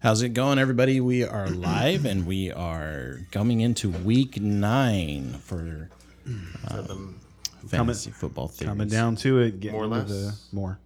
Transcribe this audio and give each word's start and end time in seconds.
How's 0.00 0.22
it 0.22 0.30
going, 0.30 0.58
everybody? 0.58 1.00
We 1.00 1.24
are 1.24 1.48
live 1.48 2.04
and 2.04 2.26
we 2.26 2.52
are 2.52 3.20
coming 3.32 3.60
into 3.60 3.90
week 3.90 4.40
nine 4.40 5.32
for 5.34 5.90
um, 6.70 7.18
fantasy 7.66 8.10
football 8.10 8.48
theories. 8.48 8.70
Coming 8.72 8.88
down 8.88 9.16
to 9.16 9.40
it, 9.40 9.60
getting 9.60 9.72
More 9.78 9.88
or 9.88 9.98
into 9.98 10.12
less? 10.14 10.48
the 10.50 10.56
more, 10.56 10.78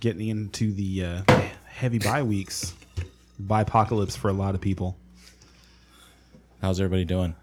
getting 0.00 0.28
into 0.28 0.72
the 0.72 1.04
uh, 1.04 1.22
heavy 1.66 1.98
bye 1.98 2.22
weeks, 2.22 2.74
bye 3.38 3.62
apocalypse 3.62 4.16
for 4.16 4.28
a 4.28 4.32
lot 4.34 4.54
of 4.54 4.60
people. 4.60 4.96
How's 6.62 6.80
everybody 6.80 7.04
doing? 7.04 7.34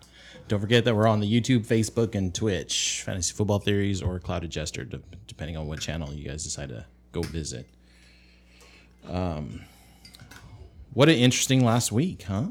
Don't 0.48 0.61
forget 0.61 0.86
that 0.86 0.96
we're 0.96 1.07
on 1.07 1.20
the 1.20 1.32
YouTube, 1.32 1.68
Facebook, 1.68 2.16
and 2.16 2.34
Twitch, 2.34 3.04
Fantasy 3.05 3.34
Football 3.34 3.59
Theories 3.59 4.02
or 4.02 4.18
Clouded 4.20 4.50
Jester, 4.50 4.88
depending 5.27 5.57
on 5.57 5.68
what 5.68 5.80
channel 5.80 6.11
you 6.14 6.27
guys 6.27 6.43
decide 6.43 6.70
to 6.70 6.86
go 7.11 7.21
visit. 7.21 7.68
Um, 9.07 9.61
what 11.00 11.07
an 11.07 11.16
interesting 11.16 11.63
last 11.63 11.93
week, 11.93 12.23
huh? 12.23 12.48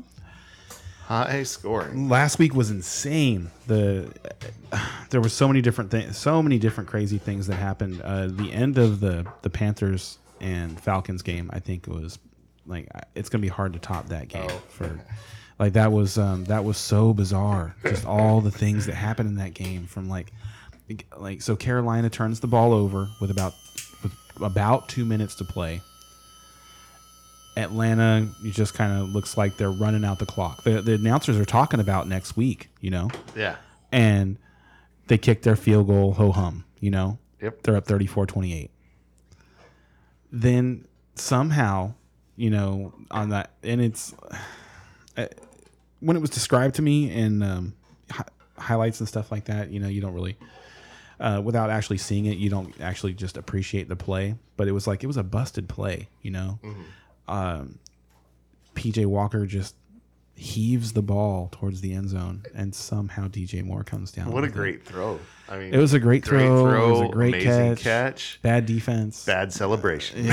High 1.05 1.43
scoring. 1.43 2.09
Last 2.09 2.39
week 2.39 2.55
was 2.55 2.71
insane. 2.71 3.51
The 3.67 4.11
there 5.11 5.21
were 5.21 5.29
so 5.29 5.47
many 5.47 5.61
different 5.61 5.91
things, 5.91 6.17
so 6.17 6.43
many 6.43 6.59
different 6.59 6.89
crazy 6.89 7.19
things 7.19 7.47
that 7.49 7.57
happened. 7.57 8.01
Uh, 8.01 8.29
the 8.29 8.51
end 8.51 8.79
of 8.79 9.01
the 9.01 9.31
the 9.43 9.51
Panthers 9.51 10.17
and 10.41 10.81
Falcons 10.81 11.21
game, 11.21 11.51
I 11.53 11.61
think, 11.61 11.89
was 11.89 12.19
like 12.65 12.89
it's 13.15 13.29
gonna 13.29 13.43
be 13.43 13.49
hard 13.49 13.75
to 13.75 13.79
top 13.79 14.09
that 14.09 14.29
game 14.29 14.49
for. 14.71 14.99
Like 15.59 15.75
that 15.75 15.93
was 15.93 16.17
um, 16.17 16.45
that 16.47 16.65
was 16.65 16.79
so 16.79 17.13
bizarre. 17.13 17.77
Just 17.83 18.07
all 18.07 18.41
the 18.41 18.51
things 18.51 18.87
that 18.87 18.95
happened 18.95 19.29
in 19.29 19.35
that 19.35 19.53
game 19.53 19.85
from 19.87 20.09
like 20.09 20.33
like 21.19 21.43
so 21.43 21.55
Carolina 21.55 22.09
turns 22.09 22.41
the 22.41 22.47
ball 22.47 22.73
over 22.73 23.11
with 23.21 23.31
about 23.31 23.53
with 24.03 24.13
about 24.41 24.89
two 24.89 25.05
minutes 25.05 25.35
to 25.35 25.45
play. 25.45 25.83
Atlanta 27.59 28.29
it 28.45 28.53
just 28.53 28.73
kind 28.75 28.93
of 29.03 29.09
looks 29.11 29.37
like 29.37 29.57
they're 29.57 29.71
running 29.71 30.05
out 30.05 30.19
the 30.19 30.27
clock. 30.27 30.63
The, 30.65 30.81
the 30.81 30.95
announcers 30.95 31.37
are 31.39 31.45
talking 31.45 31.81
about 31.81 32.09
next 32.09 32.37
week, 32.37 32.71
you 32.81 32.91
know, 32.91 33.11
Yeah. 33.37 33.57
and 33.93 34.39
they 35.09 35.19
kick 35.19 35.43
their 35.43 35.57
field 35.57 35.87
goal 35.89 36.15
ho 36.15 36.33
hum, 36.33 36.65
you 36.81 36.91
know. 36.91 37.19
Yep. 37.43 37.63
They're 37.63 37.77
up 37.77 37.87
34-28. 37.87 38.71
Then 40.31 40.87
somehow, 41.15 41.95
you 42.37 42.51
know, 42.51 42.93
on 43.11 43.31
that 43.31 43.51
and 43.63 43.81
it's 43.81 44.15
uh, 45.17 45.27
when 46.01 46.17
it 46.17 46.21
was 46.21 46.31
described 46.31 46.77
to 46.77 46.83
me 46.83 47.11
in 47.11 47.43
um, 47.43 47.75
hi- 48.11 48.25
highlights 48.57 49.01
and 49.01 49.09
stuff 49.09 49.33
like 49.33 49.47
that, 49.47 49.71
you 49.71 49.81
know, 49.81 49.89
you 49.89 50.01
don't 50.01 50.15
really 50.15 50.37
uh, 51.21 51.41
without 51.43 51.71
actually 51.71 51.99
seeing 51.99 52.27
it, 52.27 52.39
you 52.39 52.49
don't 52.51 52.79
actually 52.81 53.15
just 53.15 53.37
appreciate 53.37 53.89
the 53.89 53.97
play. 53.97 54.37
But 54.57 54.69
it 54.69 54.73
was 54.73 54.87
like 54.87 55.03
it 55.03 55.07
was 55.07 55.17
a 55.17 55.23
busted 55.25 55.69
play, 55.69 56.09
you 56.23 56.31
know. 56.31 56.59
Um, 57.29 57.79
PJ 58.75 59.07
Walker 59.07 59.45
just 59.47 59.75
heaves 60.35 60.93
the 60.93 61.03
ball 61.03 61.49
towards 61.51 61.81
the 61.81 61.93
end 61.93 62.09
zone, 62.11 62.45
and 62.55 62.73
somehow 62.75 63.27
DJ 63.29 63.65
Moore 63.65 63.83
comes 63.85 64.13
down. 64.13 64.31
What 64.31 64.39
a 64.39 64.47
with 64.47 64.51
it. 64.51 64.55
great 64.55 64.85
throw. 64.85 65.19
I 65.49 65.59
mean, 65.59 65.75
It 65.75 65.79
was 65.79 65.95
a 65.95 65.99
great 65.99 66.25
throw. 66.25 66.67
It 66.87 66.91
was 66.93 67.01
a 67.01 67.09
great 67.13 67.43
catch. 67.43 67.81
catch. 67.83 68.39
Bad 68.43 68.67
defense. 68.67 69.25
Bad 69.25 69.53
celebration. 69.53 70.31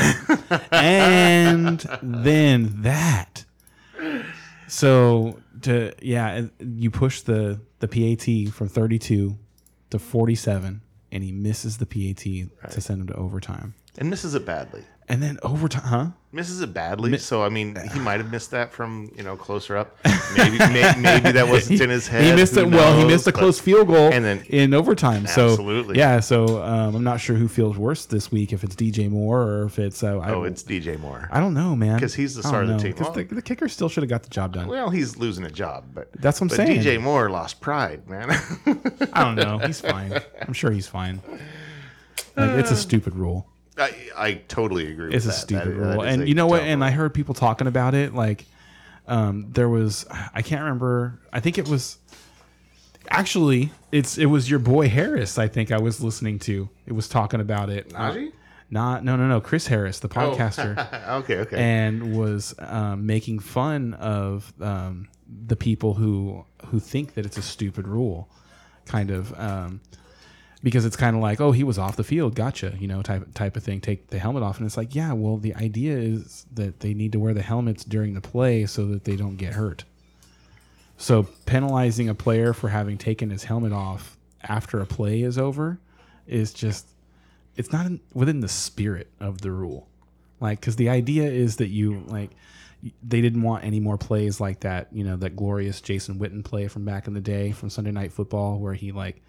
and 0.72 1.80
then 2.04 2.82
that. 2.84 3.46
So 4.68 5.40
to 5.62 5.94
yeah, 6.02 6.46
you 6.60 6.92
push 6.92 7.22
the 7.22 7.60
the 7.80 7.88
PAT 7.88 8.54
from 8.54 8.68
32 8.68 9.38
to 9.92 10.00
47 10.00 10.82
and 11.12 11.24
he 11.24 11.32
misses 11.32 11.78
the 11.78 11.86
PAT 11.86 12.18
to 12.72 12.82
send 12.82 13.02
him 13.02 13.08
to 13.08 13.16
overtime. 13.16 13.74
and 13.98 14.10
misses 14.10 14.36
it 14.36 14.46
badly. 14.46 14.84
And 15.08 15.22
then 15.22 15.38
overtime, 15.44 15.84
huh? 15.84 16.08
Misses 16.36 16.60
it 16.60 16.74
badly. 16.74 17.18
so 17.18 17.42
I 17.44 17.48
mean, 17.48 17.78
he 17.94 18.00
might 18.00 18.20
have 18.20 18.30
missed 18.30 18.52
that 18.52 18.74
from 18.74 19.10
you 19.16 19.24
know 19.24 19.38
closer 19.38 19.78
up. 19.78 19.96
Maybe 20.38 20.58
may, 20.58 20.94
maybe 21.00 21.32
that 21.32 21.48
wasn't 21.48 21.80
in 21.80 21.90
his 21.90 22.08
head. 22.10 22.26
He 22.26 22.34
missed 22.36 22.56
Who 22.56 22.62
it. 22.64 22.72
Well, 22.72 23.00
he 23.00 23.06
missed 23.06 23.26
a 23.28 23.32
close 23.32 23.58
field 23.58 23.88
goal 23.88 24.12
and 24.12 24.26
then- 24.26 24.44
in 24.50 24.74
overtime. 24.74 25.28
So 25.28 25.52
Absolutely. 25.52 25.98
yeah. 25.98 26.20
So 26.20 26.62
um, 26.62 26.94
I'm 26.94 27.04
not 27.06 27.22
sure 27.22 27.38
who 27.38 27.48
feels 27.48 27.78
worse 27.78 28.06
this 28.06 28.34
week, 28.34 28.52
if 28.52 28.66
it's 28.66 28.76
DJ 28.76 29.10
Moore 29.10 29.44
or 29.44 29.64
if 29.68 29.80
it's 29.80 30.04
uh, 30.04 30.20
I, 30.20 30.32
Oh, 30.32 30.44
it's 30.44 30.62
DJ 30.62 31.00
Moore. 31.00 31.30
I 31.32 31.40
don't 31.40 31.54
know, 31.54 31.74
man, 31.74 31.96
because 31.96 32.14
he's 32.16 32.36
the 32.36 32.44
star 32.44 32.64
of 32.64 32.68
the 32.68 32.78
team. 32.80 32.92
'Cause 32.94 33.16
the, 33.16 33.24
the 33.24 33.42
kicker 33.42 33.70
still 33.70 33.88
should 33.88 34.04
have 34.04 34.10
got 34.10 34.24
the 34.24 34.30
job 34.30 34.52
done. 34.54 34.68
Well, 34.68 34.90
he's 34.90 35.16
losing 35.16 35.46
a 35.46 35.52
job, 35.52 35.86
but 35.94 36.12
That's 36.20 36.42
what 36.42 36.52
I'm 36.52 36.58
but 36.58 36.68
saying. 36.68 36.82
DJ 36.82 37.00
Moore 37.02 37.30
lost 37.30 37.62
pride, 37.62 38.10
man. 38.10 38.30
I 39.14 39.24
don't 39.24 39.36
know. 39.36 39.60
He's 39.60 39.80
fine. 39.80 40.20
I'm 40.42 40.52
sure 40.54 40.72
he's 40.72 40.88
fine. 40.88 41.22
Like, 42.36 42.50
it's 42.60 42.72
a 42.72 42.76
stupid 42.76 43.16
rule. 43.16 43.48
I, 43.78 43.94
I 44.16 44.34
totally 44.48 44.92
agree. 44.92 45.14
It's 45.14 45.26
a 45.26 45.30
that. 45.30 45.34
stupid 45.34 45.68
That- 45.76 45.80
that 45.80 45.96
rule. 45.96 46.04
is 46.04 46.14
And 46.16 46.28
you 46.28 46.36
know 46.36 46.48
what? 46.48 46.62
And. 46.62 46.84
I 46.84 46.92
heard 46.92 47.14
people 47.14 47.34
talking 47.34 47.68
about 47.68 47.94
it. 47.94 48.14
Like, 48.14 48.46
um, 49.08 49.48
there 49.52 49.70
was 49.70 50.06
I 50.34 50.42
can't 50.42 50.62
remember. 50.62 51.20
I 51.34 51.40
think 51.40 51.58
it 51.58 51.68
was 51.68 51.98
actually 53.10 53.72
it's 53.92 54.18
it 54.18 54.26
was 54.28 54.50
your 54.50 54.60
boy 54.60 54.90
Harris. 54.90 55.38
I 55.38 55.48
think 55.48 55.72
I 55.72 55.80
was 55.80 56.02
listening 56.02 56.40
to. 56.40 56.70
It 56.86 56.94
was 56.94 57.08
talking 57.08 57.40
about 57.42 57.70
it. 57.70 57.90
Najee? 57.90 58.32
Not 58.72 59.04
no 59.04 59.16
no 59.16 59.28
no 59.28 59.42
Chris 59.42 59.68
Harris, 59.68 60.00
the 60.00 60.10
podcaster. 60.10 61.10
okay, 61.20 61.38
okay. 61.40 61.58
and 61.58 62.18
was 62.18 62.56
um, 62.60 63.06
making 63.06 63.40
fun 63.40 63.94
of 63.96 64.52
um, 64.60 65.08
the 65.28 65.56
people 65.56 65.94
who 65.94 66.46
who 66.68 66.80
think 66.80 67.14
that 67.14 67.26
it's 67.28 67.38
a 67.38 67.44
stupid 67.44 67.88
rule, 67.88 68.28
kind 68.86 69.12
of, 69.12 69.40
um, 69.40 69.82
because 70.66 70.84
it's 70.84 70.96
kind 70.96 71.16
of 71.16 71.22
like, 71.22 71.40
oh, 71.40 71.52
he 71.52 71.64
was 71.64 71.78
off 71.78 71.96
the 71.96 72.04
field, 72.04 72.34
gotcha, 72.34 72.74
you 72.80 72.88
know, 72.88 73.04
type 73.04 73.32
type 73.36 73.56
of 73.56 73.64
thing. 73.64 73.80
Take 73.80 74.08
the 74.08 74.18
helmet 74.18 74.42
off, 74.42 74.58
and 74.58 74.66
it's 74.66 74.78
like, 74.78 74.96
yeah, 74.96 75.14
well, 75.14 75.38
the 75.38 75.54
idea 75.54 75.96
is 75.96 76.48
that 76.56 76.80
they 76.80 76.96
need 76.96 77.12
to 77.12 77.20
wear 77.20 77.36
the 77.36 77.44
helmets 77.44 77.84
during 77.84 78.16
the 78.16 78.22
play 78.22 78.66
so 78.66 78.88
that 78.88 79.04
they 79.04 79.16
don't 79.16 79.36
get 79.36 79.54
hurt. 79.54 79.84
So 80.98 81.28
penalizing 81.46 82.10
a 82.10 82.16
player 82.16 82.52
for 82.52 82.70
having 82.70 82.98
taken 82.98 83.30
his 83.30 83.44
helmet 83.44 83.74
off 83.74 84.18
after 84.42 84.82
a 84.82 84.88
play 84.88 85.22
is 85.22 85.38
over 85.38 85.78
is 86.26 86.52
just 86.52 86.88
it's 87.56 87.72
not 87.72 87.86
in, 87.86 88.00
within 88.16 88.40
the 88.40 88.48
spirit 88.48 89.12
of 89.20 89.42
the 89.42 89.52
rule. 89.52 89.88
Like 90.40 90.62
cuz 90.62 90.78
the 90.78 90.90
idea 90.90 91.30
is 91.30 91.58
that 91.58 91.68
you 91.68 92.04
like 92.08 92.32
they 93.04 93.22
didn't 93.22 93.44
want 93.44 93.64
any 93.64 93.80
more 93.80 94.00
plays 94.00 94.42
like 94.42 94.62
that, 94.62 94.88
you 94.92 95.04
know, 95.04 95.16
that 95.18 95.36
glorious 95.36 95.80
Jason 95.80 96.18
Witten 96.18 96.44
play 96.44 96.68
from 96.68 96.86
back 96.86 97.06
in 97.06 97.14
the 97.14 97.22
day 97.22 97.52
from 97.52 97.70
Sunday 97.70 97.92
Night 97.92 98.12
Football 98.12 98.58
where 98.58 98.74
he 98.74 98.92
like 98.92 99.22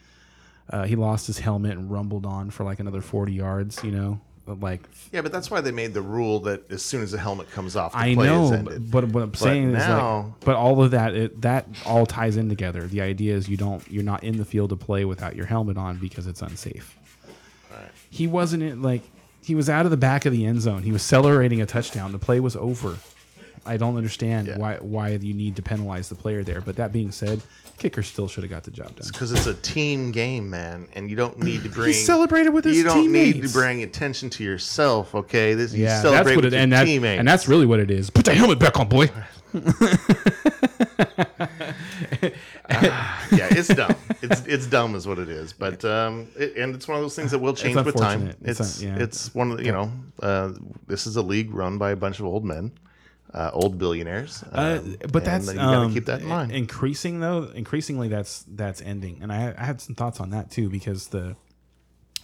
uh, 0.70 0.84
he 0.84 0.96
lost 0.96 1.26
his 1.26 1.38
helmet 1.38 1.72
and 1.72 1.90
rumbled 1.90 2.26
on 2.26 2.50
for 2.50 2.64
like 2.64 2.80
another 2.80 3.00
40 3.00 3.32
yards, 3.32 3.82
you 3.84 3.90
know, 3.92 4.20
like 4.46 4.80
Yeah, 5.12 5.22
but 5.22 5.32
that's 5.32 5.50
why 5.50 5.60
they 5.60 5.72
made 5.72 5.92
the 5.94 6.02
rule 6.02 6.40
that 6.40 6.70
as 6.70 6.82
soon 6.84 7.02
as 7.02 7.10
the 7.12 7.18
helmet 7.18 7.50
comes 7.50 7.74
off, 7.76 7.92
the 7.92 7.98
I 7.98 8.14
play 8.14 8.26
is 8.26 8.50
know, 8.50 8.56
ended. 8.56 8.90
but, 8.90 9.02
but 9.02 9.12
what 9.12 9.22
I'm 9.22 9.34
saying 9.34 9.70
is 9.70 9.78
now- 9.86 10.18
like, 10.22 10.40
but 10.40 10.56
all 10.56 10.82
of 10.82 10.92
that, 10.92 11.14
it, 11.14 11.40
that 11.42 11.66
all 11.84 12.06
ties 12.06 12.36
in 12.36 12.48
together. 12.48 12.86
The 12.86 13.00
idea 13.00 13.34
is 13.34 13.48
you 13.48 13.56
don't, 13.56 13.82
you're 13.90 14.04
not 14.04 14.22
in 14.24 14.36
the 14.36 14.44
field 14.44 14.70
to 14.70 14.76
play 14.76 15.04
without 15.04 15.34
your 15.36 15.46
helmet 15.46 15.76
on 15.76 15.98
because 15.98 16.26
it's 16.26 16.42
unsafe. 16.42 16.96
He 18.08 18.26
wasn't 18.26 18.62
in, 18.62 18.82
like, 18.82 19.02
he 19.42 19.54
was 19.54 19.68
out 19.68 19.84
of 19.84 19.90
the 19.90 19.96
back 19.96 20.24
of 20.26 20.32
the 20.32 20.46
end 20.46 20.60
zone. 20.62 20.82
He 20.82 20.92
was 20.92 21.02
celebrating 21.02 21.60
a 21.60 21.66
touchdown. 21.66 22.12
The 22.12 22.18
play 22.18 22.40
was 22.40 22.56
over. 22.56 22.96
I 23.66 23.76
don't 23.76 23.96
understand 23.96 24.46
Yeah. 24.48 24.58
why 24.58 24.76
why 24.76 25.08
you 25.10 25.34
need 25.34 25.56
to 25.56 25.62
penalize 25.62 26.08
the 26.08 26.14
player 26.14 26.42
there. 26.44 26.60
But 26.60 26.76
that 26.76 26.92
being 26.92 27.10
said, 27.12 27.40
kicker 27.78 28.02
still 28.02 28.28
should 28.28 28.42
have 28.44 28.50
got 28.50 28.62
the 28.64 28.70
job 28.70 28.94
done. 28.96 29.08
because 29.12 29.32
it's 29.32 29.46
a 29.46 29.54
team 29.54 30.12
game, 30.12 30.48
man, 30.48 30.88
and 30.94 31.10
you 31.10 31.16
don't 31.16 31.38
need 31.38 31.62
to 31.64 31.68
bring. 31.68 31.88
he 31.88 31.92
celebrated 31.92 32.50
with 32.50 32.64
his 32.64 32.76
You 32.76 32.84
don't 32.84 33.12
need 33.12 33.42
to 33.42 33.48
bring 33.48 33.82
attention 33.82 34.30
to 34.30 34.44
yourself, 34.44 35.14
okay? 35.14 35.54
This 35.54 35.72
you 35.74 35.84
Yeah, 35.84 36.00
celebrate 36.00 36.16
that's 36.24 36.36
what 36.36 36.44
with 36.46 36.54
it 36.54 36.56
and 36.56 36.72
that, 36.72 36.84
teammates. 36.84 37.18
and 37.18 37.28
that's 37.28 37.48
really 37.48 37.66
what 37.66 37.80
it 37.80 37.90
is. 37.90 38.08
Put 38.10 38.24
the 38.24 38.34
helmet 38.34 38.58
back 38.58 38.78
on, 38.78 38.88
boy. 38.88 39.10
yeah, 42.70 43.48
it's 43.50 43.68
dumb. 43.68 43.94
It's 44.22 44.40
it's 44.46 44.66
dumb, 44.66 44.94
is 44.94 45.06
what 45.06 45.18
it 45.18 45.28
is. 45.28 45.52
But 45.52 45.84
um, 45.84 46.28
it, 46.36 46.56
and 46.56 46.74
it's 46.74 46.88
one 46.88 46.96
of 46.96 47.02
those 47.02 47.14
things 47.16 47.30
that 47.30 47.38
will 47.38 47.54
change 47.54 47.76
with 47.76 47.96
time. 47.96 48.28
It's 48.42 48.60
It's 48.60 48.82
un- 48.82 49.00
it's, 49.00 49.34
one 49.34 49.50
of 49.52 49.58
the, 49.58 49.64
you 49.64 49.72
know, 49.72 49.90
uh, 50.22 50.52
this 50.86 51.06
is 51.06 51.16
a 51.16 51.22
league 51.22 51.52
run 51.54 51.78
by 51.78 51.90
a 51.92 51.96
bunch 51.96 52.18
of 52.20 52.26
old 52.26 52.44
men, 52.44 52.72
uh, 53.36 53.50
old 53.52 53.78
billionaires. 53.78 54.42
Uh, 54.52 54.80
um, 54.82 54.96
but 55.12 55.22
and 55.22 55.26
that's 55.26 55.48
you 55.48 55.54
gotta 55.54 55.76
um, 55.78 55.94
keep 55.94 56.06
that 56.06 56.22
in 56.22 56.26
mind. 56.28 56.50
Increasing 56.52 57.20
though, 57.20 57.44
increasingly 57.54 58.08
that's 58.08 58.44
that's 58.48 58.80
ending, 58.82 59.18
and 59.22 59.30
I, 59.32 59.54
I 59.56 59.64
had 59.64 59.80
some 59.80 59.94
thoughts 59.94 60.18
on 60.20 60.30
that 60.30 60.50
too 60.50 60.68
because 60.70 61.08
the 61.08 61.36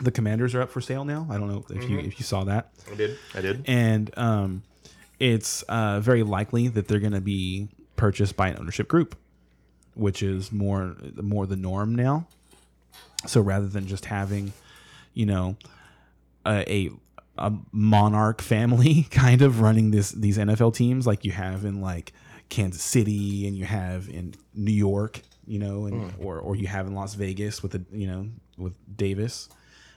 the 0.01 0.11
commanders 0.11 0.55
are 0.55 0.63
up 0.63 0.71
for 0.71 0.81
sale 0.81 1.05
now. 1.05 1.27
I 1.31 1.37
don't 1.39 1.49
know 1.49 1.65
if 1.71 1.89
you 1.89 1.99
Mm-hmm. 1.99 2.07
if 2.09 2.19
you 2.19 2.25
saw 2.25 2.45
that, 2.45 2.73
I 2.91 2.95
did. 2.97 3.19
I 3.35 3.41
did. 3.43 3.65
and 3.69 4.11
um, 4.19 4.63
it's 5.21 5.63
uh, 5.69 6.01
very 6.01 6.23
likely 6.23 6.67
that 6.69 6.89
they're 6.89 6.99
going 6.99 7.13
to 7.13 7.21
be 7.21 7.69
purchased 7.97 8.35
by 8.37 8.49
an 8.49 8.57
ownership 8.59 8.89
group, 8.89 9.15
which 9.95 10.23
is 10.23 10.51
more 10.51 10.97
more 11.21 11.47
the 11.47 11.57
norm 11.57 11.95
now. 11.95 12.27
So 13.27 13.41
rather 13.41 13.69
than 13.69 13.87
just 13.87 14.07
having, 14.07 14.53
you 15.15 15.27
know, 15.27 15.57
a, 16.45 16.65
a 16.73 16.91
a 17.39 17.53
monarch 17.73 18.43
family 18.43 19.03
kind 19.11 19.43
of 19.43 19.61
running 19.61 19.91
this 19.91 20.11
these 20.11 20.39
NFL 20.39 20.75
teams 20.75 21.07
like 21.07 21.25
you 21.25 21.33
have 21.33 21.65
in 21.65 21.81
like 21.81 22.13
Kansas 22.49 22.83
City 22.83 23.47
and 23.47 23.57
you 23.57 23.65
have 23.65 24.09
in 24.09 24.35
New 24.55 24.73
York, 24.73 25.23
you 25.47 25.59
know, 25.59 25.87
and 25.87 26.13
or 26.19 26.39
or 26.39 26.55
you 26.57 26.67
have 26.67 26.87
in 26.87 26.95
Las 26.95 27.15
Vegas 27.15 27.63
with 27.63 27.73
the 27.73 27.85
you 27.91 28.07
know 28.07 28.29
with 28.59 28.75
Davis, 28.97 29.49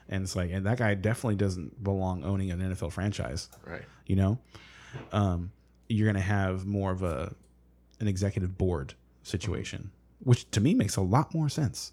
and 0.10 0.24
it's 0.24 0.36
like 0.36 0.52
and 0.52 0.66
that 0.66 0.78
guy 0.78 0.94
definitely 0.94 1.36
doesn't 1.36 1.84
belong 1.84 2.24
owning 2.24 2.52
an 2.52 2.60
NFL 2.62 2.92
franchise, 2.94 3.50
Right. 3.66 3.84
you 4.06 4.16
know. 4.16 4.40
Um, 5.12 5.52
you're 5.90 6.06
going 6.06 6.16
to 6.16 6.22
have 6.22 6.66
more 6.66 6.92
of 6.92 7.04
a 7.04 7.36
an 8.00 8.08
executive 8.08 8.58
board 8.58 8.94
situation, 9.24 9.92
which 10.24 10.50
to 10.52 10.62
me 10.62 10.74
makes 10.74 10.96
a 10.96 11.02
lot 11.02 11.34
more 11.34 11.50
sense. 11.50 11.92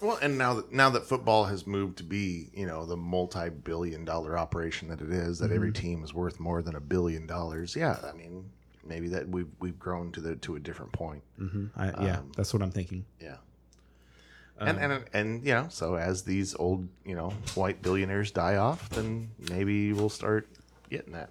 Well, 0.00 0.18
and 0.22 0.38
now 0.38 0.54
that 0.54 0.72
now 0.72 0.90
that 0.90 1.04
football 1.04 1.44
has 1.44 1.66
moved 1.66 1.98
to 1.98 2.04
be, 2.04 2.48
you 2.54 2.66
know, 2.66 2.86
the 2.86 2.96
multi-billion-dollar 2.96 4.38
operation 4.38 4.88
that 4.88 5.00
it 5.00 5.10
is, 5.10 5.38
that 5.40 5.52
every 5.52 5.72
mm-hmm. 5.72 5.82
team 5.82 6.04
is 6.04 6.14
worth 6.14 6.40
more 6.40 6.62
than 6.62 6.74
a 6.74 6.80
billion 6.80 7.26
dollars. 7.26 7.76
Yeah, 7.76 7.98
I 8.02 8.12
mean, 8.16 8.48
maybe 8.84 9.08
that 9.08 9.28
we've 9.28 9.50
we've 9.60 9.78
grown 9.78 10.10
to 10.12 10.20
the 10.20 10.36
to 10.36 10.56
a 10.56 10.60
different 10.60 10.92
point. 10.92 11.22
Mm-hmm. 11.38 11.66
I, 11.76 11.86
yeah, 12.04 12.18
um, 12.18 12.32
that's 12.36 12.52
what 12.54 12.62
I'm 12.62 12.70
thinking. 12.70 13.04
Yeah. 13.20 13.36
And, 14.58 14.78
um, 14.78 14.90
and 14.92 15.04
and 15.12 15.46
you 15.46 15.54
know, 15.54 15.66
so 15.70 15.94
as 15.96 16.22
these 16.22 16.54
old 16.54 16.86
you 17.04 17.14
know 17.14 17.30
white 17.54 17.82
billionaires 17.82 18.30
die 18.30 18.56
off, 18.56 18.88
then 18.90 19.30
maybe 19.50 19.92
we'll 19.92 20.10
start 20.10 20.48
getting 20.90 21.12
that, 21.12 21.30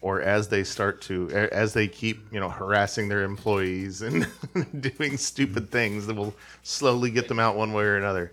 or, 0.00 0.18
or 0.18 0.22
as 0.22 0.48
they 0.48 0.64
start 0.64 1.00
to 1.02 1.30
as 1.30 1.72
they 1.72 1.88
keep 1.88 2.32
you 2.32 2.40
know 2.40 2.48
harassing 2.48 3.08
their 3.08 3.22
employees 3.22 4.02
and 4.02 4.26
doing 4.80 5.16
stupid 5.16 5.70
things, 5.70 6.06
that 6.06 6.14
will 6.14 6.34
slowly 6.62 7.10
get 7.10 7.28
them 7.28 7.38
out 7.38 7.56
one 7.56 7.72
way 7.72 7.84
or 7.84 7.96
another. 7.96 8.32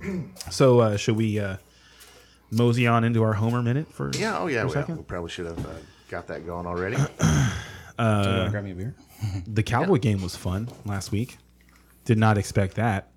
So 0.50 0.80
uh, 0.80 0.96
should 0.96 1.16
we 1.16 1.38
uh, 1.38 1.58
mosey 2.50 2.88
on 2.88 3.04
into 3.04 3.22
our 3.22 3.34
Homer 3.34 3.62
minute 3.62 3.86
for? 3.86 4.10
Yeah. 4.14 4.36
Oh 4.38 4.48
yeah. 4.48 4.64
We, 4.64 4.72
second? 4.72 4.96
we 4.96 5.04
probably 5.04 5.30
should 5.30 5.46
have 5.46 5.64
uh, 5.64 5.74
got 6.08 6.26
that 6.26 6.44
going 6.44 6.66
already. 6.66 6.96
Do 7.18 7.22
you 7.98 7.98
wanna 7.98 8.48
grab 8.50 8.64
me 8.64 8.72
a 8.72 8.74
beer? 8.74 8.94
The 9.46 9.62
Cowboy 9.62 9.98
game 9.98 10.20
was 10.20 10.34
fun 10.34 10.68
last 10.84 11.12
week. 11.12 11.38
Did 12.04 12.18
not 12.18 12.36
expect 12.36 12.74
that. 12.74 13.12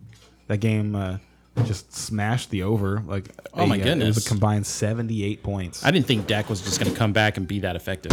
That 0.47 0.57
game 0.57 0.95
uh, 0.95 1.17
just 1.63 1.93
smashed 1.93 2.49
the 2.49 2.63
over. 2.63 3.01
Like 3.05 3.29
Oh 3.53 3.65
my 3.65 3.77
a, 3.77 3.79
uh, 3.79 3.81
It 3.81 3.85
was 3.85 3.97
goodness. 3.97 4.25
a 4.25 4.29
combined 4.29 4.67
seventy-eight 4.67 5.41
points. 5.43 5.85
I 5.85 5.91
didn't 5.91 6.05
think 6.05 6.27
Dak 6.27 6.49
was 6.49 6.61
just 6.61 6.79
going 6.79 6.91
to 6.91 6.97
come 6.97 7.13
back 7.13 7.37
and 7.37 7.47
be 7.47 7.59
that 7.61 7.75
effective. 7.75 8.11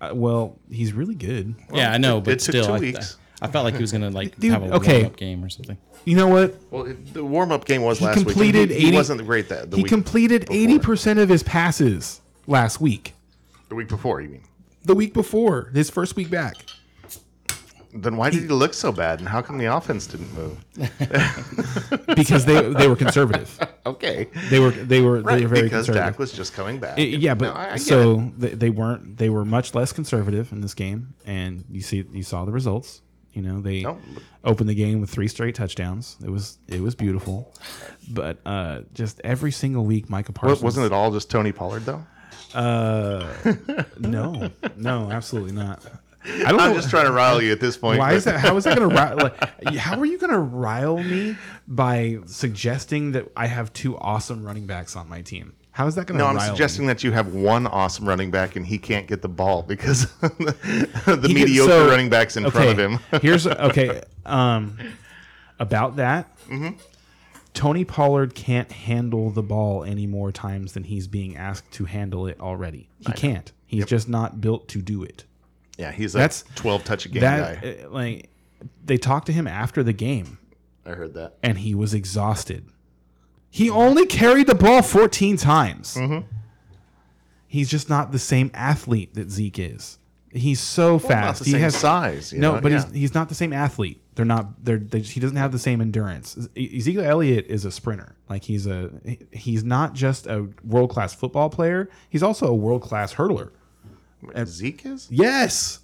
Uh, 0.00 0.10
well, 0.14 0.58
he's 0.70 0.92
really 0.92 1.14
good. 1.14 1.54
yeah, 1.72 1.90
I 1.92 1.98
know, 1.98 2.18
it- 2.18 2.24
but 2.24 2.32
it 2.34 2.38
took 2.40 2.52
still, 2.54 2.66
two 2.66 2.72
I, 2.72 2.78
weeks. 2.78 3.16
I 3.40 3.48
felt 3.48 3.64
like 3.64 3.74
he 3.74 3.80
was 3.82 3.92
going 3.92 4.02
to 4.02 4.10
like 4.10 4.38
Dude, 4.38 4.50
have 4.52 4.62
a 4.62 4.74
okay. 4.76 4.98
warm-up 5.02 5.16
game 5.16 5.44
or 5.44 5.48
something. 5.50 5.76
You 6.06 6.16
know 6.16 6.28
what? 6.28 6.54
well, 6.70 6.86
it, 6.86 7.12
the 7.12 7.24
warm 7.24 7.52
up 7.52 7.64
game 7.66 7.82
was 7.82 7.98
He 7.98 8.04
last 8.06 8.16
completed 8.16 8.70
week. 8.70 8.70
and 8.70 8.80
He, 8.80 8.86
80 8.86 8.90
he 8.90 8.96
wasn't 8.96 9.26
great 9.26 9.48
that 9.50 9.70
the 9.70 9.76
he 9.76 9.82
week 9.82 9.90
completed 9.90 10.46
eighty 10.50 10.78
percent 10.78 11.18
of 11.18 11.28
his 11.28 11.42
passes 11.42 12.20
last 12.46 12.80
week. 12.80 13.14
the 13.68 13.74
week 13.74 13.88
before. 13.88 14.20
You 14.20 14.28
mean? 14.30 14.42
The 14.84 14.94
week 14.94 15.12
before, 15.12 15.70
his 15.74 15.90
first 15.90 16.14
week 16.16 16.30
back. 16.30 16.56
Then 17.94 18.16
why 18.16 18.30
did 18.30 18.42
he 18.42 18.48
look 18.48 18.74
so 18.74 18.92
bad, 18.92 19.20
and 19.20 19.28
how 19.28 19.40
come 19.42 19.58
the 19.58 19.66
offense 19.74 20.06
didn't 20.06 20.32
move? 20.34 20.58
because 22.16 22.44
they 22.44 22.60
they 22.72 22.88
were 22.88 22.96
conservative. 22.96 23.58
Okay. 23.86 24.26
They 24.50 24.58
were 24.58 24.72
they 24.72 25.00
were 25.00 25.20
Right, 25.20 25.36
they 25.36 25.42
were 25.42 25.48
very 25.48 25.62
because 25.62 25.86
conservative. 25.86 26.14
Dak 26.14 26.18
was 26.18 26.32
just 26.32 26.54
coming 26.54 26.80
back. 26.80 26.98
Uh, 26.98 27.02
yeah, 27.02 27.34
but 27.34 27.44
No, 27.46 27.52
I- 27.54 27.74
I 27.74 27.76
so 27.76 28.32
they, 28.36 28.48
they 28.48 28.68
weren't 28.68 29.16
they 29.16 29.30
were 29.30 29.44
much 29.44 29.76
less 29.76 29.92
conservative 29.92 30.50
in 30.50 30.60
this 30.60 30.74
game, 30.74 31.14
and 31.24 31.64
you 31.70 31.80
see 31.82 32.04
you 32.12 32.24
saw 32.24 32.44
the 32.44 32.50
results. 32.50 33.02
You 33.32 33.42
know 33.42 33.60
they 33.60 33.82
No, 33.82 33.98
opened 34.42 34.68
the 34.68 34.74
game 34.74 35.00
with 35.00 35.08
three 35.10 35.28
straight 35.28 35.54
touchdowns. 35.54 36.16
It 36.24 36.30
was 36.30 36.58
it 36.66 36.80
was 36.80 36.96
beautiful, 36.96 37.54
but 38.10 38.38
uh, 38.44 38.80
just 38.92 39.20
every 39.22 39.52
single 39.52 39.84
week, 39.84 40.10
Micah 40.10 40.32
Parsons 40.32 40.64
wasn't 40.64 40.86
it 40.86 40.92
all 40.92 41.12
just 41.12 41.30
Tony 41.30 41.52
Pollard 41.52 41.84
though? 41.84 42.04
Uh, 42.54 43.32
no, 44.00 44.50
no, 44.76 45.12
absolutely 45.12 45.52
not. 45.52 45.80
I 46.28 46.50
don't 46.50 46.60
I'm 46.60 46.70
know. 46.70 46.76
just 46.76 46.90
trying 46.90 47.06
to 47.06 47.12
rile 47.12 47.40
you 47.40 47.52
at 47.52 47.60
this 47.60 47.76
point. 47.76 47.98
why 47.98 48.10
but- 48.10 48.16
is 48.16 48.24
that? 48.24 48.40
How 48.40 48.56
is 48.56 48.64
that 48.64 48.76
going 48.76 48.90
to 48.90 48.94
rile? 48.94 49.16
Like, 49.16 49.74
how 49.76 49.98
are 49.98 50.06
you 50.06 50.18
going 50.18 50.32
to 50.32 50.38
rile 50.38 51.02
me 51.02 51.36
by 51.68 52.18
suggesting 52.26 53.12
that 53.12 53.30
I 53.36 53.46
have 53.46 53.72
two 53.72 53.96
awesome 53.98 54.44
running 54.44 54.66
backs 54.66 54.96
on 54.96 55.08
my 55.08 55.22
team? 55.22 55.54
How 55.70 55.86
is 55.86 55.94
that 55.96 56.06
going 56.06 56.18
to? 56.18 56.24
No, 56.24 56.30
I'm 56.30 56.40
suggesting 56.40 56.86
Me? 56.86 56.92
that 56.92 57.04
you 57.04 57.12
have 57.12 57.34
one 57.34 57.66
awesome 57.66 58.08
running 58.08 58.30
back 58.30 58.56
and 58.56 58.66
he 58.66 58.78
can't 58.78 59.06
get 59.06 59.20
the 59.20 59.28
ball 59.28 59.62
because 59.62 60.06
the 60.20 61.30
mediocre 61.32 61.70
so- 61.70 61.88
running 61.88 62.08
backs 62.08 62.36
in 62.36 62.50
front 62.50 62.70
of 62.70 62.78
him. 62.78 62.98
here's 63.20 63.46
okay. 63.46 64.00
Um, 64.24 64.78
about 65.58 65.96
that, 65.96 66.34
Mm-hmm. 66.46 66.76
Tony 67.54 67.84
Pollard 67.84 68.34
can't 68.34 68.70
handle 68.70 69.30
the 69.30 69.42
ball 69.42 69.82
any 69.82 70.06
more 70.06 70.30
times 70.30 70.74
than 70.74 70.84
he's 70.84 71.06
being 71.08 71.36
asked 71.36 71.70
to 71.72 71.86
handle 71.86 72.26
it 72.26 72.38
already. 72.38 72.88
He 73.00 73.12
can't. 73.12 73.50
He's 73.64 73.86
just 73.86 74.08
not 74.08 74.40
built 74.42 74.68
to 74.68 74.82
do 74.82 75.02
it. 75.02 75.24
Yeah, 75.78 75.92
he's 75.92 76.14
a 76.14 76.18
That's- 76.18 76.44
12 76.56 76.84
touch 76.84 77.06
a 77.06 77.08
game 77.08 77.20
that 77.22 77.62
guy. 77.62 77.76
uh, 77.84 77.90
like 77.90 78.30
they 78.84 78.96
talked 78.96 79.26
to 79.26 79.32
him 79.32 79.46
after 79.46 79.82
the 79.82 79.92
game 79.92 80.38
I 80.84 80.90
heard 80.90 81.14
that. 81.14 81.36
and 81.42 81.58
he 81.58 81.74
was 81.74 81.92
exhausted. 81.94 82.64
He 83.50 83.70
only 83.70 84.06
carried 84.06 84.46
the 84.46 84.54
ball 84.54 84.82
14 84.82 85.36
times. 85.36 85.94
Mm-hmm. 85.94 86.26
He's 87.46 87.70
just 87.70 87.88
not 87.88 88.12
the 88.12 88.18
same 88.18 88.50
athlete 88.54 89.14
that 89.14 89.30
Zeke 89.30 89.58
is. 89.58 89.98
He's 90.32 90.60
so 90.60 90.90
Well, 90.96 90.98
fast. 90.98 91.26
not 91.26 91.38
the 91.38 91.44
he 91.44 91.50
same 91.52 91.60
has 91.62 91.76
size. 91.76 92.32
You 92.32 92.40
no, 92.40 92.56
know? 92.56 92.60
but 92.60 92.72
yeah. 92.72 92.84
he's 92.84 92.92
he's 92.92 93.14
not 93.14 93.28
the 93.30 93.34
same 93.34 93.52
athlete. 93.52 94.02
They're 94.16 94.26
not. 94.26 94.62
They're. 94.64 94.78
They, 94.78 95.00
he 95.00 95.20
doesn't 95.20 95.36
have 95.36 95.52
the 95.52 95.58
same 95.58 95.80
endurance. 95.80 96.36
E- 96.56 96.76
Ezekiel 96.78 97.04
Elliott 97.04 97.46
is 97.46 97.64
a 97.64 97.70
sprinter. 97.70 98.16
Like 98.28 98.44
he's 98.44 98.66
a. 98.66 98.90
he- 99.04 99.18
He's 99.32 99.64
not 99.64 99.94
just 99.94 100.26
a 100.26 100.48
world 100.64 100.90
class 100.90 101.14
football 101.14 101.48
player. 101.48 101.88
He's 102.10 102.22
also 102.22 102.46
a 102.48 102.54
world 102.54 102.82
class 102.82 103.14
hurdler. 103.14 103.50
Zeke 104.46 104.86
is 104.86 105.08
Yes, 105.10 105.80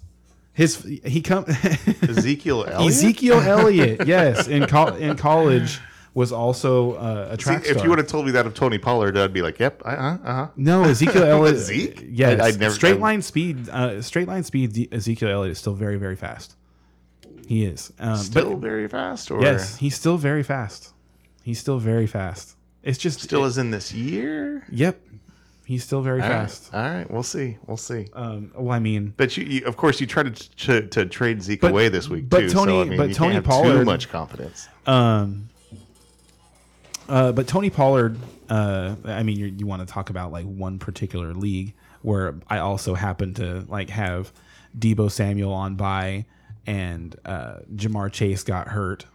his 0.53 0.81
he 0.83 1.21
come. 1.21 1.45
Ezekiel 2.01 2.65
Elliott. 2.67 2.91
Ezekiel 2.93 3.39
Elliott, 3.39 4.07
yes, 4.07 4.47
in 4.47 4.65
col- 4.67 4.95
in 4.95 5.15
college 5.17 5.79
was 6.13 6.31
also 6.31 6.93
uh, 6.93 7.27
a 7.31 7.37
See, 7.37 7.37
track 7.43 7.65
star. 7.65 7.77
if 7.77 7.83
you 7.83 7.89
would 7.89 7.97
have 7.97 8.07
told 8.07 8.25
me 8.25 8.31
that 8.33 8.45
of 8.45 8.53
Tony 8.53 8.77
Pollard, 8.77 9.17
I'd 9.17 9.33
be 9.33 9.41
like, 9.41 9.57
"Yep, 9.59 9.81
uh 9.83 9.95
huh, 9.95 10.17
uh 10.23 10.33
huh." 10.33 10.47
no, 10.55 10.83
Ezekiel 10.83 11.23
Elliott. 11.27 11.57
Zeke? 11.57 12.05
Yes, 12.07 12.39
I- 12.39 12.47
I'd 12.47 12.59
never- 12.59 12.73
straight 12.75 12.99
line 12.99 13.21
speed. 13.21 13.67
Uh, 13.69 14.01
straight 14.01 14.27
line 14.27 14.43
speed. 14.43 14.93
Ezekiel 14.93 15.29
Elliott 15.29 15.51
is 15.53 15.59
still 15.59 15.73
very 15.73 15.97
very 15.97 16.15
fast. 16.15 16.55
He 17.47 17.65
is. 17.65 17.91
Um, 17.99 18.15
Still 18.17 18.51
but 18.51 18.59
very 18.59 18.87
fast, 18.87 19.29
or 19.31 19.41
yes, 19.41 19.77
he's 19.77 19.95
still 19.95 20.17
very 20.17 20.43
fast. 20.43 20.93
He's 21.43 21.59
still 21.59 21.77
very 21.79 22.07
fast. 22.07 22.55
It's 22.83 22.97
just 22.97 23.19
still 23.21 23.43
is 23.45 23.57
in 23.57 23.71
this 23.71 23.91
year. 23.93 24.65
Yep, 24.71 24.99
he's 25.65 25.83
still 25.83 26.01
very 26.01 26.21
All 26.21 26.29
right. 26.29 26.35
fast. 26.35 26.73
All 26.73 26.81
right, 26.81 27.09
we'll 27.09 27.23
see, 27.23 27.57
we'll 27.67 27.77
see. 27.77 28.07
Um, 28.13 28.51
well, 28.55 28.71
I 28.75 28.79
mean, 28.79 29.13
But 29.17 29.35
you, 29.37 29.45
you, 29.45 29.65
of 29.65 29.77
course, 29.77 29.99
you 30.01 30.07
tried 30.07 30.35
to, 30.35 30.49
to, 30.57 30.87
to 30.89 31.05
trade 31.05 31.41
Zeke 31.41 31.61
But- 31.61 31.71
away 31.71 31.89
this 31.89 32.09
week 32.09 32.29
but 32.29 32.41
too. 32.41 32.49
Tony- 32.49 32.71
so, 32.71 32.81
I 32.81 32.85
mean, 32.85 32.97
but 32.97 33.09
you 33.09 33.15
Tony 33.15 33.33
can't 33.33 33.45
have 33.45 33.51
Pollard- 33.51 33.79
too 33.79 33.85
much 33.85 34.09
confidence. 34.09 34.67
Um, 34.85 35.49
uh, 37.09 37.31
but 37.31 37.47
Tony 37.47 37.69
Pollard, 37.69 38.17
uh, 38.49 38.95
I 39.05 39.23
mean, 39.23 39.37
you 39.37 39.47
you 39.47 39.65
want 39.67 39.85
to 39.85 39.91
talk 39.91 40.09
about 40.09 40.31
like 40.31 40.45
one 40.45 40.79
particular 40.79 41.33
league 41.33 41.73
where 42.01 42.35
I 42.49 42.59
also 42.59 42.93
happen 42.95 43.33
to 43.35 43.65
like 43.67 43.89
have 43.89 44.31
Deebo 44.77 45.11
Samuel 45.11 45.53
on 45.53 45.75
by, 45.75 46.25
and 46.65 47.15
uh, 47.25 47.57
Ja'Marr 47.75 48.11
Chase 48.11 48.43
got 48.43 48.69
hurt, 48.69 49.05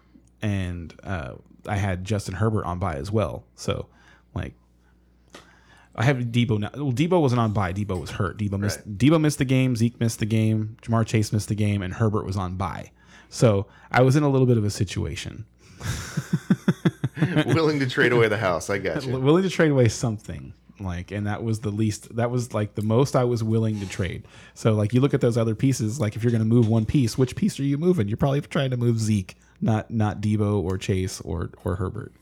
and 0.42 0.94
uh, 1.02 1.34
I 1.66 1.76
had 1.76 2.04
Justin 2.04 2.34
Herbert 2.34 2.64
on 2.64 2.78
by 2.78 2.94
as 2.94 3.10
well. 3.10 3.44
So, 3.56 3.86
like, 4.34 4.54
I 5.98 6.04
have 6.04 6.18
Deebo 6.18 6.60
now. 6.60 6.70
Well, 6.74 6.92
Deebo 6.92 7.20
wasn't 7.20 7.40
on 7.40 7.52
by. 7.52 7.72
Deebo 7.72 8.00
was 8.00 8.10
hurt. 8.10 8.38
Deebo 8.38 8.58
missed. 8.58 8.78
Right. 8.78 8.98
Deebo 8.98 9.20
missed 9.20 9.38
the 9.38 9.44
game. 9.44 9.74
Zeke 9.74 9.98
missed 10.00 10.20
the 10.20 10.26
game. 10.26 10.76
Ja'Marr 10.82 11.04
Chase 11.04 11.32
missed 11.32 11.48
the 11.48 11.56
game, 11.56 11.82
and 11.82 11.92
Herbert 11.92 12.24
was 12.24 12.36
on 12.36 12.54
by. 12.54 12.92
So 13.28 13.66
I 13.90 14.02
was 14.02 14.14
in 14.14 14.22
a 14.22 14.28
little 14.28 14.46
bit 14.46 14.56
of 14.56 14.64
a 14.64 14.70
situation. 14.70 15.44
Willing 17.46 17.80
to 17.80 17.86
trade 17.88 18.12
away 18.12 18.28
the 18.28 18.38
house. 18.38 18.70
I 18.70 18.78
got 18.78 19.04
you. 19.06 19.18
willing 19.18 19.42
to 19.42 19.50
trade 19.50 19.72
away 19.72 19.88
something 19.88 20.54
like 20.80 21.10
and 21.10 21.26
that 21.26 21.42
was 21.42 21.60
the 21.60 21.70
least 21.70 22.14
that 22.14 22.30
was 22.30 22.54
like 22.54 22.74
the 22.76 22.82
most 22.82 23.16
i 23.16 23.24
was 23.24 23.42
willing 23.42 23.80
to 23.80 23.88
trade 23.88 24.24
so 24.54 24.74
like 24.74 24.94
you 24.94 25.00
look 25.00 25.14
at 25.14 25.20
those 25.20 25.36
other 25.36 25.54
pieces 25.54 25.98
like 26.00 26.14
if 26.14 26.22
you're 26.22 26.30
going 26.30 26.42
to 26.42 26.46
move 26.46 26.68
one 26.68 26.84
piece 26.84 27.18
which 27.18 27.34
piece 27.34 27.58
are 27.58 27.64
you 27.64 27.76
moving 27.76 28.06
you're 28.08 28.16
probably 28.16 28.40
trying 28.40 28.70
to 28.70 28.76
move 28.76 28.98
zeke 29.00 29.34
not 29.60 29.90
not 29.90 30.20
deebo 30.20 30.62
or 30.62 30.78
chase 30.78 31.20
or 31.22 31.50
or 31.64 31.76
herbert 31.76 32.12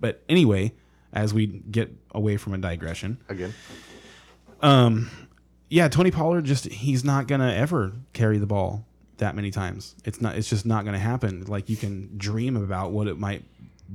but 0.00 0.22
anyway 0.28 0.72
as 1.16 1.32
we 1.32 1.46
get 1.46 1.90
away 2.12 2.36
from 2.36 2.54
a 2.54 2.58
digression. 2.58 3.18
Again, 3.28 3.54
yeah 5.68 5.88
tony 5.88 6.10
pollard 6.10 6.44
just 6.44 6.66
he's 6.66 7.04
not 7.04 7.26
going 7.26 7.40
to 7.40 7.52
ever 7.52 7.92
carry 8.12 8.38
the 8.38 8.46
ball 8.46 8.86
that 9.16 9.34
many 9.34 9.50
times. 9.50 9.96
It's 10.04 10.20
not 10.20 10.36
it's 10.36 10.48
just 10.48 10.66
not 10.66 10.84
going 10.84 10.92
to 10.92 11.00
happen. 11.00 11.44
Like 11.46 11.68
you 11.68 11.76
can 11.76 12.16
dream 12.16 12.56
about 12.56 12.92
what 12.92 13.08
it 13.08 13.18
might 13.18 13.44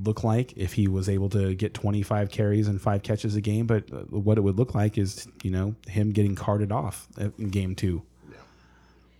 look 0.04 0.24
like 0.24 0.58
if 0.58 0.74
he 0.74 0.88
was 0.88 1.10
able 1.10 1.30
to 1.30 1.54
get 1.54 1.74
25 1.74 2.32
carries 2.32 2.68
and 2.68 2.82
five 2.82 3.04
catches 3.04 3.36
a 3.36 3.42
game 3.42 3.68
but 3.68 3.92
uh, 3.92 3.98
what 4.06 4.38
it 4.38 4.42
would 4.42 4.58
look 4.58 4.74
like 4.74 4.98
is 4.98 5.28
you 5.44 5.52
know 5.52 5.76
him 5.86 6.14
getting 6.14 6.34
carted 6.34 6.72
off 6.72 7.10
in 7.18 7.50
game 7.50 7.76
two 7.76 8.02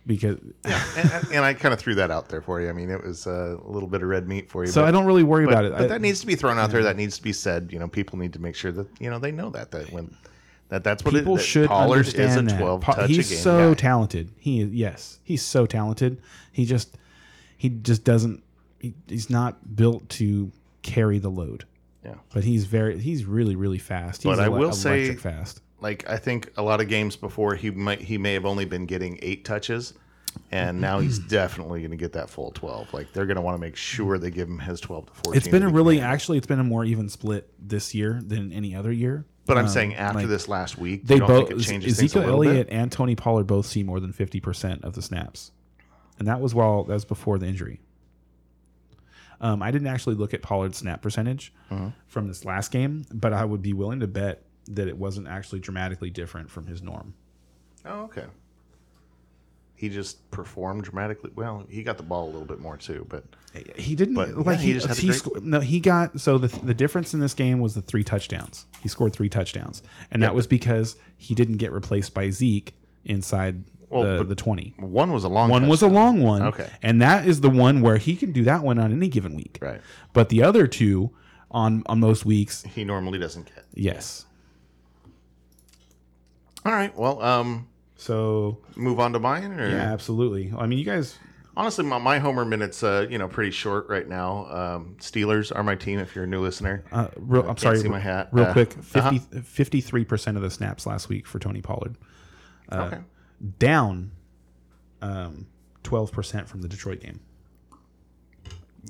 because 0.06 0.38
yeah, 0.64 0.82
and, 0.96 1.32
and- 1.32 1.44
I 1.44 1.54
kind 1.54 1.72
of 1.72 1.78
threw 1.80 1.94
that 1.96 2.10
out 2.10 2.28
there 2.28 2.40
for 2.42 2.60
you. 2.60 2.68
I 2.68 2.72
mean, 2.72 2.90
it 2.90 3.02
was 3.02 3.26
uh, 3.26 3.56
a 3.64 3.70
little 3.70 3.88
bit 3.88 4.02
of 4.02 4.08
red 4.08 4.26
meat 4.28 4.50
for 4.50 4.64
you. 4.64 4.70
so 4.70 4.82
but, 4.82 4.88
i 4.88 4.90
don't 4.90 5.04
really 5.06 5.22
worry 5.22 5.44
but, 5.46 5.52
about 5.52 5.64
it 5.64 5.72
but 5.72 5.82
I- 5.82 5.86
that 5.86 6.00
needs 6.00 6.20
to 6.20 6.26
be 6.26 6.34
thrown 6.34 6.58
out 6.58 6.70
there. 6.70 6.82
That 6.82 6.96
needs 6.96 7.16
to 7.16 7.22
be 7.22 7.32
said. 7.32 7.70
You 7.72 7.78
know, 7.78 7.88
people 7.88 8.18
need 8.18 8.32
to 8.32 8.38
make 8.40 8.54
sure 8.56 8.72
that 8.72 8.88
you 9.00 9.10
know 9.10 9.18
they 9.18 9.32
know 9.32 9.50
that 9.50 9.70
that 9.72 9.92
when 9.92 10.14
that 10.68 10.82
that's 10.84 11.04
what 11.04 11.14
people 11.14 11.34
it, 11.34 11.38
that 11.38 11.42
should 11.44 11.68
Pollard 11.68 11.98
understand 11.98 12.30
is 12.30 12.36
a 12.36 12.42
that. 12.56 12.58
twelve 12.60 12.80
Pa- 12.80 12.94
touch 12.94 13.10
he's 13.10 13.30
a 13.30 13.34
game 13.34 13.42
so 13.42 13.68
guy. 13.70 13.74
talented 13.80 14.32
he 14.38 14.60
is 14.62 14.72
yes 14.72 15.18
he's 15.22 15.42
so 15.42 15.66
talented 15.66 16.20
he 16.50 16.64
just 16.64 16.96
he 17.58 17.68
just 17.68 18.04
doesn't 18.04 18.42
he, 18.80 18.94
he's 19.06 19.28
not 19.30 19.76
built 19.76 20.08
to 20.08 20.50
carry 20.82 21.18
the 21.18 21.28
load 21.28 21.64
Yeah. 22.04 22.14
But 22.32 22.42
he's 22.44 22.64
very 22.64 22.98
he's 22.98 23.24
really 23.26 23.54
really 23.54 23.78
fast. 23.78 24.22
He's 24.22 24.30
But 24.34 24.40
I 24.40 24.48
will 24.48 24.72
say- 24.72 25.14
fast. 25.14 25.60
Like 25.82 26.08
I 26.08 26.16
think 26.16 26.52
a 26.56 26.62
lot 26.62 26.80
of 26.80 26.88
games 26.88 27.16
before 27.16 27.54
he 27.56 27.70
might 27.70 28.00
he 28.00 28.16
may 28.16 28.32
have 28.34 28.46
only 28.46 28.64
been 28.64 28.86
getting 28.86 29.18
eight 29.20 29.44
touches, 29.44 29.94
and 30.52 30.80
now 30.80 31.00
he's 31.00 31.18
definitely 31.18 31.80
going 31.80 31.90
to 31.90 31.96
get 31.96 32.12
that 32.12 32.30
full 32.30 32.52
twelve. 32.52 32.92
Like 32.94 33.12
they're 33.12 33.26
going 33.26 33.34
to 33.36 33.42
want 33.42 33.56
to 33.56 33.60
make 33.60 33.74
sure 33.76 34.16
they 34.16 34.30
give 34.30 34.48
him 34.48 34.60
his 34.60 34.80
twelve 34.80 35.06
to 35.06 35.12
fourteen. 35.12 35.36
It's 35.38 35.48
been 35.48 35.62
to 35.62 35.68
a 35.68 35.72
really 35.72 36.00
actually 36.00 36.38
it's 36.38 36.46
been 36.46 36.60
a 36.60 36.64
more 36.64 36.84
even 36.84 37.08
split 37.08 37.52
this 37.58 37.94
year 37.94 38.20
than 38.24 38.52
any 38.52 38.74
other 38.76 38.92
year. 38.92 39.26
But 39.44 39.58
I'm 39.58 39.64
Um, 39.64 39.70
saying 39.70 39.94
after 39.96 40.20
like, 40.20 40.28
this 40.28 40.46
last 40.46 40.78
week, 40.78 41.04
they 41.04 41.18
both 41.18 41.48
think 41.48 41.60
it 41.60 41.64
changes 41.64 41.98
Ezekiel 41.98 42.30
Elliott 42.30 42.68
and 42.70 42.92
Tony 42.92 43.16
Pollard 43.16 43.48
both 43.48 43.66
see 43.66 43.82
more 43.82 43.98
than 43.98 44.12
fifty 44.12 44.38
percent 44.38 44.84
of 44.84 44.94
the 44.94 45.02
snaps, 45.02 45.50
and 46.20 46.28
that 46.28 46.40
was 46.40 46.54
while 46.54 46.84
that 46.84 46.94
was 46.94 47.04
before 47.04 47.38
the 47.38 47.46
injury. 47.46 47.80
Um, 49.40 49.60
I 49.60 49.72
didn't 49.72 49.88
actually 49.88 50.14
look 50.14 50.32
at 50.32 50.42
Pollard's 50.42 50.78
snap 50.78 51.02
percentage 51.02 51.52
Uh-huh. 51.70 51.90
from 52.06 52.28
this 52.28 52.44
last 52.44 52.70
game, 52.70 53.04
but 53.12 53.32
I 53.32 53.44
would 53.44 53.60
be 53.62 53.72
willing 53.72 53.98
to 53.98 54.06
bet 54.06 54.44
that 54.74 54.88
it 54.88 54.96
wasn't 54.96 55.28
actually 55.28 55.60
dramatically 55.60 56.10
different 56.10 56.50
from 56.50 56.66
his 56.66 56.82
norm. 56.82 57.14
Oh, 57.84 58.02
okay. 58.02 58.24
He 59.74 59.88
just 59.88 60.30
performed 60.30 60.84
dramatically. 60.84 61.30
Well, 61.34 61.64
he 61.68 61.82
got 61.82 61.96
the 61.96 62.04
ball 62.04 62.24
a 62.26 62.30
little 62.30 62.46
bit 62.46 62.60
more 62.60 62.76
too, 62.76 63.04
but 63.08 63.24
He 63.76 63.96
didn't 63.96 64.14
But, 64.14 64.36
like 64.36 64.58
yeah, 64.58 64.62
he 64.62 64.66
he, 64.68 64.72
just 64.74 64.86
had 64.86 64.96
he 64.96 65.08
great- 65.08 65.18
sco- 65.18 65.40
no 65.42 65.58
he 65.60 65.80
got 65.80 66.20
so 66.20 66.38
the 66.38 66.46
the 66.64 66.72
difference 66.74 67.14
in 67.14 67.20
this 67.20 67.34
game 67.34 67.58
was 67.58 67.74
the 67.74 67.82
three 67.82 68.04
touchdowns. 68.04 68.66
He 68.80 68.88
scored 68.88 69.12
three 69.12 69.28
touchdowns, 69.28 69.82
and 70.12 70.22
that 70.22 70.34
was 70.34 70.46
because 70.46 70.96
he 71.16 71.34
didn't 71.34 71.56
get 71.56 71.72
replaced 71.72 72.14
by 72.14 72.30
Zeke 72.30 72.74
inside 73.04 73.64
Well, 73.90 74.18
the, 74.18 74.24
the 74.24 74.34
twenty. 74.36 74.74
one 74.78 75.12
was 75.12 75.24
a 75.24 75.28
long. 75.28 75.50
One 75.50 75.62
One 75.62 75.68
was 75.68 75.82
a 75.82 75.88
long 75.88 76.22
one. 76.22 76.42
Okay. 76.42 76.68
And 76.82 77.02
that 77.02 77.26
is 77.26 77.40
the 77.40 77.50
one 77.50 77.80
where 77.82 77.96
he 77.96 78.14
can 78.14 78.30
do 78.30 78.44
that 78.44 78.62
one 78.62 78.78
on 78.78 78.92
any 78.92 79.08
given 79.08 79.34
week. 79.34 79.58
Right. 79.60 79.80
But 80.12 80.28
the 80.28 80.44
other 80.44 80.68
two 80.68 81.10
on 81.50 81.82
on 81.86 81.98
most 81.98 82.24
weeks, 82.24 82.62
He 82.62 82.84
normally 82.84 83.18
doesn't 83.18 83.46
get. 83.52 83.64
yes. 83.74 84.26
All 86.64 86.72
right. 86.72 86.96
Well, 86.96 87.20
um, 87.22 87.68
So 87.96 88.58
move 88.76 89.00
on 89.00 89.12
to 89.12 89.18
mine. 89.18 89.52
Or? 89.58 89.68
yeah, 89.68 89.92
absolutely. 89.92 90.52
I 90.56 90.66
mean, 90.66 90.78
you 90.78 90.84
guys. 90.84 91.18
Honestly, 91.56 91.84
my, 91.84 91.98
my 91.98 92.18
homer 92.18 92.44
minutes, 92.46 92.82
uh, 92.82 93.06
you 93.10 93.18
know, 93.18 93.28
pretty 93.28 93.50
short 93.50 93.86
right 93.88 94.08
now. 94.08 94.46
Um, 94.46 94.96
Steelers 95.00 95.54
are 95.54 95.62
my 95.62 95.74
team. 95.74 95.98
If 95.98 96.14
you're 96.14 96.24
a 96.24 96.28
new 96.28 96.40
listener, 96.40 96.82
Uh, 96.90 97.08
real, 97.16 97.42
I'm 97.42 97.48
can't 97.48 97.60
sorry. 97.60 97.78
see 97.78 97.88
my 97.88 97.98
hat. 97.98 98.28
Real 98.32 98.46
Uh, 98.46 98.52
quick, 98.52 98.74
uh-huh. 98.94 99.10
percent 100.04 100.38
of 100.38 100.42
the 100.42 100.50
snaps 100.50 100.86
last 100.86 101.10
week 101.10 101.26
for 101.26 101.38
Tony 101.38 101.60
Pollard, 101.60 101.96
uh, 102.70 102.84
okay. 102.84 103.00
down 103.58 104.12
um, 105.02 105.46
twelve 105.82 106.10
percent 106.10 106.48
from 106.48 106.62
the 106.62 106.68
Detroit 106.68 107.00
game. 107.00 107.20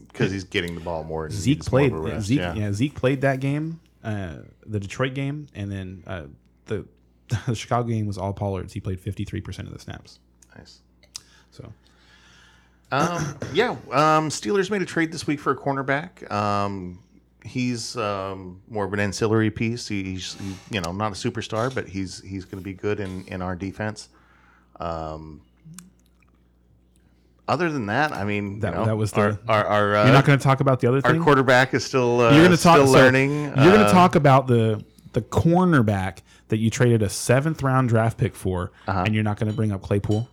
Because 0.09 0.31
he's 0.31 0.45
getting 0.45 0.75
the 0.76 0.81
ball 0.81 1.02
more. 1.05 1.29
Zeke 1.31 1.59
more 1.73 1.81
played. 1.81 1.93
a 2.14 2.21
Zeke, 2.21 2.38
yeah. 2.38 2.55
yeah. 2.55 2.73
Zeke 2.73 2.95
played 2.95 3.23
that 3.23 3.41
game, 3.41 3.81
uh, 4.05 4.37
the 4.64 4.79
Detroit 4.79 5.14
game, 5.14 5.49
and 5.55 5.71
then 5.73 6.05
uh, 6.07 6.23
the 6.67 6.87
the 7.47 7.55
Chicago 7.55 7.89
game 7.89 8.07
was 8.07 8.19
all 8.19 8.33
Pollard's. 8.33 8.73
He 8.73 8.81
played 8.81 9.01
53 9.01 9.41
percent 9.41 9.69
of 9.69 9.75
the 9.75 9.81
snaps. 9.81 10.19
Nice. 10.57 10.81
So 11.51 11.73
Um, 12.91 13.37
yeah, 13.55 13.71
um, 13.91 14.29
Steelers 14.29 14.71
made 14.71 14.83
a 14.83 14.87
trade 14.87 15.12
this 15.12 15.27
week 15.27 15.41
for 15.41 15.53
a 15.53 15.57
cornerback. 15.57 16.31
Um, 16.31 16.99
he's 17.45 17.97
um, 17.97 18.61
more 18.69 18.85
of 18.85 18.93
an 18.93 19.01
ancillary 19.01 19.51
piece. 19.51 19.89
He's 19.89 20.37
you 20.71 20.81
know 20.81 20.93
not 20.93 21.12
a 21.12 21.15
superstar, 21.15 21.75
but 21.75 21.89
he's 21.89 22.21
he's 22.23 22.45
going 22.45 22.59
to 22.62 22.65
be 22.65 22.75
good 22.75 23.01
in 23.01 23.25
in 23.27 23.43
our 23.43 23.55
defense. 23.57 24.09
Um, 24.81 25.43
other 27.49 27.71
than 27.71 27.87
that, 27.87 28.12
I 28.12 28.25
mean, 28.25 28.61
That- 28.61 28.73
you 28.73 28.79
know, 28.81 28.85
that 28.87 28.97
was 28.97 29.12
the- 29.12 29.39
our 29.49 29.65
our, 29.65 29.67
our, 29.67 29.97
uh, 29.97 30.05
you're 30.05 30.12
not 30.15 30.25
going 30.25 30.39
to 30.39 30.43
talk 30.43 30.61
about 30.61 30.81
the 30.81 30.87
other 30.89 31.01
our 31.05 31.15
quarterback 31.17 31.75
is 31.75 31.85
still 31.85 32.21
uh, 32.21 32.31
you're 32.33 32.45
going 32.45 32.57
to 32.57 32.62
talk. 32.62 32.77
still 32.77 32.87
so 32.87 32.93
learning. 32.93 33.31
You're 33.33 33.55
going 33.55 33.81
Uh, 33.83 33.87
to 33.87 33.93
talk 33.93 34.15
about 34.15 34.47
the 34.47 34.85
the 35.12 35.23
cornerback 35.23 36.19
that 36.52 36.59
you 36.59 36.68
traded 36.68 37.00
a 37.02 37.09
seventh 37.09 37.62
round 37.62 37.88
draft 37.88 38.18
pick 38.18 38.35
for, 38.35 38.73
Uh-huh. 38.87 39.04
and 39.06 39.14
you're 39.14 39.25
not 39.25 39.38
going 39.38 39.50
to 39.50 39.56
bring 39.56 39.73
up 39.73 39.80
Claypool. 39.80 40.28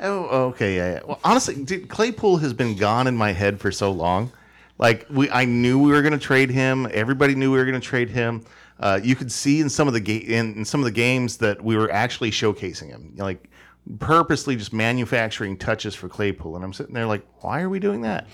Oh, 0.00 0.46
okay, 0.50 0.76
yeah, 0.76 0.92
yeah. 0.94 1.00
Well, 1.04 1.18
honestly, 1.24 1.56
dude, 1.64 1.88
Claypool 1.88 2.36
has 2.38 2.52
been 2.52 2.76
gone 2.76 3.08
in 3.08 3.16
my 3.16 3.32
head 3.32 3.58
for 3.60 3.72
so 3.72 3.90
long. 3.90 4.30
Like 4.78 5.04
we, 5.10 5.28
I 5.30 5.44
knew 5.44 5.80
we 5.80 5.90
were 5.90 6.00
going 6.00 6.12
to 6.12 6.18
trade 6.18 6.48
him. 6.50 6.86
Everybody 6.92 7.34
knew 7.34 7.50
we 7.50 7.58
were 7.58 7.64
going 7.64 7.80
to 7.80 7.84
trade 7.86 8.08
him. 8.10 8.44
Uh, 8.78 9.00
you 9.02 9.16
could 9.16 9.30
see 9.32 9.60
in 9.60 9.68
some 9.68 9.88
of 9.88 9.94
the 9.94 10.00
ga- 10.00 10.16
in, 10.24 10.54
in 10.54 10.64
some 10.64 10.80
of 10.80 10.84
the 10.84 10.90
games 10.92 11.36
that 11.38 11.60
we 11.62 11.76
were 11.76 11.90
actually 11.92 12.30
showcasing 12.30 12.86
him, 12.88 13.14
like 13.16 13.48
purposely 13.98 14.54
just 14.56 14.72
manufacturing 14.72 15.56
touches 15.56 15.94
for 15.94 16.08
Claypool. 16.08 16.54
And 16.56 16.64
I'm 16.64 16.72
sitting 16.72 16.94
there 16.94 17.06
like, 17.06 17.22
why 17.40 17.62
are 17.62 17.68
we 17.68 17.80
doing 17.80 18.02
that? 18.02 18.26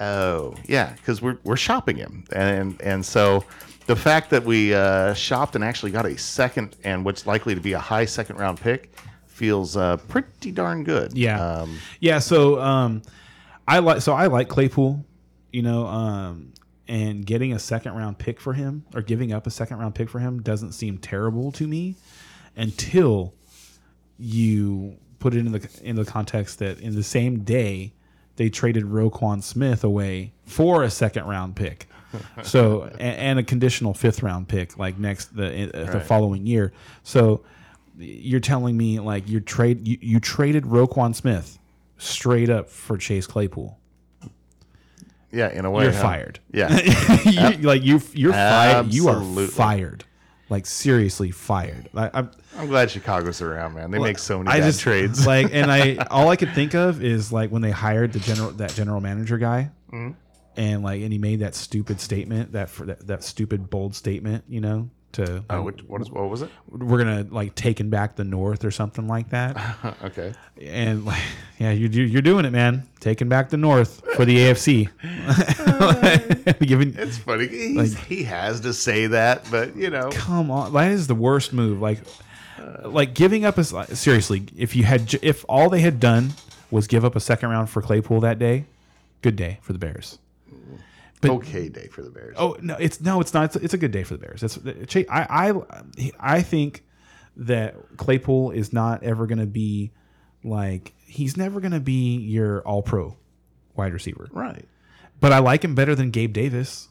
Oh, 0.00 0.54
yeah, 0.66 0.92
because 0.96 1.20
we're 1.22 1.38
we're 1.44 1.56
shopping 1.56 1.96
him, 1.96 2.24
and 2.32 2.78
and 2.82 3.04
so 3.06 3.44
the 3.86 3.96
fact 3.96 4.30
that 4.30 4.44
we 4.44 4.74
uh, 4.74 5.14
shopped 5.14 5.54
and 5.54 5.64
actually 5.64 5.92
got 5.92 6.06
a 6.06 6.16
second 6.18 6.76
and 6.84 7.04
what's 7.04 7.26
likely 7.26 7.54
to 7.54 7.60
be 7.60 7.72
a 7.72 7.78
high 7.78 8.04
second 8.04 8.36
round 8.36 8.60
pick 8.60 8.92
feels 9.26 9.76
uh, 9.76 9.96
pretty 10.08 10.50
darn 10.50 10.82
good. 10.84 11.16
Yeah, 11.16 11.40
Um, 11.40 11.78
yeah. 12.00 12.18
So 12.18 12.60
um, 12.60 13.02
I 13.68 13.78
like 13.80 14.00
so 14.02 14.12
I 14.12 14.26
like 14.26 14.48
Claypool, 14.48 15.04
you 15.52 15.62
know, 15.62 15.86
um, 15.86 16.52
and 16.88 17.24
getting 17.26 17.52
a 17.52 17.58
second 17.58 17.94
round 17.94 18.18
pick 18.18 18.40
for 18.40 18.52
him 18.54 18.84
or 18.94 19.02
giving 19.02 19.32
up 19.32 19.46
a 19.46 19.50
second 19.50 19.78
round 19.78 19.94
pick 19.94 20.08
for 20.08 20.18
him 20.20 20.40
doesn't 20.42 20.72
seem 20.72 20.98
terrible 20.98 21.52
to 21.52 21.66
me 21.66 21.96
until 22.56 23.34
you 24.18 24.96
put 25.18 25.34
it 25.34 25.38
in 25.40 25.52
the 25.52 25.68
in 25.82 25.96
the 25.96 26.04
context 26.04 26.58
that 26.58 26.80
in 26.80 26.94
the 26.94 27.02
same 27.02 27.40
day 27.40 27.92
they 28.36 28.48
traded 28.50 28.84
Roquan 28.84 29.42
Smith 29.42 29.82
away 29.84 30.32
for 30.44 30.82
a 30.82 30.90
second 30.90 31.24
round 31.26 31.56
pick. 31.56 31.88
So 32.42 32.82
and, 32.84 33.00
and 33.00 33.38
a 33.38 33.42
conditional 33.42 33.94
fifth 33.94 34.22
round 34.22 34.48
pick 34.48 34.78
like 34.78 34.98
next 34.98 35.34
the 35.36 35.70
uh, 35.74 35.90
the 35.92 36.00
following 36.00 36.46
year. 36.46 36.72
So 37.02 37.44
you're 37.98 38.40
telling 38.40 38.76
me 38.76 39.00
like 39.00 39.28
you 39.28 39.40
trade 39.40 39.86
you, 39.88 39.98
you 40.00 40.20
traded 40.20 40.64
Roquan 40.64 41.14
Smith 41.14 41.58
straight 41.98 42.50
up 42.50 42.68
for 42.68 42.98
Chase 42.98 43.26
Claypool. 43.26 43.78
yeah, 45.32 45.50
in 45.50 45.64
a 45.64 45.70
way, 45.70 45.84
You're 45.84 45.92
huh? 45.92 46.02
fired. 46.02 46.40
Yeah, 46.52 46.78
you, 47.24 47.58
like 47.66 47.82
you 47.82 48.00
you're 48.12 48.32
fired. 48.32 48.92
You 48.92 49.08
are 49.08 49.46
fired. 49.46 50.04
Like 50.48 50.64
seriously 50.64 51.32
fired. 51.32 51.88
I, 51.92 52.08
I'm, 52.14 52.30
I'm 52.56 52.68
glad 52.68 52.88
Chicago's 52.92 53.42
around, 53.42 53.74
man. 53.74 53.90
They 53.90 53.98
make 53.98 54.16
so 54.18 54.38
many 54.38 54.50
I 54.50 54.60
bad 54.60 54.66
just 54.66 54.80
trades. 54.80 55.26
like, 55.26 55.48
and 55.52 55.72
I 55.72 55.96
all 56.10 56.28
I 56.28 56.36
could 56.36 56.52
think 56.54 56.74
of 56.74 57.02
is 57.02 57.32
like 57.32 57.50
when 57.50 57.62
they 57.62 57.72
hired 57.72 58.12
the 58.12 58.20
general 58.20 58.50
that 58.52 58.72
general 58.72 59.00
manager 59.00 59.38
guy, 59.38 59.70
Mm-hmm. 59.92 60.12
And 60.56 60.82
like, 60.82 61.02
and 61.02 61.12
he 61.12 61.18
made 61.18 61.40
that 61.40 61.54
stupid 61.54 62.00
statement 62.00 62.52
that 62.52 62.68
for 62.70 62.86
that, 62.86 63.06
that 63.06 63.24
stupid 63.24 63.70
bold 63.70 63.94
statement, 63.94 64.44
you 64.48 64.60
know, 64.60 64.90
to 65.12 65.44
Oh, 65.48 65.62
what, 65.62 65.82
what, 65.88 66.00
is, 66.00 66.10
what 66.10 66.28
was 66.28 66.42
it? 66.42 66.50
we're 66.68 66.98
gonna 66.98 67.26
like 67.30 67.54
taking 67.54 67.90
back 67.90 68.16
the 68.16 68.24
North 68.24 68.64
or 68.64 68.70
something 68.70 69.06
like 69.08 69.30
that, 69.30 69.56
okay. 70.04 70.32
and 70.60 71.04
like, 71.04 71.22
yeah, 71.58 71.70
you 71.70 71.88
you're 71.88 72.22
doing 72.22 72.44
it, 72.44 72.50
man, 72.50 72.86
taking 73.00 73.28
back 73.28 73.50
the 73.50 73.56
North 73.56 74.02
for 74.14 74.24
the 74.24 74.36
AFC, 74.36 74.88
giving 76.66 76.94
It's 76.96 77.18
funny. 77.18 77.48
He's, 77.48 77.96
he 77.96 78.24
has 78.24 78.60
to 78.60 78.72
say 78.72 79.06
that, 79.08 79.46
but 79.50 79.76
you 79.76 79.90
know, 79.90 80.10
come 80.12 80.50
on. 80.50 80.72
That 80.72 80.90
is 80.90 81.06
the 81.06 81.14
worst 81.14 81.52
move. 81.52 81.80
Like 81.80 82.00
like 82.84 83.14
giving 83.14 83.44
up 83.44 83.58
is 83.58 83.74
seriously 83.92 84.44
if 84.56 84.74
you 84.74 84.84
had 84.84 85.14
if 85.22 85.44
all 85.48 85.68
they 85.68 85.80
had 85.80 86.00
done 86.00 86.32
was 86.70 86.86
give 86.86 87.04
up 87.04 87.14
a 87.16 87.20
second 87.20 87.50
round 87.50 87.70
for 87.70 87.82
claypool 87.82 88.20
that 88.20 88.38
day 88.38 88.64
good 89.22 89.36
day 89.36 89.58
for 89.62 89.72
the 89.72 89.78
bears 89.78 90.18
But- 91.20 91.30
okay 91.32 91.68
day 91.68 91.88
for 91.88 92.02
the 92.02 92.10
Bears. 92.10 92.36
oh 92.38 92.56
no 92.60 92.76
it's 92.76 93.00
no 93.00 93.20
it's 93.20 93.32
not 93.32 93.46
it's, 93.46 93.56
it's 93.56 93.74
a 93.74 93.78
good 93.78 93.90
day 93.90 94.02
for 94.02 94.16
the 94.16 94.26
bears 94.26 94.58
Cha- 94.86 95.00
i 95.10 95.50
i 95.50 96.10
i 96.20 96.42
think 96.42 96.84
that 97.36 97.74
claypool 97.96 98.50
is 98.50 98.72
not 98.72 99.02
ever 99.02 99.26
going 99.26 99.38
to 99.38 99.46
be 99.46 99.92
like 100.44 100.92
he's 101.06 101.36
never 101.36 101.60
going 101.60 101.72
to 101.72 101.80
be 101.80 102.16
your 102.18 102.60
all 102.62 102.82
pro 102.82 103.16
wide 103.74 103.92
receiver 103.92 104.28
right. 104.32 104.64
but 105.20 105.32
i 105.32 105.38
like 105.38 105.64
him 105.64 105.74
better 105.74 105.94
than 105.94 106.10
gabe 106.10 106.32
davis 106.32 106.88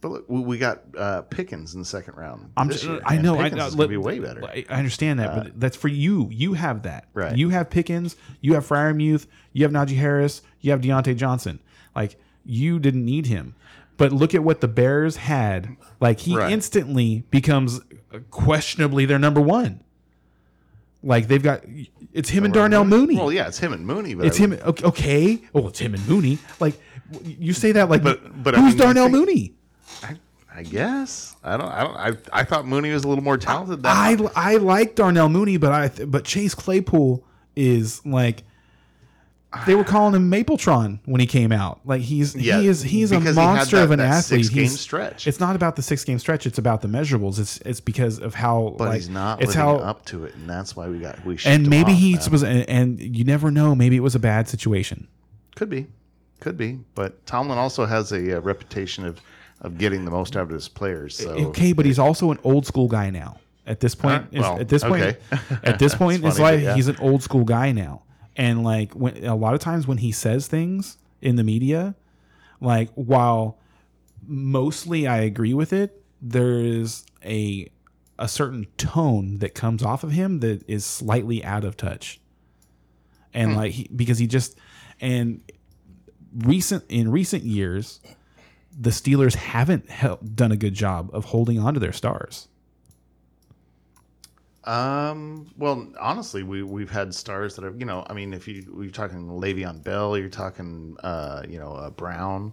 But 0.00 0.08
look, 0.10 0.24
we 0.28 0.56
got 0.56 0.80
uh, 0.96 1.22
Pickens 1.22 1.74
in 1.74 1.80
the 1.80 1.86
second 1.86 2.16
round. 2.16 2.50
I'm 2.56 2.70
just, 2.70 2.84
year, 2.84 3.00
I 3.04 3.18
know. 3.18 3.34
I 3.34 3.42
Pickens 3.50 3.58
know. 3.58 3.66
is 3.66 3.74
gonna 3.74 3.88
be 3.88 3.96
way 3.98 4.18
better. 4.18 4.42
I 4.46 4.64
I 4.70 4.76
understand 4.76 5.18
that, 5.18 5.34
but 5.36 5.60
that's 5.60 5.76
for 5.76 5.88
you. 5.88 6.26
You 6.32 6.54
have 6.54 6.84
that. 6.84 7.08
Right. 7.12 7.36
You 7.36 7.50
have 7.50 7.68
Pickens. 7.68 8.16
You 8.40 8.54
have 8.54 8.66
Freiermuth. 8.66 9.26
You 9.52 9.64
have 9.64 9.72
Najee 9.72 9.98
Harris. 9.98 10.40
You 10.62 10.70
have 10.70 10.80
Diontae 10.80 11.16
Johnson. 11.16 11.60
Like 11.94 12.16
you 12.50 12.78
didn't 12.78 13.04
need 13.04 13.26
him, 13.26 13.54
but 13.96 14.12
look 14.12 14.34
at 14.34 14.42
what 14.44 14.60
the 14.60 14.68
Bears 14.68 15.16
had. 15.16 15.76
Like 16.00 16.20
he 16.20 16.36
Right. 16.36 16.50
instantly 16.52 17.24
becomes 17.30 17.80
uh, 18.12 18.18
questionably 18.30 19.06
their 19.06 19.18
number 19.18 19.40
one. 19.40 19.80
Like 21.02 21.28
they've 21.28 21.42
got 21.42 21.62
it's 22.12 22.28
him 22.28 22.44
and 22.44 22.52
Darnell 22.52 22.84
Mooney. 22.84 23.16
Well, 23.16 23.32
yeah, 23.32 23.46
it's 23.48 23.58
him 23.58 23.72
and 23.72 23.86
Mooney, 23.86 24.14
but 24.14 24.26
it's 24.26 24.38
I- 24.38 24.42
him. 24.44 24.52
Okay, 24.54 24.84
okay. 24.84 25.42
Oh, 25.54 25.68
it's 25.68 25.78
him 25.78 25.94
and 25.94 26.06
Mooney. 26.08 26.38
Like 26.58 26.74
you 27.24 27.52
say 27.54 27.72
that 27.72 27.88
like, 27.88 28.02
But- 28.02 28.42
but 28.42 28.54
I 28.54 28.58
who's 28.60 28.70
mean, 28.74 28.78
you 28.78 28.84
Darnell 28.84 29.04
think- 29.06 29.16
Mooney? 29.16 29.54
I, 30.02 30.16
I 30.54 30.62
guess 30.62 31.36
I 31.42 31.56
don't. 31.56 31.68
I 31.68 31.84
don't. 31.84 31.96
I, 31.96 32.40
I 32.40 32.44
thought 32.44 32.66
Mooney 32.66 32.92
was 32.92 33.04
a 33.04 33.08
little 33.08 33.24
more 33.24 33.38
talented. 33.38 33.82
Than 33.82 33.90
I 33.92 34.16
I 34.36 34.56
like 34.56 34.94
Darnell 34.94 35.28
Mooney, 35.30 35.56
but 35.56 35.72
I 35.72 36.04
but 36.04 36.24
Chase 36.24 36.54
Claypool 36.54 37.24
is 37.56 38.04
like 38.04 38.42
they 39.66 39.74
were 39.74 39.82
calling 39.84 40.14
him 40.14 40.30
Mapletron 40.30 41.00
when 41.06 41.20
he 41.20 41.26
came 41.26 41.50
out. 41.50 41.80
Like 41.84 42.02
he's 42.02 42.36
Yeah, 42.36 42.60
he 42.60 42.68
is 42.68 42.82
he's 42.82 43.10
a 43.10 43.18
because 43.18 43.34
he 43.34 43.40
had 43.42 43.46
monster 43.54 43.76
that- 43.78 43.82
of 43.84 43.90
an 43.90 44.00
athlete. 44.00 44.44
six-game 44.44 44.62
He's- 44.64 44.78
stretch. 44.80 45.26
It's 45.26 45.40
not 45.40 45.56
about 45.56 45.74
the 45.76 45.82
six 45.82 46.04
game 46.04 46.18
stretch. 46.20 46.46
It's 46.46 46.58
about 46.58 46.82
the 46.82 46.88
measurables. 46.88 47.38
It's 47.40 47.56
it's 47.66 47.80
because 47.80 48.18
of 48.20 48.34
how. 48.34 48.74
But 48.78 48.88
like, 48.88 48.96
he's 48.96 49.08
not 49.08 49.42
It's 49.42 49.54
how 49.54 49.76
up 49.78 50.04
to 50.06 50.24
it, 50.24 50.34
and 50.36 50.48
that's 50.48 50.76
why 50.76 50.88
we 50.88 50.98
got 51.00 51.24
we. 51.26 51.36
and 51.44 51.68
maybe 51.68 51.92
he 51.94 52.16
was 52.30 52.42
and, 52.44 52.68
and 52.68 53.00
you 53.00 53.24
never 53.24 53.50
know. 53.50 53.74
Maybe 53.74 53.96
it 53.96 54.02
was 54.04 54.14
a 54.14 54.20
bad 54.20 54.48
situation. 54.48 55.08
could 55.56 55.68
be, 55.70 55.88
could 56.38 56.56
be. 56.56 56.78
But 56.94 57.26
Tomlin 57.26 57.58
also 57.58 57.86
has 57.86 58.12
a, 58.12 58.36
uh 58.38 58.40
reputation 58.40 59.04
of 59.04 59.20
of 59.62 59.78
getting 59.78 60.04
the 60.04 60.10
most 60.10 60.36
out 60.36 60.44
of 60.44 60.50
his 60.50 60.68
players. 60.68 61.16
So 61.16 61.30
okay, 61.48 61.72
but 61.72 61.84
he's 61.86 61.98
also 61.98 62.30
an 62.30 62.38
old 62.44 62.66
school 62.66 62.86
guy 62.88 63.10
now. 63.10 63.40
At 63.66 63.80
this 63.80 63.94
point, 63.94 64.24
Alright, 64.34 64.40
well, 64.40 64.58
at 64.58 64.68
this 64.68 64.82
point, 64.82 65.02
okay. 65.02 65.18
at 65.64 65.78
this 65.78 65.94
point 66.02 66.24
his 66.24 66.38
life, 66.40 66.62
yeah. 66.62 66.74
he's 66.74 66.88
an 66.88 66.96
old 67.00 67.22
school 67.22 67.44
guy 67.44 67.72
now. 67.72 68.02
And 68.40 68.64
like 68.64 68.94
when 68.94 69.22
a 69.22 69.36
lot 69.36 69.52
of 69.52 69.60
times 69.60 69.86
when 69.86 69.98
he 69.98 70.12
says 70.12 70.48
things 70.48 70.96
in 71.20 71.36
the 71.36 71.44
media, 71.44 71.94
like 72.58 72.88
while 72.94 73.58
mostly 74.26 75.06
I 75.06 75.18
agree 75.18 75.52
with 75.52 75.74
it, 75.74 76.02
there 76.22 76.58
is 76.58 77.04
a 77.22 77.70
a 78.18 78.26
certain 78.26 78.66
tone 78.78 79.40
that 79.40 79.54
comes 79.54 79.82
off 79.82 80.04
of 80.04 80.12
him 80.12 80.40
that 80.40 80.62
is 80.66 80.86
slightly 80.86 81.44
out 81.44 81.64
of 81.64 81.76
touch. 81.76 82.18
And 83.34 83.50
hmm. 83.50 83.56
like 83.58 83.72
he, 83.72 83.90
because 83.94 84.16
he 84.16 84.26
just 84.26 84.56
and 85.02 85.42
recent 86.34 86.84
in 86.88 87.10
recent 87.10 87.42
years 87.42 88.00
the 88.72 88.90
Steelers 88.90 89.34
haven't 89.34 89.86
done 90.34 90.50
a 90.50 90.56
good 90.56 90.72
job 90.72 91.10
of 91.12 91.26
holding 91.26 91.58
on 91.58 91.74
to 91.74 91.80
their 91.80 91.92
stars. 91.92 92.48
Um. 94.64 95.46
Well, 95.56 95.88
honestly, 95.98 96.42
we 96.42 96.62
we've 96.62 96.90
had 96.90 97.14
stars 97.14 97.56
that 97.56 97.64
are 97.64 97.74
you 97.78 97.86
know. 97.86 98.04
I 98.08 98.12
mean, 98.12 98.34
if 98.34 98.46
you 98.46 98.64
we're 98.72 98.90
talking 98.90 99.26
Le'Veon 99.26 99.82
Bell, 99.82 100.18
you're 100.18 100.28
talking 100.28 100.96
uh 101.02 101.42
you 101.48 101.58
know 101.58 101.72
uh, 101.72 101.90
Brown, 101.90 102.52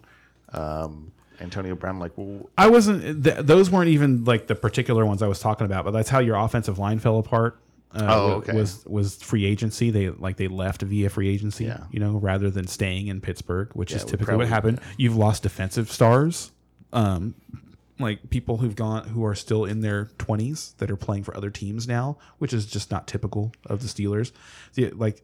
um 0.53 1.11
Antonio 1.41 1.75
Brown. 1.75 1.99
Like 1.99 2.13
well, 2.15 2.49
I 2.57 2.69
wasn't; 2.69 3.23
th- 3.23 3.39
those 3.39 3.69
weren't 3.69 3.89
even 3.89 4.23
like 4.23 4.47
the 4.47 4.55
particular 4.55 5.05
ones 5.05 5.21
I 5.21 5.27
was 5.27 5.39
talking 5.39 5.65
about. 5.65 5.83
But 5.85 5.91
that's 5.91 6.09
how 6.09 6.19
your 6.19 6.37
offensive 6.37 6.79
line 6.79 6.99
fell 6.99 7.19
apart. 7.19 7.59
Uh, 7.93 8.05
Oh, 8.07 8.31
okay. 8.35 8.53
Was 8.55 8.85
was 8.85 9.15
free 9.21 9.45
agency? 9.45 9.91
They 9.91 10.09
like 10.09 10.37
they 10.37 10.47
left 10.47 10.81
via 10.83 11.09
free 11.09 11.27
agency. 11.29 11.65
Yeah. 11.65 11.83
You 11.91 11.99
know, 11.99 12.17
rather 12.17 12.49
than 12.49 12.67
staying 12.67 13.07
in 13.07 13.19
Pittsburgh, 13.21 13.69
which 13.73 13.91
is 13.91 14.03
typically 14.03 14.25
probably- 14.25 14.45
what 14.45 14.49
happened. 14.49 14.79
You've 14.97 15.15
lost 15.17 15.43
defensive 15.43 15.91
stars, 15.91 16.51
um, 16.93 17.35
like 17.99 18.29
people 18.29 18.57
who've 18.57 18.75
gone 18.75 19.07
who 19.09 19.25
are 19.25 19.35
still 19.35 19.65
in 19.65 19.81
their 19.81 20.05
twenties 20.17 20.73
that 20.77 20.89
are 20.91 20.95
playing 20.97 21.23
for 21.23 21.35
other 21.35 21.49
teams 21.49 21.87
now, 21.87 22.17
which 22.37 22.53
is 22.53 22.65
just 22.65 22.91
not 22.91 23.07
typical 23.07 23.51
of 23.65 23.81
the 23.81 23.87
Steelers. 23.87 24.31
The- 24.75 24.91
like 24.91 25.23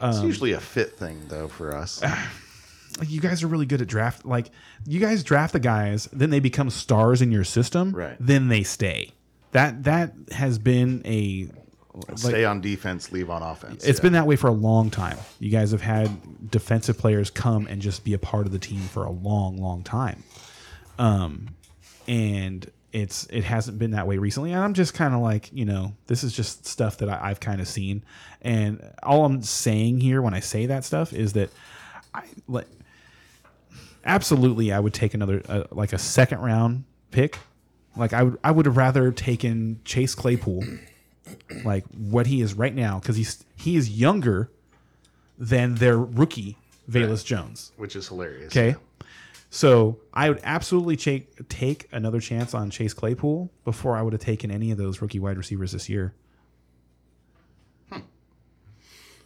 it's 0.00 0.18
Um, 0.18 0.26
usually 0.26 0.52
a 0.52 0.60
fit 0.60 0.96
thing 0.98 1.22
though 1.28 1.48
for 1.48 1.74
us. 1.74 2.02
like 2.98 3.10
you 3.10 3.20
guys 3.20 3.42
are 3.42 3.48
really 3.48 3.66
good 3.66 3.82
at 3.82 3.86
draft 3.88 4.24
like 4.24 4.50
you 4.86 4.98
guys 4.98 5.22
draft 5.22 5.52
the 5.52 5.60
guys 5.60 6.08
then 6.12 6.30
they 6.30 6.40
become 6.40 6.70
stars 6.70 7.20
in 7.20 7.30
your 7.30 7.44
system 7.44 7.92
Right. 7.94 8.16
then 8.18 8.48
they 8.48 8.62
stay 8.62 9.12
that 9.52 9.84
that 9.84 10.14
has 10.32 10.58
been 10.58 11.02
a 11.04 11.48
Stay 12.16 12.44
on 12.44 12.60
defense, 12.60 13.10
leave 13.12 13.28
on 13.28 13.42
offense. 13.42 13.84
it's 13.84 13.98
Yeah. 13.98 14.02
been 14.02 14.12
that 14.14 14.26
way 14.26 14.36
for 14.36 14.46
a 14.48 14.52
long 14.52 14.88
time 14.88 15.18
you 15.38 15.50
guys 15.50 15.70
have 15.72 15.82
had 15.82 16.50
defensive 16.50 16.96
players 16.96 17.28
come 17.28 17.66
and 17.66 17.82
just 17.82 18.04
be 18.04 18.14
a 18.14 18.18
part 18.18 18.46
of 18.46 18.52
the 18.52 18.58
team 18.58 18.80
for 18.80 19.04
a 19.04 19.10
long 19.10 19.58
long 19.58 19.82
time 19.82 20.22
um 20.98 21.48
and 22.08 22.68
it's 22.92 23.26
it 23.26 23.44
hasn't 23.44 23.78
been 23.78 23.90
that 23.92 24.06
way 24.06 24.18
recently 24.18 24.50
and 24.50 24.60
i'm 24.62 24.74
just 24.74 24.94
kind 24.94 25.14
of 25.14 25.20
like 25.20 25.50
you 25.52 25.64
know 25.64 25.94
this 26.06 26.24
is 26.24 26.32
just 26.32 26.66
stuff 26.66 26.96
that 26.98 27.08
I, 27.08 27.30
i've 27.30 27.38
kind 27.38 27.60
of 27.60 27.68
seen 27.68 28.02
and 28.42 28.82
all 29.02 29.24
i'm 29.26 29.42
saying 29.42 30.00
here 30.00 30.22
when 30.22 30.32
i 30.34 30.40
say 30.40 30.66
that 30.66 30.84
stuff 30.84 31.12
is 31.12 31.34
that 31.34 31.50
i 32.14 32.24
like 32.48 32.66
absolutely 34.04 34.72
I 34.72 34.80
would 34.80 34.94
take 34.94 35.14
another 35.14 35.42
uh, 35.48 35.64
like 35.70 35.92
a 35.92 35.98
second 35.98 36.40
round 36.40 36.84
pick. 37.10 37.38
Like 37.96 38.12
I 38.12 38.22
would 38.24 38.38
I 38.42 38.50
would 38.50 38.66
have 38.66 38.76
rather 38.76 39.12
taken 39.12 39.80
Chase 39.84 40.14
Claypool, 40.14 40.64
like 41.64 41.84
what 41.88 42.26
he 42.26 42.40
is 42.40 42.54
right 42.54 42.74
now, 42.74 42.98
because 42.98 43.16
he's 43.16 43.44
he 43.56 43.76
is 43.76 43.90
younger 43.90 44.50
than 45.38 45.76
their 45.76 45.98
rookie 45.98 46.56
Velus 46.90 47.24
Jones. 47.24 47.72
which 47.76 47.94
is 47.94 48.08
hilarious. 48.08 48.52
Okay. 48.52 48.76
So 49.50 50.00
I 50.12 50.28
would 50.28 50.40
absolutely 50.44 50.96
take 50.96 51.48
take 51.48 51.88
another 51.92 52.20
chance 52.20 52.52
on 52.54 52.70
Chase 52.70 52.92
Claypool 52.92 53.50
before 53.64 53.96
I 53.96 54.02
would 54.02 54.12
have 54.12 54.20
taken 54.20 54.50
any 54.50 54.70
of 54.70 54.78
those 54.78 55.00
rookie 55.00 55.18
wide 55.18 55.38
receivers 55.38 55.72
this 55.72 55.88
year. 55.88 56.12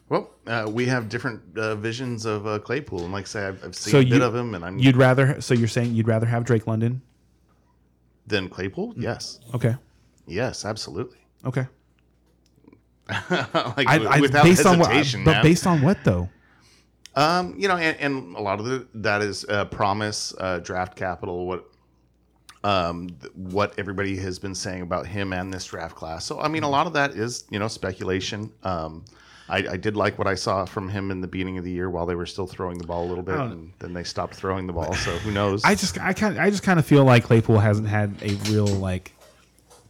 Well, 0.08 0.30
uh, 0.46 0.68
we 0.70 0.85
have 0.87 1.08
different 1.08 1.40
uh, 1.56 1.74
visions 1.76 2.26
of 2.26 2.46
uh, 2.46 2.58
Claypool, 2.58 3.02
and 3.04 3.12
like 3.12 3.24
I 3.24 3.28
say, 3.28 3.46
I've, 3.46 3.64
I've 3.64 3.74
seen 3.74 3.92
So 3.92 3.98
a 4.00 4.04
bit 4.04 4.12
you- 4.12 4.22
of 4.24 4.35
him, 4.35 4.54
and 4.54 4.62
I'm 4.64 4.78
You'd 4.78 4.96
rather 4.96 5.40
so 5.40 5.54
you're 5.54 5.68
saying 5.68 5.94
you'd 5.94 6.08
rather 6.08 6.26
have 6.26 6.44
Drake 6.44 6.66
London? 6.66 7.00
than 8.26 8.48
Claypool. 8.48 8.94
Yes, 8.96 9.40
Okay. 9.54 9.74
yes, 10.26 10.64
absolutely. 10.64 11.18
Okay. 11.44 11.66
like 13.08 13.88
I, 13.88 14.04
I 14.08 14.20
without 14.20 14.44
based 14.44 14.64
on 14.64 14.78
what, 14.78 14.90
but 15.24 15.42
based 15.42 15.66
on 15.66 15.82
what 15.82 15.98
though? 16.04 16.28
Um, 17.14 17.55
you 17.59 17.68
know, 17.68 17.77
and, 17.77 17.96
and 17.98 18.37
a 18.37 18.40
lot 18.40 18.59
of 18.59 18.64
the, 18.64 18.87
that 18.94 19.22
is 19.22 19.44
uh, 19.48 19.66
promise, 19.66 20.35
uh, 20.38 20.61
draft 20.61 20.96
capital, 20.96 21.46
what 21.46 21.66
um, 22.64 23.09
th- 23.20 23.33
what 23.35 23.75
everybody 23.79 24.16
has 24.16 24.38
been 24.38 24.55
saying 24.55 24.83
about 24.83 25.07
him 25.07 25.33
and 25.33 25.53
this 25.53 25.64
draft 25.66 25.94
class. 25.96 26.25
So, 26.25 26.40
I 26.40 26.48
mean, 26.48 26.62
a 26.62 26.68
lot 26.70 26.87
of 26.87 26.92
that 26.94 27.12
is 27.12 27.44
you 27.51 27.59
know 27.59 27.68
speculation. 27.68 28.51
Um, 28.62 29.05
I, 29.48 29.59
I 29.72 29.77
did 29.77 29.96
like 29.96 30.16
what 30.18 30.27
I 30.27 30.35
saw 30.35 30.64
from 30.64 30.88
him 30.88 31.11
in 31.11 31.20
the 31.20 31.27
beginning 31.27 31.59
of 31.59 31.64
the 31.64 31.70
year 31.70 31.90
while 31.90 32.07
they 32.07 32.14
were 32.14 32.27
still 32.27 32.46
throwing 32.46 32.79
the 32.79 32.87
ball 32.87 33.05
a 33.05 33.09
little 33.09 33.25
bit, 33.25 33.35
and 33.38 33.72
then 33.81 33.92
they 33.92 34.05
stopped 34.05 34.35
throwing 34.35 34.66
the 34.66 34.72
ball. 34.72 34.94
So 34.94 35.11
who 35.18 35.33
knows? 35.33 35.64
I 35.64 35.75
just 35.75 36.01
I 36.01 36.12
kind 36.12 36.38
I 36.38 36.48
just 36.48 36.62
kind 36.62 36.79
of 36.79 36.87
feel 36.87 37.05
like 37.05 37.25
Claypool 37.25 37.59
hasn't 37.59 37.88
had 37.88 38.14
a 38.22 38.35
real 38.51 38.66
like 38.66 39.12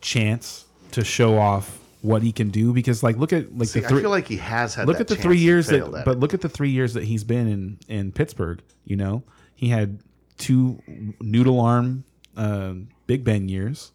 chance 0.00 0.64
to 0.92 1.04
show 1.04 1.38
off 1.38 1.78
what 2.02 2.22
he 2.22 2.32
can 2.32 2.50
do 2.50 2.72
because 2.72 3.02
like 3.02 3.16
look 3.16 3.32
at 3.32 3.56
like 3.56 3.68
See, 3.68 3.80
the 3.80 3.86
I 3.86 3.88
feel 3.88 4.10
like 4.10 4.28
he 4.28 4.36
has 4.36 4.74
had. 4.74 4.86
look 4.86 5.00
at 5.00 5.08
the 5.08 5.16
three 5.16 5.38
years 5.38 5.68
that 5.68 5.90
but 6.04 6.16
it. 6.16 6.20
look 6.20 6.34
at 6.34 6.40
the 6.40 6.48
three 6.48 6.70
years 6.70 6.94
that 6.94 7.04
he's 7.04 7.24
been 7.24 7.48
in 7.48 7.78
in 7.88 8.12
Pittsburgh. 8.12 8.60
You 8.84 8.96
know 8.96 9.22
he 9.54 9.68
had 9.68 10.00
two 10.38 10.82
noodle 11.20 11.60
arm 11.60 12.04
uh, 12.36 12.74
Big 13.06 13.24
Ben 13.24 13.48
years, 13.48 13.92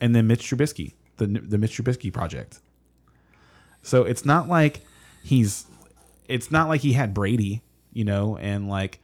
and 0.00 0.14
then 0.14 0.26
Mitch 0.26 0.50
Trubisky 0.50 0.94
the 1.20 1.26
the 1.26 1.58
Mitch 1.58 1.76
Trubisky 1.78 2.12
project. 2.12 2.58
So 3.82 4.02
it's 4.02 4.24
not 4.24 4.48
like 4.48 4.80
he's 5.22 5.66
it's 6.26 6.50
not 6.50 6.68
like 6.68 6.80
he 6.80 6.94
had 6.94 7.14
Brady, 7.14 7.62
you 7.92 8.04
know, 8.04 8.36
and 8.36 8.68
like 8.68 9.00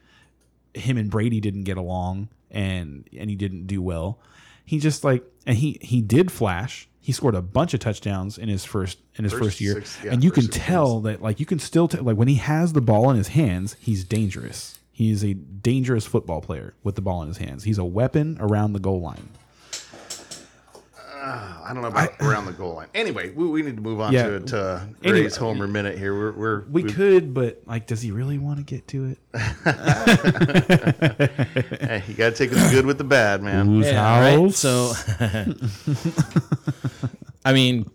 him 0.73 0.97
and 0.97 1.09
Brady 1.09 1.39
didn't 1.39 1.63
get 1.63 1.77
along 1.77 2.29
and 2.51 3.07
and 3.17 3.29
he 3.29 3.35
didn't 3.35 3.67
do 3.67 3.81
well. 3.81 4.19
He 4.65 4.79
just 4.79 5.03
like 5.03 5.23
and 5.45 5.57
he 5.57 5.79
he 5.81 6.01
did 6.01 6.31
flash. 6.31 6.89
He 7.07 7.13
scored 7.13 7.35
a 7.35 7.41
bunch 7.41 7.73
of 7.73 7.79
touchdowns 7.79 8.37
in 8.37 8.49
his 8.49 8.65
first 8.65 8.97
in 9.15 9.23
his 9.23 9.31
First 9.31 9.43
first, 9.45 9.61
year, 9.61 9.75
six- 9.75 9.97
yeah, 10.03 10.11
and 10.11 10.21
you 10.25 10.29
can 10.29 10.49
tell 10.49 10.99
that 10.99 11.21
like 11.21 11.39
you 11.39 11.45
can 11.45 11.57
still 11.57 11.87
t- 11.87 11.99
like 11.99 12.17
when 12.17 12.27
he 12.27 12.35
has 12.35 12.73
the 12.73 12.81
ball 12.81 13.09
in 13.09 13.15
his 13.15 13.29
hands, 13.29 13.77
he's 13.79 14.03
dangerous. 14.03 14.77
He's 14.91 15.23
a 15.23 15.33
dangerous 15.33 16.05
football 16.05 16.41
player 16.41 16.73
with 16.83 16.95
the 16.95 17.01
ball 17.01 17.21
in 17.21 17.29
his 17.29 17.37
hands. 17.37 17.63
He's 17.63 17.77
a 17.77 17.85
weapon 17.85 18.35
around 18.41 18.73
the 18.73 18.79
goal 18.81 18.99
line. 18.99 19.29
I 21.29 21.71
don't 21.73 21.81
know 21.81 21.89
about 21.89 22.11
around 22.21 22.45
the 22.45 22.53
goal 22.53 22.75
line. 22.75 22.87
Anyway, 22.93 23.31
we, 23.31 23.47
we 23.47 23.61
need 23.61 23.75
to 23.75 23.81
move 23.81 23.99
on 23.99 24.13
Yeah. 24.13 24.27
to, 24.27 24.39
to 24.41 24.87
Anyway. 25.03 25.21
Gray's 25.21 25.35
Homer 25.35 25.67
minute 25.67 25.97
here. 25.97 26.13
We're, 26.17 26.31
we're 26.31 26.59
We 26.65 26.83
we've- 26.83 26.93
could, 26.93 27.33
but 27.33 27.61
like, 27.65 27.87
does 27.87 28.01
he 28.01 28.11
really 28.11 28.37
want 28.37 28.59
to 28.59 28.63
get 28.63 28.87
to 28.89 29.05
it? 29.05 29.17
hey, 31.81 32.03
you 32.07 32.13
got 32.15 32.31
to 32.31 32.35
take 32.35 32.49
the 32.51 32.67
good 32.71 32.85
with 32.85 32.97
the 32.97 33.03
bad, 33.03 33.41
man. 33.43 33.65
Whose 33.67 33.85
Yeah, 33.87 34.35
right. 34.35 34.53
So, 34.53 34.93
I 37.45 37.53
mean, 37.53 37.89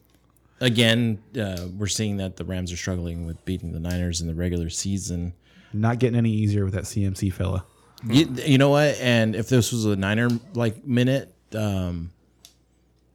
again, 0.60 1.18
uh, 1.38 1.66
we're 1.76 1.86
seeing 1.88 2.16
that 2.18 2.36
the 2.36 2.44
Rams 2.44 2.72
are 2.72 2.76
struggling 2.76 3.26
with 3.26 3.44
beating 3.44 3.72
the 3.72 3.80
Niners 3.80 4.20
in 4.20 4.28
the 4.28 4.34
regular 4.34 4.70
season. 4.70 5.32
not 5.72 5.98
getting 5.98 6.16
any 6.16 6.30
easier 6.30 6.64
with 6.64 6.74
that 6.74 6.84
CMC 6.84 7.32
fella. 7.32 7.64
You, 8.08 8.32
you 8.44 8.58
know 8.58 8.70
what? 8.70 8.96
And 9.00 9.34
if 9.36 9.48
this 9.48 9.72
was 9.72 9.84
a 9.84 9.94
Niner 9.96 10.28
like 10.54 10.84
minute, 10.86 11.34
um, 11.54 12.11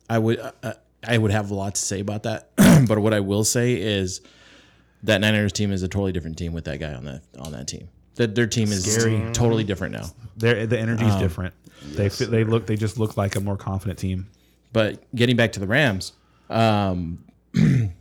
I 0.09 0.19
would 0.19 0.39
uh, 0.39 0.73
I 1.05 1.17
would 1.17 1.31
have 1.31 1.51
a 1.51 1.55
lot 1.55 1.75
to 1.75 1.81
say 1.81 1.99
about 1.99 2.23
that. 2.23 2.49
but 2.87 2.99
what 2.99 3.13
I 3.13 3.19
will 3.19 3.43
say 3.43 3.73
is 3.73 4.21
that 5.03 5.21
Niners 5.21 5.53
team 5.53 5.71
is 5.71 5.83
a 5.83 5.87
totally 5.87 6.11
different 6.11 6.37
team 6.37 6.53
with 6.53 6.65
that 6.65 6.79
guy 6.79 6.93
on 6.93 7.05
that 7.05 7.21
on 7.39 7.51
that 7.51 7.67
team. 7.67 7.89
That 8.15 8.33
their 8.33 8.47
team 8.47 8.71
is 8.71 8.83
totally 9.33 9.63
different 9.63 9.93
now. 9.93 10.09
Their 10.37 10.65
the 10.65 10.79
energy's 10.79 11.15
different. 11.15 11.53
They 11.83 12.07
they 12.07 12.43
look 12.43 12.65
they 12.65 12.75
just 12.75 12.97
look 12.97 13.15
like 13.15 13.35
a 13.35 13.39
more 13.39 13.57
confident 13.57 13.99
team. 13.99 14.27
But 14.73 15.03
getting 15.15 15.35
back 15.35 15.53
to 15.53 15.59
the 15.59 15.67
Rams, 15.67 16.13
um, 16.49 17.23
when 17.53 17.93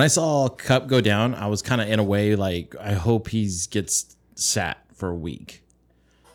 I 0.00 0.06
saw 0.06 0.48
Kupp 0.48 0.86
go 0.86 1.00
down, 1.00 1.34
I 1.34 1.46
was 1.46 1.62
kind 1.62 1.80
of 1.80 1.88
in 1.88 1.98
a 1.98 2.04
way 2.04 2.36
like 2.36 2.76
I 2.78 2.92
hope 2.92 3.28
he 3.28 3.50
gets 3.70 4.14
sat 4.34 4.78
for 4.94 5.08
a 5.08 5.14
week. 5.14 5.62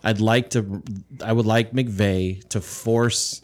I'd 0.04 0.20
like 0.20 0.50
to. 0.52 0.82
I 1.24 1.32
would 1.32 1.46
like 1.46 1.74
McVay 1.74 2.48
to 2.50 2.60
force 2.60 3.43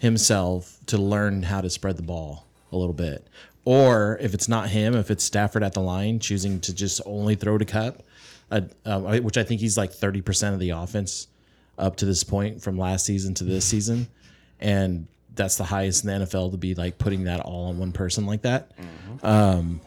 himself 0.00 0.78
to 0.86 0.96
learn 0.98 1.42
how 1.42 1.60
to 1.60 1.68
spread 1.70 1.96
the 1.96 2.02
ball 2.02 2.46
a 2.72 2.76
little 2.76 2.94
bit. 2.94 3.26
Or 3.66 4.16
if 4.20 4.32
it's 4.32 4.48
not 4.48 4.70
him, 4.70 4.96
if 4.96 5.10
it's 5.10 5.22
Stafford 5.22 5.62
at 5.62 5.74
the 5.74 5.80
line 5.80 6.18
choosing 6.18 6.58
to 6.60 6.74
just 6.74 7.00
only 7.04 7.34
throw 7.34 7.58
to 7.58 7.64
Kupp, 7.66 8.02
uh, 8.50 8.62
uh, 8.86 9.18
which 9.20 9.36
I 9.36 9.42
think 9.44 9.60
he's 9.60 9.76
like 9.76 9.92
30% 9.92 10.54
of 10.54 10.58
the 10.58 10.70
offense 10.70 11.28
up 11.78 11.96
to 11.96 12.06
this 12.06 12.24
point 12.24 12.62
from 12.62 12.78
last 12.78 13.04
season 13.04 13.34
to 13.34 13.44
this 13.44 13.66
season. 13.66 14.08
And 14.58 15.06
that's 15.34 15.56
the 15.56 15.64
highest 15.64 16.04
in 16.04 16.18
the 16.20 16.26
NFL 16.26 16.50
to 16.52 16.56
be 16.56 16.74
like 16.74 16.96
putting 16.96 17.24
that 17.24 17.40
all 17.40 17.66
on 17.68 17.78
one 17.78 17.92
person 17.92 18.24
like 18.26 18.42
that. 18.42 18.72
Um, 19.22 19.80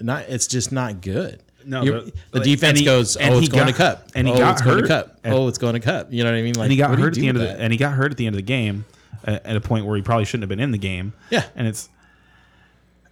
not 0.00 0.24
it's 0.28 0.46
just 0.48 0.72
not 0.72 1.00
good. 1.00 1.40
No, 1.64 1.82
You're- 1.82 2.00
but- 2.04 2.14
the 2.32 2.38
like, 2.40 2.44
defense 2.44 2.78
he- 2.80 2.84
goes, 2.84 3.16
oh, 3.16 3.38
he 3.38 3.46
it's 3.46 3.48
going 3.48 3.66
got- 3.66 3.70
to 3.70 3.76
kupp, 3.76 4.08
and 4.14 4.26
he 4.26 4.32
oh, 4.32 4.38
got 4.38 4.52
it's 4.52 4.62
going 4.62 4.76
to 4.76 4.82
hurt 4.82 4.88
kupp, 5.06 5.20
at- 5.24 5.32
oh, 5.32 5.46
it's 5.48 5.58
going 5.58 5.74
to 5.74 5.80
kupp. 5.80 6.12
You 6.12 6.24
know 6.24 6.30
what 6.32 6.38
I 6.38 6.42
mean? 6.42 6.54
Like, 6.54 6.64
and 6.64 6.72
he 6.72 6.78
got 6.78 6.90
what 6.90 6.96
do 6.96 7.02
you 7.02 7.04
hurt 7.04 7.16
at 7.16 7.20
the 7.20 7.28
end 7.28 7.36
of 7.38 7.42
the, 7.44 7.60
and 7.60 7.72
he 7.72 7.76
got 7.78 7.92
hurt 7.94 8.10
at 8.10 8.16
the 8.16 8.26
end 8.26 8.34
of 8.34 8.38
the 8.38 8.42
game 8.46 8.84
at, 9.24 9.44
at 9.46 9.56
a 9.56 9.60
point 9.60 9.86
where 9.86 9.96
he 9.96 10.02
probably 10.02 10.24
shouldn't 10.24 10.42
have 10.42 10.48
been 10.48 10.60
in 10.60 10.70
the 10.72 10.78
game. 10.78 11.12
Yeah. 11.30 11.44
and 11.56 11.66
it's 11.66 11.88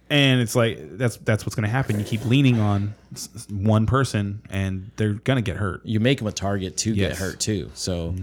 and 0.09 0.41
it's 0.41 0.55
like 0.55 0.97
that's 0.97 1.17
that's 1.17 1.45
what's 1.45 1.55
going 1.55 1.65
to 1.65 1.69
happen. 1.69 1.99
You 1.99 2.05
keep 2.05 2.25
leaning 2.25 2.59
on 2.59 2.95
s- 3.13 3.47
one 3.51 3.85
person, 3.85 4.41
and 4.49 4.89
they're 4.95 5.13
going 5.13 5.37
to 5.37 5.43
get 5.43 5.57
hurt. 5.57 5.81
you 5.85 5.99
make 5.99 6.17
them 6.17 6.27
a 6.27 6.31
target 6.31 6.77
to 6.77 6.93
Yes. 6.93 7.11
get 7.11 7.17
hurt 7.19 7.39
too. 7.39 7.69
So, 7.75 8.15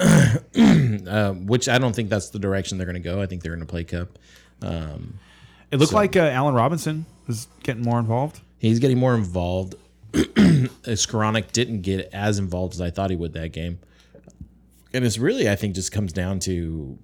um, 0.00 1.46
which 1.46 1.68
I 1.68 1.78
don't 1.78 1.94
think 1.96 2.10
that's 2.10 2.28
the 2.30 2.38
direction 2.38 2.76
they're 2.78 2.86
going 2.86 2.94
to 2.94 3.00
go. 3.00 3.20
I 3.22 3.26
think 3.26 3.42
they're 3.42 3.52
going 3.54 3.66
to 3.66 3.70
play 3.70 3.84
kupp. 3.84 4.18
It 4.62 5.78
looked 5.78 5.92
like 5.92 6.16
uh, 6.16 6.20
Allen 6.20 6.54
Robinson 6.54 7.06
was 7.26 7.46
getting 7.62 7.82
more 7.82 7.98
involved. 7.98 8.40
He's 8.58 8.78
getting 8.80 8.98
more 8.98 9.14
involved. 9.14 9.76
Skowronek 10.12 11.52
didn't 11.52 11.82
get 11.82 12.10
as 12.12 12.38
involved 12.38 12.74
as 12.74 12.80
I 12.80 12.90
thought 12.90 13.10
he 13.10 13.16
would 13.16 13.32
that 13.34 13.52
game. 13.52 13.78
And 14.92 15.04
it's 15.04 15.16
really, 15.18 15.48
I 15.48 15.54
think, 15.54 15.76
just 15.76 15.92
comes 15.92 16.12
down 16.12 16.40
to 16.40 16.98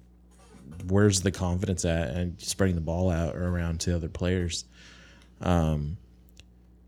where's 0.89 1.21
the 1.21 1.31
confidence 1.31 1.85
at 1.85 2.09
and 2.09 2.39
spreading 2.41 2.75
the 2.75 2.81
ball 2.81 3.09
out 3.09 3.35
or 3.35 3.47
around 3.47 3.79
to 3.81 3.95
other 3.95 4.09
players. 4.09 4.65
Um, 5.41 5.97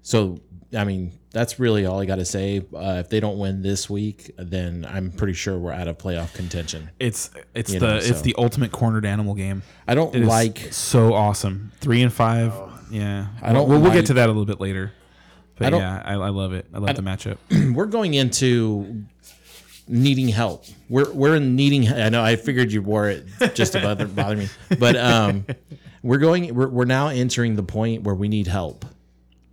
so, 0.02 0.40
I 0.76 0.84
mean, 0.84 1.12
that's 1.32 1.60
really 1.60 1.86
all 1.86 2.00
I 2.00 2.06
got 2.06 2.16
to 2.16 2.26
say. 2.26 2.66
Uh, 2.74 2.98
if 3.00 3.10
they 3.10 3.20
don't 3.20 3.38
win 3.38 3.62
this 3.62 3.90
week, 3.90 4.32
then 4.38 4.88
I'm 4.90 5.12
pretty 5.12 5.34
sure 5.34 5.58
we're 5.58 5.72
out 5.72 5.88
of 5.88 5.98
playoff 5.98 6.34
contention. 6.34 6.90
It's 7.00 7.30
it's 7.54 7.72
You 7.74 7.80
the 7.80 7.88
know, 7.88 7.98
it's 7.98 8.08
so- 8.08 8.14
the 8.22 8.36
ultimate 8.38 8.72
cornered 8.72 9.06
animal 9.06 9.36
game. 9.36 9.62
I 9.88 9.94
don't 9.96 10.14
It 10.16 10.24
is 10.24 10.28
like 10.28 10.58
so 10.72 11.14
awesome. 11.14 11.72
Three 11.80 12.02
and 12.02 12.12
five. 12.12 12.54
yeah, 12.90 13.28
I 13.42 13.54
don't 13.54 13.70
We'll, 13.70 13.82
we'll 13.82 13.92
get 13.94 14.08
to 14.08 14.14
that 14.16 14.26
a 14.26 14.32
little 14.32 14.46
bit 14.46 14.60
later. 14.60 14.92
But 15.56 15.74
I 15.74 15.78
yeah, 15.78 16.02
I, 16.06 16.14
I 16.14 16.30
love 16.30 16.54
it. 16.54 16.66
I 16.74 16.78
love 16.78 16.96
the 16.96 17.02
matchup. 17.02 17.38
we're 17.76 17.86
going 17.86 18.14
into 18.14 19.04
needing 19.90 20.30
help. 20.30 20.64
We're 20.88 21.12
we're 21.12 21.36
in 21.36 21.56
needing. 21.58 21.88
I 21.90 22.08
know. 22.10 22.24
I 22.24 22.36
figured 22.38 22.72
you 22.72 22.82
wore 22.82 23.10
it 23.10 23.26
just 23.56 23.74
to 23.74 23.82
bother, 23.82 24.06
bother 24.08 24.38
me, 24.38 24.48
but 24.80 24.96
um, 24.96 25.46
we're 26.04 26.20
going. 26.20 26.54
We're, 26.56 26.70
we're 26.70 26.86
now 26.86 27.08
entering 27.10 27.56
the 27.58 27.64
point 27.64 28.04
where 28.04 28.16
we 28.16 28.30
need 28.30 28.48
help 28.48 28.86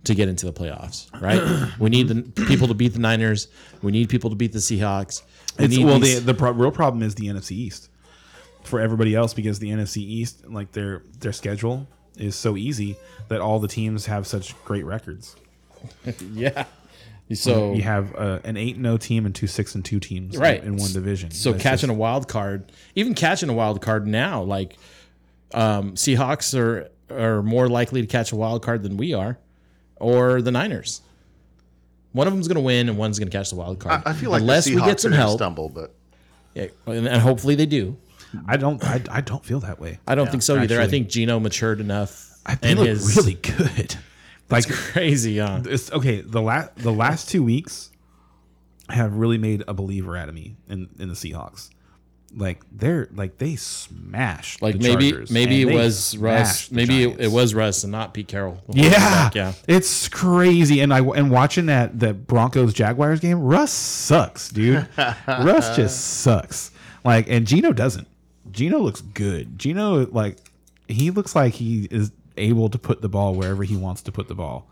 to 0.05 0.15
get 0.15 0.29
into 0.29 0.45
the 0.45 0.53
playoffs. 0.53 1.07
Right? 1.21 1.69
we 1.79 1.89
need 1.89 2.07
the 2.07 2.21
people 2.45 2.67
to 2.69 2.73
beat 2.73 2.93
the 2.93 2.99
Niners. 2.99 3.47
We 3.81 3.91
need 3.91 4.07
people 4.09 4.29
to 4.29 4.35
beat 4.37 4.53
the 4.53 4.59
Seahawks. 4.59 5.23
We 5.59 5.65
It's, 5.65 5.75
need 5.75 5.85
well, 5.85 5.99
these- 5.99 6.19
the 6.23 6.31
the 6.31 6.37
pro- 6.37 6.51
real 6.51 6.71
problem 6.71 7.01
is 7.03 7.15
the 7.15 7.27
NFC 7.27 7.51
East 7.51 7.89
for 8.63 8.79
everybody 8.79 9.15
else 9.15 9.33
because 9.33 9.59
the 9.59 9.69
NFC 9.71 9.97
East, 9.97 10.47
like 10.47 10.71
their 10.71 11.01
their 11.19 11.33
schedule 11.33 11.87
is 12.17 12.35
so 12.35 12.55
easy 12.57 12.95
that 13.29 13.41
all 13.41 13.59
the 13.59 13.67
teams 13.67 14.05
have 14.05 14.25
such 14.27 14.55
great 14.65 14.85
records. 14.85 15.35
yeah. 16.33 16.65
So 17.33 17.73
You 17.73 17.81
have 17.81 18.15
uh, 18.15 18.39
an 18.45 18.55
eight 18.57 18.75
and 18.77 18.85
zero 18.85 18.97
team 18.97 19.25
and 19.25 19.35
two 19.35 19.47
six 19.47 19.75
and 19.75 19.83
two 19.83 19.99
teams 19.99 20.37
Right. 20.37 20.63
in 20.63 20.77
one 20.77 20.91
division. 20.93 21.31
So 21.31 21.51
That's 21.51 21.63
catching 21.63 21.87
just- 21.89 21.95
a 21.97 21.99
wild 21.99 22.27
card, 22.27 22.71
even 22.95 23.13
catching 23.13 23.49
a 23.49 23.53
wild 23.53 23.81
card 23.81 24.07
now, 24.07 24.41
like 24.43 24.77
um, 25.53 25.93
Seahawks 25.93 26.57
are 26.57 26.89
are 27.09 27.41
more 27.41 27.69
likely 27.69 28.01
to 28.01 28.07
catch 28.07 28.31
a 28.31 28.35
wild 28.35 28.61
card 28.63 28.83
than 28.83 28.97
we 28.97 29.13
are, 29.13 29.37
or 29.97 30.41
the 30.41 30.51
Niners. 30.51 31.01
One 32.11 32.27
of 32.27 32.33
them's 32.33 32.47
going 32.47 32.55
to 32.55 32.61
win, 32.61 32.89
and 32.89 32.97
one's 32.97 33.19
going 33.19 33.29
to 33.29 33.37
catch 33.37 33.49
the 33.49 33.55
wild 33.57 33.79
card. 33.79 34.01
I 34.05 34.13
feel 34.13 34.31
like 34.31 34.41
unless 34.41 34.65
the 34.65 34.75
we 34.75 34.81
get 34.81 34.99
some 34.99 35.09
are 35.09 35.15
gonna 35.15 35.21
help, 35.23 35.37
stumble, 35.37 35.69
but 35.69 35.93
yeah, 36.55 36.67
and, 36.85 37.07
and 37.07 37.21
hopefully 37.21 37.55
they 37.55 37.65
do. 37.65 37.95
I 38.47 38.57
don't 38.57 38.83
I, 38.83 39.01
I 39.09 39.21
don't 39.21 39.45
feel 39.45 39.59
that 39.61 39.79
way. 39.79 39.99
I 40.07 40.15
don't 40.15 40.29
think 40.29 40.43
so 40.43 40.57
either. 40.59 40.81
I 40.81 40.87
think 40.87 41.07
Geno 41.07 41.39
matured 41.39 41.79
enough, 41.79 42.29
I 42.45 42.55
they 42.55 42.71
and 42.71 42.79
look 42.79 42.87
his 42.89 43.15
really 43.15 43.35
good. 43.35 43.95
Like 44.49 44.69
crazy. 44.69 45.39
Uh, 45.39 45.61
it's 45.65 45.91
okay. 45.91 46.21
The 46.21 46.41
last 46.41 46.75
the 46.77 46.91
last 46.91 47.29
two 47.29 47.43
weeks 47.43 47.91
have 48.89 49.13
really 49.15 49.37
made 49.37 49.63
a 49.67 49.73
believer 49.73 50.15
out 50.15 50.29
of 50.29 50.35
me 50.35 50.55
in 50.69 50.89
in 50.99 51.09
the 51.09 51.15
Seahawks. 51.15 51.69
Like 52.35 52.61
they're 52.71 53.07
like 53.13 53.37
they 53.37 53.55
smashed. 53.55 54.61
like 54.61 54.77
the 54.77 54.87
maybe 54.87 55.11
Chargers, 55.11 55.31
maybe 55.31 55.61
it 55.61 55.73
was 55.73 56.17
Russ. 56.17 56.71
Maybe 56.71 57.03
it, 57.03 57.21
it 57.21 57.31
was 57.31 57.53
Russ 57.53 57.83
and 57.83 57.91
not 57.91 58.13
Pete 58.13 58.27
Carroll. 58.27 58.61
Yeah, 58.69 59.29
yeah. 59.33 59.53
it's 59.67 60.09
crazy. 60.09 60.81
And 60.81 60.93
I 60.93 60.99
and 60.99 61.31
watching 61.31 61.67
that 61.67 61.99
the 61.99 62.13
Broncos 62.13 62.73
Jaguars 62.73 63.21
game, 63.21 63.41
Russ 63.41 63.71
sucks, 63.71 64.49
dude. 64.49 64.87
Russ 65.27 65.75
just 65.75 66.19
sucks. 66.21 66.71
Like, 67.05 67.29
and 67.29 67.47
Geno 67.47 67.71
doesn't. 67.71 68.07
Geno 68.51 68.79
looks 68.79 69.01
good. 69.01 69.57
Geno 69.57 70.05
like 70.07 70.37
he 70.87 71.11
looks 71.11 71.35
like 71.35 71.53
he 71.53 71.87
is 71.89 72.11
able 72.37 72.69
to 72.69 72.77
put 72.77 73.01
the 73.01 73.09
ball 73.09 73.35
wherever 73.35 73.63
he 73.63 73.75
wants 73.75 74.01
to 74.03 74.11
put 74.11 74.27
the 74.27 74.35
ball, 74.35 74.69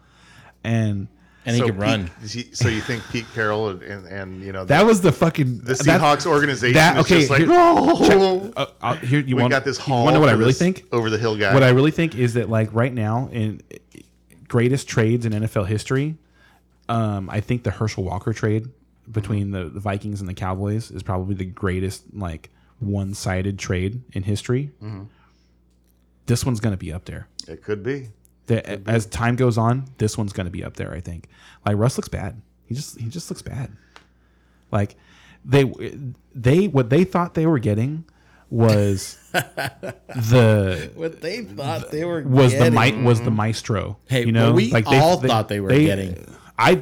and 0.63 1.08
and 1.45 1.56
he 1.56 1.62
so 1.62 1.67
can 1.67 1.78
run. 1.78 2.12
Pete- 2.28 2.58
so 2.58 2.67
you 2.67 2.82
think 2.82 3.04
Pete 3.12 3.25
Carroll 3.36 3.69
and, 3.69 3.82
and, 3.84 4.08
and 4.08 4.43
you 4.43 4.51
know 4.51 4.65
that 4.65 4.86
was 4.86 5.01
the 5.01 5.12
fucking 5.12 5.60
the 5.60 5.73
that- 5.75 5.78
Seahawks 6.01 6.25
organization 6.25 6.73
that- 6.75 6.97
is 6.97 7.06
okay, 7.06 7.19
just 7.19 7.30
like 7.30 7.39
here- 7.39 7.47
no. 7.47 8.51
Uh, 8.56 8.65
uh, 8.82 8.95
here 8.97 9.19
you 9.19 9.36
we 9.36 9.41
want, 9.43 9.51
got 9.51 9.63
this 9.65 9.78
hall. 9.78 10.06
wanna 10.06 10.15
know 10.15 10.21
what 10.21 10.30
I 10.30 10.34
really 10.34 10.54
think? 10.54 10.86
over 10.91 11.10
the 11.10 11.17
hill 11.17 11.38
guy. 11.38 11.54
What 11.54 11.63
I 11.63 11.69
really 11.69 11.91
think 11.91 12.15
is 12.15 12.34
that 12.34 12.49
like 12.49 12.73
right 12.73 12.93
now 12.93 13.30
in 13.32 13.62
greatest 14.47 14.88
trades 14.88 15.25
in 15.25 15.34
NFL 15.34 15.67
history, 15.67 16.15
um, 16.89 17.30
I 17.30 17.39
think 17.41 17.63
the 17.63 17.71
Herschel 17.71 18.04
Walker 18.04 18.34
trade 18.34 18.67
between 19.12 19.51
the, 19.51 19.65
the 19.69 19.80
Vikings 19.80 20.19
and 20.19 20.28
the 20.30 20.34
Cowboys 20.34 20.89
is 20.91 21.04
probably 21.04 21.36
the 21.36 21.45
greatest 21.45 22.04
like 22.13 22.49
one 22.80 23.13
sided 23.13 23.60
trade 23.60 24.01
in 24.13 24.23
history. 24.23 24.71
This 26.25 26.45
one's 26.45 26.59
going 26.59 26.73
to 26.73 26.77
be 26.77 26.91
up 26.91 27.05
there. 27.05 27.27
it 27.47 27.63
could 27.63 27.83
be. 27.83 28.09
The, 28.47 28.88
as 28.88 29.05
time 29.07 29.35
goes 29.35 29.57
on, 29.57 29.85
this 29.97 30.17
one's 30.17 30.31
going 30.33 30.45
to 30.45 30.51
be 30.51 30.63
up 30.63 30.75
there. 30.75 30.93
I 30.93 30.99
think. 30.99 31.27
Like 31.65 31.77
Russ 31.77 31.97
looks 31.97 32.09
bad. 32.09 32.41
He 32.65 32.75
just 32.75 32.99
he 32.99 33.09
just 33.09 33.29
looks 33.29 33.41
bad. 33.41 33.71
Like 34.71 34.95
they 35.43 35.63
they 36.33 36.67
what 36.67 36.89
they 36.89 37.03
thought 37.03 37.33
they 37.33 37.45
were 37.45 37.59
getting 37.59 38.05
was 38.49 39.17
the 39.31 40.91
What 40.95 41.21
they 41.21 41.41
thought 41.41 41.91
they 41.91 42.05
were 42.05 42.21
was 42.23 42.55
the 42.57 42.71
mi- 42.71 43.03
was 43.03 43.21
the 43.21 43.31
maestro. 43.31 43.97
Hey, 44.07 44.25
you 44.25 44.31
know, 44.31 44.53
well, 44.53 44.55
we 44.55 44.71
all 44.85 45.19
thought 45.19 45.47
they 45.49 45.59
were 45.59 45.69
getting. 45.69 46.35
I 46.57 46.81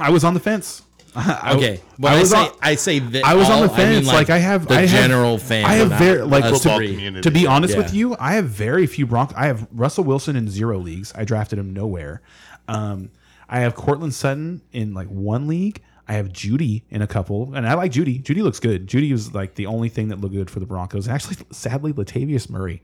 I 0.00 0.10
was 0.10 0.24
on 0.24 0.34
the 0.34 0.40
fence. 0.40 0.82
I, 1.16 1.54
Okay, 1.56 1.80
when 1.96 2.12
I 2.12 2.16
I, 2.16 2.20
was 2.20 2.30
say 2.30 2.36
on, 2.38 2.50
I 2.62 2.74
say 2.74 2.98
that 2.98 3.24
I 3.24 3.34
was 3.34 3.48
on 3.50 3.62
the 3.62 3.68
fence. 3.68 4.06
mean, 4.06 4.14
like, 4.14 4.30
I 4.30 4.38
have 4.38 4.66
the 4.68 4.74
I 4.74 4.80
have, 4.86 4.90
general 4.90 5.38
fan. 5.38 5.64
I 5.64 5.74
have 5.74 5.90
very 5.92 6.22
like 6.22 6.44
us 6.44 6.62
Football 6.62 6.80
community. 6.80 7.22
to 7.22 7.30
be 7.30 7.46
honest 7.46 7.74
Yeah. 7.74 7.82
with 7.82 7.94
you, 7.94 8.16
I 8.20 8.34
have 8.34 8.46
very 8.48 8.86
few 8.86 9.06
Bronco. 9.06 9.34
I 9.36 9.46
have 9.46 9.66
Russell 9.72 10.04
Wilson 10.04 10.36
in 10.36 10.48
zero 10.48 10.78
leagues. 10.78 11.12
I 11.14 11.24
drafted 11.24 11.58
him 11.58 11.72
nowhere. 11.72 12.22
Um, 12.68 13.10
I 13.48 13.60
have 13.60 13.74
Courtland 13.74 14.14
Sutton 14.14 14.60
in 14.72 14.92
like 14.94 15.08
one 15.08 15.46
league. 15.48 15.82
I 16.06 16.14
have 16.14 16.28
Jeudy 16.28 16.84
in 16.90 17.02
a 17.02 17.06
couple, 17.06 17.52
and 17.54 17.66
I 17.68 17.74
like 17.74 17.92
Jeudy. 17.92 18.22
Jeudy 18.22 18.42
looks 18.42 18.60
good. 18.60 18.86
Jeudy 18.86 19.10
was 19.12 19.34
like 19.34 19.54
the 19.56 19.66
only 19.66 19.88
thing 19.88 20.08
that 20.08 20.20
looked 20.20 20.34
good 20.34 20.50
for 20.50 20.58
the 20.60 20.66
Broncos. 20.66 21.06
And 21.06 21.14
actually, 21.14 21.36
sadly, 21.50 21.92
Latavius 21.92 22.48
Murray. 22.48 22.82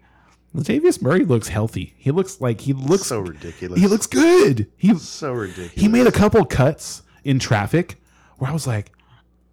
Latavius 0.54 1.02
Murray 1.02 1.24
looks 1.24 1.48
healthy. 1.48 1.94
He 1.96 2.10
looks 2.10 2.40
like 2.40 2.60
he 2.60 2.72
looks 2.74 3.06
So 3.06 3.20
ridiculous. 3.20 3.80
He 3.80 3.86
looks 3.86 4.06
good. 4.06 4.66
He 4.76 4.94
So 4.98 5.32
ridiculous. 5.32 5.72
he 5.72 5.88
made 5.88 6.06
a 6.06 6.12
couple 6.12 6.44
cuts 6.44 7.02
in 7.24 7.38
traffic 7.38 7.96
where 8.44 8.50
I 8.50 8.52
was 8.52 8.66
like, 8.66 8.92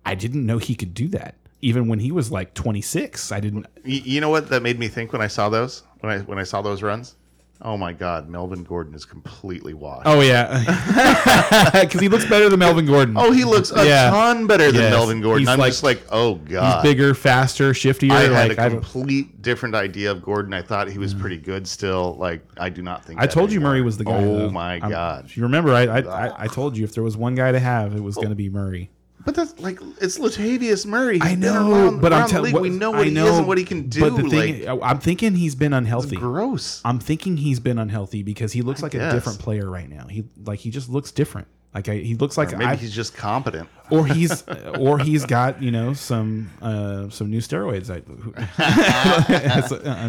I 0.06 0.16
didn't 0.16 0.46
know 0.46 0.58
he 0.58 0.76
could 0.76 0.94
do 0.94 1.08
that. 1.10 1.36
Even 1.62 1.88
when 1.88 2.00
he 2.00 2.12
was 2.12 2.30
like 2.30 2.54
26, 2.56 3.32
I 3.32 3.40
didn't. 3.40 3.66
You 3.86 4.20
know 4.20 4.30
what 4.30 4.50
that 4.50 4.62
made 4.62 4.78
me 4.78 4.90
think 4.90 5.14
when 5.14 5.22
I 5.22 5.28
saw 5.28 5.48
those? 5.48 5.84
When 6.02 6.12
I 6.12 6.20
when 6.20 6.38
I 6.38 6.44
saw 6.44 6.62
those 6.62 6.84
runs? 6.84 7.16
Oh 7.64 7.78
my 7.78 7.94
God, 7.94 8.28
Melvin 8.28 8.64
Gordon 8.64 8.96
is 8.96 9.06
completely 9.06 9.74
washed. 9.76 10.08
Oh 10.08 10.22
yeah, 10.22 11.70
because 11.82 12.02
he 12.02 12.10
looks 12.10 12.26
better 12.26 12.50
than 12.50 12.60
Melvin 12.60 12.86
Gordon. 12.86 13.16
Oh, 13.18 13.32
he 13.32 13.44
looks 13.44 13.72
a 13.72 13.86
Yeah. 13.86 14.10
ton 14.10 14.48
better 14.48 14.72
than 14.72 14.82
Yes. 14.82 14.92
Melvin 14.92 15.22
Gordon. 15.22 15.42
He's 15.42 15.50
I'm 15.50 15.60
like- 15.60 15.72
just 15.72 15.84
like, 15.84 16.02
oh 16.12 16.36
God. 16.36 16.84
He's 16.84 16.92
bigger, 16.92 17.14
faster, 17.14 17.72
shiftier. 17.72 18.12
I 18.12 18.22
had 18.22 18.50
like, 18.50 18.58
a 18.58 18.62
I, 18.64 18.70
complete 18.70 19.42
different 19.42 19.76
idea 19.76 20.10
of 20.10 20.24
Gordon. 20.24 20.54
I 20.54 20.64
thought 20.64 20.90
he 20.90 20.98
was 20.98 21.14
mm. 21.14 21.22
pretty 21.22 21.38
good 21.38 21.68
still. 21.68 22.16
Like 22.16 22.44
I 22.58 22.70
do 22.70 22.82
not 22.82 23.06
think. 23.06 23.20
I 23.20 23.28
told 23.28 23.52
you. 23.52 23.62
Murray 23.62 23.84
was 23.84 23.98
the 23.98 24.06
guy. 24.06 24.24
Oh 24.24 24.38
though. 24.40 24.50
my 24.50 24.80
I'm- 24.80 24.90
God! 24.90 25.30
You 25.36 25.44
remember? 25.44 25.74
I, 25.74 25.84
I 25.84 26.00
I 26.00 26.44
I 26.44 26.48
told 26.48 26.76
you 26.76 26.84
if 26.84 26.94
there 26.94 27.04
was 27.04 27.16
one 27.16 27.36
guy 27.36 27.52
to 27.52 27.60
have, 27.60 27.96
it 27.96 28.02
was 28.02 28.16
going 28.16 28.30
to 28.30 28.36
be 28.36 28.50
Murray. 28.50 28.90
But 29.24 29.36
that's 29.36 29.60
like 29.60 29.80
it's 30.00 30.18
Latavius 30.18 30.86
Murray. 30.86 31.20
He's 31.20 31.28
I 31.32 31.36
know, 31.36 31.72
around- 31.72 32.02
but 32.02 32.12
I'm 32.12 32.20
around 32.22 32.28
the 32.30 32.34
telling. 32.50 32.62
we 32.62 32.70
know 32.70 32.92
what 32.92 33.06
he 33.06 33.16
is 33.16 33.38
and 33.38 33.48
what 33.48 33.58
he 33.58 33.64
can 33.66 33.88
do. 33.90 34.00
But 34.02 34.16
the 34.22 34.30
thing, 34.30 34.66
like, 34.66 34.80
I'm 34.84 35.00
thinking 35.00 35.36
he's 35.36 35.54
been 35.56 35.74
unhealthy. 35.74 36.16
gross. 36.16 36.82
I'm 36.84 37.00
thinking 37.00 37.38
he's 37.38 37.60
been 37.60 37.78
unhealthy 37.78 38.24
because 38.24 38.52
he 38.52 38.62
looks 38.62 38.82
like 38.82 38.94
a 38.96 39.12
different 39.12 39.40
player 39.40 39.70
right 39.70 39.88
now. 39.90 40.08
He 40.08 40.24
like 40.44 40.60
he 40.60 40.72
just 40.72 40.90
looks 40.90 41.12
different. 41.12 41.48
Like 41.74 41.88
I, 41.88 41.96
he 41.98 42.16
looks 42.16 42.38
like 42.38 42.52
Maybe 42.52 42.66
I, 42.66 42.76
he's 42.76 42.94
just 42.94 43.16
competent. 43.16 43.70
or 43.90 44.06
he's 44.06 44.44
or 44.80 45.00
he's 45.00 45.26
got 45.26 45.62
you 45.62 45.72
know 45.72 45.94
some 45.94 46.50
uh, 46.62 47.08
some 47.10 47.30
new 47.30 47.40
steroids, 47.40 47.90
I, 47.90 48.02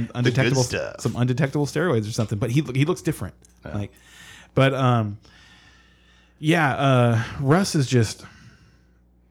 undetectable 0.14 0.62
stuff. 0.62 1.00
some 1.00 1.14
undetectable 1.16 1.66
steroids 1.66 2.08
or 2.08 2.12
something. 2.12 2.38
But 2.38 2.50
he 2.50 2.62
he 2.74 2.84
looks 2.84 3.02
different. 3.02 3.34
Like, 3.64 3.92
but 4.54 4.74
um, 4.74 5.18
yeah, 6.38 6.74
uh, 6.74 7.22
Russ 7.40 7.74
is 7.74 7.86
just 7.86 8.24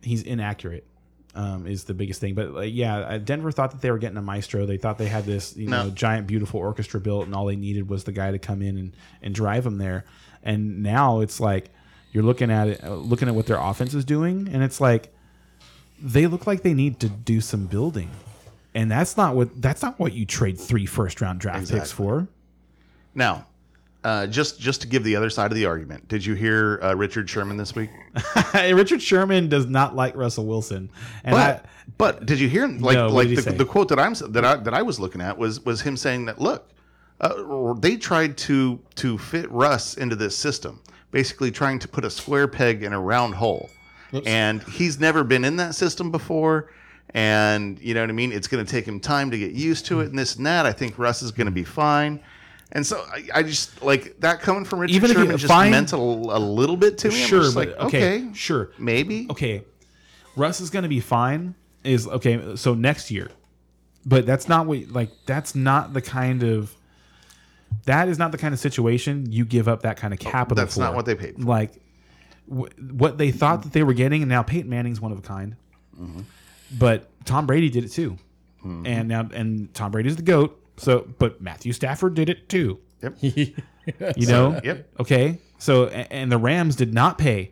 he's 0.04 0.24
inaccurate. 0.24 0.86
Um, 1.34 1.66
is 1.66 1.86
the 1.86 1.94
biggest 1.94 2.20
thing, 2.20 2.34
but 2.34 2.52
like, 2.52 2.74
yeah, 2.74 2.98
uh, 2.98 3.18
Denver 3.18 3.54
thought 3.54 3.72
that 3.72 3.80
they 3.80 3.90
were 3.90 3.98
getting 3.98 4.18
a 4.18 4.22
maestro. 4.22 4.66
They 4.66 4.76
thought 4.76 4.98
they 4.98 5.08
had 5.08 5.24
this, 5.24 5.56
you 5.56 5.70
know, 5.70 5.90
giant, 5.90 6.28
beautiful 6.28 6.60
orchestra 6.60 7.00
built, 7.00 7.26
and 7.26 7.34
all 7.34 7.46
they 7.46 7.56
needed 7.56 7.88
was 7.88 8.04
the 8.04 8.12
guy 8.12 8.32
to 8.32 8.38
come 8.38 8.62
in 8.62 8.78
and, 8.78 8.94
and 9.22 9.34
drive 9.34 9.64
them 9.64 9.78
there. 9.78 10.04
And 10.44 10.84
now 10.84 11.22
it's 11.22 11.40
like 11.40 11.70
you're 12.12 12.26
looking 12.26 12.52
at 12.52 12.68
it, 12.68 12.84
uh, 12.84 12.96
looking 12.96 13.30
at 13.30 13.34
what 13.34 13.46
their 13.46 13.60
offense 13.60 13.94
is 13.94 14.04
doing, 14.04 14.50
and 14.52 14.62
it's 14.62 14.82
like 14.82 15.14
they 16.02 16.28
look 16.28 16.48
like 16.48 16.64
they 16.64 16.74
need 16.74 17.00
to 17.00 17.08
do 17.08 17.40
some 17.40 17.66
building, 17.66 18.10
and 18.76 18.92
that's 18.92 19.16
not 19.16 19.34
what 19.34 19.62
that's 19.62 19.82
not 19.82 19.98
what 20.00 20.12
you 20.12 20.26
trade 20.26 20.60
three 20.60 20.86
first 20.86 21.22
round 21.22 21.40
draft 21.40 21.72
picks 21.72 21.94
for. 21.94 22.28
Now, 23.16 23.48
uh, 24.04 24.26
just 24.28 24.60
just 24.60 24.82
to 24.82 24.88
give 24.88 25.04
the 25.04 25.16
other 25.16 25.30
side 25.30 25.52
of 25.52 25.56
the 25.56 25.66
argument, 25.66 26.08
did 26.08 26.26
you 26.26 26.34
hear 26.34 26.80
uh, 26.82 26.96
Richard 26.96 27.30
Sherman 27.30 27.58
this 27.58 27.76
week? 27.76 27.92
Richard 28.54 29.02
Sherman 29.02 29.48
does 29.48 29.68
not 29.68 29.96
like 29.96 30.16
Russell 30.16 30.46
Wilson, 30.46 30.90
and 31.24 31.34
But 31.34 31.66
I, 31.66 31.70
but 31.98 32.26
did 32.26 32.40
you 32.40 32.50
hear 32.50 32.68
like 32.68 32.96
No, 32.96 33.08
like 33.08 33.28
the, 33.30 33.52
the 33.52 33.66
quote 33.66 33.90
that 33.90 34.00
I'm 34.00 34.14
that 34.32 34.44
I 34.44 34.56
that 34.56 34.74
I 34.74 34.82
was 34.82 35.00
looking 35.00 35.22
at 35.22 35.38
was 35.38 35.64
was 35.66 35.82
him 35.82 35.96
saying 35.96 36.26
that 36.26 36.42
look, 36.42 36.70
uh, 37.20 37.74
they 37.76 37.96
tried 37.96 38.38
to 38.40 38.80
to 38.96 39.20
fit 39.20 39.50
Russ 39.52 39.96
into 39.96 40.16
this 40.16 40.36
system, 40.36 40.82
basically 41.12 41.52
trying 41.52 41.78
to 41.80 41.88
put 41.88 42.04
a 42.04 42.10
square 42.10 42.48
peg 42.48 42.82
in 42.82 42.94
a 42.94 43.00
round 43.00 43.36
hole, 43.36 43.70
and 44.26 44.64
he's 44.64 45.00
never 45.00 45.24
been 45.24 45.46
in 45.46 45.58
that 45.58 45.76
system 45.76 46.10
before. 46.10 46.72
And 47.14 47.78
you 47.80 47.94
know 47.94 48.02
what 48.02 48.10
I 48.10 48.14
mean? 48.14 48.32
It's 48.32 48.48
going 48.48 48.66
to 48.66 48.72
take 48.72 48.86
him 48.86 49.00
time 49.00 49.30
to 49.32 49.38
get 49.38 49.52
used 49.52 49.86
to 49.88 50.00
it, 50.00 50.08
and 50.08 50.18
this 50.18 50.38
and 50.38 50.46
that. 50.46 50.66
I 50.66 50.72
think 50.72 50.98
Russ 50.98 51.22
is 51.22 51.32
going 51.32 51.46
to 51.46 51.52
be 51.52 51.66
fine. 51.66 52.22
And 52.74 52.86
so 52.88 53.04
I, 53.12 53.40
I 53.40 53.44
just 53.44 53.82
like 53.84 54.20
that 54.22 54.40
coming 54.42 54.64
from 54.66 54.80
Richard 54.80 54.96
Even 54.96 55.12
if 55.12 55.18
you- 55.18 55.24
Sherman 55.24 55.38
just 55.38 55.52
fine- 55.52 55.72
meant 55.72 55.92
a, 55.94 55.98
a 55.98 56.40
little 56.40 56.78
bit 56.78 56.98
to 57.00 57.10
me. 57.10 57.16
Sure, 57.16 57.42
just 57.44 57.56
but 57.56 57.68
like, 57.70 57.78
okay, 57.80 58.16
okay, 58.24 58.34
sure, 58.34 58.72
maybe. 58.78 59.28
okay, 59.30 59.64
Russ 60.38 60.62
is 60.62 60.70
going 60.70 60.84
to 60.84 60.90
be 60.90 61.00
fine. 61.02 61.56
Is 61.84 62.08
okay. 62.08 62.56
So 62.56 62.74
next 62.76 63.10
year, 63.12 63.30
but 64.06 64.26
that's 64.26 64.48
not 64.48 64.68
what 64.68 64.90
like 64.90 65.10
that's 65.26 65.56
not 65.56 65.94
the 65.94 66.02
kind 66.02 66.44
of 66.44 66.76
that 67.86 68.08
is 68.08 68.20
not 68.20 68.32
the 68.32 68.38
kind 68.38 68.54
of 68.54 68.60
situation 68.60 69.32
you 69.32 69.44
give 69.46 69.68
up 69.68 69.82
that 69.82 69.98
kind 69.98 70.14
of 70.14 70.20
capital. 70.20 70.56
that's 70.56 70.78
not 70.78 70.94
what 70.94 71.06
they 71.06 71.16
paid 71.16 71.36
for. 71.36 71.42
Like 71.42 71.74
wh- 72.48 72.70
what 72.94 73.18
they 73.18 73.32
thought 73.32 73.64
that 73.64 73.74
they 73.74 73.82
were 73.84 73.94
getting, 73.94 74.22
and 74.22 74.30
now 74.30 74.44
Peyton 74.44 74.70
Manning's 74.70 75.02
one 75.02 75.12
of 75.12 75.18
a 75.18 75.22
kind. 75.22 75.56
Mm-hmm. 76.00 76.22
But 76.78 77.10
Tom 77.26 77.48
Brady 77.48 77.70
did 77.70 77.84
it 77.84 77.90
too, 77.90 78.18
and 78.64 79.08
now 79.08 79.28
and 79.34 79.74
Tom 79.74 79.92
Brady's 79.92 80.16
the 80.16 80.22
goat. 80.22 80.61
So, 80.82 81.08
but 81.20 81.42
Matthew 81.42 81.74
Stafford 81.74 82.16
did 82.16 82.30
it 82.30 82.50
too. 82.50 82.80
Yep. 83.02 83.18
You 84.16 84.28
know. 84.28 84.60
Yep. 84.64 84.90
Okay. 85.00 85.40
So 85.58 85.88
and 85.88 86.32
the 86.32 86.38
Rams 86.38 86.76
did 86.76 86.94
not 86.94 87.18
pay 87.18 87.52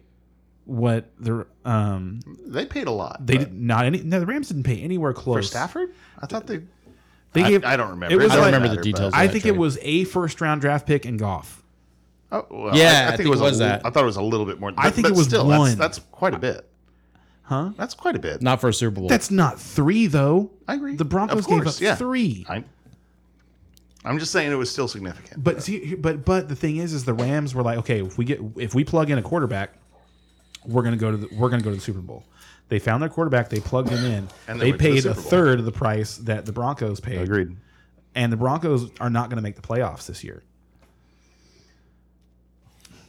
what 0.66 1.10
the 1.20 1.48
um 1.66 2.20
They 2.46 2.66
paid 2.66 2.88
a 2.88 2.92
lot. 2.92 3.26
they 3.26 3.38
did 3.38 3.54
not 3.54 3.86
any 3.86 4.02
no 4.04 4.20
the 4.20 4.26
Rams 4.28 4.48
didn't 4.50 4.64
pay 4.64 4.80
anywhere 4.82 5.14
close 5.14 5.38
for. 5.38 5.42
Stafford. 5.44 5.94
I 6.20 6.28
thought 6.28 6.46
they. 6.48 6.62
They 7.34 7.44
I, 7.44 7.50
gave 7.50 7.66
I 7.66 7.78
don't 7.78 7.90
remember. 7.92 8.14
It 8.14 8.18
was 8.18 8.32
I 8.32 8.36
don't 8.36 8.44
like- 8.44 8.54
remember 8.54 8.68
the 8.70 8.76
matter, 8.76 8.84
details. 8.84 9.14
I 9.16 9.28
think 9.28 9.44
trade. 9.44 9.56
it 9.56 9.58
was 9.58 9.78
a 9.82 10.04
first 10.06 10.40
round 10.42 10.62
draft 10.62 10.88
pick 10.88 11.06
in 11.06 11.18
Goff. 11.18 11.64
Oh, 12.32 12.46
well, 12.50 12.78
Yeah, 12.78 13.10
I 13.12 13.18
think 13.18 13.28
it 13.28 13.30
was 13.30 13.42
a, 13.42 13.64
that. 13.64 13.86
I 13.86 13.90
thought 13.90 14.04
it 14.04 14.06
was 14.06 14.18
a 14.18 14.22
little 14.22 14.46
bit 14.46 14.60
more. 14.60 14.72
I 14.78 14.92
think 14.92 15.06
but 15.08 15.14
it 15.14 15.18
was 15.18 15.28
still, 15.28 15.48
one. 15.48 15.78
That's, 15.78 15.98
that's 15.98 16.00
quite 16.12 16.36
a 16.36 16.40
bit. 16.40 16.70
Huh? 17.44 17.72
That's 17.76 17.96
quite 17.96 18.16
a 18.16 18.20
bit. 18.20 18.44
Not 18.44 18.62
for 18.62 18.70
a 18.70 18.74
Super 18.74 19.00
Bowl. 19.00 19.10
That's 19.10 19.32
not 19.32 19.60
three 19.60 20.06
though. 20.06 20.52
I 20.68 20.76
agree. 20.76 20.96
The 20.96 21.06
Broncos 21.06 21.48
course, 21.48 21.60
gave 21.60 21.68
up 21.68 21.82
yeah. 21.82 21.96
three. 21.96 22.46
I, 22.48 22.64
I'm 24.06 24.18
just 24.18 24.32
saying 24.32 24.52
it 24.52 24.56
was 24.56 24.72
still 24.72 24.88
significant. 24.88 25.44
But 25.44 25.62
see, 25.62 25.96
but 25.96 26.24
but 26.26 26.48
the 26.48 26.56
thing 26.56 26.78
is, 26.78 26.94
is 26.94 27.06
the 27.06 27.14
Rams 27.14 27.54
were 27.54 27.64
like, 27.64 27.80
okay, 27.80 28.02
if 28.02 28.18
we 28.18 28.26
get 28.26 28.40
if 28.56 28.74
we 28.74 28.84
plug 28.84 29.10
in 29.10 29.18
a 29.18 29.22
quarterback, 29.22 29.74
we're 30.66 30.84
gonna 30.84 30.98
go 30.98 31.12
to 31.12 31.18
the, 31.18 31.28
we're 31.36 31.50
gonna 31.50 31.64
go 31.64 31.70
to 31.70 31.76
the 31.76 31.82
Super 31.82 32.00
Bowl. 32.00 32.24
They 32.70 32.78
found 32.78 33.02
their 33.02 33.10
quarterback, 33.10 33.50
they 33.50 33.60
plugged 33.60 33.90
him 33.90 34.06
in, 34.06 34.30
And 34.48 34.62
they 34.62 34.72
they 34.72 34.72
to 34.72 34.78
the 34.78 34.84
paid 34.84 35.06
a 35.08 35.14
third 35.14 35.60
of 35.60 35.66
the 35.66 35.72
price 35.72 36.18
that 36.18 36.46
the 36.46 36.52
Broncos 36.52 37.00
paid. 37.00 37.20
Agreed. 37.20 37.58
And 38.14 38.32
the 38.32 38.38
Broncos 38.38 38.92
are 39.00 39.10
not 39.10 39.30
going 39.30 39.38
to 39.38 39.42
make 39.42 39.56
the 39.56 39.62
playoffs 39.62 40.06
this 40.06 40.24
year. 40.24 40.44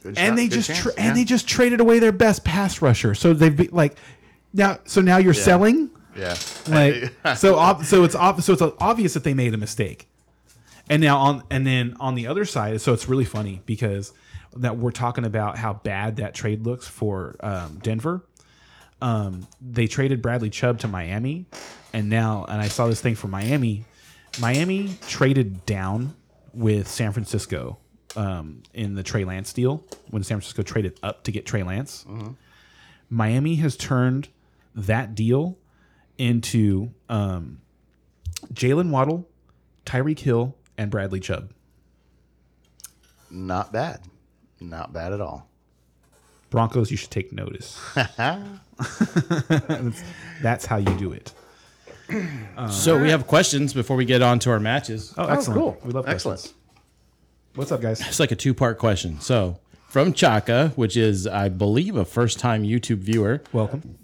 Good 0.01 0.17
and 0.17 0.31
shot, 0.31 0.35
they 0.35 0.47
just 0.47 0.67
chance, 0.67 0.81
tra- 0.81 0.93
yeah. 0.97 1.03
and 1.03 1.17
they 1.17 1.23
just 1.23 1.47
traded 1.47 1.79
away 1.79 1.99
their 1.99 2.11
best 2.11 2.43
pass 2.43 2.81
rusher. 2.81 3.13
So 3.13 3.33
they've 3.33 3.55
be, 3.55 3.67
like 3.67 3.97
now. 4.51 4.79
So 4.85 4.99
now 4.99 5.17
you're 5.17 5.35
selling 5.35 5.91
yeah. 6.17 6.35
like 6.67 7.13
so. 7.37 7.59
Ob- 7.59 7.85
so 7.85 8.03
it's 8.03 8.15
ob- 8.15 8.41
so 8.41 8.53
it's 8.53 8.63
obvious 8.79 9.13
that 9.13 9.23
they 9.23 9.35
made 9.35 9.53
a 9.53 9.57
mistake. 9.57 10.07
And 10.91 11.01
now 11.01 11.17
on 11.19 11.43
and 11.49 11.65
then 11.65 11.95
on 12.01 12.15
the 12.15 12.27
other 12.27 12.43
side, 12.43 12.81
so 12.81 12.91
it's 12.91 13.07
really 13.07 13.23
funny 13.23 13.61
because 13.65 14.11
that 14.57 14.77
we're 14.77 14.91
talking 14.91 15.23
about 15.23 15.57
how 15.57 15.73
bad 15.73 16.17
that 16.17 16.33
trade 16.33 16.65
looks 16.65 16.85
for 16.85 17.37
um, 17.39 17.79
Denver. 17.81 18.25
Um, 19.01 19.47
they 19.61 19.87
traded 19.87 20.21
Bradley 20.21 20.49
Chubb 20.49 20.79
to 20.79 20.89
Miami, 20.89 21.45
and 21.93 22.09
now 22.09 22.45
and 22.49 22.61
I 22.61 22.67
saw 22.67 22.87
this 22.87 22.99
thing 22.99 23.15
from 23.15 23.31
Miami. 23.31 23.85
Miami 24.41 24.93
traded 25.07 25.65
down 25.65 26.13
with 26.53 26.89
San 26.89 27.13
Francisco 27.13 27.77
um, 28.17 28.61
in 28.73 28.95
the 28.95 29.03
Trey 29.03 29.23
Lance 29.23 29.53
deal 29.53 29.85
when 30.09 30.23
San 30.23 30.39
Francisco 30.39 30.61
traded 30.61 30.99
up 31.01 31.23
to 31.23 31.31
get 31.31 31.45
Trey 31.45 31.63
Lance. 31.63 32.05
Miami 33.09 33.55
has 33.55 33.77
turned 33.77 34.27
that 34.75 35.15
deal 35.15 35.57
into 36.17 36.91
um, 37.07 37.61
Jaylen 38.53 38.89
Waddle, 38.89 39.29
Tyreek 39.85 40.19
Hill, 40.19 40.57
and 40.81 40.89
Bradley 40.89 41.19
Chubb. 41.19 41.51
Not 43.29 43.71
bad. 43.71 44.01
Not 44.59 44.91
bad 44.91 45.13
at 45.13 45.21
all. 45.21 45.47
Broncos, 46.49 46.89
you 46.91 46.97
should 46.97 47.11
take 47.11 47.31
notice. 47.31 47.79
that's, 48.17 50.03
that's 50.41 50.65
how 50.65 50.77
you 50.77 50.93
do 50.97 51.13
it. 51.13 51.33
so 52.69 52.99
we 52.99 53.09
have 53.09 53.27
questions 53.27 53.73
before 53.73 53.95
we 53.95 54.03
get 54.05 54.21
on 54.21 54.39
to 54.39 54.49
our 54.49 54.59
matches. 54.59 55.13
Oh, 55.17 55.23
oh, 55.25 55.27
excellent. 55.29 55.59
cool. 55.61 55.77
We 55.85 55.91
love 55.91 56.07
Excellent. 56.09 56.39
questions. 56.39 56.57
What's 57.55 57.71
up, 57.71 57.81
guys? 57.81 58.01
It's 58.01 58.19
like 58.19 58.31
a 58.31 58.35
two 58.35 58.53
part 58.53 58.79
question. 58.79 59.21
So 59.21 59.59
from 59.87 60.13
Chaka, 60.13 60.73
which 60.75 60.97
is, 60.97 61.27
I 61.27 61.47
believe, 61.47 61.95
a 61.95 62.05
first 62.05 62.39
time 62.39 62.63
YouTube 62.63 62.97
viewer, 62.97 63.43
Welcome. 63.53 63.97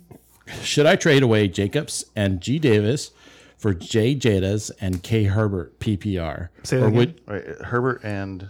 should 0.61 0.85
I 0.85 0.95
trade 0.95 1.23
away 1.23 1.47
Jacobs 1.47 2.05
and 2.15 2.39
G 2.39 2.59
Davis 2.59 3.11
for 3.57 3.73
J 3.73 4.15
Jadas 4.15 4.71
and 4.79 5.03
K 5.03 5.25
Herbert 5.25 5.79
PPR? 5.79 6.49
Say 6.63 6.79
that 6.79 6.89
would 6.91 7.21
Right, 7.25 7.43
Herbert 7.63 8.01
and 8.03 8.49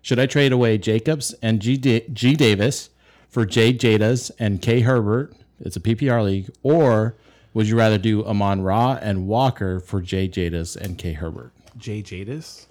should 0.00 0.18
I 0.18 0.26
trade 0.26 0.52
away 0.52 0.78
Jacobs 0.78 1.34
and 1.42 1.60
G, 1.60 1.76
G 1.76 2.34
Davis 2.34 2.90
for 3.28 3.46
J 3.46 3.72
Jadas 3.72 4.30
and 4.38 4.60
K 4.60 4.80
Herbert? 4.80 5.34
It's 5.60 5.76
a 5.76 5.80
PPR 5.80 6.24
league, 6.24 6.50
or 6.62 7.14
would 7.54 7.68
you 7.68 7.76
rather 7.76 7.98
do 7.98 8.24
Amon 8.24 8.62
Ra 8.62 8.98
and 9.00 9.28
Walker 9.28 9.78
for 9.78 10.00
J 10.00 10.28
Jadas 10.28 10.76
and 10.76 10.98
K 10.98 11.12
Herbert? 11.12 11.52
Jay 11.76 12.02
Jadis. 12.02 12.66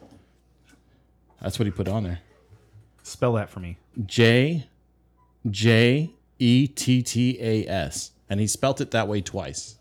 That's 1.42 1.58
what 1.58 1.66
he 1.66 1.72
put 1.72 1.88
on 1.88 2.04
there. 2.04 2.20
Spell 3.04 3.34
that 3.34 3.50
for 3.50 3.60
me. 3.60 3.78
J 4.06 4.68
J 5.50 6.12
E 6.40 6.68
T 6.68 7.02
T 7.02 7.38
A 7.40 7.68
S. 7.68 8.12
And 8.30 8.40
he 8.40 8.48
spelt 8.48 8.80
it 8.80 8.92
that 8.92 9.08
way 9.08 9.22
twice. 9.22 9.76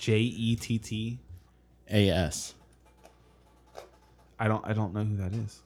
J 0.00 0.16
E 0.18 0.56
T 0.56 0.78
T. 0.78 1.18
A 1.90 2.08
S. 2.08 2.54
I 4.38 4.48
don't. 4.48 4.64
I 4.66 4.72
don't 4.72 4.94
know 4.94 5.04
who 5.04 5.16
that 5.18 5.34
is. 5.34 5.60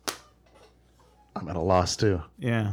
I'm 1.36 1.48
at 1.48 1.54
a 1.54 1.60
loss 1.60 1.96
too. 1.96 2.20
Yeah. 2.38 2.72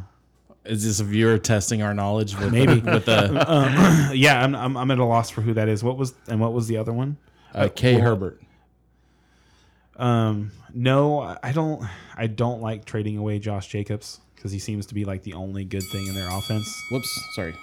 Is 0.66 0.84
this 0.84 1.00
a 1.00 1.04
viewer 1.04 1.38
testing 1.38 1.84
our 1.84 1.94
knowledge 1.94 2.36
with 2.36 2.52
Maybe. 2.52 2.80
with 2.82 3.06
the 3.06 4.12
Yeah. 4.16 4.44
I'm, 4.44 4.56
I'm. 4.56 4.76
I'm 4.76 4.90
at 4.90 4.98
a 4.98 5.06
loss 5.06 5.30
for 5.30 5.42
who 5.42 5.54
that 5.54 5.70
is. 5.70 5.84
What 5.84 5.98
was 5.98 6.16
and 6.28 6.40
what 6.40 6.52
was 6.54 6.68
the 6.68 6.78
other 6.78 6.92
one? 6.94 7.18
uh, 7.54 7.70
K 7.74 7.94
well- 7.96 8.04
Herbert? 8.06 8.42
Um. 9.98 10.52
No, 10.74 11.20
I- 11.22 11.38
I 11.44 11.52
don't. 11.52 11.88
I 12.18 12.26
don't 12.26 12.62
like 12.62 12.86
trading 12.86 13.18
away 13.18 13.38
Josh 13.38 13.68
Jacobs 13.68 14.20
because 14.36 14.52
he 14.52 14.58
seems 14.58 14.88
to 14.88 14.96
be 14.96 15.06
like 15.06 15.22
the 15.22 15.34
only 15.34 15.64
good 15.64 15.84
thing 15.92 16.08
in 16.08 16.16
their 16.16 16.28
offense. 16.36 16.68
Whoops, 16.90 17.10
sorry. 17.36 17.54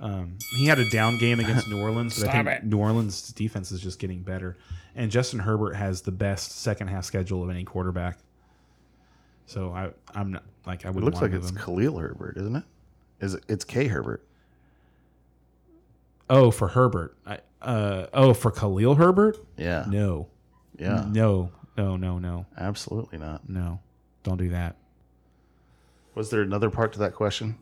Um, 0.00 0.38
he 0.56 0.66
had 0.66 0.78
a 0.78 0.88
down 0.90 1.18
game 1.18 1.40
against 1.40 1.68
New 1.70 1.80
Orleans, 1.80 2.18
but 2.20 2.28
I 2.28 2.32
think 2.32 2.48
it. 2.48 2.64
New 2.64 2.78
Orleans' 2.78 3.32
defense 3.32 3.72
is 3.72 3.80
just 3.80 3.98
getting 3.98 4.22
better. 4.22 4.56
And 4.94 5.10
Justin 5.10 5.40
Herbert 5.40 5.74
has 5.74 6.02
the 6.02 6.10
best 6.12 6.52
second 6.60 6.88
half 6.88 7.04
schedule 7.04 7.42
of 7.42 7.50
any 7.50 7.64
quarterback. 7.64 8.18
So 9.46 9.72
I, 9.72 9.90
I'm 10.14 10.32
not 10.32 10.44
like 10.66 10.84
I 10.84 10.88
It 10.88 10.94
would. 10.94 11.04
looks 11.04 11.20
like 11.20 11.32
it's 11.32 11.50
him. 11.50 11.56
Khalil 11.56 11.98
Herbert, 11.98 12.36
isn't 12.36 12.56
it? 12.56 12.64
Is 13.20 13.34
it? 13.34 13.44
It's 13.48 13.64
K 13.64 13.86
Herbert. 13.88 14.24
oh 16.30 16.50
for 16.50 16.68
Herbert. 16.68 17.16
I, 17.26 17.38
uh, 17.62 18.06
oh 18.12 18.34
for 18.34 18.50
Khalil 18.50 18.94
Herbert. 18.96 19.38
Yeah. 19.56 19.84
No, 19.88 20.28
Yeah. 20.78 21.04
no, 21.08 21.50
no, 21.76 21.96
no, 21.96 22.18
no, 22.18 22.46
Absolutely 22.56 23.18
not. 23.18 23.48
no. 23.48 23.80
Don't 24.24 24.36
do 24.36 24.48
that. 24.50 24.76
Was 26.14 26.30
there 26.30 26.42
another 26.42 26.70
part 26.70 26.92
to 26.94 26.98
that 27.00 27.14
question? 27.14 27.56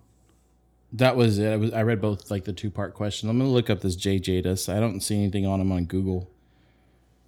That 0.92 1.16
was 1.16 1.38
it. 1.38 1.52
I, 1.52 1.56
was, 1.56 1.72
I 1.72 1.82
read 1.82 2.00
both 2.00 2.30
like 2.30 2.44
the 2.44 2.52
two 2.52 2.70
part 2.70 2.94
question. 2.94 3.28
I'm 3.28 3.38
gonna 3.38 3.50
look 3.50 3.68
up 3.70 3.80
this 3.80 3.96
Jay 3.96 4.18
Jadis. 4.18 4.68
I 4.68 4.80
don't 4.80 5.00
see 5.00 5.16
anything 5.16 5.46
on 5.46 5.60
him 5.60 5.72
on 5.72 5.84
Google. 5.84 6.30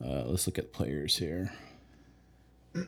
Uh, 0.02 0.22
let's 0.26 0.46
look 0.46 0.58
at 0.58 0.72
players 0.72 1.16
here. 1.16 1.52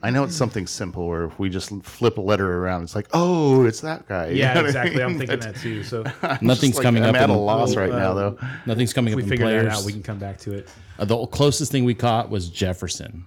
I 0.03 0.11
know 0.11 0.23
it's 0.25 0.37
something 0.37 0.67
simple 0.69 1.09
where 1.09 1.25
if 1.25 1.39
we 1.39 1.49
just 1.49 1.71
flip 1.83 2.19
a 2.19 2.21
letter 2.21 2.59
around, 2.59 2.85
it's 2.85 2.95
like, 2.95 3.09
oh, 3.13 3.65
it's 3.65 3.81
that 3.81 4.07
guy. 4.07 4.29
You 4.29 4.37
Yeah, 4.37 4.61
exactly. 4.61 5.03
I'm 5.03 5.19
mean? 5.19 5.27
thinking 5.27 5.41
that 5.53 5.57
too. 5.57 5.83
So 5.83 6.03
if 6.07 6.43
Nothing's 6.43 6.77
like, 6.77 6.83
coming 6.85 7.03
I'm 7.03 7.15
up. 7.17 7.23
at 7.23 7.31
a 7.31 7.35
loss 7.35 7.75
right 7.75 7.91
uh, 7.91 7.99
now, 7.99 8.15
though. 8.15 8.39
Nothing's 8.67 8.93
coming 8.93 9.15
we 9.17 9.23
up 9.23 9.25
in 9.25 9.31
figure 9.31 9.47
players. 9.47 9.65
that 9.65 9.79
out, 9.79 9.85
we 9.85 9.93
can 9.93 10.03
come 10.03 10.19
back 10.19 10.39
to 10.41 10.53
it. 10.53 10.69
Uh, 10.99 11.07
the 11.07 11.27
closest 11.27 11.73
thing 11.73 11.85
we 11.85 11.95
caught 11.95 12.31
was 12.31 12.49
Jefferson, 12.49 13.25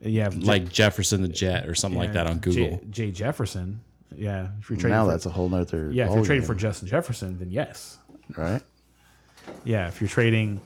Yeah, 0.00 0.30
like 0.34 0.68
Jefferson 0.70 1.22
the 1.22 1.28
Jet 1.28 1.68
or 1.68 1.74
something 1.76 1.98
like 2.00 2.14
that 2.14 2.26
on 2.26 2.38
Google. 2.38 2.78
J, 2.78 2.80
Jay 2.90 3.10
Jefferson. 3.12 3.80
Yeah, 4.16 4.48
if 4.60 4.68
you're 4.70 4.76
trading 4.78 4.90
Now 4.90 5.04
for, 5.04 5.10
that's 5.12 5.26
a 5.26 5.30
whole 5.30 5.48
nother. 5.48 5.90
yeah, 5.92 6.06
if 6.06 6.14
you're 6.14 6.24
trading 6.24 6.42
game, 6.42 6.46
for 6.46 6.54
Justin 6.54 6.88
Jefferson, 6.88 7.38
then 7.38 7.50
yes. 7.50 7.98
right. 8.36 8.62
Yeah, 9.64 9.88
if 9.88 10.00
you're 10.00 10.08
trading 10.08 10.60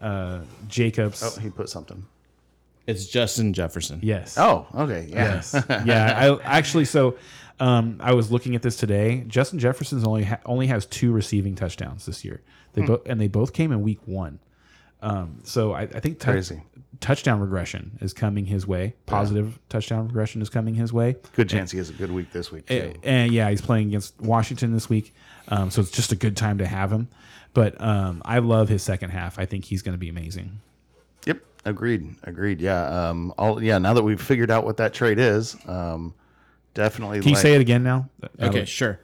uh, 0.00 0.40
Jacobs, 0.68 1.22
Oh, 1.22 1.40
he 1.40 1.50
put 1.50 1.68
something. 1.68 2.04
It's 2.86 3.06
Justin 3.06 3.52
Jefferson. 3.52 4.00
yes. 4.02 4.38
Oh, 4.38 4.66
okay. 4.74 5.06
Yeah. 5.10 5.34
Yes. 5.34 5.64
yeah. 5.84 6.38
I 6.42 6.42
actually 6.56 6.86
so 6.86 7.16
um, 7.60 7.98
I 8.00 8.14
was 8.14 8.32
looking 8.32 8.54
at 8.54 8.62
this 8.62 8.76
today. 8.76 9.24
Justin 9.26 9.58
Jefferson's 9.58 10.04
only 10.04 10.24
ha- 10.24 10.40
only 10.46 10.66
has 10.68 10.86
two 10.86 11.12
receiving 11.12 11.54
touchdowns 11.54 12.06
this 12.06 12.24
year. 12.24 12.40
Hmm. 12.74 12.80
They 12.80 12.86
both 12.86 13.00
and 13.06 13.20
they 13.20 13.28
both 13.28 13.52
came 13.52 13.72
in 13.72 13.82
week 13.82 14.00
one. 14.06 14.38
Um, 15.02 15.40
so 15.44 15.72
I, 15.72 15.82
I 15.82 16.00
think 16.00 16.18
tou- 16.18 16.32
Crazy. 16.32 16.62
touchdown 17.00 17.40
regression 17.40 17.98
is 18.00 18.12
coming 18.12 18.46
his 18.46 18.66
way. 18.66 18.94
Positive 19.06 19.58
touchdown 19.68 20.06
regression 20.06 20.42
is 20.42 20.48
coming 20.50 20.74
his 20.74 20.92
way. 20.92 21.16
Good 21.34 21.48
chance 21.48 21.70
he 21.70 21.78
has 21.78 21.88
a 21.90 21.92
good 21.92 22.10
week 22.10 22.32
this 22.32 22.50
week 22.50 22.66
too. 22.66 22.74
And, 22.74 22.98
and 23.04 23.32
yeah, 23.32 23.48
he's 23.50 23.60
playing 23.60 23.88
against 23.88 24.20
Washington 24.20 24.72
this 24.72 24.88
week, 24.88 25.14
um, 25.48 25.70
so 25.70 25.80
it's 25.82 25.90
just 25.92 26.10
a 26.12 26.16
good 26.16 26.36
time 26.36 26.58
to 26.58 26.66
have 26.66 26.92
him. 26.92 27.08
But 27.54 27.80
um, 27.80 28.22
I 28.24 28.40
love 28.40 28.68
his 28.68 28.82
second 28.82 29.10
half. 29.10 29.38
I 29.38 29.46
think 29.46 29.64
he's 29.64 29.82
going 29.82 29.94
to 29.94 29.98
be 29.98 30.08
amazing. 30.08 30.60
Yep. 31.26 31.38
Agreed. 31.64 32.14
Agreed. 32.24 32.60
Yeah. 32.60 33.08
Um. 33.08 33.32
All. 33.38 33.62
Yeah. 33.62 33.78
Now 33.78 33.94
that 33.94 34.02
we've 34.02 34.20
figured 34.20 34.50
out 34.50 34.64
what 34.64 34.76
that 34.78 34.92
trade 34.94 35.18
is, 35.18 35.56
um, 35.66 36.14
definitely. 36.74 37.20
Can 37.20 37.28
you 37.30 37.34
like- 37.34 37.42
say 37.42 37.54
it 37.54 37.60
again 37.60 37.82
now? 37.82 38.08
Okay, 38.40 38.64
sure. 38.64 39.00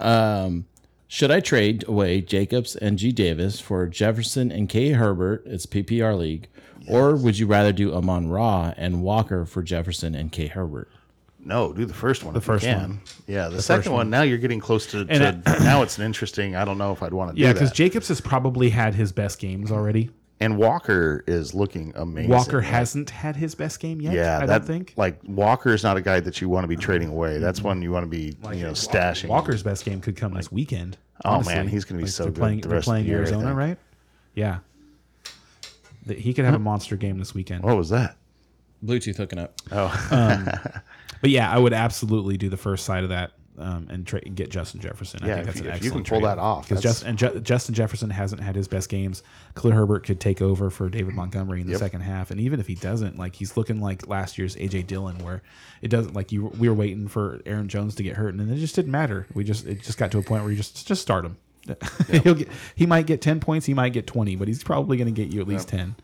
Um, 0.00 0.66
should 1.08 1.30
I 1.30 1.40
trade 1.40 1.84
away 1.88 2.20
Jacobs 2.20 2.76
and 2.76 2.98
G 2.98 3.12
Davis 3.12 3.60
for 3.60 3.86
Jefferson 3.86 4.50
and 4.50 4.68
K 4.68 4.90
Herbert? 4.90 5.42
It's 5.46 5.66
PPR 5.66 6.18
league. 6.18 6.48
Or 6.88 7.16
would 7.16 7.38
you 7.38 7.46
rather 7.46 7.72
do 7.72 7.92
Amon 7.94 8.28
Ra 8.28 8.72
and 8.76 9.02
Walker 9.02 9.44
for 9.44 9.62
Jefferson 9.62 10.14
and 10.14 10.30
K 10.30 10.46
Herbert? 10.46 10.88
No, 11.44 11.72
do 11.72 11.84
the 11.84 11.94
first 11.94 12.24
one. 12.24 12.34
The 12.34 12.40
first 12.40 12.64
can. 12.64 12.80
one. 12.80 13.00
Yeah. 13.28 13.48
The, 13.48 13.62
second 13.62 13.92
one. 13.92 14.10
Now 14.10 14.22
you're 14.22 14.38
getting 14.38 14.58
close 14.60 14.86
to. 14.88 15.04
to 15.04 15.12
And 15.12 15.44
now 15.64 15.82
it's 15.82 15.96
an 15.98 16.04
interesting. 16.04 16.56
I 16.56 16.64
don't 16.64 16.76
know 16.78 16.92
if 16.92 17.02
I'd 17.02 17.12
want 17.14 17.30
to 17.36 17.40
Yeah, 17.40 17.48
do 17.48 17.54
because. 17.54 17.72
Jacobs 17.72 18.08
has 18.08 18.20
probably 18.20 18.70
had 18.70 18.94
his 18.94 19.12
best 19.12 19.38
games 19.38 19.70
already. 19.70 20.10
And 20.40 20.58
Walker 20.58 21.24
is 21.26 21.54
looking 21.54 21.92
amazing. 21.96 22.30
Walker 22.30 22.58
Like, 22.58 22.66
hasn't 22.66 23.10
had 23.10 23.36
his 23.36 23.54
best 23.54 23.80
game 23.80 24.00
yet. 24.00 24.12
Yeah, 24.14 24.38
I 24.42 24.46
that, 24.46 24.58
don't 24.58 24.66
think. 24.66 24.94
like 24.96 25.18
Walker 25.24 25.72
is 25.72 25.82
not 25.82 25.96
a 25.96 26.02
guy 26.02 26.20
that 26.20 26.40
you 26.40 26.48
want 26.48 26.64
to 26.64 26.68
be 26.68 26.76
trading 26.76 27.08
away. 27.08 27.38
That's 27.38 27.62
one 27.62 27.80
you 27.82 27.90
want 27.92 28.04
to 28.04 28.10
be, 28.10 28.36
you 28.54 28.64
know, 28.64 28.72
stashing. 28.72 29.28
Walker's 29.28 29.62
best 29.62 29.84
game 29.84 30.00
could 30.00 30.16
come 30.16 30.34
this 30.34 30.52
weekend. 30.52 30.98
Oh, 31.24 31.30
honestly. 31.30 31.54
man, 31.54 31.68
he's 31.68 31.84
gonna 31.84 32.02
be 32.02 32.06
so 32.06 32.24
they're 32.24 32.32
good 32.32 32.40
Playing, 32.40 32.60
the 32.60 32.68
they're 32.68 32.76
rest 32.76 32.86
of 32.86 32.90
playing 32.90 33.04
the 33.04 33.10
year, 33.10 33.18
Arizona, 33.20 33.46
think. 33.46 33.56
right? 33.56 33.78
Yeah. 34.34 34.58
That 36.06 36.18
He 36.18 36.34
could 36.34 36.44
have 36.44 36.54
a 36.54 36.58
monster 36.58 36.96
game 36.96 37.18
this 37.18 37.34
weekend. 37.34 37.64
What 37.64 37.76
was 37.76 37.88
that? 37.88 38.16
Bluetooth 38.84 39.16
hooking 39.16 39.38
up. 39.38 39.54
Oh 39.72 40.08
um, 40.10 40.44
but 41.22 41.30
yeah, 41.30 41.50
I 41.50 41.58
would 41.58 41.72
absolutely 41.72 42.36
do 42.36 42.50
the 42.50 42.58
first 42.58 42.84
side 42.84 43.02
of 43.04 43.08
that 43.08 43.32
um, 43.58 43.86
and 43.90 44.06
tra- 44.06 44.20
get 44.20 44.50
Justin 44.50 44.80
Jefferson. 44.80 45.20
I 45.22 45.26
Yeah, 45.28 45.34
think 45.36 45.46
that's 45.46 45.58
you- 45.60 45.64
an 45.64 45.76
if 45.76 45.84
you 45.84 45.90
can 45.90 46.00
excellent 46.00 46.08
pull 46.08 46.20
trade. 46.20 46.28
that 46.30 46.38
off, 46.38 46.68
because 46.68 46.82
Just, 46.82 47.02
and 47.04 47.18
Ju- 47.18 47.40
Justin 47.40 47.74
Jefferson 47.74 48.10
hasn't 48.10 48.42
had 48.42 48.54
his 48.56 48.68
best 48.68 48.88
games. 48.88 49.22
Khalil 49.54 49.74
Herbert 49.74 50.04
could 50.04 50.20
take 50.20 50.40
over 50.42 50.70
for 50.70 50.88
David 50.88 51.14
Montgomery 51.14 51.60
in 51.60 51.66
the 51.66 51.72
Yep. 51.72 51.80
second 51.80 52.00
half, 52.02 52.30
and 52.30 52.40
even 52.40 52.60
if 52.60 52.66
he 52.66 52.74
doesn't, 52.74 53.18
like 53.18 53.34
he's 53.36 53.56
looking 53.56 53.80
like 53.80 54.06
last 54.08 54.38
year's 54.38 54.56
AJ 54.56 54.82
Dillon, 54.86 55.18
where 55.18 55.42
it 55.82 55.88
doesn't 55.88 56.14
like 56.14 56.32
you. 56.32 56.46
We 56.58 56.68
were 56.68 56.74
waiting 56.74 57.08
for 57.08 57.40
Aaron 57.46 57.68
Jones 57.68 57.94
to 57.96 58.02
get 58.02 58.16
hurt, 58.16 58.34
and 58.34 58.50
it 58.50 58.56
just 58.56 58.74
didn't 58.74 58.90
matter. 58.92 59.26
We 59.34 59.44
just 59.44 59.66
it 59.66 59.82
just 59.82 59.98
got 59.98 60.10
to 60.12 60.18
a 60.18 60.22
point 60.22 60.42
where 60.42 60.50
you 60.50 60.56
just 60.56 60.86
just 60.86 61.02
start 61.02 61.24
him. 61.24 61.36
He'll 62.22 62.34
get 62.34 62.48
he 62.74 62.86
might 62.86 63.06
get 63.06 63.20
ten 63.20 63.40
points, 63.40 63.66
he 63.66 63.74
might 63.74 63.92
get 63.92 64.06
twenty, 64.06 64.36
but 64.36 64.46
he's 64.48 64.62
probably 64.62 64.96
going 64.96 65.12
to 65.12 65.20
get 65.22 65.32
you 65.32 65.40
at 65.40 65.48
least 65.48 65.68
ten. 65.68 65.96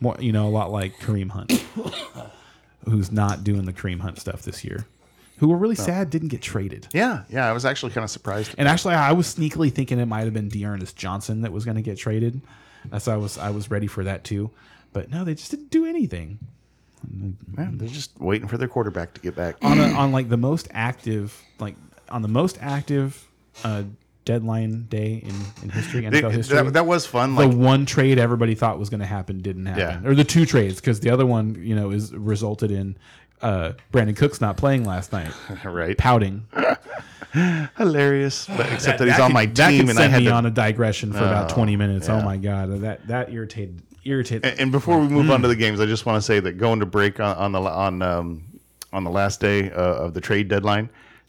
More, 0.00 0.16
you 0.18 0.32
know, 0.32 0.48
a 0.48 0.50
lot 0.50 0.72
like 0.72 0.98
Kareem 0.98 1.30
Hunt, 1.30 1.52
who's 2.84 3.12
not 3.12 3.44
doing 3.44 3.64
the 3.64 3.72
Kareem 3.72 4.00
Hunt 4.00 4.18
stuff 4.18 4.42
this 4.42 4.64
year. 4.64 4.86
Who 5.38 5.48
were 5.48 5.56
really 5.56 5.74
sad 5.74 6.10
didn't 6.10 6.28
get 6.28 6.42
traded. 6.42 6.86
Yeah, 6.92 7.24
yeah. 7.28 7.48
I 7.48 7.52
was 7.52 7.64
actually 7.64 7.92
kind 7.92 8.04
of 8.04 8.10
surprised. 8.10 8.54
And 8.56 8.68
actually, 8.68 8.94
I 8.94 9.12
was 9.12 9.34
sneakily 9.34 9.72
thinking 9.72 9.98
it 9.98 10.06
might 10.06 10.24
have 10.24 10.32
been 10.34 10.48
Dearness 10.48 10.92
Johnson 10.92 11.42
that 11.42 11.52
was 11.52 11.64
going 11.64 11.76
to 11.76 11.82
get 11.82 11.98
traded. 11.98 12.40
That's 12.86 13.08
I 13.08 13.16
was 13.16 13.36
I 13.38 13.50
was 13.50 13.70
ready 13.70 13.86
for 13.88 14.04
that 14.04 14.22
too. 14.24 14.50
But 14.92 15.10
no, 15.10 15.24
they 15.24 15.34
just 15.34 15.50
didn't 15.50 15.70
do 15.70 15.86
anything 15.86 16.38
Yeah, 17.58 17.68
they're 17.72 17.88
just 17.88 18.12
waiting 18.20 18.46
for 18.46 18.56
their 18.58 18.68
quarterback 18.68 19.12
to 19.14 19.20
get 19.20 19.34
back. 19.34 19.56
on 19.62 19.80
a, 19.80 19.84
on 19.98 20.12
like 20.12 20.28
the 20.28 20.36
most 20.36 20.68
active 20.70 21.42
like 21.58 21.74
on 22.08 22.22
the 22.22 22.28
most 22.28 22.58
active 22.60 23.26
uh, 23.64 23.82
deadline 24.24 24.86
day 24.88 25.14
in, 25.24 25.34
in 25.62 25.68
history 25.70 26.02
NFL 26.02 26.30
history. 26.30 26.62
that, 26.62 26.72
that 26.74 26.86
was 26.86 27.06
fun. 27.06 27.34
the 27.34 27.46
Like, 27.46 27.56
one 27.56 27.86
trade 27.86 28.18
everybody 28.18 28.54
thought 28.54 28.78
was 28.78 28.88
going 28.88 29.00
to 29.00 29.06
happen 29.06 29.40
didn't 29.40 29.66
happen, 29.66 30.02
Yeah. 30.04 30.08
or 30.10 30.14
the 30.14 30.24
two 30.24 30.46
trades 30.46 30.76
because 30.76 31.00
the 31.00 31.10
other 31.10 31.26
one 31.26 31.56
you 31.60 31.74
know 31.74 31.90
is 31.90 32.12
resulted 32.14 32.70
in 32.70 32.96
uh, 33.44 33.72
Brandin 33.92 34.16
Cooks 34.16 34.40
not 34.40 34.56
playing 34.56 34.84
last 34.84 35.12
night, 35.12 35.32
right? 35.64 35.96
pouting. 35.96 36.46
Hilarious. 37.76 38.46
But 38.46 38.72
except 38.72 38.98
that, 38.98 39.08
he's 39.08 39.18
on 39.18 39.28
could- 39.30 39.34
my 39.34 39.46
that 39.46 39.70
team, 39.70 39.80
could 39.86 39.90
and 39.90 39.98
I 39.98 40.06
had 40.06 40.20
me 40.20 40.26
to. 40.26 40.32
on 40.32 40.46
a 40.46 40.50
digression 40.50 41.12
for 41.12 41.18
about 41.18 41.48
twenty 41.48 41.76
minutes. 41.76 42.08
Oh 42.08 42.20
my 42.22 42.36
god, 42.36 42.80
that 42.82 43.06
that 43.08 43.32
irritated 43.32 43.82
irritated. 44.04 44.58
and 44.60 44.70
before 44.70 44.98
we 44.98 45.08
move 45.08 45.30
on 45.30 45.38
Hmm. 45.38 45.42
to 45.42 45.48
the 45.48 45.56
games, 45.56 45.80
I 45.80 45.86
just 45.86 46.06
want 46.06 46.16
to 46.16 46.22
say 46.22 46.38
that 46.40 46.58
going 46.58 46.80
to 46.80 46.86
break 46.86 47.20
on, 47.20 47.36
on 47.36 47.52
the 47.52 47.60
on 47.60 48.02
um, 48.02 48.44
on 48.92 49.02
the 49.04 49.10
last 49.10 49.40
day 49.40 49.70
uh, 49.70 49.74
of 50.04 50.14
the 50.14 50.20
trade 50.20 50.48
deadline, 50.48 50.88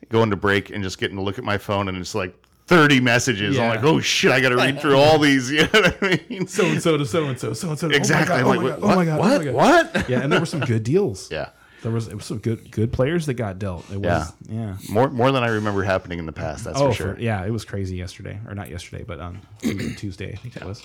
going 0.10 0.30
to 0.30 0.36
break 0.36 0.70
and 0.70 0.84
just 0.84 1.00
getting 1.00 1.18
to 1.18 1.24
look 1.24 1.38
at 1.38 1.44
my 1.44 1.58
phone 1.58 1.88
and 1.90 1.98
it's 1.98 2.16
like. 2.16 2.36
30 2.68 3.00
messages. 3.00 3.60
I'm 3.60 3.70
like, 3.70 3.84
oh 3.84 4.00
shit, 4.00 4.32
I 4.32 4.42
got 4.42 4.50
to 4.50 4.56
read 4.56 4.82
through 4.82 4.98
all 4.98 5.20
these. 5.20 5.52
You 5.52 5.60
know 5.72 5.82
what 5.82 5.98
I 6.02 6.20
mean? 6.28 6.48
so 6.48 6.66
and 6.66 6.82
so 6.82 6.98
to 6.98 7.06
so 7.06 7.26
and 7.26 7.40
so, 7.40 7.54
so 7.54 7.70
and 7.70 7.78
so. 7.78 7.90
exactly. 7.92 8.38
Oh 8.42 8.44
my 8.44 8.56
like, 8.56 8.80
god! 8.80 8.80
Oh 8.82 8.96
my 8.96 9.06
god! 9.06 9.20
what? 9.20 9.32
Oh 9.34 9.38
my 9.38 9.44
god! 9.46 9.54
what? 9.54 9.94
What? 9.94 10.10
Yeah, 10.10 10.22
and 10.22 10.34
there 10.34 10.40
were 10.40 10.48
some 10.48 10.62
good 10.62 10.84
deals. 10.84 11.30
Yeah. 11.32 11.50
There 11.86 11.94
was 11.94 12.08
it 12.08 12.16
was 12.16 12.26
some 12.26 12.40
good 12.40 12.72
good 12.72 12.92
players 12.92 13.28
that 13.28 13.36
got 13.36 13.60
dealt. 13.60 13.90
It 13.92 13.98
was 14.02 14.34
yeah. 14.50 14.78
More 14.90 15.10
more 15.12 15.32
than 15.32 15.44
I 15.44 15.50
remember 15.50 15.84
happening 15.84 16.18
in 16.18 16.26
the 16.26 16.32
past. 16.32 16.64
That's 16.64 16.82
oh, 16.82 16.88
for 16.90 16.94
sure. 16.96 17.14
for- 17.14 17.22
yeah, 17.22 17.46
it 17.46 17.52
was 17.52 17.64
crazy 17.64 17.96
yesterday, 17.96 18.40
or 18.48 18.56
not 18.56 18.70
yesterday, 18.72 19.04
but 19.08 19.20
on 19.20 19.40
Tuesday, 19.62 20.34
I 20.34 20.36
think 20.36 20.56
it 20.58 20.64
was. 20.66 20.84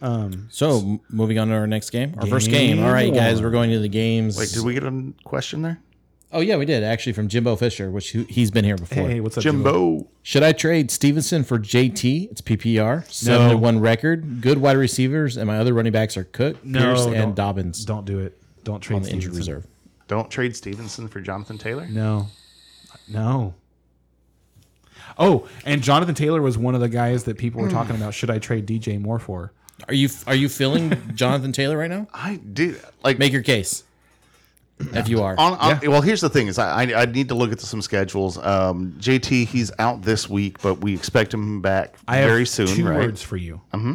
Um, 0.00 0.46
so 0.50 0.78
m- 0.78 1.00
moving 1.10 1.38
on 1.40 1.48
to 1.48 1.54
our 1.54 1.66
next 1.66 1.90
game, 1.90 2.14
our 2.18 2.26
first 2.28 2.50
Game 2.50 2.76
game. 2.76 2.84
All 2.86 2.92
right, 2.92 3.12
guys, 3.12 3.42
we're 3.42 3.50
going 3.50 3.70
to 3.70 3.80
the 3.80 3.88
games. 3.88 4.38
Wait, 4.38 4.50
did 4.52 4.64
we 4.64 4.74
get 4.74 4.84
a 4.84 5.12
question 5.24 5.62
there? 5.62 5.80
oh 6.34 6.40
yeah, 6.40 6.56
we 6.56 6.64
did 6.64 6.82
actually 6.82 7.12
from 7.12 7.28
Jimbo 7.28 7.56
Fisher, 7.56 7.90
which 7.90 8.10
he- 8.10 8.24
he's 8.24 8.50
been 8.50 8.64
here 8.64 8.76
before. 8.76 9.08
Hey, 9.08 9.18
what's 9.20 9.36
up, 9.36 9.42
Jimbo? 9.42 9.72
Jimbo. 9.72 10.08
Should 10.22 10.42
I 10.44 10.52
trade 10.52 10.90
Stevenson 10.90 11.42
for 11.44 11.58
JT? 11.58 12.30
It's 12.30 12.40
PPR, 12.40 13.04
seven 13.12 13.48
No. 13.48 13.52
to 13.54 13.58
one 13.58 13.80
record, 13.80 14.40
good 14.40 14.58
wide 14.58 14.76
receivers, 14.76 15.36
and 15.36 15.46
my 15.48 15.58
other 15.58 15.74
running 15.74 15.92
backs 15.92 16.16
are 16.16 16.24
Cook, 16.24 16.64
No, 16.64 16.78
Pierce, 16.80 17.06
and 17.06 17.34
Dobbins 17.34 17.84
Don't 17.84 18.04
do 18.06 18.20
it. 18.20 18.38
Don't 18.64 18.80
trade 18.80 18.96
on 18.98 19.02
the 19.02 19.10
injured 19.10 19.32
Stevenson. 19.34 19.54
reserve. 19.56 19.66
Don't 20.08 20.30
trade 20.30 20.56
Stevenson 20.56 21.08
for 21.08 21.20
Jonathan 21.20 21.58
Taylor. 21.58 21.86
No, 21.86 22.28
no. 23.08 23.54
Oh, 25.18 25.48
and 25.64 25.82
Jonathan 25.82 26.14
Taylor 26.14 26.40
was 26.40 26.56
one 26.56 26.74
of 26.74 26.80
the 26.80 26.88
guys 26.88 27.24
that 27.24 27.36
people 27.38 27.60
were 27.60 27.70
talking 27.70 27.96
about. 27.96 28.14
Should 28.14 28.30
I 28.30 28.38
trade 28.38 28.66
DJ 28.66 29.00
Moore 29.00 29.18
for? 29.18 29.52
Are 29.88 29.94
you 29.94 30.08
are 30.26 30.34
you 30.34 30.48
feeling 30.48 30.96
Jonathan 31.14 31.52
Taylor 31.52 31.76
right 31.76 31.90
now? 31.90 32.06
I 32.14 32.36
did 32.36 32.80
like 33.02 33.18
Make 33.18 33.32
your 33.32 33.42
case. 33.42 33.84
If 34.94 35.08
you 35.08 35.22
are, 35.22 35.36
On, 35.38 35.52
on, 35.58 35.80
Well, 35.88 36.00
here's 36.02 36.20
the 36.20 36.28
thing: 36.28 36.48
is 36.48 36.58
I, 36.58 36.82
I 36.82 37.02
I 37.02 37.04
need 37.04 37.28
to 37.28 37.34
look 37.34 37.52
at 37.52 37.60
some 37.60 37.82
schedules. 37.82 38.36
Um, 38.38 38.96
JT, 38.98 39.46
he's 39.46 39.70
out 39.78 40.02
this 40.02 40.28
week, 40.28 40.60
but 40.60 40.80
we 40.80 40.92
expect 40.94 41.32
him 41.32 41.60
back 41.60 41.94
I 42.08 42.16
have 42.16 42.28
very 42.28 42.46
soon, 42.46 42.66
two 42.66 42.88
right? 42.88 42.98
words 42.98 43.22
for 43.22 43.36
you. 43.36 43.60
Mm-hmm. 43.72 43.94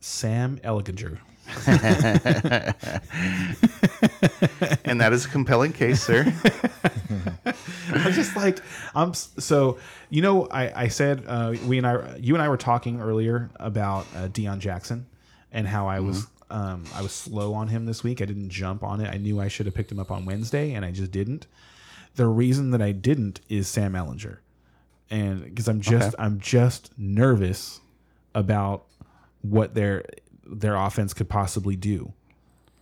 Sam 0.00 0.58
Ehlinger. 0.64 1.18
And 4.84 5.00
that 5.00 5.12
is 5.12 5.24
a 5.24 5.28
compelling 5.28 5.72
case, 5.72 6.02
sir. 6.02 6.24
I'm 7.92 8.12
just 8.12 8.36
like 8.36 8.58
I'm 8.94 9.14
so 9.14 9.78
you 10.10 10.22
know 10.22 10.48
I 10.50 10.84
I 10.84 10.88
said 10.88 11.24
uh, 11.26 11.54
we 11.66 11.78
and 11.78 11.86
I 11.86 12.16
you 12.16 12.34
and 12.34 12.42
I 12.42 12.48
were 12.48 12.56
talking 12.56 13.00
earlier 13.00 13.50
about 13.56 14.06
uh, 14.14 14.28
Deon 14.28 14.58
Jackson 14.58 15.06
and 15.50 15.66
how 15.66 15.88
I 15.88 16.00
was 16.00 16.26
um, 16.50 16.84
I 16.94 17.02
was 17.02 17.12
slow 17.12 17.54
on 17.54 17.68
him 17.68 17.86
this 17.86 18.04
week. 18.04 18.20
I 18.20 18.26
didn't 18.26 18.50
jump 18.50 18.82
on 18.82 19.00
it. 19.00 19.08
I 19.08 19.16
knew 19.16 19.40
I 19.40 19.48
should 19.48 19.66
have 19.66 19.74
picked 19.74 19.90
him 19.90 19.98
up 19.98 20.10
on 20.10 20.26
Wednesday 20.26 20.74
and 20.74 20.84
I 20.84 20.90
just 20.90 21.10
didn't. 21.10 21.46
The 22.16 22.26
reason 22.26 22.70
that 22.72 22.82
I 22.82 22.92
didn't 22.92 23.40
is 23.48 23.68
Sam 23.68 23.94
Ehlinger, 23.94 24.38
and 25.10 25.44
because 25.44 25.68
I'm 25.68 25.80
just 25.80 26.14
I'm 26.18 26.38
just 26.38 26.90
nervous 26.98 27.80
about 28.34 28.84
what 29.40 29.74
their 29.74 30.04
their 30.52 30.76
offense 30.76 31.14
could 31.14 31.28
possibly 31.28 31.76
do. 31.76 32.12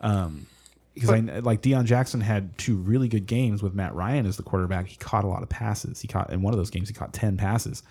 Um, 0.00 0.46
because 0.94 1.10
I 1.10 1.18
like 1.38 1.62
Deon 1.62 1.84
Jackson 1.84 2.20
had 2.20 2.58
two 2.58 2.76
really 2.76 3.08
good 3.08 3.26
games 3.26 3.62
with 3.62 3.74
Matt 3.74 3.94
Ryan 3.94 4.26
as 4.26 4.36
the 4.36 4.42
quarterback. 4.42 4.86
He 4.88 4.96
caught 4.96 5.24
a 5.24 5.28
lot 5.28 5.42
of 5.42 5.48
passes. 5.48 6.00
He 6.00 6.08
caught 6.08 6.30
in 6.30 6.42
one 6.42 6.52
of 6.52 6.58
those 6.58 6.70
games 6.70 6.88
he 6.88 6.94
caught 6.94 7.12
ten 7.12 7.36
passes. 7.36 7.82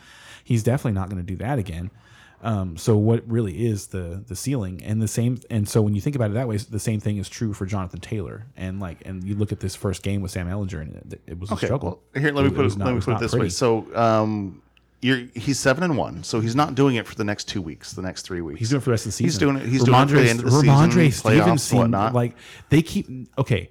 He's 0.44 0.64
definitely 0.64 1.00
not 1.00 1.10
going 1.10 1.18
to 1.18 1.24
do 1.26 1.38
that 1.38 1.58
again. 1.60 1.92
Um, 2.42 2.78
so 2.78 2.98
what 2.98 3.24
really 3.30 3.66
is 3.66 3.88
the 3.88 4.24
the 4.28 4.36
ceiling 4.36 4.82
and 4.84 5.02
the 5.02 5.08
same 5.10 5.40
and 5.50 5.68
so 5.68 5.82
when 5.82 5.94
you 5.94 6.00
think 6.02 6.16
about 6.16 6.32
it 6.32 6.36
that 6.36 6.48
way 6.48 6.56
the 6.56 6.80
same 6.80 7.02
thing 7.02 7.18
is 7.18 7.28
true 7.28 7.52
for 7.54 7.66
Jonathan 7.66 8.00
Taylor 8.00 8.46
and 8.56 8.80
like 8.80 9.00
and 9.06 9.24
you 9.26 9.36
look 9.36 9.52
at 9.52 9.60
this 9.60 9.76
first 9.76 10.04
game 10.04 10.22
with 10.22 10.32
Sam 10.32 10.48
Ehlinger 10.48 10.80
and 10.82 11.14
it, 11.14 11.22
it 11.28 11.38
was 11.40 11.52
a 11.52 11.58
struggle. 11.58 12.02
well, 12.14 12.22
here 12.24 12.32
let 12.32 12.44
me 12.46 12.52
It 12.52 12.56
put 12.56 12.64
was 12.64 12.76
it, 12.76 12.80
not- 12.80 12.86
let 12.86 12.96
me 12.96 13.02
put 13.02 13.16
it 13.16 13.20
this 13.20 13.34
way. 13.34 13.50
So, 13.50 13.94
um, 13.94 14.62
you're 15.02 15.18
he's 15.34 15.60
seven 15.60 15.84
and 15.84 15.98
one, 15.98 16.24
so 16.24 16.42
he's 16.42 16.56
not 16.56 16.76
doing 16.76 16.96
it 16.96 17.08
for 17.08 17.16
the 17.16 17.24
next 17.24 17.46
two 17.46 17.62
weeks, 17.62 17.94
the 17.94 18.02
next 18.02 18.24
three 18.24 18.42
weeks. 18.42 18.60
He's 18.60 18.70
doing 18.70 18.80
it 18.80 18.84
for 18.84 18.90
the 18.90 18.92
rest 18.92 19.06
of 19.06 19.10
the 19.10 19.14
season. 19.14 19.26
He's 19.26 19.38
doing 19.38 19.56
it. 19.58 19.66
He's 19.68 19.84
doing 19.84 20.02
it 20.02 20.08
for 20.08 20.16
the 20.16 20.30
end 20.30 20.40
of 20.40 20.46
the 20.46 20.52
Rhamondre 20.52 21.06
season, 21.06 21.32
playoffs, 21.32 21.60
Stevenson, 21.60 22.14
like 22.14 22.36
they 22.70 22.82
keep 22.82 23.08
okay. 23.38 23.70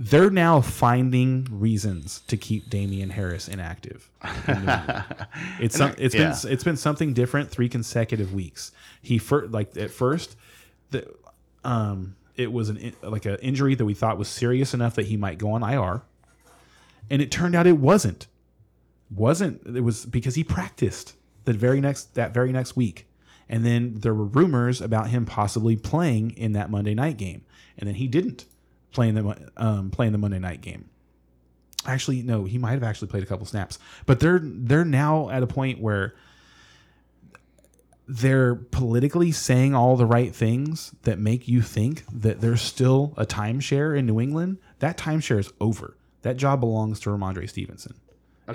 They're 0.00 0.30
now 0.30 0.60
finding 0.60 1.48
reasons 1.50 2.20
to 2.28 2.36
keep 2.36 2.70
Damien 2.70 3.10
Harris 3.10 3.48
inactive. 3.48 4.08
in 4.46 4.64
New 4.64 4.70
England. 4.70 5.04
it's 5.60 5.76
some, 5.76 5.92
it's 5.98 6.14
yeah. 6.14 6.36
been 6.40 6.52
it's 6.52 6.62
been 6.62 6.76
something 6.76 7.12
different 7.14 7.50
three 7.50 7.68
consecutive 7.68 8.32
weeks. 8.32 8.70
He 9.02 9.18
first 9.18 9.50
like 9.50 9.76
at 9.76 9.90
first, 9.90 10.36
the 10.90 11.12
um 11.64 12.14
it 12.36 12.52
was 12.52 12.68
an 12.68 12.94
like 13.02 13.26
an 13.26 13.38
injury 13.42 13.74
that 13.74 13.84
we 13.84 13.94
thought 13.94 14.16
was 14.16 14.28
serious 14.28 14.72
enough 14.72 14.94
that 14.94 15.06
he 15.06 15.16
might 15.16 15.38
go 15.38 15.50
on 15.50 15.64
IR, 15.64 16.02
and 17.10 17.20
it 17.20 17.32
turned 17.32 17.56
out 17.56 17.66
it 17.66 17.78
wasn't. 17.78 18.28
Wasn't 19.10 19.62
it 19.76 19.80
was 19.80 20.04
because 20.04 20.34
he 20.34 20.44
practiced 20.44 21.14
the 21.44 21.52
very 21.52 21.80
next 21.80 22.14
that 22.14 22.34
very 22.34 22.52
next 22.52 22.76
week, 22.76 23.08
and 23.48 23.64
then 23.64 23.94
there 24.00 24.12
were 24.12 24.26
rumors 24.26 24.80
about 24.80 25.08
him 25.08 25.24
possibly 25.24 25.76
playing 25.76 26.32
in 26.32 26.52
that 26.52 26.70
Monday 26.70 26.94
night 26.94 27.16
game, 27.16 27.44
and 27.78 27.88
then 27.88 27.94
he 27.94 28.06
didn't 28.06 28.44
play 28.92 29.08
in 29.08 29.14
the 29.14 29.50
um, 29.56 29.90
play 29.90 30.06
in 30.06 30.12
the 30.12 30.18
Monday 30.18 30.38
night 30.38 30.60
game. 30.60 30.90
Actually, 31.86 32.22
no, 32.22 32.44
he 32.44 32.58
might 32.58 32.72
have 32.72 32.82
actually 32.82 33.08
played 33.08 33.22
a 33.22 33.26
couple 33.26 33.46
snaps, 33.46 33.78
but 34.04 34.20
they're 34.20 34.40
they're 34.42 34.84
now 34.84 35.30
at 35.30 35.42
a 35.42 35.46
point 35.46 35.80
where 35.80 36.14
they're 38.06 38.54
politically 38.54 39.30
saying 39.30 39.74
all 39.74 39.96
the 39.96 40.06
right 40.06 40.34
things 40.34 40.94
that 41.02 41.18
make 41.18 41.46
you 41.46 41.60
think 41.60 42.04
that 42.10 42.40
there's 42.40 42.62
still 42.62 43.12
a 43.16 43.26
timeshare 43.26 43.96
in 43.96 44.06
New 44.06 44.18
England. 44.18 44.58
That 44.78 44.96
timeshare 44.96 45.38
is 45.38 45.52
over. 45.60 45.96
That 46.22 46.38
job 46.38 46.60
belongs 46.60 47.00
to 47.00 47.10
Rhamondre 47.10 47.48
Stevenson. 47.48 47.94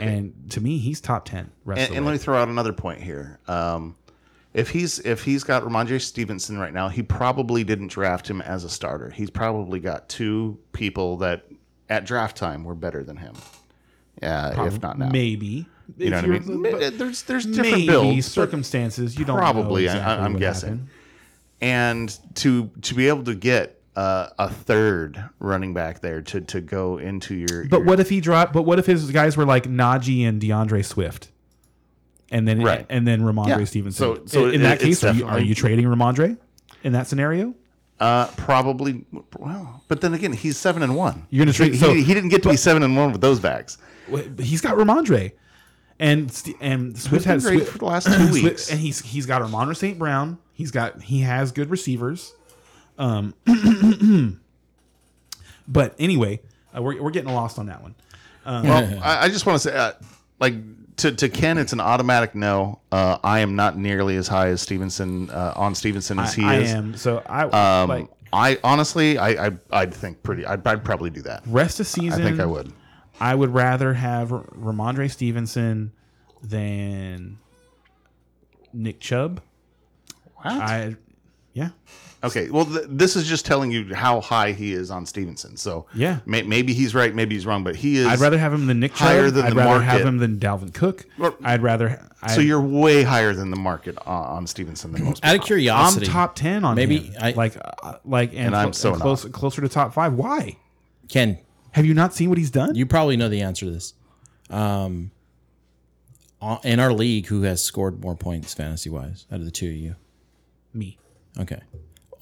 And 0.02 0.34
to 0.52 0.62
me, 0.62 0.78
he's 0.78 1.00
top 1.02 1.26
ten. 1.26 1.52
And, 1.68 1.78
and 1.78 2.06
let 2.06 2.12
me 2.14 2.18
throw 2.18 2.38
out 2.38 2.48
another 2.48 2.74
point 2.74 3.02
here. 3.02 3.40
Um, 3.48 3.96
if 4.54 4.70
he's 4.70 5.00
if 5.00 5.24
he's 5.24 5.44
got 5.44 5.64
Rhamondre 5.64 6.00
Stevenson 6.02 6.58
right 6.58 6.74
now, 6.74 6.90
he 6.90 7.02
probably 7.04 7.64
didn't 7.64 7.88
draft 7.88 8.30
him 8.30 8.42
as 8.42 8.64
a 8.64 8.70
starter. 8.70 9.10
He's 9.10 9.30
probably 9.30 9.80
got 9.80 10.10
two 10.10 10.58
people 10.74 11.18
that 11.18 11.46
at 11.90 12.06
draft 12.06 12.38
time 12.38 12.64
were 12.64 12.76
better 12.76 13.04
than 13.04 13.18
him. 13.18 13.34
Yeah, 14.22 14.66
if 14.66 14.82
not 14.82 14.98
now. 15.00 15.10
maybe. 15.10 15.66
You 15.98 16.12
know 16.12 16.20
If 16.20 16.26
what 16.28 16.36
I 16.36 16.40
mean? 16.40 16.62
but 16.80 16.98
There's 16.98 17.24
there's 17.24 17.46
different 17.46 17.72
maybe 17.72 17.88
builds, 17.88 18.26
circumstances. 18.28 19.18
You 19.20 19.26
don't 19.26 19.38
Probably, 19.38 19.86
Know 19.86 19.92
I- 19.92 19.96
exactly 19.96 20.26
I'm 20.26 20.34
what 20.34 20.40
guessing. 20.40 20.70
happened. 20.70 20.90
and 21.62 22.20
to 22.36 22.70
to 22.84 22.94
be 22.96 23.08
able 23.10 23.24
to 23.26 23.36
get 23.36 23.82
uh, 23.96 24.30
a 24.40 24.50
third 24.50 25.24
running 25.40 25.74
back 25.74 26.00
there 26.02 26.22
to 26.22 26.42
to 26.42 26.62
go 26.62 26.98
into 26.98 27.36
your. 27.36 27.66
But 27.66 27.78
your- 27.80 27.86
what 27.86 28.00
if 28.00 28.10
he 28.10 28.20
dropped? 28.22 28.54
But 28.54 28.64
what 28.64 28.80
if 28.80 28.86
his 28.86 29.12
guys 29.12 29.38
were 29.38 29.46
like 29.46 29.66
Najee 29.66 30.28
and 30.28 30.42
D'Andre 30.42 30.82
Swift, 30.82 31.30
and 32.32 32.48
then 32.48 32.62
Right. 32.62 32.86
and 32.90 33.08
then 33.08 33.22
Rhamondre 33.22 33.48
Yeah. 33.60 33.66
Stevenson? 33.66 33.94
So- 34.18 34.24
so 34.26 34.46
in, 34.48 34.56
in 34.56 34.62
it- 34.62 34.64
that 34.64 34.80
case, 34.80 35.04
are 35.04 35.14
you, 35.14 35.26
are 35.26 35.40
you 35.40 35.54
trading 35.56 35.86
Rhamondre 35.86 36.38
in 36.84 36.94
that 36.94 37.08
scenario? 37.08 37.54
Uh, 38.00 38.26
probably. 38.36 39.06
Well, 39.38 39.84
but 39.88 40.02
then 40.02 40.14
again, 40.14 40.34
he's 40.34 40.58
seven 40.58 40.82
and 40.82 40.96
one. 40.96 41.28
You're 41.30 41.46
gonna 41.46 41.54
trade- 41.54 41.74
He, 41.74 41.78
so- 41.80 41.94
he, 41.94 42.04
he 42.04 42.14
didn't 42.14 42.30
get 42.30 42.42
to 42.44 42.50
be 42.50 42.58
seven 42.58 42.82
and 42.84 42.98
one 42.98 43.12
with 43.12 43.22
those 43.22 43.40
backs. 43.40 43.78
Well, 44.10 44.24
He's 44.40 44.60
got 44.60 44.76
Rhamondre, 44.76 45.32
and 46.00 46.30
and 46.60 46.98
Swift 46.98 47.26
been 47.26 47.34
has 47.34 47.44
great 47.46 47.58
Swift, 47.60 47.72
for 47.74 47.78
the 47.78 47.86
last 47.86 48.08
two 48.08 48.14
Swift- 48.30 48.44
weeks. 48.44 48.72
and 48.72 48.80
he's 48.80 49.00
he's 49.02 49.26
got 49.28 49.42
Ramondre 49.44 49.76
St. 49.78 49.98
Brown. 50.00 50.40
He's 50.52 50.72
got 50.72 51.04
he 51.04 51.22
has 51.22 51.52
good 51.52 51.70
receivers. 51.70 52.34
Um, 52.98 53.34
but 55.68 55.96
anyway, 56.00 56.42
uh, 56.76 56.82
we're 56.82 57.02
we're 57.02 57.12
getting 57.12 57.34
lost 57.34 57.60
on 57.60 57.68
that 57.68 57.82
one. 57.82 57.96
Well, 58.46 59.00
I, 59.04 59.26
I 59.26 59.30
just 59.30 59.46
want 59.46 59.62
to 59.62 59.70
say, 59.70 59.76
uh, 59.76 59.94
like 60.40 60.56
to 60.98 61.12
to 61.12 61.30
Ken, 61.30 61.58
it's 61.58 61.74
an 61.74 61.80
automatic 61.80 62.36
no. 62.36 62.80
Uh, 62.92 63.18
I 63.24 63.40
am 63.40 63.56
not 63.56 63.78
nearly 63.78 64.16
as 64.16 64.28
high 64.28 64.50
as 64.50 64.62
Stevenson 64.62 65.30
uh, 65.30 65.54
on 65.56 65.76
Stevenson 65.76 66.20
as 66.20 66.34
he 66.34 66.44
I 66.44 66.56
is. 66.58 66.74
I 66.74 66.78
am 66.78 66.98
so 66.98 67.24
I 67.26 67.82
Um, 67.82 67.90
like 67.90 68.08
I 68.32 68.60
honestly, 68.64 69.18
I, 69.18 69.48
I 69.48 69.52
I'd 69.72 69.94
think 69.94 70.24
pretty. 70.24 70.46
I'd, 70.46 70.66
I'd 70.66 70.84
probably 70.84 71.10
do 71.10 71.22
that. 71.24 71.44
rest 71.46 71.80
of 71.80 71.88
season, 71.88 72.22
I 72.22 72.26
think 72.26 72.40
I 72.40 72.46
would. 72.46 72.74
I 73.20 73.36
would 73.36 73.54
rather 73.54 73.94
have 73.94 74.34
R- 74.34 74.44
Rhamondre 74.58 75.10
Stevenson 75.10 75.92
than 76.42 77.38
Nick 78.74 79.00
Chubb. 79.00 79.42
Wow. 80.44 80.60
I 80.60 80.96
yeah. 81.54 81.70
Okay, 82.24 82.50
well, 82.50 82.66
th- 82.66 82.86
this 82.88 83.16
is 83.18 83.28
just 83.28 83.46
telling 83.46 83.70
you 83.70 83.94
how 83.94 84.22
high 84.22 84.54
he 84.54 84.72
is 84.72 84.90
on 84.90 85.06
Stevenson. 85.06 85.58
So 85.58 85.88
Yeah. 85.94 86.20
may- 86.26 86.44
maybe 86.44 86.74
he's 86.74 86.96
right, 86.96 87.14
maybe 87.14 87.36
he's 87.36 87.46
wrong, 87.46 87.64
but 87.66 87.76
he 87.76 87.98
is. 87.98 88.08
I'd 88.08 88.20
rather 88.20 88.38
have 88.38 88.54
him 88.54 88.66
than 88.68 88.80
Nick 88.80 88.92
Chubb. 88.94 89.08
higher 89.10 89.30
than 89.30 89.46
I'd 89.46 89.52
the 89.52 89.56
rather 89.58 89.82
have 89.84 89.94
market. 90.02 90.08
him 90.08 90.18
than 90.20 90.40
Dalvin 90.40 90.74
Cook. 90.74 91.06
Well, 91.18 91.36
I'd 91.44 91.62
rather. 91.62 92.02
I, 92.22 92.34
So 92.36 92.40
you're 92.40 92.62
way 92.62 93.04
higher 93.04 93.34
than 93.34 93.50
the 93.50 93.58
market 93.58 93.98
on, 94.06 94.26
on 94.38 94.48
Stevenson 94.48 94.94
than 94.94 95.04
most. 95.04 95.24
Out 95.26 95.36
of 95.36 95.42
people. 95.42 95.44
I'm 95.44 95.48
curiosity, 95.48 96.06
top 96.06 96.36
ten 96.36 96.64
on 96.64 96.76
Maybe 96.76 97.00
him. 97.00 97.16
I- 97.20 97.32
like 97.32 97.58
uh, 97.84 97.96
like 98.06 98.30
and, 98.32 98.40
And 98.48 98.56
I'm 98.56 98.68
clo- 98.68 98.72
so 98.72 98.94
and 98.94 99.02
close, 99.02 99.26
closer 99.26 99.62
to 99.62 99.68
top 99.68 99.94
five. 99.94 100.14
Why? 100.14 100.56
Ken, 101.10 101.40
Have 101.72 101.86
you 101.86 101.94
not 101.94 102.14
seen 102.14 102.30
what 102.30 102.38
he's 102.38 102.52
done? 102.52 102.74
you 102.76 102.86
probably 102.86 103.18
know 103.18 103.28
the 103.28 103.42
answer 103.42 103.66
to 103.66 103.72
this. 103.72 103.94
Um, 104.50 105.12
in 106.64 106.80
our 106.80 106.94
league, 106.94 107.28
who 107.28 107.42
has 107.44 107.62
scored 107.64 108.02
more 108.02 108.16
points 108.16 108.54
fantasy 108.54 108.90
wise 108.90 109.26
out 109.32 109.40
of 109.40 109.46
the 109.46 109.52
two 109.52 109.68
of 109.68 109.76
you? 109.76 109.96
Me. 110.74 110.98
Okay, 111.40 111.60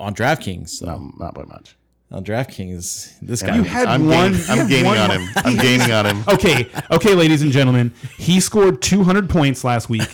on 0.02 0.14
DraftKings, 0.16 0.80
though, 0.80 0.90
Um, 0.96 1.14
not 1.20 1.34
by 1.34 1.44
much. 1.44 1.76
on 2.12 2.24
DraftKings, 2.26 3.14
this 3.22 3.42
guy. 3.42 3.56
You 3.56 3.64
had 3.64 3.88
I'm 3.88 4.08
one- 4.08 4.34
Gaining, 4.34 4.50
I'm 4.50 4.68
gaining 4.68 4.86
one- 4.86 4.98
on 4.98 5.12
him. 5.12 5.30
I'm 5.38 5.58
gaining 5.58 5.92
on 5.92 6.06
him. 6.06 6.24
Okay, 6.28 6.68
okay, 6.92 7.14
ladies 7.16 7.42
and 7.42 7.52
gentlemen, 7.52 7.94
he 8.18 8.40
scored 8.40 8.82
200 8.82 9.30
points 9.30 9.64
last 9.64 9.90
week. 9.90 10.08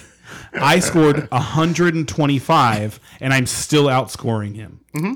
I 0.54 0.80
scored 0.80 1.28
125, 1.32 3.00
and 3.22 3.34
I'm 3.34 3.46
still 3.46 3.86
outscoring 3.86 4.56
him. 4.56 4.80
Mm-hmm. 4.96 5.14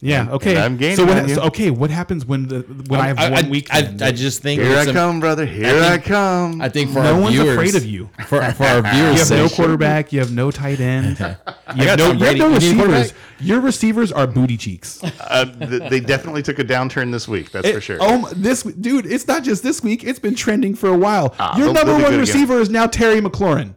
Yeah. 0.00 0.30
Okay. 0.30 0.56
and 0.56 0.58
I'm 0.64 0.76
gaining 0.78 0.96
so 0.96 1.04
what, 1.04 1.28
so, 1.30 1.42
okay, 1.42 1.70
what 1.70 1.90
happens 1.90 2.24
when 2.24 2.48
the 2.48 2.60
when 2.88 2.98
I 3.00 3.08
have 3.08 3.18
I, 3.18 3.30
one 3.30 3.44
I- 3.46 3.48
week? 3.50 3.68
I. 3.72 3.94
I 4.00 4.10
just 4.10 4.40
think 4.42 4.60
Here 4.62 4.70
it's 4.72 4.88
I 4.88 4.90
a- 4.90 4.92
come, 4.94 5.20
brother. 5.20 5.44
Here 5.46 5.82
I, 5.82 5.90
think- 5.92 6.04
come. 6.04 6.60
I 6.62 6.68
think 6.68 6.90
for 6.90 7.02
no 7.02 7.14
our 7.14 7.20
one's 7.20 7.34
viewers, 7.34 7.50
afraid 7.50 7.74
of 7.76 7.84
you. 7.84 8.08
For, 8.26 8.40
for 8.52 8.64
our 8.64 8.80
viewers, 8.82 8.94
You 8.96 9.12
viewers, 9.12 9.28
have 9.28 9.38
no 9.38 9.48
quarterback. 9.50 10.12
You 10.12 10.20
have 10.20 10.32
no 10.32 10.50
tight 10.50 10.80
end. 10.80 11.18
You 11.76 11.84
have 11.84 12.00
no, 12.00 12.10
you 12.10 12.24
have 12.24 12.36
no 12.36 12.48
You 12.48 12.74
need 12.74 12.80
a 12.80 12.88
receivers. 12.88 13.12
Your 13.38 13.60
receivers 13.60 14.10
are 14.10 14.26
booty 14.26 14.56
cheeks. 14.56 15.00
uh, 15.20 15.44
they 15.88 16.00
definitely 16.00 16.42
took 16.42 16.58
a 16.58 16.64
downturn 16.64 17.12
this 17.12 17.28
week. 17.28 17.52
That's 17.52 17.70
for 17.70 17.80
sure. 17.80 17.98
Oh, 18.00 18.28
this 18.34 18.64
dude, 18.64 19.06
it's 19.06 19.28
not 19.28 19.44
just 19.44 19.62
this 19.62 19.80
week. 19.80 20.02
It's 20.02 20.18
been 20.18 20.34
trending 20.34 20.74
for 20.74 20.88
a 20.88 20.98
while. 20.98 21.32
Ah, 21.38 21.56
Your 21.56 21.72
number 21.72 21.92
one 21.92 22.00
good 22.00 22.08
again. 22.08 22.18
receiver 22.20 22.58
is 22.58 22.70
now 22.70 22.88
Terry 22.88 23.20
McLaurin. 23.20 23.74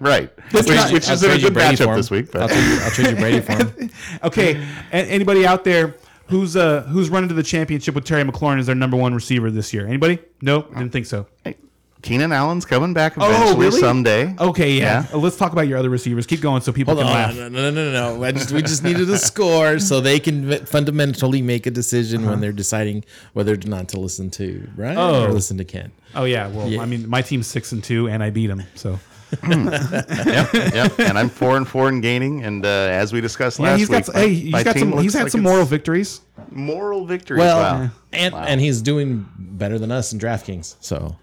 right. 0.00 0.30
Which, 0.52 0.68
not- 0.68 0.92
which 0.92 1.10
is 1.10 1.24
in 1.24 1.30
a 1.32 1.38
good 1.38 1.54
matchup 1.54 1.96
this 1.96 2.08
week. 2.10 2.34
I'll 2.36 2.42
But 2.46 2.54
trade, 2.54 2.64
you, 2.68 2.78
I'll 2.82 2.90
trade 2.90 3.10
you 3.10 3.16
Brady 3.16 3.40
for 3.40 3.52
him. 3.52 3.90
Okay, 4.22 4.54
a- 4.56 4.65
anybody 4.92 5.46
out 5.46 5.64
there 5.64 5.94
who's 6.28 6.56
uh 6.56 6.82
who's 6.82 7.08
running 7.10 7.28
to 7.28 7.34
the 7.34 7.42
championship 7.42 7.94
with 7.94 8.04
Terry 8.04 8.24
McLaurin 8.24 8.58
as 8.58 8.66
their 8.66 8.74
number 8.74 8.96
one 8.96 9.14
receiver 9.14 9.50
this 9.50 9.72
year? 9.72 9.86
Anybody? 9.86 10.18
No, 10.42 10.62
didn't 10.62 10.90
think 10.90 11.06
so. 11.06 11.26
hey, 11.44 11.56
Keenan 12.02 12.30
Allen's 12.30 12.64
coming 12.64 12.92
back 12.94 13.16
eventually 13.16 13.70
someday. 13.72 14.32
Okay, 14.38 14.72
yeah. 14.74 15.04
Yeah. 15.10 15.14
Uh, 15.14 15.18
let's 15.18 15.36
talk 15.36 15.52
about 15.52 15.66
your 15.66 15.78
other 15.78 15.90
receivers. 15.90 16.24
Keep 16.26 16.40
going 16.40 16.60
so 16.62 16.70
people 16.72 16.94
Hold 16.94 17.06
can 17.06 17.12
on, 17.16 17.22
laugh. 17.22 17.34
no, 17.34 17.48
no, 17.48 17.70
no, 17.70 17.90
no, 17.92 18.16
no. 18.18 18.24
I 18.24 18.30
just, 18.32 18.52
we 18.52 18.60
just 18.62 18.84
needed 18.84 19.08
a 19.10 19.18
score 19.18 19.78
so 19.80 20.00
they 20.00 20.20
can 20.20 20.64
fundamentally 20.66 21.42
make 21.42 21.66
a 21.66 21.70
decision 21.70 22.20
Uh-huh. 22.20 22.30
when 22.32 22.40
they're 22.40 22.52
deciding 22.52 23.04
whether 23.32 23.54
or 23.54 23.56
not 23.66 23.88
to 23.88 23.98
listen 24.00 24.30
to 24.32 24.68
Brian 24.76 24.96
Oh. 24.98 25.24
or 25.24 25.32
listen 25.32 25.56
to 25.58 25.64
Ken. 25.64 25.90
Oh 26.14 26.24
yeah, 26.24 26.46
well, 26.48 26.68
Yeah. 26.68 26.82
I 26.82 26.86
mean, 26.86 27.08
my 27.08 27.22
team's 27.22 27.46
six 27.48 27.72
and 27.72 27.82
two, 27.82 28.08
and 28.08 28.22
I 28.22 28.30
beat 28.30 28.48
them. 28.48 28.62
So 28.76 29.00
yep, 29.48 30.52
yep. 30.52 30.98
And 31.00 31.18
I'm 31.18 31.28
four 31.28 31.56
and 31.56 31.66
four 31.66 31.88
and 31.88 32.00
gaining. 32.02 32.44
And 32.44 32.64
uh, 32.64 32.68
as 32.68 33.12
we 33.12 33.20
discussed 33.20 33.58
yeah, 33.58 33.70
last 33.70 33.78
he's 33.78 33.88
got 33.88 34.06
week, 34.06 34.16
hey, 34.16 34.34
he's 34.34 34.52
my 34.52 34.62
got 34.62 34.78
some. 34.78 34.98
He's 34.98 35.14
had 35.14 35.24
like 35.24 35.32
some 35.32 35.42
moral 35.42 35.64
victories. 35.64 36.20
moral 36.50 37.06
victory. 37.06 37.38
Well, 37.38 37.58
wow. 37.58 37.90
and 38.12 38.34
and 38.34 38.60
he's 38.60 38.82
doing 38.82 39.26
better 39.36 39.78
than 39.78 39.90
us 39.90 40.12
in 40.12 40.18
DraftKings, 40.20 40.76
so 40.80 41.16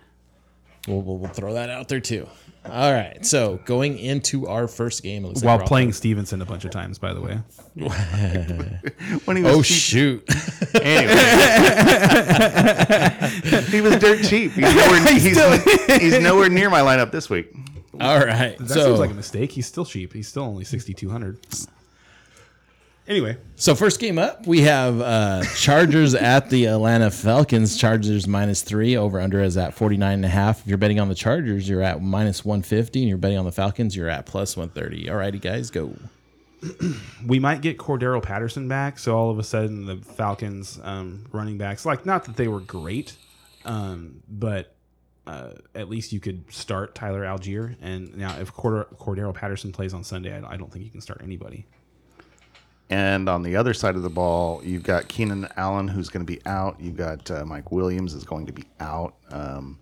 we'll, 0.87 1.01
we'll, 1.01 1.17
we'll 1.17 1.31
throw 1.31 1.53
that 1.53 1.69
out 1.69 1.87
there 1.87 2.01
too. 2.01 2.27
All 2.65 2.93
right, 2.93 3.25
so 3.25 3.59
going 3.65 3.97
into 3.97 4.47
our 4.47 4.69
first 4.69 5.03
game, 5.03 5.25
it 5.25 5.27
looks 5.27 5.41
like 5.41 5.47
While 5.47 5.57
we're 5.57 5.63
all- 5.63 5.67
playing 5.67 5.91
Stevenson 5.91 6.41
a 6.41 6.45
bunch 6.45 6.63
of 6.63 6.71
times, 6.71 6.97
by 6.97 7.13
the 7.13 7.19
way. 7.19 7.39
when 9.25 9.35
he 9.35 9.43
was 9.43 9.55
Oh 9.55 9.61
cheap, 9.61 9.77
shoot! 9.77 10.23
anyway. 10.81 11.13
he 13.69 13.81
was 13.81 13.97
dirt 13.97 14.23
cheap. 14.23 14.51
He's 14.53 14.73
nowhere, 14.75 15.05
he's, 15.07 16.01
he's 16.01 16.19
nowhere 16.19 16.47
near 16.49 16.69
my 16.69 16.79
lineup 16.79 17.11
this 17.11 17.29
week. 17.29 17.53
All 17.99 18.19
right, 18.19 18.57
That 18.57 18.69
so 18.69 18.85
seems 18.85 18.99
like 18.99 19.11
a 19.11 19.15
mistake. 19.15 19.51
He's 19.51 19.67
still 19.67 19.85
cheap. 19.85 20.13
He's 20.13 20.27
still 20.27 20.43
only 20.43 20.63
sixty 20.63 20.93
two 20.93 21.09
hundred. 21.09 21.37
Anyway, 23.05 23.37
So 23.57 23.75
first 23.75 23.99
game 23.99 24.17
up, 24.17 24.47
we 24.47 24.61
have 24.61 25.01
uh, 25.01 25.43
Chargers 25.57 26.15
at 26.15 26.49
the 26.49 26.67
Atlanta 26.67 27.11
Falcons. 27.11 27.75
Chargers 27.75 28.27
minus 28.27 28.61
three. 28.61 28.95
Over 28.95 29.19
under 29.19 29.41
is 29.41 29.57
at 29.57 29.73
49 29.73 30.13
and 30.13 30.23
a 30.23 30.29
half. 30.29 30.61
If 30.61 30.67
you're 30.67 30.77
betting 30.77 31.01
on 31.01 31.09
the 31.09 31.15
Chargers, 31.15 31.67
you're 31.67 31.81
at 31.81 32.01
minus 32.01 32.45
150. 32.45 33.01
And 33.01 33.09
you're 33.09 33.17
betting 33.17 33.37
on 33.37 33.43
the 33.43 33.51
Falcons, 33.51 33.93
you're 33.93 34.07
at 34.07 34.25
plus 34.25 34.55
130. 34.55 35.09
All 35.09 35.17
righty, 35.17 35.37
guys, 35.37 35.69
go. 35.69 35.93
we 37.27 37.39
might 37.39 37.59
get 37.59 37.77
Cordarrelle 37.77 38.23
Patterson 38.23 38.69
back, 38.69 38.97
so 38.97 39.17
all 39.17 39.29
of 39.29 39.37
a 39.37 39.43
sudden 39.43 39.85
the 39.85 39.97
Falcons 39.97 40.79
um, 40.81 41.25
running 41.33 41.57
backs, 41.57 41.85
like 41.85 42.05
not 42.05 42.23
that 42.23 42.37
they 42.37 42.47
were 42.47 42.61
great, 42.61 43.17
um, 43.65 44.23
but 44.29 44.72
uh, 45.25 45.51
at 45.73 45.89
least 45.89 46.11
you 46.11 46.19
could 46.19 46.51
start 46.51 46.95
Tyler 46.95 47.23
Allgeier. 47.23 47.75
And 47.81 48.15
now 48.17 48.37
if 48.39 48.53
Corder- 48.53 48.87
Cordarrelle 48.97 49.33
Patterson 49.33 49.71
plays 49.71 49.93
on 49.93 50.03
Sunday, 50.03 50.35
I, 50.35 50.53
I 50.53 50.57
don't 50.57 50.71
think 50.71 50.83
you 50.85 50.91
can 50.91 51.01
start 51.01 51.21
anybody. 51.23 51.65
And 52.89 53.29
on 53.29 53.43
the 53.43 53.55
other 53.55 53.73
side 53.73 53.95
of 53.95 54.03
the 54.03 54.09
ball, 54.09 54.61
you've 54.63 54.83
got 54.83 55.07
Keenan 55.07 55.47
Allen, 55.55 55.87
who's 55.87 56.09
going 56.09 56.25
to 56.25 56.31
be 56.31 56.45
out. 56.45 56.79
You've 56.79 56.97
got 56.97 57.31
uh, 57.31 57.45
Mike 57.45 57.71
Williams 57.71 58.13
is 58.13 58.23
going 58.23 58.45
to 58.47 58.53
be 58.53 58.65
out. 58.79 59.15
Um, 59.31 59.79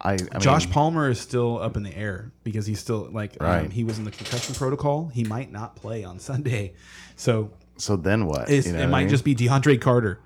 I, 0.00 0.14
I 0.32 0.38
Josh 0.38 0.64
mean, 0.64 0.72
Palmer 0.72 1.10
is 1.10 1.20
still 1.20 1.60
up 1.60 1.76
in 1.76 1.82
the 1.82 1.94
air 1.96 2.32
because 2.44 2.66
he's 2.66 2.78
still 2.78 3.08
like 3.12 3.40
um, 3.42 3.70
he 3.70 3.84
was 3.84 3.98
in 3.98 4.04
the 4.04 4.10
concussion 4.10 4.54
protocol. 4.54 5.08
He 5.08 5.24
might 5.24 5.50
not 5.50 5.76
play 5.76 6.04
on 6.04 6.18
Sunday, 6.20 6.74
so 7.16 7.50
so 7.76 7.96
then 7.96 8.26
what? 8.26 8.48
You 8.48 8.72
know 8.72 8.78
it 8.78 8.82
what 8.82 8.90
might 8.90 9.00
mean? 9.02 9.08
just 9.08 9.24
be 9.24 9.34
DeAndre 9.34 9.80
Carter. 9.80 10.20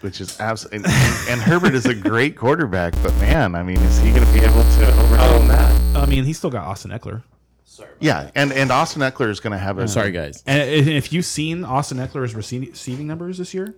Which 0.00 0.20
is 0.20 0.40
absolutely. 0.40 0.90
And, 0.90 1.28
and 1.28 1.40
Herbert 1.40 1.74
is 1.74 1.86
a 1.86 1.94
great 1.94 2.36
quarterback, 2.36 2.94
but 3.02 3.14
man, 3.16 3.54
I 3.54 3.62
mean, 3.62 3.78
is 3.78 3.98
he 3.98 4.10
going 4.10 4.24
to 4.24 4.32
be 4.32 4.40
able 4.40 4.62
to 4.62 5.00
overcome 5.00 5.48
that? 5.48 5.96
I 5.96 6.06
mean, 6.06 6.24
he's 6.24 6.38
still 6.38 6.50
got 6.50 6.66
Austin 6.66 6.90
Ekeler. 6.90 7.22
Sorry 7.64 7.90
Yeah, 8.00 8.30
and 8.34 8.52
and 8.52 8.70
Austin 8.70 9.02
Ekeler 9.02 9.28
is 9.28 9.40
going 9.40 9.52
to 9.52 9.58
have 9.58 9.78
a. 9.78 9.86
Sorry, 9.86 10.10
guys. 10.10 10.42
And 10.46 10.62
and 10.62 10.88
if 10.88 11.12
you've 11.12 11.24
seen 11.26 11.64
Austin 11.64 11.98
Ekeler's 11.98 12.34
receiving 12.34 12.70
receiving 12.70 13.06
numbers 13.06 13.38
this 13.38 13.52
year, 13.52 13.74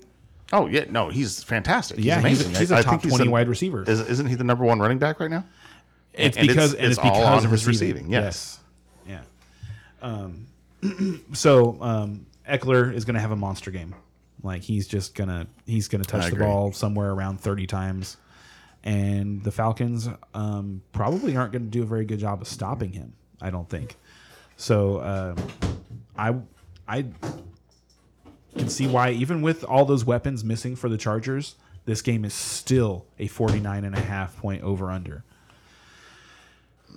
Oh 0.53 0.67
yeah, 0.67 0.85
no, 0.89 1.09
he's 1.09 1.43
fantastic. 1.43 1.97
He's 1.97 2.07
yeah, 2.07 2.17
he's, 2.17 2.41
amazing. 2.43 2.55
a, 2.55 2.59
he's 2.59 2.73
I- 2.73 2.77
a 2.77 2.79
I 2.79 2.83
top 2.83 2.91
think 2.91 3.03
he's 3.05 3.13
twenty 3.13 3.25
the- 3.25 3.31
wide 3.31 3.49
receiver. 3.49 3.85
Is, 3.89 4.01
isn't 4.01 4.27
he 4.27 4.35
the 4.35 4.45
number 4.45 4.65
one 4.65 4.79
running 4.79 4.99
back 4.99 5.19
right 5.19 5.31
now? 5.31 5.45
it's 6.13 6.37
and 6.37 6.47
because 6.47 6.75
it's- 6.75 6.83
and 6.85 6.91
it's, 6.93 6.99
it's 6.99 7.07
all 7.07 7.13
because 7.15 7.39
on 7.41 7.45
of 7.47 7.51
his 7.51 7.67
receiving. 7.67 8.05
receiving, 8.05 8.13
yes. 8.13 8.61
yes. 9.07 9.23
Yeah. 10.03 10.09
Um, 10.09 11.25
so 11.33 11.79
um, 11.81 12.27
Ekeler 12.49 12.95
is 12.95 13.05
going 13.07 13.15
to 13.15 13.21
have 13.21 13.31
a 13.31 13.37
monster 13.37 13.71
game. 13.71 13.95
Like 14.43 14.63
he's 14.63 14.89
just 14.89 15.15
gonna 15.15 15.47
he's 15.67 15.89
gonna 15.89 16.05
touch 16.05 16.31
the 16.31 16.37
ball 16.37 16.73
somewhere 16.73 17.11
around 17.11 17.41
thirty 17.41 17.67
times, 17.67 18.17
and 18.83 19.43
the 19.45 19.53
Falcons 19.53 20.09
um, 20.35 20.83
probably 20.93 21.37
aren't 21.37 21.53
going 21.53 21.65
to 21.65 21.71
do 21.71 21.83
a 21.83 21.87
very 21.87 22.05
good 22.05 22.19
job 22.19 22.41
of 22.43 22.49
stopping 22.49 22.93
him. 22.93 23.13
I 23.41 23.51
don't 23.51 23.69
think. 23.69 23.97
So 24.57 25.01
um, 25.03 25.37
I 26.17 26.35
I 26.89 27.07
can 28.57 28.69
see 28.69 28.87
why 28.87 29.11
even 29.11 29.43
with 29.43 29.65
all 29.65 29.85
those 29.85 30.05
weapons 30.05 30.45
missing 30.45 30.77
for 30.77 30.89
the 30.89 30.99
Chargers, 30.99 31.55
this 31.85 32.03
game 32.03 32.25
is 32.25 32.35
still 32.35 33.07
a 33.19 33.27
49 33.27 33.85
and 33.85 33.97
a 33.97 34.01
half 34.01 34.37
point 34.37 34.63
over 34.63 34.91
under. 34.91 35.25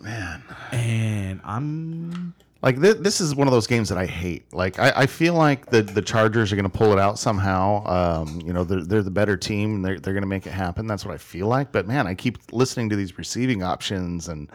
Man, 0.01 0.43
And 0.71 1.41
I'm 1.43 2.35
like 2.65 2.81
th- 2.81 2.97
this 2.97 3.21
is 3.21 3.35
one 3.35 3.47
of 3.47 3.51
those 3.51 3.67
games 3.67 3.89
that 3.89 3.97
I 3.99 4.07
hate. 4.07 4.51
Like 4.51 4.79
I, 4.79 4.91
I 4.95 5.05
feel 5.05 5.35
like 5.35 5.67
the 5.67 5.83
the 5.83 6.01
Chargers 6.01 6.51
are 6.51 6.55
going 6.55 6.69
to 6.69 6.77
pull 6.77 6.91
it 6.91 6.99
out 6.99 7.19
somehow. 7.19 7.85
Um, 7.85 8.41
you 8.43 8.53
know, 8.53 8.63
they're 8.63 8.83
they're 8.83 9.03
the 9.03 9.11
better 9.11 9.37
team. 9.37 9.75
And 9.75 9.85
they're 9.85 9.99
they're 9.99 10.13
going 10.13 10.23
to 10.23 10.27
make 10.27 10.47
it 10.47 10.51
happen. 10.51 10.87
That's 10.87 11.05
what 11.05 11.13
I 11.13 11.19
feel 11.19 11.45
like. 11.45 11.71
But 11.71 11.87
man, 11.87 12.07
I 12.07 12.15
keep 12.15 12.39
listening 12.51 12.89
to 12.89 12.95
these 12.97 13.17
receiving 13.17 13.63
options 13.63 14.27
and. 14.27 14.49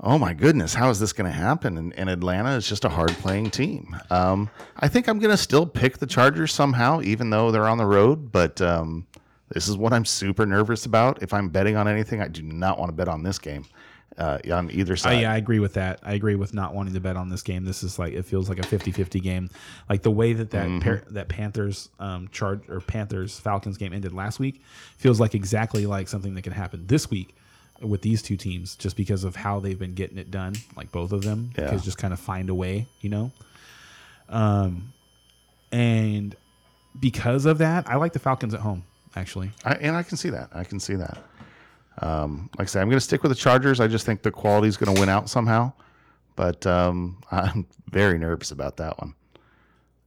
Oh 0.00 0.18
my 0.18 0.34
goodness, 0.34 0.74
how 0.74 0.90
is 0.90 0.98
this 0.98 1.12
going 1.12 1.30
to 1.30 1.38
happen? 1.38 1.78
And, 1.78 1.96
and 1.96 2.10
Atlanta 2.10 2.50
is 2.56 2.68
just 2.68 2.84
a 2.84 2.88
hard 2.88 3.12
playing 3.12 3.50
team. 3.50 3.96
Um, 4.10 4.50
I 4.76 4.88
think 4.88 5.08
I'm 5.08 5.20
going 5.20 5.30
to 5.30 5.36
still 5.36 5.64
pick 5.64 5.98
the 5.98 6.06
Chargers 6.06 6.52
somehow, 6.52 7.00
even 7.02 7.30
though 7.30 7.52
they're 7.52 7.68
on 7.68 7.78
the 7.78 7.86
road. 7.86 8.32
But 8.32 8.60
um, 8.60 9.06
this 9.50 9.68
is 9.68 9.76
what 9.76 9.92
I'm 9.92 10.04
super 10.04 10.46
nervous 10.46 10.84
about. 10.84 11.22
If 11.22 11.32
I'm 11.32 11.48
betting 11.48 11.76
on 11.76 11.86
anything, 11.86 12.20
I 12.20 12.26
do 12.26 12.42
not 12.42 12.76
want 12.76 12.88
to 12.88 12.92
bet 12.92 13.06
on 13.06 13.22
this 13.22 13.38
game 13.38 13.66
uh, 14.16 14.38
on 14.52 14.70
either 14.70 14.92
I, 14.92 14.96
side. 14.96 15.20
yeah, 15.22 15.32
I 15.32 15.36
agree 15.38 15.58
with 15.58 15.74
that. 15.74 15.98
I 16.02 16.12
agree 16.14 16.36
with 16.36 16.54
not 16.54 16.72
wanting 16.74 16.94
to 16.94 17.00
bet 17.00 17.16
on 17.16 17.28
this 17.30 17.42
game. 17.42 17.64
This 17.64 17.82
is 17.82 17.98
like 17.98 18.12
it 18.12 18.24
feels 18.24 18.48
like 18.48 18.58
a 18.58 18.62
50-50 18.62 19.20
game. 19.22 19.50
Like 19.88 20.02
the 20.02 20.10
way 20.10 20.32
that 20.34 20.50
that 20.50 20.82
par- 20.82 21.02
that 21.10 21.28
Panthers 21.28 21.88
um 21.98 22.28
charge 22.28 22.60
or 22.68 22.80
Panthers 22.80 23.38
Falcons 23.40 23.76
game 23.76 23.92
ended 23.92 24.12
last 24.12 24.38
week 24.38 24.62
feels 24.96 25.18
like 25.18 25.34
exactly 25.34 25.84
like 25.86 26.06
something 26.08 26.34
that 26.34 26.42
can 26.42 26.52
happen 26.52 26.86
this 26.86 27.10
week 27.10 27.34
with 27.82 28.02
these 28.02 28.22
two 28.22 28.36
teams 28.36 28.76
just 28.76 28.96
because 28.96 29.24
of 29.24 29.34
how 29.34 29.58
they've 29.58 29.78
been 29.80 29.94
getting 29.94 30.16
it 30.16 30.30
done, 30.30 30.54
like 30.76 30.92
both 30.92 31.10
of 31.10 31.22
them, 31.22 31.50
Yeah. 31.58 31.64
because 31.64 31.84
just 31.84 31.98
kind 31.98 32.12
of 32.14 32.20
find 32.20 32.48
a 32.50 32.54
way, 32.54 32.86
you 33.00 33.10
know. 33.10 33.32
Um 34.28 34.92
and 35.72 36.36
because 37.00 37.46
of 37.46 37.58
that, 37.58 37.88
I 37.88 37.96
like 37.96 38.12
the 38.12 38.20
Falcons 38.20 38.54
at 38.54 38.60
home 38.60 38.84
actually. 39.16 39.50
I, 39.64 39.74
and 39.74 39.96
I 39.96 40.02
can 40.04 40.16
see 40.16 40.30
that. 40.30 40.50
I 40.54 40.62
can 40.64 40.78
see 40.80 40.94
that. 40.94 41.18
Um, 41.98 42.50
like 42.58 42.66
I 42.66 42.68
said, 42.68 42.82
I'm 42.82 42.88
going 42.88 42.98
to 42.98 43.04
stick 43.04 43.22
with 43.22 43.30
the 43.30 43.36
Chargers. 43.36 43.80
I 43.80 43.86
just 43.86 44.04
think 44.06 44.22
the 44.22 44.30
quality 44.30 44.68
is 44.68 44.76
going 44.76 44.94
to 44.94 45.00
win 45.00 45.08
out 45.08 45.28
somehow. 45.28 45.72
But 46.36 46.66
um, 46.66 47.22
I'm 47.30 47.66
very 47.90 48.18
nervous 48.18 48.50
about 48.50 48.76
that 48.78 48.98
one. 48.98 49.14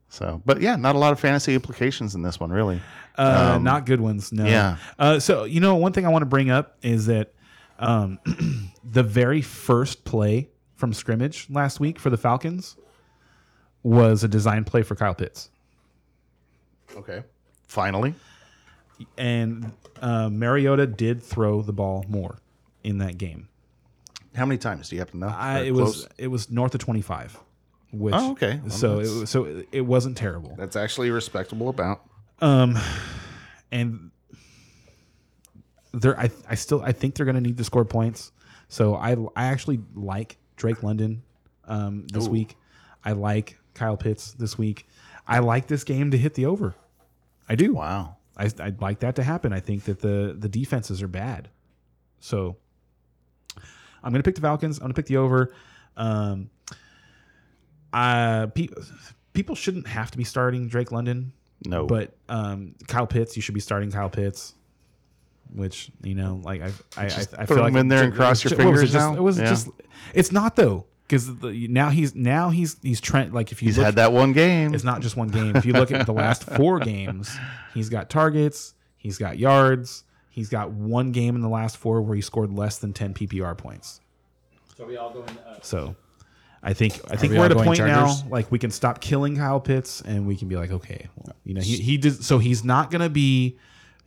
So, 0.09 0.41
but 0.45 0.61
yeah, 0.61 0.75
not 0.77 0.95
a 0.95 0.99
lot 0.99 1.11
of 1.11 1.19
fantasy 1.19 1.53
implications 1.53 2.15
in 2.15 2.21
this 2.21 2.39
one, 2.39 2.49
really. 2.49 2.81
Uh, 3.17 3.59
not 3.61 3.85
good 3.85 3.99
ones. 3.99 4.31
No. 4.31 4.45
yeah. 4.45 4.77
Uh, 4.97 5.19
so 5.19 5.43
you 5.43 5.59
know, 5.59 5.75
one 5.75 5.91
thing 5.91 6.05
I 6.05 6.09
want 6.09 6.21
to 6.21 6.27
bring 6.27 6.49
up 6.49 6.77
is 6.81 7.07
that 7.07 7.33
um, 7.79 8.19
the 8.83 9.03
very 9.03 9.41
first 9.41 10.05
play 10.05 10.49
from 10.75 10.93
scrimmage 10.93 11.47
last 11.49 11.79
week 11.79 11.99
for 11.99 12.09
the 12.09 12.17
Falcons 12.17 12.77
was 13.83 14.23
a 14.23 14.27
design 14.27 14.63
play 14.63 14.83
for 14.83 14.95
Kyle 14.95 15.15
Pitts, 15.15 15.49
Okay. 16.95 17.23
Finally. 17.67 18.13
And 19.17 19.71
uh, 20.01 20.29
Mariota 20.29 20.87
did 20.87 21.21
throw 21.23 21.61
the 21.61 21.73
ball 21.73 22.05
more 22.07 22.37
in 22.83 22.99
that 22.99 23.17
game. 23.17 23.47
How 24.35 24.45
many 24.45 24.57
times 24.57 24.89
do 24.89 24.95
you 24.95 25.01
have 25.01 25.11
to 25.11 25.17
know? 25.17 25.27
I, 25.35 25.59
it 25.61 25.73
close? 25.73 26.03
was 26.03 26.07
it 26.17 26.27
was 26.27 26.51
north 26.51 26.73
of 26.75 26.79
twenty 26.81 27.01
five. 27.01 27.37
Which, 27.91 28.13
Oh, 28.15 28.31
okay. 28.33 28.59
Well, 28.61 28.69
so 28.69 28.93
it 28.99 29.19
was, 29.19 29.29
so 29.29 29.63
it- 29.71 29.81
wasn't 29.81 30.17
terrible. 30.17 30.55
That's 30.57 30.75
actually 30.75 31.07
a 31.07 31.13
respectable 31.13 31.69
amount. 31.69 32.01
and 33.71 34.11
they're 35.93 36.19
I, 36.19 36.29
I 36.49 36.55
still 36.55 36.81
I 36.81 36.91
think 36.91 37.15
they're 37.15 37.25
going 37.25 37.35
to 37.35 37.41
need 37.41 37.57
to 37.57 37.63
score 37.63 37.85
points. 37.85 38.31
So 38.67 38.95
I 38.95 39.13
I 39.35 39.45
actually 39.45 39.79
like 39.95 40.37
Drake 40.57 40.83
London 40.83 41.23
um, 41.65 42.05
this 42.11 42.27
week. 42.27 42.57
I 43.03 43.13
like 43.13 43.57
Kyle 43.73 43.97
Pitts 43.97 44.33
this 44.33 44.57
week. 44.57 44.85
I 45.27 45.39
like 45.39 45.67
this 45.67 45.83
game 45.83 46.11
to 46.11 46.17
hit 46.17 46.33
the 46.33 46.45
over. 46.45 46.75
I 47.49 47.55
do. 47.55 47.73
Wow. 47.73 48.16
I 48.37 48.49
I'd 48.59 48.81
like 48.81 48.99
that 48.99 49.15
to 49.15 49.23
happen. 49.23 49.51
I 49.51 49.59
think 49.59 49.83
that 49.85 49.99
the 50.01 50.35
the 50.37 50.47
defenses 50.49 51.01
are 51.01 51.07
bad. 51.07 51.49
So 52.19 52.57
I'm 54.03 54.11
going 54.13 54.21
to 54.21 54.27
pick 54.27 54.35
the 54.35 54.41
Falcons. 54.41 54.77
I'm 54.77 54.83
going 54.83 54.91
to 54.93 54.95
pick 54.95 55.07
the 55.07 55.17
over. 55.17 55.53
Um, 55.97 56.49
uh, 57.93 58.47
pe- 58.47 58.67
people 59.33 59.55
shouldn't 59.55 59.87
have 59.87 60.11
to 60.11 60.17
be 60.17 60.23
starting 60.23 60.67
Drake 60.67 60.91
London. 60.91 61.33
No. 61.65 61.85
But 61.87 62.15
um, 62.29 62.75
Kyle 62.87 63.07
Pitts, 63.07 63.35
you 63.35 63.41
should 63.41 63.55
be 63.55 63.59
starting 63.61 63.91
Kyle 63.91 64.09
Pitts. 64.09 64.53
Which 65.53 65.89
you 66.03 66.13
know, 66.13 66.41
like 66.43 66.61
I, 66.61 66.67
I, 66.97 67.05
I, 67.05 67.25
I 67.39 67.45
feel 67.45 67.57
like 67.59 67.73
in 67.73 67.87
there 67.87 68.03
and 68.03 68.13
cross 68.13 68.43
your 68.43 68.49
ju- 68.51 68.57
what 68.57 68.65
was 68.65 68.73
fingers 68.81 68.91
just, 68.91 69.11
now? 69.11 69.15
it 69.15 69.21
was 69.23 69.39
Yeah. 69.39 69.45
just. 69.45 69.69
It's 70.13 70.31
not 70.31 70.57
though, 70.57 70.85
because 71.07 71.29
now 71.41 71.89
he's 71.89 72.13
now 72.15 72.49
he's 72.49 72.77
he's 72.81 72.99
Trent. 72.99 73.33
Like 73.33 73.51
if 73.51 73.61
you 73.61 73.67
He's 73.67 73.77
look, 73.77 73.85
had 73.85 73.95
that 73.95 74.11
one 74.11 74.33
game. 74.33 74.73
it's 74.73 74.83
not 74.83 75.01
just 75.01 75.15
one 75.15 75.29
game. 75.29 75.55
If 75.55 75.65
you 75.65 75.73
look 75.73 75.91
at 75.91 76.05
the 76.05 76.13
last 76.13 76.43
four 76.43 76.79
games, 76.93 77.29
he's 77.73 77.89
got 77.89 78.09
targets, 78.09 78.73
he's 78.97 79.17
got 79.17 79.37
yards, 79.39 80.03
he's 80.29 80.49
got 80.49 80.71
one 80.71 81.11
game 81.11 81.35
in 81.35 81.41
the 81.41 81.49
last 81.49 81.77
four 81.77 82.01
where 82.01 82.15
he 82.15 82.21
scored 82.21 82.51
less 82.51 82.77
than 82.79 82.93
ten 82.93 83.13
PPR 83.13 83.57
points. 83.57 84.01
So 84.75 84.85
we 84.85 84.97
all 84.97 85.11
going. 85.11 85.29
Uh, 85.47 85.59
So 85.61 85.95
I 86.61 86.73
think 86.73 86.99
I 87.09 87.15
think 87.15 87.31
we 87.31 87.39
we're 87.39 87.45
at 87.45 87.51
a 87.51 87.55
point 87.55 87.77
Chargers? 87.77 88.23
now 88.23 88.29
like 88.29 88.51
we 88.51 88.59
can 88.59 88.71
stop 88.71 88.99
killing 88.99 89.37
Kyle 89.37 89.59
Pitts 89.59 90.01
and 90.01 90.27
we 90.27 90.35
can 90.35 90.47
be 90.47 90.55
like, 90.57 90.71
okay, 90.71 91.07
well, 91.15 91.35
you 91.45 91.53
know, 91.53 91.61
he 91.61 91.77
he 91.77 91.97
did 91.97 92.23
so 92.23 92.37
he's 92.39 92.63
not 92.65 92.91
gonna 92.91 93.09
be 93.09 93.57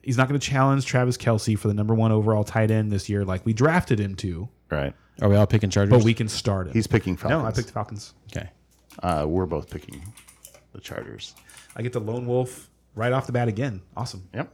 he's 0.03 0.17
not 0.17 0.29
gonna 0.29 0.39
challenge 0.39 0.85
Travis 0.87 1.17
Kelce 1.17 1.59
for 1.59 1.69
the 1.69 1.75
number 1.75 1.95
one 1.95 2.13
overall 2.13 2.45
tight 2.45 2.71
end 2.71 2.93
this 2.93 3.09
year 3.09 3.25
like 3.25 3.45
we 3.47 3.53
drafted 3.53 3.99
him 3.99 4.15
to, 4.17 4.49
right. 4.71 4.95
are 5.21 5.29
we 5.29 5.37
all 5.37 5.47
picking 5.47 5.71
Chargers? 5.71 5.91
but 5.91 6.05
we 6.05 6.15
can 6.15 6.29
start 6.29 6.69
it. 6.69 6.73
He's 6.73 6.87
picking 6.87 7.17
Falcons. 7.17 7.43
no, 7.43 7.47
I 7.47 7.53
picked 7.53 7.69
the 7.69 7.73
Falcons. 7.73 8.15
okay. 8.31 8.51
Uh, 9.03 9.25
we're 9.29 9.47
both 9.47 9.71
picking 9.71 10.03
the 10.73 10.81
Chargers. 10.81 11.35
I 11.77 11.83
get 11.83 11.93
the 11.93 12.01
lone 12.01 12.27
wolf 12.27 12.69
right 12.95 13.13
off 13.13 13.27
the 13.27 13.33
bat 13.33 13.49
again. 13.49 13.81
Awesome. 13.97 14.29
Yep. 14.35 14.53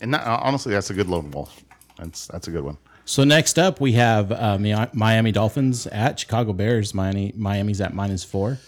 And 0.00 0.14
that, 0.14 0.26
honestly, 0.26 0.72
that's 0.72 0.90
a 0.90 0.94
good 0.94 1.08
lone 1.08 1.30
wolf. 1.30 1.62
That's 1.98 2.26
that's 2.26 2.48
a 2.48 2.50
good 2.50 2.64
one. 2.64 2.78
So 3.04 3.24
next 3.24 3.58
up, 3.58 3.80
we 3.80 3.92
have 3.92 4.30
uh, 4.32 4.58
Miami 4.92 5.32
Dolphins 5.32 5.86
at 5.88 6.18
Chicago 6.18 6.52
Bears. 6.52 6.94
Miami 6.94 7.32
Miami's 7.36 7.80
at 7.80 7.94
minus 7.94 8.24
four. 8.24 8.58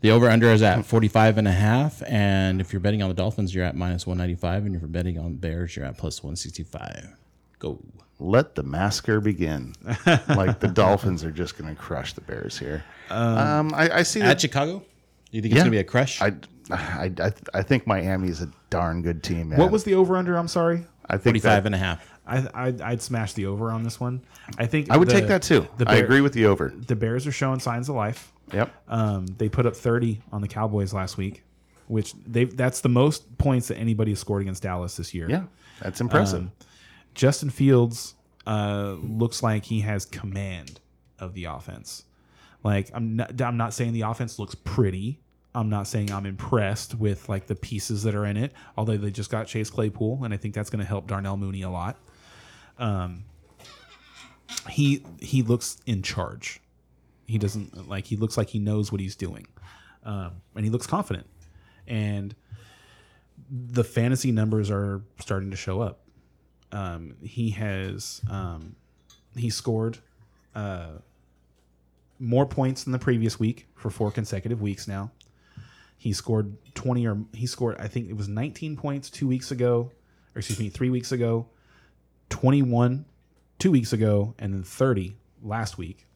The 0.00 0.10
over 0.10 0.28
under 0.28 0.50
is 0.52 0.60
at 0.60 0.84
45 0.84 1.38
and 1.38 1.48
a 1.48 1.52
half. 1.52 2.02
And 2.06 2.60
if 2.60 2.74
you're 2.74 2.80
betting 2.80 3.02
on 3.02 3.08
the 3.08 3.14
Dolphins, 3.14 3.54
you're 3.54 3.64
at 3.64 3.74
minus 3.74 4.06
195. 4.06 4.66
And 4.66 4.76
if 4.76 4.82
you're 4.82 4.88
betting 4.88 5.18
on 5.18 5.36
Bears, 5.36 5.74
you're 5.74 5.86
at 5.86 5.96
plus 5.96 6.22
165. 6.22 7.16
Go. 7.58 7.80
Let 8.20 8.54
the 8.54 8.62
massacre 8.62 9.20
begin. 9.20 9.74
like 10.28 10.60
the 10.60 10.70
Dolphins 10.72 11.24
are 11.24 11.30
just 11.32 11.58
going 11.58 11.74
to 11.74 11.80
crush 11.80 12.12
the 12.12 12.20
Bears 12.20 12.58
here. 12.58 12.84
Um, 13.10 13.74
I, 13.74 13.90
I 13.98 14.02
see 14.02 14.20
At 14.20 14.26
that. 14.26 14.40
Chicago? 14.40 14.82
You 15.30 15.42
think 15.42 15.52
it's 15.52 15.56
Yeah. 15.58 15.62
going 15.62 15.64
to 15.66 15.70
be 15.70 15.78
a 15.78 15.84
crush? 15.84 16.20
I 16.22 16.32
I, 16.70 17.12
I, 17.20 17.32
I 17.52 17.62
think 17.62 17.86
Miami 17.86 18.28
is 18.28 18.40
a 18.40 18.48
darn 18.70 19.02
good 19.02 19.22
team, 19.22 19.50
man. 19.50 19.58
What 19.58 19.70
was 19.70 19.84
the 19.84 19.94
over 19.94 20.16
under? 20.16 20.36
I'm 20.36 20.48
sorry. 20.48 20.86
I 21.06 21.14
think 21.18 21.34
45 21.34 21.42
that, 21.42 21.66
and 21.66 21.74
a 21.74 21.78
half. 21.78 22.10
I 22.26 22.48
I'd, 22.54 22.80
I'd 22.80 23.02
smash 23.02 23.34
the 23.34 23.44
over 23.46 23.70
on 23.70 23.82
this 23.82 24.00
one. 24.00 24.22
I 24.56 24.64
think 24.66 24.90
I 24.90 24.96
would 24.96 25.08
the- 25.08 25.12
take 25.12 25.26
that 25.26 25.42
too. 25.42 25.66
the 25.76 25.86
I 25.88 25.96
agree 25.96 26.22
with 26.22 26.32
the 26.32 26.46
over. 26.46 26.72
The 26.74 26.96
Bears 26.96 27.26
are 27.26 27.32
showing 27.32 27.60
signs 27.60 27.88
of 27.90 27.96
life. 27.96 28.32
Yep. 28.52 28.72
Um, 28.88 29.26
they 29.26 29.48
put 29.50 29.66
up 29.66 29.74
30 29.76 30.22
on 30.32 30.40
the 30.40 30.48
Cowboys 30.48 30.94
last 30.94 31.18
week, 31.18 31.42
which 31.88 32.14
they 32.26 32.44
that's 32.44 32.80
the 32.80 32.88
most 32.88 33.36
points 33.36 33.68
that 33.68 33.76
anybody 33.76 34.12
has 34.12 34.20
scored 34.20 34.40
against 34.40 34.62
Dallas 34.62 34.96
this 34.96 35.12
year. 35.12 35.28
Yeah, 35.28 35.44
that's 35.82 36.00
impressive. 36.00 36.42
Um, 36.42 36.52
Justin 37.14 37.50
Fields 37.50 38.14
uh, 38.46 38.96
looks 39.00 39.42
like 39.42 39.64
he 39.64 39.80
has 39.80 40.04
command 40.04 40.80
of 41.18 41.34
the 41.34 41.44
offense. 41.44 42.04
Like 42.62 42.90
I'm 42.94 43.16
not, 43.16 43.40
I'm 43.40 43.56
not 43.56 43.74
saying 43.74 43.92
the 43.92 44.02
offense 44.02 44.38
looks 44.38 44.54
pretty. 44.54 45.20
I'm 45.54 45.68
not 45.68 45.86
saying 45.86 46.10
I'm 46.10 46.26
impressed 46.26 46.96
with 46.96 47.28
like 47.28 47.46
the 47.46 47.54
pieces 47.54 48.02
that 48.02 48.14
are 48.14 48.26
in 48.26 48.36
it. 48.36 48.52
Although 48.76 48.96
they 48.96 49.10
just 49.10 49.30
got 49.30 49.46
Chase 49.46 49.70
Claypool, 49.70 50.24
and 50.24 50.34
I 50.34 50.36
think 50.36 50.54
that's 50.54 50.70
going 50.70 50.80
to 50.80 50.88
help 50.88 51.06
Darnell 51.06 51.36
Mooney 51.36 51.62
a 51.62 51.70
lot. 51.70 51.96
Um, 52.78 53.24
he 54.68 55.04
he 55.20 55.42
looks 55.42 55.78
in 55.86 56.02
charge. 56.02 56.60
He 57.26 57.38
doesn't 57.38 57.88
like 57.88 58.06
he 58.06 58.16
looks 58.16 58.36
like 58.36 58.48
he 58.48 58.58
knows 58.58 58.90
what 58.90 59.00
he's 59.00 59.14
doing, 59.14 59.46
um, 60.04 60.32
and 60.56 60.64
he 60.64 60.70
looks 60.70 60.86
confident. 60.86 61.26
And 61.86 62.34
the 63.50 63.84
fantasy 63.84 64.32
numbers 64.32 64.70
are 64.70 65.02
starting 65.20 65.50
to 65.50 65.56
show 65.56 65.80
up 65.80 66.03
um, 66.74 67.14
he 67.22 67.50
has 67.50 68.20
um, 68.28 68.74
he 69.36 69.48
scored 69.48 69.98
uh, 70.54 70.92
more 72.18 72.46
points 72.46 72.84
than 72.84 72.92
the 72.92 72.98
previous 72.98 73.38
week 73.38 73.66
for 73.74 73.90
four 73.90 74.10
consecutive 74.10 74.60
weeks 74.60 74.88
now. 74.88 75.10
He 75.96 76.12
scored 76.12 76.56
20 76.74 77.06
or 77.06 77.18
he 77.32 77.46
scored 77.46 77.76
I 77.78 77.88
think 77.88 78.10
it 78.10 78.16
was 78.16 78.28
19 78.28 78.76
points 78.76 79.08
2 79.08 79.26
weeks 79.26 79.50
ago 79.50 79.90
or 80.34 80.38
excuse 80.38 80.58
me 80.58 80.68
3 80.68 80.90
weeks 80.90 81.12
ago, 81.12 81.46
21 82.30 83.04
2 83.58 83.70
weeks 83.70 83.92
ago 83.92 84.34
and 84.38 84.52
then 84.52 84.64
30 84.64 85.16
last 85.42 85.78
week. 85.78 86.06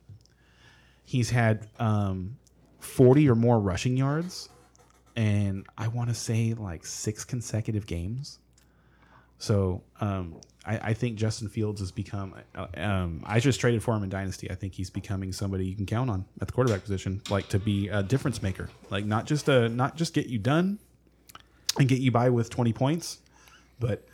He's 1.05 1.31
had 1.31 1.69
um, 1.79 2.37
40 2.81 3.31
or 3.31 3.35
more 3.35 3.61
rushing 3.61 3.97
yards 3.97 4.49
and 5.17 5.67
I 5.79 5.89
want 5.89 6.11
to 6.11 6.15
say 6.15 6.55
like 6.55 6.85
6 6.85 7.25
consecutive 7.25 7.87
games. 7.87 8.41
So 9.39 9.83
um, 10.01 10.37
I, 10.67 10.79
I 10.79 10.95
think 10.95 11.17
Justin 11.17 11.49
Fields 11.49 11.81
has 11.81 11.93
become. 11.93 12.35
uh, 12.55 12.67
Um, 12.77 13.23
I 13.25 13.41
just 13.41 13.61
traded 13.61 13.83
for 13.83 13.95
him 13.95 14.03
in 14.03 14.09
Dynasty. 14.11 14.51
I 14.51 14.55
think 14.55 14.75
he's 14.75 14.91
becoming 14.91 15.33
somebody 15.33 15.67
you 15.67 15.77
can 15.77 15.87
count 15.87 16.11
on 16.11 16.25
at 16.41 16.49
the 16.49 16.53
quarterback 16.53 16.83
position, 16.83 17.23
like 17.31 17.49
to 17.51 17.59
be 17.59 17.89
a 17.89 18.03
difference 18.03 18.43
maker, 18.43 18.69
like 18.91 19.05
not 19.05 19.27
just 19.27 19.49
a 19.49 19.69
not 19.69 19.97
just 19.97 20.13
get 20.15 20.27
you 20.27 20.39
done 20.39 20.79
and 21.79 21.89
get 21.89 22.01
you 22.01 22.11
by 22.11 22.31
with 22.31 22.51
twenty 22.51 22.73
points, 22.73 23.19
but 23.79 24.05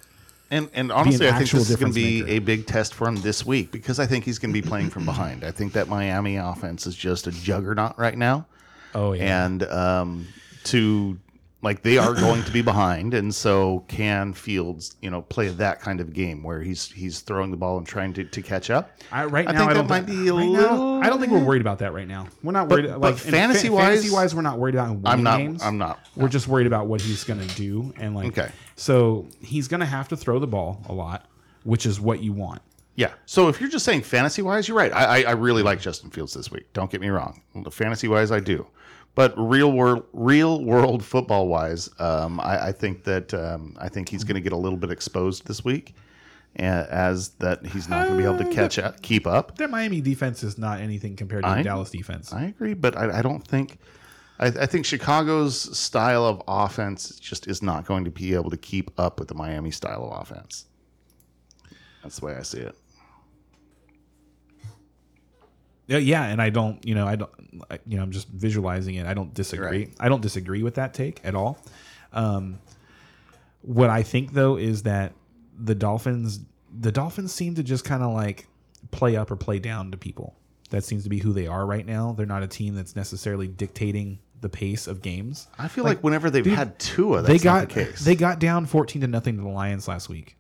And 0.51 0.68
and 0.75 0.93
honestly, 0.93 1.27
I 1.27 1.39
think 1.39 1.51
this 1.51 1.70
is 1.70 1.77
going 1.77 1.93
to 1.93 1.95
be 1.95 2.20
maker. 2.22 2.33
a 2.35 2.39
big 2.41 2.66
test 2.66 2.93
for 2.93 3.09
him 3.09 3.16
this 3.16 3.47
week 3.47 3.72
because 3.72 3.99
I 3.99 4.07
think 4.07 4.25
he's 4.25 4.39
going 4.39 4.53
to 4.55 4.61
be 4.62 4.66
playing 4.66 4.91
from 4.91 5.07
behind. 5.07 5.43
I 5.43 5.51
think 5.53 5.72
that 5.72 5.89
Miami 5.89 6.37
offense 6.37 6.87
is 6.87 6.95
just 6.95 7.27
a 7.27 7.33
juggernaut 7.33 7.99
right 7.99 8.18
now, 8.18 8.47
oh 8.95 9.14
yeah, 9.14 9.47
and 9.47 9.62
um, 9.64 10.27
to 10.64 11.18
like 11.65 11.83
they 11.83 11.99
are 11.99 12.15
going 12.15 12.45
to 12.45 12.53
be 12.53 12.62
behind, 12.62 13.15
and 13.15 13.35
so 13.35 13.85
can 13.89 14.33
Fields, 14.35 14.95
you 15.03 15.11
know, 15.11 15.23
play 15.23 15.49
that 15.49 15.81
kind 15.81 16.01
of 16.01 16.12
game 16.12 16.43
where 16.45 16.61
he's 16.62 16.87
he's 16.93 17.21
throwing 17.21 17.51
the 17.51 17.57
ball 17.57 17.79
and 17.79 17.87
trying 17.87 18.12
to, 18.12 18.23
to 18.25 18.41
catch 18.43 18.71
up. 18.71 18.93
I, 19.11 19.25
right 19.25 19.49
I 19.49 19.53
now 19.53 19.59
think 19.59 19.71
I 19.71 19.75
that 19.75 19.81
don't 19.81 19.89
might 19.89 20.05
think- 20.05 20.19
be 20.23 20.29
a 20.29 20.35
right 20.35 20.45
now, 20.47 20.51
little- 20.73 21.03
I 21.03 21.09
don't 21.09 21.19
think 21.19 21.33
we're 21.33 21.45
worried 21.45 21.62
about 21.62 21.81
that 21.81 21.93
right 21.93 22.07
now. 22.07 22.29
We're 22.45 22.53
not 22.53 22.69
worried. 22.69 22.87
but 22.87 23.01
like 23.01 23.12
in 23.15 23.19
fa- 23.19 23.31
fantasy-wise- 23.33 23.85
fantasy-wise, 23.87 24.35
we're 24.35 24.43
not 24.43 24.59
worried 24.61 24.77
about 24.77 24.91
winning 24.91 25.07
I'm 25.07 25.23
not. 25.25 25.39
games. 25.39 25.62
I'm 25.62 25.79
not. 25.79 25.99
We're 26.15 26.29
just 26.29 26.47
worried 26.47 26.69
about 26.69 26.87
what 26.87 27.01
he's 27.01 27.25
going 27.25 27.41
to 27.45 27.55
do, 27.57 27.93
and 27.99 28.15
like, 28.15 28.27
Okay. 28.39 28.51
So 28.77 29.27
he's 29.41 29.67
going 29.67 29.81
to 29.81 29.87
have 29.87 30.09
to 30.09 30.17
throw 30.17 30.39
the 30.39 30.47
ball 30.47 30.81
a 30.89 30.93
lot, 30.93 31.27
which 31.65 31.87
is 31.87 32.01
what 32.01 32.23
you 32.23 32.33
want. 32.33 32.61
Yeah. 32.97 33.11
So 33.27 33.49
if 33.49 33.61
you're 33.61 33.71
just 33.71 33.85
saying 33.85 34.03
fantasy 34.03 34.41
wise, 34.43 34.69
you're 34.69 34.77
right. 34.77 34.93
I, 34.93 35.05
I, 35.05 35.23
I 35.23 35.31
really 35.33 35.62
like 35.65 35.81
Justin 35.81 36.11
Fields 36.11 36.33
this 36.35 36.51
week. 36.53 36.73
Don't 36.75 36.91
get 36.91 37.01
me 37.01 37.09
wrong. 37.09 37.43
Fantasy 37.73 38.07
wise, 38.07 38.31
I 38.31 38.39
do. 38.39 38.67
But 39.15 39.33
real 39.37 39.71
world, 39.71 40.07
real 40.12 40.65
world 40.65 41.05
football 41.05 41.47
wise, 41.47 41.89
um, 42.01 42.41
I, 42.41 42.67
I 42.69 42.73
think 42.73 43.05
that 43.05 43.33
um, 43.33 43.77
I 43.81 43.89
think 43.89 44.09
he's 44.09 44.25
going 44.25 44.35
to 44.35 44.41
get 44.41 44.53
a 44.53 44.57
little 44.57 44.79
bit 44.79 44.91
exposed 44.91 45.47
this 45.47 45.65
week, 45.65 45.95
as 46.57 47.31
that 47.39 47.65
he's 47.67 47.89
not 47.89 48.09
going 48.09 48.19
to 48.19 48.23
be 48.23 48.29
able 48.29 48.45
to 48.45 48.55
catch 48.55 48.79
up, 48.79 49.03
keep 49.03 49.27
up. 49.27 49.57
That 49.59 49.71
Miami 49.71 50.01
defense 50.01 50.43
is 50.43 50.59
not 50.59 50.81
anything 50.81 51.15
compared 51.15 51.45
to 51.45 51.49
I- 51.49 51.59
the 51.59 51.65
Dallas 51.65 51.91
defense. 51.91 52.33
I 52.33 52.47
agree, 52.47 52.75
but 52.75 52.97
I, 52.97 53.19
I 53.19 53.23
don't 53.23 53.47
think. 53.47 53.79
I, 54.41 54.47
I 54.47 54.67
think 54.67 54.85
Chicago's 54.85 55.79
style 55.79 56.25
of 56.25 56.43
offense 56.49 57.17
just 57.21 57.47
is 57.47 57.62
not 57.62 57.87
going 57.87 58.05
to 58.05 58.11
be 58.11 58.35
able 58.35 58.51
to 58.51 58.57
keep 58.57 58.91
up 58.99 59.21
with 59.21 59.29
the 59.29 59.35
Miami 59.35 59.71
style 59.71 60.11
of 60.11 60.21
offense. 60.23 60.67
That's 62.03 62.19
the 62.19 62.27
way 62.27 62.35
I 62.35 62.43
see 62.43 62.59
it. 62.59 62.75
Yeah, 65.87 66.24
and 66.24 66.41
I 66.41 66.51
don't, 66.51 66.85
you 66.87 66.95
know, 66.95 67.07
I 67.07 67.16
don't, 67.16 67.30
you 67.87 67.97
know, 67.97 68.03
I'm 68.03 68.11
just 68.11 68.28
visualizing 68.28 68.95
it. 68.95 69.07
I 69.07 69.14
don't 69.14 69.35
disagree. 69.35 69.66
Right. 69.66 69.91
I 70.01 70.09
don't 70.09 70.22
disagree 70.22 70.62
with 70.62 70.74
that 70.76 70.95
take 70.95 71.20
at 71.24 71.35
all. 71.35 71.59
Um, 72.12 72.59
what 73.62 73.91
I 73.91 74.03
think 74.03 74.32
though 74.32 74.57
is 74.57 74.82
that 74.85 75.12
the 75.59 75.74
Dolphins, 75.74 76.41
the 76.80 76.93
Dolphins 76.93 77.32
seem 77.32 77.55
to 77.57 77.62
just 77.62 77.85
kind 77.85 78.03
of 78.03 78.12
like 78.12 78.47
play 78.91 79.16
up 79.16 79.30
or 79.30 79.37
play 79.37 79.59
down 79.59 79.91
to 79.91 79.97
people. 79.97 80.35
That 80.70 80.85
seems 80.85 81.05
to 81.05 81.09
be 81.09 81.18
who 81.18 81.32
they 81.32 81.47
are 81.47 81.66
right 81.66 81.87
now. 81.87 82.12
They're 82.16 82.26
not 82.26 82.43
a 82.43 82.49
team 82.49 82.74
that's 82.74 82.97
necessarily 82.97 83.47
dictating 83.47 84.18
the 84.41 84.49
pace 84.49 84.87
of 84.87 85.03
games. 85.03 85.47
I 85.59 85.68
feel 85.68 85.85
like, 85.85 86.03
whenever 86.03 86.30
they've 86.30 86.45
had 86.45 86.78
Tua, 86.78 87.22
that's 87.22 87.28
they 87.28 87.39
got 87.39 87.68
the 87.68 87.74
case. 87.74 88.05
they 88.05 88.14
got 88.14 88.39
down 88.39 88.66
14 88.66 89.03
to 89.03 89.07
nothing 89.07 89.37
to 89.37 89.43
the 89.43 89.49
Lions 89.49 89.87
last 89.89 90.09
week. 90.09 90.37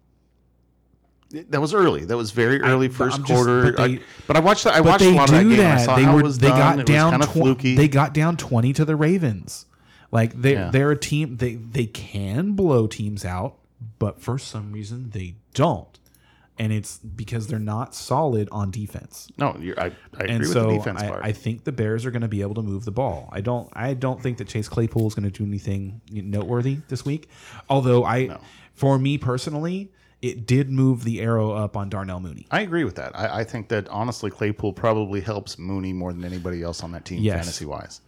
That 1.50 1.60
was 1.60 1.74
early. 1.74 2.04
That 2.04 2.16
was 2.16 2.30
very 2.30 2.60
early 2.60 2.88
but 2.88 2.96
1st 2.96 3.16
just- 3.18 3.24
quarter. 3.26 3.72
but 3.72 3.80
I- 3.90 4.00
But 4.26 4.36
I 4.36 4.40
watched 4.40 4.64
that. 4.64 4.74
I 4.74 4.80
watched 4.80 5.04
a 5.04 5.10
lot 5.10 5.28
of 5.30 5.34
that 5.34 5.42
game. 5.44 5.60
I 5.60 5.84
saw 5.84 5.96
They 5.96 6.02
how 6.04 6.14
were 6.14 6.20
it 6.20 6.24
was 6.24 6.38
they 6.38 6.48
done. 6.48 6.76
got 6.78 6.86
down 6.86 7.10
kind 7.10 7.22
of 7.22 7.30
tw-. 7.58 7.76
They 7.76 7.88
got 7.88 8.14
down 8.14 8.36
20 8.36 8.72
to 8.74 8.84
the 8.84 8.96
Ravens. 8.96 9.66
Like 10.12 10.40
they 10.40 10.52
Yeah. 10.52 10.70
they're 10.70 10.90
a 10.92 10.96
team 10.98 11.36
they 11.38 11.54
they 11.56 11.86
can 11.86 12.52
blow 12.52 12.86
teams 12.86 13.24
out, 13.24 13.56
but 13.98 14.20
for 14.20 14.38
some 14.38 14.72
reason 14.72 15.10
they 15.10 15.34
don't. 15.54 15.88
And 16.56 16.72
it's 16.72 16.98
because 16.98 17.48
they're 17.48 17.58
not 17.58 17.96
solid 17.96 18.48
on 18.52 18.70
defense. 18.70 19.26
no, 19.38 19.56
you're, 19.58 19.74
I, 19.80 19.86
I 19.86 19.88
agree 20.20 20.28
And 20.28 20.38
with 20.38 20.52
so 20.52 20.68
the 20.68 20.76
defense 20.78 21.02
I, 21.02 21.08
part. 21.08 21.20
I 21.24 21.32
think 21.32 21.64
the 21.64 21.72
Bears 21.72 22.06
are 22.06 22.12
going 22.12 22.22
to 22.22 22.28
be 22.28 22.42
able 22.42 22.54
to 22.54 22.62
move 22.62 22.84
the 22.84 22.92
ball. 22.92 23.28
I 23.32 23.40
don't 23.40 23.68
I 23.72 23.94
don't 23.94 24.22
think 24.22 24.38
that 24.38 24.46
Chase 24.46 24.68
Claypool 24.68 25.08
is 25.08 25.14
going 25.16 25.28
to 25.28 25.36
do 25.36 25.44
anything 25.44 26.00
noteworthy 26.12 26.78
this 26.88 27.04
week. 27.04 27.28
Although 27.68 28.04
I 28.04 28.36
for 28.72 29.00
me 29.00 29.18
personally, 29.18 29.90
it 30.24 30.46
did 30.46 30.70
move 30.70 31.04
the 31.04 31.20
arrow 31.20 31.52
up 31.52 31.76
on 31.76 31.88
Darnell 31.88 32.20
Mooney. 32.20 32.46
I 32.50 32.60
agree 32.60 32.84
with 32.84 32.94
that. 32.96 33.16
I, 33.18 33.40
I 33.40 33.44
think 33.44 33.68
that 33.68 33.88
honestly, 33.88 34.30
Claypool 34.30 34.72
probably 34.72 35.20
helps 35.20 35.58
Mooney 35.58 35.92
more 35.92 36.12
than 36.12 36.24
anybody 36.24 36.62
else 36.62 36.82
on 36.82 36.92
that 36.92 37.04
team, 37.04 37.20
Yes. 37.22 37.36
fantasy 37.36 37.64
wise. 37.66 38.00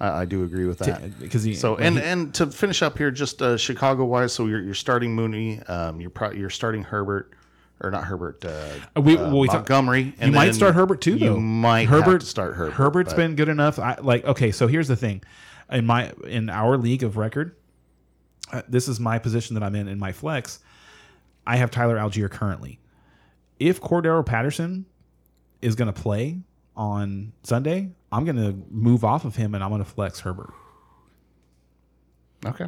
I, 0.00 0.22
I 0.22 0.24
do 0.24 0.42
agree 0.44 0.66
with 0.66 0.78
that. 0.80 1.18
because 1.20 1.58
so 1.60 1.76
and 1.76 1.96
he- 1.96 2.04
and 2.04 2.34
to 2.34 2.46
finish 2.48 2.82
up 2.82 2.98
here, 2.98 3.10
just 3.10 3.40
uh, 3.42 3.56
Chicago 3.56 4.04
wise. 4.04 4.32
So 4.32 4.46
you're, 4.46 4.60
you're 4.60 4.74
starting 4.74 5.14
Mooney. 5.14 5.60
Um, 5.62 6.00
you're 6.00 6.10
pro- 6.10 6.32
you're 6.32 6.50
starting 6.50 6.82
Herbert. 6.82 7.32
Or 7.82 7.90
not 7.90 8.04
Herbert. 8.04 8.44
Uh, 8.44 8.64
Uh, 8.96 9.00
we- 9.00 9.16
uh, 9.18 9.22
well, 9.30 9.40
we 9.40 9.46
talk- 9.48 9.56
Montgomery. 9.68 10.14
you 10.22 10.30
might 10.32 10.54
start 10.54 10.74
Herbert 10.76 11.00
too, 11.00 11.18
though. 11.18 11.34
You 11.34 11.40
might 11.40 11.88
Herbert 11.88 12.22
start 12.22 12.54
Herbert. 12.54 12.74
Herbert's 12.74 13.12
but- 13.12 13.16
been 13.18 13.34
good 13.34 13.48
enough. 13.48 13.78
I 13.80 13.96
like. 14.00 14.24
Okay, 14.24 14.52
so 14.52 14.66
here's 14.68 14.88
the 14.88 14.96
thing. 14.96 15.22
In 15.70 15.84
my 15.84 16.12
in 16.26 16.50
our 16.50 16.76
league 16.78 17.02
of 17.02 17.16
record, 17.16 17.56
uh, 18.52 18.62
this 18.68 18.86
is 18.88 19.00
my 19.00 19.18
position 19.18 19.54
that 19.54 19.62
I'm 19.62 19.74
in 19.74 19.88
in 19.88 19.98
my 19.98 20.12
flex. 20.12 20.60
I 21.46 21.56
have 21.56 21.70
Tyler 21.70 21.96
Allgeier 21.96 22.30
currently. 22.30 22.80
If 23.58 23.80
Cordarrelle 23.80 24.26
Patterson 24.26 24.86
is 25.62 25.74
going 25.74 25.92
to 25.92 26.00
play 26.00 26.40
on 26.76 27.32
Sunday, 27.42 27.90
I'm 28.10 28.24
going 28.24 28.36
to 28.36 28.56
move 28.70 29.04
off 29.04 29.24
of 29.24 29.36
him 29.36 29.54
and 29.54 29.62
I'm 29.62 29.70
going 29.70 29.82
to 29.84 29.88
flex 29.88 30.20
Herbert. 30.20 30.52
okay. 32.44 32.66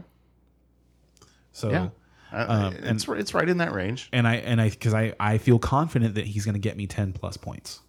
So 1.53 1.71
Yeah. 1.71 1.89
Uh, 2.33 2.73
it's 2.75 3.07
it's 3.09 3.35
right 3.35 3.49
in 3.49 3.59
that 3.59 3.73
range. 3.73 4.09
and 4.13 4.27
I 4.27 4.35
and 4.37 4.61
I 4.61 4.69
because 4.69 4.93
I 4.93 5.15
I 5.19 5.39
feel 5.39 5.59
confident 5.59 6.17
that 6.17 6.27
he's 6.27 6.45
going 6.45 6.55
to 6.55 6.61
get 6.61 6.77
me 6.77 6.87
10 6.87 7.13
plus 7.13 7.37
points. 7.37 7.81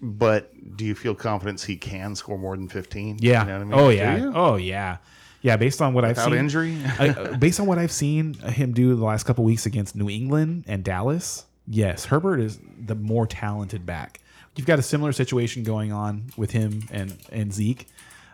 But 0.00 0.76
do 0.76 0.84
you 0.86 0.94
feel 0.94 1.14
confidence 1.14 1.62
he 1.62 1.76
can 1.76 2.16
score 2.16 2.38
more 2.38 2.56
than 2.56 2.68
15? 2.68 3.18
Yeah. 3.20 3.42
You 3.42 3.46
know 3.46 3.52
what 3.52 3.60
I 3.60 3.64
mean? 3.64 3.74
Oh 3.74 3.88
yeah. 3.90 4.32
Oh 4.34 4.56
yeah. 4.56 4.96
Yeah. 5.42 5.56
Based 5.56 5.80
on 5.80 5.94
what 5.94 6.04
I've 6.04 6.16
Without 6.16 6.30
seen, 6.30 6.38
injury? 6.38 6.76
I, 6.98 7.36
based 7.36 7.60
on 7.60 7.66
what 7.66 7.78
I've 7.78 7.92
seen 7.92 8.34
him 8.34 8.72
do 8.72 8.94
the 8.94 9.04
last 9.04 9.24
couple 9.24 9.44
weeks 9.44 9.66
against 9.66 9.96
New 9.96 10.08
England 10.08 10.64
and 10.66 10.84
Dallas, 10.84 11.46
yes, 11.66 12.04
Herbert 12.04 12.40
is 12.40 12.58
the 12.84 12.94
more 12.94 13.26
talented 13.26 13.86
back. 13.86 14.20
You've 14.56 14.66
got 14.66 14.78
a 14.78 14.82
similar 14.82 15.12
situation 15.12 15.62
going 15.62 15.92
on 15.92 16.24
with 16.36 16.50
him 16.50 16.82
and 16.90 17.16
and 17.30 17.52
Zeke, 17.52 17.86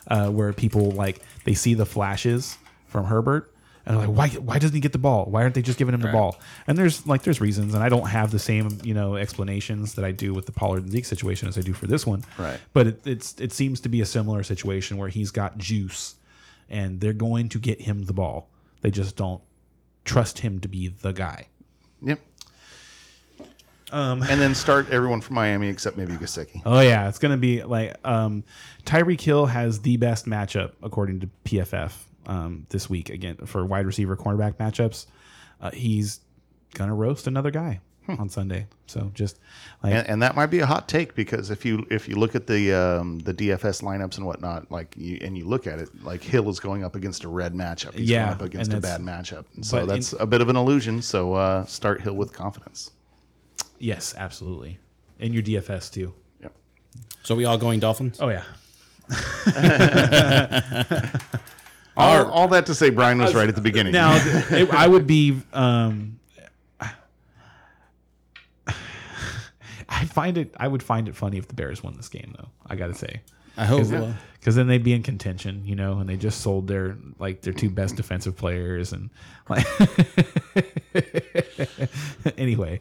uh, 0.09 0.30
where 0.30 0.52
people 0.52 0.90
like 0.92 1.20
they 1.44 1.54
see 1.54 1.74
the 1.74 1.86
flashes 1.86 2.57
from 2.86 3.04
Herbert. 3.04 3.52
And 3.88 3.96
they're 3.96 4.09
like, 4.09 4.16
why? 4.16 4.40
Why 4.40 4.59
doesn't 4.59 4.74
he 4.74 4.80
get 4.80 4.90
the 4.90 4.98
ball? 4.98 5.26
Why 5.26 5.42
aren't 5.42 5.54
they 5.54 5.62
just 5.62 5.78
giving 5.78 5.94
him 5.94 6.00
the 6.00 6.11
ball? 6.11 6.40
And 6.66 6.76
there's 6.76 7.07
like, 7.07 7.22
there's 7.22 7.40
reasons, 7.40 7.72
and 7.72 7.84
I 7.84 7.88
don't 7.88 8.09
have 8.09 8.32
the 8.32 8.38
same, 8.40 8.80
you 8.82 8.94
know, 8.94 9.14
explanations 9.14 9.94
that 9.94 10.04
I 10.04 10.11
do 10.11 10.34
with 10.34 10.46
the 10.46 10.50
Pollard 10.50 10.82
and 10.82 10.90
Zeke 10.90 11.04
situation 11.04 11.46
as 11.46 11.57
I 11.57 11.61
do 11.61 11.72
for 11.72 11.86
this 11.86 12.04
one. 12.04 12.24
Right. 12.36 12.59
But 12.72 12.88
it, 12.88 13.07
it's 13.07 13.40
it 13.40 13.52
seems 13.52 13.78
to 13.82 13.88
be 13.88 14.00
a 14.00 14.07
similar 14.07 14.42
situation 14.42 14.96
where 14.96 15.09
he's 15.09 15.30
got 15.30 15.57
juice, 15.57 16.16
and 16.68 17.00
they're 17.00 17.12
going 17.12 17.48
to 17.50 17.58
get 17.58 17.82
him 17.82 18.04
the 18.04 18.12
ball. 18.12 18.50
They 18.80 18.90
just 18.90 19.16
don't 19.16 19.42
trust 20.04 20.40
him 20.40 20.60
to 20.60 20.68
be 20.68 20.88
the 20.88 21.12
guy. 21.12 21.48
Yep. 22.02 22.20
Um, 23.92 24.22
and 24.22 24.40
then 24.40 24.54
start 24.54 24.90
everyone 24.90 25.20
from 25.20 25.36
Miami 25.36 25.68
except 25.68 25.96
maybe 25.96 26.14
Gesicki. 26.14 26.60
Oh 26.66 26.80
yeah, 26.80 27.08
it's 27.08 27.20
gonna 27.20 27.36
be 27.36 27.62
like 27.62 27.94
um, 28.04 28.42
Tyreek 28.84 29.20
Hill 29.20 29.46
has 29.46 29.80
the 29.80 29.96
best 29.96 30.26
matchup 30.26 30.72
according 30.82 31.20
to 31.20 31.30
PFF 31.44 31.92
um, 32.26 32.66
this 32.70 32.90
week 32.90 33.10
again 33.10 33.36
for 33.46 33.64
wide 33.64 33.86
receiver 33.86 34.16
cornerback 34.16 34.54
matchups. 34.54 35.06
Uh, 35.60 35.70
he's 35.70 36.20
gonna 36.74 36.96
roast 36.96 37.28
another 37.28 37.52
guy 37.52 37.80
on 38.09 38.28
Sunday. 38.28 38.66
So 38.86 39.11
just 39.14 39.38
like 39.82 39.92
And, 39.94 40.09
and 40.09 40.22
that 40.22 40.36
might 40.36 40.46
be 40.46 40.61
a 40.61 40.66
hot 40.66 40.88
take 40.88 41.14
because 41.14 41.50
if 41.50 41.64
you 41.64 41.86
if 41.90 42.09
you 42.09 42.16
look 42.16 42.34
at 42.34 42.46
the 42.46 42.72
um, 42.72 43.18
the 43.20 43.34
DFS 43.34 43.82
lineups 43.82 44.16
and 44.18 44.26
whatnot, 44.26 44.70
like 44.70 44.94
you, 44.96 45.18
and 45.22 45.36
you 45.36 45.44
look 45.44 45.66
at 45.66 45.78
it, 45.78 45.88
like 46.04 46.22
Hill 46.22 46.48
is 46.48 46.61
going 46.61 46.84
up 46.84 46.94
against 46.94 47.24
a 47.24 47.28
red 47.28 47.52
matchup. 47.54 47.94
He's 47.94 48.09
Yeah, 48.09 48.24
going 48.26 48.34
up 48.34 48.42
against 48.42 48.72
a 48.72 48.80
bad 48.80 49.00
matchup. 49.00 49.44
And 49.54 49.64
so 49.66 49.86
that's 49.86 50.12
in- 50.12 50.20
a 50.20 50.26
bit 50.26 50.40
of 50.40 50.48
an 50.48 50.57
illusion. 50.57 51.02
So 51.02 51.34
uh, 51.34 51.64
start 51.66 52.00
Hill 52.00 52.14
with 52.14 52.32
confidence. 52.32 52.92
yes, 53.78 54.14
absolutely, 54.16 54.78
and 55.20 55.34
your 55.34 55.42
DFS 55.42 55.92
too. 55.92 56.14
Yep. 56.42 56.52
So 57.24 57.34
we 57.34 57.44
all 57.44 57.59
going 57.59 57.80
Dolphins? 57.80 58.18
Oh 58.20 58.28
yeah, 58.28 58.42
All, 61.98 62.26
all 62.30 62.48
that 62.48 62.66
to 62.66 62.74
say, 62.74 62.90
Brian 62.90 63.16
was 63.18 63.34
right 63.34 63.48
at 63.48 63.54
the 63.54 63.61
beginning. 63.62 63.94
Now, 63.94 64.14
it, 64.50 64.68
I 64.70 64.86
would 64.86 65.07
be. 65.07 65.40
Um, 65.54 66.20
I 69.97 70.05
find 70.05 70.36
it. 70.36 70.55
I 70.59 70.68
would 70.68 70.82
find 70.82 71.09
it 71.09 71.16
funny 71.16 71.38
if 71.38 71.49
the 71.49 71.55
Bears 71.55 71.82
won 71.82 71.97
this 71.97 72.11
game, 72.11 72.34
though. 72.36 72.49
I 72.66 72.76
got 72.76 72.88
to 72.88 72.94
say, 72.94 73.22
I 73.57 73.64
hope. 73.64 73.86
because 74.38 74.55
then 74.55 74.66
they'd 74.66 74.84
be 74.84 74.92
in 74.92 75.03
contention, 75.03 75.62
you 75.64 75.74
know, 75.74 75.99
and 75.99 76.09
they 76.09 76.16
just 76.16 76.42
sold 76.42 76.68
their 76.68 76.99
like 77.18 77.40
their 77.40 77.55
two 77.55 77.70
best 77.70 77.97
defensive 77.97 78.36
players, 78.36 78.92
and 78.92 79.09
like. 79.49 79.66
anyway, 82.36 82.80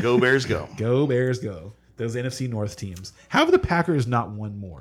go 0.00 0.18
Bears, 0.18 0.44
go. 0.44 0.68
go 0.76 1.06
Bears, 1.06 1.38
go! 1.38 1.72
Those 1.98 2.16
NFC 2.16 2.48
North 2.48 2.76
teams. 2.76 3.12
How 3.28 3.40
have 3.40 3.52
the 3.52 3.60
Packers 3.60 4.08
not 4.08 4.30
won 4.30 4.58
more? 4.58 4.80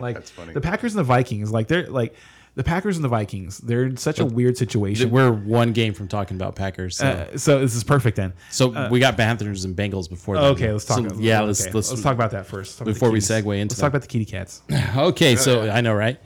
Like 0.00 0.14
That's 0.14 0.30
funny. 0.30 0.54
the 0.54 0.60
Packers 0.62 0.94
and 0.94 1.00
the 1.00 1.04
Vikings, 1.04 1.52
like 1.52 1.68
they're 1.68 1.86
like 1.88 2.14
the 2.56 2.64
Packers 2.64 2.96
and 2.96 3.04
the 3.04 3.08
Vikings. 3.08 3.58
They're 3.58 3.84
in 3.84 3.96
such 3.96 4.18
a 4.18 4.24
weird 4.24 4.56
situation. 4.58 5.10
we're 5.10 5.30
one 5.30 5.72
game 5.72 5.94
from 5.94 6.08
talking 6.08 6.36
about 6.36 6.56
Packers. 6.56 6.96
So, 6.96 7.06
Uh, 7.06 7.36
so 7.38 7.60
this 7.60 7.76
is 7.76 7.84
perfect 7.84 8.16
then. 8.16 8.32
so 8.50 8.88
we 8.90 8.98
got 8.98 9.16
Panthers 9.16 9.64
and 9.64 9.76
Bengals 9.76 10.08
before. 10.10 10.36
that. 10.36 10.44
Okay, 10.44 10.72
let's 10.72 10.84
talk. 10.86 11.08
So, 11.08 11.16
yeah, 11.18 11.42
let's, 11.42 11.62
okay, 11.62 11.70
let's 11.72 11.90
let's 11.90 12.02
talk 12.02 12.14
about 12.14 12.32
that 12.32 12.46
first. 12.46 12.78
Talk 12.78 12.86
before 12.86 13.10
we 13.10 13.20
segue 13.20 13.58
into 13.58 13.74
Let's 13.74 13.80
talk 13.80 13.90
about 13.90 14.02
the 14.02 14.08
kitty 14.08 14.24
cats. 14.24 14.62
Okay, 14.96 15.36
so 15.36 15.70
I 15.70 15.82
know, 15.82 15.94
right? 15.94 16.18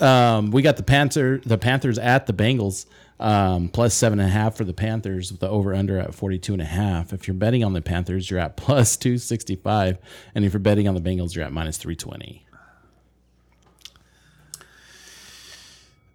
Um, 0.00 0.52
we 0.52 0.62
got 0.62 0.76
the 0.76 0.82
Panther, 0.82 1.38
the 1.44 1.58
Panthers 1.58 1.98
at 1.98 2.26
the 2.26 2.32
Bengals, 2.32 2.86
um, 3.20 3.68
plus 3.68 3.92
seven 3.94 4.20
and 4.20 4.28
a 4.28 4.32
half 4.32 4.56
for 4.56 4.64
the 4.64 4.72
Panthers 4.72 5.30
with 5.32 5.40
the 5.40 5.48
over 5.48 5.74
under 5.74 5.98
at 5.98 6.14
42 6.14 6.52
and 6.54 6.62
a 6.62 6.66
half. 6.66 7.12
If 7.12 7.26
you're 7.28 7.34
betting 7.34 7.62
on 7.64 7.72
the 7.74 7.82
Panthers, 7.82 8.30
you're 8.30 8.40
at 8.40 8.56
plus 8.56 8.96
265. 8.96 9.98
And 10.34 10.44
if 10.44 10.52
you're 10.52 10.60
betting 10.60 10.88
on 10.88 10.94
the 10.94 11.00
Bengals, 11.00 11.34
you're 11.34 11.44
at 11.44 11.52
minus 11.52 11.76
320. 11.76 12.45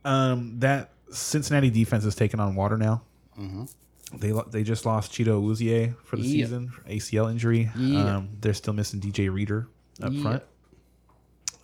Um, 0.04 0.60
that 0.60 0.92
Cincinnati 1.12 1.70
defense 1.70 2.06
is 2.06 2.16
taking 2.16 2.40
on 2.40 2.56
water 2.56 2.78
now. 2.78 3.04
They 4.14 4.34
lo- 4.34 4.48
they 4.50 4.64
just 4.64 4.86
lost 4.86 5.12
Chidobe 5.14 5.42
Awuzie 5.42 5.96
for 6.04 6.18
the 6.18 6.24
Yeah. 6.24 6.46
season, 6.46 6.74
ACL 6.88 7.32
injury. 7.32 7.70
Yeah. 7.78 8.18
Um, 8.18 8.30
they're 8.42 8.54
still 8.54 8.74
missing 8.74 9.00
DJ 9.00 9.30
Reader 9.34 9.68
up 10.02 10.14
front. 10.16 10.44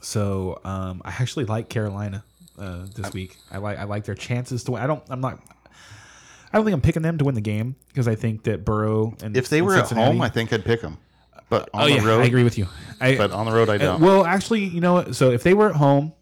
So 0.01 0.59
um, 0.63 1.01
I 1.03 1.09
actually 1.09 1.45
like 1.45 1.69
Carolina 1.69 2.23
uh, 2.57 2.85
this 2.95 3.11
week. 3.13 3.37
I 3.51 3.57
like 3.57 3.77
I 3.77 3.83
like 3.83 4.05
their 4.05 4.15
chances 4.15 4.63
to 4.65 4.71
win. 4.71 4.81
I 4.81 4.87
don't. 4.87 5.03
I'm 5.09 5.19
not. 5.21 5.39
I 6.53 6.57
don't 6.57 6.63
think 6.65 6.73
I'm 6.75 6.81
picking 6.81 7.01
them 7.01 7.17
to 7.17 7.25
win 7.25 7.35
the 7.35 7.41
game 7.41 7.75
because 7.89 8.07
I 8.07 8.15
think 8.15 8.43
that 8.43 8.63
Burrow 8.63 9.15
and 9.21 9.35
If 9.35 9.49
they 9.49 9.57
and 9.57 9.67
were 9.67 9.75
at 9.75 9.89
home, 9.89 10.21
I 10.21 10.29
think 10.29 10.53
I'd 10.53 10.63
pick 10.63 10.81
them. 10.81 10.97
But 11.49 11.69
on 11.73 11.83
oh 11.83 11.85
the 11.87 11.95
yeah, 11.95 12.05
road, 12.05 12.21
I 12.21 12.25
agree 12.25 12.43
with 12.43 12.57
you. 12.57 12.67
I, 13.01 13.15
But 13.17 13.31
on 13.31 13.45
the 13.45 13.51
road, 13.53 13.69
I 13.69 13.75
uh, 13.75 13.77
don't. 13.77 14.01
well, 14.01 14.25
actually, 14.25 14.63
you 14.65 14.79
know 14.81 14.93
what? 14.93 15.15
So 15.15 15.31
if 15.31 15.43
they 15.43 15.53
were 15.53 15.69
at 15.69 15.75
home, 15.75 16.13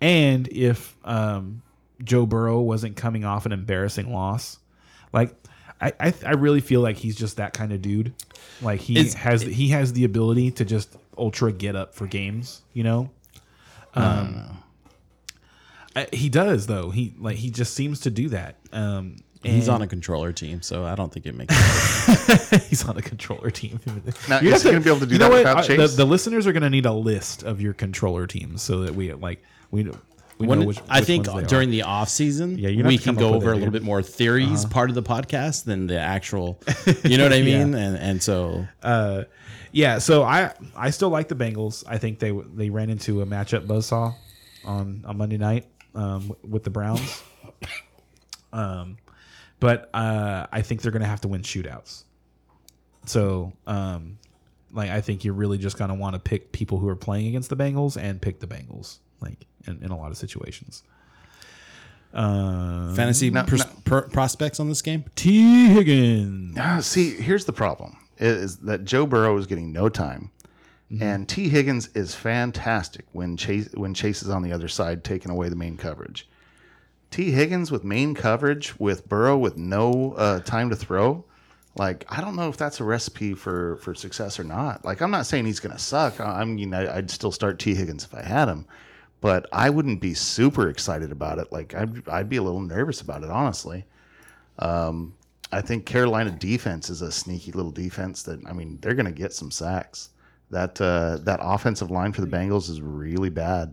and 0.00 0.48
if 0.48 0.96
um, 1.04 1.62
Joe 2.02 2.26
Burrow 2.26 2.60
wasn't 2.60 2.96
coming 2.96 3.24
off 3.24 3.46
an 3.46 3.52
embarrassing 3.52 4.12
loss, 4.12 4.58
like 5.12 5.34
I, 5.80 5.92
I, 6.00 6.14
I 6.26 6.30
really 6.32 6.60
feel 6.60 6.80
like 6.80 6.96
he's 6.96 7.16
just 7.16 7.36
that 7.38 7.52
kind 7.52 7.72
of 7.72 7.82
dude. 7.82 8.14
Like 8.62 8.80
he 8.80 8.98
It's- 8.98 9.14
has 9.14 9.42
he 9.42 9.68
has 9.68 9.92
the 9.92 10.04
ability 10.04 10.50
to 10.52 10.64
just 10.64 10.96
ultra 11.18 11.52
get 11.52 11.76
up 11.76 11.94
for 11.94 12.06
games. 12.06 12.62
You 12.72 12.84
know. 12.84 13.10
Um, 13.94 14.58
I- 15.96 16.08
he 16.12 16.28
does 16.28 16.66
though. 16.66 16.90
He 16.90 17.14
like 17.18 17.36
he 17.36 17.50
just 17.50 17.74
seems 17.74 18.00
to 18.00 18.10
do 18.10 18.28
that. 18.30 18.56
Um, 18.72 19.16
He's 19.42 19.70
on 19.70 19.80
a 19.80 19.86
controller 19.86 20.34
team, 20.34 20.60
so 20.60 20.84
I 20.84 20.94
don't 20.94 21.10
think 21.10 21.24
it 21.24 21.34
makes 21.34 21.56
sense. 21.56 22.66
He's 22.68 22.86
on 22.86 22.98
a 22.98 23.02
controller 23.02 23.50
team. 23.50 23.80
Now, 24.28 24.38
You 24.42 24.52
is 24.52 24.62
have 24.62 24.64
he 24.64 24.70
gonna 24.72 24.84
be 24.84 24.90
able 24.90 25.00
to 25.00 25.06
do 25.06 25.12
you 25.14 25.18
that 25.18 25.30
know 25.30 25.30
what? 25.30 25.38
without 25.56 25.70
Uh, 25.70 25.86
The, 25.86 25.96
the 25.96 26.04
listeners 26.04 26.46
are 26.46 26.52
going 26.52 26.62
to 26.62 26.68
need 26.68 26.84
a 26.84 26.92
list 26.92 27.42
of 27.42 27.58
your 27.58 27.72
controller 27.72 28.26
teams 28.26 28.60
so 28.60 28.80
that 28.82 28.94
we 28.94 29.14
like 29.14 29.42
we 29.70 29.84
we 30.38 30.46
When- 30.46 30.60
know 30.60 30.66
which. 30.66 30.78
I 30.88 31.00
which 31.00 31.06
think 31.06 31.24
during 31.48 31.68
are. 31.68 31.72
the 31.72 31.82
off 31.82 32.08
season, 32.08 32.58
Yeah, 32.58 32.86
we 32.86 32.96
can 32.98 33.14
go 33.14 33.34
over 33.34 33.52
a 33.52 33.56
little 33.56 33.72
bit 33.72 33.82
more 33.82 34.02
theories 34.02 34.64
part 34.64 34.88
of 34.88 34.94
the 34.94 35.02
podcast 35.02 35.64
than 35.64 35.86
the 35.86 35.98
actual. 35.98 36.60
You 37.04 37.18
know 37.18 37.24
what 37.24 37.32
I 37.32 37.42
mean? 37.42 37.74
And 37.74 37.96
and 37.96 38.22
so 38.22 38.66
uh, 38.82 39.24
yeah. 39.72 39.98
So 39.98 40.22
I 40.22 40.52
I 40.74 40.90
still 40.90 41.10
like 41.10 41.28
the 41.28 41.34
Bengals. 41.34 41.84
I 41.86 41.98
think 41.98 42.18
they 42.18 42.30
they 42.30 42.70
ran 42.70 42.88
into 42.90 43.20
a 43.22 43.26
matchup 43.26 43.66
buzzsaw 43.66 44.14
on 44.64 45.04
on 45.06 45.18
Monday 45.18 45.36
night 45.38 45.66
um, 45.94 46.32
with 46.48 46.64
the 46.64 46.70
Browns. 46.70 47.22
um, 48.52 48.96
but 49.58 49.90
uh, 49.94 50.46
I 50.50 50.62
think 50.62 50.80
they're 50.82 50.92
going 50.92 51.02
to 51.02 51.08
have 51.08 51.20
to 51.22 51.28
win 51.28 51.42
shootouts. 51.42 52.04
So 53.06 53.52
um, 53.66 54.18
like 54.72 54.90
I 54.90 55.00
think 55.00 55.24
you're 55.24 55.34
really 55.34 55.58
just 55.58 55.76
going 55.78 55.88
to 55.90 55.94
want 55.94 56.14
to 56.14 56.18
pick 56.20 56.52
people 56.52 56.78
who 56.78 56.88
are 56.88 56.96
playing 56.96 57.26
against 57.28 57.50
the 57.50 57.56
Bengals 57.56 57.96
and 58.00 58.20
pick 58.20 58.40
the 58.40 58.46
Bengals 58.46 58.98
like 59.20 59.46
in, 59.66 59.82
in 59.82 59.90
a 59.90 59.96
lot 59.96 60.10
of 60.10 60.16
situations. 60.16 60.82
Uh, 62.12 62.92
fantasy 62.94 63.30
No, 63.30 63.44
pers- 63.44 63.60
no. 63.60 63.70
per- 63.84 64.08
prospects 64.08 64.58
on 64.58 64.68
this 64.68 64.82
game. 64.82 65.04
Tee 65.14 65.66
Higgins. 65.68 66.56
Ah, 66.58 66.80
see, 66.80 67.10
here's 67.14 67.44
the 67.44 67.52
problem: 67.52 67.96
is 68.18 68.56
that 68.58 68.84
Joe 68.84 69.06
Burrow 69.06 69.36
is 69.36 69.46
getting 69.46 69.72
no 69.72 69.88
time, 69.88 70.30
Mm-hmm. 70.90 71.02
and 71.04 71.28
Tee 71.28 71.48
Higgins 71.48 71.88
is 71.94 72.16
fantastic 72.16 73.04
when 73.12 73.36
Chase 73.36 73.68
when 73.74 73.94
Chase 73.94 74.22
is 74.22 74.28
on 74.28 74.42
the 74.42 74.52
other 74.52 74.66
side 74.66 75.04
taking 75.04 75.30
away 75.30 75.48
the 75.48 75.54
main 75.56 75.76
coverage. 75.76 76.28
Tee 77.12 77.30
Higgins 77.30 77.70
with 77.70 77.84
main 77.84 78.14
coverage 78.14 78.78
with 78.80 79.08
Burrow 79.08 79.38
with 79.38 79.56
no 79.56 80.14
uh, 80.16 80.40
time 80.40 80.68
to 80.70 80.76
throw. 80.76 81.24
Like 81.76 82.04
I 82.08 82.20
don't 82.20 82.34
know 82.34 82.48
if 82.48 82.56
that's 82.56 82.80
a 82.80 82.84
recipe 82.84 83.34
for 83.34 83.76
for 83.76 83.94
success 83.94 84.40
or 84.40 84.44
not. 84.44 84.84
Like 84.84 85.00
I'm 85.00 85.12
not 85.12 85.26
saying 85.26 85.46
he's 85.46 85.60
going 85.60 85.72
to 85.76 85.78
suck. 85.80 86.18
I 86.20 86.40
I 86.40 86.44
mean 86.44 86.74
I, 86.74 86.96
I'd 86.96 87.08
still 87.12 87.30
start 87.30 87.60
Tee 87.60 87.76
Higgins 87.76 88.02
if 88.04 88.12
I 88.12 88.22
had 88.24 88.48
him, 88.48 88.66
but 89.20 89.46
I 89.52 89.70
wouldn't 89.70 90.00
be 90.00 90.14
super 90.14 90.68
excited 90.68 91.12
about 91.12 91.38
it. 91.38 91.50
Like 91.52 91.74
I'd 91.74 92.08
I'd 92.08 92.28
be 92.28 92.36
a 92.36 92.42
little 92.42 92.60
nervous 92.60 93.00
about 93.00 93.22
it 93.22 93.30
honestly. 93.30 93.84
I 95.52 95.60
think 95.60 95.84
Carolina 95.84 96.30
defense 96.30 96.90
is 96.90 97.02
a 97.02 97.10
sneaky 97.10 97.52
little 97.52 97.72
defense 97.72 98.22
that 98.24 98.40
I 98.46 98.52
mean 98.52 98.78
they're 98.80 98.94
going 98.94 99.06
to 99.06 99.12
get 99.12 99.32
some 99.32 99.50
sacks. 99.50 100.10
That 100.50 100.80
uh, 100.80 101.18
that 101.22 101.38
offensive 101.42 101.90
line 101.90 102.12
for 102.12 102.20
the 102.22 102.26
Bengals 102.26 102.68
is 102.68 102.80
really 102.80 103.30
bad, 103.30 103.72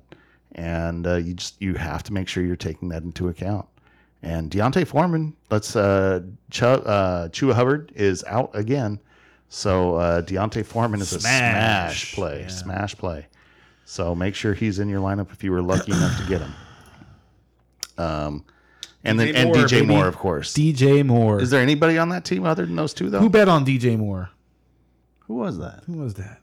and 0.54 1.08
uh, 1.08 1.16
you 1.16 1.34
just 1.34 1.60
you 1.62 1.74
have 1.74 2.04
to 2.04 2.14
make 2.14 2.28
sure 2.28 2.44
you're 2.44 2.56
taking 2.56 2.90
that 2.90 3.02
into 3.04 3.30
account. 3.30 3.66
And 4.24 4.50
D'Onta 4.52 4.86
Foreman, 4.86 5.36
let's 5.50 5.76
uh, 5.76 6.22
Ch- 6.52 6.64
uh, 6.64 7.30
Chuba 7.30 7.54
Hubbard 7.54 7.92
is 7.96 8.24
out 8.26 8.52
again, 8.56 9.00
so 9.50 9.96
uh, 9.96 10.22
D'Onta 10.22 10.64
Foreman 10.64 11.02
is 11.02 11.14
a 11.14 11.20
Smash. 11.20 12.12
smash 12.12 12.16
play, 12.16 12.42
Yeah. 12.42 12.48
smash 12.48 12.96
play. 12.96 13.26
So 13.90 14.14
make 14.14 14.36
sure 14.36 14.54
he's 14.54 14.80
in 14.80 14.90
your 14.90 15.00
lineup 15.00 15.32
if 15.32 15.46
you 15.46 15.52
were 15.54 15.62
lucky 15.62 15.94
enough 15.94 16.20
to 16.20 16.28
get 16.28 16.42
him. 16.42 16.54
Um, 17.98 18.46
and 19.06 19.18
then 19.18 19.30
DJ 19.30 19.36
and 19.38 19.46
Moore, 19.46 19.56
DJ 19.56 19.70
baby. 19.70 19.86
Moore, 19.86 20.08
of 20.08 20.18
course. 20.18 20.54
DJ 20.54 21.06
Moore. 21.06 21.42
Is 21.42 21.52
there 21.52 21.62
anybody 21.62 21.98
on 21.98 22.10
that 22.10 22.26
team 22.26 22.46
other 22.46 22.66
than 22.66 22.76
those 22.76 22.94
two 22.94 23.10
though? 23.10 23.20
Who 23.22 23.30
bet 23.30 23.48
on 23.48 23.66
DJ 23.66 23.98
Moore? 23.98 24.30
Who 25.20 25.36
was 25.36 25.58
that? 25.60 25.84
Who 25.86 25.94
was 25.94 26.16
that? 26.16 26.42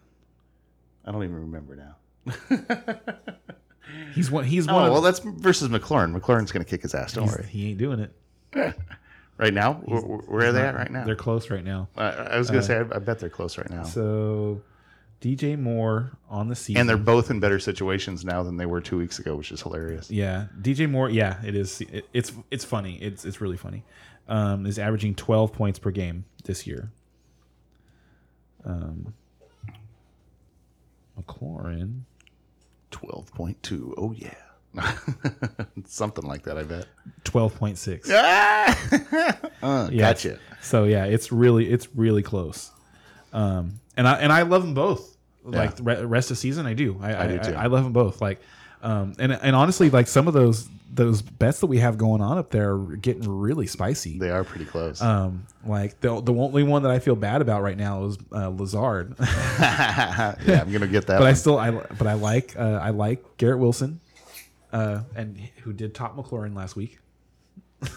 I 1.05 1.13
don't 1.13 1.23
even 1.23 1.35
remember 1.35 1.77
now. 1.77 2.35
He's 4.15 4.31
one. 4.31 4.45
He's 4.45 4.67
Oh 4.67 4.73
one. 4.75 4.85
well, 4.85 4.99
of, 4.99 5.05
that's 5.05 5.19
versus 5.19 5.69
McLaurin. 5.69 6.19
McLaurin's 6.19 6.51
going 6.51 6.65
to 6.65 6.71
kick 6.71 6.81
his 6.81 6.95
ass. 6.95 7.13
Don't 7.13 7.27
worry. 7.27 7.47
he 7.47 7.69
ain't 7.71 7.79
doing 7.79 8.01
it. 8.01 8.75
Right 9.37 9.53
now, 9.53 9.75
where, 9.87 10.01
where 10.01 10.49
are 10.49 10.53
they 10.53 10.61
at 10.63 10.77
right 10.77 10.91
now? 10.93 11.05
They're 11.05 11.17
close 11.17 11.51
right 11.51 11.65
now. 11.65 11.89
I, 11.97 12.05
I 12.05 12.39
was 12.39 12.51
going 12.51 12.61
to 12.61 12.67
say, 12.67 12.77
I, 12.77 12.83
I 12.95 13.01
bet 13.01 13.19
they're 13.19 13.29
close 13.29 13.59
right 13.59 13.69
now. 13.69 13.83
So 13.83 14.63
DJ 15.25 15.59
Moore 15.59 16.19
on 16.29 16.49
the 16.49 16.55
season. 16.55 16.81
And 16.81 16.89
they're 16.89 16.99
both 16.99 17.31
in 17.31 17.41
better 17.41 17.59
situations 17.59 18.25
now 18.27 18.43
than 18.43 18.59
they 18.59 18.67
were 18.67 18.83
two 18.83 18.99
weeks 18.99 19.19
ago, 19.19 19.37
which 19.37 19.51
is 19.53 19.63
hilarious. 19.63 20.11
yeah, 20.11 20.47
DJ 20.61 20.91
Moore. 20.91 21.09
Yeah, 21.09 21.41
it 21.43 21.55
is. 21.55 21.81
It, 21.81 22.07
it's 22.13 22.33
it's 22.51 22.65
funny. 22.65 22.97
It's 23.03 23.25
it's 23.25 23.41
really 23.41 23.57
funny. 23.57 23.85
Um, 24.29 24.67
is 24.67 24.79
averaging 24.79 25.15
12 25.15 25.53
points 25.53 25.79
per 25.79 25.91
game 25.91 26.25
this 26.45 26.67
year. 26.67 26.91
Um, 28.65 29.15
McLaurin. 31.19 32.03
Twelve 32.91 33.33
point 33.35 33.61
two. 33.63 33.95
Oh 33.99 34.13
yeah. 34.13 34.35
Something 35.85 36.25
like 36.27 36.45
that, 36.45 36.57
I 36.59 36.63
bet. 36.63 36.87
Twelve 37.25 37.55
point 37.57 37.79
six. 37.79 38.09
Uh, 39.63 39.89
Yeah. 39.91 40.13
Gotcha. 40.13 40.39
So 40.61 40.85
yeah, 40.85 41.05
it's 41.07 41.33
really 41.33 41.71
it's 41.73 41.89
really 41.95 42.23
close. 42.23 42.71
Um, 43.33 43.81
and 43.97 44.07
I 44.07 44.15
and 44.19 44.33
I 44.33 44.43
love 44.43 44.63
them 44.63 44.75
both. 44.75 45.14
Like 45.45 45.77
the 45.77 45.83
re- 45.83 46.05
rest 46.05 46.31
of 46.31 46.39
season, 46.39 46.67
I 46.67 46.75
do. 46.75 46.99
I, 47.03 47.25
I, 47.25 47.27
do 47.27 47.35
I, 47.35 47.39
too. 47.39 47.55
I 47.55 47.67
love 47.67 47.85
them 47.85 47.93
both. 47.93 48.21
Like, 48.21 48.41
um, 48.83 49.15
and 49.19 49.33
and 49.33 49.55
honestly, 49.55 49.91
like 49.91 50.09
some 50.09 50.27
of 50.27 50.35
those 50.35 50.69
those 50.95 51.23
bets 51.23 51.61
that 51.61 51.67
we 51.67 51.79
have 51.79 51.99
going 51.99 52.21
on 52.21 52.39
up 52.39 52.51
there 52.51 52.73
are 52.73 52.97
getting 52.97 53.29
really 53.29 53.67
spicy. 53.67 54.19
They 54.19 54.31
are 54.31 54.45
pretty 54.45 54.65
close. 54.65 55.03
Um, 55.03 55.47
like 55.67 56.01
the 56.01 56.21
the 56.21 56.33
only 56.33 56.63
one 56.63 56.83
that 56.83 56.93
I 56.93 56.99
feel 56.99 57.17
bad 57.17 57.43
about 57.43 57.63
right 57.63 57.77
now 57.77 58.05
is 58.05 58.19
uh, 58.33 58.49
Lazard, 58.49 59.15
yeah, 59.21 60.37
I'm 60.47 60.73
gonna 60.73 60.87
get 60.87 61.07
that. 61.09 61.19
but 61.21 61.27
I 61.27 61.33
still 61.33 61.59
I 61.59 61.71
but 61.71 62.07
I 62.07 62.15
like 62.15 62.57
uh, 62.57 62.79
I 62.83 62.91
like 62.91 63.37
Garrett 63.37 63.59
Wilson, 63.59 64.01
uh, 64.73 65.01
and 65.17 65.37
who 65.63 65.73
did 65.73 65.95
top 65.95 66.17
McLaurin 66.17 66.55
last 66.55 66.77
week. 66.77 66.99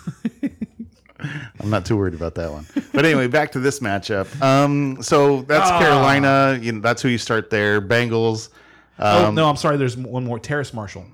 I'm 1.59 1.69
not 1.69 1.85
too 1.85 1.97
worried 1.97 2.13
about 2.13 2.35
that 2.35 2.51
one. 2.51 2.65
But 2.97 3.05
anyway, 3.05 3.27
back 3.27 3.51
to 3.51 3.59
this 3.59 3.79
matchup. 3.79 4.41
Um, 4.41 5.03
so 5.03 5.43
that's 5.43 5.69
Ah. 5.69 5.77
Carolina. 5.79 6.57
You 6.59 6.71
know, 6.71 6.79
that's 6.81 6.99
who 7.03 7.09
you 7.09 7.19
start 7.19 7.51
there. 7.51 7.79
Bengals. 7.79 8.49
oh 8.97 9.29
no, 9.29 9.47
I'm 9.47 9.55
sorry. 9.55 9.77
There's 9.77 9.95
one 9.95 10.23
more. 10.25 10.39
Terrace 10.39 10.73
Marshall. 10.73 11.05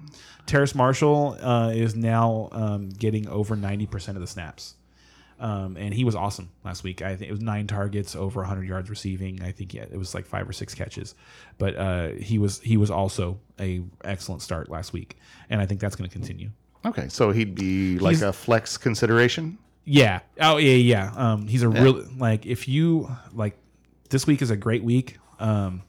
Terrace 0.45 0.75
Marshall 0.75 1.37
uh, 1.41 1.71
is 1.75 1.93
now 1.93 2.47
um, 2.53 2.87
getting 2.87 3.27
over 3.27 3.57
90 3.57 3.85
percent 3.87 4.15
of 4.15 4.21
the 4.21 4.27
snaps, 4.27 4.75
um, 5.41 5.75
and 5.75 5.93
he 5.93 6.05
was 6.05 6.15
awesome 6.15 6.51
last 6.63 6.85
week. 6.85 7.01
I 7.01 7.17
think 7.17 7.27
it 7.29 7.33
was 7.33 7.41
nine 7.41 7.67
targets, 7.67 8.15
over 8.15 8.39
100 8.39 8.65
yards 8.65 8.89
receiving. 8.89 9.41
I 9.43 9.51
think 9.51 9.73
yeah, 9.73 9.83
it 9.83 9.97
was 9.97 10.15
like 10.15 10.25
five 10.25 10.47
or 10.47 10.53
six 10.53 10.73
catches, 10.73 11.15
but 11.57 11.75
uh, 11.75 12.09
he 12.11 12.37
was 12.39 12.61
he 12.61 12.77
was 12.77 12.91
also 12.91 13.39
a 13.59 13.81
excellent 14.05 14.41
start 14.41 14.69
last 14.69 14.93
week, 14.93 15.17
and 15.49 15.59
I 15.59 15.65
think 15.65 15.81
that's 15.81 15.97
going 15.97 16.09
to 16.09 16.13
continue. 16.13 16.49
Okay, 16.85 17.09
so 17.09 17.31
he'd 17.31 17.55
be 17.55 17.99
like 17.99 18.15
He's- 18.17 18.21
a 18.21 18.31
flex 18.31 18.77
consideration. 18.77 19.57
Yeah. 19.85 20.21
Oh 20.39 20.57
yeah, 20.57 20.75
yeah. 20.75 21.11
Um, 21.15 21.47
he's 21.47 21.63
a 21.63 21.69
real 21.69 22.05
like 22.17 22.45
if 22.45 22.67
you 22.67 23.09
like 23.33 23.57
this 24.09 24.25
week 24.25 24.41
is 24.41 24.49
a 24.49 24.55
great 24.55 24.83
week. 24.83 25.17
Um, 25.39 25.81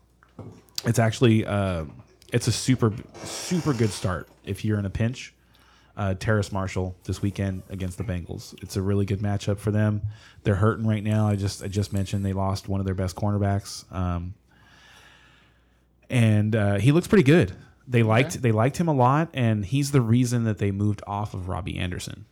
it's 0.84 0.98
actually 0.98 1.46
uh, 1.46 1.84
it's 2.32 2.48
a 2.48 2.52
super 2.52 2.92
super 3.22 3.72
good 3.72 3.90
start 3.90 4.28
if 4.44 4.64
you're 4.64 4.78
in 4.78 4.84
a 4.86 4.90
pinch. 4.90 5.32
Uh, 5.96 6.12
Terrace 6.14 6.50
Marshall 6.50 6.96
this 7.04 7.22
weekend 7.22 7.62
against 7.70 7.98
the 7.98 8.04
Bengals. 8.04 8.52
It's 8.60 8.74
a 8.74 8.82
really 8.82 9.04
good 9.04 9.20
matchup 9.20 9.58
for 9.58 9.70
them. 9.70 10.02
They're 10.42 10.56
hurting 10.56 10.88
right 10.88 11.04
now. 11.04 11.28
I 11.28 11.36
just 11.36 11.62
I 11.62 11.68
just 11.68 11.92
mentioned 11.92 12.24
they 12.24 12.32
lost 12.32 12.68
one 12.68 12.80
of 12.80 12.86
their 12.86 12.96
best 12.96 13.14
cornerbacks. 13.14 13.90
Um, 13.94 14.34
and 16.10 16.56
uh, 16.56 16.78
he 16.78 16.90
looks 16.90 17.06
pretty 17.06 17.22
good. 17.22 17.52
They 17.86 18.02
liked 18.02 18.42
they 18.42 18.50
liked 18.50 18.78
him 18.78 18.88
a 18.88 18.94
lot, 18.94 19.28
and 19.34 19.64
he's 19.64 19.92
the 19.92 20.00
reason 20.00 20.44
that 20.44 20.58
they 20.58 20.70
moved 20.72 21.02
off 21.06 21.32
of 21.34 21.48
Robbie 21.48 21.78
Anderson. 21.78 22.24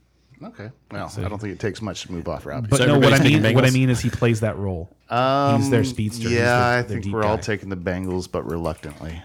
Okay, 0.45 0.71
well, 0.91 1.13
I 1.17 1.29
don't 1.29 1.39
think 1.41 1.55
it 1.55 1.61
takes 1.61 1.81
much 1.81 2.03
to 2.03 2.13
move 2.13 2.29
off 2.29 2.47
Robbie. 2.47 2.69
But 2.69 2.79
So 2.79 2.87
no, 2.87 2.99
what 2.99 3.13
I 3.13 3.23
mean, 3.23 3.43
picking 3.43 3.55
what 3.55 3.65
I 3.65 3.71
mean 3.71 3.91
is 3.91 4.01
he 4.01 4.11
plays 4.11 4.41
that 4.41 4.57
role. 4.57 4.89
he's 5.09 5.71
their 5.71 5.81
um, 5.81 5.85
speedster. 5.85 6.29
Yeah, 6.29 6.83
their- 6.83 6.99
I 6.99 7.01
think 7.01 7.07
we're 7.07 7.25
all 7.25 7.39
taking 7.39 7.69
the 7.69 7.77
Bengals, 7.77 8.31
but 8.31 8.45
reluctantly. 8.45 9.23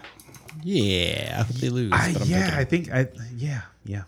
Yeah, 0.62 1.36
I 1.40 1.42
hope 1.42 1.56
they 1.56 1.68
lose. 1.70 1.92
I, 1.92 2.14
yeah, 2.24 2.54
I 2.56 2.64
think 2.64 2.90
I 2.92 3.08
yeah 3.36 3.62
yeah. 3.84 4.02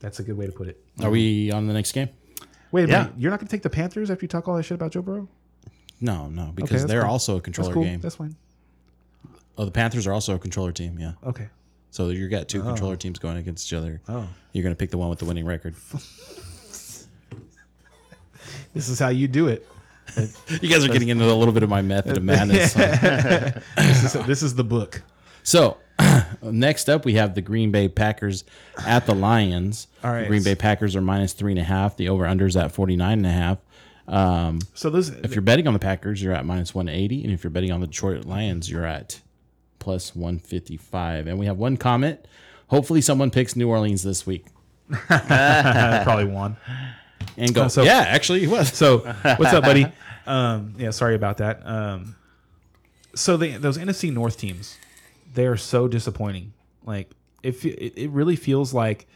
That's 0.00 0.18
a 0.18 0.24
good 0.24 0.36
way 0.36 0.46
to 0.46 0.52
put 0.52 0.66
it. 0.68 0.82
Are 1.00 1.10
we 1.10 1.52
on 1.52 1.68
the 1.68 1.72
next 1.72 1.92
game? 1.92 2.08
Wait 2.72 2.84
a 2.84 2.88
Yeah. 2.88 2.98
minute, 3.02 3.12
you're 3.18 3.30
not 3.30 3.38
going 3.38 3.46
to 3.46 3.50
take 3.50 3.62
the 3.62 3.70
Panthers 3.70 4.10
after 4.10 4.24
you 4.24 4.28
talk 4.28 4.48
all 4.48 4.56
that 4.56 4.64
shit 4.64 4.74
about 4.74 4.90
Joe 4.90 5.02
Burrow? 5.02 5.28
No, 6.00 6.28
no, 6.28 6.50
because 6.54 6.82
that's 6.82 6.90
they're 6.90 7.02
cool. 7.02 7.10
also 7.10 7.32
a 7.34 7.36
That's 7.36 7.44
controller 7.44 7.74
cool. 7.74 7.84
game. 7.84 8.00
That's 8.00 8.16
fine. 8.16 8.34
Oh, 9.56 9.64
the 9.64 9.70
Panthers 9.70 10.06
are 10.08 10.12
also 10.12 10.34
a 10.34 10.38
controller 10.38 10.72
team. 10.72 10.98
Yeah. 10.98 11.12
Okay. 11.24 11.48
So 11.90 12.08
you 12.08 12.28
got 12.28 12.48
two 12.48 12.62
oh. 12.62 12.64
controller 12.64 12.96
teams 12.96 13.18
going 13.18 13.36
against 13.36 13.68
each 13.68 13.74
other. 13.74 14.00
Oh. 14.08 14.26
You're 14.52 14.64
gonna 14.64 14.74
pick 14.74 14.90
the 14.90 14.98
one 14.98 15.10
with 15.10 15.20
the 15.20 15.26
winning 15.26 15.44
record. 15.44 15.74
This 18.74 18.88
is 18.88 18.98
how 18.98 19.08
you 19.08 19.28
do 19.28 19.48
it. 19.48 19.66
You 20.60 20.68
guys 20.68 20.84
are 20.84 20.88
getting 20.88 21.08
into 21.08 21.24
a 21.24 21.32
little 21.34 21.54
bit 21.54 21.62
of 21.62 21.68
my 21.68 21.82
method 21.82 22.16
of 22.16 22.24
madness. 22.24 22.74
This 23.76 24.14
is 24.14 24.26
this 24.26 24.42
is 24.42 24.54
the 24.54 24.64
book. 24.64 25.02
So 25.42 25.78
next 26.42 26.88
up, 26.88 27.04
we 27.04 27.14
have 27.14 27.34
the 27.34 27.42
Green 27.42 27.70
Bay 27.70 27.88
Packers 27.88 28.44
at 28.86 29.06
the 29.06 29.14
Lions. 29.14 29.86
All 30.02 30.12
right. 30.12 30.22
The 30.22 30.28
Green 30.28 30.42
Bay 30.42 30.54
Packers 30.54 30.96
are 30.96 31.00
minus 31.00 31.32
three 31.32 31.52
and 31.52 31.58
a 31.60 31.64
half. 31.64 31.96
The 31.96 32.08
over 32.08 32.24
unders 32.24 32.60
at 32.60 32.72
49 32.72 33.12
and 33.12 33.26
a 33.26 33.30
half. 33.30 33.58
Um, 34.08 34.60
So 34.74 34.90
this 34.90 35.08
if 35.08 35.34
you're 35.34 35.42
betting 35.42 35.66
on 35.66 35.72
the 35.72 35.78
Packers, 35.78 36.22
you're 36.22 36.32
at 36.34 36.44
minus 36.44 36.74
180. 36.74 37.24
And 37.24 37.32
if 37.32 37.44
you're 37.44 37.50
betting 37.50 37.70
on 37.72 37.80
the 37.80 37.86
Detroit 37.86 38.24
Lions, 38.24 38.70
you're 38.70 38.86
at 38.86 39.20
plus 39.78 40.14
155. 40.14 41.26
And 41.28 41.38
we 41.38 41.46
have 41.46 41.58
one 41.58 41.76
comment. 41.76 42.20
Hopefully, 42.68 43.00
someone 43.00 43.30
picks 43.30 43.54
New 43.54 43.68
Orleans 43.68 44.02
this 44.02 44.26
week. 44.26 44.46
probably 45.08 46.24
won. 46.24 46.56
And 47.36 47.54
go. 47.54 47.64
Uh, 47.64 47.68
so- 47.68 47.82
yeah, 47.82 48.04
actually, 48.08 48.40
he 48.40 48.46
was. 48.46 48.72
So 48.72 48.98
what's 49.36 49.52
up, 49.52 49.62
buddy? 49.64 49.86
Um, 50.26 50.74
yeah, 50.78 50.90
sorry 50.90 51.14
about 51.14 51.38
that. 51.38 51.66
Um, 51.66 52.16
so 53.14 53.36
the, 53.36 53.56
those 53.58 53.76
NFC 53.78 54.12
North 54.12 54.38
teams, 54.38 54.78
they 55.34 55.46
are 55.46 55.56
so 55.56 55.88
disappointing. 55.88 56.52
Like 56.84 57.10
if 57.42 57.64
it, 57.64 57.94
it 58.00 58.10
really 58.10 58.36
feels 58.36 58.72
like 58.72 59.06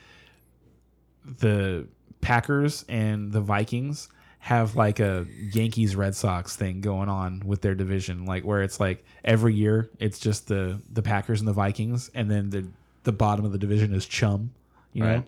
the 1.25 1.87
Packers 2.21 2.85
and 2.89 3.33
the 3.33 3.41
Vikings 3.41 4.09
have 4.41 4.77
like 4.77 5.01
a 5.01 5.27
Yankees 5.53 5.97
Red 5.97 6.15
Sox 6.15 6.55
thing 6.57 6.81
going 6.81 7.09
on 7.09 7.43
with 7.45 7.63
their 7.63 7.75
division, 7.75 8.27
like 8.27 8.45
where 8.45 8.63
it's 8.63 8.79
like 8.79 9.05
every 9.25 9.55
year 9.55 9.91
it's 9.99 10.19
just 10.19 10.47
the 10.49 10.81
the 10.93 11.03
Packers 11.03 11.41
and 11.41 11.49
the 11.49 11.53
Vikings, 11.53 12.11
and 12.15 12.31
then 12.31 12.51
the 12.51 12.67
the 13.05 13.13
bottom 13.13 13.45
of 13.45 13.53
the 13.53 13.59
division 13.59 13.93
is 13.95 14.07
chum, 14.07 14.53
you 14.93 15.03
know, 15.03 15.15
Right. 15.15 15.25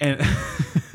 and 0.00 0.20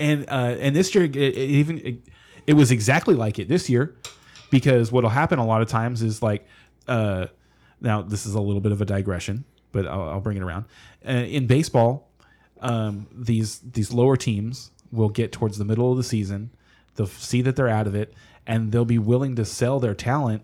and 0.00 0.24
uh, 0.28 0.56
and 0.58 0.74
this 0.74 0.94
year 0.94 1.04
it, 1.04 1.14
it 1.14 1.36
even 1.36 1.78
it, 1.78 1.98
it 2.46 2.54
was 2.54 2.70
exactly 2.70 3.14
like 3.14 3.38
it 3.38 3.48
this 3.48 3.68
year 3.68 3.94
because 4.50 4.90
what'll 4.90 5.10
happen 5.10 5.38
a 5.38 5.46
lot 5.46 5.62
of 5.62 5.68
times 5.68 6.02
is 6.02 6.22
like 6.22 6.46
uh, 6.88 7.26
now 7.80 8.02
this 8.02 8.26
is 8.26 8.34
a 8.34 8.40
little 8.40 8.60
bit 8.60 8.72
of 8.72 8.80
a 8.80 8.84
digression, 8.84 9.44
but 9.72 9.86
I'll, 9.86 10.08
I'll 10.08 10.20
bring 10.20 10.36
it 10.36 10.42
around. 10.42 10.64
Uh, 11.06 11.12
in 11.12 11.46
baseball, 11.46 12.08
um, 12.60 13.06
these 13.12 13.60
these 13.60 13.92
lower 13.92 14.16
teams 14.16 14.70
will 14.90 15.08
get 15.08 15.30
towards 15.30 15.58
the 15.58 15.64
middle 15.64 15.90
of 15.92 15.96
the 15.96 16.02
season, 16.02 16.50
they'll 16.96 17.06
see 17.06 17.42
that 17.42 17.54
they're 17.54 17.68
out 17.68 17.86
of 17.86 17.94
it, 17.94 18.12
and 18.46 18.72
they'll 18.72 18.84
be 18.84 18.98
willing 18.98 19.36
to 19.36 19.44
sell 19.44 19.78
their 19.78 19.94
talent 19.94 20.42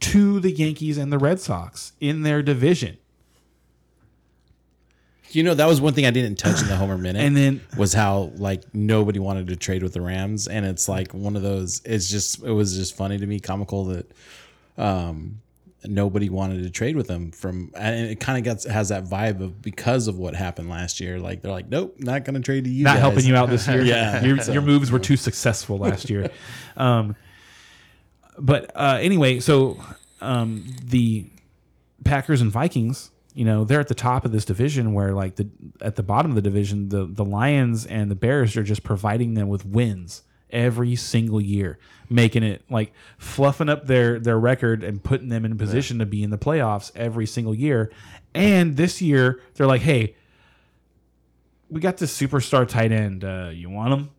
to 0.00 0.40
the 0.40 0.50
Yankees 0.50 0.98
and 0.98 1.12
the 1.12 1.18
Red 1.18 1.40
Sox 1.40 1.92
in 2.00 2.22
their 2.22 2.42
division. 2.42 2.96
You 5.34 5.42
know, 5.42 5.54
that 5.54 5.66
was 5.66 5.80
one 5.80 5.94
thing 5.94 6.06
I 6.06 6.10
didn't 6.10 6.38
touch 6.38 6.62
in 6.62 6.68
the 6.68 6.76
Homer 6.76 6.98
Minute. 7.06 7.20
And 7.22 7.36
then- 7.36 7.60
was 7.76 7.92
how 7.92 8.32
like 8.36 8.62
nobody 8.74 9.18
wanted 9.18 9.48
to 9.48 9.56
trade 9.56 9.82
with 9.82 9.92
the 9.92 10.00
Rams, 10.00 10.48
and 10.48 10.64
it's 10.64 10.88
like 10.88 11.12
one 11.12 11.36
of 11.36 11.42
those. 11.42 11.82
It's 11.84 12.08
just 12.08 12.42
it 12.42 12.52
was 12.52 12.76
just 12.76 12.96
funny 12.96 13.18
to 13.18 13.26
me, 13.26 13.40
comical 13.40 13.84
that 13.86 14.10
um 14.76 15.40
nobody 15.86 16.30
wanted 16.30 16.62
to 16.62 16.70
trade 16.70 16.96
with 16.96 17.06
them 17.06 17.30
from, 17.30 17.70
and 17.76 18.08
it 18.08 18.18
kind 18.20 18.38
of 18.38 18.44
gets 18.44 18.64
has 18.64 18.88
that 18.88 19.04
vibe 19.04 19.40
of 19.40 19.60
because 19.60 20.08
of 20.08 20.18
what 20.18 20.34
happened 20.34 20.68
last 20.68 21.00
year. 21.00 21.18
Like 21.18 21.42
they're 21.42 21.52
like, 21.52 21.68
nope, 21.68 21.96
not 21.98 22.24
going 22.24 22.34
to 22.34 22.40
trade 22.40 22.64
to 22.64 22.70
you. 22.70 22.84
not 22.84 22.94
guys. 22.94 23.00
helping 23.00 23.24
you 23.26 23.36
out 23.36 23.50
this 23.50 23.66
year. 23.68 23.82
Yeah. 23.84 24.24
your, 24.24 24.36
your 24.44 24.62
moves 24.62 24.90
were 24.90 24.98
too 24.98 25.16
successful 25.16 25.78
last 25.78 26.10
year. 26.10 26.30
Um, 26.76 27.14
but 28.36 28.72
uh, 28.74 28.98
anyway, 29.00 29.38
so 29.38 29.78
um, 30.20 30.64
the 30.82 31.26
Packers 32.02 32.40
and 32.40 32.50
Vikings, 32.50 33.10
you 33.34 33.44
know, 33.44 33.64
they're 33.64 33.80
at 33.80 33.88
the 33.88 33.94
top 33.94 34.24
of 34.24 34.32
this 34.32 34.44
division. 34.44 34.92
Where 34.92 35.12
like 35.12 35.36
the 35.36 35.48
at 35.80 35.96
the 35.96 36.02
bottom 36.02 36.30
of 36.30 36.34
the 36.34 36.42
division, 36.42 36.88
the 36.88 37.06
the 37.06 37.24
Lions 37.24 37.86
and 37.86 38.10
the 38.10 38.14
Bears 38.14 38.56
are 38.56 38.62
just 38.62 38.82
providing 38.82 39.34
them 39.34 39.48
with 39.48 39.66
wins 39.66 40.22
every 40.50 40.94
single 40.96 41.40
year, 41.40 41.78
making 42.08 42.42
it 42.42 42.62
like 42.70 42.92
fluffing 43.18 43.68
up 43.68 43.86
their 43.86 44.18
their 44.18 44.38
record 44.38 44.82
and 44.82 45.02
putting 45.02 45.28
them 45.28 45.44
in 45.44 45.58
position 45.58 45.98
to 45.98 46.06
be 46.06 46.22
in 46.22 46.30
the 46.30 46.38
playoffs 46.38 46.90
every 46.94 47.26
single 47.26 47.54
year. 47.54 47.90
And 48.34 48.76
this 48.76 49.02
year, 49.02 49.40
they're 49.54 49.66
like, 49.66 49.82
hey 49.82 50.14
we 51.74 51.80
got 51.80 51.96
this 51.96 52.16
superstar 52.16 52.68
tight 52.68 52.92
end. 52.92 53.24
Uh, 53.24 53.50
you 53.52 53.68
want 53.68 53.92
him? 53.92 54.10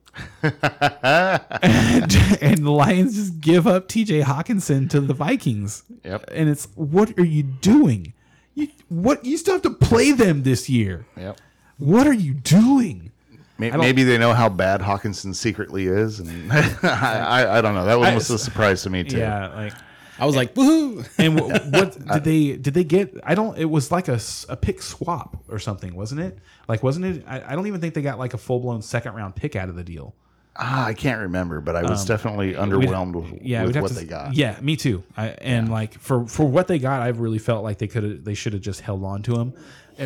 and, 0.44 2.16
and 2.42 2.66
the 2.66 2.72
Lions 2.72 3.16
just 3.16 3.40
give 3.40 3.68
up 3.68 3.88
T.J. 3.88 4.22
Hockenson 4.22 4.90
to 4.90 5.00
the 5.00 5.14
Vikings. 5.14 5.84
Yep. 6.04 6.26
And 6.32 6.50
it's 6.50 6.68
what 6.76 7.18
are 7.18 7.26
you 7.26 7.44
doing? 7.44 8.14
You 8.56 8.68
what 8.90 9.24
you 9.26 9.38
still 9.38 9.56
have 9.56 9.62
to 9.64 9.70
play 9.70 10.12
them 10.12 10.44
this 10.44 10.70
year. 10.70 11.06
Yep. 11.18 11.40
What 11.78 12.08
are 12.08 12.14
you 12.14 12.34
doing? 12.34 13.12
May- 13.58 13.70
don't- 13.70 13.80
Maybe 13.80 14.04
they 14.04 14.18
know 14.18 14.34
how 14.34 14.50
bad 14.50 14.82
Hockenson 14.82 15.34
secretly 15.36 15.88
is, 15.88 16.20
and 16.20 16.52
I, 16.84 16.84
I, 16.84 17.58
I 17.58 17.62
don't 17.62 17.74
know. 17.76 17.86
That 17.86 18.00
one 18.00 18.14
was 18.16 18.30
a 18.30 18.38
surprise 18.40 18.82
to 18.84 18.90
me 18.90 19.04
too. 19.04 19.18
Yeah, 19.18 19.48
like 19.54 19.74
I 20.18 20.26
was 20.26 20.36
like, 20.36 20.54
woohoo! 20.56 21.08
and 21.18 21.40
what, 21.40 21.66
what 21.70 22.08
did 22.14 22.24
they 22.24 22.56
did 22.58 22.74
they 22.74 22.84
get? 22.86 23.14
I 23.24 23.36
don't. 23.36 23.58
It 23.58 23.66
was 23.66 23.92
like 23.92 24.08
a, 24.08 24.20
a 24.50 24.56
pick 24.58 24.82
swap 24.82 25.44
or 25.50 25.60
something, 25.60 25.94
wasn't 25.96 26.22
it? 26.22 26.38
Like, 26.68 26.84
wasn't 26.84 27.06
it? 27.06 27.24
I, 27.28 27.52
I 27.52 27.56
don't 27.56 27.68
even 27.68 27.80
think 27.82 27.94
they 27.94 28.02
got 28.02 28.20
like 28.20 28.34
a 28.34 28.38
full 28.38 28.60
blown 28.60 28.82
second 28.82 29.14
round 29.14 29.36
pick 29.36 29.56
out 29.56 29.70
of 29.70 29.76
the 29.76 29.84
deal. 29.84 30.16
Ah, 30.58 30.86
I 30.86 30.94
can't 30.94 31.22
remember, 31.22 31.60
but 31.60 31.76
I 31.76 31.84
was 31.84 32.06
definitely 32.06 32.54
underwhelmed 32.54 33.14
with, 33.14 33.26
Um, 33.34 33.40
yeah, 33.42 33.66
with 33.66 33.76
what 33.76 33.90
to- 33.90 33.94
they 33.94 34.06
got. 34.06 34.36
Yeah, 34.36 34.58
me 34.62 34.76
too. 34.78 35.04
I, 35.18 35.30
and 35.42 35.70
like 35.70 36.00
for 36.00 36.26
for 36.28 36.48
what 36.48 36.68
they 36.68 36.80
got, 36.80 37.02
I 37.02 37.10
really 37.10 37.40
felt 37.40 37.64
like 37.64 37.78
they 37.80 37.88
could 37.88 38.24
they 38.24 38.34
should 38.36 38.54
have 38.54 38.62
just 38.62 38.82
held 38.82 39.04
on 39.04 39.22
to 39.24 39.36
him, 39.36 39.54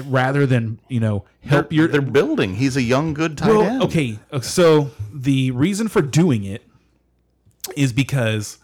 rather 0.06 0.48
than 0.48 0.80
you 0.88 1.00
know 1.00 1.26
help 1.42 1.70
They're, 1.70 1.78
your 1.78 1.88
they're 1.88 2.02
building. 2.02 2.56
He's 2.56 2.76
a 2.76 2.82
young, 2.82 3.14
good 3.14 3.38
tight 3.38 3.50
well, 3.50 3.62
end. 3.62 3.84
okay. 3.84 4.18
uh, 4.32 4.40
So 4.40 4.90
the 5.14 5.52
reason 5.52 5.88
for 5.88 6.02
doing 6.02 6.44
it 6.46 6.64
is 7.76 7.94
because 7.94 8.58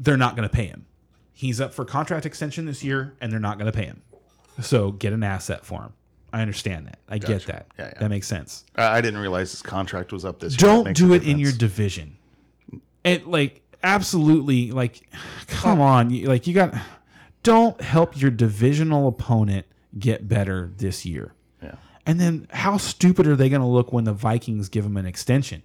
they're 0.00 0.16
not 0.16 0.34
going 0.34 0.48
to 0.48 0.52
pay 0.54 0.66
him. 0.66 0.86
He's 1.32 1.60
up 1.60 1.72
for 1.72 1.84
contract 1.84 2.26
extension 2.26 2.66
this 2.66 2.82
year, 2.82 3.14
and 3.20 3.30
they're 3.32 3.38
not 3.38 3.56
going 3.58 3.70
to 3.70 3.76
pay 3.76 3.86
him. 3.86 4.02
So 4.60 4.90
get 4.90 5.12
an 5.12 5.22
asset 5.22 5.64
for 5.64 5.82
him. 5.82 5.92
I 6.32 6.42
understand 6.42 6.86
that. 6.86 6.98
I 7.08 7.18
get 7.18 7.46
that. 7.46 7.66
Yeah, 7.78 7.86
yeah. 7.92 7.98
That 8.00 8.08
makes 8.10 8.26
sense. 8.28 8.64
I 8.76 8.98
I 8.98 9.00
didn't 9.00 9.20
realize 9.20 9.50
his 9.50 9.62
contract 9.62 10.12
was 10.12 10.24
up 10.24 10.38
this 10.40 10.52
year. 10.52 10.58
Don't 10.58 10.94
do 10.96 11.12
it 11.12 11.24
in 11.24 11.38
your 11.38 11.52
division. 11.52 12.16
It 13.04 13.26
like 13.26 13.62
absolutely 13.82 14.70
like 14.70 15.02
come 15.48 15.80
on, 15.80 16.10
you- 16.10 16.28
like 16.28 16.46
you 16.46 16.54
got 16.54 16.74
don't 17.42 17.80
help 17.80 18.20
your 18.20 18.30
divisional 18.30 19.08
opponent 19.08 19.66
get 19.98 20.28
better 20.28 20.70
this 20.76 21.04
year. 21.06 21.32
Yeah. 21.62 21.74
And 22.06 22.20
then 22.20 22.46
how 22.50 22.76
stupid 22.76 23.26
are 23.26 23.34
they 23.36 23.48
going 23.48 23.62
to 23.62 23.66
look 23.66 23.92
when 23.92 24.04
the 24.04 24.12
Vikings 24.12 24.68
give 24.68 24.84
him 24.84 24.96
an 24.96 25.06
extension? 25.06 25.62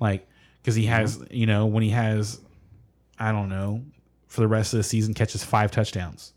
Like 0.00 0.26
cuz 0.64 0.74
he 0.76 0.86
has, 0.86 1.22
you 1.30 1.46
know, 1.46 1.66
when 1.66 1.82
he 1.82 1.90
has 1.90 2.40
I 3.18 3.32
don't 3.32 3.48
know, 3.48 3.82
for 4.28 4.40
the 4.40 4.48
rest 4.48 4.72
of 4.72 4.78
the 4.78 4.82
season 4.82 5.14
catches 5.14 5.44
5 5.44 5.70
touchdowns 5.70 6.32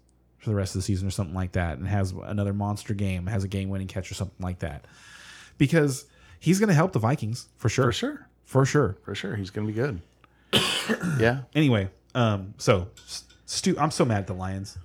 for 0.46 0.52
the 0.52 0.56
rest 0.56 0.76
of 0.76 0.80
the 0.80 0.84
season 0.86 1.08
or 1.08 1.12
something 1.12 1.36
like 1.36 1.54
that 1.54 1.78
and 1.80 1.88
has 1.88 2.14
another 2.24 2.54
monster 2.54 2.94
game, 2.94 3.26
has 3.28 3.44
a 3.44 3.48
game-winning 3.48 3.88
catch 3.88 4.10
or 4.12 4.14
something 4.14 4.42
like 4.44 4.60
that. 4.60 4.86
Because 5.58 6.06
he's 6.40 6.60
going 6.60 6.70
to 6.70 6.76
help 6.76 6.94
the 6.94 7.00
Vikings 7.00 7.48
for 7.58 7.68
sure. 7.68 7.86
For 7.86 7.92
sure. 7.92 8.28
For 8.46 8.66
sure. 8.66 8.98
For 9.04 9.16
sure. 9.16 9.36
He's 9.36 9.50
going 9.50 9.68
to 9.68 9.74
be 9.74 9.78
good. 9.78 10.02
yeah. 11.20 11.42
Anyway, 11.54 11.90
um 12.14 12.54
so 12.58 12.88
Stu 13.46 13.76
I'm 13.78 13.92
so 13.92 14.06
mad 14.06 14.20
at 14.20 14.28
the 14.28 14.34
Lions. 14.34 14.78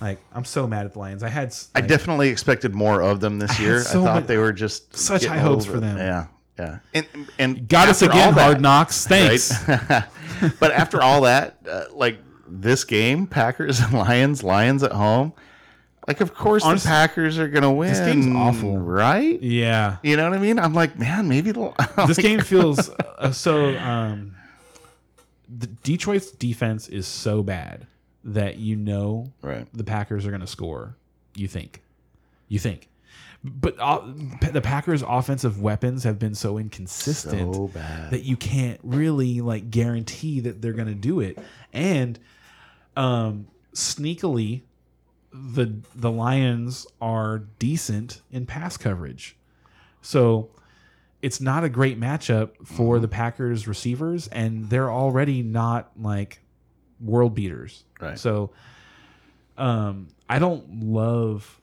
Like 0.00 0.18
I'm 0.32 0.44
so 0.44 0.66
mad 0.66 0.84
at 0.84 0.92
the 0.92 0.98
Lions. 0.98 1.22
I 1.22 1.28
had 1.28 1.46
s- 1.46 1.70
I 1.74 1.80
like, 1.80 1.88
definitely 1.88 2.28
expected 2.28 2.74
more 2.74 3.00
of 3.00 3.20
them 3.20 3.38
this 3.38 3.58
year. 3.60 3.80
so 3.80 4.02
I 4.02 4.04
thought 4.04 4.26
they 4.26 4.36
were 4.38 4.52
just 4.52 4.94
such 4.96 5.24
high 5.24 5.38
hopes 5.38 5.64
over 5.64 5.74
for 5.74 5.80
them. 5.80 5.96
Yeah. 5.96 6.26
Yeah. 6.58 6.78
And, 6.92 7.06
and 7.38 7.68
got 7.68 7.88
us 7.88 8.02
again 8.02 8.34
that- 8.34 8.40
hard 8.42 8.60
knocks. 8.60 9.06
Thanks. 9.06 9.52
right? 9.68 10.04
but 10.60 10.72
after 10.72 11.00
all 11.02 11.22
that, 11.22 11.58
uh, 11.68 11.84
like 11.92 12.18
this 12.48 12.84
game, 12.84 13.26
Packers 13.26 13.80
and 13.80 13.92
Lions, 13.94 14.42
Lions 14.42 14.82
at 14.82 14.92
home, 14.92 15.32
like 16.06 16.20
of 16.20 16.34
course 16.34 16.64
Honest- 16.64 16.84
the 16.84 16.88
Packers 16.88 17.38
are 17.38 17.48
gonna 17.48 17.72
win. 17.72 17.90
This 17.90 18.00
game's 18.00 18.26
awful. 18.36 18.76
right? 18.78 19.40
Yeah. 19.42 19.96
You 20.02 20.16
know 20.16 20.28
what 20.28 20.36
I 20.38 20.40
mean? 20.40 20.58
I'm 20.58 20.74
like, 20.74 20.98
man, 20.98 21.28
maybe 21.28 21.50
the 21.52 21.72
This 22.06 22.18
game 22.18 22.40
feels 22.40 22.90
uh, 23.18 23.30
so 23.32 23.76
um 23.78 24.34
the 25.48 25.66
Detroit's 25.66 26.30
defense 26.30 26.88
is 26.88 27.06
so 27.06 27.42
bad 27.42 27.86
that 28.24 28.56
you 28.56 28.76
know 28.76 29.32
Right. 29.42 29.66
the 29.74 29.84
Packers 29.84 30.26
are 30.26 30.30
going 30.30 30.40
to 30.40 30.46
score. 30.46 30.96
You 31.36 31.46
think. 31.48 31.82
You 32.48 32.58
think. 32.58 32.88
But 33.44 33.78
uh, 33.78 34.00
the 34.52 34.62
Packers' 34.62 35.02
offensive 35.06 35.60
weapons 35.60 36.04
have 36.04 36.18
been 36.18 36.34
so 36.34 36.56
inconsistent 36.56 37.54
So 37.54 37.70
that 38.10 38.22
you 38.22 38.38
can't 38.38 38.80
really 38.82 39.42
like 39.42 39.70
guarantee 39.70 40.40
that 40.40 40.62
they're 40.62 40.72
going 40.72 40.88
to 40.88 40.94
do 40.94 41.20
it. 41.20 41.38
And 41.74 42.18
um, 42.96 43.48
sneakily, 43.74 44.62
the 45.32 45.74
the 45.94 46.10
Lions 46.10 46.86
are 47.00 47.38
decent 47.58 48.22
in 48.30 48.46
pass 48.46 48.76
coverage, 48.76 49.36
so 50.02 50.50
it's 51.22 51.40
not 51.40 51.64
a 51.64 51.68
great 51.70 51.98
matchup 51.98 52.50
for 52.66 52.98
the 52.98 53.08
Packers 53.08 53.66
receivers, 53.66 54.28
and 54.28 54.68
they're 54.68 54.90
already 54.90 55.42
not 55.42 55.90
like 55.98 56.40
world 57.00 57.34
beaters. 57.34 57.84
Right. 57.98 58.18
So, 58.18 58.50
um, 59.56 60.08
I 60.28 60.38
don't 60.38 60.84
love 60.84 61.60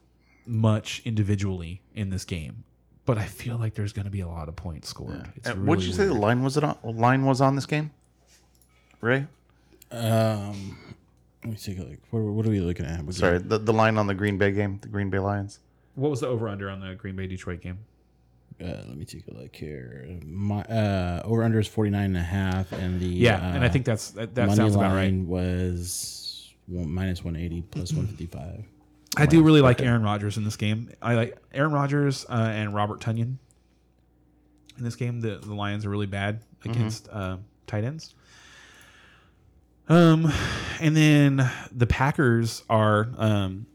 much 0.48 1.02
individually 1.06 1.82
in 1.94 2.10
this 2.10 2.26
game, 2.26 2.64
but 3.06 3.18
I 3.20 3.26
feel 3.26 3.58
like 3.58 3.76
there's 3.76 3.94
going 3.94 4.06
to 4.06 4.12
be 4.12 4.22
a 4.22 4.28
lot 4.28 4.50
of 4.50 4.56
points 4.56 4.90
scored. 4.90 5.32
It's 5.36 5.48
really 5.48 5.62
what 5.62 5.80
did 5.80 5.86
you 5.86 5.94
say 5.94 6.06
the 6.06 6.14
line 6.14 6.44
was 6.44 6.58
it 6.58 6.64
on? 6.64 6.78
Line 6.84 7.26
was 7.26 7.40
on 7.40 7.56
this 7.56 7.68
game, 7.68 7.92
Ray? 9.00 9.28
Um, 9.92 10.78
let 11.44 11.52
me 11.52 11.58
take 11.58 11.80
a 11.80 11.84
look. 11.84 12.00
What, 12.12 12.22
what 12.22 12.46
are 12.46 12.50
we 12.50 12.60
looking 12.60 12.86
at? 12.86 13.04
We 13.04 13.14
Sorry, 13.14 13.39
the, 13.39 13.58
the 13.58 13.74
line 13.74 13.98
on 13.98 14.08
the 14.08 14.14
Green 14.14 14.38
Bay 14.38 14.52
game, 14.52 14.80
the 14.82 14.88
Green 14.88 15.10
Bay 15.10 15.20
Lions. 15.20 15.60
What 15.96 16.10
was 16.10 16.22
the 16.22 16.28
over 16.28 16.48
under 16.48 16.70
on 16.70 16.80
the 16.80 16.96
Green 16.96 17.16
Bay 17.16 17.28
Detroit 17.28 17.62
game? 17.62 17.80
uh, 18.62 18.84
let 18.88 18.98
me 18.98 19.06
take 19.06 19.28
a 19.28 19.34
look 19.34 19.56
here. 19.56 20.08
My 20.24 20.62
uh, 20.64 21.22
over 21.26 21.44
under 21.44 21.60
is 21.60 21.68
49 21.68 22.04
and 22.04 22.18
a 22.18 22.22
half, 22.22 22.72
and 22.72 23.00
the 23.00 23.08
Yeah, 23.08 23.38
uh, 23.38 23.56
and 23.56 23.64
I 23.64 23.70
think 23.70 23.86
that's 23.86 24.12
that, 24.12 24.36
that 24.36 24.48
money 24.48 24.58
sounds 24.58 24.76
about 24.76 24.94
right. 24.94 25.14
was 25.14 26.54
one, 26.68 26.92
minus 26.92 27.24
180 27.24 27.62
plus 27.64 27.92
155. 27.92 28.66
I 29.18 29.26
do 29.26 29.44
really 29.44 29.62
like 29.62 29.82
Aaron 29.82 30.04
Rodgers 30.04 30.38
in 30.38 30.44
this 30.44 30.56
game. 30.56 30.89
I 31.02 31.16
like 31.16 31.38
Aaron 31.54 31.74
Rodgers 31.74 32.26
uh, 32.30 32.52
and 32.54 32.74
Robert 32.74 33.02
Tonyan 33.02 33.38
in 34.78 34.84
this 34.84 34.96
game. 34.96 35.22
The 35.22 35.38
the 35.38 35.54
Lions 35.54 35.86
are 35.86 35.89
really 35.89 36.06
bad 36.06 36.42
against 36.64 37.10
uh, 37.10 37.38
tight 37.68 37.84
ends. 37.84 38.14
Um, 39.92 40.32
and 40.80 40.96
then 40.96 41.52
the 41.70 41.86
Packers 41.86 42.64
are 42.70 43.10
um, 43.18 43.66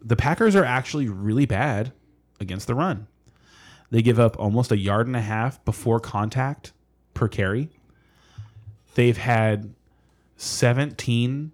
the 0.00 0.16
Packers 0.16 0.56
are 0.56 0.64
actually 0.64 1.06
really 1.06 1.44
bad 1.44 1.92
against 2.40 2.66
the 2.66 2.74
run. 2.74 3.08
They 3.90 4.00
give 4.00 4.18
up 4.18 4.38
almost 4.38 4.72
a 4.72 4.78
yard 4.78 5.06
and 5.06 5.14
a 5.14 5.20
half 5.20 5.62
before 5.66 6.00
contact 6.00 6.72
per 7.12 7.28
carry. 7.28 7.68
They've 8.94 9.18
had 9.18 9.74
17 10.38 11.52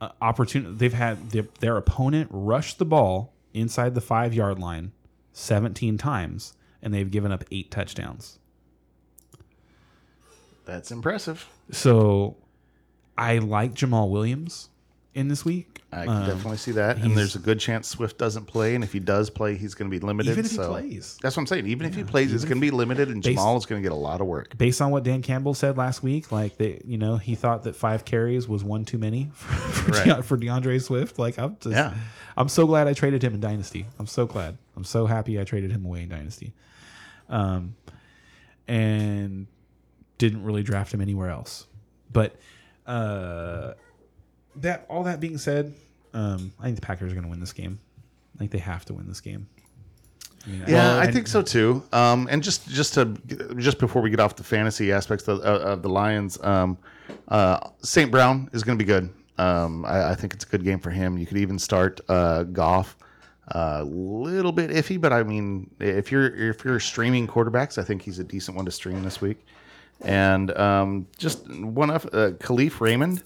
uh, 0.00 0.10
opportunity. 0.20 0.72
They've 0.76 0.92
had 0.92 1.30
their, 1.30 1.48
their 1.58 1.76
opponent 1.76 2.28
rush 2.32 2.74
the 2.74 2.84
ball 2.84 3.32
inside 3.52 3.96
the 3.96 4.00
five 4.00 4.32
yard 4.32 4.60
line 4.60 4.92
17 5.32 5.98
times, 5.98 6.54
and 6.80 6.94
they've 6.94 7.10
given 7.10 7.32
up 7.32 7.42
eight 7.50 7.72
touchdowns. 7.72 8.38
That's 10.64 10.92
impressive. 10.92 11.48
So 11.72 12.36
I 13.16 13.38
like 13.38 13.74
Jamaal 13.74 14.10
Williams 14.10 14.68
in 15.14 15.28
this 15.28 15.44
week. 15.44 15.68
I 15.94 16.06
can 16.06 16.16
Um, 16.22 16.26
definitely 16.26 16.56
see 16.56 16.72
that. 16.72 16.96
And 16.96 17.14
there's 17.14 17.36
a 17.36 17.38
good 17.38 17.60
chance 17.60 17.86
Swift 17.86 18.16
doesn't 18.16 18.46
play. 18.46 18.74
And 18.74 18.82
if 18.82 18.94
he 18.94 18.98
does 18.98 19.28
play, 19.28 19.56
he's 19.56 19.74
going 19.74 19.90
to 19.90 19.94
be 19.94 20.00
limited. 20.04 20.30
Even 20.32 20.46
if 20.46 20.52
he 20.52 20.56
plays. 20.56 21.18
That's 21.20 21.36
what 21.36 21.42
I'm 21.42 21.46
saying. 21.46 21.66
Even 21.66 21.86
if 21.86 21.94
he 21.94 22.02
plays, 22.02 22.32
it's 22.32 22.44
going 22.44 22.56
to 22.56 22.60
be 22.62 22.70
limited, 22.70 23.10
and 23.10 23.22
Based- 23.22 23.38
Jamaal 23.38 23.58
is 23.58 23.66
going 23.66 23.82
to 23.82 23.86
get 23.86 23.92
a 23.92 23.98
lot 23.98 24.22
of 24.22 24.26
work. 24.26 24.56
Based 24.56 24.80
on 24.80 24.90
what 24.90 25.02
Dan 25.04 25.20
Campbell 25.20 25.52
said 25.52 25.76
last 25.76 26.02
week, 26.02 26.32
like 26.32 26.56
they, 26.56 26.80
you 26.86 26.96
know, 26.96 27.18
he 27.18 27.34
thought 27.34 27.64
that 27.64 27.76
five 27.76 28.06
carries 28.06 28.48
was 28.48 28.64
one 28.64 28.86
too 28.86 28.96
many 28.96 29.30
for, 29.34 29.52
for, 29.54 29.90
Right. 29.92 30.16
Dea- 30.16 30.22
for 30.22 30.38
D'Andre 30.38 30.78
Swift. 30.78 31.18
Like 31.18 31.38
I'm 31.38 31.58
just, 31.60 31.74
Yeah. 31.76 31.92
I'm 32.38 32.48
so 32.48 32.66
glad 32.66 32.88
I 32.88 32.94
traded 32.94 33.22
him 33.22 33.34
in 33.34 33.40
Dynasty. 33.40 33.84
I'm 33.98 34.06
so 34.06 34.24
glad. 34.26 34.56
I'm 34.76 34.84
so 34.84 35.04
happy 35.04 35.38
I 35.38 35.44
traded 35.44 35.70
him 35.72 35.84
away 35.84 36.04
in 36.04 36.08
Dynasty. 36.08 36.54
Um, 37.28 37.74
and 38.68 39.46
didn't 40.18 40.44
really 40.44 40.62
draft 40.62 40.94
him 40.94 41.00
anywhere 41.02 41.28
else. 41.28 41.66
But 42.12 42.36
uh, 42.86 43.74
that 44.56 44.86
all 44.88 45.04
that 45.04 45.20
being 45.20 45.38
said, 45.38 45.72
um, 46.14 46.52
I 46.60 46.64
think 46.64 46.76
the 46.76 46.82
Packers 46.86 47.12
are 47.12 47.14
going 47.14 47.24
to 47.24 47.30
win 47.30 47.40
this 47.40 47.52
game. 47.52 47.78
I 48.34 48.38
think 48.38 48.50
they 48.50 48.58
have 48.58 48.84
to 48.86 48.94
win 48.94 49.06
this 49.08 49.20
game. 49.20 49.46
I 50.46 50.50
mean, 50.50 50.64
Yeah, 50.66 50.96
I 50.96 51.04
and- 51.04 51.14
think 51.14 51.26
so 51.28 51.42
too. 51.42 51.82
Um, 51.92 52.28
and 52.30 52.42
just 52.42 52.68
just 52.68 52.94
to 52.94 53.16
just 53.56 53.78
before 53.78 54.02
we 54.02 54.10
get 54.10 54.20
off 54.20 54.36
the 54.36 54.44
fantasy 54.44 54.92
aspects 54.92 55.28
of, 55.28 55.40
of, 55.40 55.60
of 55.62 55.82
the 55.82 55.88
Lions, 55.88 56.42
um, 56.42 56.76
uh, 57.28 57.58
St. 57.82 58.10
Brown 58.10 58.50
is 58.52 58.62
going 58.64 58.76
to 58.78 58.84
be 58.84 58.86
good. 58.88 59.10
Um, 59.38 59.84
I, 59.86 60.10
I 60.10 60.14
think 60.14 60.34
it's 60.34 60.44
a 60.44 60.48
good 60.48 60.64
game 60.64 60.78
for 60.80 60.90
him. 60.90 61.16
You 61.16 61.26
could 61.26 61.38
even 61.38 61.58
start 61.58 62.00
uh, 62.08 62.42
Goff. 62.44 62.96
Uh 63.48 63.78
a 63.80 63.84
little 63.84 64.52
bit 64.52 64.70
iffy, 64.70 65.00
but 65.00 65.12
I 65.12 65.24
mean, 65.24 65.68
if 65.80 66.12
you're 66.12 66.26
if 66.50 66.64
you're 66.64 66.78
streaming 66.78 67.26
quarterbacks, 67.26 67.76
I 67.76 67.82
think 67.82 68.00
he's 68.02 68.20
a 68.20 68.24
decent 68.24 68.56
one 68.56 68.64
to 68.66 68.70
stream 68.70 69.02
this 69.02 69.20
week. 69.20 69.44
And 70.04 70.56
um, 70.58 71.06
just 71.16 71.48
one 71.48 71.90
of 71.90 72.06
uh, 72.06 72.32
Kalif 72.38 72.80
Raymond. 72.80 73.22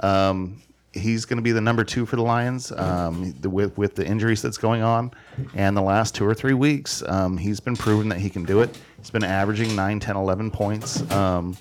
Um, 0.00 0.62
he's 0.96 1.24
going 1.24 1.36
to 1.36 1.42
be 1.42 1.52
the 1.52 1.60
number 1.60 1.84
two 1.84 2.06
for 2.06 2.16
the 2.16 2.22
Lions 2.22 2.72
um, 2.72 3.34
the, 3.40 3.50
with 3.50 3.76
with 3.76 3.94
the 3.94 4.06
injuries 4.06 4.42
that's 4.42 4.58
going 4.58 4.82
on, 4.82 5.10
and 5.54 5.76
the 5.76 5.82
last 5.82 6.14
two 6.14 6.26
or 6.26 6.34
three 6.34 6.54
weeks, 6.54 7.02
um, 7.06 7.36
he's 7.36 7.60
been 7.60 7.76
proven 7.76 8.08
that 8.08 8.18
he 8.18 8.30
can 8.30 8.44
do 8.44 8.62
it. 8.62 8.78
He's 8.98 9.10
been 9.10 9.24
averaging 9.24 9.76
9, 9.76 10.00
10, 10.00 10.16
11 10.16 10.50
points 10.50 11.08
um, 11.12 11.56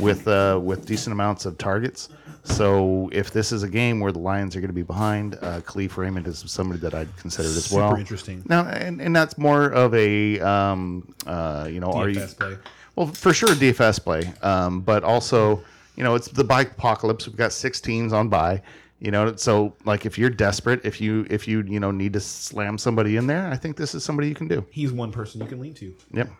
with 0.00 0.26
uh, 0.28 0.58
with 0.62 0.86
decent 0.86 1.12
amounts 1.12 1.46
of 1.46 1.58
targets. 1.58 2.08
So 2.44 3.08
if 3.12 3.32
this 3.32 3.50
is 3.50 3.64
a 3.64 3.68
game 3.68 3.98
where 3.98 4.12
the 4.12 4.20
Lions 4.20 4.54
are 4.54 4.60
going 4.60 4.68
to 4.68 4.74
be 4.74 4.82
behind, 4.84 5.34
uh, 5.42 5.60
Kalif 5.62 5.96
Raymond 5.96 6.28
is 6.28 6.44
somebody 6.46 6.78
that 6.80 6.94
I'd 6.94 7.14
consider 7.16 7.48
as 7.48 7.64
Super 7.64 7.82
well. 7.82 7.96
interesting. 7.96 8.44
Now, 8.48 8.66
and, 8.68 9.00
and 9.00 9.16
that's 9.16 9.36
more 9.36 9.66
of 9.66 9.92
a 9.94 10.38
um, 10.40 11.12
uh, 11.26 11.68
you 11.70 11.80
know, 11.80 11.88
are 11.88 12.08
you 12.08 12.20
play. 12.20 12.56
Well, 12.96 13.06
for 13.06 13.32
sure, 13.32 13.50
DFS 13.50 14.02
play, 14.02 14.32
um, 14.42 14.80
but 14.80 15.04
also, 15.04 15.62
you 15.96 16.02
know, 16.02 16.14
it's 16.14 16.28
the 16.28 16.44
bike 16.44 16.72
apocalypse. 16.72 17.26
We've 17.26 17.36
got 17.36 17.52
six 17.52 17.80
teams 17.80 18.12
on 18.12 18.28
buy. 18.28 18.62
You 18.98 19.10
know, 19.10 19.36
so 19.36 19.74
like 19.84 20.06
if 20.06 20.16
you're 20.16 20.30
desperate, 20.30 20.80
if 20.84 21.00
you 21.02 21.26
if 21.28 21.46
you 21.46 21.60
you 21.62 21.78
know 21.80 21.90
need 21.90 22.14
to 22.14 22.20
slam 22.20 22.78
somebody 22.78 23.16
in 23.18 23.26
there, 23.26 23.46
I 23.48 23.56
think 23.56 23.76
this 23.76 23.94
is 23.94 24.02
somebody 24.02 24.26
you 24.28 24.34
can 24.34 24.48
do. 24.48 24.64
He's 24.70 24.90
one 24.90 25.12
person 25.12 25.40
you 25.42 25.46
can 25.46 25.60
lean 25.60 25.74
to. 25.74 25.94
Yep. 26.14 26.30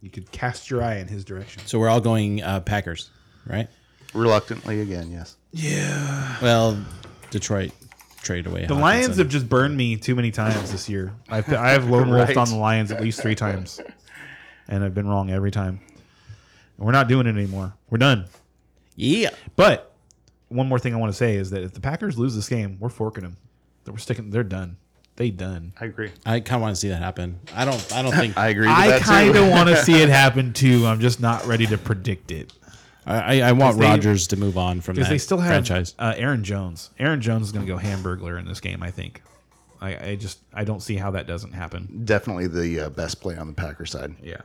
you 0.00 0.08
could 0.10 0.30
cast 0.32 0.70
your 0.70 0.82
eye 0.82 0.96
in 0.96 1.08
his 1.08 1.24
direction. 1.26 1.62
So 1.66 1.78
we're 1.78 1.90
all 1.90 2.00
going 2.00 2.42
uh, 2.42 2.60
Packers, 2.60 3.10
right? 3.46 3.68
Reluctantly 4.14 4.80
again, 4.80 5.10
yes. 5.10 5.36
Yeah. 5.52 6.36
Well, 6.40 6.82
Detroit 7.30 7.72
trade 8.22 8.46
away. 8.46 8.64
The 8.64 8.74
Lions 8.74 9.18
have 9.18 9.28
just 9.28 9.46
burned 9.48 9.76
me 9.76 9.96
too 9.96 10.14
many 10.14 10.30
times 10.30 10.72
this 10.72 10.88
year. 10.88 11.12
I've, 11.28 11.52
I 11.52 11.68
have 11.72 11.90
lone 11.90 12.08
wolfed 12.08 12.28
Right. 12.28 12.36
on 12.38 12.48
the 12.48 12.56
Lions 12.56 12.90
at 12.90 13.02
least 13.02 13.20
three 13.20 13.34
times, 13.34 13.78
and 14.68 14.82
I've 14.82 14.94
been 14.94 15.06
wrong 15.06 15.30
every 15.30 15.50
time. 15.50 15.80
We're 16.78 16.92
not 16.92 17.08
doing 17.08 17.26
it 17.26 17.30
anymore. 17.30 17.74
We're 17.90 17.98
done. 17.98 18.26
yeah. 18.94 19.30
But 19.56 19.92
one 20.48 20.68
more 20.68 20.78
thing 20.78 20.94
I 20.94 20.98
want 20.98 21.12
to 21.12 21.16
say 21.16 21.36
is 21.36 21.50
that 21.50 21.62
if 21.62 21.72
the 21.72 21.80
Packers 21.80 22.18
lose 22.18 22.34
this 22.34 22.48
game, 22.48 22.76
we're 22.78 22.88
forking 22.88 23.24
them. 23.24 23.36
We're 23.86 23.98
sticking. 23.98 24.30
They're 24.30 24.44
done. 24.44 24.76
They 25.16 25.30
done. 25.30 25.72
I 25.80 25.86
agree. 25.86 26.10
I 26.26 26.40
kind 26.40 26.56
of 26.56 26.62
want 26.62 26.74
to 26.74 26.80
see 26.80 26.88
that 26.88 27.00
happen. 27.02 27.40
I 27.54 27.64
don't. 27.64 27.92
I 27.94 28.02
don't 28.02 28.12
think. 28.12 28.36
I 28.38 28.48
agree 28.48 28.68
I 28.68 28.98
kind 29.00 29.34
of 29.34 29.48
want 29.48 29.68
to 29.70 29.76
see 29.76 29.94
it 30.00 30.08
happen 30.10 30.52
too. 30.52 30.86
I'm 30.86 31.00
just 31.00 31.20
not 31.20 31.46
ready 31.46 31.66
to 31.66 31.78
predict 31.78 32.30
it 32.30 32.52
I, 33.06 33.40
I, 33.40 33.48
I 33.48 33.52
want 33.52 33.78
they- 33.78 33.84
Rodgers 33.86 34.26
to 34.28 34.36
move 34.36 34.58
on 34.58 34.80
from 34.80 34.96
that 34.96 35.08
they 35.08 35.18
still 35.18 35.38
have 35.38 35.48
franchise. 35.48 35.94
uh, 35.98 36.14
Aaron 36.16 36.42
Jones. 36.42 36.90
Aaron 36.98 37.20
Jones 37.20 37.46
is 37.46 37.52
going 37.52 37.64
to 37.64 37.72
go 37.72 37.78
Hamburglar 37.78 38.38
in 38.38 38.46
this 38.46 38.60
game. 38.60 38.82
I 38.82 38.90
think. 38.90 39.22
I, 39.80 40.10
I 40.10 40.16
just 40.16 40.40
I 40.52 40.64
don't 40.64 40.80
see 40.80 40.96
how 40.96 41.12
that 41.12 41.26
doesn't 41.26 41.52
happen. 41.52 42.02
Definitely 42.04 42.48
the 42.48 42.80
uh, 42.80 42.90
best 42.90 43.20
play 43.20 43.36
on 43.36 43.46
the 43.46 43.52
Packer 43.52 43.86
side. 43.86 44.16
Yeah. 44.22 44.40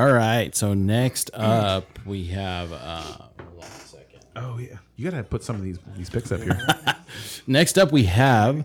All 0.00 0.10
right. 0.10 0.56
So 0.56 0.72
next 0.72 1.30
up 1.34 1.84
we 2.06 2.24
have. 2.28 2.72
Uh, 2.72 3.02
hold 3.02 3.28
on 3.58 3.64
a 3.64 3.64
second. 3.64 4.20
Oh 4.34 4.56
yeah. 4.56 4.78
You 4.96 5.10
gotta 5.10 5.22
put 5.22 5.44
some 5.44 5.56
of 5.56 5.62
these 5.62 5.78
these 5.94 6.08
picks 6.08 6.32
up 6.32 6.40
here. 6.40 6.58
Next 7.46 7.76
up 7.76 7.92
we 7.92 8.04
have 8.04 8.64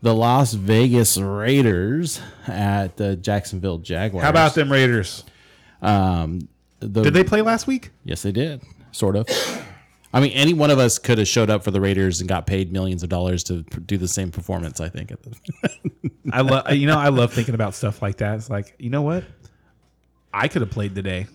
the 0.00 0.14
Las 0.14 0.54
Vegas 0.54 1.18
Raiders 1.18 2.22
at 2.46 2.96
the 2.96 3.16
Jacksonville 3.16 3.76
Jaguars. 3.76 4.24
How 4.24 4.30
about 4.30 4.54
them 4.54 4.72
Raiders? 4.72 5.24
Um, 5.82 6.48
the, 6.78 7.02
Did 7.02 7.12
they 7.12 7.24
play 7.24 7.42
last 7.42 7.66
week? 7.66 7.90
Yes, 8.04 8.22
they 8.22 8.32
did. 8.32 8.62
Sort 8.90 9.16
of. 9.16 9.28
I 10.14 10.20
mean, 10.20 10.32
any 10.32 10.54
one 10.54 10.70
of 10.70 10.78
us 10.78 10.98
could 10.98 11.18
have 11.18 11.28
showed 11.28 11.50
up 11.50 11.62
for 11.62 11.70
the 11.70 11.80
Raiders 11.80 12.20
and 12.20 12.28
got 12.28 12.46
paid 12.46 12.72
millions 12.72 13.02
of 13.02 13.10
dollars 13.10 13.44
to 13.44 13.62
do 13.62 13.98
the 13.98 14.08
same 14.08 14.30
performance. 14.30 14.80
I 14.80 14.88
think. 14.88 15.12
I 16.32 16.40
love 16.40 16.72
you 16.72 16.86
know 16.86 16.98
I 16.98 17.10
love 17.10 17.34
thinking 17.34 17.54
about 17.54 17.74
stuff 17.74 18.00
like 18.00 18.16
that. 18.16 18.36
It's 18.36 18.48
like 18.48 18.74
you 18.78 18.88
know 18.88 19.02
what, 19.02 19.24
I 20.32 20.48
could 20.48 20.62
have 20.62 20.70
played 20.70 20.94
today. 20.94 21.26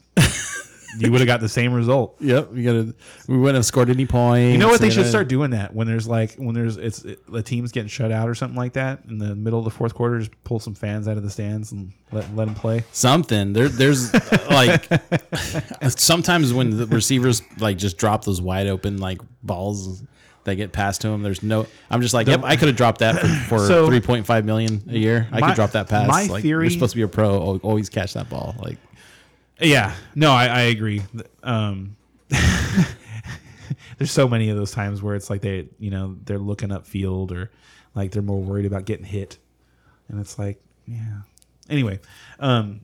you 0.97 1.11
would 1.11 1.19
have 1.19 1.27
got 1.27 1.41
the 1.41 1.49
same 1.49 1.73
result. 1.73 2.15
Yep. 2.21 2.49
You 2.53 2.63
gotta. 2.63 2.95
We 3.27 3.37
wouldn't 3.37 3.55
have 3.57 3.65
scored 3.65 3.89
any 3.89 4.05
points. 4.05 4.53
You 4.53 4.57
know 4.57 4.69
what? 4.69 4.79
They 4.79 4.89
should 4.89 5.05
start 5.07 5.27
doing 5.27 5.51
that 5.51 5.75
when 5.75 5.87
there's 5.87 6.07
like 6.07 6.35
when 6.35 6.55
there's 6.55 6.77
it's 6.77 7.03
it, 7.03 7.19
the 7.31 7.43
team's 7.43 7.71
getting 7.73 7.89
shut 7.89 8.11
out 8.11 8.29
or 8.29 8.35
something 8.35 8.55
like 8.55 8.73
that 8.73 9.01
in 9.09 9.17
the 9.17 9.35
middle 9.35 9.59
of 9.59 9.65
the 9.65 9.71
fourth 9.71 9.93
quarter. 9.93 10.19
Just 10.19 10.31
pull 10.45 10.59
some 10.59 10.73
fans 10.73 11.07
out 11.07 11.17
of 11.17 11.23
the 11.23 11.29
stands 11.29 11.71
and 11.73 11.91
let 12.13 12.33
let 12.35 12.45
them 12.45 12.55
play. 12.55 12.83
something. 12.93 13.51
There, 13.53 13.67
there's 13.67 14.13
like 14.49 14.87
sometimes 15.89 16.53
when 16.53 16.77
the 16.77 16.87
receivers 16.87 17.41
like 17.59 17.77
just 17.77 17.97
drop 17.97 18.23
those 18.25 18.41
wide 18.41 18.67
open 18.67 18.97
like 18.97 19.19
balls. 19.43 20.03
They 20.45 20.55
get 20.55 20.71
passed 20.71 21.01
to 21.01 21.07
him. 21.07 21.23
There's 21.23 21.41
no. 21.41 21.65
I'm 21.89 22.01
just 22.03 22.13
like, 22.13 22.27
yep. 22.27 22.41
I 22.43 22.55
could 22.55 22.67
have 22.67 22.77
dropped 22.77 22.99
that 22.99 23.19
for, 23.19 23.27
for 23.27 23.59
So- 23.67 23.89
3.5 23.89 24.43
million 24.45 24.83
a 24.91 24.95
year. 24.95 25.27
I 25.31 25.39
My- 25.39 25.47
could 25.47 25.55
drop 25.55 25.71
that 25.71 25.89
pass. 25.89 26.07
my 26.07 26.27
like, 26.27 26.43
theory- 26.43 26.65
You're 26.65 26.69
supposed 26.71 26.91
to 26.91 26.97
be 26.97 27.01
a 27.01 27.07
pro. 27.07 27.57
Always 27.63 27.89
catch 27.89 28.13
that 28.13 28.29
ball. 28.29 28.53
Like, 28.59 28.77
Yeah, 29.59 29.93
no, 30.15 30.31
I, 30.31 30.47
I 30.47 30.61
agree. 30.61 31.01
Um, 31.43 31.95
there's 33.97 34.11
so 34.11 34.27
many 34.27 34.49
of 34.49 34.57
those 34.57 34.71
times 34.71 35.01
where 35.01 35.15
it's 35.15 35.29
like 35.29 35.41
they, 35.41 35.67
you 35.79 35.89
know, 35.91 36.17
they're 36.25 36.39
looking 36.39 36.71
up 36.71 36.85
field 36.85 37.31
or 37.31 37.51
like 37.93 38.11
they're 38.11 38.21
more 38.21 38.41
worried 38.41 38.65
about 38.65 38.85
getting 38.85 39.05
hit, 39.05 39.37
and 40.09 40.19
it's 40.19 40.37
like, 40.37 40.61
yeah. 40.85 41.21
Anyway, 41.69 41.99
um, 42.39 42.81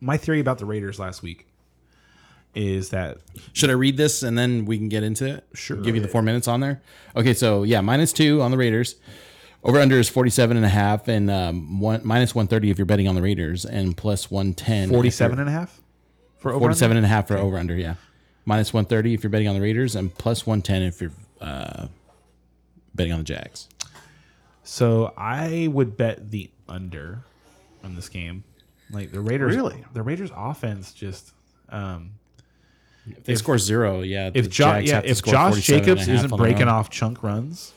my 0.00 0.16
theory 0.16 0.40
about 0.40 0.58
the 0.58 0.66
Raiders 0.66 0.98
last 0.98 1.22
week 1.22 1.46
is 2.54 2.90
that 2.90 3.18
Should 3.52 3.70
I 3.70 3.74
read 3.74 3.96
this 3.96 4.22
and 4.22 4.36
then 4.36 4.64
we 4.64 4.76
can 4.76 4.88
get 4.88 5.02
into 5.02 5.26
it? 5.26 5.46
Sure. 5.54 5.76
Give 5.76 5.94
you 5.94 6.02
the 6.02 6.08
four 6.08 6.22
minutes 6.22 6.48
on 6.48 6.60
there. 6.60 6.82
Okay, 7.14 7.32
so 7.34 7.62
yeah, 7.62 7.80
minus 7.80 8.12
two 8.12 8.42
on 8.42 8.50
the 8.50 8.56
Raiders. 8.56 8.96
Over 9.62 9.78
under 9.78 9.98
is 9.98 10.08
47 10.08 10.56
and 10.56 10.64
a 10.64 10.70
half 10.70 11.06
and 11.08 11.30
um, 11.30 11.80
one, 11.80 12.00
minus 12.02 12.34
130 12.34 12.70
if 12.70 12.78
you're 12.78 12.86
betting 12.86 13.06
on 13.06 13.14
the 13.14 13.20
Raiders 13.22 13.64
and 13.66 13.94
plus 13.96 14.30
110. 14.30 14.84
if 14.84 14.90
47 14.90 15.38
and 15.38 15.48
a 15.48 15.52
half 15.52 15.80
for 16.38 16.50
over 16.50 16.60
47 16.60 16.96
and 16.96 17.04
a 17.04 17.08
half 17.08 17.28
for 17.28 17.36
over 17.36 17.58
under, 17.58 17.76
yeah. 17.76 17.94
Minus 18.46 18.72
130 18.72 19.12
if 19.14 19.22
you're 19.22 19.30
betting 19.30 19.48
on 19.48 19.54
the 19.54 19.60
Raiders 19.60 19.94
and 19.96 20.14
plus 20.14 20.46
110 20.46 20.82
if 20.82 21.00
you're 21.02 21.12
uh, 21.42 21.88
betting 22.94 23.12
on 23.12 23.18
the 23.18 23.24
Jags. 23.24 23.68
So 24.62 25.12
I 25.16 25.68
would 25.70 25.96
bet 25.96 26.30
the 26.30 26.50
under 26.68 27.24
on 27.84 27.96
this 27.96 28.08
game. 28.08 28.44
Like 28.90 29.12
the 29.12 29.20
Raiders, 29.20 29.54
Really? 29.54 29.84
the 29.92 30.02
Raiders 30.02 30.30
offense 30.34 30.92
just. 30.92 31.32
Um, 31.68 32.12
If 33.06 33.24
they 33.24 33.34
score 33.34 33.58
zero, 33.58 34.00
yeah. 34.00 34.30
if 34.32 34.44
the 34.44 34.50
Josh, 34.50 34.74
Jags 34.84 34.88
yeah, 34.88 34.94
have 34.96 35.04
to 35.04 35.10
if 35.10 35.16
score 35.18 35.32
Josh 35.32 35.52
47 35.52 35.78
and 35.78 35.82
a 35.82 35.94
Jacobs 35.94 36.08
isn't 36.08 36.36
breaking 36.36 36.68
off 36.68 36.90
chunk 36.90 37.22
runs, 37.22 37.72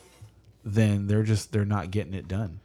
then 0.64 1.08
they're 1.08 1.24
just 1.24 1.52
they're 1.52 1.66
not 1.66 1.92
getting 1.92 2.14
it 2.14 2.28
done. 2.28 2.60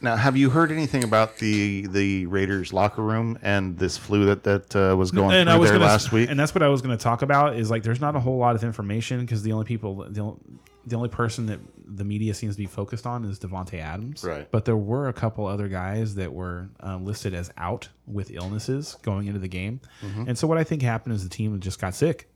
Now, 0.00 0.16
have 0.16 0.36
you 0.36 0.50
heard 0.50 0.70
anything 0.70 1.02
about 1.02 1.38
the 1.38 1.86
the 1.86 2.26
Raiders 2.26 2.72
locker 2.72 3.02
room 3.02 3.38
and 3.42 3.78
this 3.78 3.96
flu 3.96 4.26
that 4.26 4.42
that 4.44 4.76
uh, 4.76 4.94
was 4.96 5.10
going 5.10 5.34
and 5.34 5.48
through 5.48 5.58
was 5.60 5.70
there 5.70 5.78
gonna, 5.78 5.90
last 5.90 6.12
week? 6.12 6.28
and 6.28 6.38
that's 6.38 6.54
what 6.54 6.62
I 6.62 6.68
was 6.68 6.82
going 6.82 6.96
to 6.96 7.02
talk 7.02 7.22
about. 7.22 7.56
Is 7.56 7.70
like 7.70 7.82
there's 7.84 8.00
not 8.00 8.14
a 8.14 8.20
whole 8.20 8.36
lot 8.38 8.54
of 8.54 8.64
information 8.64 9.20
because 9.20 9.42
the 9.42 9.52
only 9.52 9.64
people 9.64 10.06
the 10.08 10.20
only, 10.20 10.36
the 10.86 10.96
only 10.96 11.08
person 11.08 11.46
that 11.46 11.58
the 11.86 12.04
media 12.04 12.34
seems 12.34 12.54
to 12.56 12.58
be 12.60 12.66
focused 12.66 13.06
on 13.06 13.24
is 13.24 13.38
Davante 13.38 13.80
Adams. 13.80 14.22
Right. 14.24 14.50
But 14.50 14.66
there 14.66 14.76
were 14.76 15.08
a 15.08 15.12
couple 15.14 15.46
other 15.46 15.68
guys 15.68 16.16
that 16.16 16.32
were 16.34 16.68
uh, 16.82 16.96
listed 16.96 17.32
as 17.32 17.50
out 17.56 17.88
with 18.06 18.30
illnesses 18.30 18.96
going 19.02 19.26
into 19.26 19.38
the 19.40 19.48
game, 19.48 19.80
Mm-hmm. 20.02 20.28
and 20.28 20.36
so 20.38 20.46
what 20.46 20.58
I 20.58 20.64
think 20.64 20.82
happened 20.82 21.14
is 21.14 21.22
the 21.22 21.30
team 21.30 21.58
just 21.60 21.80
got 21.80 21.94
sick. 21.94 22.28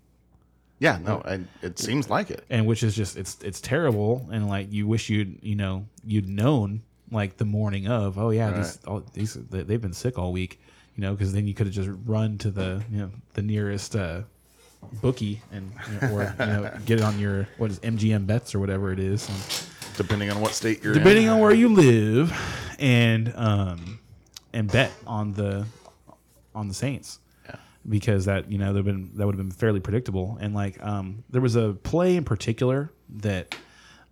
Yeah, 0.81 0.99
no, 1.03 1.23
I, 1.25 1.41
it 1.63 1.79
seems 1.79 2.09
like 2.09 2.31
it. 2.31 2.45
and 2.51 2.67
which 2.67 2.83
is 2.83 2.95
just 2.95 3.17
it's 3.17 3.37
it's 3.43 3.61
terrible 3.61 4.27
and 4.31 4.49
like 4.49 4.73
you 4.73 4.87
wish 4.87 5.09
you'd 5.09 5.39
you 5.43 5.55
know 5.57 5.87
you'd 6.07 6.29
known 6.29 6.83
like 7.11 7.37
the 7.37 7.45
morning 7.45 7.89
of 7.89 8.19
oh 8.19 8.31
yeah 8.31 8.51
these 8.51 8.79
all, 8.87 9.03
these 9.15 9.35
they- 9.35 9.63
they've 9.63 9.81
been 9.81 9.93
sick 9.95 10.19
all 10.19 10.31
week 10.33 10.61
you 10.97 11.01
know 11.03 11.13
because 11.13 11.33
then 11.33 11.47
you 11.47 11.55
could 11.55 11.67
have 11.67 11.75
just 11.75 11.89
run 12.07 12.37
to 12.39 12.51
the 12.51 12.83
you 12.91 12.99
know 12.99 13.11
the 13.35 13.43
nearest 13.43 13.97
uh 13.97 14.21
bookie 15.03 15.41
and 15.53 15.73
you 15.93 16.09
know, 16.09 16.15
or 16.15 16.23
you 16.39 16.47
know 16.47 16.71
get 16.87 16.99
it 17.01 17.03
on 17.05 17.19
your 17.19 17.49
what 17.57 17.71
is 17.71 17.79
MGM 17.81 18.27
bets 18.27 18.55
or 18.55 18.61
whatever 18.61 18.93
it 18.93 18.99
is 19.01 19.29
and 19.29 19.65
Depending 19.97 20.31
on 20.31 20.41
what 20.41 20.53
state 20.55 20.85
you're 20.85 20.95
depending 20.95 21.25
in. 21.25 21.31
on 21.31 21.41
where 21.41 21.53
you 21.53 21.69
live 21.75 22.33
and 22.79 23.33
um 23.35 23.99
and 24.53 24.71
bet 24.71 24.93
on 25.07 25.33
the 25.33 25.67
on 26.55 26.69
the 26.69 26.75
Saints 26.75 27.19
because 27.89 28.27
that 28.27 28.51
you 28.51 28.59
know 28.59 28.73
been 28.83 29.11
that 29.15 29.27
would 29.27 29.35
have 29.35 29.45
been 29.45 29.51
fairly 29.51 29.81
predictable 29.81 30.37
and 30.41 30.55
like 30.55 30.83
um 30.85 31.25
there 31.31 31.41
was 31.41 31.57
a 31.57 31.73
play 31.83 32.17
in 32.17 32.25
particular 32.25 32.93
that 33.09 33.55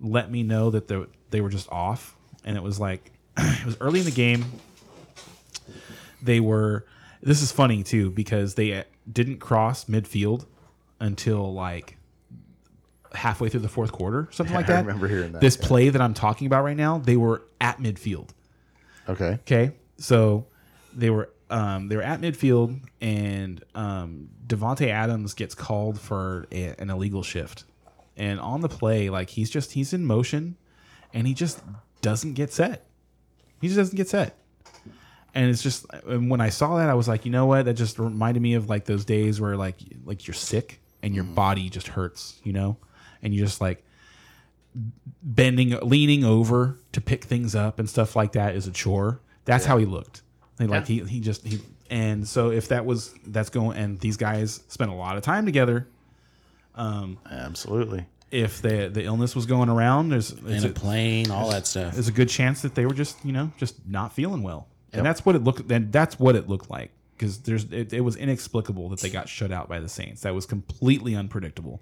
let 0.01 0.31
me 0.31 0.43
know 0.43 0.70
that 0.70 0.89
they, 0.89 1.05
they 1.31 1.41
were 1.41 1.49
just 1.49 1.70
off 1.70 2.16
and 2.45 2.57
it 2.57 2.62
was 2.62 2.79
like 2.81 3.12
it 3.37 3.66
was 3.66 3.77
early 3.81 4.01
in 4.01 4.05
the 4.05 4.11
game 4.11 4.45
they 6.22 6.41
were 6.41 6.87
this 7.22 7.43
is 7.43 7.53
funny 7.53 7.83
too 7.83 8.11
because 8.11 8.55
they 8.55 8.72
uh, 8.72 8.83
didn't 9.11 9.39
cross 9.39 9.87
midfield 9.87 10.47
until 11.01 11.53
like 11.53 11.97
halfway 13.12 13.49
through 13.49 13.61
the 13.61 13.68
fourth 13.68 13.93
quarter 13.93 14.29
something 14.31 14.55
like 14.55 14.66
that. 14.66 14.77
I 14.77 14.81
remember 14.81 15.09
hearing 15.09 15.33
that, 15.33 15.41
this 15.41 15.59
yeah. 15.61 15.66
play 15.66 15.89
that 15.89 16.03
i'm 16.03 16.14
talking 16.14 16.47
about 16.47 16.64
right 16.64 16.77
now 16.77 16.99
they 16.99 17.16
were 17.16 17.43
at 17.61 17.79
midfield 17.79 18.31
Okay. 19.09 19.39
Okay, 19.43 19.72
so 19.99 20.47
they 20.93 21.11
were 21.11 21.31
um, 21.51 21.89
they 21.89 21.97
were 21.97 22.03
at 22.03 22.21
midfield, 22.21 22.81
and 23.01 23.63
um, 23.75 24.29
Davante 24.47 24.89
Adams 24.89 25.35
gets 25.35 25.55
called 25.55 26.01
for 26.01 26.47
a, 26.51 26.75
an 26.79 26.91
illegal 26.91 27.23
shift, 27.23 27.64
and 28.17 28.41
on 28.41 28.61
the 28.61 28.68
play, 28.68 29.11
like 29.11 29.31
he's 29.31 29.51
just 29.51 29.73
he's 29.73 29.93
in 29.93 30.05
motion, 30.05 30.57
and 31.14 31.27
he 31.27 31.35
just 31.35 31.63
doesn't 32.03 32.35
get 32.35 32.53
set. 32.53 32.87
He 33.61 33.68
just 33.68 33.79
doesn't 33.79 33.97
get 33.97 34.09
set, 34.09 34.37
and 35.35 35.49
it's 35.49 35.63
just 35.63 35.87
and 36.07 36.31
when 36.31 36.41
I 36.41 36.49
saw 36.49 36.77
that, 36.79 36.91
I 36.91 36.95
was 36.95 37.09
like, 37.09 37.25
you 37.25 37.31
know 37.31 37.47
what? 37.47 37.67
That 37.67 37.75
just 37.75 37.99
reminded 37.99 38.43
me 38.43 38.55
of 38.55 38.68
like 38.68 38.85
those 38.87 39.05
days 39.05 39.41
where 39.41 39.57
like 39.57 39.77
like 40.05 40.27
you're 40.27 40.35
sick 40.35 40.81
and 41.03 41.14
your 41.14 41.25
body 41.25 41.71
just 41.71 41.89
hurts, 41.89 42.41
you 42.43 42.53
know, 42.53 42.77
and 43.23 43.33
you 43.33 43.41
just 43.45 43.61
like 43.61 43.85
bending, 45.23 45.71
leaning 45.81 46.25
over 46.25 46.79
to 46.93 47.01
pick 47.01 47.25
things 47.25 47.55
up 47.55 47.79
and 47.79 47.89
stuff 47.89 48.17
like 48.17 48.33
that 48.33 48.55
is 48.55 48.67
a 48.67 48.73
chore. 48.73 49.21
That's 49.45 49.64
how 49.64 49.79
he 49.79 49.85
looked. 49.85 50.23
He, 50.58 50.66
like 50.66 50.87
he, 50.87 51.00
he 51.00 51.20
just 51.20 51.46
he 51.46 51.61
and 51.91 52.26
so 52.26 52.50
if 52.50 52.68
that 52.68 52.84
was 52.87 53.14
that's 53.26 53.50
going 53.50 53.76
and 53.78 54.00
these 54.00 54.16
guys 54.16 54.62
spent 54.68 54.91
a 54.91 54.95
lot 54.95 55.16
of 55.16 55.22
time 55.22 55.45
together. 55.46 55.87
Um, 56.74 57.18
absolutely. 57.30 58.07
If 58.30 58.61
the 58.61 58.88
the 58.92 59.04
illness 59.04 59.34
was 59.37 59.46
going 59.46 59.68
around, 59.68 60.08
there's 60.11 60.33
in 60.33 60.64
a 60.64 60.68
a, 60.68 60.72
plane, 60.72 61.30
all 61.30 61.50
that 61.50 61.66
stuff. 61.66 61.95
there's 61.95 62.08
a 62.08 62.12
good 62.12 62.28
chance 62.28 62.62
that 62.62 62.74
they 62.74 62.84
were 62.84 62.95
just 62.95 63.24
you 63.24 63.33
know 63.33 63.53
just 63.57 63.76
not 63.87 64.12
feeling 64.12 64.42
well, 64.42 64.66
and 64.92 65.07
that's 65.07 65.24
what 65.24 65.37
it 65.37 65.45
looked. 65.45 65.70
And 65.70 65.92
that's 65.92 66.18
what 66.18 66.34
it 66.37 66.49
looked 66.49 66.68
like 66.68 66.91
because 67.16 67.38
there's 67.38 67.64
it, 67.72 67.92
it 67.92 68.00
was 68.00 68.16
inexplicable 68.16 68.88
that 68.91 69.00
they 69.00 69.11
got 69.11 69.28
shut 69.28 69.53
out 69.53 69.68
by 69.68 69.78
the 69.80 69.88
Saints. 69.88 70.22
That 70.22 70.34
was 70.34 70.45
completely 70.45 71.14
unpredictable, 71.14 71.80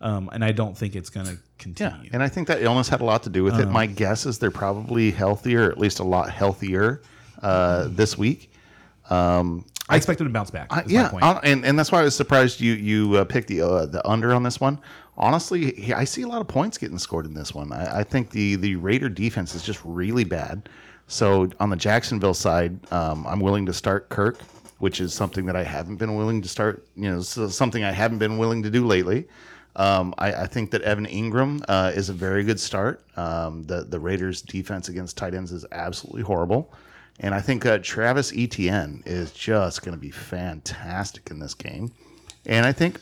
um, 0.00 0.30
and 0.32 0.42
I 0.42 0.52
don't 0.52 0.76
think 0.76 0.96
it's 0.96 1.10
going 1.10 1.26
to 1.26 1.32
Yeah, 1.32 1.38
continue. 1.58 2.10
and 2.12 2.22
I 2.22 2.28
think 2.28 2.48
that 2.48 2.62
illness 2.62 2.88
had 2.88 3.02
a 3.02 3.04
lot 3.04 3.22
to 3.24 3.30
do 3.30 3.44
with 3.44 3.54
Um, 3.54 3.60
it. 3.60 3.66
My 3.66 3.84
guess 3.86 4.24
is 4.26 4.38
they're 4.38 4.50
probably 4.50 5.10
healthier, 5.10 5.70
at 5.70 5.78
least 5.78 5.98
a 6.00 6.04
lot 6.04 6.30
healthier 6.30 7.02
uh, 7.42 7.88
this 7.90 8.16
week. 8.18 8.52
Um, 9.10 9.64
I 9.88 9.96
expect 9.96 10.20
him 10.20 10.26
to 10.26 10.32
bounce 10.32 10.50
back. 10.50 10.66
I- 10.70 10.82
yeah, 10.86 11.08
point. 11.10 11.22
hon- 11.22 11.40
and 11.44 11.64
and 11.64 11.78
that's 11.78 11.92
why 11.92 12.00
I 12.00 12.04
was 12.04 12.16
surprised 12.16 12.60
you 12.60 12.72
you 12.72 13.16
uh, 13.16 13.24
picked 13.24 13.48
the 13.48 13.60
uh, 13.62 13.86
the 13.86 14.06
under 14.08 14.34
on 14.34 14.42
this 14.42 14.60
one. 14.60 14.80
Honestly, 15.16 15.72
he- 15.72 15.92
I 15.94 16.04
see 16.04 16.22
a 16.22 16.28
lot 16.28 16.40
of 16.40 16.48
points 16.48 16.76
getting 16.76 16.98
scored 16.98 17.24
in 17.24 17.34
this 17.34 17.54
one. 17.54 17.72
I, 17.72 18.00
I 18.00 18.02
think 18.02 18.30
the 18.30 18.56
the 18.56 18.76
Raider 18.76 19.08
defense 19.08 19.54
is 19.54 19.62
just 19.62 19.80
really 19.84 20.24
bad. 20.24 20.68
So 21.06 21.48
on 21.60 21.70
the 21.70 21.76
Jacksonville 21.76 22.34
side, 22.34 22.80
um, 22.92 23.24
I'm 23.28 23.38
willing 23.38 23.64
to 23.66 23.72
start 23.72 24.08
Kirk, 24.08 24.40
which 24.78 25.00
is 25.00 25.14
something 25.14 25.46
that 25.46 25.54
I 25.54 25.62
haven't 25.62 25.96
been 25.96 26.16
willing 26.16 26.42
to 26.42 26.48
start. 26.48 26.84
You 26.96 27.12
know, 27.12 27.20
so 27.20 27.46
something 27.48 27.84
I 27.84 27.92
haven't 27.92 28.18
been 28.18 28.38
willing 28.38 28.64
to 28.64 28.70
do 28.70 28.84
lately. 28.84 29.28
Um, 29.76 30.14
I, 30.18 30.32
I 30.32 30.46
think 30.46 30.70
that 30.72 30.82
Evan 30.82 31.06
Engram 31.06 31.62
uh, 31.68 31.92
is 31.94 32.08
a 32.08 32.12
very 32.12 32.42
good 32.42 32.58
start. 32.58 33.04
Um, 33.16 33.62
the 33.64 33.84
the 33.84 34.00
Raiders' 34.00 34.42
defense 34.42 34.88
against 34.88 35.16
tight 35.16 35.32
ends 35.34 35.52
is 35.52 35.64
absolutely 35.70 36.22
horrible, 36.22 36.72
and 37.20 37.34
I 37.34 37.40
think 37.40 37.64
uh, 37.66 37.78
Travis 37.82 38.32
Etienne 38.36 39.02
is 39.06 39.32
just 39.32 39.82
going 39.82 39.96
to 39.96 40.00
be 40.00 40.10
fantastic 40.10 41.30
in 41.30 41.38
this 41.38 41.54
game. 41.54 41.92
And 42.44 42.64
I 42.66 42.72
think, 42.72 43.00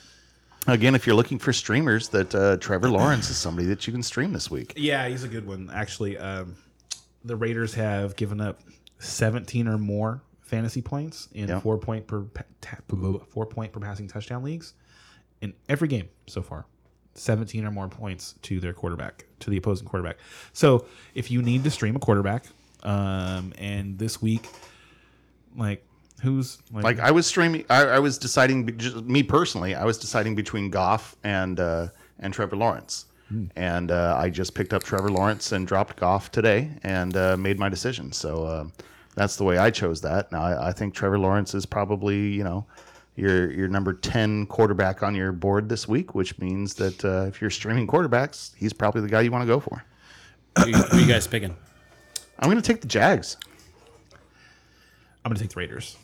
again, 0.67 0.95
if 0.95 1.07
you're 1.07 1.17
looking 1.17 1.39
for 1.39 1.53
streamers, 1.53 2.09
that 2.11 2.35
uh, 2.35 2.57
Trevor 2.59 2.89
Lawrence 2.91 3.29
is 3.31 3.37
somebody 3.37 3.67
that 3.69 3.87
you 3.87 3.93
can 3.93 4.03
stream 4.03 4.33
this 4.33 4.51
week. 4.51 4.73
Yeah, 4.77 5.09
he's 5.09 5.25
a 5.25 5.29
good 5.29 5.47
one. 5.47 5.71
Actually, 5.73 6.17
um, 6.19 6.57
the 7.25 7.37
Raiders 7.37 7.75
have 7.75 8.17
given 8.17 8.41
up 8.41 8.61
17 8.99 9.67
or 9.69 9.79
more 9.79 10.23
fantasy 10.41 10.83
points 10.83 11.29
in 11.33 11.49
Yeah. 11.49 11.59
four 11.61 11.79
point 11.79 12.07
per 12.07 12.25
ta- 12.61 12.79
four 13.31 13.47
point 13.47 13.73
per 13.73 13.81
passing 13.81 14.07
touchdown 14.09 14.43
leagues 14.43 14.75
in 15.41 15.53
every 15.69 15.89
game 15.89 16.09
so 16.27 16.43
far. 16.43 16.67
17 17.15 17.65
or 17.65 17.71
more 17.71 17.89
points 17.89 18.35
to 18.43 18.59
their 18.61 18.73
quarterback, 18.73 19.25
to 19.41 19.49
the 19.51 19.57
opposing 19.57 19.87
quarterback. 19.87 20.17
So 20.53 20.87
if 21.15 21.31
you 21.31 21.43
need 21.43 21.65
to 21.65 21.71
stream 21.71 21.95
a 21.97 21.99
quarterback, 22.01 22.45
um, 22.85 23.53
and 23.59 23.99
this 23.99 24.21
week, 24.23 24.49
like 25.57 25.85
who's 26.23 26.59
Like 26.73 26.99
I 27.01 27.11
was 27.11 27.27
streaming, 27.27 27.65
I, 27.71 27.85
I 27.85 27.99
was 27.99 28.19
deciding. 28.19 28.77
Just 28.79 28.97
me 29.05 29.23
personally, 29.23 29.75
I 29.75 29.85
was 29.85 29.99
deciding 29.99 30.35
between 30.35 30.71
Goff 30.71 31.17
and 31.25 31.61
uh, 31.61 31.89
and 32.19 32.33
Trevor 32.33 32.57
Lawrence. 32.57 33.07
And 33.57 33.91
uh, 33.91 34.17
I 34.17 34.31
just 34.31 34.55
picked 34.55 34.73
up 34.73 34.85
Trevor 34.85 35.09
Lawrence 35.11 35.51
and 35.51 35.67
dropped 35.67 35.97
Goff 35.97 36.31
today, 36.31 36.71
and 36.85 37.17
uh, 37.17 37.37
made 37.37 37.59
my 37.59 37.69
decision. 37.69 38.13
So 38.13 38.45
uh, 38.45 38.65
that's 39.17 39.35
the 39.37 39.43
way 39.45 39.59
I 39.59 39.71
chose 39.71 40.01
that. 40.03 40.31
Now 40.31 40.43
I, 40.43 40.69
I 40.69 40.73
think 40.73 40.95
Trevor 40.95 41.19
Lawrence 41.19 41.53
is 41.53 41.67
probably 41.67 42.29
you 42.29 42.45
know 42.45 42.65
your 43.17 43.51
your 43.51 43.67
number 43.67 43.93
ten 43.93 44.47
quarterback 44.47 45.03
on 45.03 45.17
your 45.17 45.33
board 45.33 45.69
this 45.69 45.89
week, 45.89 46.15
which 46.15 46.39
means 46.39 46.75
that 46.75 47.05
uh, 47.05 47.25
if 47.27 47.41
you're 47.41 47.51
streaming 47.51 47.89
quarterbacks, 47.89 48.55
he's 48.57 48.73
probably 48.73 49.01
the 49.01 49.09
guy 49.09 49.23
you 49.23 49.33
want 49.33 49.43
to 49.43 49.47
go 49.49 49.59
for. 49.59 49.83
Who, 50.61 50.69
you- 50.69 50.77
who 50.77 50.99
you 50.99 51.07
guys 51.09 51.27
picking? 51.27 51.57
I'm 52.39 52.51
going 52.51 52.61
to 52.61 52.67
take 52.67 52.81
the 52.81 52.89
Jags. 52.89 53.37
I'm 55.25 55.31
going 55.31 55.37
to 55.37 55.43
take 55.43 55.53
the 55.53 55.61
Raiders. 55.61 55.97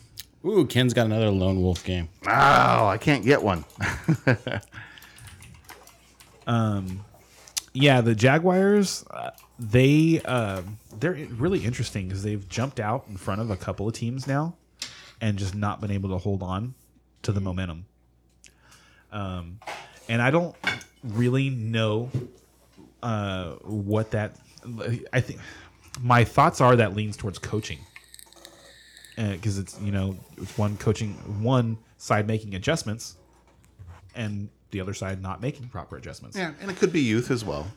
Ooh, 0.45 0.65
Ken's 0.65 0.93
got 0.93 1.05
another 1.05 1.29
lone 1.29 1.61
wolf 1.61 1.83
game. 1.83 2.09
Oh, 2.25 2.87
I 2.87 2.97
can't 2.99 3.23
get 3.23 3.43
one. 3.43 3.63
Um, 6.47 7.05
yeah, 7.73 8.01
the 8.01 8.15
Jaguars, 8.15 9.05
uh, 9.09 9.31
they 9.59 10.21
uh, 10.25 10.61
they're 10.99 11.13
really 11.13 11.59
interesting 11.59 12.07
because 12.07 12.23
they've 12.23 12.47
jumped 12.49 12.79
out 12.79 13.05
in 13.07 13.17
front 13.17 13.41
of 13.41 13.49
a 13.49 13.55
couple 13.55 13.87
of 13.87 13.93
teams 13.93 14.27
now, 14.27 14.55
and 15.21 15.37
just 15.37 15.55
not 15.55 15.79
been 15.79 15.91
able 15.91 16.09
to 16.09 16.17
hold 16.17 16.43
on 16.43 16.73
to 17.23 17.31
the 17.31 17.39
momentum. 17.39 17.85
Um, 19.11 19.59
and 20.09 20.21
I 20.21 20.31
don't 20.31 20.55
really 21.03 21.49
know 21.49 22.09
uh, 23.01 23.51
what 23.63 24.11
that. 24.11 24.35
I 25.13 25.21
think 25.21 25.39
my 26.01 26.23
thoughts 26.23 26.61
are 26.61 26.75
that 26.75 26.95
leans 26.95 27.15
towards 27.17 27.39
coaching, 27.39 27.79
because 29.15 29.57
it's 29.57 29.79
you 29.81 29.91
know 29.91 30.15
it's 30.37 30.57
one 30.57 30.77
coaching 30.77 31.13
one 31.43 31.77
side 31.97 32.27
making 32.27 32.55
adjustments, 32.55 33.15
and 34.15 34.49
the 34.71 34.81
other 34.81 34.93
side 34.93 35.21
not 35.21 35.41
making 35.41 35.67
proper 35.69 35.97
adjustments. 35.97 36.37
yeah, 36.37 36.53
and 36.61 36.71
it 36.71 36.77
could 36.77 36.91
be 36.93 37.01
youth 37.01 37.31
as 37.31 37.43
well. 37.45 37.67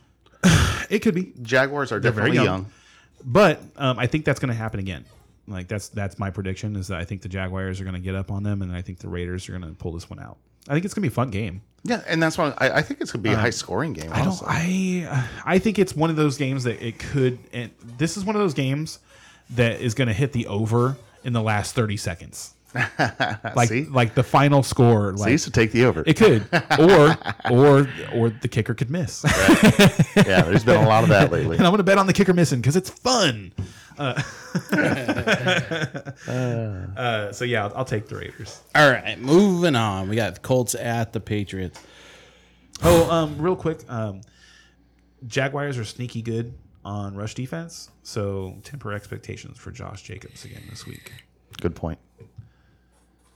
It 0.91 0.99
could 0.99 1.15
be. 1.15 1.33
Jaguars 1.41 1.93
are 1.93 1.99
very 1.99 2.13
definitely 2.13 2.35
young. 2.37 2.45
young. 2.45 2.67
But 3.25 3.63
um, 3.77 3.99
I 3.99 4.07
think 4.07 4.27
that's 4.27 4.39
going 4.39 4.51
to 4.51 4.55
happen 4.55 4.81
again. 4.81 5.07
Like 5.49 5.67
that's 5.67 5.89
that's 5.89 6.19
my 6.19 6.29
prediction 6.29 6.77
is 6.77 6.89
that 6.89 7.01
I 7.01 7.05
think 7.05 7.23
the 7.23 7.29
Jaguars 7.29 7.81
are 7.81 7.85
going 7.85 7.95
to 7.95 8.01
get 8.01 8.15
up 8.15 8.31
on 8.31 8.43
them, 8.43 8.61
and 8.61 8.71
I 8.71 8.83
think 8.83 8.99
the 8.99 9.09
Raiders 9.09 9.49
are 9.49 9.59
going 9.59 9.65
to 9.65 9.75
pull 9.79 9.93
this 9.93 10.11
one 10.11 10.21
out. 10.21 10.37
I 10.69 10.73
think 10.73 10.85
it's 10.85 10.95
going 10.95 11.03
to 11.03 11.09
be 11.09 11.13
a 11.13 11.15
fun 11.15 11.31
game. 11.31 11.63
Yeah, 11.85 12.03
and 12.09 12.23
that's 12.23 12.39
why 12.39 12.55
I, 12.57 12.79
I 12.79 12.83
think 12.83 13.03
it's 13.03 13.13
gonna 13.13 13.23
be 13.23 13.29
a 13.29 13.35
uh, 13.35 13.41
high 13.41 13.51
scoring 13.51 13.93
game. 13.93 14.11
I 14.11 14.25
don't. 14.25 14.43
I 14.43 15.27
I 15.45 15.59
think 15.59 15.79
it's 15.79 15.95
one 15.95 16.09
of 16.09 16.17
those 16.17 16.39
games 16.39 16.65
that 16.65 16.83
it 16.83 16.99
could. 16.99 17.39
And 17.53 17.71
this 17.99 18.17
is 18.17 18.25
one 18.25 18.35
of 18.35 18.41
those 18.41 18.55
games 18.55 19.01
that 19.51 19.83
is 19.83 19.93
going 19.93 20.09
to 20.09 20.15
hit 20.15 20.33
the 20.33 20.47
over 20.47 20.97
in 21.25 21.35
the 21.35 21.43
last 21.43 21.75
thirty 21.75 21.99
seconds. 21.99 22.54
like 23.57 23.69
See? 23.69 23.85
like 23.85 24.15
the 24.15 24.23
final 24.23 24.63
score. 24.63 25.17
So 25.17 25.25
I 25.25 25.29
used 25.29 25.45
to 25.45 25.51
take 25.51 25.73
the 25.73 25.85
over. 25.85 26.03
it 26.07 26.17
could, 26.17 26.47
or 26.79 27.17
or 27.51 27.89
or 28.13 28.31
the 28.31 28.49
kicker 28.49 28.75
could 28.75 28.91
miss. 28.91 29.25
yeah, 30.17 30.43
there's 30.43 30.65
been 30.65 30.83
a 30.83 30.89
lot 30.89 31.03
of 31.05 31.09
that 31.11 31.31
lately. 31.33 31.57
and 31.57 31.67
I'm 31.67 31.71
going 31.71 31.79
to 31.79 31.85
bet 31.85 31.99
on 31.99 32.07
the 32.07 32.13
kicker 32.13 32.33
missing 32.35 32.61
because 32.61 32.77
it's 32.77 32.91
fun. 32.91 33.53
Uh, 33.97 34.21
uh, 36.97 37.33
so 37.33 37.45
yeah, 37.45 37.65
I'll, 37.67 37.77
I'll 37.79 37.85
take 37.85 38.09
the 38.09 38.17
Raiders. 38.17 38.61
All 38.75 38.91
right, 38.91 39.19
moving 39.21 39.77
on. 39.77 40.09
We 40.09 40.17
got 40.17 40.35
the 40.35 40.41
Colts 40.41 40.75
at 40.75 41.13
the 41.13 41.21
Patriots. 41.21 41.81
Oh, 42.83 43.09
um, 43.11 43.39
real 43.39 43.55
quick, 43.55 43.81
um, 43.89 44.21
Jaguars 45.27 45.79
are 45.79 45.85
sneaky 45.85 46.23
good 46.23 46.55
on 46.85 47.15
rush 47.15 47.35
defense, 47.35 47.91
so 48.03 48.59
temper 48.65 48.93
expectations 48.93 49.59
for 49.59 49.71
Josh 49.71 50.03
Jacobs 50.03 50.45
again 50.45 50.63
this 50.69 50.87
week. 50.87 51.13
Good 51.61 51.75
point. 51.77 51.99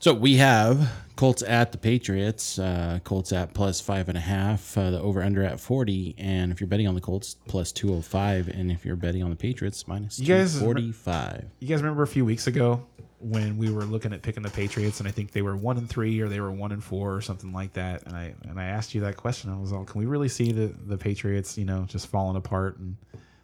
So 0.01 0.15
we 0.15 0.37
have 0.37 0.91
Colts 1.17 1.43
at 1.43 1.73
the 1.73 1.79
Patriots. 1.79 2.59
Uh, 2.59 3.01
Colts 3.03 3.33
at 3.33 3.53
plus 3.53 3.81
five 3.81 4.09
and 4.09 4.17
a 4.17 4.21
half. 4.21 4.79
Uh, 4.79 4.91
the 4.93 5.01
over 5.01 5.23
under 5.23 5.43
at 5.43 5.59
forty. 5.59 6.15
And 6.19 6.53
if 6.53 6.61
you're 6.61 6.69
betting 6.69 6.87
on 6.87 6.95
the 6.95 7.01
Colts, 7.01 7.37
plus 7.49 7.73
two 7.73 7.89
hundred 7.89 8.05
five. 8.05 8.49
And 8.49 8.71
if 8.71 8.85
you're 8.85 8.97
betting 8.97 9.23
on 9.25 9.31
the 9.31 9.37
Patriots, 9.37 9.89
minus 9.89 10.19
You 10.21 10.27
guys- 10.27 10.59
forty 10.59 10.93
five. 10.93 11.47
You 11.59 11.69
guys 11.69 11.83
remember 11.83 12.05
a 12.05 12.07
few 12.07 12.25
weeks 12.25 12.47
ago 12.47 12.87
when 13.21 13.59
we 13.59 13.69
were 13.69 13.83
looking 13.83 14.13
at 14.13 14.23
picking 14.23 14.45
the 14.45 14.51
Patriots, 14.51 15.01
and 15.01 15.09
I 15.09 15.11
think 15.11 15.33
they 15.33 15.43
were 15.43 15.57
one 15.57 15.77
and 15.77 15.89
three 15.91 16.21
or 16.21 16.29
they 16.29 16.39
were 16.39 16.53
one 16.53 16.71
and 16.71 16.83
four 16.85 17.13
or 17.13 17.21
something 17.21 17.53
like 17.53 17.73
that. 17.73 18.05
And 18.07 18.15
I 18.17 18.35
and 18.49 18.61
I 18.61 18.67
asked 18.67 18.95
you 18.95 19.01
that 19.01 19.17
question. 19.17 19.51
I 19.51 19.59
was 19.59 19.73
all, 19.73 19.85
can 19.85 19.99
we 19.99 20.07
really 20.07 20.29
see 20.29 20.53
the 20.53 20.73
the 20.87 20.97
Patriots, 20.97 21.59
you 21.59 21.65
know, 21.65 21.85
just 21.89 22.07
falling 22.07 22.37
apart 22.37 22.79
and 22.79 22.97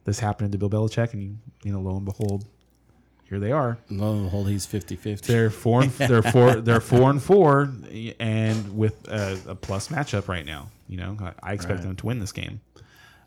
this 0.05 0.21
happening 0.21 0.53
to 0.53 0.59
Bill 0.59 0.71
Belichick? 0.71 1.13
And 1.15 1.21
you, 1.23 1.37
you 1.65 1.73
know, 1.73 1.81
lo 1.81 1.97
and 1.97 2.05
behold, 2.05 2.45
here 3.35 3.41
they 3.41 3.53
are. 3.53 3.79
Lo 3.91 4.13
and 4.13 4.25
behold, 4.25 4.49
he's 4.49 4.65
50-50. 4.65 5.23
They're 5.23 5.51
four. 5.51 5.83
And, 5.83 5.91
they're 5.93 6.23
four. 6.33 6.55
They're 6.55 6.81
four 6.81 7.11
and 7.11 7.21
four, 7.21 7.73
and 8.21 8.79
with 8.79 9.09
a, 9.09 9.39
a 9.49 9.55
plus 9.57 9.89
matchup 9.89 10.29
right 10.29 10.47
now. 10.47 10.71
You 10.89 10.99
know, 10.99 11.17
I, 11.21 11.51
I 11.51 11.53
expect 11.53 11.83
them 11.83 11.97
to 11.97 12.07
win 12.07 12.21
this 12.21 12.31
game. 12.31 12.61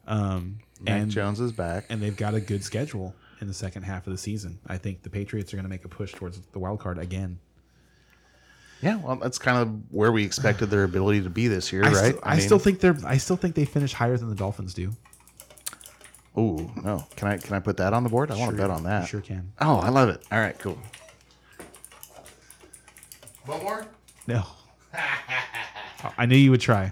Um, 0.07 0.59
Mac 0.79 1.01
and 1.01 1.11
Jones 1.11 1.41
is 1.41 1.51
back. 1.51 1.85
and 1.89 2.01
they've 2.01 2.15
got 2.15 2.35
a 2.35 2.39
good 2.39 2.63
schedule 2.63 3.13
in 3.41 3.47
the 3.47 3.53
second 3.53 3.83
half 3.83 4.07
of 4.07 4.13
the 4.13 4.17
season. 4.17 4.59
I 4.67 4.77
think 4.77 5.03
the 5.03 5.09
Patriots 5.09 5.53
are 5.53 5.57
going 5.57 5.65
to 5.65 5.69
make 5.69 5.83
a 5.83 5.89
push 5.89 6.13
towards 6.13 6.39
the 6.39 6.59
wild 6.59 6.79
card 6.79 6.97
again. 6.99 7.39
Yeah, 8.81 8.97
well, 8.97 9.15
that's 9.17 9.39
kind 9.39 9.57
of 9.57 9.93
where 9.93 10.11
we 10.11 10.23
expected 10.23 10.67
their 10.67 10.83
ability 10.83 11.23
to 11.23 11.29
be 11.29 11.47
this 11.47 11.73
year, 11.73 11.83
I, 11.83 11.87
right? 11.87 11.95
still, 11.95 12.19
I, 12.23 12.39
still 12.39 12.59
think 12.59 12.79
they're. 12.79 12.95
I 13.05 13.17
still 13.17 13.35
think 13.35 13.55
they 13.55 13.65
finish 13.65 13.91
higher 13.91 14.15
than 14.15 14.29
the 14.29 14.35
Dolphins 14.35 14.73
do. 14.73 14.93
Oh 16.37 16.69
no! 16.83 17.03
Can 17.15 17.27
I 17.29 17.37
can 17.37 17.55
I 17.55 17.59
put 17.59 17.77
that 17.77 17.93
on 17.93 18.03
the 18.03 18.09
board? 18.09 18.29
I 18.31 18.37
want 18.37 18.51
to 18.51 18.57
bet 18.57 18.69
on 18.69 18.83
that. 18.83 19.01
You 19.01 19.07
sure 19.07 19.21
can. 19.21 19.51
Oh, 19.59 19.77
I 19.77 19.89
love 19.89 20.09
it. 20.09 20.23
All 20.31 20.39
right, 20.39 20.57
cool. 20.59 20.77
One 23.45 23.63
more. 23.63 23.85
No. 24.27 24.43
I 26.17 26.25
knew 26.27 26.37
you 26.37 26.51
would 26.51 26.61
try. 26.61 26.91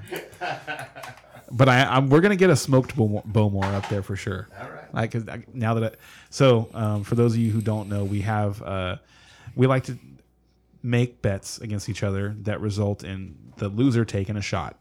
But 1.52 1.70
I, 1.70 1.84
I'm, 1.84 2.10
we're 2.10 2.22
gonna 2.22 2.36
get 2.36 2.50
a 2.50 2.56
smoked 2.56 2.96
Bowmore, 2.96 3.24
Bowmore 3.26 3.66
up 3.66 3.88
there 3.88 4.02
for 4.02 4.16
sure. 4.16 4.48
All 4.60 4.68
right. 4.70 4.94
Like 4.94 5.12
'cause 5.12 5.28
I, 5.30 5.44
now 5.54 5.76
that 5.76 5.94
I, 5.94 5.96
so 6.32 6.70
um, 6.74 7.04
for 7.04 7.16
those 7.16 7.34
of 7.34 7.40
you 7.40 7.52
who 7.52 7.62
don't 7.62 7.88
know, 7.88 8.04
we 8.04 8.22
have 8.22 8.62
uh, 8.64 8.96
we 9.56 9.68
like 9.68 9.84
to 9.86 9.98
make 10.82 11.22
bets 11.22 11.60
against 11.60 11.88
each 11.88 12.02
other 12.04 12.36
that 12.42 12.62
result 12.62 13.04
in 13.04 13.38
the 13.58 13.70
loser 13.70 14.06
taking 14.06 14.38
a 14.38 14.42
shot. 14.42 14.78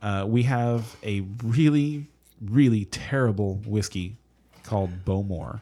Uh, 0.00 0.24
we 0.26 0.42
have 0.44 0.96
a 1.04 1.20
really 1.44 2.06
really 2.44 2.84
terrible 2.86 3.56
whiskey 3.66 4.16
called 4.62 5.04
Bowmore 5.04 5.60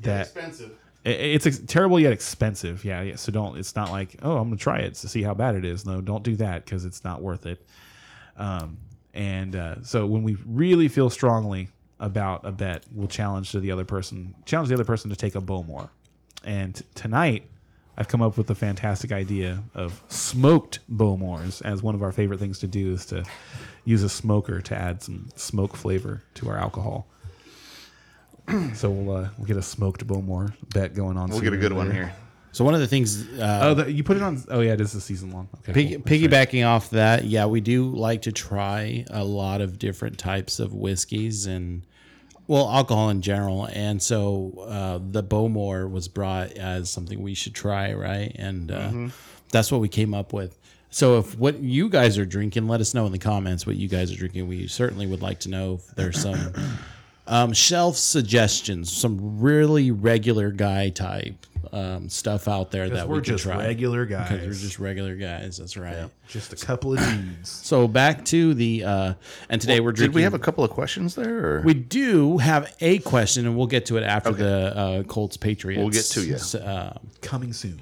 that 0.00 0.22
Expensive. 0.22 0.76
It's 1.02 1.46
ex- 1.46 1.60
terrible 1.66 1.98
yet 1.98 2.12
expensive. 2.12 2.84
Yeah, 2.84 3.00
yeah. 3.00 3.16
So 3.16 3.32
don't. 3.32 3.56
It's 3.56 3.74
not 3.74 3.90
like 3.90 4.16
oh, 4.22 4.36
I'm 4.36 4.48
gonna 4.48 4.56
try 4.56 4.80
it 4.80 4.94
to 4.96 5.08
see 5.08 5.22
how 5.22 5.32
bad 5.32 5.54
it 5.54 5.64
is. 5.64 5.86
No, 5.86 6.02
don't 6.02 6.22
do 6.22 6.36
that 6.36 6.64
because 6.64 6.84
it's 6.84 7.04
not 7.04 7.22
worth 7.22 7.46
it. 7.46 7.64
Um, 8.36 8.76
and 9.14 9.56
uh, 9.56 9.82
so 9.82 10.06
when 10.06 10.22
we 10.22 10.36
really 10.46 10.88
feel 10.88 11.08
strongly 11.08 11.68
about 12.00 12.44
a 12.44 12.52
bet, 12.52 12.84
we'll 12.92 13.08
challenge 13.08 13.52
to 13.52 13.60
the 13.60 13.70
other 13.70 13.84
person, 13.84 14.34
challenge 14.44 14.68
the 14.68 14.74
other 14.74 14.84
person 14.84 15.10
to 15.10 15.16
take 15.16 15.34
a 15.34 15.40
Bowmore. 15.40 15.88
And 16.44 16.74
t- 16.74 16.84
tonight, 16.94 17.48
I've 18.00 18.08
come 18.08 18.22
up 18.22 18.38
with 18.38 18.48
a 18.48 18.54
fantastic 18.54 19.12
idea 19.12 19.62
of 19.74 20.02
smoked 20.08 20.78
Bowmores 20.90 21.60
as 21.60 21.82
one 21.82 21.94
of 21.94 22.02
our 22.02 22.12
favorite 22.12 22.40
things 22.40 22.58
to 22.60 22.66
do 22.66 22.94
is 22.94 23.04
to 23.06 23.24
use 23.84 24.02
a 24.02 24.08
smoker 24.08 24.62
to 24.62 24.74
add 24.74 25.02
some 25.02 25.28
smoke 25.36 25.76
flavor 25.76 26.22
to 26.36 26.48
our 26.48 26.56
alcohol. 26.56 27.06
so 28.72 28.88
we'll 28.88 29.14
uh, 29.14 29.28
we'll 29.36 29.46
get 29.46 29.58
a 29.58 29.62
smoked 29.62 30.06
Bowmore 30.06 30.54
bet 30.72 30.94
going 30.94 31.18
on. 31.18 31.28
We'll 31.28 31.42
get 31.42 31.52
a 31.52 31.58
good 31.58 31.72
or 31.72 31.76
one 31.76 31.90
here. 31.90 32.14
So 32.52 32.64
one 32.64 32.72
of 32.72 32.80
the 32.80 32.86
things 32.86 33.28
uh, 33.38 33.60
Oh, 33.62 33.74
the, 33.74 33.92
you 33.92 34.02
put 34.02 34.16
it 34.16 34.22
on. 34.22 34.42
Oh 34.48 34.60
yeah, 34.60 34.72
it 34.72 34.80
is 34.80 34.94
a 34.94 35.00
season 35.00 35.30
long. 35.30 35.50
Okay, 35.58 35.74
Piggy, 35.74 35.88
cool. 35.96 36.02
That's 36.02 36.10
right. 36.10 36.30
piggybacking 36.30 36.66
off 36.66 36.88
that, 36.90 37.24
yeah, 37.24 37.44
we 37.44 37.60
do 37.60 37.94
like 37.94 38.22
to 38.22 38.32
try 38.32 39.04
a 39.10 39.22
lot 39.22 39.60
of 39.60 39.78
different 39.78 40.18
types 40.18 40.58
of 40.58 40.72
whiskeys 40.72 41.44
and 41.44 41.82
well, 42.46 42.68
alcohol 42.70 43.10
in 43.10 43.22
general. 43.22 43.66
And 43.72 44.02
so 44.02 44.52
uh, 44.66 44.98
the 45.02 45.22
Bowmore 45.22 45.88
was 45.88 46.08
brought 46.08 46.52
as 46.52 46.90
something 46.90 47.22
we 47.22 47.34
should 47.34 47.54
try, 47.54 47.92
right? 47.92 48.32
And 48.36 48.70
uh, 48.70 49.08
that's 49.50 49.70
what 49.70 49.80
we 49.80 49.88
came 49.88 50.14
up 50.14 50.32
with. 50.32 50.58
So 50.90 51.18
if 51.18 51.38
what 51.38 51.60
you 51.60 51.88
guys 51.88 52.18
are 52.18 52.26
drinking, 52.26 52.66
let 52.66 52.80
us 52.80 52.94
know 52.94 53.06
in 53.06 53.12
the 53.12 53.18
comments 53.18 53.66
what 53.66 53.76
you 53.76 53.88
guys 53.88 54.12
are 54.12 54.16
drinking. 54.16 54.48
We 54.48 54.66
certainly 54.66 55.06
would 55.06 55.22
like 55.22 55.40
to 55.40 55.48
know 55.48 55.74
if 55.74 55.86
there's 55.94 56.20
some 56.20 56.52
um, 57.28 57.52
shelf 57.52 57.96
suggestions, 57.96 58.92
some 58.92 59.40
really 59.40 59.92
regular 59.92 60.50
guy 60.50 60.90
type 60.90 61.46
um, 61.72 62.08
stuff 62.08 62.48
out 62.48 62.70
there 62.70 62.88
that 62.90 63.08
we're 63.08 63.16
we 63.16 63.20
could 63.20 63.26
just 63.26 63.44
try. 63.44 63.56
regular 63.58 64.04
Because 64.06 64.30
we're 64.30 64.38
guys. 64.46 64.60
just 64.62 64.78
regular 64.78 65.14
guys. 65.16 65.58
That's 65.58 65.76
right. 65.76 66.08
Just 66.28 66.52
a 66.52 66.56
couple 66.66 66.92
of 66.92 66.98
dudes. 67.00 67.48
So 67.48 67.86
back 67.88 68.24
to 68.26 68.54
the 68.54 68.84
uh, 68.84 69.14
and 69.48 69.60
today 69.60 69.80
we're 69.80 69.92
Did 69.92 70.14
we 70.14 70.22
have 70.22 70.34
a 70.34 70.38
couple 70.38 70.64
of 70.64 70.70
questions 70.70 71.14
there? 71.14 71.56
Or? 71.58 71.60
we 71.62 71.74
do 71.74 72.38
have 72.38 72.74
a 72.80 72.98
question, 73.00 73.46
and 73.46 73.56
we'll 73.56 73.66
get 73.66 73.86
to 73.86 73.96
it 73.96 74.02
after 74.04 74.32
the 74.32 74.76
uh, 74.76 75.02
Colts 75.04 75.36
Patriots. 75.36 75.78
We'll 75.80 75.90
get 75.90 76.04
to 76.04 76.22
ya. 76.26 76.34
s- 76.36 76.54
uh, 76.54 76.98
Coming 77.20 77.52
soon. 77.52 77.80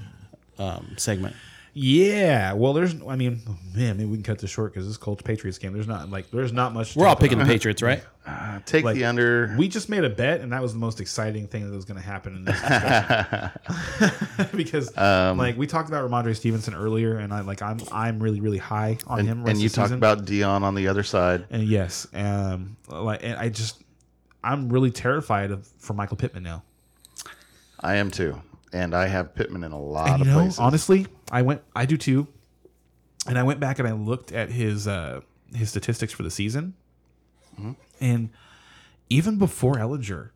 um, 0.59 0.95
segment. 0.97 1.35
Yeah. 1.81 2.55
Well, 2.55 2.73
there's. 2.73 2.95
I 3.07 3.15
mean, 3.15 3.41
man, 3.75 3.97
maybe 3.97 4.07
we 4.07 4.17
can 4.17 4.25
cut 4.25 4.39
this 4.41 4.51
short 4.51 4.73
because 4.73 4.87
this 4.89 4.97
Colts 4.97 5.23
Patriots 5.23 5.59
game. 5.59 5.73
There's 5.73 5.87
not 5.87 6.11
like 6.11 6.31
there's 6.33 6.53
not 6.53 6.75
much. 6.75 6.97
We're 6.97 7.07
all 7.07 7.15
talk 7.15 7.23
picking 7.23 7.39
the. 7.39 7.45
Patriots, 7.45 7.83
right? 7.83 8.03
Take 8.67 8.85
like, 8.85 8.97
the 8.97 9.05
under. 9.05 9.55
We 9.57 9.69
just 9.69 9.89
made 9.89 10.03
a 10.05 10.11
bet, 10.11 10.41
and 10.41 10.53
that 10.53 10.61
was 10.61 10.73
the 10.73 10.79
most 10.79 11.01
exciting 11.01 11.47
thing 11.47 11.71
that 11.71 11.75
was 11.75 11.85
going 11.85 11.99
to 12.01 12.05
happen 12.05 12.35
in 12.35 12.45
this 12.45 12.61
discussion. 12.61 13.51
because 14.57 14.97
Um, 14.99 15.39
like 15.39 15.57
we 15.57 15.67
talked 15.67 15.89
about 15.89 16.09
Rhamondre 16.11 16.35
Stevenson 16.37 16.75
earlier, 16.75 17.17
and 17.19 17.33
I 17.33 17.41
like 17.41 17.63
I'm 17.63 17.79
I'm 17.93 18.21
really 18.23 18.41
really 18.41 18.59
high 18.59 18.99
on 19.07 19.21
him. 19.21 19.29
and, 19.29 19.45
rest 19.45 19.51
and 19.53 19.61
you 19.61 19.67
of 19.67 19.73
the 19.73 19.77
talked 19.77 19.87
season. 19.89 19.99
about 19.99 20.25
Deon 20.25 20.63
on 20.63 20.75
the 20.75 20.89
other 20.89 21.03
side. 21.05 21.47
and 21.51 21.63
yes, 21.63 22.07
um, 22.13 22.77
like 22.89 23.23
and 23.23 23.37
I 23.39 23.49
just 23.51 23.83
I'm 24.43 24.69
really 24.69 24.91
terrified 24.91 25.51
of 25.53 25.67
for 25.79 25.95
Michael 25.95 26.17
Pittman 26.17 26.43
now. 26.43 26.63
I 27.81 27.95
am 27.97 28.11
too, 28.11 28.41
and 28.73 28.95
I 28.95 29.07
have 29.07 29.35
Pittman 29.35 29.63
in 29.65 29.73
a 29.73 29.81
lot 29.81 30.11
And 30.11 30.23
of 30.23 30.27
know, 30.29 30.35
places. 30.35 30.59
honestly, 30.59 31.07
I 31.31 31.43
went 31.43 31.63
I 31.77 31.85
do 31.87 31.97
too, 31.97 32.27
and 33.27 33.39
I 33.39 33.43
went 33.43 33.61
back 33.61 33.79
and 33.79 33.87
I 33.89 33.93
looked 33.93 34.33
at 34.33 34.51
his 34.51 34.87
uh 34.89 35.21
his 35.55 35.71
statistics 35.71 36.13
for 36.13 36.23
the 36.23 36.31
season, 36.31 36.75
Mm-hmm. 37.59 37.73
and 38.01 38.31
even 39.11 39.37
before 39.39 39.75
Ehlinger, 39.77 40.31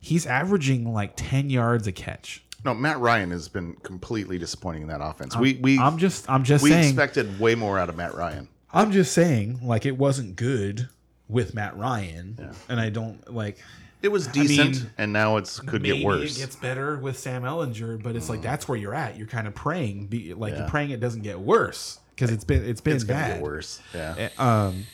he's 0.00 0.26
averaging 0.26 0.92
like 0.92 1.12
ten 1.16 1.50
yards 1.50 1.86
a 1.86 1.92
catch. 1.92 2.44
no, 2.64 2.72
Matt 2.74 2.98
Ryan 3.00 3.30
has 3.30 3.48
been 3.48 3.74
completely 3.82 4.38
disappointing 4.38 4.82
in 4.82 4.88
that 4.88 5.00
offense. 5.02 5.36
we 5.36 5.54
we 5.54 5.78
I'm 5.78 5.98
just 5.98 6.28
I'm 6.30 6.44
just 6.44 6.62
we 6.62 6.70
saying 6.70 6.88
expected 6.90 7.40
way 7.40 7.54
more 7.54 7.78
out 7.78 7.88
of 7.88 7.96
Matt 7.96 8.14
Ryan. 8.14 8.48
I'm 8.72 8.92
just 8.92 9.12
saying 9.12 9.60
like 9.62 9.86
it 9.86 9.96
wasn't 9.98 10.36
good 10.36 10.88
with 11.28 11.54
Matt 11.54 11.76
Ryan, 11.76 12.54
and 12.68 12.78
I 12.80 12.90
don't 12.90 13.32
like. 13.32 13.58
It 14.02 14.08
was 14.12 14.26
decent, 14.28 14.74
mean, 14.82 14.90
and 14.98 15.12
now 15.12 15.36
it's 15.38 15.58
could 15.58 15.82
get 15.82 16.04
worse. 16.04 16.36
it 16.36 16.40
gets 16.40 16.56
better 16.56 16.96
with 16.98 17.18
Sam 17.18 17.42
Ehlinger, 17.42 18.02
but 18.02 18.14
it's 18.14 18.28
like 18.28 18.42
that's 18.42 18.68
where 18.68 18.78
you're 18.78 18.94
at. 18.94 19.16
You're 19.16 19.26
kind 19.26 19.46
of 19.46 19.54
praying, 19.54 20.06
be, 20.06 20.34
like 20.34 20.56
you're 20.56 20.68
praying 20.68 20.90
it 20.90 21.00
doesn't 21.00 21.22
get 21.22 21.40
worse 21.40 21.98
because 22.14 22.30
it's 22.30 22.44
been 22.44 22.64
it's 22.64 22.80
been 22.80 22.96
it's 22.96 23.04
bad. 23.04 23.34
get 23.34 23.42
worse. 23.42 23.80
Yeah, 23.94 24.28
Um, 24.38 24.84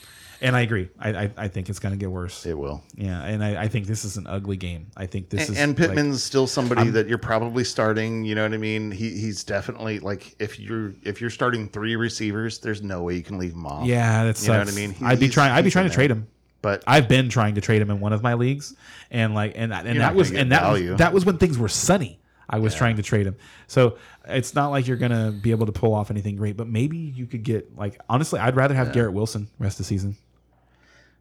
and 0.40 0.56
I 0.56 0.62
agree. 0.62 0.88
I 0.98 1.10
I, 1.24 1.30
I 1.36 1.48
think 1.48 1.68
it's 1.68 1.78
going 1.78 1.92
to 1.92 1.98
get 1.98 2.10
worse. 2.10 2.46
it 2.46 2.56
will. 2.58 2.82
Yeah, 2.94 3.22
and 3.24 3.44
I, 3.44 3.62
I 3.64 3.68
think 3.68 3.86
this 3.86 4.04
is 4.04 4.16
an 4.16 4.26
ugly 4.26 4.56
game. 4.56 4.86
I 4.96 5.06
think 5.06 5.28
this 5.30 5.48
And, 5.48 5.56
is 5.56 5.62
and 5.62 5.78
like- 5.78 5.88
Pittman's 5.90 6.22
still 6.22 6.46
somebody 6.46 6.88
that 6.90 7.06
you're 7.08 7.18
probably 7.18 7.64
starting. 7.64 8.24
You 8.24 8.34
know 8.34 8.42
what 8.44 8.52
I 8.54 8.56
mean? 8.58 8.90
He 8.90 9.10
he's 9.10 9.44
definitely 9.44 9.98
like 9.98 10.34
if 10.38 10.58
you're 10.58 10.94
if 11.02 11.20
you're 11.20 11.30
starting 11.30 11.68
three 11.68 11.96
receivers, 11.96 12.58
there's 12.60 12.82
no 12.82 13.02
way 13.02 13.16
you 13.16 13.22
can 13.22 13.36
leave 13.38 13.52
him 13.52 13.66
off. 13.66 13.86
yeah, 13.86 14.24
that's 14.24 14.44
you 14.46 14.52
know 14.52 14.58
what 14.60 14.68
I 14.68 14.72
mean. 14.72 14.92
He- 14.94 15.04
I'd 15.04 15.20
be 15.20 15.28
trying. 15.28 15.52
I'd 15.52 15.64
be 15.64 15.70
trying 15.70 15.84
in 15.86 15.90
to 15.90 15.94
trade 15.94 16.10
him. 16.10 16.26
But 16.62 16.84
I've 16.86 17.09
been 17.09 17.28
trying 17.28 17.56
to 17.56 17.60
trade 17.60 17.82
him 17.82 17.90
in 17.90 18.01
one 18.01 18.12
of 18.12 18.22
my 18.22 18.34
leagues, 18.34 18.74
and 19.10 19.34
like, 19.34 19.52
and 19.56 19.72
and 19.72 20.01
that 20.01 20.14
was 20.14 20.30
and 20.30 20.52
that 20.52 20.72
was, 20.72 20.98
that 20.98 21.12
was 21.12 21.24
when 21.24 21.39
things 21.39 21.59
were 21.59 21.68
sunny. 21.68 22.20
I 22.48 22.59
was 22.59 22.74
trying 22.74 22.97
to 22.97 23.02
trade 23.02 23.26
him, 23.26 23.36
so 23.66 23.98
it's 24.28 24.55
not 24.55 24.68
like 24.68 24.86
you're 24.86 24.97
gonna 24.97 25.32
be 25.32 25.51
able 25.52 25.66
to 25.66 25.72
pull 25.72 25.94
off 25.94 26.10
anything 26.10 26.36
great. 26.36 26.56
But 26.56 26.68
maybe 26.68 26.98
you 26.98 27.26
could 27.26 27.43
get 27.43 27.76
like 27.76 28.01
honestly, 28.09 28.40
I'd 28.40 28.56
rather 28.56 28.74
have 28.74 28.93
Garrett 28.93 29.12
Wilson 29.12 29.48
rest 29.59 29.74
of 29.80 29.86
the 29.86 29.89
season. 29.89 30.16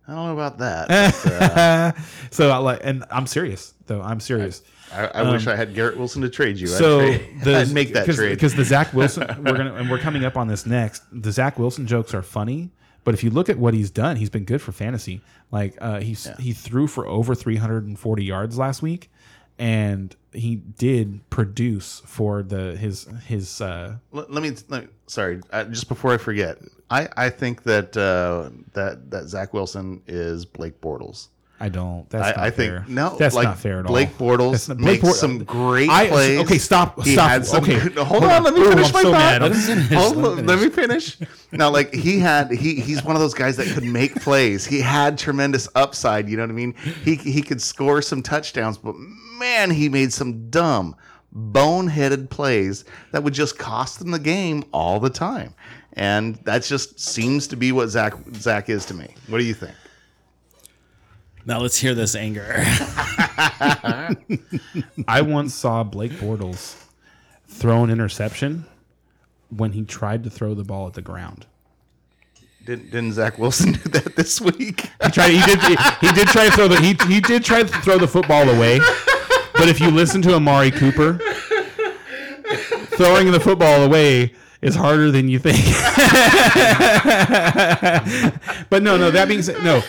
I 0.08 0.16
don't 0.16 0.26
know 0.26 0.34
about 0.34 0.58
that. 0.58 0.88
but, 1.24 1.58
uh, 1.58 1.92
So 2.32 2.50
I 2.50 2.58
like, 2.58 2.82
and 2.84 3.06
I'm 3.12 3.28
serious 3.28 3.74
though. 3.88 4.02
I'm 4.02 4.20
serious. 4.20 4.62
I, 4.94 5.06
I 5.08 5.32
wish 5.32 5.48
I 5.48 5.56
had 5.56 5.74
Garrett 5.74 5.98
Wilson 5.98 6.22
to 6.24 6.30
trade 6.30 6.58
you. 6.58 6.68
So 6.68 7.00
I'd, 7.00 7.20
trade, 7.20 7.42
the, 7.44 7.56
I'd 7.60 7.72
make 7.72 7.94
that 7.94 8.06
cause, 8.06 8.16
trade. 8.18 8.32
because 8.32 8.56
the 8.56 8.66
Zach 8.66 8.94
Wilson 8.94 9.24
we're 9.44 9.56
gonna 9.56 9.74
and 9.76 9.90
we're 9.90 10.00
coming 10.00 10.26
up 10.26 10.38
on 10.38 10.48
this 10.48 10.66
next. 10.66 11.04
The 11.12 11.32
Zach 11.32 11.58
Wilson 11.58 11.88
jokes 11.88 12.14
are 12.14 12.22
funny, 12.22 12.72
but 13.04 13.14
if 13.14 13.24
you 13.24 13.30
look 13.30 13.50
at 13.50 13.58
what 13.58 13.74
he's 13.74 13.90
done, 13.90 14.16
he's 14.16 14.30
been 14.30 14.46
good 14.46 14.62
for 14.62 14.72
fantasy. 14.72 15.22
Like 15.52 15.78
uh, 15.82 16.00
he's 16.00 16.30
he 16.40 16.54
threw 16.54 16.88
for 16.88 17.06
over 17.08 17.36
340 17.36 18.24
yards 18.24 18.58
last 18.58 18.82
week, 18.82 19.10
and 19.58 20.16
he 20.34 20.56
did 20.56 21.28
produce 21.30 22.02
for 22.06 22.44
the 22.44 22.76
his 22.76 23.08
his. 23.26 23.62
Uh, 23.62 23.98
let, 24.12 24.32
let 24.32 24.44
me. 24.44 24.56
Let, 24.70 24.88
sorry, 25.08 25.42
uh, 25.52 25.66
just 25.66 25.88
before 25.88 26.14
I 26.14 26.18
forget, 26.18 26.60
I, 26.90 27.10
I 27.18 27.30
think 27.30 27.64
that 27.64 27.96
uh, 27.98 28.50
that 28.74 29.10
that 29.12 29.28
Zach 29.28 29.54
Wilson 29.54 30.02
is 30.08 30.46
Blake 30.46 30.80
Bortles. 30.82 31.30
I 31.62 31.70
don't. 31.70 32.10
That's 32.10 32.26
I, 32.26 32.30
not 32.32 32.38
I 32.40 32.50
think 32.50 32.72
fair. 32.72 32.86
no, 32.88 33.16
that's 33.18 33.36
like 33.36 33.44
not 33.44 33.60
fair 33.60 33.80
at 33.82 33.86
all. 33.86 33.92
Blake 33.92 34.18
Bortles 34.18 34.68
not- 34.68 34.80
makes 34.80 35.04
Bor- 35.04 35.14
some 35.14 35.44
great 35.44 35.90
I- 35.92 36.08
plays. 36.08 36.40
Okay, 36.40 36.58
stop. 36.58 37.04
He 37.04 37.14
stop. 37.14 37.44
some 37.44 37.64
okay, 37.64 37.80
good- 37.80 37.98
hold 38.00 38.24
on, 38.24 38.44
let 38.44 38.56
me 38.56 38.64
finish 38.64 38.92
my 38.92 39.04
so 39.04 39.12
thought. 39.12 39.42
Let. 39.42 39.92
Hold 39.92 40.18
Let 40.18 40.46
let 40.48 40.60
me 40.60 40.70
finish. 40.70 41.18
Now, 41.52 41.70
like 41.70 41.94
he 41.94 42.18
had, 42.18 42.50
he 42.52 42.76
he's 42.82 43.04
one 43.04 43.16
of 43.16 43.22
those 43.22 43.36
guys 43.36 43.58
that 43.58 43.68
could 43.68 43.84
make 43.84 44.16
plays. 44.16 44.66
He 44.66 44.82
had 44.82 45.20
tremendous 45.20 45.68
upside. 45.76 46.28
You 46.28 46.38
know 46.38 46.44
what 46.44 46.50
I 46.50 46.54
mean? 46.54 46.74
He 47.06 47.14
he 47.16 47.44
could 47.44 47.62
score 47.62 48.02
some 48.02 48.24
touchdowns, 48.24 48.80
but 48.80 48.96
man, 49.38 49.70
he 49.70 49.88
made 49.88 50.12
some 50.14 50.50
dumb, 50.50 50.96
boneheaded 51.36 52.30
plays 52.30 52.86
that 53.12 53.24
would 53.24 53.34
just 53.34 53.58
cost 53.60 54.00
them 54.00 54.12
the 54.12 54.20
game 54.20 54.64
all 54.74 55.00
the 55.00 55.10
time. 55.10 55.54
And 55.94 56.36
that 56.46 56.64
just 56.64 57.00
seems 57.00 57.48
to 57.48 57.56
be 57.56 57.72
what 57.72 57.90
Zach 57.90 58.14
Zach 58.36 58.70
is 58.70 58.86
to 58.86 58.94
me. 58.94 59.14
What 59.28 59.38
do 59.40 59.44
you 59.44 59.54
think? 59.54 59.74
Now 61.46 61.60
let's 61.60 61.78
hear 61.78 61.96
this 61.96 62.16
anger. 62.16 62.46
I 65.08 65.22
once 65.22 65.56
saw 65.56 65.84
Blake 65.84 66.12
Bortles 66.14 66.82
throw 67.48 67.84
an 67.84 67.90
interception 67.90 68.66
when 69.50 69.74
he 69.74 69.84
tried 69.84 70.24
to 70.24 70.30
throw 70.30 70.54
the 70.54 70.64
ball 70.64 70.88
at 70.88 70.94
the 70.94 71.02
ground. 71.02 71.46
Didn't, 72.66 72.92
didn't 72.92 73.14
Zach 73.14 73.40
Wilson 73.40 73.72
do 73.74 73.90
that 73.90 74.16
this 74.16 74.40
week? 74.40 74.82
He 75.04 75.12
tried. 75.12 75.32
He 75.32 75.42
did. 75.42 75.60
He, 75.64 75.76
he 76.02 76.12
did 76.14 76.28
try 76.28 76.46
to 76.46 76.52
throw 76.52 76.68
the. 76.68 76.80
He, 76.80 76.96
he 77.12 77.20
did 77.20 77.44
try 77.44 77.64
to 77.64 77.82
throw 77.82 77.98
the 77.98 78.08
football 78.08 78.48
away. 78.48 78.80
But 79.54 79.68
if 79.68 79.80
you 79.80 79.90
listen 79.90 80.22
to 80.24 80.36
Amari 80.36 80.72
Cooper, 80.72 81.20
throwing 82.98 83.32
the 83.32 83.40
football 83.40 83.84
away 83.84 84.34
is 84.62 84.76
harder 84.76 85.10
than 85.10 85.28
you 85.28 85.40
think. 85.40 85.58
but 88.70 88.84
no, 88.84 88.98
no. 88.98 89.10
That 89.10 89.28
being 89.28 89.42
said, 89.42 89.64
no. 89.64 89.82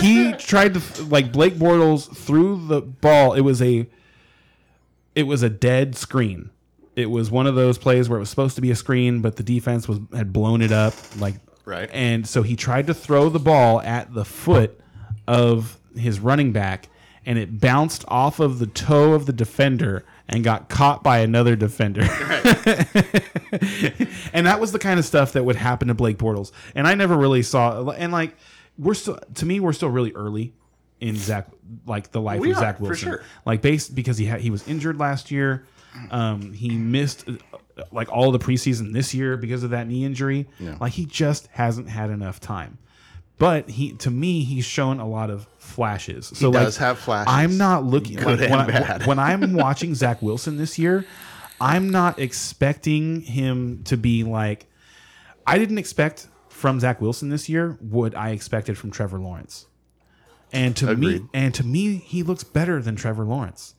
He 0.00 0.32
tried 0.34 0.74
to 0.74 1.02
like 1.04 1.32
Blake 1.32 1.54
Bortles 1.54 2.14
threw 2.16 2.66
the 2.66 2.80
ball. 2.80 3.34
It 3.34 3.42
was 3.42 3.60
a. 3.62 3.86
It 5.14 5.24
was 5.24 5.42
a 5.42 5.50
dead 5.50 5.94
screen. 5.96 6.50
It 6.96 7.06
was 7.06 7.30
one 7.30 7.46
of 7.46 7.54
those 7.54 7.76
plays 7.78 8.08
where 8.08 8.16
it 8.18 8.20
was 8.20 8.30
supposed 8.30 8.54
to 8.56 8.62
be 8.62 8.70
a 8.70 8.76
screen, 8.76 9.20
but 9.20 9.36
the 9.36 9.42
defense 9.42 9.86
was 9.88 9.98
had 10.14 10.32
blown 10.32 10.62
it 10.62 10.72
up. 10.72 10.94
Like 11.18 11.34
Right. 11.64 11.88
and 11.92 12.26
so 12.26 12.42
he 12.42 12.56
tried 12.56 12.86
to 12.88 12.94
throw 12.94 13.28
the 13.28 13.38
ball 13.38 13.80
at 13.82 14.12
the 14.12 14.24
foot 14.24 14.80
of 15.28 15.78
his 15.96 16.18
running 16.18 16.52
back, 16.52 16.88
and 17.24 17.38
it 17.38 17.60
bounced 17.60 18.04
off 18.08 18.40
of 18.40 18.58
the 18.58 18.66
toe 18.66 19.12
of 19.12 19.26
the 19.26 19.32
defender 19.32 20.04
and 20.28 20.42
got 20.42 20.68
caught 20.68 21.02
by 21.04 21.18
another 21.18 21.54
defender. 21.56 22.02
and 24.32 24.46
that 24.46 24.58
was 24.60 24.72
the 24.72 24.78
kind 24.78 24.98
of 24.98 25.04
stuff 25.04 25.32
that 25.32 25.44
would 25.44 25.56
happen 25.56 25.88
to 25.88 25.94
Blake 25.94 26.18
Bortles. 26.18 26.52
And 26.74 26.86
I 26.86 26.94
never 26.94 27.16
really 27.16 27.42
saw, 27.42 27.90
and 27.90 28.12
like, 28.12 28.34
we're 28.78 28.94
still, 28.94 29.18
to 29.34 29.46
me, 29.46 29.60
we're 29.60 29.72
still 29.72 29.88
really 29.90 30.12
early 30.12 30.52
in 31.00 31.16
Zach, 31.16 31.48
like 31.86 32.10
the 32.12 32.20
life 32.20 32.40
We 32.40 32.50
of 32.52 32.58
are, 32.58 32.60
Zach 32.60 32.80
Wilson. 32.80 33.08
sure. 33.10 33.24
Like, 33.44 33.60
based 33.62 33.94
because 33.94 34.18
he 34.18 34.24
had, 34.26 34.40
he 34.40 34.50
was 34.50 34.66
injured 34.68 34.98
last 34.98 35.30
year. 35.30 35.64
Um, 36.10 36.52
he 36.52 36.70
missed 36.76 37.28
uh, 37.28 37.82
like 37.90 38.10
all 38.10 38.32
the 38.32 38.38
preseason 38.38 38.92
this 38.92 39.12
year 39.12 39.36
because 39.36 39.62
of 39.62 39.70
that 39.70 39.86
knee 39.86 40.04
injury. 40.04 40.48
Like 40.80 40.92
he 40.92 41.04
just 41.04 41.48
hasn't 41.48 41.88
had 41.88 42.08
enough 42.10 42.40
time. 42.40 42.78
But 43.38 43.68
he, 43.68 43.92
to 43.94 44.10
me, 44.10 44.44
he's 44.44 44.64
shown 44.64 45.00
a 45.00 45.08
lot 45.08 45.28
of 45.28 45.46
flashes. 45.58 46.30
So 46.34 46.50
like, 46.50 46.64
does 46.64 46.76
have 46.78 46.98
flashes. 46.98 47.32
I'm 47.32 47.58
not 47.58 47.84
looking 47.84 48.16
Good 48.16 48.40
like, 48.40 48.40
and 48.42 48.50
when, 48.50 48.60
I, 48.60 48.66
bad. 48.66 49.06
when 49.06 49.18
I'm 49.18 49.52
watching 49.54 49.94
Zach 49.94 50.22
Wilson 50.22 50.56
this 50.56 50.78
year. 50.78 51.04
I'm 51.60 51.90
not 51.90 52.18
expecting 52.18 53.20
him 53.20 53.82
to 53.84 53.96
be 53.96 54.24
like. 54.24 54.66
I 55.46 55.58
didn't 55.58 55.78
expect 55.78 56.26
from 56.62 56.78
Zach 56.78 57.00
Wilson 57.00 57.28
this 57.28 57.48
year 57.48 57.76
what 57.80 58.16
I 58.16 58.30
expected 58.30 58.78
from 58.78 58.92
Trevor 58.92 59.18
Lawrence. 59.18 59.66
And 60.52 60.76
to 60.76 60.94
me, 60.94 61.22
and 61.34 61.52
to 61.54 61.64
me, 61.64 61.96
he 61.96 62.22
looks 62.22 62.44
better 62.44 62.80
than 62.80 62.94
Trevor 62.94 63.24
Lawrence. 63.24 63.74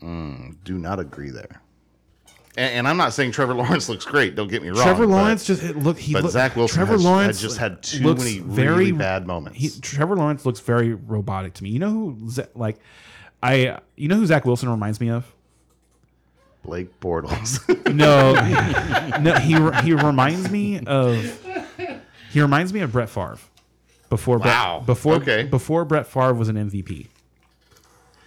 Mm, 0.00 0.56
do 0.64 0.78
not 0.78 0.98
agree 0.98 1.28
there. 1.28 1.60
And, 2.56 2.72
and 2.72 2.88
I'm 2.88 2.96
not 2.96 3.12
saying 3.12 3.32
Trevor 3.32 3.52
Lawrence 3.60 3.90
looks 3.90 4.06
great. 4.06 4.34
Don't 4.34 4.48
get 4.48 4.62
me 4.62 4.68
wrong. 4.70 4.82
Trevor 4.82 5.06
but- 5.06 5.12
Lawrence 5.12 5.44
just 5.44 5.62
look 5.76 5.98
he 5.98 6.14
but 6.14 6.22
look, 6.22 6.32
Zach 6.32 6.56
Wilson 6.56 6.74
Trevor 6.76 6.92
has- 6.92 7.02
has 7.02 7.10
Lawrence 7.10 7.40
just 7.42 7.58
had 7.58 7.82
too 7.82 8.14
many 8.14 8.40
really 8.40 8.92
bad 8.92 9.26
moments. 9.26 9.58
He, 9.58 9.68
Trevor 9.80 10.16
Lawrence 10.16 10.46
looks 10.46 10.60
very 10.60 10.94
robotic 10.94 11.52
to 11.54 11.64
me. 11.64 11.68
You 11.70 11.80
know 11.80 11.90
who 11.90 12.30
like 12.54 12.78
I 13.42 13.78
you 13.94 14.08
know 14.08 14.16
who 14.16 14.24
Zach 14.24 14.46
Wilson 14.46 14.70
reminds 14.70 15.02
me 15.02 15.10
of? 15.10 15.30
Blake 16.62 16.98
Bortles. 16.98 17.60
No, 17.94 18.32
no, 19.20 19.34
he 19.34 19.52
he 19.86 19.92
reminds 19.92 20.50
me 20.50 20.80
of 20.80 21.42
he 22.36 22.42
reminds 22.42 22.70
me 22.70 22.80
of 22.80 22.92
Brett 22.92 23.08
Favre 23.08 23.38
before 24.10 24.36
Wow. 24.36 24.76
Brett, 24.80 24.86
before 24.86 25.14
Okay. 25.14 25.44
before 25.44 25.86
Brett 25.86 26.06
Favre 26.06 26.34
was 26.34 26.50
an 26.50 26.56
MVP. 26.58 27.06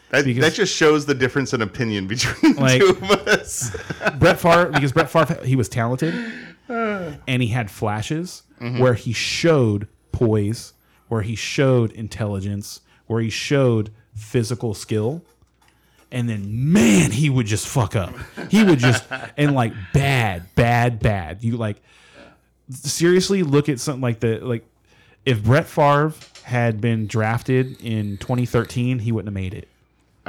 that, 0.10 0.26
Because- 0.26 0.42
that 0.42 0.54
just 0.56 0.76
shows 0.76 1.06
the 1.06 1.14
difference 1.14 1.54
in 1.54 1.62
opinion 1.62 2.08
between 2.08 2.56
the 2.56 2.60
Like- 2.60 2.82
two 2.82 2.90
of 2.90 3.28
us. 3.28 3.70
Brett 4.18 4.40
Favre 4.40 4.72
because 4.74 4.92
Brett 4.94 5.12
Favre 5.12 5.46
he 5.46 5.56
was 5.56 5.70
talented 5.70 6.16
and 6.68 7.44
he 7.44 7.50
had 7.50 7.70
flashes 7.70 8.42
mm-hmm. 8.60 8.80
where 8.80 8.96
he 8.96 9.14
showed 9.14 9.88
poise, 10.12 10.74
where 11.08 11.22
he 11.22 11.36
showed 11.36 11.92
intelligence, 11.92 12.82
where 13.06 13.22
he 13.22 13.30
showed 13.30 13.92
physical 14.16 14.74
skill. 14.74 15.24
And 16.12 16.28
then 16.28 16.74
man, 16.74 17.12
he 17.12 17.30
would 17.30 17.46
just 17.46 17.68
fuck 17.68 17.96
up. 17.96 18.16
He 18.50 18.64
would 18.64 18.80
just 18.80 19.06
and 19.38 19.54
like 19.54 19.74
bad, 19.94 20.48
bad, 20.56 21.00
bad. 21.00 21.44
You 21.44 21.56
like 21.58 21.78
seriously 22.70 23.44
look 23.44 23.70
at 23.70 23.80
something 23.80 24.02
like 24.02 24.20
the 24.20 24.40
like 24.40 24.66
if 25.26 25.44
Brett 25.44 25.68
Favre 25.68 26.14
had 26.44 26.82
been 26.82 27.08
drafted 27.08 27.80
in 27.82 28.18
2013, 28.18 29.00
he 29.00 29.12
wouldn't 29.12 29.28
have 29.28 29.34
made 29.34 29.54
it. 29.54 29.69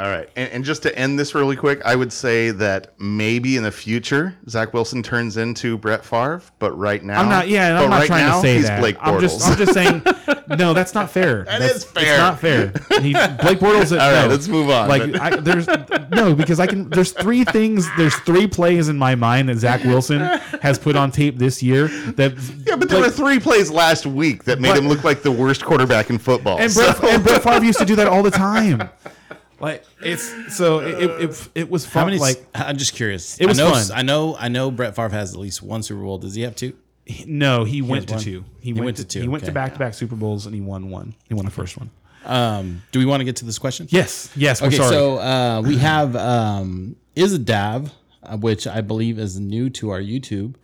All 0.01 0.07
right. 0.07 0.31
And, 0.35 0.51
and 0.51 0.65
just 0.65 0.83
to 0.85 0.99
end 0.99 1.19
this 1.19 1.35
really 1.35 1.57
quick, 1.57 1.83
I 1.85 1.95
would 1.95 2.11
say 2.11 2.53
that 2.53 2.95
maybe 2.99 3.59
in 3.59 3.63
the 3.63 3.71
future, 3.71 4.35
Zach 4.49 4.73
Wilson 4.73 5.03
turns 5.03 5.37
into 5.37 5.77
Brett 5.77 6.03
Favre, 6.03 6.41
but 6.59 6.73
right 6.73 7.05
now. 7.05 7.21
I'm 7.21 7.29
not. 7.29 7.49
Yeah, 7.49 7.79
I'm 7.79 7.91
not 7.91 7.99
right 7.99 8.07
trying 8.07 8.27
now, 8.27 8.37
to 8.37 8.41
say 8.41 8.57
he's 8.57 8.67
that. 8.67 8.81
Blake 8.81 8.97
I'm 8.99 9.21
just. 9.21 9.47
I'm 9.47 9.59
just 9.59 9.75
saying. 9.75 10.03
No, 10.59 10.75
that's 10.75 10.95
not 10.95 11.11
fair. 11.11 11.45
That 11.45 11.61
that's, 11.61 11.77
is 11.77 11.85
fair. 11.85 12.03
It's 12.03 12.19
not 12.19 12.41
fair. 12.41 12.73
He, 13.01 13.13
Blake 13.13 13.61
Bortles. 13.61 13.93
All 14.01 14.11
right, 14.11 14.23
no. 14.23 14.27
let's 14.27 14.49
move 14.49 14.69
on, 14.69 14.89
Like 14.89 15.15
I, 15.15 15.37
there's 15.37 15.69
no 16.11 16.35
because 16.35 16.59
I 16.59 16.67
can. 16.67 16.91
There's 16.91 17.13
three 17.13 17.45
things. 17.45 17.89
There's 17.97 18.17
three 18.17 18.49
plays 18.49 18.89
in 18.89 18.99
my 18.99 19.15
mind 19.15 19.49
that 19.49 19.59
Zach 19.59 19.85
Wilson 19.85 20.21
has 20.61 20.77
put 20.77 20.97
on 20.97 21.13
tape 21.13 21.39
this 21.39 21.63
year. 21.63 21.87
That 21.87 22.33
yeah, 22.67 22.75
but 22.75 22.89
there 22.89 22.99
Blake- 22.99 23.03
were 23.03 23.11
three 23.11 23.39
plays 23.39 23.71
last 23.71 24.07
week 24.07 24.43
that 24.45 24.61
made 24.61 24.71
But- 24.71 24.79
him 24.79 24.89
look 24.89 25.05
like 25.05 25.23
the 25.23 25.31
worst 25.31 25.65
quarterback 25.65 26.11
in 26.11 26.19
football. 26.19 26.59
and 26.59 26.71
So- 26.71 26.93
Brett, 26.95 27.15
and 27.15 27.23
Brett 27.23 27.45
Favre 27.45 27.65
used 27.65 27.79
to 27.79 27.85
do 27.85 27.95
that 27.95 28.09
all 28.09 28.25
the 28.25 28.33
time. 28.33 28.89
Like 29.61 29.85
it's 30.03 30.57
so 30.57 30.79
it 30.81 31.03
it, 31.03 31.21
it, 31.31 31.49
it 31.55 31.71
was 31.71 31.85
How 31.85 32.01
fun. 32.01 32.07
many? 32.09 32.19
like 32.19 32.45
I'm 32.55 32.77
just 32.79 32.95
curious. 32.95 33.39
It 33.41 33.47
was 33.47 33.59
I 33.61 33.65
know, 33.65 33.71
fun. 33.73 33.87
I 33.95 34.03
know. 34.03 34.37
I 34.37 34.49
know. 34.49 34.71
Brett 34.71 34.97
Favre 34.97 35.11
has 35.11 35.35
at 35.35 35.39
least 35.41 35.63
one 35.63 35.83
Super 35.83 36.01
Bowl. 36.03 36.19
Does 36.19 36.35
he 36.35 36.43
have 36.43 36.57
two? 36.57 36.75
no, 37.27 37.65
he 37.65 37.83
went 37.83 38.09
to 38.09 38.15
one. 38.15 38.23
two. 38.23 38.45
He, 38.61 38.69
He 38.69 38.73
went, 38.73 38.85
went 38.87 38.97
to 38.99 39.03
to 39.05 39.09
two, 39.09 39.23
He 39.23 39.29
went 39.29 39.45
to 39.45 39.53
back 39.53 39.73
to 39.75 39.79
back 39.79 39.95
Super 39.95 40.17
Bowls 40.17 40.47
and 40.47 40.55
he 40.55 40.61
won 40.61 40.91
one. 40.91 41.15
He 41.29 41.35
won 41.35 41.45
the 41.45 41.51
first 41.51 41.77
one. 41.77 41.91
Um, 42.25 42.83
do 42.93 42.99
we 42.99 43.07
want 43.07 43.21
to 43.21 43.25
get 43.25 43.37
to 43.37 43.45
this 43.45 43.59
question? 43.59 43.87
Yes. 43.91 44.31
Yes. 44.37 44.61
We're 44.61 44.69
Okay, 44.69 44.77
sorry. 44.77 44.91
so 44.91 45.19
uh, 45.19 45.63
we 45.65 45.79
have 45.79 46.15
um, 46.17 46.97
Isadav, 47.17 47.91
uh, 48.23 48.37
which 48.37 48.67
I 48.67 48.81
believe 48.83 49.19
is 49.19 49.41
new 49.41 49.71
to 49.71 49.91
our 49.91 50.01
YouTube. 50.01 50.55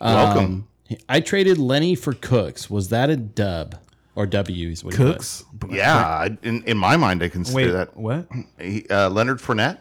Um, 0.00 0.14
Welcome. 0.14 0.68
I 1.08 1.20
traded 1.20 1.56
Lenny 1.58 1.94
for 1.94 2.12
Cooks. 2.12 2.68
Was 2.68 2.88
that 2.90 3.08
a 3.10 3.16
dub 3.16 3.76
or 4.16 4.26
W? 4.26 4.68
Is 4.70 4.84
what 4.84 4.94
he 4.94 4.98
put. 5.02 5.12
Cooks. 5.14 5.44
yeah, 5.70 5.96
I- 6.06 6.38
in, 6.42 6.62
in 6.64 6.76
my 6.76 6.96
mind, 6.96 7.22
I 7.22 7.28
consider 7.28 7.56
Wait. 7.56 7.70
that 7.72 7.96
What? 7.96 8.28
he, 8.60 8.86
uh, 8.88 9.10
Leonard 9.10 9.38
Fournette. 9.40 9.78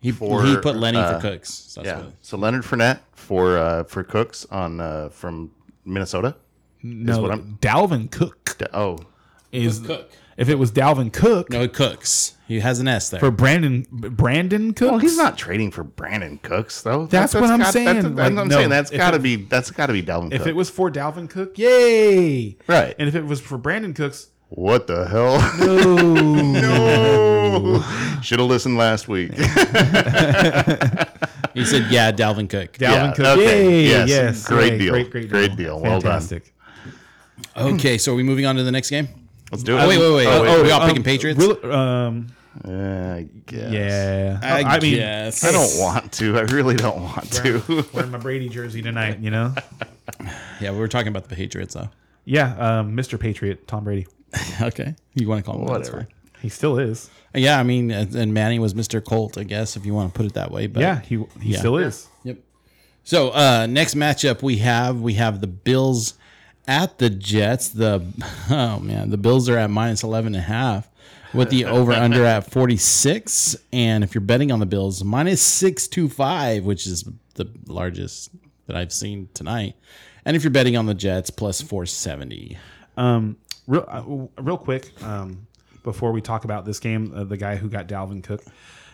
He, 0.00 0.12
For, 0.12 0.44
he 0.44 0.56
put 0.58 0.76
Lenny 0.76 0.98
uh, 0.98 1.14
for 1.18 1.20
Cooks. 1.30 1.48
So 1.52 1.82
that's 1.82 1.98
Yeah, 1.98 2.04
what- 2.04 2.14
so 2.20 2.36
Leonard 2.36 2.62
Fournette 2.64 3.00
for 3.14 3.56
uh, 3.58 3.84
for 3.84 4.04
Cooks 4.04 4.44
on 4.50 4.80
uh, 4.80 5.08
from 5.08 5.50
Minnesota. 5.84 6.36
No, 6.82 7.22
what 7.22 7.30
I'm- 7.30 7.58
Dalvin 7.62 8.10
Cook 8.10 8.56
D- 8.58 8.66
Oh, 8.74 8.98
is. 9.50 9.80
Cook. 9.80 10.10
If 10.36 10.48
it 10.48 10.56
was 10.56 10.72
Dalvin 10.72 11.12
Cook 11.12 11.50
no, 11.50 11.68
Cooks. 11.68 12.32
He 12.48 12.60
has 12.60 12.78
an 12.80 12.88
S 12.88 13.08
there. 13.10 13.20
for 13.20 13.30
Brandon 13.30 13.86
Brandon 13.90 14.74
Cook, 14.74 14.90
well, 14.90 14.98
he's 14.98 15.16
not 15.16 15.38
trading 15.38 15.70
for 15.70 15.84
Brandin 15.84 16.42
Cooks 16.42 16.82
though. 16.82 17.06
That's 17.06 17.32
what 17.34 17.44
I'm 17.44 17.62
saying, 17.64 17.86
That's, 17.86 18.04
like, 18.06 18.14
that's, 18.16 18.36
I'm 18.38 18.48
no, 18.48 18.56
saying 18.56 18.68
that's 18.70 18.90
if 18.90 18.98
got 18.98 19.12
to 19.12 19.16
it- 19.16 19.22
be 19.22 19.36
that's 19.36 19.70
got 19.70 19.86
to 19.86 19.92
be 19.92 20.02
Dalvin 20.02 20.32
If 20.32 20.40
Cook. 20.40 20.48
it 20.48 20.56
was 20.56 20.68
for 20.70 20.90
Dalvin 20.90 21.30
Cook, 21.30 21.56
yay! 21.58 22.56
Right. 22.66 22.94
And 22.98 23.08
if 23.08 23.14
it 23.14 23.24
was 23.24 23.40
for 23.40 23.58
Brandin 23.58 23.94
Cooks, 23.94 24.28
what 24.50 24.86
the 24.86 25.06
hell? 25.08 25.38
no. 25.58 26.52
no, 26.52 28.20
should 28.22 28.38
have 28.40 28.48
listened 28.48 28.76
last 28.76 29.08
week. 29.08 29.32
he 31.54 31.64
said, 31.64 31.86
"Yeah, 31.90 32.12
Dalvin 32.12 32.48
Cook." 32.50 32.72
Dalvin 32.74 32.80
Yeah, 32.80 33.12
Cook, 33.14 33.26
okay, 33.38 33.64
yay! 33.70 33.82
yes, 33.88 34.08
Yes, 34.08 34.46
great 34.46 34.72
yay, 34.74 34.78
deal. 34.78 34.92
great, 34.92 35.10
great, 35.10 35.28
Great 35.30 35.56
deal. 35.56 35.80
Well 35.80 36.00
done. 36.00 36.20
Fantastic. 36.20 36.52
Okay, 37.56 37.98
so 37.98 38.12
are 38.12 38.16
we 38.16 38.22
moving 38.22 38.46
on 38.46 38.56
to 38.56 38.62
the 38.62 38.72
next 38.72 38.90
game? 38.90 39.08
Let's 39.54 39.62
do 39.62 39.76
it. 39.76 39.80
Oh 39.80 39.88
wait, 39.88 39.98
wait, 39.98 40.14
wait. 40.14 40.26
Oh, 40.26 40.44
Oh, 40.44 40.56
wait. 40.56 40.62
we 40.64 40.70
all 40.70 40.82
Um, 40.82 40.88
picking 40.88 41.02
Patriots? 41.04 41.38
real- 41.38 41.72
um, 41.72 42.26
Uh, 42.64 42.70
I 42.70 43.26
guess. 43.46 43.72
yeah. 43.72 44.38
I, 44.42 44.78
mean, 44.78 44.96
guess. 44.96 45.42
I 45.44 45.50
don't 45.52 45.78
want 45.80 46.12
to. 46.12 46.38
I 46.38 46.42
really 46.42 46.76
don't 46.76 47.02
want 47.02 47.30
to. 47.32 47.84
wearing 47.92 48.10
my 48.12 48.18
Brady 48.18 48.48
jersey 48.48 48.80
tonight. 48.82 49.18
You 49.20 49.30
know. 49.30 49.54
Yeah, 50.60 50.70
we 50.72 50.78
were 50.78 50.88
talking 50.88 51.08
about 51.08 51.28
the 51.28 51.34
Patriots 51.34 51.74
though. 51.74 51.88
Yeah, 52.24 52.54
um, 52.56 52.96
Mr. 52.96 53.18
Patriot, 53.18 53.66
Tom 53.66 53.84
Brady. 53.84 54.06
okay, 54.60 54.94
you 55.14 55.28
want 55.28 55.44
to 55.44 55.50
call 55.50 55.60
him 55.60 55.66
that, 55.66 55.72
that's 55.74 55.88
Whatever. 55.90 56.08
fine. 56.10 56.40
He 56.42 56.48
still 56.48 56.78
is. 56.78 57.10
Yeah, 57.34 57.58
I 57.58 57.62
mean, 57.64 57.90
and 57.90 58.14
and 58.14 58.32
Manny 58.34 58.58
was 58.58 58.74
Mr. 58.74 59.02
Colt, 59.04 59.36
I 59.38 59.44
guess, 59.44 59.76
if 59.76 59.84
you 59.86 59.94
want 59.94 60.12
to 60.12 60.16
put 60.16 60.26
it 60.26 60.34
that 60.34 60.50
way. 60.50 60.66
But 60.66 60.80
yeah, 60.80 61.00
he 61.00 61.16
he 61.40 61.52
yeah. 61.52 61.58
still 61.58 61.76
is. 61.78 62.06
Yep. 62.22 62.38
So 63.02 63.30
uh 63.30 63.66
next 63.68 63.94
matchup 63.94 64.42
we 64.42 64.58
have 64.58 65.00
we 65.00 65.14
have 65.14 65.40
the 65.40 65.46
Bills 65.46 66.14
at 66.66 66.98
the 66.98 67.10
Jets. 67.10 67.68
The 67.68 68.04
oh 68.50 68.78
man, 68.80 69.10
the 69.10 69.18
Bills 69.18 69.48
are 69.48 69.58
at 69.58 69.70
minus 69.70 70.02
11 70.02 70.34
and 70.34 70.36
a 70.36 70.46
half 70.46 70.88
with 71.32 71.50
the 71.50 71.64
over 71.64 71.92
under 71.92 72.24
at 72.24 72.50
46 72.50 73.56
and 73.72 74.04
if 74.04 74.14
you're 74.14 74.22
betting 74.22 74.52
on 74.52 74.60
the 74.60 74.66
Bills 74.66 75.02
minus 75.02 75.42
625, 75.42 76.64
which 76.64 76.86
is 76.86 77.04
the 77.34 77.50
largest 77.66 78.30
that 78.66 78.76
I've 78.76 78.92
seen 78.92 79.28
tonight. 79.34 79.76
And 80.24 80.36
if 80.36 80.42
you're 80.42 80.50
betting 80.50 80.76
on 80.76 80.86
the 80.86 80.94
Jets 80.94 81.30
plus 81.30 81.60
470. 81.60 82.56
Um, 82.96 83.36
real, 83.66 83.84
uh, 83.88 84.42
real 84.42 84.56
quick, 84.56 84.90
um, 85.02 85.46
before 85.82 86.12
we 86.12 86.22
talk 86.22 86.44
about 86.44 86.64
this 86.64 86.78
game, 86.80 87.12
uh, 87.14 87.24
the 87.24 87.36
guy 87.36 87.56
who 87.56 87.68
got 87.68 87.88
Dalvin 87.88 88.22
Cook, 88.22 88.42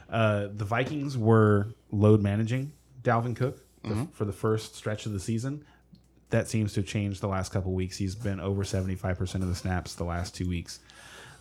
uh, 0.08 0.48
the 0.52 0.64
Vikings 0.64 1.16
were 1.16 1.68
load 1.92 2.20
managing 2.20 2.72
Dalvin 3.02 3.36
Cook 3.36 3.60
the, 3.84 4.08
for 4.12 4.24
the 4.24 4.32
first 4.32 4.74
stretch 4.74 5.06
of 5.06 5.12
the 5.12 5.20
season. 5.20 5.64
That 6.30 6.48
seems 6.48 6.72
to 6.74 6.80
have 6.80 6.88
changed 6.88 7.20
the 7.20 7.28
last 7.28 7.52
couple 7.52 7.72
weeks. 7.72 7.96
He's 7.96 8.14
been 8.14 8.40
over 8.40 8.64
seventy 8.64 8.94
five 8.94 9.18
percent 9.18 9.42
of 9.44 9.50
the 9.50 9.56
snaps 9.56 9.94
the 9.96 10.04
last 10.04 10.34
two 10.34 10.48
weeks, 10.48 10.78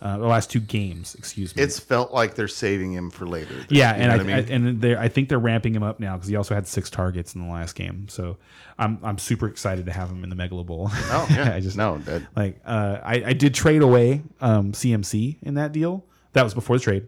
uh, 0.02 0.18
the 0.18 0.26
last 0.26 0.50
two 0.50 0.58
games. 0.60 1.14
Excuse 1.14 1.54
me. 1.54 1.62
It's 1.62 1.78
felt 1.78 2.12
like 2.12 2.34
they're 2.34 2.48
saving 2.48 2.92
him 2.92 3.10
for 3.10 3.26
later. 3.26 3.54
Yeah, 3.68 3.96
You 3.96 4.02
and 4.02 4.12
I, 4.12 4.14
I 4.16 4.22
mean? 4.22 4.36
I 4.36 4.38
and 4.52 4.80
they 4.80 4.96
I 4.96 5.08
think 5.08 5.28
they're 5.28 5.38
ramping 5.38 5.74
him 5.74 5.82
up 5.84 6.00
now 6.00 6.14
because 6.16 6.28
he 6.28 6.34
also 6.36 6.54
had 6.54 6.66
six 6.66 6.90
targets 6.90 7.34
in 7.34 7.40
the 7.46 7.52
last 7.52 7.74
game. 7.76 8.08
So 8.08 8.36
I'm 8.78 8.98
I'm 9.04 9.18
super 9.18 9.46
excited 9.46 9.86
to 9.86 9.92
have 9.92 10.10
him 10.10 10.24
in 10.24 10.30
the 10.30 10.36
Megalo 10.36 10.66
Bowl. 10.66 10.88
Oh 10.92 11.26
yeah, 11.30 11.54
I 11.54 11.60
just 11.60 11.76
no. 11.76 11.98
That, 11.98 12.22
like 12.34 12.60
uh, 12.64 12.98
I 13.02 13.22
I 13.26 13.32
did 13.32 13.54
trade 13.54 13.82
away 13.82 14.22
um, 14.40 14.72
CMC 14.72 15.36
in 15.42 15.54
that 15.54 15.70
deal. 15.72 16.04
That 16.32 16.42
was 16.42 16.54
before 16.54 16.78
the 16.78 16.82
trade. 16.84 17.06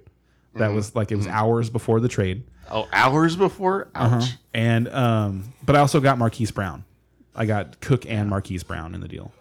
That 0.55 0.67
Mm-hmm. 0.67 0.75
was 0.77 0.95
like 0.95 1.11
it 1.11 1.17
was 1.17 1.27
hours 1.27 1.71
before 1.71 1.99
the 1.99 2.09
trade. 2.09 2.45
oh, 2.71 2.87
hours 2.93 3.35
before. 3.37 3.89
Ouch. 3.95 4.33
And 4.55 4.87
um, 4.89 5.53
but 5.65 5.75
I 5.75 5.79
also 5.81 5.99
got 5.99 6.19
Marquise 6.19 6.51
Brown. 6.51 6.85
I 7.35 7.47
got 7.47 7.81
Cook 7.81 8.05
and 8.07 8.29
Marquise 8.29 8.63
Brown 8.63 8.95
in 8.95 9.01
the 9.01 9.09
deal. 9.09 9.33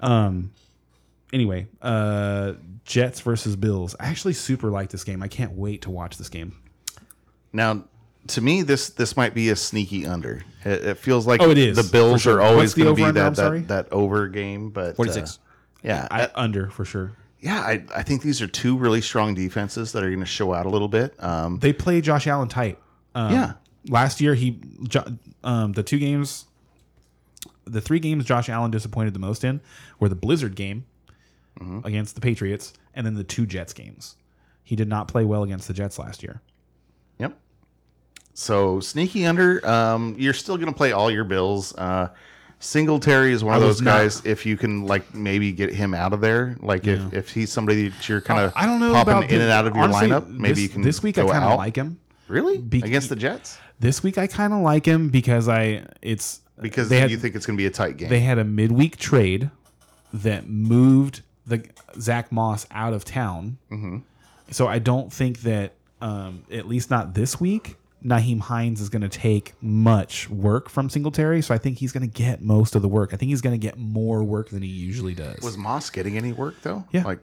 Um. 0.00 0.52
Anyway, 1.32 1.66
uh, 1.80 2.52
Jets 2.84 3.20
versus 3.20 3.56
Bills. 3.56 3.96
I 3.98 4.08
actually 4.08 4.34
super 4.34 4.70
like 4.70 4.90
this 4.90 5.02
game. 5.02 5.22
I 5.22 5.28
can't 5.28 5.52
wait 5.52 5.82
to 5.82 5.90
watch 5.90 6.18
this 6.18 6.28
game. 6.28 6.54
Now, 7.54 7.84
to 8.28 8.40
me, 8.42 8.60
this 8.62 8.90
this 8.90 9.16
might 9.16 9.32
be 9.34 9.48
a 9.48 9.56
sneaky 9.56 10.04
under. 10.06 10.42
It, 10.64 10.84
it 10.84 10.98
feels 10.98 11.26
like 11.26 11.40
Oh, 11.40 11.50
it 11.50 11.56
is, 11.58 11.76
the 11.76 11.90
Bills 11.90 12.22
sure. 12.22 12.36
are 12.36 12.42
always 12.42 12.74
the 12.74 12.82
going 12.84 12.94
to 12.94 12.96
be 12.96 13.02
over-under? 13.02 13.20
I'm 13.22 13.32
that, 13.34 13.36
sorry? 13.36 13.60
that 13.60 13.88
that 13.88 13.92
over 13.94 14.28
game, 14.28 14.68
but 14.70 14.94
46. 14.96 15.38
uh, 15.38 15.40
yeah, 15.82 16.06
I, 16.10 16.24
I, 16.26 16.30
under 16.34 16.68
for 16.68 16.84
sure. 16.84 17.12
yeah, 17.40 17.60
I, 17.60 17.82
I 17.96 18.02
think 18.02 18.20
these 18.22 18.42
are 18.42 18.46
two 18.46 18.76
really 18.76 19.00
strong 19.00 19.34
defenses 19.34 19.92
that 19.92 20.02
are 20.04 20.08
going 20.08 20.20
to 20.20 20.26
show 20.26 20.52
out 20.52 20.66
a 20.66 20.68
little 20.68 20.86
bit. 20.88 21.14
Um, 21.22 21.58
They 21.60 21.72
play 21.72 22.00
Josh 22.02 22.26
Allen 22.26 22.48
tight. 22.48 22.78
Um, 23.14 23.32
Yeah. 23.32 23.52
Last 23.88 24.20
year, 24.20 24.34
he 24.34 24.60
Jo- 24.84 25.16
um, 25.42 25.72
the 25.72 25.82
two 25.82 25.98
games, 25.98 26.44
the 27.64 27.80
three 27.80 27.98
games 28.00 28.24
Josh 28.24 28.48
Allen 28.48 28.70
disappointed 28.70 29.14
the 29.14 29.20
most 29.20 29.44
in 29.44 29.60
were 30.00 30.08
the 30.08 30.14
Blizzard 30.16 30.54
game 30.54 30.84
Mm-hmm. 31.60 31.80
against 31.86 32.14
the 32.14 32.22
Patriots, 32.22 32.72
and 32.94 33.04
then 33.06 33.12
the 33.14 33.22
two 33.24 33.44
Jets 33.44 33.74
games. 33.74 34.16
He 34.64 34.74
did 34.74 34.88
not 34.88 35.06
play 35.06 35.26
well 35.26 35.42
against 35.42 35.68
the 35.68 35.74
Jets 35.74 35.98
last 35.98 36.22
year. 36.22 36.40
Yep. 37.18 37.36
So 38.32 38.80
sneaky 38.80 39.26
under. 39.26 39.64
Um, 39.68 40.14
you're 40.18 40.32
still 40.32 40.56
going 40.56 40.68
to 40.72 40.74
play 40.74 40.92
all 40.92 41.10
your 41.10 41.24
bills. 41.24 41.74
Uh, 41.76 42.08
Singletary 42.58 43.32
is 43.32 43.44
one 43.44 43.54
of 43.54 43.60
those 43.60 43.82
not- 43.82 43.90
guys. 43.98 44.24
If 44.24 44.46
you 44.46 44.56
can 44.56 44.86
like 44.86 45.14
maybe 45.14 45.52
get 45.52 45.74
him 45.74 45.92
out 45.94 46.12
of 46.14 46.20
there, 46.22 46.56
like 46.60 46.86
if, 46.86 47.12
if 47.12 47.28
he's 47.28 47.52
somebody 47.52 47.88
that 47.88 48.08
you're 48.08 48.20
kind 48.22 48.40
of 48.40 48.52
I 48.56 48.64
don't 48.64 48.80
know 48.80 48.92
popping 48.94 49.24
in 49.24 49.36
the- 49.38 49.42
and 49.42 49.52
out 49.52 49.66
of 49.66 49.74
your 49.74 49.84
honestly, 49.84 50.08
lineup, 50.08 50.28
maybe 50.28 50.54
this, 50.54 50.62
you 50.62 50.68
can 50.70 50.82
this 50.82 51.02
week 51.02 51.18
I 51.18 51.26
kind 51.26 51.44
of 51.44 51.58
like 51.58 51.76
him. 51.76 51.98
Really? 52.32 52.58
Be- 52.58 52.80
Against 52.80 53.08
the 53.10 53.16
Jets? 53.16 53.58
This 53.78 54.02
week 54.02 54.16
I 54.18 54.26
kind 54.26 54.52
of 54.52 54.60
like 54.60 54.86
him 54.86 55.08
because 55.10 55.48
I 55.48 55.84
it's 56.00 56.40
Because 56.60 56.88
they 56.88 56.98
had, 57.00 57.10
you 57.10 57.18
think 57.18 57.34
it's 57.34 57.44
going 57.46 57.56
to 57.56 57.60
be 57.60 57.66
a 57.66 57.70
tight 57.70 57.96
game. 57.98 58.08
they 58.08 58.20
had 58.20 58.38
a 58.38 58.44
midweek 58.44 58.96
trade 58.96 59.50
that 60.14 60.48
moved 60.48 61.22
the 61.46 61.64
Zach 62.00 62.30
Moss 62.32 62.66
out 62.70 62.92
of 62.92 63.04
town. 63.04 63.58
Mm-hmm. 63.70 63.98
So 64.50 64.66
I 64.66 64.78
don't 64.78 65.12
think 65.12 65.40
that 65.42 65.72
um, 66.00 66.44
at 66.50 66.66
least 66.68 66.90
not 66.90 67.14
this 67.14 67.40
week. 67.40 67.76
Nyheim 68.04 68.40
Hines 68.40 68.80
is 68.80 68.88
going 68.88 69.02
to 69.02 69.08
take 69.08 69.52
much 69.62 70.28
work 70.28 70.68
from 70.68 70.90
Singletary, 70.90 71.40
so 71.40 71.54
I 71.54 71.58
think 71.58 71.78
he's 71.78 71.92
going 71.92 72.02
to 72.02 72.12
get 72.12 72.42
most 72.42 72.74
of 72.74 72.82
the 72.82 72.88
work. 72.88 73.14
I 73.14 73.16
think 73.16 73.28
he's 73.28 73.40
going 73.40 73.54
to 73.54 73.64
get 73.64 73.78
more 73.78 74.24
work 74.24 74.48
than 74.48 74.60
he 74.60 74.68
usually 74.68 75.14
does. 75.14 75.40
was 75.40 75.56
Moss 75.56 75.88
getting 75.88 76.16
any 76.16 76.32
work 76.32 76.60
though? 76.62 76.84
Yeah. 76.90 77.04
Like, 77.04 77.20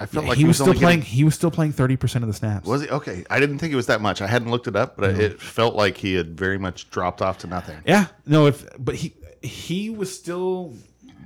I 0.00 0.06
felt 0.06 0.24
Yeah, 0.24 0.28
like 0.30 0.38
he, 0.38 0.44
was, 0.44 0.56
still 0.56 0.68
only 0.70 0.78
playing. 0.80 1.00
getting- 1.00 1.14
He 1.14 1.24
was 1.24 1.34
still 1.34 1.50
playing 1.50 1.72
thirty 1.72 1.96
percent 1.96 2.24
of 2.24 2.28
the 2.28 2.34
snaps. 2.34 2.66
was 2.66 2.82
he 2.82 2.88
okay? 2.88 3.24
I 3.30 3.38
didn't 3.40 3.58
think 3.58 3.72
it 3.72 3.76
was 3.76 3.86
that 3.86 4.00
much. 4.00 4.20
I 4.20 4.26
hadn't 4.26 4.50
looked 4.50 4.66
it 4.66 4.74
up, 4.76 4.96
but 4.96 5.10
it 5.20 5.40
felt 5.40 5.74
like 5.76 5.96
he 5.96 6.14
had 6.14 6.36
very 6.36 6.58
much 6.58 6.90
dropped 6.90 7.22
off 7.22 7.38
to 7.38 7.46
nothing. 7.46 7.76
Yeah, 7.86 8.06
no, 8.26 8.46
if 8.46 8.66
but 8.78 8.96
he 8.96 9.14
he 9.42 9.90
was 9.90 10.16
still 10.16 10.74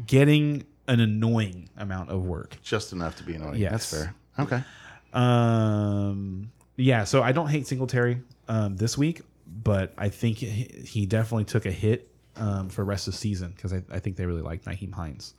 getting 0.07 0.65
an 0.87 1.01
annoying 1.01 1.69
amount 1.77 2.11
of 2.11 2.25
work. 2.25 2.57
Just 2.63 2.93
enough 2.93 3.17
to 3.17 3.23
be 3.23 3.35
annoying. 3.35 3.57
Yes. 3.57 3.91
That's 3.91 3.91
fair. 3.91 4.15
Okay. 4.39 4.63
Um, 5.13 6.51
yeah, 6.77 7.05
so 7.05 7.23
I 7.23 7.33
don't 7.33 7.49
hate 7.49 7.67
Singletary 7.67 8.23
um, 8.49 8.77
this 8.77 8.97
week, 8.97 9.23
but 9.47 9.93
I 9.99 10.09
think 10.09 10.39
he, 10.39 10.47
he 10.85 11.07
definitely 11.07 11.45
took 11.45 11.67
a 11.67 11.71
hit 11.71 12.11
um, 12.37 12.69
for 12.69 12.83
the 12.83 12.85
rest 12.87 13.09
of 13.09 13.15
the 13.15 13.19
season 13.19 13.53
because 13.55 13.73
I, 13.73 13.83
I 13.91 13.99
think 13.99 14.17
they 14.17 14.27
really 14.27 14.43
like 14.43 14.65
Nyheim 14.65 14.93
Hines. 14.93 15.35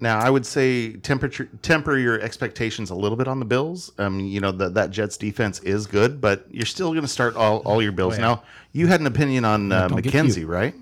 Now, 0.00 0.20
I 0.20 0.30
would 0.30 0.46
say 0.46 0.92
temperature 0.92 1.48
temper 1.62 1.98
your 1.98 2.20
expectations 2.20 2.90
a 2.90 2.94
little 2.94 3.16
bit 3.16 3.26
on 3.26 3.40
the 3.40 3.44
Bills. 3.44 3.90
Um, 3.98 4.20
you 4.20 4.40
know 4.40 4.52
that 4.52 4.74
that 4.74 4.90
Jets 4.90 5.16
defense 5.16 5.58
is 5.60 5.86
good, 5.86 6.20
but 6.20 6.46
you're 6.50 6.66
still 6.66 6.90
going 6.90 7.02
to 7.02 7.08
start 7.08 7.34
all, 7.34 7.58
all 7.58 7.82
your 7.82 7.92
Bills. 7.92 8.16
yeah. 8.16 8.22
Now, 8.22 8.42
you 8.72 8.86
had 8.86 9.00
an 9.00 9.06
opinion 9.06 9.44
on 9.44 9.72
uh, 9.72 9.88
McKenzie, 9.88 10.46
right? 10.46 10.74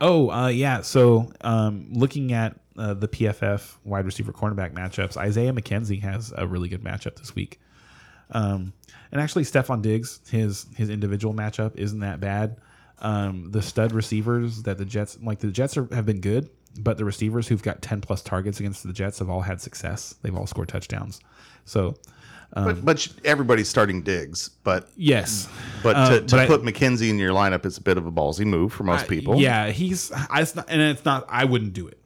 Oh, 0.00 0.30
uh, 0.30 0.48
yeah. 0.48 0.80
So 0.80 1.32
um, 1.42 1.88
looking 1.92 2.32
at 2.32 2.56
uh, 2.76 2.94
the 2.94 3.08
PFF 3.08 3.76
wide 3.84 4.06
receiver 4.06 4.32
cornerback 4.32 4.72
matchups, 4.72 5.16
Isaiah 5.16 5.52
McKenzie 5.52 6.00
has 6.02 6.32
a 6.36 6.46
really 6.46 6.68
good 6.68 6.82
matchup 6.82 7.16
this 7.16 7.34
week. 7.34 7.60
Um, 8.30 8.72
and 9.12 9.20
actually, 9.20 9.44
Stefon 9.44 9.82
Diggs, 9.82 10.20
his 10.30 10.66
his 10.76 10.90
individual 10.90 11.34
matchup 11.34 11.76
isn't 11.76 12.00
that 12.00 12.20
bad. 12.20 12.56
Um, 13.00 13.50
the 13.50 13.62
stud 13.62 13.92
receivers 13.92 14.62
that 14.62 14.78
the 14.78 14.84
Jets 14.84 15.18
like 15.22 15.40
the 15.40 15.50
Jets 15.50 15.76
are, 15.76 15.86
have 15.94 16.06
been 16.06 16.20
good, 16.20 16.48
but 16.78 16.96
the 16.98 17.04
receivers 17.04 17.48
who've 17.48 17.62
got 17.62 17.82
ten 17.82 18.00
plus 18.00 18.22
targets 18.22 18.60
against 18.60 18.82
the 18.86 18.92
Jets 18.92 19.18
have 19.20 19.30
all 19.30 19.42
had 19.42 19.60
success. 19.60 20.14
They've 20.22 20.36
all 20.36 20.46
scored 20.46 20.68
touchdowns. 20.68 21.20
So 21.64 21.96
but 22.52 22.84
but 22.84 23.08
everybody's 23.24 23.68
starting 23.68 24.02
Diggs. 24.02 24.48
but 24.62 24.88
yes, 24.96 25.48
but 25.82 26.08
to, 26.08 26.20
to 26.20 26.36
but 26.36 26.40
I- 26.40 26.46
put 26.46 26.62
McKenzie 26.62 27.10
in 27.10 27.18
your 27.18 27.32
lineup 27.32 27.66
is 27.66 27.78
a 27.78 27.80
bit 27.82 27.98
of 27.98 28.06
a 28.06 28.12
ballsy 28.12 28.46
move 28.46 28.72
for 28.72 28.84
most 28.84 29.08
people. 29.08 29.40
Yeah, 29.40 29.70
he's 29.70 30.12
I, 30.12 30.42
it's 30.42 30.54
not, 30.54 30.66
and 30.68 30.80
it's 30.80 31.04
not. 31.04 31.26
I 31.28 31.44
wouldn't 31.46 31.72
do 31.72 31.88
it. 31.88 31.98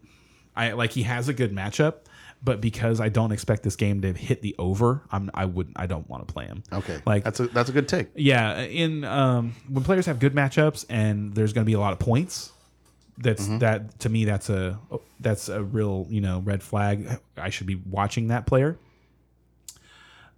I 0.56 0.72
like 0.72 0.92
he 0.92 1.02
has 1.02 1.28
a 1.28 1.34
good 1.34 1.52
matchup, 1.54 1.96
but 2.42 2.60
because 2.62 2.98
I 2.98 3.10
don't 3.10 3.30
expect 3.30 3.62
this 3.62 3.76
game 3.76 4.00
to 4.02 4.12
hit 4.14 4.40
the 4.40 4.54
over, 4.58 5.02
I'm 5.12 5.30
I 5.34 5.44
would 5.44 5.70
I 5.76 5.86
don't 5.86 6.08
want 6.08 6.26
to 6.26 6.32
play 6.32 6.46
him. 6.46 6.62
Okay. 6.72 6.98
like 7.04 7.24
that's 7.24 7.40
a 7.40 7.48
that's 7.48 7.68
a 7.68 7.72
good 7.72 7.86
take. 7.88 8.08
yeah, 8.14 8.60
in 8.60 9.04
um, 9.04 9.54
when 9.68 9.84
players 9.84 10.06
have 10.06 10.18
good 10.18 10.34
matchups 10.34 10.86
and 10.88 11.34
there's 11.34 11.52
going 11.52 11.64
to 11.64 11.68
be 11.68 11.74
a 11.74 11.80
lot 11.80 11.92
of 11.92 11.98
points, 11.98 12.52
that's 13.18 13.42
Mm-hmm. 13.44 13.58
that 13.58 13.98
to 14.00 14.08
me 14.08 14.24
that's 14.24 14.48
a 14.48 14.78
that's 15.20 15.48
a 15.48 15.62
real 15.62 16.06
you 16.08 16.20
know 16.20 16.40
red 16.40 16.62
flag. 16.62 17.20
I 17.36 17.50
should 17.50 17.66
be 17.66 17.74
watching 17.90 18.28
that 18.28 18.46
player. 18.46 18.78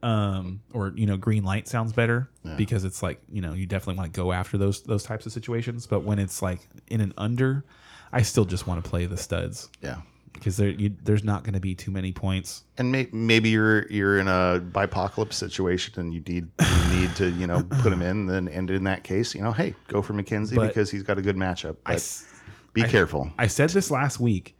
Um, 0.02 0.62
or 0.72 0.92
you 0.96 1.04
know, 1.04 1.18
green 1.18 1.44
light 1.44 1.68
sounds 1.68 1.92
better 1.92 2.30
because 2.56 2.84
it's 2.84 3.02
like 3.02 3.20
you 3.30 3.42
know 3.42 3.52
you 3.52 3.66
definitely 3.66 3.98
want 3.98 4.14
to 4.14 4.18
go 4.18 4.32
after 4.32 4.56
those 4.56 4.80
those 4.82 5.02
types 5.02 5.26
of 5.26 5.32
situations. 5.32 5.86
But 5.86 6.04
when 6.04 6.18
it's 6.18 6.40
like 6.40 6.60
in 6.88 7.02
an 7.02 7.12
under, 7.18 7.64
I 8.10 8.22
still 8.22 8.46
just 8.46 8.66
want 8.66 8.82
to 8.82 8.88
play 8.88 9.04
the 9.04 9.18
studs 9.18 9.68
Yeah. 9.82 10.00
because 10.32 10.56
there 10.56 10.70
you, 10.70 10.96
there's 11.02 11.22
not 11.22 11.44
going 11.44 11.52
to 11.52 11.60
be 11.60 11.74
too 11.74 11.90
many 11.90 12.12
points. 12.12 12.64
And 12.78 12.90
may, 12.90 13.08
maybe 13.12 13.50
you're 13.50 13.86
you're 13.92 14.18
in 14.18 14.26
a 14.26 14.62
bipocalypse 14.72 15.34
situation 15.34 16.00
and 16.00 16.14
you 16.14 16.20
need 16.20 16.48
you 16.62 16.98
need 16.98 17.14
to 17.16 17.28
you 17.32 17.46
know 17.46 17.62
put 17.82 17.92
him 17.92 18.00
in. 18.00 18.24
Then 18.24 18.48
and 18.48 18.70
in 18.70 18.84
that 18.84 19.04
case, 19.04 19.34
you 19.34 19.42
know, 19.42 19.52
hey, 19.52 19.74
go 19.88 20.00
for 20.00 20.14
McKenzie 20.14 20.56
But 20.56 20.68
because 20.68 20.90
he's 20.90 21.02
got 21.02 21.18
a 21.18 21.22
good 21.22 21.36
matchup. 21.36 21.76
But 21.84 21.92
be 22.72 22.82
careful. 22.82 23.30
I 23.38 23.46
said 23.46 23.70
this 23.70 23.90
last 23.90 24.20
week. 24.20 24.56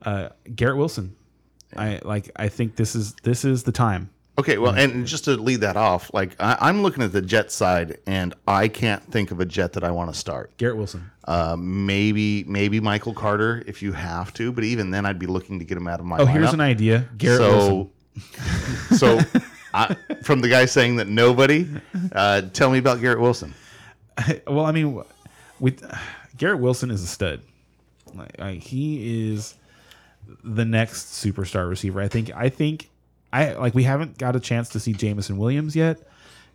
Uh, 0.00 0.30
Garrett 0.54 0.76
Wilson. 0.76 1.16
I 1.76 2.00
like. 2.02 2.30
I 2.36 2.48
think 2.48 2.76
this 2.76 2.94
is 2.94 3.14
this 3.22 3.44
is 3.44 3.62
the 3.62 3.72
time. 3.72 4.10
Okay, 4.38 4.56
well, 4.56 4.74
and 4.74 5.06
just 5.06 5.24
to 5.24 5.32
lead 5.32 5.60
that 5.60 5.76
off, 5.76 6.12
like 6.14 6.34
I, 6.40 6.56
I'm 6.60 6.82
looking 6.82 7.02
at 7.02 7.12
the 7.12 7.20
Jet 7.20 7.52
side, 7.52 7.98
and 8.06 8.34
I 8.48 8.68
can't 8.68 9.02
think 9.12 9.30
of 9.30 9.40
a 9.40 9.44
Jet 9.44 9.74
that 9.74 9.84
I 9.84 9.90
want 9.90 10.12
to 10.12 10.18
start. 10.18 10.56
Garrett 10.56 10.76
Wilson. 10.76 11.10
Uh, 11.24 11.54
maybe 11.58 12.44
maybe 12.44 12.80
Michael 12.80 13.12
Carter 13.12 13.62
if 13.66 13.82
you 13.82 13.92
have 13.92 14.32
to, 14.34 14.50
but 14.50 14.64
even 14.64 14.90
then, 14.90 15.04
I'd 15.04 15.18
be 15.18 15.26
looking 15.26 15.58
to 15.58 15.64
get 15.64 15.76
him 15.76 15.86
out 15.86 16.00
of 16.00 16.06
my. 16.06 16.18
Oh, 16.18 16.24
here's 16.24 16.52
an 16.52 16.60
idea. 16.62 17.08
Garrett 17.18 17.40
Wilson. 17.40 17.90
so, 18.96 19.18
so 19.18 19.40
I, 19.74 19.96
from 20.22 20.40
the 20.40 20.48
guy 20.48 20.64
saying 20.64 20.96
that 20.96 21.08
nobody, 21.08 21.68
uh, 22.12 22.42
tell 22.52 22.70
me 22.70 22.78
about 22.78 23.00
Garrett 23.00 23.20
Wilson. 23.20 23.54
Well, 24.46 24.66
I 24.66 24.72
mean, 24.72 25.02
with 25.58 25.82
Garrett 26.36 26.60
Wilson 26.60 26.90
is 26.90 27.02
a 27.02 27.06
stud. 27.06 27.40
Like, 28.14 28.38
like, 28.38 28.62
he 28.62 29.32
is 29.32 29.54
the 30.44 30.64
next 30.64 31.06
superstar 31.06 31.68
receiver. 31.68 32.00
I 32.00 32.08
think. 32.08 32.30
I 32.34 32.48
think. 32.48 32.90
I 33.32 33.52
like. 33.54 33.74
We 33.74 33.84
haven't 33.84 34.18
got 34.18 34.36
a 34.36 34.40
chance 34.40 34.68
to 34.70 34.80
see 34.80 34.92
Jameson 34.92 35.36
Williams 35.38 35.74
yet, 35.74 36.06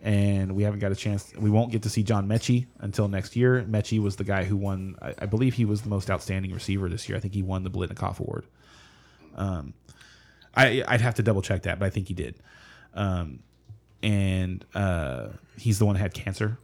and 0.01 0.55
we 0.55 0.63
haven't 0.63 0.79
got 0.79 0.91
a 0.91 0.95
chance. 0.95 1.33
We 1.35 1.49
won't 1.49 1.71
get 1.71 1.83
to 1.83 1.89
see 1.89 2.03
John 2.03 2.27
Metchie 2.27 2.67
until 2.79 3.07
next 3.07 3.35
year. 3.35 3.63
Metchie 3.63 4.01
was 4.01 4.15
the 4.15 4.23
guy 4.23 4.43
who 4.43 4.55
won. 4.55 4.95
I, 5.01 5.15
I 5.19 5.25
believe 5.25 5.55
he 5.55 5.65
was 5.65 5.81
the 5.81 5.89
most 5.89 6.09
outstanding 6.09 6.53
receiver 6.53 6.87
this 6.89 7.09
year. 7.09 7.17
I 7.17 7.21
think 7.21 7.33
he 7.33 7.41
won 7.41 7.63
the 7.63 7.69
Biletnikoff 7.69 8.19
Award. 8.19 8.45
Um, 9.35 9.73
I 10.55 10.83
I'd 10.87 11.01
have 11.01 11.15
to 11.15 11.23
double 11.23 11.41
check 11.41 11.63
that, 11.63 11.79
but 11.79 11.85
I 11.85 11.89
think 11.89 12.07
he 12.07 12.13
did. 12.13 12.35
Um, 12.93 13.39
and 14.03 14.63
uh, 14.75 15.29
he's 15.57 15.79
the 15.79 15.85
one 15.85 15.95
that 15.95 16.01
had 16.01 16.13
cancer. 16.13 16.57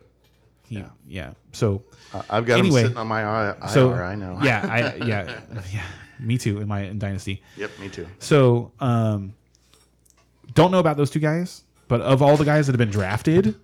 He, 0.74 1.16
yeah. 1.16 1.34
So 1.52 1.84
I've 2.30 2.46
got 2.46 2.60
Anyway, 2.60 2.82
him 2.82 2.88
sitting 2.88 2.98
on 2.98 3.08
my 3.08 3.24
I- 3.26 3.68
so 3.68 3.94
I 3.94 4.16
know. 4.16 4.40
Yeah, 4.42 4.66
I 4.70 4.96
yeah 5.06 5.42
yeah. 5.72 5.84
Me 6.20 6.38
too 6.38 6.60
in 6.62 6.68
my 6.68 6.88
dynasty. 6.88 7.42
Yep. 7.58 7.72
Me 7.80 7.90
too. 7.90 8.08
So 8.20 8.72
um, 8.80 9.34
don't 10.54 10.72
know 10.72 10.80
about 10.80 10.98
those 10.98 11.10
two 11.10 11.20
guys, 11.20 11.64
but 11.88 12.02
of 12.02 12.22
all 12.22 12.38
the 12.38 12.46
guys 12.46 12.68
that 12.68 12.74
have 12.74 12.78
been 12.80 12.92
drafted, 12.92 13.56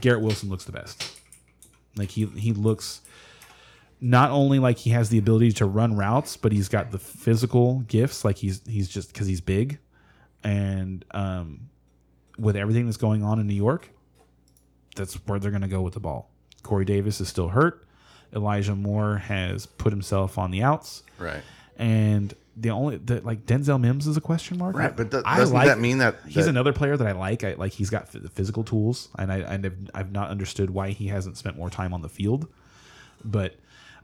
Garrett 0.00 0.22
Wilson 0.22 0.48
looks 0.48 0.64
the 0.64 0.72
best. 0.72 1.18
Like 1.96 2.10
he 2.10 2.26
he 2.26 2.52
looks 2.52 3.00
not 4.00 4.30
only 4.30 4.58
like 4.58 4.78
he 4.78 4.90
has 4.90 5.08
the 5.08 5.18
ability 5.18 5.52
to 5.52 5.66
run 5.66 5.96
routes, 5.96 6.36
but 6.36 6.52
he's 6.52 6.68
got 6.68 6.92
the 6.92 6.98
physical 6.98 7.80
gifts. 7.88 8.24
Like 8.24 8.36
he's 8.36 8.60
he's 8.66 8.88
just 8.88 9.12
because 9.12 9.26
he's 9.26 9.40
big, 9.40 9.78
and 10.44 11.04
um, 11.10 11.68
with 12.38 12.56
everything 12.56 12.84
that's 12.84 12.96
going 12.98 13.24
on 13.24 13.40
in 13.40 13.46
New 13.48 13.54
York, 13.54 13.88
that's 14.94 15.14
where 15.26 15.40
they're 15.40 15.50
going 15.50 15.62
to 15.62 15.68
go 15.68 15.80
with 15.80 15.94
the 15.94 16.00
ball. 16.00 16.30
Corey 16.68 16.84
Davis 16.84 17.18
is 17.18 17.28
still 17.28 17.48
hurt. 17.48 17.82
Elijah 18.36 18.74
Moore 18.76 19.16
has 19.16 19.64
put 19.64 19.90
himself 19.90 20.36
on 20.36 20.50
the 20.50 20.62
outs, 20.62 21.02
Right. 21.18 21.40
and 21.78 22.34
the 22.58 22.68
only 22.70 22.98
the, 22.98 23.22
like 23.22 23.46
Denzel 23.46 23.80
Mims 23.80 24.06
is 24.06 24.18
a 24.18 24.20
question 24.20 24.58
mark. 24.58 24.76
Right, 24.76 24.94
but 24.94 25.10
th- 25.10 25.24
doesn't 25.24 25.56
that 25.56 25.78
mean 25.78 25.98
that- 25.98 26.16
he's 26.28 26.46
another 26.46 26.74
player 26.74 26.94
that 26.98 27.06
I 27.06 27.12
like? 27.12 27.42
I 27.42 27.54
like 27.54 27.72
he's 27.72 27.88
got 27.88 28.02
f- 28.14 28.30
physical 28.32 28.64
tools, 28.64 29.08
and 29.18 29.32
I 29.32 29.38
and 29.38 29.64
I've, 29.64 29.76
I've 29.94 30.12
not 30.12 30.28
understood 30.28 30.68
why 30.68 30.90
he 30.90 31.06
hasn't 31.06 31.38
spent 31.38 31.56
more 31.56 31.70
time 31.70 31.94
on 31.94 32.02
the 32.02 32.08
field, 32.10 32.48
but 33.24 33.54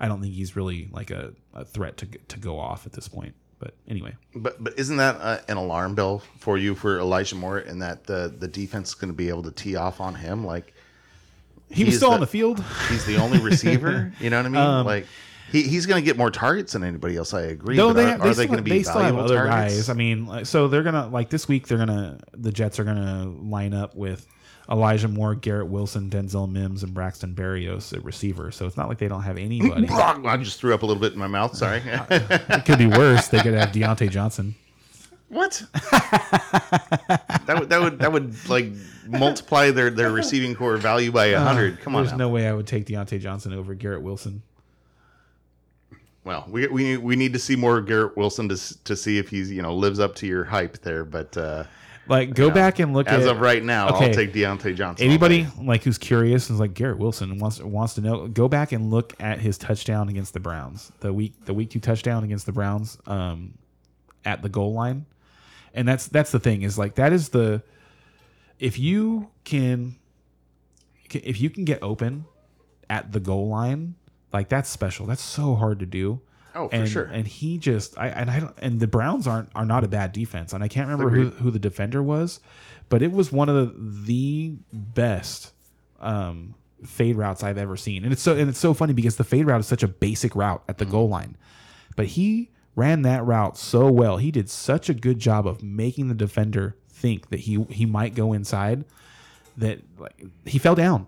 I 0.00 0.08
don't 0.08 0.22
think 0.22 0.32
he's 0.32 0.56
really 0.56 0.88
like 0.90 1.10
a, 1.10 1.34
a 1.52 1.66
threat 1.66 1.98
to 1.98 2.06
to 2.06 2.38
go 2.38 2.58
off 2.58 2.86
at 2.86 2.92
this 2.92 3.08
point. 3.08 3.34
But 3.58 3.74
anyway, 3.86 4.14
But 4.34 4.62
but 4.64 4.78
isn't 4.78 4.96
that 4.96 5.16
uh, 5.20 5.38
an 5.48 5.58
alarm 5.58 5.94
bell 5.94 6.22
for 6.38 6.56
you 6.56 6.74
for 6.74 6.98
Elijah 6.98 7.36
Moore, 7.36 7.58
and 7.58 7.82
that 7.82 8.04
the 8.04 8.32
the 8.38 8.48
defense 8.48 8.88
is 8.90 8.94
going 8.94 9.12
to 9.12 9.16
be 9.16 9.28
able 9.28 9.42
to 9.42 9.50
tee 9.52 9.76
off 9.76 10.00
on 10.00 10.14
him? 10.14 10.46
Like 10.46 10.72
he 11.70 11.84
was 11.84 11.94
He's 11.94 11.96
still 11.98 12.12
on 12.12 12.20
the- 12.20 12.26
the 12.26 12.30
field. 12.30 12.64
he's 12.88 13.04
the 13.04 13.16
only 13.16 13.38
receiver. 13.40 14.12
you 14.20 14.30
know 14.30 14.38
what 14.38 14.46
I 14.46 14.48
mean? 14.48 14.62
Um, 14.62 14.86
like 14.86 15.06
he, 15.50 15.62
he's 15.62 15.86
going 15.86 16.02
to 16.02 16.04
get 16.04 16.16
more 16.16 16.30
targets 16.30 16.72
than 16.72 16.82
anybody 16.82 17.16
else. 17.16 17.32
I 17.32 17.42
agree. 17.42 17.76
No, 17.76 17.92
they, 17.92 18.04
are, 18.04 18.18
they, 18.18 18.30
are 18.30 18.34
they 18.34 18.46
going 18.46 18.56
to 18.58 18.62
be 18.62 18.70
they 18.70 18.82
still 18.82 18.94
have 18.94 19.14
valuable 19.14 19.24
other 19.24 19.46
targets? 19.46 19.74
guys. 19.76 19.88
I 19.90 19.92
mean, 19.94 20.26
like, 20.26 20.46
so 20.46 20.68
they're 20.68 20.82
gonna 20.82 21.06
like 21.08 21.30
this 21.30 21.46
week. 21.46 21.68
They're 21.68 21.78
gonna 21.78 22.18
the 22.32 22.50
Jets 22.50 22.78
are 22.80 22.84
gonna 22.84 23.26
line 23.28 23.72
up 23.74 23.94
with 23.94 24.26
Elijah 24.70 25.08
Moore, 25.08 25.34
Garrett 25.34 25.68
Wilson, 25.68 26.10
Denzel 26.10 26.50
Mims, 26.50 26.82
and 26.82 26.94
Braxton 26.94 27.34
Berrios 27.34 27.92
at 27.92 28.02
receiver. 28.04 28.50
So 28.50 28.66
it's 28.66 28.76
not 28.76 28.88
like 28.88 28.98
they 28.98 29.08
don't 29.08 29.22
have 29.22 29.38
anybody. 29.38 29.88
I 29.90 30.36
just 30.38 30.58
threw 30.58 30.74
up 30.74 30.82
a 30.82 30.86
little 30.86 31.00
bit 31.00 31.12
in 31.12 31.18
my 31.18 31.26
mouth. 31.26 31.56
Sorry. 31.56 31.82
it 32.10 32.64
could 32.64 32.78
be 32.78 32.86
worse. 32.86 33.28
They 33.28 33.40
could 33.40 33.54
have 33.54 33.70
Diontae 33.70 34.10
Johnson. 34.10 34.54
What? 35.34 35.62
that 35.72 37.56
would 37.58 37.68
that 37.68 37.80
would 37.80 37.98
that 37.98 38.12
would 38.12 38.48
like 38.48 38.66
multiply 39.08 39.72
their 39.72 39.90
their 39.90 40.12
receiving 40.12 40.54
core 40.54 40.76
value 40.76 41.10
by 41.10 41.26
a 41.26 41.40
hundred. 41.40 41.80
Come 41.80 41.96
on. 41.96 42.04
There's 42.04 42.12
now. 42.12 42.18
no 42.18 42.28
way 42.28 42.46
I 42.46 42.52
would 42.52 42.68
take 42.68 42.86
Diontae 42.86 43.20
Johnson 43.20 43.52
over 43.52 43.74
Garrett 43.74 44.02
Wilson. 44.02 44.42
Well, 46.22 46.46
we, 46.48 46.68
we 46.68 46.96
we 46.96 47.16
need 47.16 47.32
to 47.32 47.38
see 47.40 47.56
more 47.56 47.80
Garrett 47.80 48.16
Wilson 48.16 48.48
to 48.48 48.84
to 48.84 48.94
see 48.94 49.18
if 49.18 49.28
he's 49.28 49.50
you 49.50 49.60
know 49.60 49.74
lives 49.74 49.98
up 49.98 50.14
to 50.16 50.26
your 50.26 50.44
hype 50.44 50.78
there. 50.82 51.04
But 51.04 51.36
uh, 51.36 51.64
Like 52.06 52.34
go 52.34 52.48
back 52.50 52.78
and 52.78 52.94
look 52.94 53.08
at 53.08 53.18
As 53.18 53.26
at 53.26 53.32
of 53.34 53.40
right 53.40 53.62
now, 53.62 53.88
Okay. 53.96 54.06
I'll 54.06 54.14
take 54.14 54.32
Diontae 54.32 54.76
Johnson. 54.76 55.04
anybody 55.04 55.48
like 55.60 55.82
who's 55.82 55.98
curious 55.98 56.48
is 56.48 56.60
like 56.60 56.74
Garrett 56.74 56.98
Wilson 56.98 57.38
wants 57.40 57.60
wants 57.60 57.94
to 57.94 58.00
know. 58.00 58.28
Go 58.28 58.46
back 58.48 58.70
and 58.70 58.88
look 58.90 59.12
at 59.20 59.40
his 59.40 59.58
touchdown 59.58 60.08
against 60.08 60.32
the 60.32 60.40
Browns. 60.40 60.92
The 61.00 61.12
week 61.12 61.44
the 61.44 61.52
week 61.52 61.70
two 61.70 61.80
touchdown 61.80 62.22
against 62.24 62.46
the 62.46 62.52
Browns 62.52 62.96
um, 63.06 63.54
at 64.24 64.40
the 64.40 64.48
goal 64.48 64.72
line, 64.72 65.04
and 65.74 65.86
that's 65.86 66.06
that's 66.08 66.30
the 66.30 66.40
thing 66.40 66.62
is 66.62 66.78
like 66.78 66.94
that 66.94 67.12
is 67.12 67.30
the 67.30 67.62
if 68.58 68.78
you 68.78 69.28
can 69.44 69.96
if 71.10 71.40
you 71.40 71.50
can 71.50 71.64
get 71.64 71.82
open 71.82 72.24
at 72.88 73.12
the 73.12 73.20
goal 73.20 73.48
line 73.48 73.96
like 74.34 74.48
that's 74.48 74.68
special. 74.68 75.06
That's 75.06 75.22
so 75.22 75.54
hard 75.54 75.78
to 75.78 75.86
do. 75.86 76.20
Oh, 76.56 76.68
for 76.68 76.74
and, 76.74 76.88
sure. 76.88 77.04
And 77.04 77.26
he 77.26 77.56
just 77.56 77.96
I 77.96 78.08
and 78.08 78.28
I 78.28 78.40
don't 78.40 78.54
and 78.60 78.80
the 78.80 78.88
Browns 78.88 79.28
aren't 79.28 79.48
are 79.54 79.64
not 79.64 79.84
a 79.84 79.88
bad 79.88 80.12
defense. 80.12 80.52
And 80.52 80.62
I 80.62 80.68
can't 80.68 80.88
remember 80.88 81.08
who, 81.08 81.30
who 81.30 81.50
the 81.52 81.60
defender 81.60 82.02
was, 82.02 82.40
but 82.88 83.00
it 83.00 83.12
was 83.12 83.30
one 83.30 83.48
of 83.48 83.54
the, 83.54 83.74
the 84.06 84.56
best 84.72 85.52
um, 86.00 86.56
fade 86.84 87.16
routes 87.16 87.44
I've 87.44 87.58
ever 87.58 87.76
seen. 87.76 88.02
And 88.02 88.12
it's 88.12 88.22
so 88.22 88.36
and 88.36 88.50
it's 88.50 88.58
so 88.58 88.74
funny 88.74 88.92
because 88.92 89.16
the 89.16 89.24
fade 89.24 89.46
route 89.46 89.60
is 89.60 89.68
such 89.68 89.84
a 89.84 89.88
basic 89.88 90.34
route 90.34 90.64
at 90.68 90.78
the 90.78 90.84
goal 90.84 91.08
line. 91.08 91.36
But 91.94 92.06
he 92.06 92.50
ran 92.76 93.02
that 93.02 93.24
route 93.24 93.56
so 93.56 93.90
well. 93.90 94.16
He 94.16 94.30
did 94.30 94.50
such 94.50 94.88
a 94.88 94.94
good 94.94 95.18
job 95.18 95.46
of 95.46 95.62
making 95.62 96.08
the 96.08 96.14
defender 96.14 96.76
think 96.88 97.28
that 97.30 97.40
he 97.40 97.64
he 97.70 97.86
might 97.86 98.14
go 98.14 98.32
inside 98.32 98.84
that 99.56 99.80
like 99.98 100.24
he 100.44 100.58
fell 100.58 100.74
down. 100.74 101.06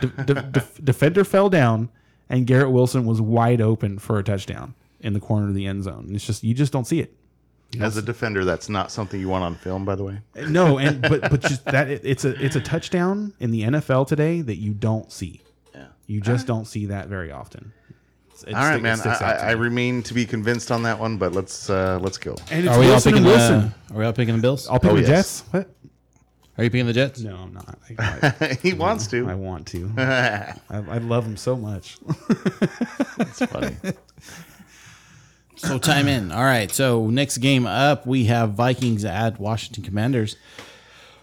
De- 0.00 0.06
de- 0.08 0.34
def- 0.52 0.84
defender 0.84 1.24
fell 1.24 1.50
down, 1.50 1.90
and 2.28 2.46
Garrett 2.46 2.70
Wilson 2.70 3.04
was 3.04 3.20
wide 3.20 3.60
open 3.60 3.98
for 3.98 4.18
a 4.18 4.24
touchdown 4.24 4.74
in 5.00 5.12
the 5.12 5.20
corner 5.20 5.48
of 5.48 5.54
the 5.54 5.66
end 5.66 5.84
zone. 5.84 6.08
It's 6.12 6.26
just 6.26 6.42
you 6.42 6.54
just 6.54 6.72
don't 6.72 6.86
see 6.86 7.00
it. 7.00 7.14
As 7.78 7.96
a 7.96 8.02
defender, 8.02 8.44
that's 8.44 8.68
not 8.68 8.90
something 8.90 9.20
you 9.20 9.28
want 9.28 9.44
on 9.44 9.54
film, 9.54 9.84
by 9.84 9.94
the 9.94 10.02
way. 10.02 10.18
Uh, 10.36 10.48
no, 10.48 10.78
and 10.78 11.00
but 11.08 11.20
but 11.22 11.40
just 11.40 11.64
that 11.66 11.88
it, 11.88 12.00
it's 12.04 12.24
a 12.24 12.30
it's 12.44 12.56
a 12.56 12.60
touchdown 12.60 13.32
in 13.38 13.50
the 13.50 13.62
NFL 13.62 14.08
today 14.08 14.40
that 14.40 14.56
you 14.56 14.72
don't 14.72 15.12
see. 15.12 15.40
Yeah. 15.74 15.86
You 16.06 16.20
just 16.20 16.46
don't 16.46 16.64
see 16.64 16.86
that 16.86 17.06
very 17.08 17.30
often. 17.30 17.72
It's- 18.42 18.52
it 18.52 18.54
All 18.56 18.62
right, 18.62 18.72
stick- 18.74 18.82
man. 18.82 18.92
I, 18.92 19.00
sticks 19.00 19.22
out 19.22 19.32
to 19.38 19.44
I, 19.44 19.48
I 19.48 19.52
remain 19.52 20.02
to 20.04 20.14
be 20.14 20.24
convinced 20.26 20.70
on 20.70 20.82
that 20.84 20.98
one, 20.98 21.16
but 21.18 21.32
let's 21.32 21.68
uh, 21.70 21.98
let's 22.02 22.18
go. 22.18 22.36
and 22.50 22.66
it's 22.66 22.74
Are 22.74 22.80
we 22.80 22.88
all 22.90 22.96
picking 23.00 23.16
and 23.18 23.26
the? 23.26 23.30
Wilson. 23.30 23.74
Are 23.92 23.98
we 23.98 24.04
all 24.04 24.12
picking 24.12 24.36
the 24.36 24.42
Bills? 24.42 24.68
I'll 24.68 24.78
pick 24.80 24.90
Oh, 24.92 24.96
the 24.96 25.00
yes. 25.02 25.08
Jets. 25.08 25.44
What? 25.52 25.74
Are 26.58 26.64
you 26.64 26.70
picking 26.70 26.86
the 26.86 26.92
Jets? 26.92 27.20
No, 27.20 27.36
I'm 27.36 27.54
not. 27.54 27.78
I, 27.98 28.58
he 28.62 28.74
wants 28.74 29.06
to. 29.08 29.28
I 29.30 29.34
want 29.34 29.66
to. 29.68 29.90
I, 29.98 30.54
I 30.70 30.98
love 30.98 31.24
him 31.24 31.36
so 31.36 31.56
much. 31.56 31.96
It's 33.18 33.44
funny. 33.46 33.76
So 35.56 35.78
time 35.78 36.08
in. 36.08 36.32
All 36.32 36.42
right. 36.44 36.70
So 36.70 37.08
next 37.10 37.38
game 37.38 37.66
up, 37.66 38.06
we 38.06 38.24
have 38.24 38.52
Vikings 38.54 39.04
at 39.04 39.38
Washington 39.38 39.84
Commanders. 39.84 40.36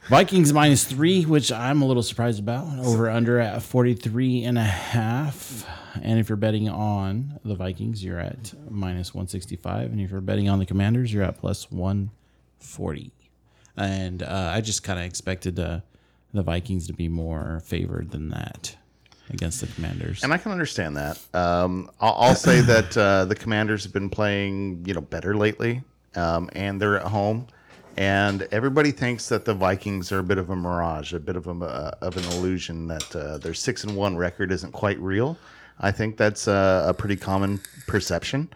Vikings 0.10 0.54
minus 0.54 0.86
three, 0.86 1.24
which 1.26 1.52
I'm 1.52 1.82
a 1.82 1.86
little 1.86 2.04
surprised 2.04 2.40
about. 2.40 2.80
Over 2.80 3.10
under 3.10 3.40
at 3.40 3.62
43 3.62 4.44
and 4.44 4.58
a 4.58 4.64
half. 4.64 5.68
And 6.02 6.20
if 6.20 6.30
you're 6.30 6.38
betting 6.38 6.70
on 6.70 7.40
the 7.44 7.56
Vikings, 7.56 8.04
you're 8.04 8.20
at 8.20 8.54
minus 8.70 9.14
165. 9.14 9.92
And 9.92 10.00
if 10.00 10.12
you're 10.12 10.22
betting 10.22 10.48
on 10.48 10.60
the 10.60 10.66
Commanders, 10.66 11.12
you're 11.12 11.24
at 11.24 11.38
plus 11.38 11.70
140. 11.72 13.12
And 13.76 14.24
uh, 14.24 14.52
I 14.54 14.62
just 14.62 14.84
kind 14.84 14.98
of 14.98 15.06
expected 15.06 15.60
uh, 15.60 15.82
the 16.34 16.42
Vikings 16.42 16.88
to 16.88 16.94
be 16.94 17.10
more 17.10 17.62
favored 17.66 18.12
than 18.12 18.30
that 18.30 18.78
against 19.30 19.60
the 19.60 19.68
Commanders. 19.68 20.24
And 20.24 20.34
I 20.34 20.38
can 20.38 20.54
understand 20.54 20.96
that. 20.96 21.20
Um, 21.34 21.92
I'll, 22.00 22.16
I'll 22.18 22.36
say 22.36 22.62
that 22.62 22.98
uh, 22.98 23.26
the 23.26 23.36
Commanders 23.36 23.84
have 23.84 23.92
been 23.92 24.10
playing, 24.10 24.86
you 24.86 24.94
know, 24.94 25.02
better 25.02 25.36
lately, 25.36 25.84
um, 26.16 26.50
and 26.54 26.82
they're 26.82 26.98
at 26.98 27.08
home. 27.08 27.48
And 27.98 28.48
everybody 28.52 28.92
thinks 28.92 29.28
that 29.30 29.44
the 29.44 29.56
Vikings 29.56 30.12
are 30.12 30.20
a 30.20 30.24
bit 30.24 30.38
of 30.38 30.52
a 30.52 30.56
mirage, 30.56 31.14
a 31.14 31.20
bit 31.20 31.36
of 31.36 31.48
a 31.48 31.52
uh, 31.52 31.92
of 32.02 32.16
an 32.16 32.24
illusion 32.38 32.88
that 32.88 33.16
uh, 33.16 33.40
their 33.40 33.56
six 33.56 33.84
and 33.84 33.96
one 33.96 34.16
record 34.16 34.52
isn't 34.52 34.72
quite 34.72 35.00
real. 35.00 35.36
I 35.80 35.92
think 35.92 36.16
that's 36.16 36.48
uh, 36.48 36.86
a 36.88 36.94
pretty 36.94 37.16
common 37.16 37.60
perception, 37.88 38.50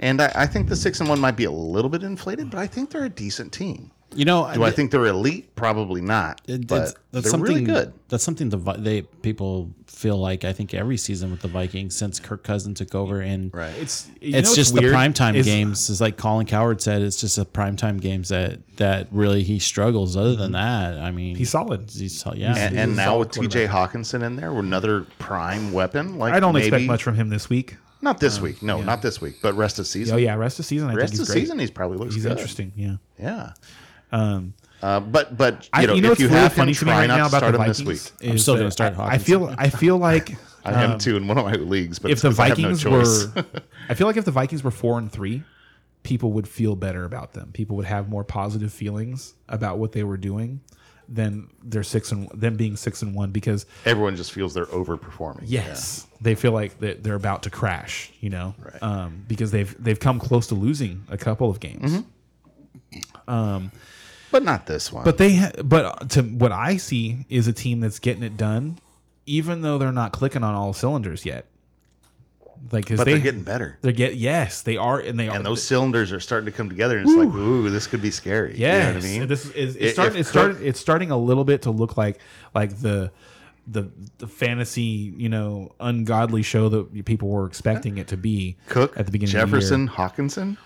and 0.00 0.20
I, 0.20 0.32
I 0.34 0.46
think 0.46 0.68
the 0.68 0.74
six 0.74 0.98
and 0.98 1.08
one 1.08 1.20
might 1.20 1.36
be 1.36 1.44
a 1.44 1.50
little 1.50 1.88
bit 1.88 2.02
inflated, 2.02 2.50
but 2.50 2.58
I 2.58 2.66
think 2.66 2.90
they're 2.90 3.04
a 3.04 3.08
decent 3.08 3.52
team. 3.52 3.92
You 4.14 4.24
know, 4.24 4.50
Do 4.52 4.64
I 4.64 4.70
think 4.72 4.90
they're 4.90 5.06
elite? 5.06 5.54
Probably 5.54 6.00
not. 6.00 6.40
It- 6.48 6.66
but 6.66 6.74
it's- 6.76 6.94
that's 7.12 7.24
they're 7.24 7.30
something 7.30 7.48
really 7.48 7.64
good. 7.64 7.92
That's 8.08 8.24
something 8.24 8.48
the 8.48 8.56
they 8.78 9.02
people 9.02 9.70
feel 9.86 10.16
like 10.16 10.44
I 10.44 10.52
think 10.52 10.72
every 10.74 10.96
season 10.96 11.30
with 11.30 11.42
the 11.42 11.48
Vikings 11.48 11.94
since 11.94 12.18
Kirk 12.18 12.42
Cousins 12.42 12.78
took 12.78 12.94
over 12.94 13.20
and 13.20 13.52
Right. 13.54 13.72
It's 13.80 14.08
you 14.20 14.34
it's 14.36 14.46
know 14.46 14.50
what's 14.50 14.54
just 14.56 14.74
the 14.74 14.80
weird 14.80 14.94
primetime 14.94 15.34
is- 15.36 15.46
games. 15.46 15.90
Is 15.90 16.00
like 16.00 16.16
Colin 16.16 16.46
Cowherd 16.46 16.80
said, 16.80 17.02
it's 17.02 17.20
just 17.20 17.38
a 17.38 17.44
primetime 17.44 18.00
games 18.00 18.30
that 18.30 18.58
that 18.78 19.08
really 19.12 19.42
he 19.42 19.58
struggles. 19.58 20.16
Other 20.16 20.34
than 20.34 20.52
mm-hmm. 20.52 20.94
that, 20.94 20.98
I 20.98 21.10
mean, 21.12 21.36
He's 21.36 21.50
solid. 21.50 21.90
He's 21.90 22.18
sol- 22.20 22.36
yeah. 22.36 22.54
And, 22.56 22.74
He's 22.74 22.82
and 22.84 22.96
now 22.96 23.18
with 23.18 23.30
T.J. 23.30 23.66
Hockenson 23.68 24.22
in 24.24 24.36
there, 24.36 24.50
another 24.50 25.06
prime 25.18 25.72
weapon. 25.72 26.18
Like 26.18 26.32
I 26.32 26.40
don't 26.40 26.56
expect 26.56 26.84
much 26.84 27.02
from 27.02 27.14
him 27.14 27.28
this 27.28 27.48
week. 27.48 27.76
Not 28.02 28.18
this 28.18 28.40
week. 28.40 28.62
No, 28.62 28.80
not 28.80 29.02
this 29.02 29.20
week. 29.20 29.36
But 29.42 29.54
rest 29.54 29.78
of 29.78 29.86
season. 29.86 30.14
Oh 30.14 30.18
yeah, 30.18 30.34
rest 30.34 30.58
of 30.58 30.64
season. 30.64 30.88
I 30.88 30.94
Rest 30.94 31.12
think 31.12 31.20
of 31.20 31.26
he's 31.26 31.34
great. 31.34 31.40
season, 31.42 31.58
he's 31.58 31.70
probably 31.70 31.98
looks 31.98 32.14
He's 32.14 32.22
good. 32.24 32.32
interesting. 32.32 32.72
Yeah. 32.74 32.96
Yeah. 33.18 33.52
Um, 34.12 34.54
Uh, 34.82 34.98
but 35.00 35.36
but 35.36 35.64
you 35.64 35.68
I, 35.74 35.86
know, 35.86 35.94
you 35.94 36.00
know 36.00 36.12
if 36.12 36.18
you 36.20 36.28
really 36.28 36.40
have 36.40 36.52
funny 36.54 36.72
to 36.74 36.84
me 36.84 36.90
try 36.90 37.00
right 37.00 37.06
not 37.06 37.16
now 37.18 37.22
to 37.24 37.28
about 37.28 37.38
start 37.40 37.52
the 37.54 37.62
him 37.62 37.68
this 37.68 37.82
week. 38.22 38.30
I'm 38.30 38.38
still 38.38 38.56
gonna 38.56 38.70
start 38.70 38.98
I, 38.98 39.14
I 39.14 39.18
feel. 39.18 39.54
I 39.58 39.68
feel 39.68 39.98
like 40.08 40.36
I 40.64 40.72
am 40.82 40.92
um, 40.92 40.98
too 40.98 41.16
in 41.16 41.26
one 41.28 41.36
of 41.38 41.44
my 41.44 41.52
leagues. 41.52 41.98
But 41.98 42.10
if 42.10 42.16
it's 42.16 42.22
the 42.22 42.28
'cause 42.30 42.38
I 42.40 42.48
have 42.48 42.58
no 42.58 42.74
Vikings 42.74 42.82
choice. 42.82 43.34
were, 43.34 43.44
I 43.88 43.94
feel 43.94 44.06
like 44.06 44.16
if 44.16 44.24
the 44.24 44.30
Vikings 44.30 44.62
were 44.64 44.70
four 44.70 44.98
and 44.98 45.10
three, 45.12 45.42
people 46.02 46.32
would 46.32 46.48
feel 46.48 46.76
better 46.76 47.04
about 47.04 47.32
them. 47.34 47.50
People 47.52 47.76
would 47.76 47.84
have 47.86 48.08
more 48.08 48.24
positive 48.24 48.72
feelings 48.72 49.34
about 49.48 49.78
what 49.78 49.92
they 49.92 50.02
were 50.02 50.16
doing 50.16 50.60
than 51.08 51.48
they're 51.62 51.82
six 51.82 52.12
and 52.12 52.28
them 52.32 52.56
being 52.56 52.76
six 52.76 53.02
and 53.02 53.14
one 53.14 53.32
because 53.32 53.66
everyone 53.84 54.16
just 54.16 54.32
feels 54.32 54.54
they're 54.54 54.64
overperforming. 54.66 55.42
yes, 55.44 56.06
they 56.22 56.34
feel 56.34 56.52
like 56.52 56.78
that 56.80 57.02
they're 57.02 57.16
about 57.16 57.42
to 57.42 57.50
crash. 57.50 58.10
You 58.20 58.30
know, 58.30 58.54
Right. 58.58 58.82
um, 58.82 59.24
because 59.28 59.50
they've 59.50 59.74
they've 59.82 60.00
come 60.00 60.18
close 60.20 60.46
to 60.48 60.54
losing 60.54 61.04
a 61.10 61.18
couple 61.18 61.50
of 61.50 61.60
games. 61.60 62.02
Mm-hmm. 63.28 63.66
But 64.30 64.42
not 64.44 64.66
this 64.66 64.92
one. 64.92 65.04
But 65.04 65.18
they, 65.18 65.36
ha- 65.36 65.50
but 65.64 66.10
to 66.10 66.22
what 66.22 66.52
I 66.52 66.76
see 66.76 67.26
is 67.28 67.48
a 67.48 67.52
team 67.52 67.80
that's 67.80 67.98
getting 67.98 68.22
it 68.22 68.36
done, 68.36 68.78
even 69.26 69.62
though 69.62 69.78
they're 69.78 69.92
not 69.92 70.12
clicking 70.12 70.42
on 70.44 70.54
all 70.54 70.72
cylinders 70.72 71.24
yet. 71.26 71.46
Like, 72.72 72.88
but 72.88 73.04
they, 73.04 73.12
they're 73.14 73.18
getting 73.22 73.42
better. 73.42 73.78
They're 73.80 73.90
get 73.92 74.16
yes, 74.16 74.62
they 74.62 74.76
are, 74.76 75.00
and 75.00 75.18
they 75.18 75.28
are. 75.28 75.34
And 75.36 75.46
those 75.46 75.62
cylinders 75.62 76.12
are 76.12 76.20
starting 76.20 76.44
to 76.44 76.52
come 76.52 76.68
together, 76.68 76.98
and 76.98 77.08
it's 77.08 77.16
like, 77.16 77.28
ooh, 77.34 77.70
this 77.70 77.86
could 77.86 78.02
be 78.02 78.10
scary. 78.10 78.54
Yeah, 78.56 78.72
You 78.72 78.78
know 78.80 78.94
what 78.96 79.04
I 79.04 79.08
mean? 79.08 79.28
this 79.28 79.50
is 79.52 79.76
it's 79.76 79.94
starting. 79.94 80.18
It's 80.18 80.30
Cook- 80.30 80.42
starting. 80.52 80.66
It's 80.66 80.78
starting 80.80 81.10
a 81.10 81.16
little 81.16 81.44
bit 81.44 81.62
to 81.62 81.70
look 81.70 81.96
like 81.96 82.18
like 82.54 82.78
the 82.80 83.10
the 83.66 83.90
the 84.18 84.26
fantasy, 84.26 84.82
you 85.16 85.30
know, 85.30 85.72
ungodly 85.80 86.42
show 86.42 86.68
that 86.68 87.04
people 87.06 87.28
were 87.28 87.46
expecting 87.46 87.96
it 87.98 88.08
to 88.08 88.18
be. 88.18 88.56
Cook 88.68 88.92
at 88.98 89.06
the 89.06 89.12
beginning 89.12 89.32
Jefferson, 89.32 89.88
of 89.88 89.96
the 89.96 90.02
year. 90.02 90.08
Hockenson. 90.10 90.56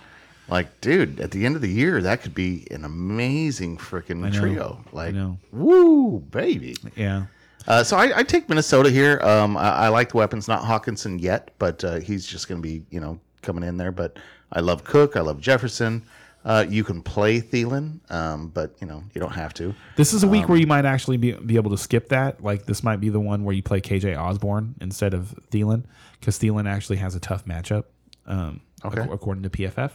Like, 0.48 0.80
dude, 0.80 1.20
at 1.20 1.30
the 1.30 1.46
end 1.46 1.56
of 1.56 1.62
the 1.62 1.70
year, 1.70 2.02
that 2.02 2.22
could 2.22 2.34
be 2.34 2.66
an 2.70 2.84
amazing 2.84 3.78
freaking 3.78 4.30
trio. 4.32 4.84
Like, 4.92 5.14
woo, 5.52 6.20
baby. 6.20 6.76
Yeah, 6.96 7.26
Uh, 7.66 7.82
so 7.82 7.96
I, 7.96 8.18
I 8.18 8.22
take 8.24 8.48
Minnesota 8.48 8.90
here. 8.90 9.20
Um, 9.22 9.56
I, 9.56 9.70
I 9.70 9.88
like 9.88 10.10
the 10.10 10.18
weapons, 10.18 10.46
not 10.48 10.62
Hockenson 10.62 11.20
yet, 11.20 11.50
but 11.58 11.82
uh, 11.82 12.00
he's 12.00 12.26
just 12.26 12.46
going 12.48 12.60
to 12.60 12.66
be, 12.68 12.84
you 12.90 13.00
know, 13.00 13.18
coming 13.40 13.64
in 13.64 13.78
there. 13.78 13.90
But 13.92 14.18
I 14.52 14.60
love 14.60 14.84
Cook. 14.84 15.16
I 15.16 15.20
love 15.20 15.40
Jefferson. 15.40 16.02
Uh, 16.44 16.62
you 16.68 16.84
can 16.84 17.00
play 17.00 17.40
Thielen, 17.40 18.00
um, 18.12 18.48
but 18.48 18.74
you 18.78 18.86
know 18.86 19.02
you 19.14 19.18
don't 19.22 19.32
have 19.32 19.54
to. 19.54 19.74
this 19.96 20.12
is 20.12 20.24
a 20.24 20.28
week 20.28 20.42
Um, 20.42 20.50
where 20.50 20.58
you 20.58 20.66
might 20.66 20.84
actually 20.84 21.16
be 21.16 21.32
be 21.32 21.56
able 21.56 21.70
to 21.70 21.78
skip 21.78 22.10
that. 22.10 22.44
Like 22.44 22.66
this 22.66 22.82
might 22.84 23.00
be 23.00 23.08
the 23.08 23.18
one 23.18 23.44
where 23.44 23.54
you 23.54 23.62
play 23.62 23.80
KJ 23.80 24.14
Osborn 24.20 24.74
instead 24.78 25.14
of 25.14 25.34
Thielen 25.50 25.84
because 26.20 26.38
Thielen 26.38 26.68
actually 26.68 26.98
has 26.98 27.14
a 27.14 27.20
tough 27.20 27.46
matchup. 27.46 27.84
Um, 28.26 28.60
Okay. 28.84 29.00
ac- 29.00 29.08
according 29.10 29.42
to 29.44 29.48
PFF. 29.48 29.92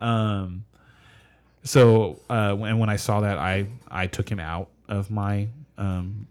Um, 0.00 0.64
so 1.64 2.20
uh, 2.30 2.54
when 2.54 2.78
when 2.78 2.88
I 2.88 2.96
saw 2.96 3.20
that, 3.20 3.38
I 3.38 3.66
I 3.90 4.06
took 4.06 4.28
him 4.30 4.40
out 4.40 4.68
of 4.88 5.10
my 5.10 5.48
um, 5.76 6.26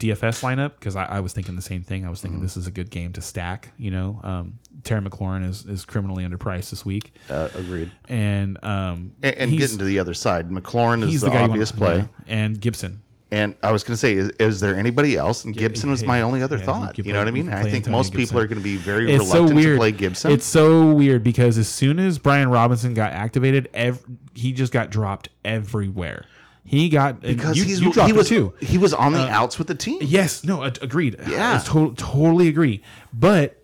DFS 0.00 0.42
lineup 0.42 0.72
because 0.78 0.96
I, 0.96 1.04
I 1.04 1.20
was 1.20 1.32
thinking 1.32 1.54
the 1.56 1.62
same 1.62 1.82
thing. 1.82 2.04
I 2.04 2.10
was 2.10 2.18
Mm-hmm. 2.18 2.26
thinking 2.28 2.42
this 2.42 2.56
is 2.56 2.66
a 2.66 2.70
good 2.72 2.90
game 2.90 3.12
to 3.12 3.20
stack. 3.20 3.72
You 3.78 3.90
know, 3.92 4.20
um, 4.24 4.58
Terry 4.82 5.00
McLaurin 5.02 5.48
is 5.48 5.64
is 5.66 5.84
criminally 5.84 6.24
underpriced 6.24 6.70
this 6.70 6.84
week, 6.84 7.14
Uh, 7.30 7.48
agreed. 7.54 7.90
and 8.08 8.58
um, 8.64 9.12
And, 9.22 9.34
and 9.36 9.50
getting 9.58 9.78
to 9.78 9.84
the 9.84 9.98
other 10.00 10.14
side, 10.14 10.50
McLaurin 10.50 11.02
is 11.04 11.10
he's 11.10 11.20
the, 11.20 11.28
guy 11.28 11.34
you 11.34 11.40
wanna- 11.42 11.52
obvious 11.52 11.70
play. 11.72 11.96
yeah, 11.98 12.06
and 12.26 12.60
Gibson. 12.60 13.02
And 13.34 13.56
I 13.64 13.72
was 13.72 13.82
going 13.82 13.94
to 13.94 13.96
say, 13.96 14.14
is, 14.14 14.28
is 14.38 14.60
there 14.60 14.76
anybody 14.76 15.16
else? 15.16 15.44
And 15.44 15.52
Gibson 15.56 15.90
was 15.90 16.04
my 16.04 16.22
only 16.22 16.40
other 16.40 16.56
yeah, 16.56 16.64
thought. 16.64 16.94
could 16.94 17.04
You 17.04 17.12
know 17.12 17.18
what 17.18 17.26
I 17.26 17.32
mean? 17.32 17.48
I 17.48 17.62
think 17.62 17.74
Antonio 17.86 17.98
most 17.98 18.14
people 18.14 18.38
are 18.38 18.46
going 18.46 18.58
to 18.58 18.64
be 18.64 18.76
very 18.76 19.12
It's 19.12 19.28
so 19.28 19.34
reluctant 19.42 19.56
weird. 19.56 19.74
to 19.74 19.78
play 19.80 19.90
Gibson. 19.90 20.30
It's 20.30 20.46
so 20.46 20.92
weird 20.92 21.24
because 21.24 21.58
as 21.58 21.66
soon 21.66 21.98
as 21.98 22.18
Brian 22.20 22.48
Robinson 22.48 22.94
got 22.94 23.12
activated, 23.12 23.68
ev- 23.74 24.04
he 24.34 24.52
just 24.52 24.72
got 24.72 24.90
dropped 24.90 25.30
everywhere. 25.44 26.26
He 26.64 26.88
got 26.88 27.20
because 27.22 27.58
you, 27.58 27.64
he's, 27.64 27.80
you 27.80 27.90
he 27.90 28.12
was 28.12 28.28
too. 28.28 28.54
he 28.60 28.78
was 28.78 28.94
on 28.94 29.12
the 29.12 29.20
uh, 29.20 29.28
outs 29.28 29.58
with 29.58 29.66
the 29.66 29.74
team. 29.74 29.98
Yes, 30.00 30.44
no, 30.44 30.62
ag- 30.64 30.78
agreed. 30.80 31.16
Yeah. 31.28 31.60
I 31.60 31.64
to- 31.72 31.92
totally 31.96 32.46
agree. 32.46 32.82
But 33.12 33.60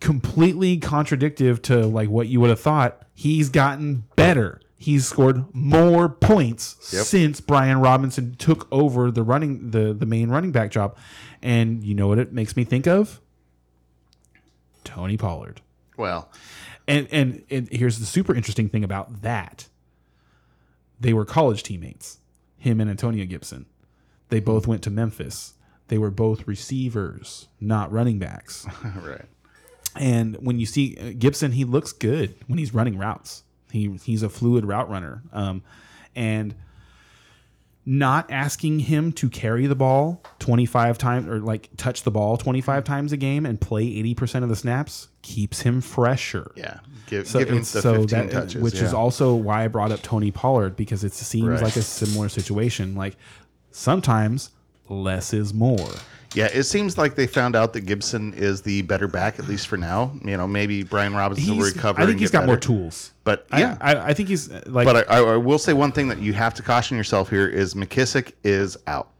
completely 0.00 0.78
contradictive 0.78 1.60
to 1.62 1.84
like 1.86 2.08
what 2.08 2.28
you 2.28 2.40
would 2.40 2.50
have 2.50 2.60
thought. 2.60 3.02
He's 3.14 3.50
gotten 3.50 4.04
better. 4.16 4.61
He's 4.82 5.06
scored 5.06 5.44
more 5.54 6.08
points 6.08 6.76
Yep. 6.92 7.04
since 7.04 7.40
Brian 7.40 7.78
Robinson 7.80 8.34
took 8.36 8.66
over 8.70 9.10
the 9.10 9.22
running 9.22 9.70
the 9.70 9.92
the 9.94 10.06
main 10.06 10.28
running 10.28 10.52
back 10.52 10.70
job. 10.70 10.96
And 11.40 11.82
you 11.82 11.94
know 11.94 12.08
what 12.08 12.18
it 12.18 12.32
makes 12.32 12.56
me 12.56 12.64
think 12.64 12.86
of? 12.86 13.20
Tony 14.84 15.16
Pollard. 15.16 15.60
Well, 15.96 16.30
And 16.88 17.06
and 17.12 17.42
and 17.50 17.68
here's 17.70 17.98
the 17.98 18.06
super 18.06 18.34
interesting 18.34 18.68
thing 18.68 18.84
about 18.84 19.22
that. 19.22 19.68
They 21.00 21.12
were 21.12 21.24
college 21.24 21.62
teammates, 21.62 22.18
him 22.58 22.80
and 22.80 22.90
Antonio 22.90 23.24
Gibson. 23.24 23.66
They 24.28 24.40
both 24.40 24.66
went 24.66 24.82
to 24.82 24.90
Memphis. 24.90 25.54
They 25.88 25.98
were 25.98 26.10
both 26.10 26.46
receivers, 26.46 27.48
not 27.60 27.92
running 27.92 28.18
backs. 28.18 28.66
right. 28.96 29.26
And 29.94 30.36
when 30.36 30.58
you 30.58 30.64
see 30.66 30.96
uh, 30.96 31.12
Gibson, 31.18 31.52
he 31.52 31.64
looks 31.64 31.92
good 31.92 32.34
when 32.46 32.58
he's 32.58 32.72
running 32.72 32.96
routes. 32.96 33.42
He 33.72 33.90
he's 34.04 34.22
a 34.22 34.28
fluid 34.28 34.64
route 34.64 34.88
runner. 34.88 35.22
Um, 35.32 35.62
and 36.14 36.54
not 37.84 38.30
asking 38.30 38.78
him 38.78 39.10
to 39.10 39.28
carry 39.28 39.66
the 39.66 39.74
ball 39.74 40.22
25 40.38 40.98
times 40.98 41.26
or 41.26 41.40
like 41.40 41.68
touch 41.76 42.04
the 42.04 42.12
ball 42.12 42.36
25 42.36 42.84
times 42.84 43.12
a 43.12 43.16
game 43.16 43.44
and 43.44 43.60
play 43.60 43.84
80% 43.84 44.44
of 44.44 44.48
the 44.48 44.54
snaps 44.54 45.08
keeps 45.22 45.62
him 45.62 45.80
fresher. 45.80 46.52
Yeah. 46.54 46.78
Give, 47.06 47.26
So, 47.26 47.40
give 47.40 47.48
him 47.48 47.58
the 47.58 47.64
so 47.64 48.00
15 48.02 48.06
that, 48.06 48.30
touches. 48.30 48.62
which 48.62 48.74
is 48.80 48.94
also 48.94 49.34
why 49.34 49.64
I 49.64 49.68
brought 49.68 49.90
up 49.90 50.00
Tony 50.02 50.30
Pollard 50.30 50.76
because 50.76 51.02
it 51.02 51.12
seems 51.12 51.48
Right. 51.48 51.60
like 51.62 51.74
a 51.74 51.82
similar 51.82 52.28
situation. 52.28 52.94
Like 52.94 53.16
sometimes 53.72 54.50
less 54.88 55.32
is 55.32 55.52
more. 55.52 55.88
Yeah, 56.34 56.48
it 56.52 56.64
seems 56.64 56.96
like 56.96 57.14
they 57.14 57.26
found 57.26 57.54
out 57.56 57.72
that 57.74 57.82
Gibson 57.82 58.32
is 58.34 58.62
the 58.62 58.82
better 58.82 59.06
back, 59.08 59.38
at 59.38 59.48
least 59.48 59.66
for 59.68 59.76
now. 59.76 60.12
You 60.24 60.36
know, 60.36 60.46
maybe 60.46 60.82
Brian 60.82 61.14
Robinson 61.14 61.56
will 61.56 61.64
He's, 61.64 61.74
recover. 61.74 62.00
I 62.00 62.04
think 62.04 62.12
and 62.12 62.20
he's 62.20 62.30
get 62.30 62.38
got 62.38 62.46
more 62.46 62.56
better. 62.56 62.66
tools. 62.68 63.12
But 63.24 63.46
I- 63.50 63.60
yeah, 63.60 63.78
I, 63.80 63.96
I 63.96 64.14
think 64.14 64.28
he's 64.28 64.50
uh, 64.50 64.62
like. 64.66 64.86
But 64.86 65.10
I, 65.10 65.18
I 65.18 65.36
will 65.36 65.58
say 65.58 65.72
one 65.72 65.92
thing 65.92 66.08
that 66.08 66.18
you 66.18 66.32
have 66.32 66.54
to 66.54 66.62
caution 66.62 66.96
yourself 66.96 67.28
here 67.30 67.46
is 67.48 67.74
McKissic 67.74 68.32
is 68.44 68.76
out, 68.86 69.10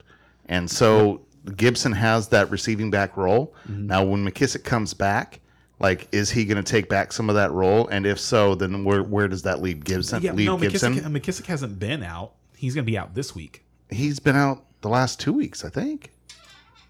and 0.47 0.71
so 0.71 1.21
Gibson 1.57 1.93
has 1.93 2.29
that 2.29 2.51
receiving 2.51 2.91
back 2.91 3.17
role. 3.17 3.55
Mm-hmm. 3.69 3.87
Now, 3.89 4.05
when 4.05 4.25
McKissic 4.27 4.65
comes 4.65 4.95
back, 4.95 5.41
like, 5.81 6.09
is 6.13 6.31
he 6.31 6.45
going 6.45 6.63
to 6.63 6.71
take 6.71 6.89
back 6.89 7.13
some 7.13 7.29
of 7.29 7.35
that 7.35 7.51
role? 7.53 7.89
And 7.89 8.07
if 8.07 8.19
so, 8.21 8.55
then 8.55 8.85
where 8.85 9.03
where 9.03 9.29
does 9.29 9.43
that 9.43 9.61
leave 9.61 9.85
Gibson? 9.85 10.23
yeah, 10.23 10.33
leave 10.33 10.47
no, 10.47 10.57
Gibson. 10.57 10.95
McKissic, 10.95 11.21
McKissic 11.21 11.47
hasn't 11.47 11.79
been 11.79 12.03
out. 12.03 12.35
He's 12.57 12.75
going 12.75 12.85
to 12.85 12.91
be 12.91 12.97
out 12.97 13.15
this 13.15 13.35
week. 13.35 13.65
He's 13.91 14.21
been 14.21 14.37
out 14.37 14.65
the 14.81 14.89
last 14.89 15.19
two 15.21 15.33
weeks, 15.33 15.65
I 15.65 15.69
think, 15.69 16.13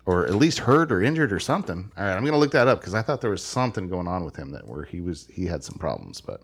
or 0.07 0.27
at 0.27 0.35
least 0.35 0.59
hurt 0.61 0.91
or 0.91 1.03
injured 1.03 1.33
or 1.33 1.39
something. 1.41 1.91
All 1.97 2.05
right, 2.05 2.13
I'm 2.15 2.23
going 2.23 2.33
to 2.33 2.39
look 2.39 2.53
that 2.53 2.67
up 2.69 2.81
because 2.81 2.95
I 2.95 3.03
thought 3.03 3.21
there 3.21 3.31
was 3.31 3.43
something 3.45 3.89
going 3.89 4.09
on 4.09 4.25
with 4.25 4.35
him 4.37 4.51
that 4.53 4.67
where 4.67 4.85
he 4.85 5.01
was 5.01 5.27
he 5.33 5.47
had 5.47 5.63
some 5.65 5.77
problems, 5.79 6.21
but. 6.21 6.43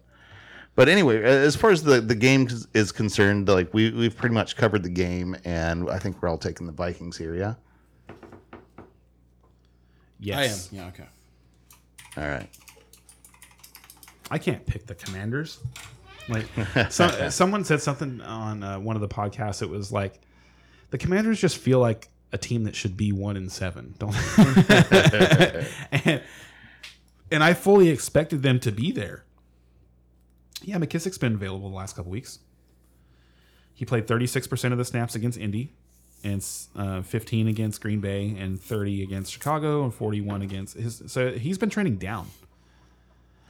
But 0.77 0.89
anyway, 0.89 1.21
as 1.25 1.57
far 1.57 1.71
as 1.73 1.83
the, 1.83 2.01
the 2.01 2.15
game 2.15 2.47
is- 2.47 2.69
is 2.73 2.93
concerned, 2.93 3.49
like 3.49 3.75
we 3.75 3.91
we've 3.91 4.17
pretty 4.17 4.33
much 4.33 4.55
covered 4.57 4.85
the 4.85 4.89
game, 4.89 5.35
and 5.45 5.91
I 5.91 5.99
think 5.99 6.23
we're 6.23 6.29
all 6.29 6.39
taking 6.39 6.69
the 6.69 6.73
Vikings 6.73 7.17
here. 7.17 7.35
Yeah. 7.35 7.55
Yes. 10.21 10.69
Yeah. 10.73 10.87
Okay. 10.87 11.07
All 12.17 12.29
right. 12.29 12.49
I 14.31 14.39
can't 14.39 14.65
pick 14.67 14.87
the 14.87 14.95
commanders. 14.95 15.59
Like 16.29 16.47
some, 16.91 17.31
someone 17.31 17.65
said 17.65 17.81
something 17.81 18.21
on 18.21 18.63
uh, 18.63 18.79
one 18.79 18.95
of 18.97 19.01
the 19.03 19.09
podcasts. 19.09 19.63
It 19.63 19.69
was 19.71 19.91
like 19.91 20.21
the 20.91 20.99
commanders 20.99 21.41
just 21.41 21.57
feel 21.57 21.79
like 21.81 22.09
a 22.33 22.39
team 22.39 22.65
that 22.65 22.75
should 22.75 22.97
be 22.97 23.13
one 23.13 23.37
in 23.37 23.49
seven. 23.49 23.95
Don't 23.99 24.15
and, 25.93 26.23
and 27.31 27.45
I 27.45 27.55
fully 27.55 27.89
expected 27.89 28.43
them 28.43 28.61
to 28.61 28.73
be 28.73 28.93
there. 28.93 29.25
Yeah, 30.63 30.77
McKissic's 30.77 31.19
been 31.19 31.35
available 31.35 31.71
the 31.71 31.77
last 31.77 31.97
couple 31.97 32.11
weeks. 32.11 32.41
He 33.75 33.85
played 33.85 34.07
36% 34.07 34.73
of 34.73 34.79
the 34.79 34.85
snaps 34.85 35.15
against 35.15 35.39
Indy, 35.39 35.73
and 36.25 36.45
uh, 36.75 37.01
15 37.03 37.47
against 37.47 37.81
Green 37.81 38.01
Bay, 38.01 38.35
and 38.37 38.61
30 38.61 39.05
against 39.05 39.33
Chicago, 39.33 39.85
and 39.85 39.95
41 39.95 40.43
against 40.43 40.77
his. 40.77 41.03
So 41.07 41.31
he's 41.33 41.59
been 41.59 41.71
trending 41.71 41.97
down. 41.97 42.29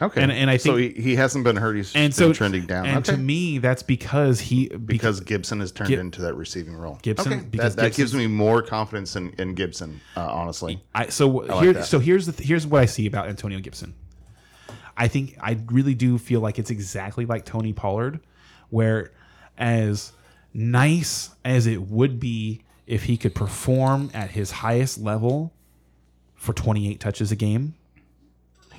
Okay. 0.01 0.23
And- 0.23 0.31
and 0.31 0.49
I 0.49 0.59
think 0.59 0.73
so 0.75 0.77
he, 0.77 0.91
he 0.91 1.17
hasn't 1.17 1.45
been 1.45 1.57
hurt. 1.57 1.75
He's 1.77 1.95
and 1.95 2.11
been 2.11 2.13
so 2.13 2.33
trending 2.33 2.67
down. 2.67 2.87
And 2.87 2.99
okay. 2.99 3.13
to 3.13 3.19
me, 3.19 3.59
that's 3.59 3.83
because 3.83 4.41
he 4.41 4.69
because 4.69 5.21
Gibson 5.21 5.61
has 5.61 5.73
turned 5.73 5.89
Gib- 5.89 5.99
into 5.99 6.23
that 6.23 6.35
receiving 6.35 6.77
role. 6.77 6.99
Gibson- 7.03 7.33
okay. 7.33 7.45
because 7.51 7.75
that, 7.77 7.83
that 7.83 7.95
gives 7.95 8.15
me 8.15 8.27
more 8.27 8.63
confidence 8.63 9.17
in, 9.17 9.31
in 9.39 9.55
Gibson. 9.55 10.01
Uh, 10.17 10.21
honestly. 10.31 10.83
I 10.95 11.09
so 11.09 11.29
like 11.29 11.63
here 11.63 11.73
that. 11.73 11.87
so 11.87 11.99
here's 11.99 12.27
the 12.27 12.33
th- 12.33 12.49
here's 12.49 12.67
what 12.67 12.81
I 12.83 12.87
see 12.87 13.07
about 13.07 13.29
Antonio 13.29 13.59
Gibson. 13.61 13.95
I 14.97 15.09
think 15.09 15.37
I 15.41 15.59
really 15.71 15.95
do 15.95 16.19
feel 16.19 16.41
like 16.41 16.59
it's 16.59 16.71
exactly 16.71 17.25
like 17.27 17.45
Tony 17.45 17.73
Pollard, 17.73 18.21
where 18.71 19.13
as 19.57 20.13
nice 20.55 21.31
as 21.45 21.67
it 21.67 21.83
would 21.83 22.19
be 22.19 22.63
if 22.87 23.05
he 23.05 23.17
could 23.17 23.35
perform 23.35 24.11
at 24.15 24.31
his 24.31 24.51
highest 24.51 24.99
level 24.99 25.53
for 26.35 26.53
28 26.53 26.99
touches 27.01 27.31
a 27.31 27.37
game, 27.37 27.75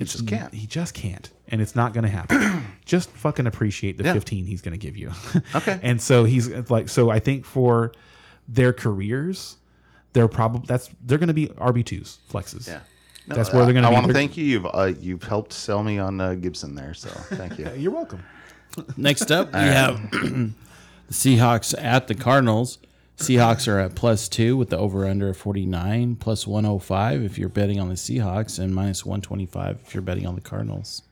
He 0.00 0.04
just 0.06 0.26
can't. 0.26 0.52
he 0.54 0.66
just 0.66 0.94
can't, 0.94 1.30
and 1.48 1.60
it's 1.60 1.76
not 1.76 1.92
going 1.92 2.04
to 2.04 2.10
happen. 2.10 2.64
just 2.84 3.10
fucking 3.10 3.46
appreciate 3.46 3.98
the 3.98 4.04
Yeah. 4.04 4.14
15 4.14 4.46
he's 4.46 4.62
going 4.62 4.72
to 4.72 4.78
give 4.78 4.96
you. 4.96 5.12
Okay. 5.54 5.78
and 5.82 6.00
so 6.00 6.24
he's 6.24 6.48
like, 6.70 6.88
so 6.88 7.10
I 7.10 7.18
think 7.20 7.44
for 7.44 7.92
their 8.48 8.72
careers, 8.72 9.56
they're 10.12 10.26
probably 10.28 10.62
that's 10.66 10.90
they're 11.04 11.18
going 11.18 11.28
to 11.28 11.34
be 11.34 11.46
RB 11.48 11.84
twos 11.84 12.18
flexes. 12.30 12.66
Yeah. 12.66 12.80
No, 13.26 13.36
That's 13.36 13.52
where 13.52 13.64
they're 13.64 13.74
going 13.74 13.82
to 13.84 13.88
I 13.88 13.90
be. 13.90 13.94
want 13.94 14.06
to 14.06 14.12
They're- 14.12 14.20
thank 14.22 14.36
you. 14.36 14.44
You've 14.44 14.66
uh, 14.66 14.92
you've 14.98 15.22
helped 15.22 15.52
sell 15.52 15.82
me 15.84 15.98
on 15.98 16.20
uh, 16.20 16.34
Gibson 16.34 16.74
there, 16.74 16.94
so 16.94 17.10
thank 17.10 17.58
you. 17.58 17.70
You're 17.76 17.92
welcome. 17.92 18.24
Next 18.96 19.30
up, 19.30 19.52
we 19.52 19.58
have 19.60 20.10
the 20.10 20.52
Seahawks 21.12 21.74
at 21.80 22.08
the 22.08 22.14
Cardinals. 22.14 22.78
Seahawks 23.20 23.68
are 23.68 23.78
at 23.78 23.94
plus 23.94 24.28
two 24.28 24.56
with 24.56 24.70
the 24.70 24.78
over 24.78 25.06
under 25.06 25.28
of 25.28 25.36
49, 25.36 26.16
plus 26.16 26.46
105 26.46 27.22
if 27.22 27.38
you're 27.38 27.48
betting 27.50 27.78
on 27.78 27.88
the 27.88 27.94
Seahawks, 27.94 28.58
and 28.58 28.74
minus 28.74 29.04
125 29.04 29.80
if 29.84 29.94
you're 29.94 30.02
betting 30.02 30.26
on 30.26 30.34
the 30.34 30.40
Cardinals. 30.40 31.02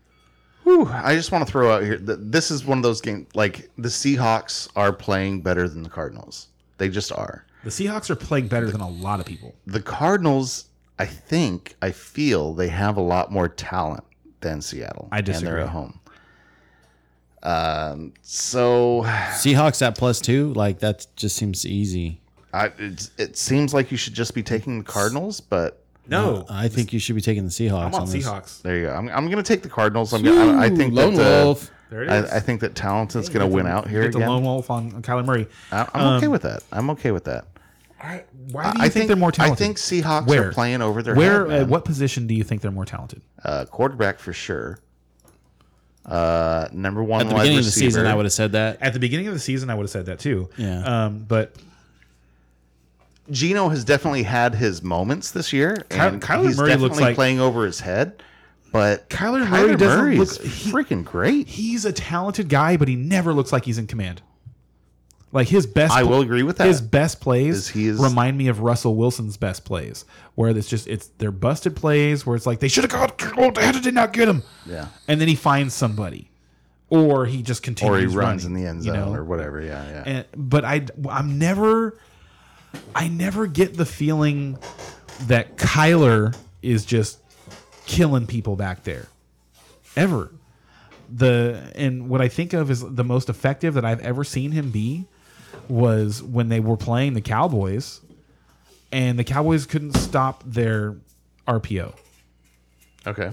Whew, 0.65 0.87
I 0.87 1.15
just 1.15 1.33
want 1.33 1.47
to 1.47 1.51
throw 1.53 1.71
out 1.71 1.83
here 1.83 1.99
that 1.99 2.33
this 2.33 2.51
is 2.51 2.65
one 2.65 2.79
of 2.79 2.83
those 2.83 3.01
games. 3.01 3.27
Like 3.35 3.71
the 3.77 3.89
Seahawks 3.89 4.69
are 4.75 4.93
playing 4.93 5.43
better 5.43 5.69
than 5.69 5.83
the 5.83 5.91
Cardinals. 5.91 6.49
They 6.79 6.89
just 6.89 7.13
are. 7.13 7.45
The 7.65 7.71
Seahawks 7.71 8.09
are 8.09 8.17
playing 8.17 8.49
better 8.49 8.71
than 8.71 8.81
a 8.81 8.89
lot 8.89 9.21
of 9.21 9.27
people. 9.27 9.55
The 9.67 9.83
Cardinals, 9.83 10.67
I 10.99 11.07
think, 11.07 11.77
I 11.83 11.91
feel 11.91 12.55
they 12.55 12.69
have 12.69 12.97
a 12.97 13.03
lot 13.03 13.31
more 13.31 13.49
talent 13.49 14.05
than 14.41 14.61
Seattle. 14.63 15.09
I 15.13 15.19
And 15.19 15.27
disagree. 15.27 15.51
they're 15.51 15.61
at 15.61 15.69
home. 15.71 16.01
Um. 17.43 18.13
So 18.23 19.03
Seahawks 19.07 19.81
at 19.87 19.97
plus 19.97 20.21
two, 20.21 20.53
like 20.55 20.81
that 20.81 21.07
just 21.17 21.37
seems 21.37 21.65
easy. 21.67 22.21
I, 22.53 22.73
it's, 22.79 23.11
it 23.19 23.37
seems 23.37 23.75
like 23.75 23.91
you 23.91 23.97
should 23.99 24.15
just 24.15 24.35
be 24.35 24.43
taking 24.43 24.79
the 24.79 24.85
Cardinals, 24.85 25.41
but 25.41 25.83
No, 26.07 26.47
I 26.49 26.69
think 26.69 26.93
you 26.95 26.99
should 26.99 27.15
be 27.15 27.21
taking 27.21 27.45
the 27.45 27.51
Seahawks. 27.51 27.85
I'm 27.85 27.95
on 27.95 28.11
this. 28.11 28.27
Seahawks. 28.27 28.63
there 28.63 28.77
you 28.79 28.87
go. 28.87 28.95
I'm, 28.95 29.09
I'm 29.11 29.27
going 29.27 29.37
to 29.37 29.43
take 29.43 29.63
the 29.63 29.69
Cardinals. 29.69 30.15
I'm 30.15 30.23
gonna, 30.23 30.59
I, 30.59 30.65
I 30.65 30.71
think 30.71 30.95
Lone 30.95 31.15
that, 31.15 31.43
uh, 31.43 31.45
Wolf. 31.45 31.71
There 31.91 32.03
it 32.03 32.11
is. 32.11 32.31
I, 32.31 32.37
I 32.37 32.41
think 32.41 32.61
that 32.63 32.75
Talenton's 32.75 33.29
going 33.29 33.49
to 33.49 33.55
win 33.55 33.67
out 33.67 33.87
here 33.89 34.03
Get 34.03 34.13
the 34.13 34.19
again. 34.19 34.29
lone 34.31 34.45
wolf 34.45 34.71
on, 34.71 34.95
on 34.95 35.03
Kyler 35.03 35.25
Murray. 35.27 35.47
I, 35.71 35.87
I'm 35.95 36.17
okay 36.17 36.29
with 36.29 36.43
that. 36.43 36.63
I'm 36.73 36.89
okay 36.91 37.11
with 37.13 37.25
that. 37.25 37.47
I, 38.01 38.25
why 38.51 38.73
do 38.73 38.79
you 38.79 38.85
I 38.85 38.89
think, 38.89 39.09
they're 39.09 39.17
more 39.17 39.33
talented? 39.33 39.63
I 39.63 39.67
think 39.67 39.77
Seahawks 39.77 40.27
Where? 40.27 40.49
are 40.49 40.53
playing 40.53 40.81
over 40.83 41.03
their 41.03 41.15
Where? 41.15 41.41
head. 41.41 41.49
man. 41.49 41.61
at 41.63 41.69
what 41.69 41.85
position 41.85 42.27
do 42.27 42.35
you 42.35 42.45
think 42.45 42.63
they're 42.63 42.71
more 42.71 42.85
talented? 42.87 43.21
Uh, 43.45 43.65
quarterback 43.67 44.19
for 44.19 44.33
sure. 44.33 44.79
Uh, 46.07 46.69
number 46.73 47.03
one 47.03 47.21
At 47.21 47.29
the 47.29 47.35
wide 47.35 47.43
beginning 47.43 47.59
of 47.59 47.65
the 47.67 47.71
season, 47.71 48.07
I 48.07 48.15
would 48.15 48.25
have 48.25 48.33
said 48.33 48.53
that. 48.53 48.79
At 48.81 48.93
the 48.95 48.99
beginning 48.99 49.27
of 49.29 49.35
the 49.35 49.41
season, 49.41 49.69
I 49.71 49.75
would 49.75 49.83
have 49.83 49.91
said 49.91 50.07
that 50.07 50.19
too. 50.19 50.49
Yeah. 50.57 50.83
Um, 51.07 51.19
but 51.29 51.55
Geno 53.31 53.69
has 53.69 53.85
definitely 53.85 54.23
had 54.23 54.55
his 54.55 54.83
moments 54.83 55.31
this 55.33 55.53
year, 55.53 55.77
Ky- 55.91 55.99
and 55.99 56.23
Kyler 56.23 56.47
he's 56.47 56.57
Murray 56.57 56.71
looks 56.77 56.83
definitely 56.97 57.03
like- 57.05 57.15
playing 57.15 57.41
over 57.41 57.65
his 57.67 57.81
head. 57.81 58.23
But 58.73 59.09
Kyler 59.09 59.49
Murray 59.49 59.77
doesn't 59.77 60.19
look- 60.19 60.43
he- 60.43 60.71
freaking 60.71 61.03
great. 61.05 61.49
he's 61.49 61.85
a 61.87 61.93
talented 61.93 62.49
guy, 62.51 62.77
but 62.77 62.87
he 62.89 62.97
never 62.97 63.33
looks 63.33 63.51
like 63.53 63.65
he's 63.65 63.79
in 63.79 63.87
command. 63.87 64.21
Like 65.31 65.49
his 65.49 65.67
best, 65.67 65.93
I 65.93 66.05
will 66.05 66.23
agree 66.23 66.43
with 66.43 66.57
that. 66.57 66.67
His 66.69 66.81
best 66.81 67.21
plays 67.21 67.57
Is 67.57 67.69
he 67.69 67.87
is- 67.89 67.99
remind 68.01 68.39
me 68.39 68.49
of 68.49 68.61
Russell 68.61 68.95
Wilson's 68.97 69.37
best 69.37 69.65
plays, 69.65 70.07
where 70.37 70.51
it's 70.51 70.69
just 70.69 70.87
it's 70.87 71.09
they're 71.19 71.31
busted 71.31 71.77
plays 71.77 72.25
where 72.25 72.35
it's 72.35 72.47
like 72.47 72.61
they 72.61 72.69
should 72.69 72.85
have 72.85 72.91
got. 72.91 73.21
How 73.59 73.73
did 73.73 73.83
they 73.85 73.91
not 73.91 74.13
get 74.15 74.27
him? 74.29 74.43
Yeah. 74.67 74.87
and 75.07 75.21
then 75.21 75.29
he 75.29 75.35
finds 75.35 75.75
somebody, 75.75 76.31
or 76.89 77.27
he 77.27 77.43
just 77.43 77.63
continues. 77.63 77.95
Or 77.95 77.99
he 78.01 78.07
runs 78.07 78.45
running, 78.45 78.57
in 78.59 78.63
the 78.65 78.69
end 78.71 78.85
you 78.87 78.93
zone 78.93 79.13
know? 79.13 79.19
or 79.19 79.23
whatever. 79.23 79.61
Yeah, 79.61 79.87
yeah. 79.89 80.03
And, 80.07 80.25
but 80.51 80.65
I, 80.65 80.87
I'm 81.11 81.39
never, 81.39 81.99
I 82.95 83.09
never 83.09 83.47
get 83.47 83.77
the 83.77 83.85
feeling 83.87 84.59
that 85.27 85.57
Kyler 85.59 86.35
is 86.63 86.87
just 86.87 87.19
killing 87.85 88.27
people 88.27 88.57
back 88.57 88.85
there, 88.85 89.09
ever. 89.95 90.33
The 91.15 91.71
and 91.75 92.09
what 92.09 92.21
I 92.23 92.29
think 92.29 92.53
of 92.55 92.71
is 92.71 92.81
the 92.81 93.05
most 93.05 93.29
effective 93.29 93.75
that 93.75 93.85
I've 93.85 94.01
ever 94.01 94.25
seen 94.25 94.53
him 94.53 94.71
be 94.71 95.07
was 95.69 96.23
when 96.23 96.49
they 96.49 96.61
were 96.61 96.77
playing 96.77 97.15
the 97.15 97.21
Cowboys, 97.21 98.01
and 98.93 99.19
the 99.19 99.25
Cowboys 99.25 99.67
couldn't 99.67 99.95
stop 99.95 100.43
their 100.45 100.97
RPO. 101.47 101.95
okay. 103.07 103.33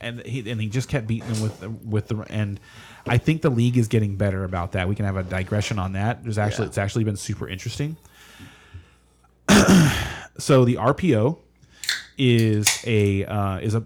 and 0.00 0.20
he 0.26 0.48
and 0.50 0.60
he 0.60 0.68
just 0.68 0.88
kept 0.88 1.06
beating 1.06 1.32
them 1.32 1.42
with 1.42 1.60
the, 1.60 1.70
with 1.70 2.08
the 2.08 2.18
and 2.30 2.60
I 3.08 3.18
think 3.18 3.42
the 3.42 3.50
league 3.50 3.76
is 3.78 3.88
getting 3.88 4.16
better 4.16 4.44
about 4.44 4.72
that. 4.72 4.88
We 4.88 4.94
can 4.94 5.04
have 5.04 5.16
a 5.16 5.22
digression 5.22 5.78
on 5.78 5.92
that. 5.92 6.22
There's 6.22 6.38
actually 6.38 6.64
Yeah. 6.66 6.70
it's 6.70 6.78
actually 6.78 7.04
been 7.04 7.16
super 7.16 7.48
interesting. 7.48 7.96
so 10.38 10.64
the 10.64 10.74
RPO 10.74 11.38
is 12.18 12.82
a 12.86 13.24
uh, 13.24 13.58
is 13.58 13.74
a 13.74 13.84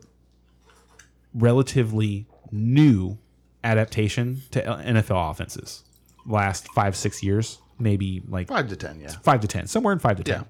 relatively 1.34 2.26
new 2.50 3.18
adaptation 3.62 4.42
to 4.50 4.62
NFL 4.62 5.30
offenses. 5.30 5.84
Last 6.26 6.68
five 6.68 6.96
six 6.96 7.22
years, 7.22 7.58
maybe 7.80 8.22
like 8.28 8.48
Five 8.48 8.68
to 8.68 8.76
ten, 8.76 9.00
yeah. 9.00 9.08
five 9.22 9.40
to 9.40 9.48
ten, 9.48 9.66
somewhere 9.66 9.92
in 9.92 9.98
five 9.98 10.16
to 10.16 10.22
ten. 10.24 10.44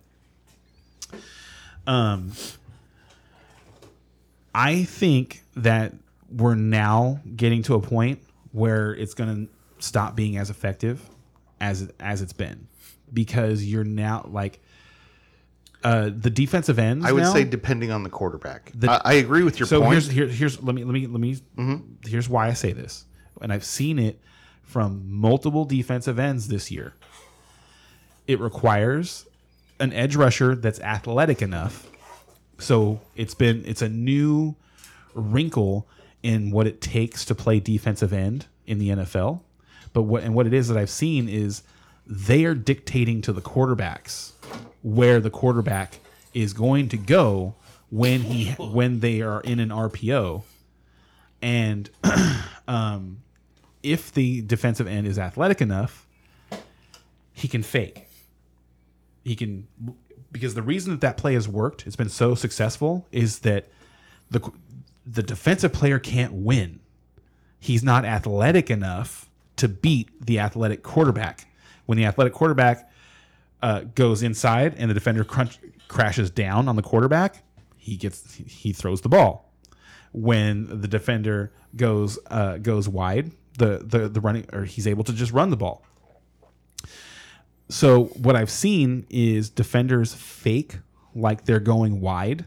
Yeah. 1.87 2.21
I 4.55 4.85
think 4.85 5.43
that 5.57 5.93
we're 6.31 6.55
now 6.57 7.21
getting 7.37 7.63
to 7.65 7.75
a 7.75 7.81
point 7.81 8.21
where 8.53 8.95
it's 8.95 9.15
going 9.15 9.47
to 9.47 9.53
stop 9.85 10.17
being 10.17 10.37
as 10.37 10.51
effective 10.51 11.01
as 11.61 11.91
as 12.01 12.21
it's 12.23 12.33
been 12.33 12.67
because 13.13 13.65
you're 13.65 13.85
now 13.85 14.27
like 14.31 14.61
uh, 15.85 16.11
the 16.15 16.31
defensive 16.31 16.79
ends. 16.79 17.05
I 17.07 17.13
would 17.13 17.23
now- 17.23 17.33
say 17.33 17.45
depending 17.45 17.91
on 17.91 18.03
the 18.03 18.11
quarterback. 18.11 18.73
The- 18.75 18.91
I, 18.91 19.01
I 19.05 19.13
agree 19.15 19.43
with 19.45 19.59
your 19.59 19.67
so 19.67 19.81
point. 19.81 19.93
here's 19.93 20.09
here, 20.09 20.27
here's 20.27 20.63
let 20.63 20.75
me 20.75 20.85
let 20.85 20.93
me 20.93 21.07
let 21.07 21.21
me 21.21 21.39
here's 22.07 22.29
why 22.29 22.49
I 22.49 22.55
say 22.55 22.73
this, 22.73 23.05
and 23.41 23.53
I've 23.53 23.65
seen 23.65 23.99
it 23.99 24.21
from 24.63 25.03
multiple 25.11 25.65
defensive 25.65 26.19
ends 26.19 26.49
this 26.49 26.71
year. 26.71 26.95
It 28.31 28.39
requires 28.39 29.27
an 29.81 29.93
edge 29.93 30.15
rusher 30.15 30.55
that's 30.55 30.79
athletic 30.79 31.43
enough. 31.43 31.91
So 32.59 33.01
it's 33.17 33.35
been 33.35 33.65
it's 33.67 33.83
a 33.83 33.89
new 33.89 34.55
wrinkle 35.15 35.89
in 36.23 36.53
what 36.53 36.69
it 36.69 36.81
takes 36.81 37.25
to 37.25 37.35
play 37.35 37.59
defensive 37.59 38.13
end 38.13 38.47
in 38.67 38.79
the 38.79 38.91
NFL. 38.91 39.41
But 39.93 40.03
what 40.03 40.23
and 40.23 40.33
what 40.33 40.47
it 40.47 40.55
is 40.55 40.69
that 40.69 40.77
I've 40.77 40.91
seen 40.91 41.29
is 41.29 41.65
they 42.07 42.45
are 42.45 42.55
dictating 42.55 43.21
to 43.23 43.33
the 43.33 43.41
quarterbacks 43.41 44.31
where 44.83 45.19
the 45.19 45.31
quarterback 45.31 45.99
is 46.33 46.53
going 46.53 46.89
to 46.91 46.97
go 46.97 47.57
when 47.91 48.21
he 48.21 48.51
when 48.53 49.01
they 49.01 49.23
are 49.23 49.41
in 49.41 49.59
an 49.59 49.71
RPO. 49.71 50.45
And 51.43 51.91
um, 52.69 53.23
if 53.83 54.13
the 54.13 54.43
defensive 54.43 54.87
end 54.87 55.09
is 55.09 55.19
athletic 55.19 55.61
enough, 55.61 56.07
he 57.33 57.49
can 57.49 57.65
fake. 57.65 58.07
He 59.23 59.37
can 59.37 59.67
because 60.33 60.55
the 60.55 60.63
reason 60.63 60.93
that 60.93 61.01
that 61.01 61.17
play 61.17 61.35
has 61.35 61.49
worked, 61.49 61.87
it's 61.87 61.97
been 61.97 62.09
so 62.09 62.35
successful, 62.35 63.07
is 63.11 63.41
that 63.41 63.69
the 64.31 64.51
the 65.05 65.23
defensive 65.23 65.73
player 65.73 65.99
can't 65.99 66.33
win. 66.33 66.81
He's 67.59 67.83
not 67.83 68.05
athletic 68.05 68.71
enough 68.71 69.29
to 69.57 69.69
beat 69.69 70.09
the 70.25 70.39
athletic 70.39 70.83
quarterback. 70.83 71.47
When 71.87 71.99
the 71.99 72.05
athletic 72.05 72.33
quarterback 72.33 72.91
uh, 73.63 73.83
goes 73.95 74.23
inside 74.23 74.75
and 74.79 74.89
the 74.89 74.95
defender 74.95 75.25
crunch, 75.25 75.59
crashes 75.89 76.31
down 76.31 76.69
on 76.69 76.77
the 76.77 76.83
quarterback, 76.83 77.43
he 77.77 77.97
gets 77.97 78.35
he 78.35 78.73
throws 78.73 79.01
the 79.01 79.09
ball. 79.09 79.53
When 80.13 80.81
the 80.81 80.89
defender 80.89 81.53
goes 81.77 82.19
uh, 82.31 82.59
goes 82.59 82.89
wide, 82.89 83.33
the, 83.59 83.83
the 83.85 84.09
the 84.09 84.21
running 84.21 84.47
or 84.53 84.65
he's 84.65 84.87
able 84.87 85.05
to 85.05 85.13
just 85.13 85.33
run 85.33 85.51
the 85.51 85.57
ball. 85.57 85.85
So 87.71 88.05
what 88.05 88.37
I've 88.37 88.51
seen 88.51 89.07
is 89.09 89.49
defenders 89.49 90.13
fake 90.13 90.79
like 91.15 91.45
they're 91.45 91.61
going 91.61 92.01
wide, 92.01 92.45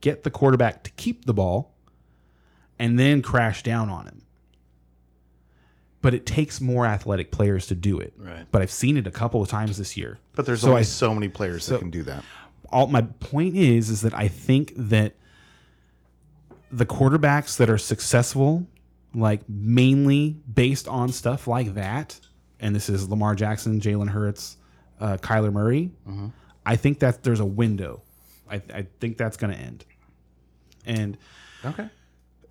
get 0.00 0.24
the 0.24 0.30
quarterback 0.30 0.82
to 0.84 0.90
keep 0.92 1.24
the 1.24 1.34
ball, 1.34 1.74
and 2.78 2.98
then 2.98 3.22
crash 3.22 3.62
down 3.62 3.88
on 3.88 4.06
him. 4.06 4.22
But 6.00 6.14
it 6.14 6.26
takes 6.26 6.60
more 6.60 6.84
athletic 6.84 7.30
players 7.30 7.66
to 7.68 7.76
do 7.76 8.00
it. 8.00 8.12
Right. 8.16 8.46
But 8.50 8.62
I've 8.62 8.70
seen 8.72 8.96
it 8.96 9.06
a 9.06 9.10
couple 9.12 9.40
of 9.40 9.48
times 9.48 9.78
this 9.78 9.96
year. 9.96 10.18
but 10.34 10.46
there's 10.46 10.62
so 10.62 10.70
only 10.70 10.80
I- 10.80 10.84
so 10.84 11.14
many 11.14 11.28
players 11.28 11.64
so- 11.64 11.74
that 11.74 11.78
can 11.80 11.90
do 11.90 12.02
that. 12.04 12.24
all 12.70 12.86
my 12.88 13.02
point 13.02 13.54
is 13.54 13.90
is 13.90 14.00
that 14.00 14.14
I 14.14 14.26
think 14.28 14.72
that 14.76 15.14
the 16.72 16.86
quarterbacks 16.86 17.56
that 17.58 17.68
are 17.70 17.78
successful, 17.78 18.66
like 19.14 19.42
mainly 19.48 20.40
based 20.52 20.88
on 20.88 21.10
stuff 21.12 21.46
like 21.46 21.74
that, 21.74 22.18
and 22.62 22.74
this 22.74 22.88
is 22.88 23.08
Lamar 23.10 23.34
Jackson, 23.34 23.78
Jalen 23.80 24.08
Hurts, 24.08 24.56
uh, 25.00 25.18
Kyler 25.18 25.52
Murray. 25.52 25.90
I 26.64 26.76
think 26.76 27.00
that 27.00 27.22
there's 27.22 27.40
a 27.40 27.44
window. 27.44 28.00
I, 28.50 28.62
I 28.72 28.86
think 29.00 29.18
that's 29.18 29.36
going 29.36 29.52
to 29.52 29.58
end, 29.58 29.84
and 30.86 31.18
Okay. 31.64 31.88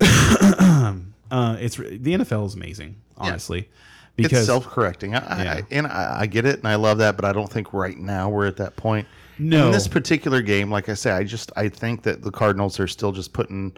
uh, 0.02 1.56
it's 1.60 1.76
the 1.76 1.98
NFL 1.98 2.46
is 2.46 2.54
amazing, 2.54 2.96
honestly, 3.16 3.68
because 4.16 4.38
it's 4.40 4.46
self-correcting. 4.46 5.14
I, 5.14 5.18
I, 5.58 5.62
and 5.70 5.86
I, 5.86 6.20
I 6.20 6.26
get 6.26 6.44
it, 6.46 6.58
and 6.58 6.68
I 6.68 6.74
love 6.76 6.98
that, 6.98 7.16
but 7.16 7.24
I 7.24 7.32
don't 7.32 7.50
think 7.50 7.72
right 7.72 7.96
now 7.96 8.28
we're 8.28 8.46
at 8.46 8.56
that 8.56 8.76
point. 8.76 9.06
No. 9.38 9.66
in 9.66 9.72
this 9.72 9.88
particular 9.88 10.42
game, 10.42 10.70
like 10.70 10.88
I 10.88 10.94
say, 10.94 11.10
I 11.10 11.24
just 11.24 11.50
I 11.56 11.68
think 11.68 12.02
that 12.02 12.22
the 12.22 12.30
Cardinals 12.30 12.78
are 12.80 12.86
still 12.86 13.12
just 13.12 13.32
putting 13.32 13.76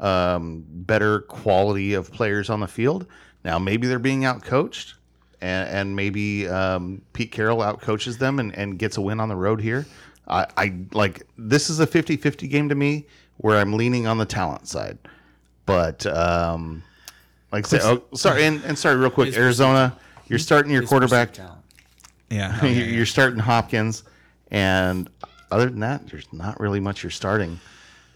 um, 0.00 0.64
better 0.68 1.20
quality 1.20 1.94
of 1.94 2.12
players 2.12 2.50
on 2.50 2.60
the 2.60 2.68
field. 2.68 3.06
Now, 3.44 3.58
maybe 3.58 3.86
they're 3.86 3.98
being 3.98 4.22
outcoached, 4.22 4.94
and, 5.40 5.68
and 5.68 5.96
maybe 5.96 6.48
um, 6.48 7.02
Pete 7.12 7.32
Carroll 7.32 7.58
outcoaches 7.58 8.18
them 8.18 8.38
and, 8.38 8.56
and 8.56 8.78
gets 8.78 8.96
a 8.96 9.00
win 9.00 9.20
on 9.20 9.28
the 9.28 9.36
road 9.36 9.60
here. 9.60 9.86
I, 10.28 10.46
I 10.56 10.74
like 10.92 11.22
this 11.38 11.70
is 11.70 11.80
a 11.80 11.86
50-50 11.86 12.50
game 12.50 12.68
to 12.68 12.74
me 12.74 13.06
where 13.38 13.58
I'm 13.58 13.74
leaning 13.74 14.06
on 14.06 14.18
the 14.18 14.24
talent 14.24 14.66
side, 14.68 14.98
but 15.66 16.04
um, 16.06 16.82
like 17.52 17.66
say, 17.66 17.78
oh, 17.82 18.02
sorry, 18.14 18.44
and, 18.44 18.62
and 18.64 18.78
sorry, 18.78 18.96
real 18.96 19.10
quick, 19.10 19.36
Arizona, 19.36 19.96
you're 20.26 20.38
starting 20.38 20.72
your 20.72 20.82
quarterback. 20.82 21.32
talent. 21.32 21.60
yeah, 22.30 22.64
You're 22.64 22.86
you're 22.86 23.06
starting 23.06 23.38
Hopkins, 23.38 24.02
and 24.50 25.08
other 25.50 25.70
than 25.70 25.80
that, 25.80 26.08
there's 26.08 26.32
not 26.32 26.58
really 26.58 26.80
much 26.80 27.02
you're 27.02 27.10
starting. 27.10 27.60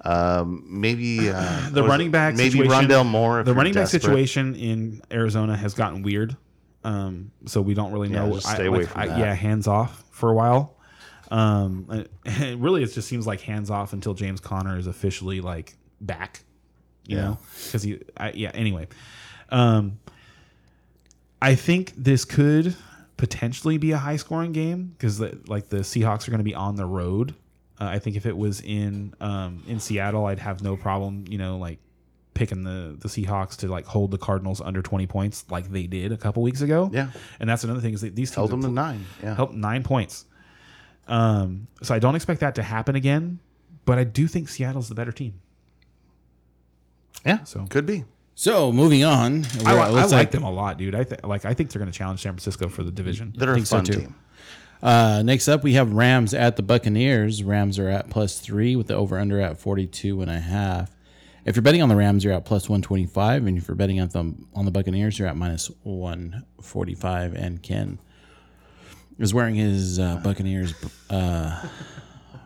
Um, 0.02 0.64
maybe 0.66 1.28
uh, 1.28 1.68
the 1.70 1.82
running 1.84 2.10
back 2.10 2.34
maybe 2.34 2.58
situation, 2.58 2.88
Rondale 2.88 3.06
Moore. 3.06 3.40
if 3.40 3.44
the 3.44 3.50
you're 3.50 3.56
running 3.56 3.74
back 3.74 3.84
desperate. 3.84 4.02
situation 4.02 4.54
in 4.54 5.02
Arizona 5.12 5.56
has 5.56 5.74
gotten 5.74 6.02
weird. 6.02 6.36
Um, 6.84 7.30
so 7.46 7.60
we 7.60 7.74
don't 7.74 7.92
really 7.92 8.08
Yeah, 8.08 8.26
know. 8.26 8.34
just 8.34 8.48
stay 8.50 8.66
away 8.66 8.84
from 8.86 9.06
that. 9.06 9.18
Yeah, 9.18 9.34
hands 9.34 9.66
off 9.66 10.02
for 10.10 10.30
a 10.30 10.34
while. 10.34 10.76
Um, 11.30 11.86
and- 11.90 12.08
and 12.24 12.62
really, 12.62 12.82
it 12.82 12.92
just 12.92 13.06
seems 13.08 13.26
like 13.26 13.40
hands 13.42 13.70
off 13.70 13.92
until 13.92 14.14
James 14.14 14.40
Conner 14.40 14.78
is 14.78 14.86
officially 14.86 15.40
like 15.40 15.76
back. 16.00 16.42
You 17.06 17.16
know, 17.16 17.38
because 17.66 17.82
he, 17.82 17.98
I, 18.16 18.30
yeah. 18.32 18.52
Anyway, 18.54 18.86
um, 19.50 19.98
I 21.42 21.54
think 21.56 21.92
this 21.96 22.24
could 22.24 22.76
potentially 23.16 23.78
be 23.78 23.90
a 23.92 23.98
high 23.98 24.16
scoring 24.16 24.52
game 24.52 24.94
because 24.96 25.18
like 25.48 25.68
the 25.70 25.78
Seahawks 25.78 26.28
are 26.28 26.30
going 26.30 26.38
to 26.38 26.44
be 26.44 26.54
on 26.54 26.76
the 26.76 26.86
road. 26.86 27.34
Uh, 27.80 27.86
I 27.86 27.98
think 27.98 28.14
if 28.16 28.26
it 28.26 28.36
was 28.36 28.60
in 28.60 29.14
um, 29.20 29.64
in 29.66 29.80
Seattle, 29.80 30.26
I'd 30.26 30.38
have 30.38 30.62
no 30.62 30.76
problem, 30.76 31.24
you 31.28 31.38
know, 31.38 31.56
like 31.58 31.78
picking 32.34 32.62
the 32.64 32.96
the 32.98 33.08
Seahawks 33.08 33.56
to 33.58 33.68
like 33.68 33.84
hold 33.86 34.10
the 34.10 34.18
Cardinals 34.18 34.60
under 34.60 34.82
twenty 34.82 35.06
points, 35.06 35.44
like 35.50 35.70
they 35.70 35.86
did 35.86 36.12
a 36.12 36.16
couple 36.16 36.42
weeks 36.42 36.60
ago. 36.62 36.90
Yeah. 36.92 37.10
and 37.38 37.48
that's 37.48 37.64
another 37.64 37.80
thing 37.80 37.94
is 37.94 38.00
that 38.02 38.14
these 38.16 38.30
teams 38.30 38.36
Held 38.36 38.50
are 38.50 38.52
them 38.52 38.60
to 38.62 38.66
pl- 38.68 38.74
nine. 38.74 39.04
Yeah, 39.22 39.34
help 39.34 39.52
nine 39.52 39.82
points. 39.82 40.24
Um, 41.08 41.66
so 41.82 41.94
I 41.94 41.98
don't 41.98 42.14
expect 42.14 42.40
that 42.40 42.54
to 42.54 42.62
happen 42.62 42.94
again, 42.94 43.40
but 43.84 43.98
I 43.98 44.04
do 44.04 44.28
think 44.28 44.48
Seattle's 44.48 44.88
the 44.88 44.94
better 44.94 45.12
team. 45.12 45.40
yeah. 47.26 47.42
So- 47.44 47.66
could 47.68 47.86
be. 47.86 48.04
So 48.36 48.72
moving 48.72 49.04
on, 49.04 49.44
I, 49.66 49.76
I 49.76 49.90
looks 49.90 50.12
like 50.12 50.30
them 50.30 50.44
a 50.44 50.50
lot, 50.50 50.78
dude. 50.78 50.94
I 50.94 51.04
th- 51.04 51.22
like. 51.24 51.44
I 51.44 51.52
think 51.52 51.70
they're 51.70 51.78
going 51.80 51.92
to 51.92 51.96
challenge 51.98 52.22
San 52.22 52.32
Francisco 52.32 52.68
for 52.70 52.82
the 52.82 52.90
division. 52.90 53.34
They're 53.36 53.50
a 53.50 53.54
think 53.54 53.66
so 53.66 53.76
fun 53.76 53.84
too. 53.84 53.92
team. 54.00 54.14
Uh, 54.82 55.20
next 55.22 55.46
up, 55.46 55.62
we 55.62 55.74
have 55.74 55.92
Rams 55.92 56.32
at 56.32 56.56
the 56.56 56.62
Buccaneers. 56.62 57.44
Rams 57.44 57.78
are 57.78 57.90
at 57.90 58.08
plus 58.08 58.40
three 58.40 58.76
with 58.76 58.86
the 58.86 58.94
over 58.94 59.18
under 59.18 59.38
at 59.40 59.58
42 59.58 60.22
and 60.22 60.30
a 60.30 60.40
half. 60.40 60.90
If 61.44 61.56
you're 61.56 61.62
betting 61.62 61.82
on 61.82 61.88
the 61.88 61.96
Rams, 61.96 62.24
you're 62.24 62.34
at 62.34 62.44
plus 62.44 62.68
125. 62.68 63.46
And 63.46 63.56
if 63.56 63.68
you're 63.68 63.74
betting 63.74 64.00
on 64.00 64.08
them 64.08 64.46
on 64.54 64.64
the 64.64 64.70
Buccaneers, 64.70 65.18
you're 65.18 65.28
at 65.28 65.36
minus 65.36 65.70
145. 65.82 67.34
And 67.34 67.62
Ken 67.62 67.98
is 69.18 69.32
wearing 69.32 69.54
his 69.54 69.98
uh, 69.98 70.16
Buccaneers 70.22 70.74
uh, 71.08 71.66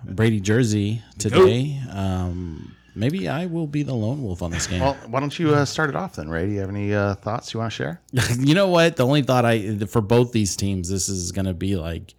Brady 0.04 0.40
jersey 0.40 1.02
today. 1.18 1.80
Um, 1.90 2.74
maybe 2.94 3.28
I 3.28 3.46
will 3.46 3.66
be 3.66 3.82
the 3.82 3.94
lone 3.94 4.22
wolf 4.22 4.42
on 4.42 4.50
this 4.50 4.66
game. 4.66 4.80
Well, 4.80 4.96
why 5.06 5.20
don't 5.20 5.36
you 5.38 5.54
uh, 5.54 5.64
start 5.64 5.90
it 5.90 5.96
off 5.96 6.16
then, 6.16 6.28
Ray? 6.28 6.46
Do 6.46 6.52
you 6.52 6.60
have 6.60 6.68
any 6.70 6.94
uh, 6.94 7.14
thoughts 7.16 7.52
you 7.52 7.60
want 7.60 7.72
to 7.72 7.76
share? 7.76 8.00
you 8.38 8.54
know 8.54 8.68
what? 8.68 8.96
The 8.96 9.06
only 9.06 9.22
thought 9.22 9.44
I 9.44 9.76
for 9.86 10.00
both 10.00 10.32
these 10.32 10.56
teams, 10.56 10.88
this 10.88 11.08
is 11.08 11.32
going 11.32 11.46
to 11.46 11.54
be 11.54 11.76
like, 11.76 12.14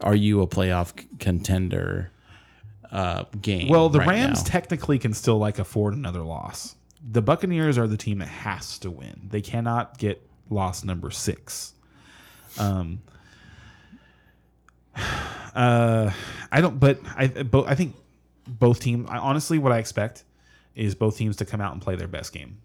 are 0.00 0.14
you 0.14 0.42
a 0.42 0.46
playoff 0.46 0.92
contender 1.18 2.10
uh, 2.90 3.24
game? 3.40 3.68
Well, 3.68 3.88
the 3.88 4.00
right 4.00 4.08
Rams 4.08 4.44
now? 4.44 4.50
technically 4.50 4.98
can 4.98 5.12
still 5.12 5.38
like 5.38 5.58
afford 5.58 5.94
another 5.94 6.22
loss. 6.22 6.76
The 7.10 7.22
Buccaneers 7.22 7.78
are 7.78 7.86
the 7.86 7.96
team 7.96 8.18
that 8.18 8.28
has 8.28 8.78
to 8.80 8.90
win. 8.90 9.28
They 9.30 9.40
cannot 9.40 9.98
get 9.98 10.22
loss 10.50 10.84
number 10.84 11.10
six. 11.10 11.74
Um. 12.58 13.00
Uh, 15.54 16.12
I 16.52 16.60
don't. 16.60 16.78
But 16.78 17.00
I. 17.16 17.26
Both. 17.26 17.66
I 17.66 17.74
think 17.74 17.96
both 18.46 18.78
teams. 18.78 19.08
I, 19.10 19.18
honestly, 19.18 19.58
what 19.58 19.72
I 19.72 19.78
expect 19.78 20.22
is 20.76 20.94
both 20.94 21.16
teams 21.16 21.36
to 21.36 21.44
come 21.44 21.60
out 21.60 21.72
and 21.72 21.82
play 21.82 21.96
their 21.96 22.06
best 22.06 22.32
game 22.32 22.58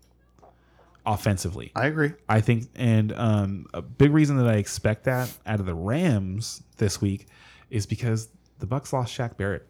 offensively. 1.05 1.71
I 1.75 1.87
agree. 1.87 2.13
I 2.29 2.41
think, 2.41 2.69
and 2.75 3.11
um, 3.13 3.65
a 3.73 3.81
big 3.81 4.11
reason 4.11 4.37
that 4.37 4.47
I 4.47 4.55
expect 4.55 5.05
that 5.05 5.31
out 5.45 5.59
of 5.59 5.65
the 5.65 5.73
Rams 5.73 6.61
this 6.77 7.01
week 7.01 7.27
is 7.69 7.85
because 7.85 8.29
the 8.59 8.65
Bucks 8.65 8.93
lost 8.93 9.17
Shaq 9.17 9.37
Barrett. 9.37 9.67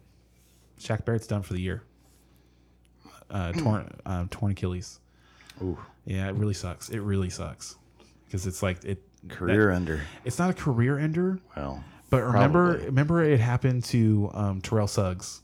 Shaq 0.84 1.04
Barrett's 1.04 1.26
done 1.26 1.42
for 1.42 1.54
the 1.54 1.60
year. 1.60 1.82
Uh, 3.30 3.52
torn, 3.52 3.90
um, 4.06 4.28
torn 4.28 4.52
Achilles. 4.52 5.00
Ooh, 5.62 5.78
Yeah, 6.04 6.28
it 6.28 6.34
really 6.34 6.54
sucks. 6.54 6.88
It 6.90 7.00
really 7.00 7.30
sucks 7.30 7.76
because 8.26 8.46
it's 8.46 8.62
like 8.62 8.84
it. 8.84 9.02
career 9.28 9.68
that- 9.68 9.76
ender. 9.76 10.00
it's 10.24 10.38
not 10.38 10.50
a 10.50 10.54
career 10.54 10.98
ender, 10.98 11.38
Well, 11.56 11.82
but 12.10 12.22
remember, 12.22 12.68
Probably. 12.72 12.86
remember 12.86 13.22
it 13.24 13.40
happened 13.40 13.84
to 13.84 14.30
um, 14.34 14.60
Terrell 14.60 14.86
Suggs, 14.86 15.40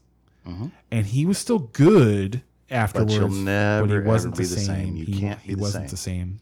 and 0.91 1.07
he 1.07 1.25
was 1.27 1.39
still 1.39 1.61
good 1.61 2.43
afterwards. 2.71 3.15
Mm-hmm. 3.15 3.23
you'll 3.23 3.45
never, 3.45 3.87
but 3.87 4.03
he 4.03 4.09
wasn't 4.09 4.37
be 4.37 4.45
the 4.45 4.55
the 4.55 4.61
same. 4.61 4.67
same. 4.87 4.97
You 4.97 5.05
he, 5.07 5.21
can't 5.21 5.39
he 5.41 5.55
the 5.55 5.61
wasn't 5.61 5.85
same. 5.85 5.91
the 5.91 5.97
same. 5.97 6.41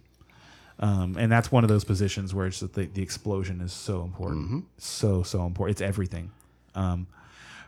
Um, 0.80 1.16
and 1.18 1.30
that's 1.30 1.50
one 1.52 1.62
of 1.64 1.68
those 1.68 1.84
positions 1.84 2.34
where 2.34 2.46
it's 2.46 2.60
just 2.60 2.72
the, 2.74 2.86
the 2.86 3.02
explosion 3.02 3.60
is 3.60 3.72
so 3.72 4.02
important, 4.02 4.46
Mm-hmm. 4.46 4.58
so 4.78 5.22
so 5.22 5.44
important. 5.44 5.74
It's 5.76 5.82
everything. 5.82 6.30
Um, 6.74 7.06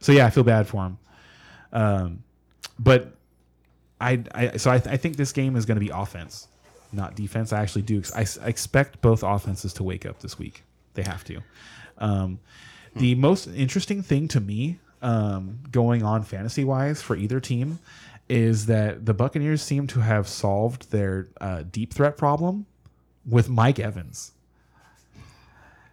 so 0.01 0.12
yeah, 0.12 0.27
I 0.27 0.31
feel 0.31 0.44
bad 0.44 0.66
for 0.66 0.85
him. 0.86 0.98
Um, 1.73 2.23
but 2.79 3.15
I, 4.01 4.25
I 4.35 4.57
so 4.57 4.71
I, 4.71 4.77
I 4.77 4.97
think 4.97 5.17
this 5.17 5.33
game 5.33 5.57
is 5.57 5.67
going 5.67 5.77
to 5.77 5.85
be 5.85 5.91
offense, 5.91 6.49
not 6.93 7.15
defense. 7.15 7.53
I 7.53 7.61
actually 7.61 7.83
do. 7.83 7.99
ex- 7.99 8.41
I, 8.41 8.45
I 8.45 8.49
expect 8.49 9.01
both 9.01 9.23
offenses 9.23 9.73
to 9.75 9.83
wake 9.83 10.07
up 10.07 10.21
this 10.21 10.39
week. 10.39 10.65
They 10.95 11.03
have 11.03 11.25
to. 11.25 11.43
Um, 11.99 12.41
the 12.97 13.15
most 13.15 13.47
interesting 13.47 14.03
thing 14.03 14.27
to 14.29 14.41
me 14.41 14.79
um, 15.03 15.61
going 15.71 16.03
on 16.03 16.23
fantasy 16.23 16.65
wise 16.65 17.01
for 17.03 17.17
either 17.17 17.41
team 17.41 17.79
is 18.29 18.67
that 18.67 19.07
the 19.07 19.15
Buccaneers 19.15 19.63
seem 19.63 19.87
to 19.89 20.01
have 20.01 20.29
solved 20.29 20.91
their 20.91 21.29
uh, 21.41 21.65
deep 21.71 21.93
threat 21.93 22.17
problem 22.17 22.67
with 23.27 23.49
Mike 23.49 23.79
Evans. 23.79 24.33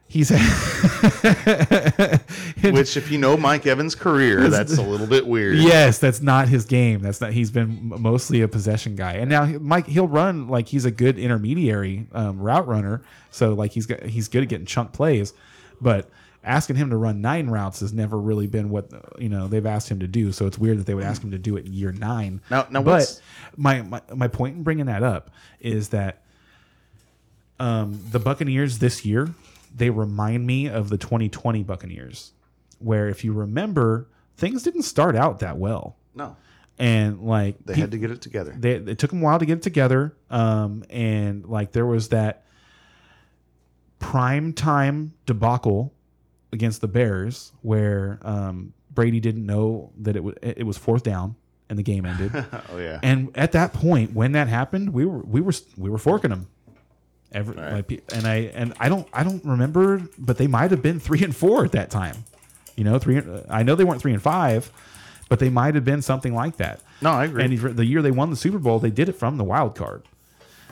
He's 0.10 0.30
Which, 2.62 2.96
if 2.96 3.12
you 3.12 3.18
know 3.18 3.36
Mike 3.36 3.68
Evans' 3.68 3.94
career, 3.94 4.48
that's 4.48 4.78
a 4.78 4.82
little 4.82 5.06
bit 5.06 5.28
weird. 5.28 5.58
Yes, 5.58 6.00
that's 6.00 6.22
not 6.22 6.48
his 6.48 6.64
game. 6.64 7.02
That's 7.02 7.20
not. 7.20 7.34
He's 7.34 7.52
been 7.52 7.94
mostly 8.00 8.42
a 8.42 8.48
possession 8.48 8.96
guy, 8.96 9.14
and 9.14 9.30
now 9.30 9.46
Mike 9.46 9.88
he'll 9.88 10.08
run 10.08 10.48
like 10.48 10.70
he's 10.70 10.86
a 10.86 10.92
good 10.92 11.20
intermediary 11.20 12.08
um, 12.14 12.40
route 12.40 12.68
runner. 12.68 13.02
So 13.32 13.54
like 13.54 13.72
he's 13.72 13.86
got 13.86 14.02
he's 14.04 14.30
good 14.30 14.44
at 14.44 14.50
getting 14.50 14.66
chunk 14.66 14.94
plays, 14.94 15.34
but 15.82 16.10
asking 16.42 16.78
him 16.78 16.90
to 16.92 16.98
run 16.98 17.20
nine 17.20 17.50
routes 17.50 17.82
has 17.82 17.92
never 17.92 18.18
really 18.18 18.48
been 18.48 18.70
what 18.70 18.90
you 19.20 19.28
know 19.28 19.50
they've 19.50 19.66
asked 19.66 19.90
him 19.90 20.00
to 20.00 20.08
do. 20.08 20.32
So 20.32 20.46
it's 20.46 20.58
weird 20.58 20.80
that 20.80 20.86
they 20.86 20.96
would 20.96 21.04
ask 21.04 21.22
him 21.22 21.32
to 21.32 21.38
do 21.38 21.58
it 21.58 21.66
in 21.66 21.74
year 21.74 21.92
nine. 21.92 22.40
Now- 22.50 22.66
now 22.70 22.82
but 22.82 23.22
my, 23.58 23.82
my 23.82 24.02
my 24.16 24.30
point 24.30 24.56
in 24.56 24.64
bringing 24.64 24.86
that 24.86 25.04
up 25.04 25.32
is 25.60 25.90
that 25.90 26.22
um, 27.60 28.00
the 28.12 28.20
Buccaneers 28.20 28.80
this 28.80 29.04
year 29.04 29.34
they 29.76 29.89
remind 29.89 30.45
me 30.45 30.68
of 30.68 30.89
the 30.89 30.98
2020 30.98 31.64
Buccaneers, 31.64 32.34
where 32.80 33.07
if 33.10 33.23
you 33.23 33.34
remember 33.34 34.07
things 34.35 34.64
didn't 34.64 34.84
start 34.84 35.15
out 35.15 35.39
that 35.39 35.57
well 35.57 35.98
No, 36.15 36.35
and 36.77 37.22
like 37.22 37.57
they 37.65 37.73
pe- 37.73 37.81
had 37.81 37.91
to 37.91 37.98
get 37.98 38.11
it 38.11 38.22
together. 38.22 38.56
they, 38.57 38.73
it 38.73 38.99
took 38.99 39.10
them 39.10 39.22
a 39.22 39.23
while 39.26 39.39
to 39.39 39.45
get 39.45 39.57
it 39.57 39.64
together 39.64 40.15
um 40.30 40.84
and 40.89 41.45
like 41.45 41.72
there 41.72 41.85
was 41.88 42.10
that 42.10 42.45
prime 43.99 44.53
time 44.53 45.14
debacle 45.26 45.94
against 46.53 46.81
the 46.81 46.88
bears 46.88 47.52
where 47.61 48.19
um 48.22 48.73
brady 48.94 49.19
didn't 49.19 49.45
know 49.45 49.91
that 49.98 50.15
it 50.15 50.23
was 50.23 50.35
it 50.41 50.65
was 50.65 50.77
fourth 50.77 51.03
down 51.03 51.35
and 51.69 51.77
the 51.80 51.84
game 51.84 52.06
ended 52.06 52.31
oh 52.72 52.77
yeah. 52.77 52.99
and 53.02 53.35
at 53.35 53.52
that 53.53 53.73
point 53.73 54.14
when 54.14 54.34
that 54.34 54.48
happened 54.48 54.94
we 54.94 55.03
were 55.03 55.19
we 55.19 55.41
were 55.41 55.53
we 55.77 55.89
were 55.89 55.98
forking 55.98 56.30
them 56.30 56.48
Every, 57.32 57.56
like, 57.56 57.88
pe- 57.88 57.99
and 58.14 58.26
I 58.26 58.36
and 58.56 58.74
I 58.80 58.88
don't 58.90 59.08
I 59.14 59.24
don't 59.24 59.44
remember, 59.44 60.02
but 60.18 60.38
they 60.38 60.48
might 60.48 60.72
have 60.72 60.82
been 60.82 60.99
three 60.99 61.24
and 61.24 61.36
four 61.36 61.66
at 61.66 61.74
that 61.74 61.90
time. 61.90 62.16
You 62.76 62.84
know, 62.84 62.99
three. 62.99 63.22
I 63.49 63.64
know 63.64 63.76
they 63.76 63.84
weren't 63.84 64.02
three 64.02 64.14
and 64.14 64.22
five, 64.22 64.72
but 65.30 65.40
they 65.40 65.49
might 65.49 65.76
have 65.76 65.84
been 65.84 66.02
something 66.02 66.34
like 66.34 66.58
that. 66.58 66.82
No, 67.02 67.12
I 67.12 67.26
agree. 67.26 67.44
And 67.44 67.58
the 67.78 67.86
year 67.86 68.02
they 68.02 68.12
won 68.12 68.30
the 68.30 68.36
Super 68.36 68.60
Bowl, 68.60 68.80
they 68.80 68.91
did 68.91 69.10
it 69.10 69.14
from 69.14 69.38
the 69.38 69.44
wild 69.44 69.76
card. 69.76 70.04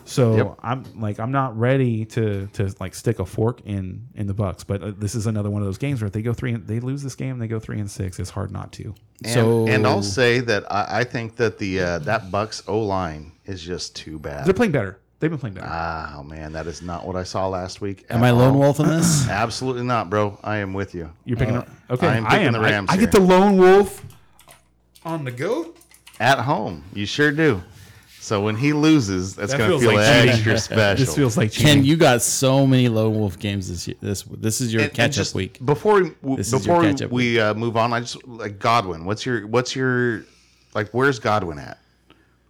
So 0.07 0.35
Yep. 0.35 0.59
I'm 0.61 0.83
like 1.01 1.19
I'm 1.19 1.31
not 1.31 1.57
ready 1.57 2.05
to 2.05 2.47
to 2.53 2.73
like 2.79 2.93
stick 2.93 3.17
a 3.19 3.25
fork 3.25 3.61
in 3.65 4.07
in 4.13 4.27
the 4.27 4.35
Bucks, 4.35 4.63
but 4.63 4.81
uh, 4.83 4.91
this 4.95 5.15
is 5.15 5.25
another 5.25 5.49
one 5.49 5.61
of 5.63 5.65
those 5.67 5.79
games 5.79 5.99
where 6.01 6.07
if 6.07 6.13
they 6.13 6.21
go 6.21 6.31
three 6.31 6.53
and 6.53 6.65
they 6.67 6.79
lose 6.79 7.01
this 7.01 7.15
game, 7.15 7.39
they 7.39 7.47
go 7.47 7.59
three 7.59 7.79
and 7.79 7.89
six. 7.89 8.19
It's 8.19 8.29
hard 8.29 8.51
not 8.51 8.71
to. 8.73 8.93
And, 9.23 9.33
So- 9.33 9.67
and 9.67 9.85
I'll 9.87 10.03
say 10.03 10.39
that 10.41 10.71
I, 10.71 10.99
I 10.99 11.03
think 11.05 11.35
that 11.37 11.57
the 11.57 11.79
uh, 11.79 11.99
that 11.99 12.29
Bucks 12.31 12.61
O 12.67 12.79
line 12.81 13.31
is 13.45 13.63
just 13.63 13.95
too 13.95 14.19
bad. 14.19 14.45
They're 14.45 14.53
playing 14.53 14.71
better. 14.73 14.99
They've 15.19 15.29
been 15.29 15.39
playing 15.39 15.55
better. 15.55 15.67
Ah, 15.69 16.15
oh 16.17 16.23
man, 16.23 16.51
that 16.53 16.67
is 16.67 16.81
not 16.81 17.07
what 17.07 17.15
I 17.15 17.23
saw 17.23 17.47
last 17.47 17.79
week. 17.81 18.05
Am 18.09 18.21
at 18.21 18.27
I 18.27 18.31
lone 18.31 18.57
wolf 18.59 18.79
in 18.79 18.87
this? 18.87 19.27
Absolutely 19.29 19.83
not, 19.83 20.09
bro. 20.09 20.37
I 20.43 20.57
am 20.57 20.73
with 20.73 20.93
you. 20.93 21.09
You're 21.23 21.37
picking 21.37 21.55
up. 21.55 21.69
Okay, 21.89 22.07
I 22.07 22.17
am 22.17 22.25
I 22.25 22.29
picking 22.31 22.47
am. 22.47 22.53
the 22.53 22.59
I- 22.59 22.63
Rams 22.69 22.89
I, 22.91 22.97
get 22.97 23.11
the 23.11 23.19
lone 23.21 23.57
wolf 23.57 24.03
on 25.03 25.23
the 25.23 25.31
goat. 25.31 25.77
At 26.19 26.39
home, 26.39 26.83
you 26.93 27.05
sure 27.05 27.31
do. 27.31 27.61
So 28.21 28.41
when 28.41 28.55
he 28.55 28.73
loses, 28.73 29.35
that's 29.35 29.51
That 29.51 29.57
going 29.59 29.71
to 29.71 29.79
feel 29.79 29.93
like 29.95 30.07
cheating. 30.07 30.29
extra 30.31 30.57
special. 30.75 31.05
This 31.05 31.15
feels 31.15 31.37
like 31.37 31.51
cheating. 31.51 31.75
Ken, 31.75 31.85
you 31.85 31.95
got 31.95 32.21
so 32.21 32.65
many 32.65 32.87
lone 32.89 33.13
wolf 33.13 33.37
games 33.37 33.69
this 33.69 33.87
year. 33.87 33.97
This 34.01 34.23
this 34.23 34.61
is 34.61 34.73
your 34.73 34.81
And- 34.81 34.89
and 34.89 34.95
catch 34.97 35.09
up 35.11 35.15
just 35.15 35.35
week. 35.35 35.63
Before 35.63 35.95
we 36.01 36.09
w- 36.21 36.37
This 36.37 36.47
is 36.51 36.65
your 36.65 36.81
before 36.81 37.07
we, 37.09 37.33
we 37.33 37.39
uh, 37.39 37.53
move 37.53 37.77
on, 37.77 37.93
I 37.93 37.99
just 37.99 38.25
like 38.27 38.57
Godwin. 38.59 39.05
What's 39.05 39.25
your 39.25 39.45
what's 39.47 39.75
your 39.75 40.23
like? 40.73 40.89
Where's 40.91 41.19
Godwin 41.19 41.59
at? 41.59 41.77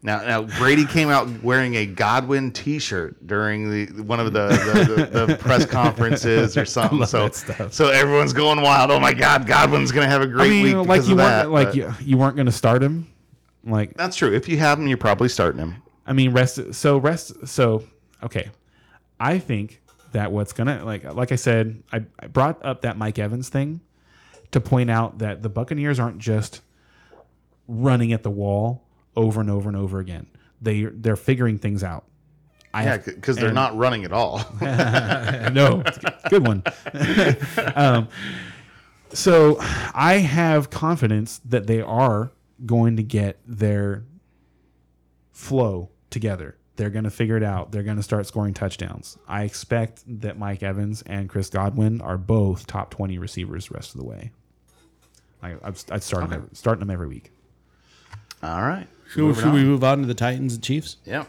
Now, 0.06 0.19
now 0.22 0.44
Brady 0.60 0.86
came 0.86 1.10
out 1.10 1.27
wearing 1.41 1.73
a 1.77 1.88
Godwin 1.88 2.52
T-shirt 2.52 3.26
during 3.26 3.72
the 3.72 4.03
one 4.03 4.19
of 4.19 4.34
the 4.34 4.49
the, 4.49 5.10
the, 5.11 5.26
the 5.26 5.36
press 5.38 5.65
conferences 5.65 6.56
or 6.56 6.64
something. 6.64 7.07
So 7.07 7.23
that 7.23 7.34
stuff. 7.34 7.73
so 7.73 7.88
everyone's 7.88 8.32
going 8.32 8.61
wild. 8.61 8.91
Oh 8.91 8.99
my 8.99 9.15
God, 9.15 9.48
Godwin's 9.48 9.91
going 9.91 10.06
to 10.06 10.10
have 10.10 10.22
a 10.22 10.27
great 10.27 10.49
mean, 10.52 10.77
week 10.77 10.88
like 10.88 11.07
you 11.07 11.14
of 11.14 11.18
weren't 11.18 11.30
that. 11.45 11.49
like 11.49 11.73
you, 11.73 11.91
you 12.02 12.19
weren't 12.19 12.36
going 12.36 12.45
to 12.45 12.52
start 12.52 12.84
him. 12.84 13.11
Like 13.64 13.95
That's 13.95 14.15
true. 14.15 14.32
If 14.32 14.48
you 14.48 14.60
have 14.60 14.77
him, 14.77 14.88
you're 14.88 14.99
probably 14.99 15.27
starting 15.27 15.60
him. 15.60 15.82
I 16.06 16.14
mean, 16.14 16.34
rest. 16.34 16.76
So 16.76 16.99
rest. 16.99 17.48
So 17.48 17.84
okay, 18.22 18.52
I 19.19 19.40
think 19.40 19.82
that 20.11 20.32
what's 20.32 20.53
gonna 20.53 20.86
like, 20.86 21.03
like 21.15 21.32
I 21.32 21.36
said, 21.36 21.82
I, 21.91 22.06
I 22.19 22.27
brought 22.27 22.64
up 22.64 22.82
that 22.82 22.95
Mike 22.95 23.18
Evans 23.18 23.49
thing 23.49 23.82
to 24.52 24.61
point 24.61 24.91
out 24.91 25.18
that 25.18 25.41
the 25.41 25.49
Buccaneers 25.49 25.99
aren't 25.99 26.19
just 26.19 26.61
running 27.68 28.14
at 28.14 28.22
the 28.22 28.30
wall 28.30 28.85
over 29.15 29.41
and 29.41 29.49
over 29.49 29.69
and 29.69 29.77
over 29.77 29.99
again. 29.99 30.27
They 30.61 30.83
they're 30.83 31.15
figuring 31.15 31.57
things 31.57 31.83
out. 31.83 32.05
I 32.73 32.83
Yeah, 32.83 32.97
because 32.97 33.37
they're 33.37 33.53
not 33.53 33.77
running 33.77 34.03
at 34.03 34.11
all. 34.11 34.43
no, 34.61 35.83
good 36.29 36.45
one. 36.45 36.61
um, 37.75 38.09
so 39.13 39.57
I 39.59 40.15
have 40.17 40.69
confidence 40.69 41.39
that 41.45 41.67
they 41.67 41.81
are 41.81 42.33
going 42.65 42.97
to 42.97 43.03
get 43.03 43.39
their 43.45 44.03
flow 45.31 45.89
together. 46.09 46.57
They're 46.75 46.89
going 46.89 47.05
to 47.05 47.09
figure 47.09 47.37
it 47.37 47.43
out. 47.43 47.71
They're 47.71 47.83
going 47.83 47.95
to 47.95 48.03
start 48.03 48.27
scoring 48.27 48.53
touchdowns. 48.53 49.17
I 49.25 49.43
expect 49.43 50.03
that 50.21 50.37
Mike 50.37 50.61
Evans 50.61 51.01
and 51.03 51.29
Chris 51.29 51.49
Godwin 51.49 52.01
are 52.01 52.17
both 52.17 52.67
top 52.67 52.91
20 52.91 53.17
receivers 53.17 53.67
the 53.67 53.75
rest 53.75 53.95
of 53.95 54.01
the 54.01 54.05
way. 54.05 54.31
I, 55.41 55.51
I'd 55.63 55.77
I'd 55.91 56.03
start 56.03 56.23
them 56.23 56.33
every, 56.33 56.49
starting 56.53 56.81
them 56.81 56.89
every 56.89 57.07
week. 57.07 57.31
all 58.43 58.61
right. 58.61 58.87
Should, 59.10 59.36
should 59.36 59.53
we 59.53 59.64
move 59.64 59.84
on 59.84 60.02
to 60.02 60.07
the 60.07 60.14
Titans 60.14 60.56
and 60.56 60.64
Chiefs? 60.64 60.98
Yeah. 61.06 61.26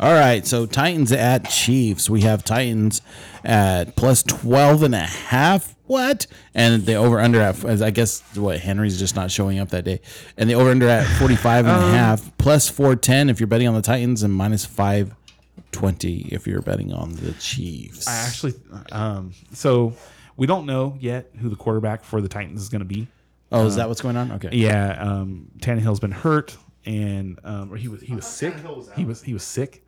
All 0.00 0.12
right, 0.12 0.44
so 0.44 0.66
Titans 0.66 1.12
at 1.12 1.48
Chiefs. 1.48 2.10
We 2.10 2.22
have 2.22 2.42
Titans 2.44 3.00
at 3.44 3.94
plus 3.96 4.22
12 4.24 4.82
and 4.82 4.94
a 4.94 4.98
half. 4.98 5.74
What? 5.86 6.26
And 6.54 6.84
the 6.84 6.94
over 6.94 7.20
under 7.20 7.40
at, 7.40 7.64
as 7.64 7.80
I 7.80 7.90
guess, 7.90 8.20
what, 8.36 8.58
Henry's 8.58 8.98
just 8.98 9.14
not 9.14 9.30
showing 9.30 9.58
up 9.60 9.68
that 9.68 9.84
day. 9.84 10.00
And 10.36 10.50
the 10.50 10.54
over 10.54 10.70
under 10.70 10.88
at 10.88 11.06
45 11.18 11.66
and 11.66 11.76
a 11.76 11.96
half, 11.96 12.36
plus 12.38 12.68
410 12.68 13.30
if 13.30 13.38
you're 13.38 13.46
betting 13.46 13.68
on 13.68 13.74
the 13.74 13.82
Titans, 13.82 14.22
and 14.24 14.34
minus 14.34 14.64
520 14.64 16.28
if 16.32 16.46
you're 16.46 16.62
betting 16.62 16.92
on 16.92 17.12
the 17.14 17.32
Chiefs. 17.32 18.08
I 18.08 18.16
actually, 18.26 18.54
um, 18.92 19.32
so 19.52 19.92
we 20.36 20.46
don't 20.46 20.66
know 20.66 20.96
yet 20.98 21.30
who 21.38 21.48
the 21.48 21.56
quarterback 21.56 22.02
for 22.04 22.20
the 22.20 22.28
Titans 22.28 22.60
is 22.62 22.68
going 22.68 22.80
to 22.80 22.84
be. 22.86 23.06
oh, 23.52 23.66
is 23.66 23.76
that 23.76 23.88
what's 23.88 24.00
going 24.00 24.16
on? 24.16 24.32
Okay. 24.32 24.48
Yeah, 24.52 24.96
um, 24.98 25.50
Tannehill's 25.58 26.00
been 26.00 26.10
hurt, 26.10 26.56
and 26.86 27.38
um, 27.44 27.72
or 27.72 27.76
he 27.76 27.88
was 27.88 28.00
he 28.02 28.14
was 28.14 28.26
sick. 28.26 28.54
He 28.96 29.04
was 29.04 29.22
he 29.22 29.32
was 29.32 29.42
sick. 29.42 29.84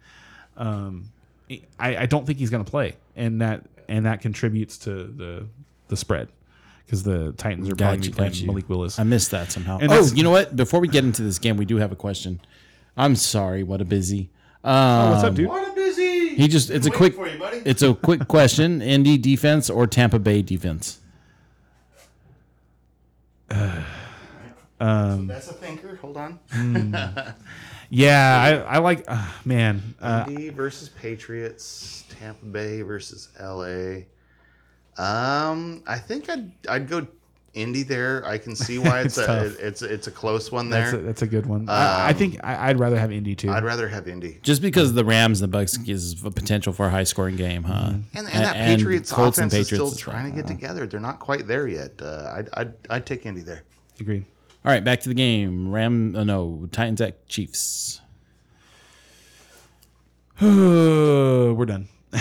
Um, 0.57 1.11
I, 1.79 1.97
I 1.97 2.07
don't 2.07 2.27
think 2.27 2.39
he's 2.39 2.51
going 2.51 2.65
to 2.65 2.71
play, 2.71 2.97
and 3.15 3.41
that 3.41 3.65
and 3.89 4.07
that 4.07 4.21
contributes 4.21 4.79
to 4.79 4.91
the 4.91 5.47
the 5.89 5.97
spread 5.97 6.29
because 6.85 7.03
the 7.03 7.33
Titans 7.33 7.69
are 7.69 7.75
Got 7.75 7.87
probably 7.87 8.07
you, 8.09 8.15
playing 8.15 8.33
got. 8.33 8.45
Malik 8.45 8.69
Willis. 8.69 8.99
I 8.99 9.05
missed 9.05 9.31
that 9.33 9.53
somehow. 9.53 9.79
And 9.79 9.93
oh, 9.93 10.07
you 10.15 10.23
know 10.23 10.31
what? 10.31 10.57
Before 10.57 10.81
we 10.81 10.89
get 10.89 11.05
into 11.05 11.23
this 11.23 11.39
game, 11.39 11.57
we 11.57 11.65
do 11.65 11.77
have 11.77 11.93
a 11.93 11.97
question. 11.97 12.41
I'm 12.97 13.17
sorry. 13.17 13.63
What 13.63 13.81
a 13.81 13.85
busy. 13.85 14.31
Um, 14.65 15.11
What's 15.11 15.25
up, 15.25 15.35
dude? 15.35 15.49
What 15.49 15.71
a 15.71 15.75
busy. 15.75 16.35
He 16.35 16.49
just 16.49 16.71
it's 16.71 16.87
a 16.87 16.91
quick 16.91 17.15
it's 17.65 17.83
a 17.83 17.95
quick 17.95 18.27
question. 18.29 18.83
Indy 18.83 19.19
defense 19.19 19.71
or 19.71 19.87
Tampa 19.87 20.19
Bay 20.19 20.43
defense? 20.43 21.01
That's 24.79 25.49
a 25.49 25.53
thinker. 25.55 25.97
Hold 25.97 26.17
on. 26.17 26.39
Yeah, 27.89 28.65
I, 28.69 28.77
I 28.77 28.79
like 28.79 29.05
uh, 29.07 29.25
man. 29.45 29.95
Uh, 30.01 30.25
Indy 30.29 30.49
versus 30.49 30.89
Patriots. 30.89 32.05
Tampa 32.09 32.45
Bay 32.47 32.83
versus 32.83 33.29
LA. 33.41 34.03
Um, 34.99 35.83
I 35.87 35.99
think 35.99 36.29
I'd 36.29 36.51
I'd 36.69 36.89
go 36.89 37.07
Indy 37.55 37.83
there. 37.83 38.25
I 38.27 38.39
can 38.39 38.57
see 38.57 38.79
why 38.79 39.01
it's, 39.03 39.19
It's 39.19 39.19
a 39.19 39.27
tough. 39.27 39.61
it's 39.61 39.83
it's 39.83 40.07
a 40.07 40.11
close 40.11 40.51
one 40.51 40.69
that's 40.69 40.93
a, 40.93 40.97
there. 40.97 41.07
that's 41.07 41.23
a 41.23 41.27
good 41.27 41.47
one. 41.47 41.69
I, 41.69 42.09
I 42.09 42.13
think 42.13 42.41
I, 42.43 42.71
I'd 42.71 42.81
rather 42.81 42.99
have 42.99 43.13
Indy 43.13 43.35
too. 43.35 43.51
I'd 43.51 43.65
rather 43.65 43.89
have 43.89 44.09
Indy. 44.09 44.41
Just 44.43 44.63
because 44.63 44.95
the 44.95 45.05
Rams 45.05 45.41
and 45.41 45.53
the 45.53 45.57
Bucks 45.57 45.77
gives 45.77 46.25
a 46.25 46.31
potential 46.31 46.73
for 46.73 46.87
a 46.87 46.91
high 46.91 47.05
scoring 47.05 47.37
game, 47.37 47.63
huh? 47.63 47.91
And, 47.91 48.05
and 48.15 48.27
that 48.27 48.57
Patriots 48.57 49.13
Colts 49.13 49.39
and 49.39 49.47
offense 49.53 49.71
is 49.71 49.71
Patriots 49.71 49.93
still 49.93 50.11
as 50.11 50.17
trying 50.17 50.31
to 50.31 50.37
get 50.37 50.47
together. 50.47 50.87
They're 50.87 50.99
not 51.01 51.21
quite 51.21 51.47
there 51.47 51.69
yet. 51.69 51.93
Uh, 52.01 52.33
I'd, 52.35 52.49
I'd 52.55 52.75
I'd 52.91 53.07
take 53.07 53.27
Indy 53.27 53.43
there. 53.43 53.63
Agreed. 54.01 54.25
All 54.67 54.73
right, 54.73 54.83
back 54.83 55.01
to 55.03 55.09
the 55.09 55.15
game. 55.15 55.71
Ram, 55.71 56.17
uh, 56.17 56.25
no, 56.25 56.69
Titans 56.73 57.01
at 57.01 57.29
Chiefs. 57.29 58.01
We're 60.41 61.65
done. 61.67 61.89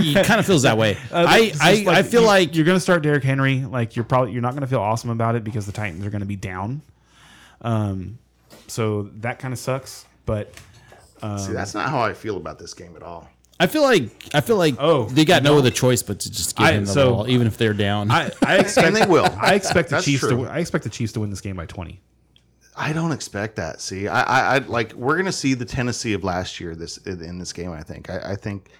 It 0.00 0.24
kind 0.26 0.38
of 0.38 0.46
feels 0.46 0.62
that 0.62 0.78
way. 0.78 0.96
Uh, 1.12 1.26
I, 1.28 1.52
I, 1.60 1.74
just 1.74 1.88
I 1.88 2.02
feel 2.04 2.20
you- 2.22 2.26
like 2.28 2.54
you're 2.54 2.64
going 2.64 2.76
to 2.76 2.80
start 2.80 3.02
Derrick 3.02 3.24
Henry. 3.24 3.64
Like 3.64 3.96
you're 3.96 4.04
probably 4.04 4.32
you're 4.32 4.40
not 4.42 4.52
going 4.52 4.60
to 4.62 4.66
feel 4.68 4.80
awesome 4.80 5.10
about 5.10 5.34
it 5.34 5.42
because 5.44 5.66
the 5.66 5.72
Titans 5.72 6.06
are 6.06 6.10
going 6.10 6.20
to 6.20 6.26
be 6.26 6.36
down. 6.36 6.82
Um, 7.62 8.18
so 8.68 9.10
that 9.16 9.38
kind 9.40 9.52
of 9.52 9.58
sucks. 9.58 10.06
But 10.24 10.52
See, 11.38 11.52
that's 11.52 11.74
not 11.74 11.88
how 11.90 12.00
I 12.00 12.14
feel 12.14 12.36
about 12.36 12.60
this 12.60 12.74
game 12.74 12.94
at 12.94 13.02
all. 13.02 13.28
I 13.60 13.66
feel 13.66 13.82
like 13.82 14.10
I 14.34 14.40
feel 14.40 14.56
like 14.56 14.76
Oh, 14.78 15.06
they 15.06 15.24
got 15.24 15.42
no 15.42 15.58
other 15.58 15.70
choice 15.70 16.02
but 16.02 16.20
to 16.20 16.30
just 16.30 16.56
give 16.56 16.66
I- 16.66 16.72
him 16.72 16.84
the 16.84 16.92
so- 16.92 17.10
ball, 17.12 17.28
even 17.28 17.46
if 17.46 17.56
they're 17.58 17.74
down. 17.74 18.10
I, 18.10 18.30
I 18.44 18.58
expect 18.58 18.86
And 18.86 18.96
they 18.96 19.06
will. 19.06 19.28
I 19.40 19.54
expect 19.54 19.90
the 19.90 20.00
Chiefs 20.00 20.20
true. 20.20 20.44
to 20.44 20.50
I 20.50 20.58
expect 20.58 20.84
the 20.84 20.90
Chiefs 20.90 21.12
to 21.14 21.20
win 21.20 21.30
this 21.30 21.40
game 21.40 21.56
by 21.56 21.66
20. 21.66 22.00
I 22.76 22.92
don't 22.92 23.10
expect 23.10 23.56
that. 23.56 23.80
See, 23.80 24.06
I, 24.06 24.22
I, 24.22 24.54
I 24.54 24.58
like 24.58 24.92
we're 24.92 25.16
gonna 25.16 25.32
see 25.32 25.54
the 25.54 25.64
Tennessee 25.64 26.12
of 26.12 26.22
last 26.22 26.60
year 26.60 26.76
this 26.76 26.98
in 26.98 27.38
this 27.40 27.52
game. 27.52 27.72
I 27.72 27.82
think. 27.82 28.08
I, 28.08 28.32
I 28.32 28.36
think 28.36 28.70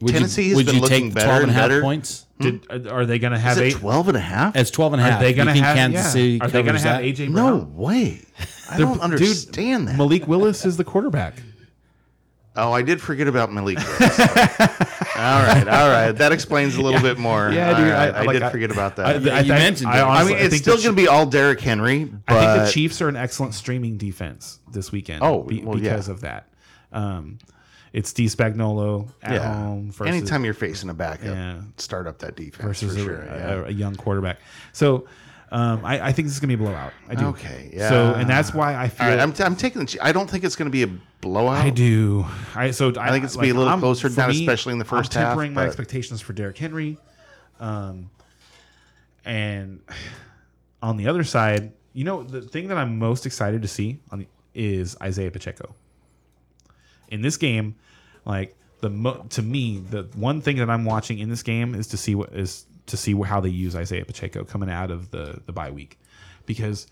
would 0.00 0.12
Tennessee 0.12 0.42
you, 0.44 0.48
has 0.50 0.56
would 0.56 0.66
been 0.66 0.76
you 0.76 0.80
looking 0.80 1.04
take 1.08 1.14
better 1.14 1.26
12 1.26 1.42
and 1.42 1.50
and 1.50 1.56
better. 1.58 1.80
points? 1.80 2.26
Did, 2.40 2.66
uh, 2.70 2.88
are 2.90 3.04
they 3.04 3.18
going 3.18 3.32
to 3.32 3.38
have 3.38 3.58
is 3.58 3.74
eight? 3.74 3.80
12 3.80 4.08
and 4.08 4.16
a 4.16 4.20
half? 4.20 4.54
It's 4.54 4.70
12 4.70 4.92
and 4.92 5.02
a 5.02 5.04
half. 5.04 5.20
Are 5.20 5.24
they 5.24 5.34
going 5.34 5.48
to 5.48 5.54
have 5.54 5.76
Kansas 5.76 6.00
yeah. 6.04 6.08
City 6.10 6.40
Are 6.40 6.48
they 6.48 6.62
going 6.62 6.76
to 6.76 6.80
have 6.80 7.02
that? 7.02 7.04
AJ 7.04 7.30
No 7.30 7.56
way. 7.56 8.24
I 8.70 8.78
don't 8.78 8.92
dude, 8.94 9.02
understand 9.02 9.88
that. 9.88 9.96
Malik 9.96 10.28
Willis 10.28 10.64
is 10.64 10.76
the 10.76 10.84
quarterback. 10.84 11.34
Oh, 12.58 12.72
I 12.72 12.82
did 12.82 13.00
forget 13.00 13.28
about 13.28 13.52
Malik. 13.52 13.78
Willis. 13.78 14.18
all 14.20 15.42
right, 15.42 15.66
all 15.68 15.88
right. 15.88 16.12
That 16.12 16.32
explains 16.32 16.76
a 16.76 16.82
little 16.82 17.00
bit 17.00 17.18
more. 17.18 17.50
Yeah, 17.50 17.76
dude, 17.76 17.88
right, 17.90 18.14
I- 18.14 18.18
I, 18.20 18.22
like, 18.24 18.34
did 18.34 18.42
I- 18.42 18.50
forget 18.50 18.70
about 18.70 18.96
that. 18.96 19.06
I, 19.06 19.10
I, 19.10 19.12
I, 19.12 19.16
you 19.16 19.20
think- 19.22 19.48
mentioned 19.48 19.90
I, 19.90 19.98
it. 19.98 20.02
honestly, 20.02 20.32
mean, 20.34 20.42
I 20.42 20.44
it's 20.46 20.54
think 20.54 20.62
still 20.62 20.76
going 20.76 20.96
to 20.96 21.02
be 21.02 21.08
all 21.08 21.26
Derrick 21.26 21.60
Henry, 21.60 22.04
but 22.04 22.36
I 22.36 22.54
think 22.56 22.66
the 22.66 22.72
Chiefs 22.72 23.00
are 23.02 23.08
an 23.08 23.16
excellent 23.16 23.54
streaming 23.54 23.96
defense 23.96 24.58
this 24.72 24.92
weekend. 24.92 25.22
Oh, 25.22 25.42
be- 25.42 25.62
well, 25.62 25.78
yeah. 25.78 25.92
because 25.92 26.08
of 26.08 26.20
that. 26.22 26.48
Um, 26.92 27.38
it's 27.92 28.12
D 28.12 28.26
Spagnolo 28.26 29.08
at 29.22 29.32
yeah. 29.34 29.54
home 29.54 29.90
versus, 29.90 30.14
Anytime 30.14 30.44
you're 30.44 30.52
facing 30.54 30.90
a 30.90 30.94
backup, 30.94 31.24
Yeah. 31.34 31.60
start 31.78 32.06
up 32.06 32.18
that 32.18 32.36
defense 32.36 32.62
versus 32.80 32.94
for 32.94 33.00
a, 33.00 33.04
sure. 33.04 33.20
a- 33.22 33.62
yeah. 33.64 33.68
a 33.68 33.70
young 33.70 33.94
quarterback. 33.96 34.38
So 34.72 35.06
um, 35.50 35.84
I, 35.84 36.08
I 36.08 36.12
think 36.12 36.26
this 36.28 36.34
is 36.34 36.40
going 36.40 36.50
to 36.50 36.56
be 36.56 36.62
a 36.62 36.66
blowout. 36.66 36.92
I 37.08 37.14
do. 37.14 37.26
Okay, 37.28 37.70
Yeah. 37.72 37.88
So 37.88 38.14
and 38.14 38.28
that's 38.28 38.52
why 38.52 38.74
I 38.76 38.88
feel 38.88 39.06
All 39.06 39.12
right, 39.12 39.20
I'm, 39.20 39.32
t- 39.32 39.42
I'm 39.42 39.56
taking. 39.56 39.84
The, 39.86 39.98
I 40.02 40.12
don't 40.12 40.28
think 40.28 40.44
it's 40.44 40.56
going 40.56 40.66
to 40.66 40.70
be 40.70 40.82
a 40.82 40.90
blowout. 41.20 41.64
I 41.64 41.70
do. 41.70 42.26
I 42.54 42.70
so 42.70 42.92
I, 42.98 43.10
think 43.10 43.24
it's 43.24 43.34
gonna 43.34 43.46
be 43.46 43.50
a 43.50 43.54
little 43.54 43.70
I'm- 43.70 43.80
closer 43.80 44.08
down, 44.08 44.30
especially 44.30 44.72
in 44.74 44.78
the 44.78 44.84
first 44.84 45.16
I'm 45.16 45.22
half, 45.22 45.30
tempering 45.30 45.54
my 45.54 45.62
but- 45.62 45.68
expectations 45.68 46.20
for 46.20 46.32
Derrick 46.34 46.58
Henry, 46.58 46.98
um, 47.60 48.10
and 49.24 49.80
on 50.82 50.96
the 50.96 51.08
other 51.08 51.24
side, 51.24 51.72
you 51.92 52.04
know, 52.04 52.22
the 52.22 52.42
thing 52.42 52.68
that 52.68 52.76
I'm 52.78 52.98
most 52.98 53.26
excited 53.26 53.62
to 53.62 53.68
see 53.68 53.98
on 54.10 54.20
the, 54.20 54.26
is 54.54 54.96
Isaiah 55.02 55.30
Pacheco. 55.30 55.74
In 57.08 57.22
this 57.22 57.36
game, 57.36 57.74
like 58.24 58.54
the 58.80 58.90
mo- 58.90 59.26
to 59.30 59.42
me, 59.42 59.78
the 59.78 60.04
one 60.14 60.40
thing 60.40 60.56
that 60.58 60.68
I'm 60.70 60.84
watching 60.84 61.18
in 61.18 61.30
this 61.30 61.42
game 61.42 61.74
is 61.74 61.88
to 61.88 61.96
see 61.96 62.14
what 62.14 62.32
is 62.32 62.66
to 62.88 62.96
see 62.96 63.14
how 63.22 63.40
they 63.40 63.48
use 63.48 63.74
Isaiah 63.76 64.04
Pacheco 64.04 64.44
coming 64.44 64.70
out 64.70 64.90
of 64.90 65.10
the 65.10 65.40
the 65.46 65.52
bye 65.52 65.70
week, 65.70 65.98
because 66.46 66.86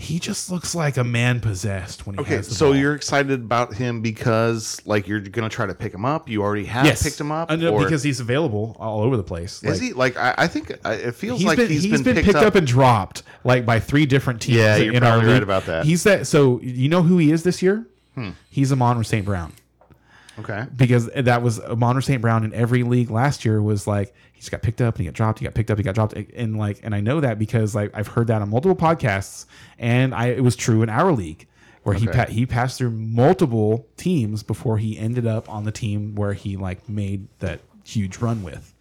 he 0.00 0.20
just 0.20 0.48
looks 0.48 0.76
like 0.76 0.96
a 0.96 1.02
man 1.02 1.40
possessed 1.40 2.06
when 2.06 2.14
he 2.14 2.20
Okay, 2.20 2.36
has 2.36 2.48
the 2.48 2.54
so 2.54 2.66
ball. 2.66 2.76
you're 2.76 2.94
excited 2.94 3.32
about 3.40 3.74
him 3.74 4.00
because 4.00 4.80
like 4.86 5.08
you're 5.08 5.18
gonna 5.18 5.48
try 5.48 5.66
to 5.66 5.74
pick 5.74 5.92
him 5.92 6.04
up. 6.04 6.28
You 6.28 6.40
already 6.42 6.66
have 6.66 7.00
picked 7.00 7.20
him 7.20 7.32
up, 7.32 7.50
Uh, 7.50 7.56
or 7.68 7.82
because 7.82 8.04
he's 8.04 8.20
available 8.20 8.76
all 8.78 9.02
over 9.02 9.16
the 9.16 9.24
place. 9.24 9.60
is 9.64 9.80
he? 9.80 9.92
Like 9.92 10.16
I, 10.16 10.34
I 10.38 10.46
think 10.46 10.72
I- 10.84 10.92
it 10.94 11.14
feels 11.16 11.40
He's 11.40 11.46
like 11.48 11.56
been, 11.58 11.68
he's 11.68 11.82
he's 11.82 12.00
been, 12.02 12.14
picked, 12.14 12.34
up. 12.36 12.54
and 12.54 12.64
dropped 12.66 13.24
like 13.42 13.66
by 13.66 13.80
three 13.80 14.06
different 14.06 14.40
teams. 14.40 14.58
Yeah, 14.58 14.76
you're 14.76 14.94
in 14.94 15.02
our 15.02 15.14
probably 15.14 15.26
right 15.28 15.34
league. 15.34 15.42
about 15.42 15.66
that. 15.66 15.84
He's 15.84 16.04
that. 16.04 16.28
So 16.28 16.60
you 16.60 16.88
know 16.88 17.02
who 17.02 17.18
he 17.18 17.32
is 17.32 17.42
this 17.42 17.60
year? 17.60 17.84
Hmm. 18.14 18.30
He's 18.50 18.70
Amon 18.72 19.02
St. 19.02 19.24
Brown 19.24 19.52
okay. 20.40 20.66
because 20.76 21.06
that 21.06 21.42
was 21.42 21.60
Amon 21.60 22.00
St. 22.02 22.20
Brown 22.22 22.44
in 22.44 22.52
every 22.54 22.82
league 22.82 23.10
last 23.10 23.44
year 23.44 23.60
was 23.62 23.86
like 23.86 24.14
he 24.32 24.40
just 24.40 24.50
got 24.50 24.62
picked 24.62 24.80
up 24.80 24.94
and 24.96 25.00
he 25.00 25.06
got 25.06 25.14
dropped. 25.14 25.38
He 25.40 25.44
got 25.44 25.54
picked 25.54 25.70
up. 25.70 25.78
He 25.78 25.84
got 25.84 25.94
dropped. 25.94 26.12
And 26.14 26.56
like, 26.58 26.80
and 26.82 26.94
I 26.94 27.00
know 27.00 27.20
that 27.20 27.38
because 27.38 27.74
like 27.74 27.90
I've 27.94 28.08
heard 28.08 28.28
that 28.28 28.40
on 28.42 28.48
multiple 28.50 28.76
podcasts, 28.76 29.46
and 29.78 30.14
I 30.14 30.26
it 30.28 30.42
was 30.44 30.56
true 30.56 30.82
in 30.82 30.88
our 30.88 31.12
league 31.12 31.46
where 31.82 31.94
he 31.96 32.08
Okay. 32.08 32.24
pa- 32.24 32.30
he 32.30 32.44
passed 32.46 32.78
through 32.78 32.90
multiple 32.90 33.86
teams 33.96 34.42
before 34.42 34.78
he 34.78 34.98
ended 34.98 35.26
up 35.26 35.48
on 35.48 35.64
the 35.64 35.72
team 35.72 36.14
where 36.14 36.32
he 36.34 36.56
like 36.56 36.88
made 36.88 37.28
that 37.38 37.60
huge 37.84 38.18
run 38.18 38.42
with. 38.42 38.74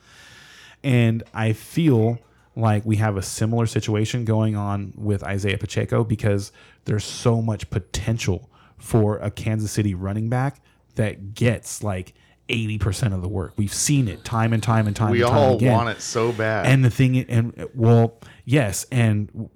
And 0.83 1.23
I 1.33 1.53
feel 1.53 2.19
like 2.55 2.85
we 2.85 2.95
have 2.97 3.17
a 3.17 3.21
similar 3.21 3.65
situation 3.65 4.25
going 4.25 4.55
on 4.55 4.93
with 4.95 5.23
Isaiah 5.23 5.57
Pacheco 5.57 6.03
because 6.03 6.51
there's 6.85 7.03
so 7.03 7.41
much 7.41 7.69
potential 7.69 8.49
for 8.77 9.17
a 9.17 9.29
Kansas 9.31 9.71
City 9.71 9.93
running 9.93 10.29
back 10.29 10.59
that 10.97 11.33
gets 11.33 11.81
like 11.83 12.13
80% 12.49 13.13
of 13.13 13.21
the 13.21 13.27
work. 13.27 13.53
We've 13.57 13.73
seen 13.73 14.07
it 14.07 14.23
time 14.23 14.53
and 14.53 14.61
time 14.61 14.85
and 14.87 14.95
time 14.95 15.11
We 15.11 15.21
and 15.21 15.29
time 15.31 15.37
all 15.39 15.55
again. 15.55 15.73
want 15.73 15.89
it 15.89 16.01
so 16.01 16.31
bad. 16.31 16.65
And 16.67 16.85
the 16.85 16.89
thing, 16.91 17.17
and 17.17 17.67
well, 17.73 18.19
yes, 18.45 18.85
and 18.91 19.49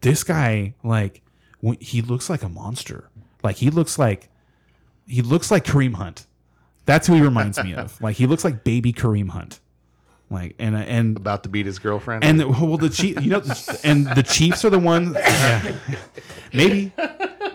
this 0.00 0.22
guy, 0.24 0.74
like, 0.84 1.22
he 1.80 2.00
looks 2.02 2.30
like 2.30 2.42
a 2.42 2.48
monster. 2.48 3.10
Like 3.42 3.56
he 3.56 3.70
looks 3.70 3.98
like 3.98 4.28
he 5.06 5.22
looks 5.22 5.50
like 5.50 5.64
Kareem 5.64 5.94
Hunt. 5.94 6.26
That's 6.84 7.06
who 7.06 7.14
he 7.14 7.20
reminds 7.20 7.62
me 7.62 7.74
of. 7.74 8.00
Like 8.00 8.16
he 8.16 8.26
looks 8.26 8.44
like 8.44 8.62
baby 8.64 8.92
Kareem 8.92 9.30
Hunt. 9.30 9.60
Like 10.30 10.54
and 10.58 10.74
and 10.76 11.16
about 11.16 11.42
to 11.44 11.48
beat 11.48 11.66
his 11.66 11.78
girlfriend. 11.78 12.24
and 12.24 12.40
the, 12.40 12.48
well, 12.48 12.76
the 12.76 12.88
Chief, 12.88 13.20
you 13.20 13.30
know, 13.30 13.42
and 13.84 14.06
the 14.06 14.22
Chiefs 14.24 14.64
are 14.64 14.70
the 14.70 14.78
ones. 14.78 15.16
Yeah, 15.26 15.74
maybe 16.52 16.92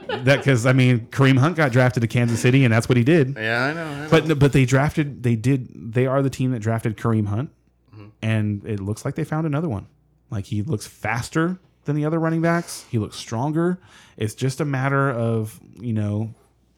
that 0.07 0.37
because 0.37 0.65
I 0.65 0.73
mean 0.73 1.07
Kareem 1.07 1.37
Hunt 1.37 1.55
got 1.55 1.71
drafted 1.71 2.01
to 2.01 2.07
Kansas 2.07 2.39
City, 2.41 2.63
and 2.63 2.73
that's 2.73 2.87
what 2.89 2.97
he 2.97 3.03
did. 3.03 3.35
yeah, 3.37 3.65
I 3.65 3.73
know. 3.73 3.85
I 3.85 3.95
know. 4.01 4.07
But 4.09 4.39
but 4.39 4.53
they 4.53 4.65
drafted 4.65 5.23
they 5.23 5.35
did 5.35 5.93
they 5.93 6.05
are 6.07 6.21
the 6.21 6.29
team 6.29 6.51
that 6.51 6.59
drafted 6.59 6.97
Kareem 6.97 7.27
Hunt, 7.27 7.49
Mm-hmm. 7.93 8.07
and 8.21 8.65
it 8.65 8.79
looks 8.79 9.03
like 9.05 9.15
they 9.15 9.23
found 9.25 9.45
another 9.45 9.67
one. 9.69 9.87
Like 10.29 10.45
he 10.45 10.61
looks 10.61 10.87
faster 10.87 11.59
than 11.85 11.95
the 11.95 12.05
other 12.05 12.19
running 12.19 12.41
backs. 12.41 12.85
He 12.89 12.97
looks 12.99 13.17
stronger. 13.17 13.79
It's 14.17 14.33
just 14.35 14.61
a 14.61 14.65
matter 14.65 15.09
of 15.11 15.59
you 15.79 15.93
know 15.93 16.33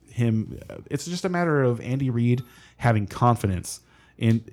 him. 0.09 0.59
It's 0.89 1.05
just 1.05 1.23
a 1.25 1.29
matter 1.29 1.61
of 1.63 1.79
Andy 1.81 2.09
Reid 2.09 2.41
having 2.77 3.05
confidence 3.07 3.81
in 4.17 4.43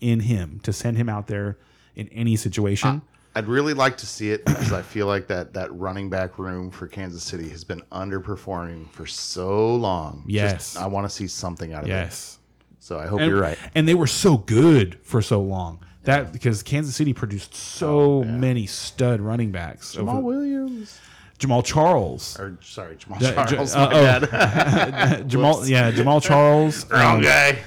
in 0.00 0.20
him 0.20 0.60
to 0.64 0.72
send 0.72 0.96
him 0.96 1.08
out 1.08 1.28
there 1.28 1.58
in 1.94 2.08
any 2.08 2.36
situation. 2.36 3.02
I'd 3.34 3.46
really 3.48 3.72
like 3.74 3.96
to 3.98 4.06
see 4.06 4.30
it 4.30 4.44
because 4.44 4.72
I 4.72 4.82
feel 4.82 5.06
like 5.06 5.26
that 5.28 5.54
that 5.54 5.74
running 5.74 6.10
back 6.10 6.38
room 6.38 6.70
for 6.70 6.86
Kansas 6.86 7.22
City 7.22 7.48
has 7.48 7.64
been 7.64 7.80
underperforming 7.90 8.90
for 8.90 9.06
so 9.06 9.74
long. 9.74 10.24
Yes. 10.26 10.52
Just- 10.74 10.78
I 10.78 10.86
want 10.86 11.08
to 11.08 11.14
see 11.14 11.26
something 11.26 11.72
out 11.72 11.84
of 11.84 11.88
it. 11.88 11.92
yes. 11.92 12.38
So 12.78 12.98
I 12.98 13.06
hope 13.06 13.20
And, 13.20 13.30
you're 13.30 13.40
right. 13.40 13.56
and 13.74 13.86
they 13.88 13.94
were 13.94 14.06
so 14.08 14.36
good 14.38 14.98
for 15.02 15.22
so 15.22 15.40
long. 15.40 15.78
That 16.04 16.32
because 16.32 16.64
Kansas 16.64 16.96
City 16.96 17.12
produced 17.14 17.54
so 17.54 18.24
many 18.24 18.66
stud 18.66 19.20
running 19.20 19.52
backs. 19.52 19.94
Jamaal 19.94 20.14
over- 20.14 20.20
Williams. 20.22 20.98
Jamaal 21.38 21.64
Charles. 21.64 22.38
Or 22.40 22.58
sorry, 22.60 22.96
Jamaal 22.96 23.20
Ja- 23.20 23.30
Ja- 23.30 23.46
Charles. 23.46 23.74
uh, 23.74 23.88
oh. 23.92 24.02
bad. 24.02 24.22
Jamaal, 25.28 25.68
yeah, 25.68 25.90
Jamaal 25.92 26.20
Charles. 26.22 26.84
Wrong 26.90 27.16
um, 27.16 27.22
guy. 27.22 27.58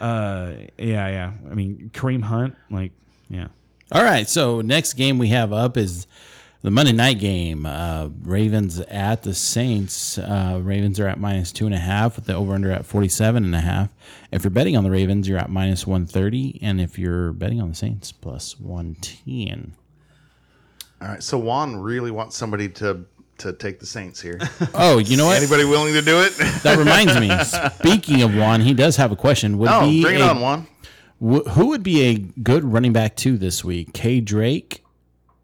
uh, 0.00 0.52
yeah, 0.76 1.08
yeah. 1.08 1.32
I 1.50 1.54
mean, 1.54 1.90
Kareem 1.94 2.22
Hunt, 2.22 2.56
like, 2.70 2.92
yeah. 3.28 3.48
All 3.92 4.02
right, 4.02 4.28
so 4.28 4.60
next 4.60 4.94
game 4.94 5.18
we 5.18 5.28
have 5.28 5.52
up 5.52 5.76
is 5.76 6.06
the 6.62 6.70
Monday 6.70 6.92
night 6.92 7.18
game. 7.18 7.66
Uh, 7.66 8.08
Ravens 8.22 8.80
at 8.80 9.22
the 9.22 9.34
Saints. 9.34 10.16
Uh, 10.16 10.58
Ravens 10.62 10.98
are 10.98 11.06
at 11.06 11.20
minus 11.20 11.52
two 11.52 11.66
and 11.66 11.74
a 11.74 11.78
half 11.78 12.16
with 12.16 12.24
the 12.24 12.34
over 12.34 12.54
under 12.54 12.72
at 12.72 12.86
47 12.86 13.44
and 13.44 13.54
a 13.54 13.60
half. 13.60 13.90
If 14.32 14.42
you're 14.42 14.50
betting 14.50 14.74
on 14.74 14.84
the 14.84 14.90
Ravens, 14.90 15.28
you're 15.28 15.38
at 15.38 15.50
minus 15.50 15.86
130. 15.86 16.60
And 16.62 16.80
if 16.80 16.98
you're 16.98 17.32
betting 17.32 17.60
on 17.60 17.68
the 17.68 17.74
Saints, 17.74 18.10
plus 18.10 18.58
110. 18.58 19.74
All 21.02 21.08
right. 21.08 21.22
So 21.22 21.36
Juan 21.36 21.76
really 21.76 22.10
wants 22.10 22.36
somebody 22.36 22.70
to 22.70 23.04
to 23.36 23.52
take 23.52 23.80
the 23.80 23.86
Saints 23.86 24.20
here. 24.20 24.38
Oh, 24.74 24.98
you 24.98 25.16
know 25.16 25.26
what? 25.26 25.36
Anybody 25.36 25.64
willing 25.64 25.92
to 25.92 26.02
do 26.02 26.20
it? 26.20 26.32
That 26.62 26.78
reminds 26.78 27.18
me. 27.20 27.30
Speaking 27.78 28.22
of 28.22 28.34
Juan, 28.34 28.60
he 28.60 28.74
does 28.74 28.96
have 28.96 29.12
a 29.12 29.16
question. 29.16 29.58
Would 29.58 29.68
oh, 29.70 29.82
be 29.82 30.02
bring 30.02 30.16
it 30.16 30.20
a- 30.20 30.30
on, 30.30 30.40
Juan. 30.40 30.66
Wh- 31.20 31.48
who 31.50 31.68
would 31.68 31.82
be 31.82 32.02
a 32.02 32.18
good 32.18 32.64
running 32.64 32.92
back 32.92 33.16
two 33.16 33.38
this 33.38 33.64
week? 33.64 33.92
K. 33.92 34.20
Drake 34.20 34.84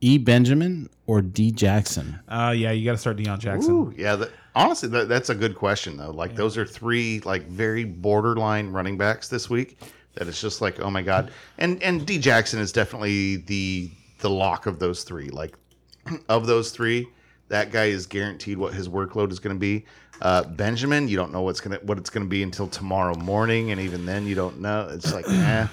E. 0.01 0.19
Benjamin 0.19 0.89
or 1.07 1.21
D. 1.21 1.51
Jackson? 1.51 2.19
Uh, 2.29 2.55
yeah, 2.57 2.71
you 2.71 2.85
got 2.85 2.93
to 2.93 2.99
start 2.99 3.17
Deon 3.17 3.39
Jackson. 3.39 3.73
Ooh, 3.73 3.95
yeah. 3.97 4.17
That, 4.17 4.31
honestly, 4.55 4.89
that, 4.91 5.09
that's 5.09 5.31
a 5.31 5.35
good 5.35 5.55
question 5.55 5.97
though. 5.97 6.11
Like 6.11 6.35
those 6.35 6.57
are 6.57 6.67
three 6.67 7.21
like 7.21 7.47
very 7.49 7.85
borderline 7.85 8.71
running 8.71 8.97
backs 8.97 9.29
this 9.29 9.51
week. 9.51 9.79
That 10.15 10.29
it's 10.29 10.41
just 10.41 10.61
like, 10.61 10.81
oh 10.81 10.91
my 10.91 11.03
god. 11.03 11.31
And 11.59 11.83
and 11.83 12.07
D 12.07 12.19
Jackson 12.19 12.61
is 12.61 12.73
definitely 12.73 13.37
the 13.37 13.91
the 14.21 14.31
lock 14.31 14.67
of 14.67 14.79
those 14.79 15.05
three. 15.05 15.29
Like 15.29 15.55
of 16.29 16.47
those 16.47 16.71
three, 16.71 17.07
that 17.49 17.71
guy 17.71 17.87
is 17.87 18.07
guaranteed 18.07 18.59
what 18.59 18.75
his 18.75 18.89
workload 18.89 19.31
is 19.31 19.39
going 19.39 19.55
to 19.55 19.61
be. 19.61 19.85
Uh, 20.21 20.43
Benjamin, 20.45 21.09
you 21.09 21.17
don't 21.17 21.33
know 21.33 21.43
what's 21.43 21.61
gonna 21.61 21.79
what 21.83 21.97
it's 21.99 22.11
going 22.11 22.25
to 22.27 22.29
be 22.29 22.43
until 22.43 22.69
tomorrow 22.69 23.15
morning, 23.17 23.71
and 23.71 23.81
even 23.81 24.05
then, 24.05 24.27
you 24.27 24.35
don't 24.35 24.61
know. 24.61 24.89
It's 24.93 25.13
like, 25.15 25.25
eh. 25.29 25.67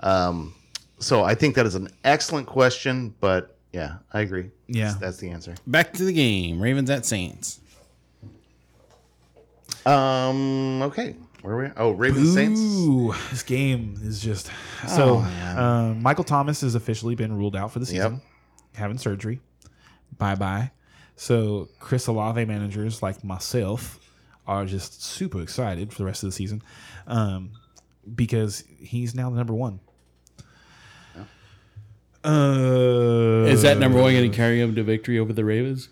Um, 0.00 0.54
so 0.98 1.24
I 1.24 1.34
think 1.34 1.54
that 1.56 1.66
is 1.66 1.74
an 1.74 1.88
excellent 2.04 2.46
question, 2.46 3.14
but 3.20 3.56
yeah, 3.72 3.96
I 4.12 4.20
agree. 4.20 4.50
Yeah. 4.68 4.86
that's, 4.88 4.96
that's 4.98 5.16
the 5.18 5.30
answer. 5.30 5.54
Back 5.66 5.92
to 5.94 6.04
the 6.04 6.12
game. 6.12 6.60
Ravens 6.62 6.88
at 6.90 7.04
Saints. 7.06 7.60
Um. 9.86 10.82
Okay. 10.82 11.16
Where 11.42 11.54
are 11.54 11.62
we? 11.64 11.70
Oh, 11.76 11.90
Ravens 11.92 12.34
Saints. 12.34 12.60
This 13.30 13.42
game 13.42 13.98
is 14.02 14.20
just 14.20 14.50
so. 14.86 15.18
um, 15.56 16.02
Michael 16.02 16.24
Thomas 16.24 16.60
has 16.60 16.74
officially 16.74 17.14
been 17.14 17.32
ruled 17.36 17.56
out 17.56 17.72
for 17.72 17.78
the 17.78 17.86
season, 17.86 18.12
Yep. 18.14 18.22
having 18.74 18.98
surgery. 18.98 19.40
Bye 20.18 20.34
bye. 20.34 20.70
So 21.24 21.68
Chris 21.80 22.06
Olave 22.06 22.42
managers 22.46 23.02
like 23.02 23.22
myself 23.22 24.00
are 24.46 24.64
just 24.64 25.04
super 25.04 25.42
excited 25.42 25.92
for 25.92 25.98
the 25.98 26.06
rest 26.06 26.22
of 26.22 26.28
the 26.28 26.32
season, 26.32 26.62
um, 27.06 27.50
because 28.14 28.64
he's 28.78 29.14
now 29.14 29.28
the 29.28 29.36
number 29.36 29.52
one. 29.52 29.80
Uh, 32.24 33.44
Is 33.48 33.60
that 33.60 33.76
number 33.76 34.00
one 34.00 34.12
going 34.14 34.30
to 34.30 34.34
carry 34.34 34.62
him 34.62 34.74
to 34.76 34.82
victory 34.82 35.18
over 35.18 35.34
the 35.34 35.44
Ravens? 35.44 35.90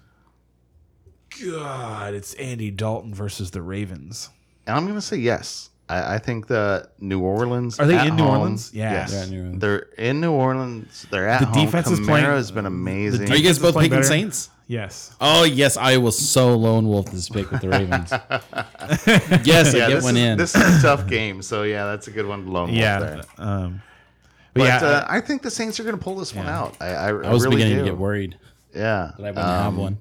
God? 1.44 2.14
It's 2.14 2.32
Andy 2.34 2.70
Dalton 2.70 3.12
versus 3.12 3.50
the 3.50 3.60
Ravens. 3.60 4.30
And 4.66 4.76
I'm 4.78 4.84
going 4.84 4.94
to 4.96 5.02
say 5.02 5.18
yes. 5.18 5.68
I, 5.90 6.14
I 6.14 6.18
think 6.18 6.46
the 6.46 6.88
New 7.00 7.20
Orleans 7.20 7.78
Are 7.78 7.84
they 7.86 8.00
in 8.06 8.16
New 8.16 8.22
home- 8.24 8.30
Orleans? 8.38 8.72
Yeah. 8.72 8.92
Yes. 8.92 9.10
They're 9.12 9.22
at 9.22 9.28
New 9.30 9.40
Orleans. 9.42 9.60
They're 9.60 9.78
in 9.98 10.20
New 10.22 10.32
Orleans. 10.32 11.06
They're 11.10 11.28
at 11.28 11.40
The 11.40 11.46
home. 11.46 11.64
defense 11.66 11.90
is 11.90 12.00
playing- 12.00 12.24
has 12.24 12.50
been 12.50 12.64
amazing. 12.64 13.30
Are 13.30 13.36
you 13.36 13.44
guys 13.44 13.58
both 13.58 13.74
picking 13.74 13.90
better. 13.90 14.02
Saints? 14.04 14.48
Yes. 14.70 15.16
Oh 15.20 15.44
yes, 15.44 15.76
I 15.78 15.96
was 15.96 16.16
so 16.18 16.54
lone 16.54 16.86
wolf 16.86 17.10
this 17.10 17.28
pick 17.30 17.50
with 17.50 17.62
the 17.62 17.70
Ravens. 17.70 18.10
yes, 19.46 19.74
I 19.74 19.78
yeah, 19.78 19.88
get 19.88 19.90
this 19.94 20.04
one 20.04 20.16
is, 20.16 20.22
in. 20.22 20.38
this 20.38 20.54
is 20.54 20.78
a 20.78 20.82
tough 20.82 21.06
game. 21.08 21.40
So 21.42 21.62
yeah, 21.62 21.86
that's 21.86 22.06
a 22.08 22.10
good 22.10 22.26
one 22.26 22.44
to 22.44 22.50
lone 22.50 22.68
wolf 22.68 22.78
Yeah. 22.78 22.98
there. 23.00 23.22
Um, 23.38 23.82
but, 24.54 24.60
But 24.60 24.64
yeah, 24.64 24.76
uh, 24.88 25.06
I 25.08 25.20
think 25.22 25.40
the 25.42 25.50
Saints 25.50 25.80
are 25.80 25.84
going 25.84 25.96
to 25.96 26.02
pull 26.02 26.16
this 26.16 26.34
one 26.34 26.46
out. 26.46 26.76
I, 26.80 26.86
I, 26.88 27.08
I 27.08 27.32
was 27.32 27.44
really 27.44 27.56
beginning 27.56 27.78
do. 27.78 27.84
to 27.84 27.90
get 27.90 27.98
worried 27.98 28.36
Yeah, 28.74 29.12
that 29.18 29.24
I 29.24 29.30
wouldn't 29.30 29.36
have 29.38 29.66
Um, 29.66 29.76
one. 29.78 29.98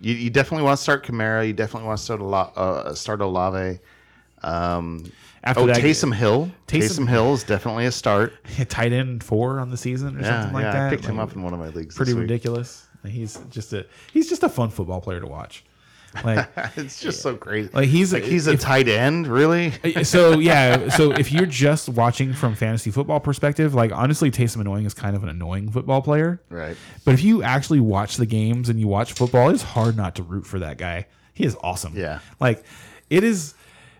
You, 0.00 0.14
you 0.14 0.30
definitely 0.30 0.64
want 0.64 0.76
to 0.78 0.82
start 0.82 1.04
Kamara. 1.04 1.46
You 1.46 1.52
definitely 1.52 1.86
want 1.86 1.98
to 1.98 2.04
start 2.04 2.20
a 2.20 2.24
lot. 2.24 2.56
Uh, 2.56 2.94
start 2.94 3.20
Olave. 3.20 3.80
Um, 4.42 5.10
After 5.44 5.62
oh, 5.62 5.66
that- 5.66 5.76
Taysom 5.78 6.14
Hill. 6.14 6.50
Taysom- 6.68 7.00
Taysom, 7.04 7.08
Hill 7.08 7.34
is 7.34 7.44
definitely 7.44 7.86
a 7.86 7.92
start. 7.92 8.32
tight 8.68 8.92
end 8.92 9.22
four 9.24 9.58
on 9.60 9.70
the 9.70 9.76
season 9.76 10.16
or 10.16 10.20
Yeah, 10.20 10.40
something 10.42 10.54
like 10.54 10.62
yeah. 10.64 10.72
that. 10.72 10.86
I 10.86 10.90
picked 10.90 11.04
him 11.06 11.18
up 11.18 11.34
in 11.34 11.42
one 11.42 11.52
of 11.52 11.58
my 11.58 11.68
leagues. 11.68 11.94
Pretty 11.96 12.12
this 12.12 12.16
week. 12.16 12.22
ridiculous. 12.22 12.85
He's 13.06 13.38
just 13.50 13.72
a 13.72 13.86
he's 14.12 14.28
just 14.28 14.42
a 14.42 14.48
fun 14.48 14.70
football 14.70 15.00
player 15.00 15.20
to 15.20 15.26
watch. 15.26 15.64
Like 16.24 16.48
It's 16.76 17.00
just 17.00 17.20
so 17.20 17.36
crazy. 17.36 17.68
Like, 17.74 17.88
he's- 17.88 18.12
like 18.12 18.22
he's 18.22 18.46
a 18.48 18.52
if- 18.52 18.60
tight 18.60 18.88
end, 18.88 19.26
really. 19.26 19.72
Uh, 19.84 20.02
so 20.04 20.38
yeah. 20.38 20.88
So 20.88 21.12
if 21.12 21.30
you're 21.32 21.44
just 21.46 21.88
watching 21.90 22.32
from 22.32 22.54
fantasy 22.54 22.90
football 22.90 23.20
perspective, 23.20 23.74
like 23.74 23.92
honestly, 23.92 24.30
Taysom 24.30 24.60
Annoying 24.60 24.86
is 24.86 24.94
kind 24.94 25.14
of 25.14 25.22
an 25.22 25.28
annoying 25.28 25.70
football 25.70 26.00
player. 26.02 26.40
Right. 26.48 26.76
But 27.04 27.14
if 27.14 27.22
you 27.22 27.42
actually 27.42 27.80
watch 27.80 28.16
the 28.16 28.26
games 28.26 28.68
and 28.68 28.80
you 28.80 28.88
watch 28.88 29.12
football, 29.12 29.50
it's 29.50 29.62
hard 29.62 29.96
not 29.96 30.14
to 30.16 30.22
root 30.22 30.46
for 30.46 30.58
that 30.60 30.78
guy. 30.78 31.06
He 31.34 31.44
is 31.44 31.56
awesome. 31.62 31.94
Yeah. 31.96 32.20
Like 32.40 32.64
it 33.10 33.22
is 33.22 33.54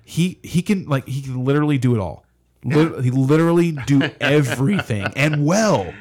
he 0.04 0.38
he 0.42 0.62
can 0.62 0.86
like 0.86 1.06
he 1.06 1.20
can 1.20 1.44
literally 1.44 1.76
do 1.76 1.94
it 1.94 2.00
all. 2.00 2.24
He 2.62 2.70
literally 3.10 3.72
do 3.72 4.00
everything 4.20 5.04
and 5.16 5.44
well. 5.44 5.92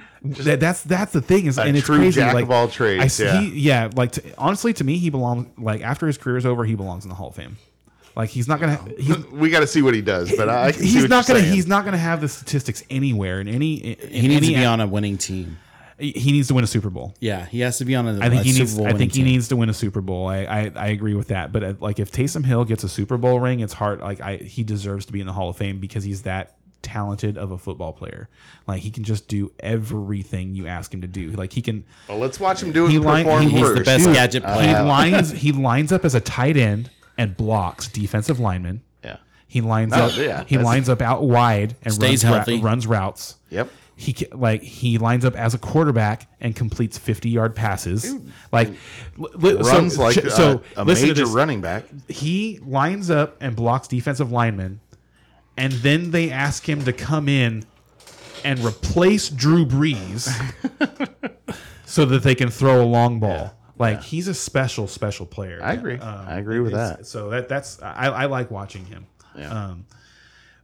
That, 0.44 0.60
that's 0.60 0.82
that's 0.84 1.12
the 1.14 1.22
thing 1.22 1.46
is 1.46 1.58
A 1.58 1.64
and 1.64 1.78
it's 1.78 1.86
true 1.86 1.98
crazy 1.98 2.20
jack 2.22 2.34
like 2.34 2.44
of 2.44 2.52
all 2.52 2.68
trades, 2.68 3.02
I, 3.02 3.06
s- 3.06 3.20
yeah. 3.20 3.40
he, 3.42 3.50
yeah 3.60 3.90
like 3.96 4.12
to, 4.14 4.24
honestly 4.38 4.74
to 4.74 4.84
me 4.84 4.98
he 4.98 5.10
belongs 5.10 5.48
like 5.58 5.82
after 5.82 6.08
his 6.08 6.18
career 6.18 6.38
is 6.38 6.46
over 6.46 6.64
he 6.66 6.76
belongs 6.76 7.04
in 7.06 7.10
the 7.10 7.16
Hall 7.16 7.30
of 7.30 7.36
Fame. 7.36 7.58
Like 8.16 8.30
he's 8.30 8.48
not 8.48 8.60
gonna 8.60 8.80
he's, 8.98 9.18
We 9.32 9.50
got 9.50 9.60
to 9.60 9.68
see 9.68 9.82
what 9.82 9.94
he 9.94 10.02
does, 10.02 10.34
but 10.36 10.48
I 10.50 10.72
can 10.72 10.82
see 10.82 10.88
he's 10.88 11.02
what 11.04 11.10
not 11.10 11.28
you're 11.28 11.36
gonna 11.36 11.40
saying. 11.46 11.54
he's 11.54 11.68
not 11.68 11.84
gonna 11.86 11.98
have 11.98 12.22
the 12.22 12.30
statistics 12.30 12.84
anywhere 12.90 13.42
in 13.42 13.48
any 13.48 13.74
in 13.76 14.10
He 14.10 14.28
needs 14.28 14.38
any, 14.46 14.54
to 14.56 14.60
be 14.60 14.66
on 14.66 14.80
a 14.82 14.88
winning 14.88 15.18
team. 15.18 15.58
he 16.00 16.32
needs 16.32 16.48
to 16.50 16.54
win 16.54 16.64
a 16.64 16.68
Super 16.68 16.90
Bowl. 16.90 17.14
Yeah, 17.20 17.46
he 17.46 17.60
has 17.62 17.78
to 17.80 17.86
be 17.86 17.94
on 17.96 18.08
a. 18.08 18.18
I 18.20 18.30
think 18.30 18.42
a 18.42 18.44
he 18.44 18.52
Super 18.52 18.60
needs. 18.64 18.78
Bowl 18.78 18.88
I 18.88 18.94
think 18.94 19.12
he 19.14 19.20
team. 19.20 19.26
needs 19.26 19.48
to 19.50 19.56
win 19.58 19.70
a 19.70 19.74
Super 19.74 20.02
Bowl. 20.02 20.28
I, 20.28 20.38
I, 20.44 20.72
I 20.76 20.88
agree 20.88 21.14
with 21.14 21.28
that. 21.30 21.52
But 21.52 21.64
uh, 21.64 21.74
like, 21.80 22.00
if 22.00 22.12
Taysom 22.12 22.46
Hill 22.46 22.64
gets 22.66 22.84
a 22.84 22.90
Super 22.90 23.18
Bowl 23.18 23.40
ring, 23.40 23.60
it's 23.62 23.74
hard. 23.74 24.00
Like, 24.02 24.20
I 24.22 24.38
he 24.38 24.64
deserves 24.64 25.06
to 25.08 25.14
be 25.14 25.20
in 25.22 25.28
the 25.28 25.34
Hall 25.34 25.50
of 25.50 25.56
Fame 25.58 25.80
because 25.80 26.04
he's 26.04 26.24
that 26.24 26.56
talented 26.86 27.38
of 27.38 27.52
a 27.52 27.58
football 27.58 27.92
player. 27.92 28.30
Like, 28.68 28.82
he 28.82 28.92
can 28.92 29.04
just 29.04 29.28
do 29.28 29.52
everything 29.60 30.56
you 30.56 30.68
ask 30.68 30.94
him 30.94 31.02
to 31.02 31.08
do. 31.08 31.32
Like, 31.32 31.52
he 31.54 31.62
can. 31.62 31.84
Well, 32.08 32.20
let's 32.20 32.40
watch 32.40 32.62
him 32.64 32.72
do 32.72 32.86
it. 32.86 32.92
He 32.92 33.00
line- 33.00 33.26
he- 33.44 33.50
He's 33.50 33.62
first. 33.62 33.76
the 33.80 33.84
best 33.84 34.06
Dude, 34.06 34.14
gadget 34.14 34.46
Uh, 34.46 34.60
He 34.60 34.74
lines. 34.88 35.32
He 35.32 35.52
lines 35.52 35.92
up 35.92 36.06
as 36.06 36.16
a 36.16 36.22
tight 36.22 36.56
end 36.58 36.90
and 37.18 37.36
blocks 37.36 37.88
defensive 37.88 38.40
linemen. 38.40 38.82
Yeah. 39.04 39.18
He 39.48 39.62
lines 39.62 39.92
No, 39.92 40.06
up. 40.06 40.18
yeah, 40.18 40.44
he 40.48 40.58
lines 40.58 40.90
up 40.90 41.02
out 41.02 41.24
wide 41.24 41.76
and 41.84 41.94
Stays 41.94 42.24
runs, 42.24 42.32
ra- 42.32 42.38
healthy. 42.38 42.62
runs 42.62 42.88
routes. 42.88 43.36
Yep. 43.50 43.70
He 43.98 44.14
like 44.34 44.62
he 44.62 44.98
lines 44.98 45.24
up 45.24 45.38
as 45.38 45.54
a 45.54 45.58
quarterback 45.58 46.28
and 46.42 46.54
completes 46.54 46.98
fifty 46.98 47.30
yard 47.30 47.56
passes. 47.56 48.14
Like 48.52 48.68
li- 49.18 49.30
li- 49.36 49.64
so- 49.64 49.72
Runs 49.72 49.98
like 49.98 50.16
so. 50.16 50.62
a, 50.76 50.82
a 50.82 50.86
major 50.86 51.26
running 51.28 51.62
back. 51.62 51.86
He 52.10 52.60
lines 52.66 53.10
up 53.10 53.38
and 53.40 53.56
blocks 53.56 53.88
defensive 53.88 54.34
linemen, 54.34 54.82
and 55.58 55.74
then 55.74 56.12
they 56.12 56.32
ask 56.32 56.68
him 56.68 56.84
to 56.86 56.94
come 56.94 57.30
in 57.30 57.64
and 58.44 58.60
replace 58.60 59.30
Drew 59.30 59.66
Brees 59.66 60.30
so 61.86 62.06
that 62.06 62.24
they 62.24 62.36
can 62.36 62.50
throw 62.50 62.84
a 62.84 62.86
long 62.86 63.20
ball. 63.20 63.56
Like 63.78 64.02
he's 64.02 64.28
a 64.28 64.34
special, 64.34 64.88
special 64.88 65.26
player. 65.26 65.60
I 65.62 65.74
agree. 65.74 65.98
Um, 65.98 66.28
I 66.28 66.38
agree 66.38 66.60
with 66.60 66.74
that. 66.74 67.06
So 67.06 67.30
that 67.32 67.50
that's 67.50 67.82
I, 67.82 68.08
I 68.08 68.26
like 68.26 68.50
watching 68.50 68.86
him. 68.86 69.06
Yeah. 69.38 69.50
Um, 69.50 69.86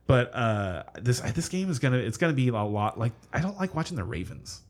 but 0.07 0.33
uh, 0.33 0.83
this 1.01 1.19
this 1.19 1.49
game 1.49 1.69
is 1.69 1.79
gonna 1.79 1.97
it's 1.97 2.17
gonna 2.17 2.33
be 2.33 2.47
a 2.49 2.53
lot 2.63 2.97
like 2.97 3.11
I 3.33 3.41
don't 3.41 3.57
like 3.59 3.75
watching 3.75 3.97
the 3.97 4.03
Ravens. 4.03 4.61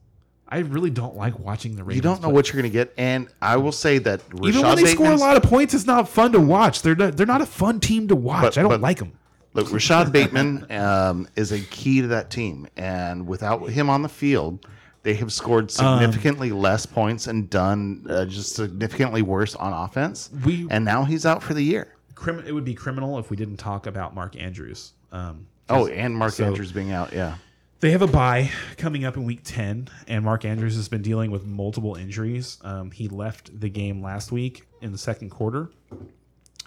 I 0.51 0.59
really 0.59 0.89
don't 0.89 1.15
like 1.15 1.39
watching 1.39 1.77
the 1.77 1.83
Ravens. 1.83 1.95
You 1.95 2.01
don't 2.01 2.21
know 2.21 2.27
play. 2.27 2.33
what 2.33 2.47
you're 2.47 2.61
going 2.61 2.69
to 2.69 2.77
get, 2.77 2.93
and 2.97 3.29
I 3.41 3.55
will 3.55 3.71
say 3.71 3.99
that 3.99 4.19
Rashad 4.31 4.47
Even 4.49 4.61
when 4.63 4.75
they 4.75 4.85
score 4.85 5.13
a 5.13 5.15
lot 5.15 5.37
of 5.37 5.43
points, 5.43 5.73
it's 5.73 5.85
not 5.85 6.09
fun 6.09 6.33
to 6.33 6.41
watch. 6.41 6.81
They're 6.81 6.93
not, 6.93 7.15
they're 7.15 7.25
not 7.25 7.39
a 7.39 7.45
fun 7.45 7.79
team 7.79 8.09
to 8.09 8.17
watch. 8.17 8.41
But- 8.41 8.57
I 8.57 8.61
don't 8.61 8.71
but- 8.71 8.81
like 8.81 8.97
them. 8.97 9.13
Look, 9.53 9.67
Rashad 9.67 10.11
Bateman 10.11 10.65
um, 10.71 11.27
is 11.35 11.51
a 11.51 11.59
key 11.59 12.01
to 12.01 12.07
that 12.07 12.29
team, 12.29 12.67
and 12.77 13.27
without 13.27 13.59
him 13.69 13.89
on 13.89 14.01
the 14.01 14.09
field, 14.09 14.65
they 15.03 15.13
have 15.15 15.33
scored 15.33 15.65
Um, 15.79 15.99
significantly 15.99 16.51
less 16.51 16.85
points 16.85 17.27
and 17.27 17.49
done 17.49 18.05
uh, 18.09 18.25
just 18.25 18.55
significantly 18.55 19.21
worse 19.21 19.55
on 19.55 19.73
offense. 19.73 20.29
We- 20.45 20.67
and 20.69 20.85
now 20.85 21.03
he's 21.03 21.25
out 21.25 21.43
for 21.43 21.53
the 21.53 21.63
year. 21.63 21.95
Crim- 22.15 22.43
it 22.45 22.53
would 22.53 22.63
be 22.65 22.73
criminal 22.75 23.17
if 23.19 23.29
we 23.29 23.35
didn't 23.35 23.57
talk 23.57 23.87
about 23.87 24.13
Mark 24.15 24.35
Andrews. 24.39 24.93
Um, 25.11 25.47
Oh, 25.69 25.87
and 25.87 26.15
Mark 26.15 26.33
So- 26.33 26.45
Andrews 26.45 26.71
being 26.71 26.91
out, 26.91 27.11
yeah. 27.13 27.35
They 27.79 27.91
have 27.91 28.01
a 28.03 28.07
bye 28.07 28.51
coming 28.77 29.05
up 29.05 29.17
in 29.17 29.23
week 29.23 29.39
10, 29.43 29.87
and 30.07 30.23
Mark 30.23 30.45
Andrews 30.45 30.75
has 30.75 30.87
been 30.87 31.01
dealing 31.01 31.31
with 31.31 31.45
multiple 31.45 31.95
injuries. 31.95 32.57
Um, 32.61 32.91
he 32.91 33.07
left 33.07 33.59
the 33.59 33.69
game 33.69 34.03
last 34.03 34.31
week 34.31 34.67
in 34.81 34.91
the 34.91 34.97
second 34.99 35.29
quarter. 35.31 35.71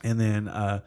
And 0.02 0.18
then, 0.20 0.48
uh, 0.48 0.80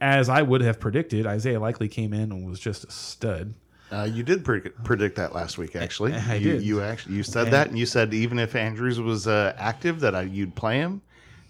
as 0.00 0.28
I 0.28 0.42
would 0.42 0.60
have 0.60 0.80
predicted, 0.80 1.26
Isaiah 1.26 1.60
Likely 1.60 1.88
came 1.88 2.12
in 2.12 2.32
and 2.32 2.46
was 2.46 2.60
just 2.60 2.84
a 2.84 2.90
stud. 2.90 3.54
Uh, 3.92 4.08
you 4.10 4.22
did 4.22 4.44
pre- 4.44 4.60
predict 4.60 5.16
that 5.16 5.34
last 5.34 5.58
week, 5.58 5.76
actually. 5.76 6.12
I 6.28 6.34
you, 6.36 6.52
did. 6.52 6.62
You 6.62 6.82
actually 6.82 7.16
you 7.16 7.22
said 7.22 7.50
that, 7.52 7.68
and 7.68 7.78
you 7.78 7.86
said 7.86 8.12
even 8.12 8.38
if 8.38 8.56
Andrews 8.56 9.00
was 9.00 9.26
uh, 9.26 9.54
active, 9.56 10.00
that 10.00 10.14
I, 10.14 10.22
you'd 10.22 10.54
play 10.54 10.78
him. 10.78 11.02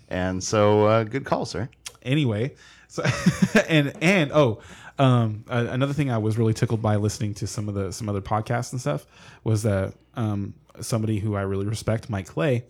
And 0.09 0.43
so, 0.43 0.85
uh, 0.87 1.05
good 1.05 1.25
call, 1.25 1.47
sir. 1.47 1.69
anyway 2.03 2.53
so 2.89 3.03
and 3.69 3.93
and 4.01 4.31
oh 4.33 4.61
um 4.99 5.45
another 5.49 5.93
thing 5.93 6.11
i 6.11 6.19
was 6.19 6.39
really 6.39 6.55
tickled 6.55 6.81
by 6.81 6.97
listening 6.97 7.35
to 7.35 7.47
some 7.47 7.69
of 7.69 7.75
the 7.75 7.93
some 7.93 8.09
other 8.09 8.21
podcasts 8.21 8.73
and 8.73 8.81
stuff 8.81 9.07
was 9.43 9.62
that 9.62 9.95
um 10.15 10.55
somebody 10.81 11.19
who 11.19 11.35
i 11.35 11.43
really 11.43 11.66
respect 11.66 12.09
mike 12.09 12.27
clay 12.27 12.65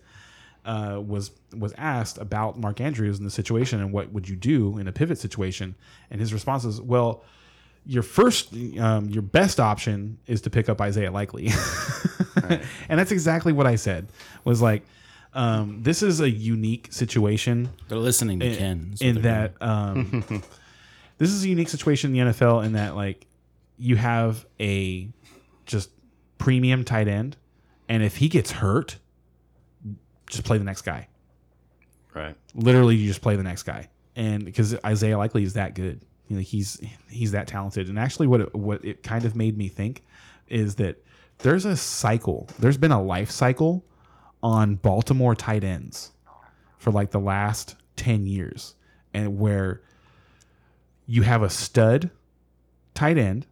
uh, 0.65 0.99
was 1.05 1.31
was 1.55 1.73
asked 1.77 2.17
about 2.17 2.59
Mark 2.59 2.81
Andrews 2.81 3.19
in 3.19 3.23
the 3.23 3.31
situation 3.31 3.79
and 3.79 3.93
what 3.93 4.11
would 4.11 4.27
you 4.27 4.35
do 4.35 4.77
in 4.77 4.87
a 4.87 4.91
pivot 4.91 5.17
situation, 5.17 5.75
and 6.09 6.19
his 6.19 6.33
response 6.33 6.65
is, 6.65 6.81
"Well, 6.81 7.23
your 7.85 8.03
first, 8.03 8.53
um, 8.79 9.09
your 9.09 9.21
best 9.21 9.59
option 9.59 10.17
is 10.25 10.41
to 10.41 10.49
pick 10.49 10.67
up 10.67 10.81
Isaiah 10.81 11.11
Likely," 11.11 11.49
and 12.89 12.99
that's 12.99 13.11
exactly 13.11 13.53
what 13.53 13.67
I 13.67 13.75
said. 13.75 14.07
Was 14.43 14.61
like, 14.61 14.83
um, 15.33 15.83
this 15.83 16.01
is 16.01 16.19
a 16.19 16.29
unique 16.29 16.87
situation 16.91 17.69
They're 17.87 17.97
listening 17.97 18.39
to 18.39 18.55
Ken. 18.55 18.91
is 18.93 19.01
in 19.01 19.21
that 19.21 19.53
um, 19.61 20.23
this 21.17 21.29
is 21.29 21.43
a 21.43 21.49
unique 21.49 21.69
situation 21.69 22.15
in 22.15 22.27
the 22.27 22.33
NFL 22.33 22.65
in 22.65 22.73
that 22.73 22.95
like 22.95 23.27
you 23.77 23.97
have 23.97 24.45
a 24.59 25.09
just 25.65 25.91
premium 26.37 26.83
tight 26.83 27.07
end, 27.07 27.37
and 27.87 28.01
if 28.01 28.17
he 28.17 28.29
gets 28.29 28.51
hurt, 28.51 28.97
just 30.27 30.43
play 30.43 30.57
the 30.57 30.63
next 30.63 30.81
guy. 30.81 31.07
Right. 32.13 32.35
Literally, 32.53 32.95
you 32.95 33.07
just 33.07 33.21
play 33.21 33.35
the 33.35 33.43
next 33.43 33.63
guy, 33.63 33.89
and 34.15 34.45
because 34.45 34.75
Isaiah 34.85 35.17
Likely 35.17 35.43
is 35.43 35.53
that 35.53 35.75
good, 35.75 36.01
you 36.27 36.37
know, 36.37 36.41
he's 36.41 36.79
he's 37.09 37.31
that 37.31 37.47
talented. 37.47 37.89
And 37.89 37.99
actually, 37.99 38.27
what 38.27 38.41
it, 38.41 38.55
what 38.55 38.83
it 38.85 39.03
kind 39.03 39.25
of 39.25 39.35
made 39.35 39.57
me 39.57 39.67
think 39.67 40.03
is 40.47 40.75
that 40.75 41.03
there's 41.39 41.65
a 41.65 41.75
cycle. 41.75 42.47
There's 42.57 42.77
been 42.77 42.91
a 42.91 43.01
life 43.01 43.29
cycle 43.29 43.85
on 44.41 44.75
Baltimore 44.75 45.35
tight 45.35 45.63
ends 45.63 46.13
for 46.77 46.91
like 46.91 47.11
the 47.11 47.19
last 47.19 47.75
ten 47.97 48.25
years, 48.25 48.75
and 49.13 49.37
where 49.37 49.81
you 51.05 51.23
have 51.23 51.43
a 51.43 51.49
stud 51.49 52.11
tight 52.93 53.17
end, 53.17 53.45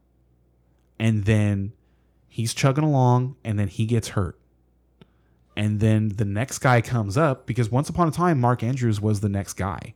and 0.99 1.25
then 1.25 1.73
he's 2.29 2.53
chugging 2.53 2.85
along, 2.85 3.35
and 3.43 3.59
then 3.59 3.67
he 3.67 3.85
gets 3.85 4.09
hurt 4.09 4.39
and 5.55 5.79
then 5.79 6.09
the 6.09 6.25
next 6.25 6.59
guy 6.59 6.81
comes 6.81 7.17
up 7.17 7.45
because 7.45 7.69
once 7.69 7.89
upon 7.89 8.07
a 8.07 8.11
time 8.11 8.39
Mark 8.39 8.63
Andrews 8.63 8.99
was 8.99 9.19
the 9.19 9.29
next 9.29 9.53
guy. 9.53 9.93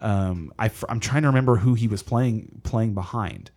Um, 0.00 0.52
I, 0.58 0.70
am 0.88 1.00
trying 1.00 1.22
to 1.22 1.28
remember 1.28 1.56
who 1.56 1.74
he 1.74 1.88
was 1.88 2.02
playing 2.02 2.60
playing 2.62 2.94
behind, 2.94 3.50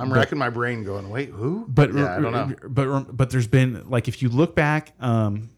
I'm 0.00 0.12
racking 0.12 0.38
my 0.38 0.50
brain, 0.50 0.82
going, 0.82 1.10
"Wait, 1.10 1.30
who?" 1.30 1.66
but 1.68 1.92
yeah, 1.92 2.16
I 2.16 2.20
don't 2.20 2.32
know. 2.32 2.54
But 2.68 3.16
but 3.16 3.30
there's 3.30 3.46
been 3.46 3.88
like 3.88 4.08
if 4.08 4.22
you 4.22 4.28
look 4.28 4.54
back, 4.54 4.94
um, 5.00 5.50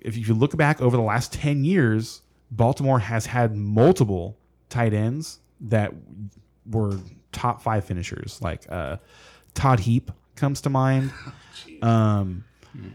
if 0.00 0.16
you 0.16 0.34
look 0.34 0.56
back 0.56 0.80
over 0.80 0.96
the 0.96 1.02
last 1.02 1.32
ten 1.32 1.64
years, 1.64 2.22
Baltimore 2.50 2.98
has 2.98 3.26
had 3.26 3.54
multiple 3.54 4.38
tight 4.68 4.94
ends 4.94 5.40
that 5.60 5.92
were 6.70 6.98
top 7.32 7.62
five 7.62 7.84
finishers. 7.84 8.40
Like 8.40 8.64
uh, 8.70 8.96
Todd 9.54 9.80
Heap 9.80 10.10
comes 10.36 10.62
to 10.62 10.70
mind. 10.70 11.12
um, 11.82 12.44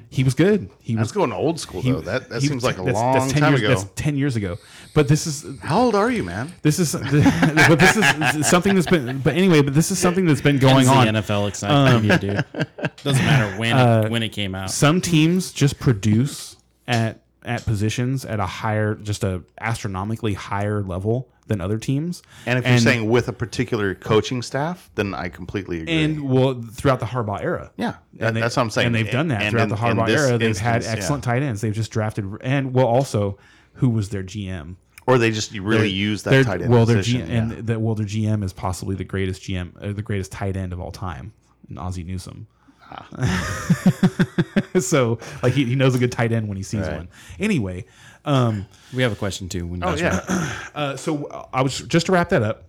he 0.09 0.23
was 0.23 0.33
good. 0.33 0.69
He 0.81 0.95
That's 0.95 1.05
was 1.05 1.11
going 1.11 1.31
old 1.31 1.59
school 1.59 1.81
he- 1.81 1.91
though. 1.91 2.01
That 2.01 2.29
that 2.29 2.41
he- 2.41 2.47
seems 2.47 2.63
like 2.63 2.75
a 2.77 2.83
that's- 2.83 2.95
long 2.95 3.13
that's 3.13 3.31
10 3.33 3.41
time 3.41 3.51
years, 3.53 3.61
ago. 3.61 3.69
That's 3.69 3.85
ten 3.95 4.15
years 4.17 4.35
ago. 4.35 4.57
But 4.93 5.07
this 5.07 5.27
is 5.27 5.45
How 5.61 5.79
old 5.81 5.93
are 5.95 6.09
you, 6.09 6.23
man? 6.23 6.51
this 6.63 6.79
is 6.79 6.93
but 6.93 7.79
this 7.79 7.95
is 8.35 8.47
something 8.47 8.73
that's 8.75 8.87
been. 8.87 9.19
But 9.19 9.35
anyway, 9.35 9.61
but 9.61 9.73
this 9.75 9.91
is 9.91 9.99
something 9.99 10.25
that's 10.25 10.41
been 10.41 10.57
going 10.57 10.87
Ends 10.87 10.89
on. 10.89 11.07
Um, 11.07 11.13
the 11.13 11.21
NFL 11.21 11.47
excitement 11.47 12.05
here, 12.05 12.17
dude. 12.17 12.67
Doesn't 13.03 13.25
matter 13.25 13.57
when 13.59 13.75
Uh, 13.77 14.03
it, 14.05 14.11
when 14.11 14.23
it 14.23 14.29
came 14.29 14.55
out. 14.55 14.71
Some 14.71 15.01
teams 15.01 15.51
just 15.51 15.79
produce 15.79 16.55
at 16.87 17.21
at 17.43 17.63
positions 17.65 18.25
at 18.25 18.39
a 18.39 18.45
higher, 18.45 18.95
just 18.95 19.23
a 19.23 19.41
astronomically 19.61 20.33
higher 20.33 20.81
level 20.83 21.29
than 21.47 21.61
other 21.61 21.77
teams. 21.77 22.21
And 22.45 22.59
if 22.59 22.67
you're 22.67 22.77
saying 22.77 23.09
with 23.09 23.27
a 23.27 23.33
particular 23.33 23.95
coaching 23.95 24.41
staff, 24.41 24.89
then 24.95 25.13
I 25.13 25.29
completely 25.29 25.81
agree. 25.81 26.03
and 26.03 26.29
well, 26.29 26.61
throughout 26.71 26.99
the 26.99 27.05
Harbaugh 27.07 27.41
era, 27.41 27.71
yeah, 27.77 27.95
that, 28.15 28.33
they- 28.33 28.41
that's 28.41 28.55
what 28.57 28.63
I'm 28.63 28.69
saying. 28.69 28.87
And 28.87 28.95
they've 28.95 29.09
done 29.11 29.29
that 29.29 29.41
And 29.41 29.51
throughout 29.51 29.63
in- 29.63 29.69
the 29.69 29.75
Harbaugh 29.75 30.09
era. 30.09 30.37
They've 30.37 30.57
had 30.57 30.75
instance, 30.77 30.85
yeah. 30.85 30.91
excellent 31.01 31.23
tight 31.23 31.41
ends. 31.43 31.61
They've 31.61 31.73
just 31.73 31.91
drafted 31.91 32.25
and 32.41 32.73
well, 32.73 32.87
also 32.87 33.37
who 33.73 33.89
was 33.89 34.09
their 34.09 34.23
GM? 34.23 34.75
Or 35.05 35.17
they 35.17 35.31
just 35.31 35.53
really 35.53 35.89
use 35.89 36.23
that 36.23 36.31
Their- 36.31 36.43
tight 36.43 36.61
end 36.61 36.69
well, 36.69 36.85
their 36.85 36.97
position. 36.97 37.25
G- 37.27 37.31
yeah. 37.33 37.39
and 37.39 37.51
that 37.67 37.79
well, 37.79 37.95
their 37.95 38.05
GM 38.05 38.43
is 38.43 38.51
possibly 38.51 38.95
the 38.95 39.05
greatest 39.05 39.41
GM, 39.43 39.71
uh, 39.81 39.93
the 39.93 40.01
greatest 40.01 40.33
tight 40.33 40.57
end 40.57 40.73
of 40.73 40.81
all 40.81 40.91
time, 40.91 41.31
Ozzie 41.77 42.03
Newsome. 42.03 42.47
so 44.79 45.19
like 45.43 45.53
he, 45.53 45.65
he 45.65 45.75
knows 45.75 45.95
a 45.95 45.99
good 45.99 46.11
tight 46.11 46.31
end 46.31 46.47
when 46.47 46.57
he 46.57 46.63
sees 46.63 46.81
Ah. 46.85 46.89
Right. 46.89 46.97
one. 46.97 47.07
Anyway, 47.39 47.85
um, 48.27 48.65
We 48.93 49.01
have 49.01 49.11
a 49.11 49.15
question 49.15 49.49
too. 49.49 49.65
When 49.65 49.83
oh 49.83 49.95
yeah, 49.95 50.21
uh, 50.75 50.95
so 50.95 51.25
uh, 51.25 51.47
I 51.53 51.61
was 51.63 51.79
just 51.79 52.05
to 52.07 52.11
wrap 52.11 52.29
that 52.29 52.43
up. 52.43 52.63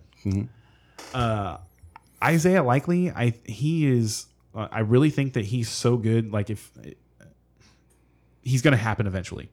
Uh, 1.13 1.57
Isaiah 2.23 2.63
Likely, 2.63 3.11
I 3.11 3.33
he 3.45 3.85
is. 3.87 4.25
Uh, 4.55 4.67
I 4.71 4.79
really 4.79 5.09
think 5.11 5.33
that 5.33 5.45
he's 5.45 5.69
so 5.69 5.97
good. 5.97 6.31
Like 6.33 6.49
if 6.49 6.71
he's 8.41 8.61
going 8.61 8.71
to 8.71 8.77
happen 8.77 9.05
eventually, 9.07 9.49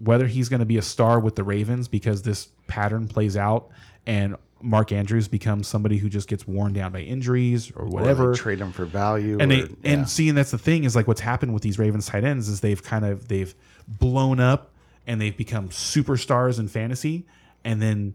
whether 0.00 0.26
he's 0.26 0.48
going 0.48 0.60
to 0.60 0.66
be 0.66 0.76
a 0.76 0.82
star 0.82 1.20
with 1.20 1.36
the 1.36 1.44
Ravens 1.44 1.88
because 1.88 2.22
this 2.22 2.48
pattern 2.66 3.08
plays 3.08 3.36
out 3.36 3.70
and 4.06 4.36
Mark 4.62 4.92
Andrews 4.92 5.26
becomes 5.26 5.68
somebody 5.68 5.96
who 5.96 6.08
just 6.10 6.28
gets 6.28 6.46
worn 6.46 6.72
down 6.74 6.92
by 6.92 7.00
injuries 7.00 7.70
or 7.70 7.82
Or 7.82 7.86
whatever. 7.86 8.34
trade 8.34 8.60
him 8.60 8.72
for 8.72 8.84
value. 8.84 9.38
and 9.40 9.50
or, 9.50 9.54
they 9.54 9.60
yeah. 9.62 9.92
and 9.94 10.08
seeing 10.08 10.34
that's 10.34 10.50
the 10.50 10.58
thing 10.58 10.84
is 10.84 10.94
like 10.94 11.06
what's 11.08 11.20
happened 11.20 11.54
with 11.54 11.62
these 11.62 11.78
Ravens 11.78 12.06
tight 12.06 12.24
ends 12.24 12.48
is 12.48 12.60
they've 12.60 12.82
kind 12.82 13.04
of 13.04 13.28
they've 13.28 13.54
blown 13.88 14.38
up 14.38 14.70
and 15.06 15.20
they've 15.20 15.36
become 15.36 15.68
superstars 15.68 16.58
in 16.58 16.68
fantasy. 16.68 17.26
And 17.64 17.80
then 17.80 18.14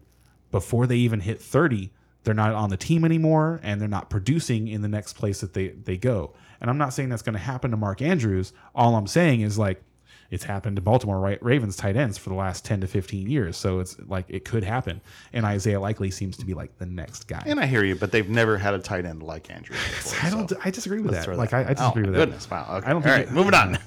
before 0.52 0.88
they 0.88 0.98
even 0.98 1.20
hit 1.22 1.42
30 1.42 1.92
they're 2.26 2.34
not 2.34 2.54
on 2.54 2.70
the 2.72 2.78
team 2.78 3.06
anymore 3.06 3.60
and 3.64 3.80
they're 3.80 3.88
not 3.88 4.10
producing 4.10 4.68
in 4.68 4.82
the 4.82 4.88
next 4.88 5.14
place 5.14 5.42
that 5.42 5.54
they 5.54 5.70
they 5.70 5.96
go. 5.96 6.34
And 6.60 6.70
i'm 6.70 6.78
not 6.78 6.94
saying 6.94 7.10
that's 7.10 7.22
going 7.22 7.34
to 7.34 7.40
happen 7.40 7.72
to 7.72 7.78
mark 7.78 8.02
andrews. 8.02 8.52
All 8.74 8.96
i'm 8.96 9.08
saying 9.08 9.42
is 9.42 9.58
like 9.58 9.82
it's 10.32 10.44
happened 10.44 10.76
to 10.76 10.82
baltimore 10.82 11.20
Ra- 11.20 11.36
ravens 11.42 11.76
tight 11.76 11.96
ends 11.96 12.18
for 12.18 12.30
the 12.30 12.36
last 12.36 12.66
10 12.66 12.82
to 12.82 12.88
15 12.88 13.30
years 13.30 13.58
so 13.58 13.80
it's 13.80 13.98
like 14.08 14.26
it 14.28 14.44
could 14.46 14.64
happen 14.64 15.02
and 15.34 15.46
isaiah 15.46 15.80
likely 15.80 16.10
seems 16.12 16.38
to 16.38 16.46
be 16.46 16.54
like 16.54 16.78
the 16.80 16.86
next 16.86 17.28
guy 17.28 17.44
and 17.46 17.60
I 17.60 17.66
hear 17.68 17.84
you, 17.84 17.96
but 17.96 18.12
they've 18.12 18.28
never 18.30 18.58
had 18.58 18.74
a 18.74 18.80
tight 18.80 19.06
end 19.06 19.22
like 19.24 19.50
Andrew. 19.52 19.76
Before, 19.76 20.28
I 20.28 20.30
don't. 20.30 20.50
so 20.50 20.58
I 20.66 20.70
disagree 20.72 21.00
with 21.00 21.12
that. 21.14 21.28
Like 21.38 21.52
that 21.52 21.68
I, 21.68 21.70
I 21.70 21.74
disagree 21.74 22.04
oh, 22.04 22.08
with 22.08 22.16
goodness, 22.16 22.46
that. 22.48 22.68
wow. 22.68 22.78
Okay. 22.78 22.88
I 22.88 22.90
don't 22.92 23.02
think 23.02 23.16
right, 23.16 23.28
it- 23.28 23.32
moving 23.32 23.54
on. 23.54 23.78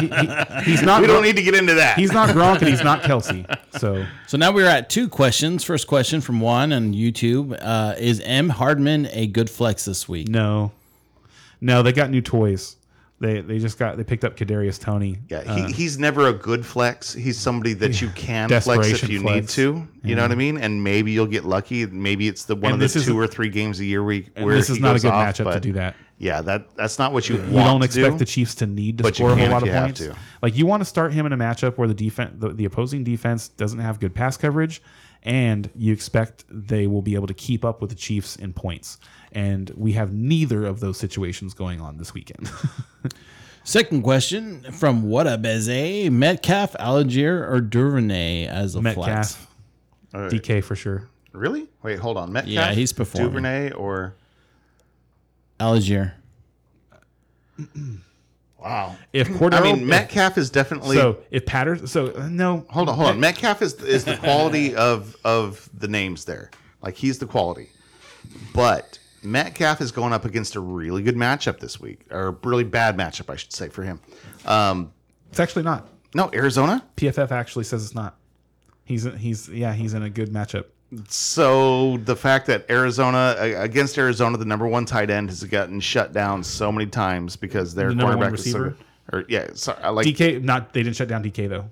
He- 0.00 0.08
he- 0.08 0.70
he's 0.70 0.82
not. 0.82 1.00
we 1.00 1.06
don't 1.06 1.22
need 1.22 1.36
to 1.36 1.42
get 1.42 1.54
into 1.54 1.74
that. 1.74 1.98
He's 1.98 2.12
not 2.12 2.30
Gronk 2.30 2.58
and 2.60 2.68
he's 2.68 2.82
not 2.82 3.02
Kelce. 3.02 3.44
So 3.78 4.04
So 4.26 4.36
now 4.38 4.50
we're 4.52 4.66
at 4.66 4.88
two 4.90 5.08
questions. 5.08 5.62
First 5.64 5.86
question 5.86 6.20
from 6.20 6.40
Juan 6.40 6.72
on 6.72 6.94
YouTube: 6.94 7.56
uh, 7.60 7.94
Is 7.98 8.20
M 8.24 8.48
Hardman 8.48 9.08
a 9.12 9.26
good 9.26 9.48
flex 9.50 9.84
this 9.84 10.08
week? 10.08 10.28
no, 10.28 10.72
no. 11.60 11.82
They 11.82 11.92
got 11.92 12.10
new 12.10 12.22
toys. 12.22 12.76
They 13.20 13.40
they 13.40 13.58
just 13.58 13.78
got 13.80 13.96
they 13.96 14.04
picked 14.04 14.24
up 14.24 14.36
Kadarius 14.36 14.80
Toney. 14.80 15.18
Yeah, 15.28 15.42
he, 15.42 15.62
uh, 15.62 15.68
he's 15.68 15.98
never 15.98 16.28
a 16.28 16.32
good 16.32 16.64
flex. 16.64 17.12
He's 17.12 17.36
somebody 17.36 17.72
that 17.74 18.00
you 18.00 18.08
can 18.14 18.48
flex 18.48 18.86
if 18.88 19.08
you 19.08 19.20
flex. 19.20 19.34
need 19.34 19.48
to. 19.64 19.88
You 20.04 20.14
know 20.14 20.22
what 20.22 20.30
I 20.30 20.36
mean? 20.36 20.56
And 20.56 20.84
maybe 20.84 21.10
you'll 21.10 21.26
get 21.26 21.44
lucky. 21.44 21.84
Maybe 21.86 22.28
it's 22.28 22.44
the 22.44 22.54
one 22.54 22.74
And 22.74 22.82
of 22.82 22.92
the 22.92 23.00
two 23.00 23.18
or 23.18 23.26
three 23.26 23.48
games 23.48 23.80
a 23.80 23.84
year 23.84 24.04
where, 24.04 24.22
And 24.36 24.46
where 24.46 24.54
this 24.54 24.70
is 24.70 24.78
not 24.78 24.94
a 24.96 25.00
good 25.00 25.10
off, 25.10 25.34
matchup 25.36 25.52
to 25.52 25.60
do 25.60 25.72
that. 25.72 25.96
Yeah, 26.18 26.42
that 26.42 26.74
that's 26.76 26.98
not 26.98 27.12
what 27.12 27.28
you 27.28 27.36
want. 27.36 27.48
You 27.52 27.58
don't 27.58 27.82
expect 27.82 28.12
do. 28.14 28.18
the 28.18 28.24
Chiefs 28.24 28.54
to 28.56 28.66
need 28.66 28.98
to 28.98 29.14
score 29.14 29.30
a 29.32 29.36
can 29.36 29.38
whole 29.38 29.46
if 29.46 29.52
lot 29.52 29.62
of 29.64 29.68
have 29.68 29.84
points. 29.84 30.00
to. 30.00 30.16
Like 30.42 30.56
you 30.56 30.66
want 30.66 30.80
to 30.80 30.84
start 30.84 31.12
him 31.12 31.26
in 31.26 31.32
a 31.32 31.36
matchup 31.36 31.76
where 31.76 31.86
the 31.88 31.94
defense, 31.94 32.34
the, 32.38 32.50
the 32.50 32.64
opposing 32.64 33.02
defense, 33.04 33.48
doesn't 33.48 33.78
have 33.80 34.00
good 34.00 34.14
pass 34.14 34.36
coverage, 34.36 34.80
and 35.22 35.70
you 35.76 35.92
expect 35.92 36.44
they 36.48 36.86
will 36.86 37.02
be 37.02 37.14
able 37.14 37.26
to 37.28 37.34
keep 37.34 37.64
up 37.64 37.80
with 37.80 37.90
the 37.90 37.96
Chiefs 37.96 38.34
in 38.36 38.52
points. 38.52 38.98
And 39.32 39.70
we 39.76 39.92
have 39.92 40.12
neither 40.12 40.64
of 40.64 40.80
those 40.80 40.98
situations 40.98 41.54
going 41.54 41.80
on 41.80 41.98
this 41.98 42.14
weekend. 42.14 42.50
Second 43.64 44.02
question 44.02 44.62
from 44.72 45.02
What 45.02 45.26
a 45.26 45.36
Beze: 45.36 46.10
Metcalf, 46.10 46.72
Allgeier, 46.80 47.46
or 47.50 47.60
Duvernay 47.60 48.46
as 48.46 48.74
a 48.74 48.80
flex? 48.80 49.36
Metcalf, 50.14 50.32
DK 50.32 50.64
for 50.64 50.74
sure. 50.74 51.08
Really? 51.32 51.68
Wait, 51.82 51.98
hold 51.98 52.16
on. 52.16 52.32
Metcalf, 52.32 52.50
Yeah, 52.50 52.72
he's 52.72 52.94
performing. 52.94 53.28
Duvernay 53.28 53.72
or 53.72 54.14
Allgeier. 55.60 56.12
wow. 58.58 58.96
If 59.12 59.28
Cordero, 59.38 59.54
I 59.54 59.62
mean, 59.62 59.82
if- 59.82 59.84
Metcalf 59.88 60.38
is 60.38 60.50
definitely. 60.50 60.96
So 60.96 61.18
if 61.30 61.44
Patterson, 61.46 61.86
so 61.86 62.12
uh, 62.14 62.28
no, 62.30 62.64
hold 62.70 62.88
on, 62.88 62.94
hold 62.96 63.08
on. 63.10 63.20
Metcalf 63.20 63.62
is 63.62 63.74
is 63.74 64.04
the 64.04 64.16
quality 64.16 64.74
of 64.74 65.16
of 65.24 65.68
the 65.74 65.88
names 65.88 66.24
there. 66.24 66.50
Like 66.82 66.94
he's 66.96 67.18
the 67.18 67.26
quality, 67.26 67.68
but 68.54 68.97
Metcalf 69.22 69.80
is 69.80 69.92
going 69.92 70.12
up 70.12 70.24
against 70.24 70.56
a 70.56 70.60
really 70.60 71.02
good 71.02 71.16
matchup 71.16 71.58
this 71.58 71.80
week, 71.80 72.02
or 72.10 72.28
a 72.28 72.36
really 72.44 72.64
bad 72.64 72.96
matchup, 72.96 73.30
I 73.30 73.36
should 73.36 73.52
say, 73.52 73.68
for 73.68 73.82
him. 73.82 74.00
Um, 74.46 74.92
it's 75.30 75.40
actually 75.40 75.64
not. 75.64 75.88
no, 76.14 76.30
Arizona. 76.32 76.84
PFF 76.96 77.30
actually 77.30 77.64
says 77.64 77.84
it's 77.84 77.94
not. 77.94 78.16
He's 78.84 79.04
he's 79.04 79.48
yeah 79.48 79.74
he's 79.74 79.92
in 79.94 80.02
a 80.02 80.10
good 80.10 80.30
matchup. 80.30 80.64
So 81.08 81.98
the 81.98 82.16
fact 82.16 82.46
that 82.46 82.64
Arizona 82.70 83.36
against 83.38 83.98
Arizona, 83.98 84.38
the 84.38 84.46
number 84.46 84.66
one 84.66 84.86
tight 84.86 85.10
end 85.10 85.28
has 85.28 85.44
gotten 85.44 85.80
shut 85.80 86.14
down 86.14 86.42
so 86.42 86.72
many 86.72 86.86
times 86.86 87.36
because 87.36 87.74
their 87.74 87.92
The 87.92 88.00
quarterback 88.02 88.32
is 88.32 88.50
so 88.50 88.58
receiver? 88.60 88.76
Or 89.12 89.24
yeah, 89.28 89.48
sorry, 89.52 89.82
I 89.82 89.90
like 89.90 90.06
DK 90.06 90.42
not 90.42 90.72
they 90.72 90.82
didn't 90.82 90.96
shut 90.96 91.08
down 91.08 91.22
DK 91.22 91.48
though. 91.48 91.70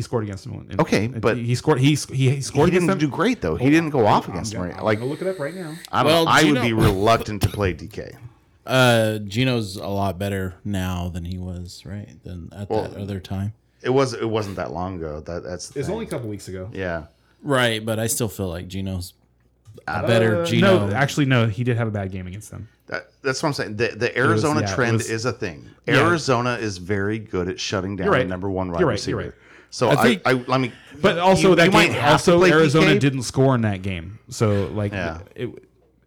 He 0.00 0.02
scored 0.04 0.24
against 0.24 0.46
him. 0.46 0.66
in- 0.70 0.80
Okay, 0.80 1.04
in- 1.04 1.20
but 1.20 1.36
he 1.36 1.54
scored. 1.54 1.78
He 1.78 1.94
he, 1.94 2.30
he 2.30 2.40
scored 2.40 2.70
he 2.70 2.72
didn't 2.72 2.88
them. 2.88 2.96
do 2.96 3.06
great 3.06 3.42
though. 3.42 3.56
He 3.56 3.68
didn't 3.68 3.90
go 3.90 4.06
off 4.06 4.26
I'm 4.28 4.32
against 4.32 4.54
gonna- 4.54 4.68
them. 4.70 4.78
I'm 4.78 4.84
Like 4.84 4.98
look 5.00 5.20
it 5.20 5.28
up 5.28 5.38
right 5.38 5.54
now. 5.54 5.74
I, 5.92 6.02
don't, 6.02 6.06
Well, 6.12 6.26
I 6.28 6.42
would 6.44 6.54
Geno- 6.54 6.62
be 6.62 6.72
reluctant 6.72 7.42
to 7.42 7.48
play 7.48 7.74
DK. 7.74 8.16
Uh, 8.66 9.18
Geno's 9.18 9.76
a 9.76 9.88
lot 9.88 10.18
better 10.18 10.54
now 10.64 11.08
than 11.08 11.24
he 11.24 11.38
was, 11.38 11.82
right? 11.84 12.08
Than 12.22 12.50
at 12.54 12.68
that 12.68 12.94
other 12.96 13.18
time. 13.18 13.52
It 13.82 13.90
was 13.90 14.12
it 14.14 14.28
wasn't 14.28 14.56
that 14.56 14.70
long 14.70 14.96
ago. 14.96 15.20
That 15.20 15.42
that's 15.42 15.74
It's 15.76 15.88
only 15.88 16.06
a 16.06 16.08
couple 16.08 16.28
weeks 16.28 16.46
ago. 16.48 16.70
yeah. 16.72 17.04
Right, 17.42 17.84
but 17.84 17.98
I 17.98 18.06
still 18.06 18.28
feel 18.28 18.48
like 18.48 18.68
Geno's 18.68 19.14
a 19.88 20.06
better 20.06 20.42
Uh, 20.42 20.46
Geno. 20.46 20.86
No, 20.88 20.94
actually, 20.94 21.26
no. 21.26 21.46
He 21.48 21.64
did 21.64 21.76
have 21.78 21.88
a 21.88 21.90
bad 21.90 22.12
game 22.12 22.26
against 22.26 22.50
them. 22.50 22.68
That, 22.86 23.08
that's 23.22 23.42
what 23.42 23.48
I'm 23.48 23.52
saying. 23.54 23.76
The, 23.76 23.88
the 23.96 24.16
Arizona 24.16 24.60
yeah, 24.60 24.74
trend 24.74 24.98
was- 24.98 25.10
is 25.10 25.24
a 25.24 25.32
thing. 25.32 25.68
Yeah. 25.88 26.06
Arizona 26.06 26.54
is 26.54 26.78
very 26.78 27.18
good 27.18 27.48
at 27.48 27.58
shutting 27.58 27.96
down 27.96 28.08
right. 28.08 28.18
the 28.22 28.28
number 28.28 28.50
one 28.50 28.70
wide 28.70 28.80
You're 28.80 28.88
right, 28.88 28.92
receiver. 28.94 29.34
So 29.70 29.88
I 29.88 29.92
I, 29.92 30.02
think- 30.02 30.22
I, 30.24 30.32
let 30.32 30.60
me. 30.60 30.72
But 31.00 31.18
also 31.18 31.50
you- 31.50 31.54
that 31.56 31.66
you 31.66 31.70
game, 31.70 31.94
also 32.04 32.42
Arizona 32.44 32.86
DK. 32.94 33.00
didn't 33.00 33.22
score 33.22 33.54
in 33.54 33.60
that 33.62 33.82
game. 33.82 34.18
So 34.28 34.66
like, 34.68 34.92
Yeah. 34.92 35.20
it, 35.34 35.48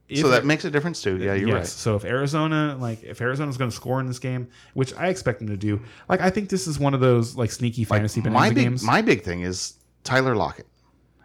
if 0.09 0.19
so 0.19 0.27
that 0.29 0.45
makes 0.45 0.63
a 0.65 0.69
difference 0.69 1.01
too. 1.01 1.17
Yeah, 1.17 1.33
you're 1.33 1.47
yes. 1.47 1.55
right. 1.57 1.67
So 1.67 1.95
if 1.95 2.03
Arizona, 2.05 2.77
like 2.79 3.03
if 3.03 3.19
Arizona's 3.21 3.57
going 3.57 3.71
to 3.71 3.75
score 3.75 3.99
in 3.99 4.05
this 4.05 4.19
game, 4.19 4.47
which 4.73 4.93
I 4.95 5.07
expect 5.07 5.39
them 5.39 5.47
to 5.47 5.57
do, 5.57 5.81
like 6.09 6.21
I 6.21 6.29
think 6.29 6.49
this 6.49 6.67
is 6.67 6.77
one 6.77 6.93
of 6.93 6.99
those 6.99 7.35
like 7.35 7.51
sneaky 7.51 7.83
fantasy 7.85 8.21
my 8.21 8.49
big 8.49 8.57
games. 8.65 8.83
my 8.83 9.01
big 9.01 9.23
thing 9.23 9.41
is 9.41 9.75
Tyler 10.03 10.35
Lockett. 10.35 10.67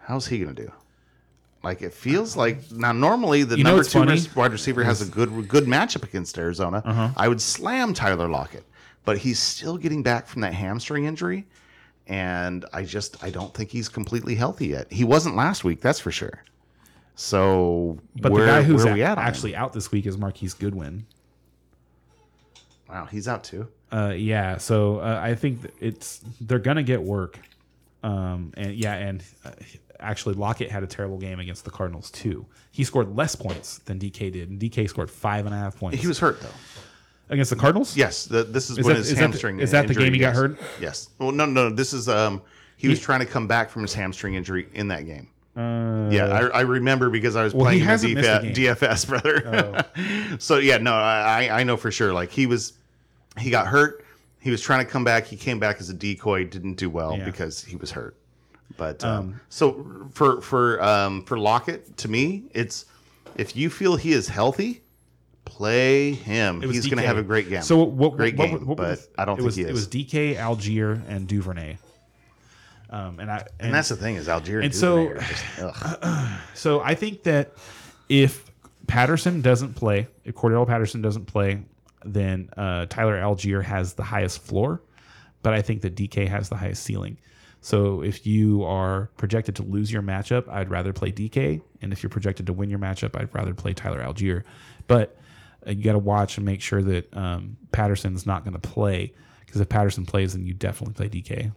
How's 0.01 0.27
he 0.28 0.39
going 0.39 0.55
to 0.55 0.62
do? 0.62 0.73
Like 1.62 1.82
it 1.82 1.93
feels 1.93 2.36
like 2.36 2.70
now 2.70 2.93
normally 2.93 3.43
the 3.43 3.59
You 3.59 3.65
number 3.65 3.82
two 3.82 3.98
funny? 3.98 4.20
wide 4.36 4.52
receiver 4.52 4.85
has 4.85 5.02
a 5.02 5.06
good 5.10 5.48
good 5.48 5.65
matchup 5.65 6.05
against 6.05 6.39
Arizona. 6.39 6.81
Uh-huh. 6.85 7.10
I 7.16 7.28
would 7.28 7.40
slam 7.43 7.93
Tyler 7.93 8.28
Lockett, 8.28 8.65
but 9.05 9.19
he's 9.19 9.40
still 9.40 9.77
getting 9.77 10.02
back 10.05 10.28
from 10.28 10.40
that 10.43 10.55
hamstring 10.55 11.05
injury, 11.05 11.47
and 12.09 12.64
I 12.72 12.82
just 12.85 13.22
I 13.22 13.30
don't 13.30 13.52
think 13.55 13.70
he's 13.70 13.89
completely 13.89 14.35
healthy 14.35 14.68
yet. 14.68 14.90
He 14.93 15.05
wasn't 15.05 15.36
last 15.36 15.62
week, 15.64 15.80
that's 15.80 16.01
for 16.01 16.10
sure. 16.10 16.43
So, 17.14 17.98
but 18.20 18.30
where, 18.32 18.47
the 18.47 18.52
guy 18.52 18.62
who's 18.62 18.85
where 18.85 18.93
are 18.93 18.94
a- 18.94 18.94
we 18.94 19.02
at 19.02 19.18
on 19.18 19.24
him? 19.24 19.28
actually 19.28 19.56
out 19.56 19.72
this 19.72 19.90
week 19.90 20.06
is 20.06 20.16
Marquise 20.16 20.55
Goodwin. 20.55 21.05
Wow, 22.89 23.06
he's 23.10 23.28
out 23.28 23.44
too. 23.44 23.68
Uh, 23.93 24.14
yeah, 24.16 24.56
so 24.56 24.98
uh, 24.98 25.20
I 25.22 25.35
think 25.35 25.60
it's 25.80 26.20
they're 26.40 26.59
gonna 26.59 26.82
get 26.82 27.02
work, 27.02 27.39
um, 28.02 28.52
and 28.56 28.74
yeah, 28.74 28.94
and 28.94 29.22
uh, 29.44 29.51
actually 30.01 30.35
Lockett 30.36 30.70
had 30.70 30.82
a 30.82 30.86
terrible 30.86 31.18
game 31.18 31.40
against 31.40 31.64
the 31.64 31.70
Cardinals 31.70 32.10
too. 32.10 32.47
He 32.70 32.85
scored 32.85 33.14
less 33.16 33.35
points 33.35 33.78
than 33.80 33.98
DK 33.98 34.32
did, 34.32 34.51
and 34.51 34.60
DK 34.60 34.89
scored 34.89 35.10
five 35.10 35.44
and 35.47 35.55
a 35.55 35.59
half 35.59 35.76
points 35.78 36.01
He 36.01 36.06
was 36.06 36.18
hurt 36.18 36.40
though. 36.40 36.48
Against 37.30 37.50
the 37.50 37.56
Cardinals. 37.56 37.96
Yes, 37.96 38.24
the, 38.26 38.44
this 38.44 38.70
is, 38.70 38.78
Is 38.78 38.84
when 38.84 38.94
that- 38.94 38.98
his 38.98 39.06
is 39.09 39.14
that 39.14 39.14
the- 39.16 39.20
hamstring. 39.22 39.60
is 39.60 39.70
that 39.70 39.88
the 39.88 39.94
game 39.94 40.12
he 40.12 40.18
got 40.18 40.28
yes. 40.28 40.36
hurt? 40.36 40.59
Yes. 40.80 41.09
Well, 41.18 41.32
no, 41.32 41.46
no. 41.46 41.70
This 41.70 41.92
is 41.92 42.09
um. 42.09 42.42
He 42.76 42.86
was 42.88 43.00
trying 43.00 43.18
to 43.20 43.26
come 43.26 43.48
back 43.48 43.70
from 43.70 43.82
his 43.82 43.92
hamstring 43.92 44.34
injury 44.34 44.68
in 44.72 44.86
that 44.88 45.05
game. 45.05 45.28
Uh, 45.56 46.09
Yeah, 46.12 46.26
I, 46.26 46.59
I 46.59 46.60
remember 46.60 47.10
because 47.10 47.34
I 47.34 47.42
was 47.42 47.52
Well, 47.52 47.64
playing 47.64 47.80
in 47.80 47.86
hasn't 47.86 48.14
the 48.14 48.20
missed 48.20 48.59
a 48.59 48.60
DF. 48.60 48.82
Oh. 48.82 48.86
DFS, 48.86 49.09
brother. 49.09 50.38
so 50.38 50.59
yeah, 50.59 50.76
no, 50.78 50.94
I 50.94 51.48
I 51.60 51.64
know 51.64 51.76
for 51.76 51.90
sure. 51.90 52.12
Like 52.12 52.30
he 52.30 52.46
was, 52.46 52.74
he 53.36 53.50
got 53.50 53.66
hurt. 53.66 54.05
He 54.40 54.52
was 54.52 54.60
trying 54.62 54.84
to 54.86 54.90
come 54.90 55.02
back. 55.02 55.26
He 55.26 55.36
came 55.36 55.59
back 55.59 55.80
as 55.80 55.90
a 55.90 55.94
decoy. 55.94 56.44
Didn't 56.44 56.74
do 56.74 56.88
well 56.88 57.16
Yeah. 57.18 57.24
because 57.24 57.64
he 57.64 57.74
was 57.74 57.90
hurt. 57.90 58.14
But 58.76 59.02
um, 59.02 59.40
so 59.48 60.09
for 60.12 60.40
for 60.40 60.80
um, 60.80 61.24
for 61.24 61.36
Lockett, 61.36 61.96
to 61.96 62.09
me, 62.09 62.44
it's 62.55 62.84
if 63.36 63.56
you 63.56 63.70
feel 63.70 63.96
he 63.96 64.12
is 64.12 64.28
healthy, 64.28 64.82
play 65.48 66.12
him. 66.12 66.60
He's 66.62 66.86
going 66.86 66.98
to 66.98 67.06
have 67.06 67.18
a 67.18 67.22
great 67.22 67.48
game. 67.48 67.62
So 67.62 67.82
what? 67.82 68.16
great 68.16 68.36
what, 68.36 68.44
game, 68.44 68.52
what, 68.54 68.66
what 68.66 68.76
but 68.76 69.00
I 69.16 69.24
don't 69.24 69.34
it 69.34 69.36
think 69.38 69.46
was, 69.46 69.56
he 69.56 69.62
is. 69.62 69.68
It 69.68 69.72
was 69.72 69.88
DK, 69.88 70.36
Allgeier, 70.36 71.02
and 71.08 71.26
Duvernay. 71.26 71.78
Um, 72.90 73.20
and 73.20 73.30
I 73.30 73.38
and, 73.38 73.48
and 73.60 73.74
that's 73.74 73.90
the 73.90 73.96
thing 73.96 74.16
is 74.16 74.28
Allgeier 74.28 74.64
and 74.64 74.74
so- 74.74 75.08
Duvernay 75.08 75.24
are 75.60 75.72
just, 75.72 76.54
so 76.54 76.80
I 76.80 76.94
think 76.94 77.24
that 77.24 77.52
if 78.08 78.50
Patterson 78.86 79.42
doesn't 79.42 79.74
play, 79.74 80.08
if 80.24 80.34
Cordarrelle 80.34 80.66
Patterson 80.66 81.02
doesn't 81.02 81.26
play, 81.26 81.62
then 82.04 82.48
uh, 82.56 82.86
Tyler 82.86 83.18
Allgeier 83.20 83.62
has 83.62 83.94
the 83.94 84.02
highest 84.02 84.42
floor, 84.42 84.80
but 85.42 85.52
I 85.52 85.62
think 85.62 85.82
that 85.82 85.94
DK 85.94 86.28
has 86.28 86.48
the 86.48 86.56
highest 86.56 86.84
ceiling. 86.84 87.18
So 87.60 88.02
if 88.02 88.26
you 88.26 88.64
are 88.64 89.10
projected 89.16 89.56
to 89.56 89.62
lose 89.62 89.92
your 89.92 90.02
matchup, 90.02 90.48
I'd 90.48 90.70
rather 90.70 90.92
play 90.92 91.10
DK, 91.12 91.60
and 91.82 91.92
if 91.92 92.02
you're 92.02 92.10
projected 92.10 92.46
to 92.46 92.52
win 92.52 92.70
your 92.70 92.78
matchup, 92.78 93.18
I'd 93.20 93.34
rather 93.34 93.52
play 93.52 93.74
Tyler 93.74 94.00
Allgeier. 94.00 94.44
But 94.86 95.16
you 95.76 95.84
got 95.84 95.92
to 95.92 95.98
watch 95.98 96.36
and 96.36 96.46
make 96.46 96.60
sure 96.60 96.82
that 96.82 97.14
um, 97.16 97.56
Patterson's 97.72 98.26
not 98.26 98.44
going 98.44 98.58
to 98.58 98.60
play 98.60 99.12
because 99.44 99.60
if 99.60 99.68
Patterson 99.68 100.06
plays, 100.06 100.34
then 100.34 100.46
you 100.46 100.54
definitely 100.54 100.94
play 100.94 101.08
DK. 101.08 101.52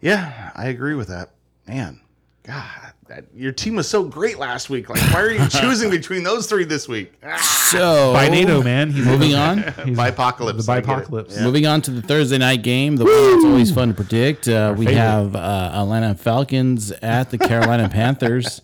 Yeah, 0.00 0.50
I 0.54 0.66
agree 0.66 0.94
with 0.94 1.08
that. 1.08 1.30
Man, 1.66 2.00
God, 2.42 2.92
that, 3.08 3.24
your 3.34 3.52
team 3.52 3.76
was 3.76 3.88
so 3.88 4.04
great 4.04 4.38
last 4.38 4.70
week. 4.70 4.88
Like, 4.88 5.00
why 5.12 5.20
are 5.20 5.30
you 5.30 5.46
choosing 5.48 5.90
between 5.90 6.22
those 6.22 6.46
three 6.46 6.64
this 6.64 6.88
week? 6.88 7.12
Ah, 7.22 7.36
So 7.70 8.12
By 8.12 8.28
NATO, 8.28 8.62
man. 8.62 8.90
He's 8.90 9.04
moving 9.04 9.34
on. 9.34 9.58
He's 9.84 9.96
Bipocalypse, 9.96 10.66
The 10.66 10.72
I 10.72 10.80
get 10.80 11.10
it. 11.10 11.42
Moving 11.42 11.66
on 11.66 11.82
to 11.82 11.90
the 11.90 12.02
Thursday 12.02 12.38
night 12.38 12.62
game, 12.62 12.96
the 12.96 13.04
one 13.04 13.32
that's 13.32 13.44
always 13.44 13.70
fun 13.70 13.88
to 13.88 13.94
predict. 13.94 14.48
Uh, 14.48 14.74
we 14.76 14.86
favorite. 14.86 15.00
have 15.00 15.36
uh, 15.36 15.70
Atlanta 15.74 16.14
Falcons 16.14 16.90
at 16.90 17.30
the 17.30 17.38
Carolina 17.38 17.88
Panthers. 17.92 18.60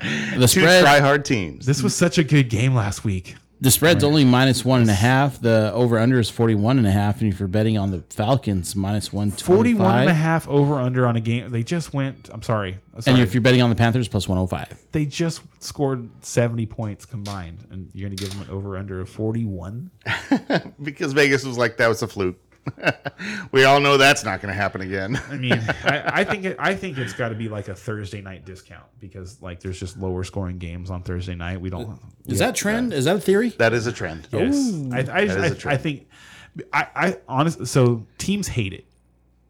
The 0.00 0.40
Two 0.40 0.60
spread, 0.60 0.82
try 0.82 1.00
hard 1.00 1.24
teams. 1.24 1.66
This 1.66 1.82
was 1.82 1.94
such 1.94 2.18
a 2.18 2.24
good 2.24 2.48
game 2.50 2.74
last 2.74 3.04
week. 3.04 3.36
The 3.60 3.70
spread's 3.70 4.04
only 4.04 4.24
minus 4.24 4.64
one 4.64 4.80
and 4.82 4.90
a 4.90 4.94
half. 4.94 5.40
The 5.40 5.72
over 5.72 5.98
under 5.98 6.18
is 6.18 6.28
41 6.28 6.78
and 6.78 6.86
a 6.86 6.90
half. 6.90 7.20
And 7.20 7.32
if 7.32 7.38
you're 7.38 7.48
betting 7.48 7.78
on 7.78 7.90
the 7.90 8.02
Falcons, 8.10 8.76
minus 8.76 9.12
125. 9.12 9.46
41 9.46 10.00
and 10.00 10.10
a 10.10 10.14
half 10.14 10.46
over 10.48 10.74
under 10.74 11.06
on 11.06 11.16
a 11.16 11.20
game. 11.20 11.50
They 11.50 11.62
just 11.62 11.94
went, 11.94 12.28
I'm 12.32 12.42
sorry. 12.42 12.78
And 13.06 13.18
if 13.18 13.34
you're 13.34 13.40
betting 13.40 13.62
on 13.62 13.70
the 13.70 13.76
Panthers, 13.76 14.08
plus 14.08 14.28
105. 14.28 14.92
they 14.92 15.06
just 15.06 15.42
scored 15.60 16.08
70 16.24 16.66
points 16.66 17.06
combined, 17.06 17.66
and 17.70 17.90
you're 17.92 18.08
going 18.08 18.16
to 18.16 18.22
give 18.22 18.32
them 18.32 18.42
an 18.42 18.50
over 18.50 18.76
under 18.76 19.00
of 19.00 19.08
41? 19.08 19.90
because 20.82 21.12
Vegas 21.12 21.44
was 21.44 21.58
like, 21.58 21.78
that 21.78 21.88
was 21.88 22.02
a 22.02 22.08
fluke. 22.08 22.38
we 23.52 23.64
all 23.64 23.80
know 23.80 23.96
that's 23.96 24.24
not 24.24 24.40
going 24.40 24.52
to 24.52 24.60
happen 24.60 24.80
again. 24.80 25.20
I 25.30 25.36
mean, 25.36 25.52
I, 25.84 26.02
I 26.20 26.24
think 26.24 26.44
it, 26.44 26.56
I 26.58 26.74
think 26.74 26.98
it's 26.98 27.12
got 27.12 27.30
to 27.30 27.34
be 27.34 27.48
like 27.48 27.68
a 27.68 27.74
Thursday 27.74 28.20
night 28.20 28.44
discount 28.44 28.86
because 29.00 29.40
like 29.42 29.60
there's 29.60 29.78
just 29.78 29.98
lower 29.98 30.24
scoring 30.24 30.58
games 30.58 30.90
on 30.90 31.02
Thursday 31.02 31.34
night. 31.34 31.60
We 31.60 31.70
don't. 31.70 31.98
Is 32.26 32.38
that 32.40 32.54
trend? 32.54 32.92
Is 32.92 33.04
that 33.04 33.16
a 33.16 33.20
theory? 33.20 33.50
that 33.50 33.72
is 33.72 33.86
a 33.86 33.92
trend. 33.92 34.28
Yes, 34.32 34.72
I, 34.92 34.98
I, 34.98 35.02
That 35.02 35.24
is 35.24 35.36
a 35.36 35.44
I, 35.44 35.48
trend. 35.50 35.78
I 35.78 35.82
think 35.82 36.08
I, 36.72 36.86
I 36.94 37.16
honestly 37.28 37.66
so 37.66 38.06
teams 38.18 38.48
hate 38.48 38.72
it. 38.72 38.84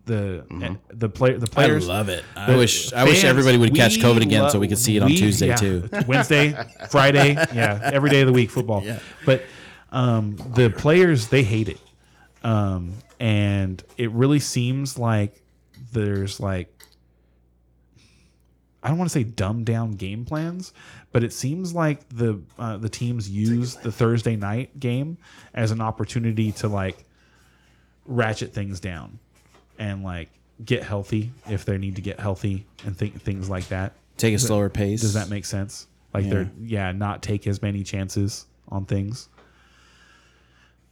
The 0.04 0.46
and 0.50 0.78
the 0.88 1.08
player 1.08 1.36
the 1.36 1.48
I 1.50 1.54
players 1.54 1.88
love 1.88 2.08
it. 2.08 2.24
I 2.36 2.52
the 2.52 2.58
wish 2.58 2.92
I 2.92 3.02
wish 3.04 3.24
everybody 3.24 3.58
would 3.58 3.74
catch 3.74 3.98
COVID 3.98 4.22
again 4.22 4.42
lo- 4.44 4.48
so 4.50 4.60
we 4.60 4.68
could 4.68 4.78
see 4.78 4.96
it 4.96 5.02
on 5.02 5.08
we- 5.08 5.16
Tuesday 5.16 5.48
yeah. 5.48 5.56
too. 5.56 5.88
Wednesday, 6.06 6.54
Friday, 6.90 7.32
yeah, 7.52 7.80
every 7.92 8.10
day 8.10 8.20
of 8.20 8.28
the 8.28 8.32
week 8.32 8.50
football. 8.50 8.84
Yeah. 8.84 9.00
But 9.24 9.42
um, 9.90 10.36
the 10.54 10.70
players 10.70 11.26
they 11.26 11.42
hate 11.42 11.68
it, 11.68 11.80
um, 12.44 12.92
and 13.20 13.82
it 13.96 14.10
really 14.12 14.40
seems 14.40 14.98
like 14.98 15.42
there's 15.92 16.40
like 16.40 16.72
I 18.82 18.88
don't 18.88 18.98
want 18.98 19.10
to 19.10 19.18
say 19.18 19.24
dumbed 19.24 19.66
down 19.66 19.92
game 19.92 20.24
plans, 20.24 20.72
but 21.10 21.24
it 21.24 21.32
seems 21.32 21.74
like 21.74 22.08
the 22.08 22.40
uh, 22.58 22.76
the 22.76 22.88
teams 22.88 23.28
use 23.28 23.74
the 23.74 23.90
Thursday 23.90 24.36
night 24.36 24.78
game 24.78 25.18
as 25.54 25.72
an 25.72 25.80
opportunity 25.80 26.52
to 26.52 26.68
like 26.68 27.04
ratchet 28.04 28.52
things 28.52 28.78
down 28.78 29.18
and 29.78 30.04
like 30.04 30.28
get 30.64 30.82
healthy 30.82 31.32
if 31.48 31.64
they 31.64 31.78
need 31.78 31.96
to 31.96 32.02
get 32.02 32.20
healthy 32.20 32.64
and 32.84 32.96
think 32.96 33.20
things 33.22 33.50
like 33.50 33.66
that. 33.68 33.92
Take 34.16 34.34
a 34.34 34.38
slower 34.38 34.68
pace. 34.68 35.00
Does 35.00 35.14
that 35.14 35.28
make 35.28 35.44
sense? 35.44 35.88
Like 36.14 36.30
they're 36.30 36.50
yeah, 36.60 36.92
not 36.92 37.22
take 37.22 37.46
as 37.46 37.60
many 37.60 37.82
chances 37.82 38.46
on 38.68 38.84
things. 38.84 39.28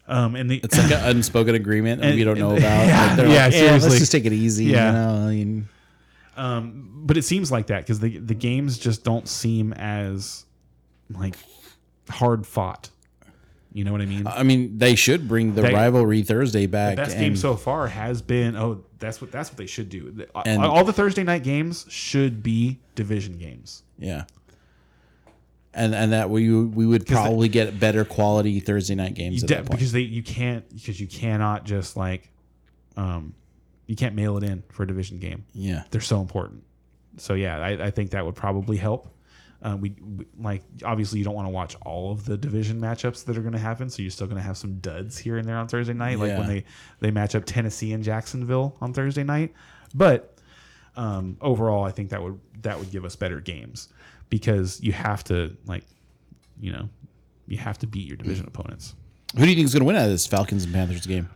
Um, 0.07 0.37
and 0.37 0.51
the 0.51 0.61
It's 0.63 0.77
like 0.77 0.91
an 0.93 1.01
unspoken 1.17 1.55
agreement 1.55 2.01
that 2.03 2.09
And- 2.09 2.17
we 2.19 2.25
don't 2.25 2.39
know 2.39 2.51
about. 2.57 2.61
yeah, 2.87 3.07
Like, 3.07 3.17
they're 3.17 3.29
yeah, 3.29 3.45
like, 3.45 3.53
seriously. 3.55 3.89
let's 3.89 4.01
just 4.01 4.13
take 4.13 4.27
it 4.27 4.33
easy. 4.35 4.67
Yeah. 4.67 4.87
You 4.87 4.93
know, 4.93 5.27
I 5.27 5.31
mean, 5.31 5.69
um, 6.37 6.91
but 7.07 7.17
it 7.17 7.23
seems 7.23 7.51
like 7.53 7.69
that 7.69 7.81
because 7.83 8.01
the 8.01 8.19
the 8.19 8.35
games 8.35 8.77
just 8.79 9.05
don't 9.05 9.29
seem 9.29 9.73
as 9.75 10.45
like 11.11 11.37
hard 12.11 12.47
fought. 12.47 12.91
You 13.73 13.83
know 13.85 13.91
what 13.93 14.01
I 14.03 14.07
mean? 14.07 14.27
I 14.27 14.43
mean, 14.45 14.79
they 14.79 14.95
should 14.95 15.27
bring 15.27 15.55
the 15.55 15.63
They- 15.63 15.73
rivalry 15.75 16.23
Thursday 16.23 16.67
back. 16.67 16.97
The 16.97 17.03
best 17.03 17.17
and 17.17 17.21
game 17.25 17.37
so 17.37 17.57
far 17.57 17.89
has 17.89 18.21
been 18.23 18.57
oh 18.57 18.85
that's 18.99 19.21
what 19.21 19.33
that's 19.33 19.51
what 19.51 19.57
they 19.59 19.67
should 19.67 19.89
do. 19.89 20.27
And- 20.45 20.63
all 20.63 20.85
the 20.85 20.93
Thursday 20.93 21.25
night 21.25 21.43
games 21.45 21.87
should 21.89 22.43
be 22.43 22.79
division 22.95 23.39
games. 23.39 23.83
yeah, 23.99 24.25
and 25.75 25.95
and 25.95 26.13
that 26.13 26.31
we 26.31 26.51
we 26.53 26.87
would 26.87 27.07
probably 27.07 27.49
get 27.49 27.79
better 27.79 28.05
quality 28.05 28.61
Thursday 28.61 28.95
night 28.95 29.15
games 29.15 29.43
at 29.43 29.49
de- 29.49 29.55
that 29.55 29.67
point. 29.67 29.79
because 29.79 29.93
they 29.93 30.01
you 30.01 30.23
can't 30.23 30.69
because 30.75 31.01
you 31.01 31.07
cannot 31.07 31.65
just 31.65 31.97
like 31.97 32.31
um 32.97 33.35
you 33.87 33.97
can't 33.97 34.15
mail 34.15 34.37
it 34.37 34.43
in 34.45 34.63
for 34.71 34.85
a 34.85 34.87
division 34.87 35.19
game. 35.19 35.45
yeah, 35.53 35.85
They're 35.91 36.01
so 36.01 36.21
important. 36.21 36.65
So 37.19 37.35
yeah, 37.35 37.59
I, 37.59 37.87
I 37.87 37.91
think 37.91 38.11
that 38.11 38.25
would 38.25 38.35
probably 38.35 38.77
help. 38.77 39.11
Uh, 39.63 39.77
we, 39.77 39.95
we 40.17 40.27
like 40.39 40.63
obviously 40.85 41.19
you 41.19 41.25
don't 41.25 41.35
want 41.35 41.47
to 41.47 41.51
watch 41.51 41.75
all 41.83 42.11
of 42.13 42.25
the 42.27 42.37
division 42.37 42.81
matchups 42.81 43.25
that 43.25 43.37
are 43.37 43.41
going 43.41 43.53
to 43.55 43.59
happen, 43.59 43.89
so 43.89 44.03
you're 44.03 44.11
still 44.11 44.27
going 44.27 44.37
to 44.37 44.43
have 44.43 44.57
some 44.59 44.79
duds 44.81 45.17
here 45.17 45.39
and 45.39 45.49
there 45.49 45.57
on 45.57 45.69
Thursday 45.69 45.95
night, 45.95 46.19
like 46.19 46.37
when 46.39 46.49
they 46.49 46.65
they 47.01 47.11
match 47.11 47.35
up 47.35 47.45
Tennessee 47.47 47.93
and 47.93 48.05
Jacksonville 48.05 48.77
on 48.81 48.93
Thursday 48.93 49.25
night. 49.25 49.55
But 49.95 50.37
um, 50.97 51.39
overall, 51.41 51.85
I 51.85 51.93
think 51.93 52.11
that 52.11 52.23
would 52.23 52.39
that 52.63 52.79
would 52.79 52.91
give 52.91 53.05
us 53.05 53.17
better 53.17 53.41
games 53.41 53.89
because 54.39 54.81
you 54.81 54.91
have 54.91 55.23
to 55.23 55.57
like 55.65 55.85
you 56.61 56.73
know 56.73 56.89
you 57.47 57.57
have 57.57 57.79
to 57.79 57.87
beat 57.87 58.09
your 58.09 58.17
division 58.17 58.45
opponents. 58.49 58.95
who 59.37 59.45
do 59.45 59.49
you 59.49 59.55
think 59.55 59.67
is 59.67 59.73
going 59.73 59.83
to 59.83 59.87
win 59.87 59.95
out 59.95 60.07
of 60.07 60.11
this 60.11 60.27
Falcons 60.27 60.65
and 60.65 60.75
Panthers 60.75 61.07
game? 61.07 61.29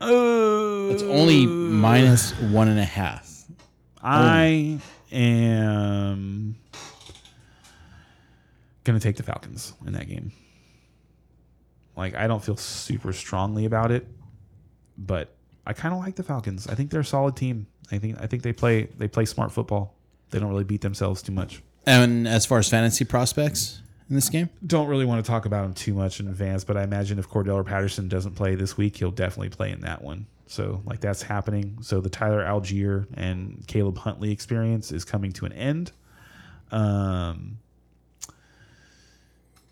Uh, 0.00 0.92
It's 0.92 1.02
only 1.02 1.44
minus 1.44 2.30
one 2.52 2.68
and 2.68 2.78
a 2.78 2.84
half. 2.84 3.44
I 4.00 4.78
am 5.10 6.54
gonna 8.84 9.00
take 9.00 9.16
the 9.16 9.24
Falcons 9.24 9.72
in 9.84 9.92
that 9.94 10.08
game. 10.08 10.30
Like 11.96 12.14
I 12.14 12.28
don't 12.28 12.44
feel 12.44 12.56
super 12.56 13.12
strongly 13.12 13.64
about 13.64 13.90
it, 13.90 14.06
but 14.96 15.34
I 15.66 15.72
kind 15.72 15.92
of 15.92 15.98
like 15.98 16.14
the 16.14 16.22
Falcons. 16.22 16.68
I 16.68 16.76
think 16.76 16.92
they're 16.92 17.00
a 17.00 17.04
solid 17.04 17.34
team. 17.34 17.66
I 17.90 17.98
think 17.98 18.22
I 18.22 18.28
think 18.28 18.44
they 18.44 18.52
play 18.52 18.84
they 18.98 19.08
play 19.08 19.24
smart 19.24 19.50
football. 19.50 19.96
They 20.30 20.38
don't 20.38 20.50
really 20.50 20.62
beat 20.64 20.82
themselves 20.82 21.22
too 21.22 21.32
much. 21.32 21.60
And 21.88 22.28
as 22.28 22.44
far 22.44 22.58
as 22.58 22.68
fantasy 22.68 23.06
prospects 23.06 23.80
in 24.10 24.14
this 24.14 24.28
game, 24.28 24.50
Don't 24.66 24.88
really 24.88 25.06
want 25.06 25.24
to 25.24 25.30
talk 25.30 25.46
about 25.46 25.64
him 25.64 25.72
too 25.72 25.94
much 25.94 26.20
in 26.20 26.28
advance, 26.28 26.62
but 26.62 26.76
I 26.76 26.82
imagine 26.82 27.18
if 27.18 27.30
Cordell 27.30 27.54
or 27.54 27.64
Patterson 27.64 28.08
doesn't 28.08 28.34
play 28.34 28.54
this 28.56 28.76
week, 28.76 28.98
he'll 28.98 29.10
definitely 29.10 29.48
play 29.48 29.70
in 29.70 29.80
that 29.80 30.02
one. 30.02 30.26
So 30.48 30.82
like 30.84 31.00
that's 31.00 31.22
happening. 31.22 31.78
So 31.80 32.02
the 32.02 32.10
Tyler 32.10 32.44
Allgeier 32.44 33.06
and 33.14 33.64
Caleb 33.66 33.96
Huntley 33.96 34.30
experience 34.32 34.92
is 34.92 35.06
coming 35.06 35.32
to 35.32 35.46
an 35.46 35.52
end. 35.54 35.92
Um, 36.70 37.58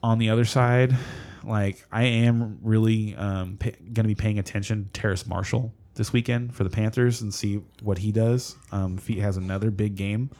on 0.02 0.18
the 0.18 0.30
other 0.30 0.46
side, 0.46 0.96
like 1.44 1.84
I 1.92 2.04
am 2.04 2.60
really 2.62 3.14
um, 3.16 3.58
going 3.60 3.94
to 3.94 4.02
be 4.04 4.14
paying 4.14 4.38
attention 4.38 4.88
to 4.90 5.00
Terrace 5.00 5.26
Marshall 5.26 5.70
this 5.96 6.14
weekend 6.14 6.54
for 6.54 6.64
the 6.64 6.70
Panthers 6.70 7.20
and 7.20 7.34
see 7.34 7.60
what 7.82 7.98
he 7.98 8.10
does. 8.10 8.56
Um, 8.72 8.96
if 8.96 9.06
he 9.06 9.20
has 9.20 9.36
another 9.36 9.70
big 9.70 9.96
game, 9.96 10.30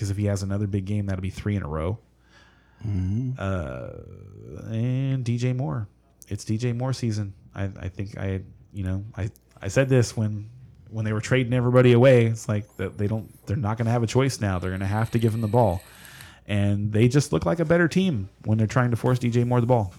because 0.00 0.10
if 0.10 0.16
he 0.16 0.24
has 0.24 0.42
another 0.42 0.66
big 0.66 0.86
game, 0.86 1.06
that'll 1.06 1.20
be 1.20 1.28
three 1.28 1.56
in 1.56 1.62
a 1.62 1.68
row. 1.68 1.98
Uh, 3.38 3.90
and 4.70 5.24
DJ 5.24 5.54
Moore, 5.54 5.86
it's 6.28 6.44
DJ 6.44 6.74
Moore 6.74 6.94
season. 6.94 7.34
I, 7.54 7.64
I 7.78 7.88
think 7.88 8.16
I, 8.16 8.40
you 8.72 8.84
know, 8.84 9.04
I, 9.14 9.28
I 9.60 9.68
said 9.68 9.90
this 9.90 10.16
when 10.16 10.48
when 10.88 11.04
they 11.04 11.12
were 11.12 11.20
trading 11.20 11.52
everybody 11.52 11.92
away. 11.92 12.24
It's 12.24 12.48
like 12.48 12.74
that 12.78 12.96
they 12.96 13.06
don't, 13.06 13.30
they're 13.46 13.56
not 13.56 13.76
going 13.76 13.84
to 13.84 13.92
have 13.92 14.02
a 14.02 14.06
choice 14.06 14.40
now. 14.40 14.58
They're 14.58 14.70
going 14.70 14.80
to 14.80 14.86
have 14.86 15.10
to 15.10 15.18
give 15.18 15.34
him 15.34 15.42
the 15.42 15.48
ball 15.48 15.82
and 16.46 16.92
they 16.92 17.06
just 17.06 17.32
look 17.32 17.46
like 17.46 17.60
a 17.60 17.64
better 17.64 17.86
team 17.86 18.28
when 18.44 18.58
they're 18.58 18.66
trying 18.66 18.90
to 18.90 18.96
force 18.96 19.20
DJ 19.20 19.46
Moore 19.46 19.60
the 19.60 19.68
ball. 19.68 19.94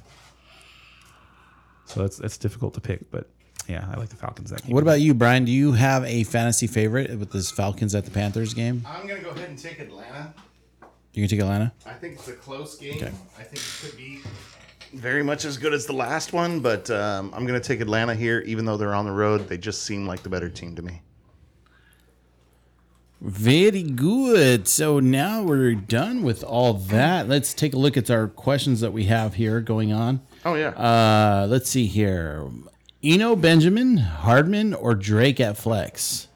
So 1.85 2.03
it's 2.03 2.19
it's 2.19 2.37
difficult 2.37 2.73
to 2.73 2.81
pick, 2.81 3.09
but 3.11 3.29
yeah, 3.67 3.87
I 3.91 3.97
like 3.97 4.09
the 4.09 4.15
Falcons 4.15 4.49
that 4.49 4.63
game. 4.63 4.73
what 4.73 4.83
about 4.83 5.01
you, 5.01 5.13
Brian? 5.13 5.45
Do 5.45 5.51
you 5.51 5.71
have 5.73 6.03
a 6.05 6.23
fantasy 6.23 6.67
favorite 6.67 7.17
with 7.17 7.31
this 7.31 7.51
Falcons 7.51 7.95
at 7.95 8.05
the 8.05 8.11
Panthers 8.11 8.53
game? 8.53 8.85
I'm 8.87 9.07
gonna 9.07 9.21
go 9.21 9.29
ahead 9.29 9.49
and 9.49 9.57
take 9.57 9.79
Atlanta. 9.79 10.33
You 11.13 11.23
can 11.23 11.29
take 11.29 11.39
Atlanta. 11.41 11.73
I 11.85 11.93
think 11.93 12.15
it's 12.15 12.27
a 12.27 12.33
close 12.33 12.77
game. 12.77 12.95
Okay. 12.95 13.11
I 13.37 13.43
think 13.43 13.57
it 13.57 13.89
could 13.89 13.97
be. 13.97 14.21
Very 14.93 15.23
much 15.23 15.45
as 15.45 15.57
good 15.57 15.73
as 15.73 15.85
the 15.85 15.93
last 15.93 16.33
one, 16.33 16.59
but 16.59 16.89
um, 16.89 17.31
I'm 17.33 17.45
going 17.45 17.59
to 17.59 17.65
take 17.65 17.79
Atlanta 17.79 18.13
here, 18.13 18.41
even 18.41 18.65
though 18.65 18.75
they're 18.77 18.93
on 18.93 19.05
the 19.05 19.11
road. 19.11 19.47
They 19.47 19.57
just 19.57 19.83
seem 19.83 20.05
like 20.05 20.21
the 20.21 20.29
better 20.29 20.49
team 20.49 20.75
to 20.75 20.81
me. 20.81 21.01
Very 23.21 23.83
good. 23.83 24.67
So 24.67 24.99
now 24.99 25.43
we're 25.43 25.75
done 25.75 26.23
with 26.23 26.43
all 26.43 26.73
that. 26.73 27.29
Let's 27.29 27.53
take 27.53 27.73
a 27.73 27.77
look 27.77 27.95
at 27.95 28.09
our 28.09 28.27
questions 28.27 28.81
that 28.81 28.91
we 28.91 29.05
have 29.05 29.35
here 29.35 29.61
going 29.61 29.93
on. 29.93 30.21
Oh 30.43 30.55
yeah. 30.55 30.69
Uh, 30.69 31.45
let's 31.47 31.69
see 31.69 31.85
here. 31.85 32.49
Eno 33.03 33.35
Benjamin, 33.35 33.97
Hardman, 33.97 34.73
or 34.73 34.95
Drake 34.95 35.39
at 35.39 35.57
flex? 35.57 36.27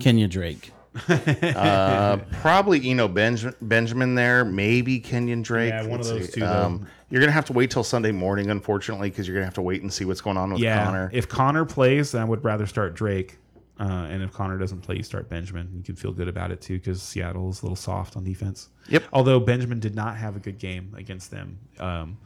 Kenyan 0.00 0.30
Drake. 0.30 0.72
Probably 2.40 2.90
Eno 2.90 3.08
Benj- 3.08 3.54
Benjamin 3.62 4.14
there, 4.14 4.44
maybe 4.44 5.00
Kenyan 5.00 5.42
Drake. 5.42 5.70
Yeah, 5.70 5.82
one 5.82 6.00
of 6.00 6.06
Let's 6.06 6.10
those 6.10 6.32
see. 6.32 6.40
two. 6.40 6.46
Um, 6.46 6.86
you're 7.10 7.20
gonna 7.20 7.32
have 7.32 7.46
to 7.46 7.52
wait 7.52 7.70
till 7.70 7.84
Sunday 7.84 8.12
morning, 8.12 8.50
unfortunately, 8.50 9.10
because 9.10 9.26
you're 9.26 9.34
gonna 9.34 9.46
have 9.46 9.54
to 9.54 9.62
wait 9.62 9.82
and 9.82 9.92
see 9.92 10.04
what's 10.04 10.20
going 10.20 10.36
on 10.36 10.52
with 10.52 10.60
yeah, 10.60 10.84
Conner. 10.84 11.10
if 11.12 11.28
Conner 11.28 11.64
plays, 11.64 12.12
then 12.12 12.22
I 12.22 12.24
would 12.24 12.44
rather 12.44 12.66
start 12.66 12.94
Drake. 12.94 13.38
Uh, 13.78 14.08
and 14.10 14.22
if 14.22 14.32
Conner 14.32 14.58
doesn't 14.58 14.82
play, 14.82 14.96
you 14.96 15.02
start 15.02 15.28
Benjamin. 15.30 15.70
You 15.74 15.82
can 15.82 15.96
feel 15.96 16.12
good 16.12 16.28
about 16.28 16.50
it 16.50 16.60
too 16.60 16.78
because 16.78 17.00
Seattle 17.02 17.48
is 17.48 17.62
a 17.62 17.64
little 17.64 17.76
soft 17.76 18.14
on 18.16 18.24
defense. 18.24 18.68
Yep. 18.88 19.04
Although 19.12 19.40
Benjamin 19.40 19.80
did 19.80 19.94
not 19.94 20.16
have 20.18 20.36
a 20.36 20.38
good 20.38 20.58
game 20.58 20.94
against 20.98 21.30
them. 21.30 21.58
Um, 21.78 22.18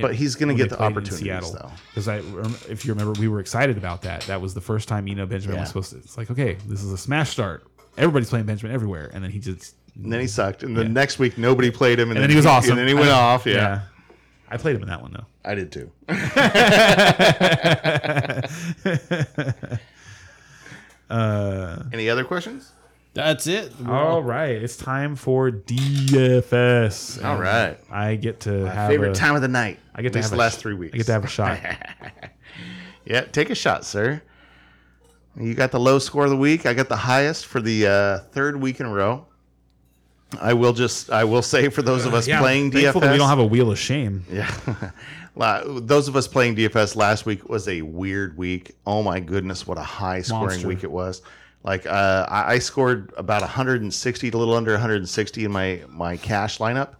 But 0.00 0.14
he's 0.14 0.34
gonna 0.36 0.54
get 0.54 0.70
they 0.70 0.76
the 0.76 0.76
played 0.76 0.96
in 1.26 1.40
though. 1.52 1.70
Because 1.90 2.08
I, 2.08 2.18
if 2.70 2.84
you 2.84 2.92
remember, 2.94 3.18
we 3.20 3.28
were 3.28 3.40
excited 3.40 3.76
about 3.76 4.02
that. 4.02 4.22
That 4.22 4.40
was 4.40 4.54
the 4.54 4.60
first 4.60 4.88
time 4.88 5.06
you 5.06 5.14
know 5.14 5.26
Benjamin 5.26 5.56
Yeah. 5.56 5.62
was 5.62 5.68
supposed 5.68 5.90
to. 5.92 5.98
It's 5.98 6.16
like, 6.16 6.30
okay, 6.30 6.56
this 6.66 6.82
is 6.82 6.92
a 6.92 6.98
smash 6.98 7.30
start. 7.30 7.66
Everybody's 7.98 8.30
playing 8.30 8.46
Benjamin 8.46 8.74
everywhere, 8.74 9.10
and 9.12 9.22
then 9.22 9.30
he 9.30 9.38
just 9.38 9.76
and 10.02 10.10
then 10.12 10.20
he 10.20 10.26
sucked, 10.26 10.62
and 10.62 10.76
then 10.76 10.86
Yeah. 10.86 10.92
next 10.92 11.18
week 11.18 11.36
nobody 11.36 11.70
played 11.70 11.98
him, 12.00 12.08
and, 12.10 12.16
and 12.18 12.22
then 12.22 12.30
he 12.30 12.36
was 12.36 12.46
awesome. 12.46 12.70
And 12.72 12.80
then 12.80 12.88
he 12.88 12.94
went 12.94 13.10
I- 13.10 13.20
off. 13.20 13.44
Yeah. 13.46 13.82
I 14.50 14.56
played 14.58 14.76
him 14.76 14.82
in 14.82 14.88
that 14.88 15.00
one 15.02 15.12
though. 15.12 15.26
I 15.44 15.54
did 15.54 15.72
too. 15.72 15.90
Any 21.92 22.08
other 22.08 22.24
questions? 22.24 22.72
That's 23.14 23.46
it. 23.46 23.72
All 23.86 24.22
right, 24.22 24.52
it's 24.56 24.76
time 24.76 25.16
for 25.16 25.50
DFS. 25.50 27.22
All 27.22 27.32
And 27.32 27.40
right. 27.42 27.78
I 27.90 28.14
get 28.16 28.40
to 28.40 28.64
have 28.70 28.88
Favorite 28.90 29.10
a, 29.10 29.14
time 29.14 29.34
of 29.36 29.42
the 29.42 29.48
night. 29.48 29.78
I 29.94 30.00
get 30.00 30.08
At 30.08 30.12
to 30.12 30.18
least 30.18 30.30
have 30.30 30.30
the 30.30 30.36
a 30.36 30.44
last 30.44 30.58
sh- 30.58 30.62
three 30.62 30.74
weeks. 30.74 30.94
I 30.94 30.96
get 30.96 31.06
to 31.06 31.12
have 31.12 31.24
a 31.24 31.28
shot. 31.28 31.58
Yeah, 33.04 33.22
take 33.22 33.50
a 33.50 33.54
shot, 33.56 33.84
sir. 33.84 34.22
You 35.36 35.54
got 35.54 35.72
the 35.72 35.80
low 35.80 35.98
score 35.98 36.22
of 36.22 36.30
the 36.30 36.36
week. 36.36 36.66
I 36.66 36.72
got 36.72 36.88
the 36.88 36.94
highest 36.96 37.46
for 37.46 37.60
the 37.60 37.86
uh, 37.88 38.18
third 38.30 38.60
week 38.62 38.78
in 38.78 38.86
a 38.86 38.92
row. 38.92 39.26
I 40.40 40.52
will 40.54 40.72
just, 40.72 41.10
I 41.10 41.24
will 41.24 41.42
say 41.42 41.68
for 41.68 41.82
those 41.82 42.06
of 42.06 42.14
us 42.14 42.28
Yeah, 42.28 42.38
playing 42.38 42.70
thankful 42.70 43.00
DFS, 43.00 43.04
that 43.06 43.12
we 43.12 43.18
don't 43.18 43.28
have 43.28 43.40
a 43.40 43.44
wheel 43.44 43.72
of 43.72 43.78
shame. 43.80 44.24
yeah, 44.32 44.54
La- 45.34 45.64
those 45.66 46.06
of 46.06 46.14
us 46.14 46.28
playing 46.28 46.54
DFS 46.54 46.94
last 46.94 47.26
week 47.26 47.48
was 47.48 47.66
a 47.66 47.82
weird 47.82 48.36
week. 48.38 48.76
Oh 48.86 49.02
my 49.02 49.18
goodness, 49.18 49.66
what 49.66 49.78
a 49.78 49.82
high 49.82 50.22
scoring 50.22 50.44
Monster. 50.46 50.68
week 50.68 50.84
it 50.84 50.90
was. 50.92 51.22
Like 51.64 51.86
uh, 51.86 52.26
I, 52.28 52.54
I 52.54 52.58
scored 52.58 53.12
about 53.16 53.42
160, 53.42 54.28
a 54.28 54.36
little 54.36 54.54
under 54.54 54.72
160 54.72 55.44
in 55.44 55.52
my 55.52 55.82
my 55.88 56.16
cash 56.16 56.58
lineup, 56.58 56.94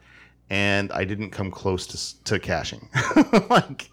and 0.50 0.92
I 0.92 1.04
didn't 1.04 1.30
come 1.30 1.50
close 1.50 1.86
to 1.88 2.24
to 2.24 2.38
cashing. 2.38 2.88
like 3.50 3.90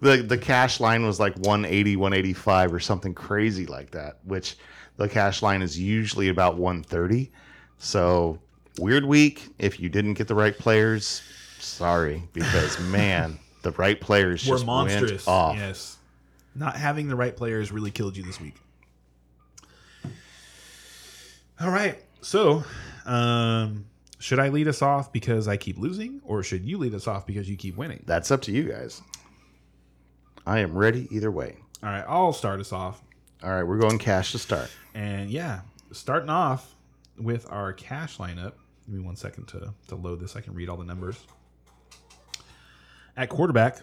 the 0.00 0.18
the 0.18 0.38
cash 0.38 0.78
line 0.78 1.04
was 1.04 1.18
like 1.18 1.34
180, 1.36 1.96
185 1.96 2.72
or 2.72 2.80
something 2.80 3.14
crazy 3.14 3.66
like 3.66 3.90
that, 3.90 4.18
which 4.24 4.56
the 4.96 5.08
cash 5.08 5.42
line 5.42 5.62
is 5.62 5.78
usually 5.78 6.28
about 6.28 6.56
130. 6.56 7.32
So 7.78 8.38
weird 8.78 9.04
week. 9.04 9.48
If 9.58 9.80
you 9.80 9.88
didn't 9.88 10.14
get 10.14 10.28
the 10.28 10.34
right 10.34 10.56
players, 10.56 11.22
sorry, 11.58 12.22
because 12.32 12.78
man, 12.90 13.38
the 13.62 13.72
right 13.72 14.00
players 14.00 14.42
just 14.42 14.64
went 14.64 15.28
off. 15.28 15.56
Yes. 15.56 15.98
Not 16.54 16.76
having 16.76 17.08
the 17.08 17.16
right 17.16 17.36
players 17.36 17.72
really 17.72 17.90
killed 17.90 18.16
you 18.16 18.22
this 18.22 18.40
week. 18.40 18.54
All 21.60 21.70
right. 21.70 21.98
So, 22.20 22.64
um, 23.06 23.86
should 24.18 24.38
I 24.38 24.48
lead 24.48 24.68
us 24.68 24.82
off 24.82 25.12
because 25.12 25.46
I 25.48 25.56
keep 25.56 25.78
losing, 25.78 26.20
or 26.24 26.42
should 26.42 26.64
you 26.64 26.78
lead 26.78 26.94
us 26.94 27.06
off 27.06 27.26
because 27.26 27.48
you 27.48 27.56
keep 27.56 27.76
winning? 27.76 28.02
That's 28.06 28.30
up 28.30 28.42
to 28.42 28.52
you 28.52 28.64
guys. 28.64 29.02
I 30.46 30.60
am 30.60 30.76
ready 30.76 31.08
either 31.10 31.30
way. 31.30 31.56
All 31.82 31.90
right, 31.90 32.04
I'll 32.08 32.32
start 32.32 32.60
us 32.60 32.72
off. 32.72 33.02
All 33.42 33.50
right, 33.50 33.62
we're 33.62 33.78
going 33.78 33.98
cash 33.98 34.32
to 34.32 34.38
start. 34.38 34.70
And 34.94 35.30
yeah, 35.30 35.60
starting 35.92 36.30
off 36.30 36.74
with 37.18 37.46
our 37.50 37.72
cash 37.72 38.16
lineup. 38.18 38.52
Give 38.86 38.94
me 38.96 39.00
one 39.00 39.16
second 39.16 39.46
to, 39.48 39.72
to 39.88 39.94
load 39.94 40.20
this. 40.20 40.36
I 40.36 40.40
can 40.40 40.54
read 40.54 40.68
all 40.68 40.76
the 40.76 40.84
numbers. 40.84 41.18
At 43.16 43.28
quarterback, 43.28 43.78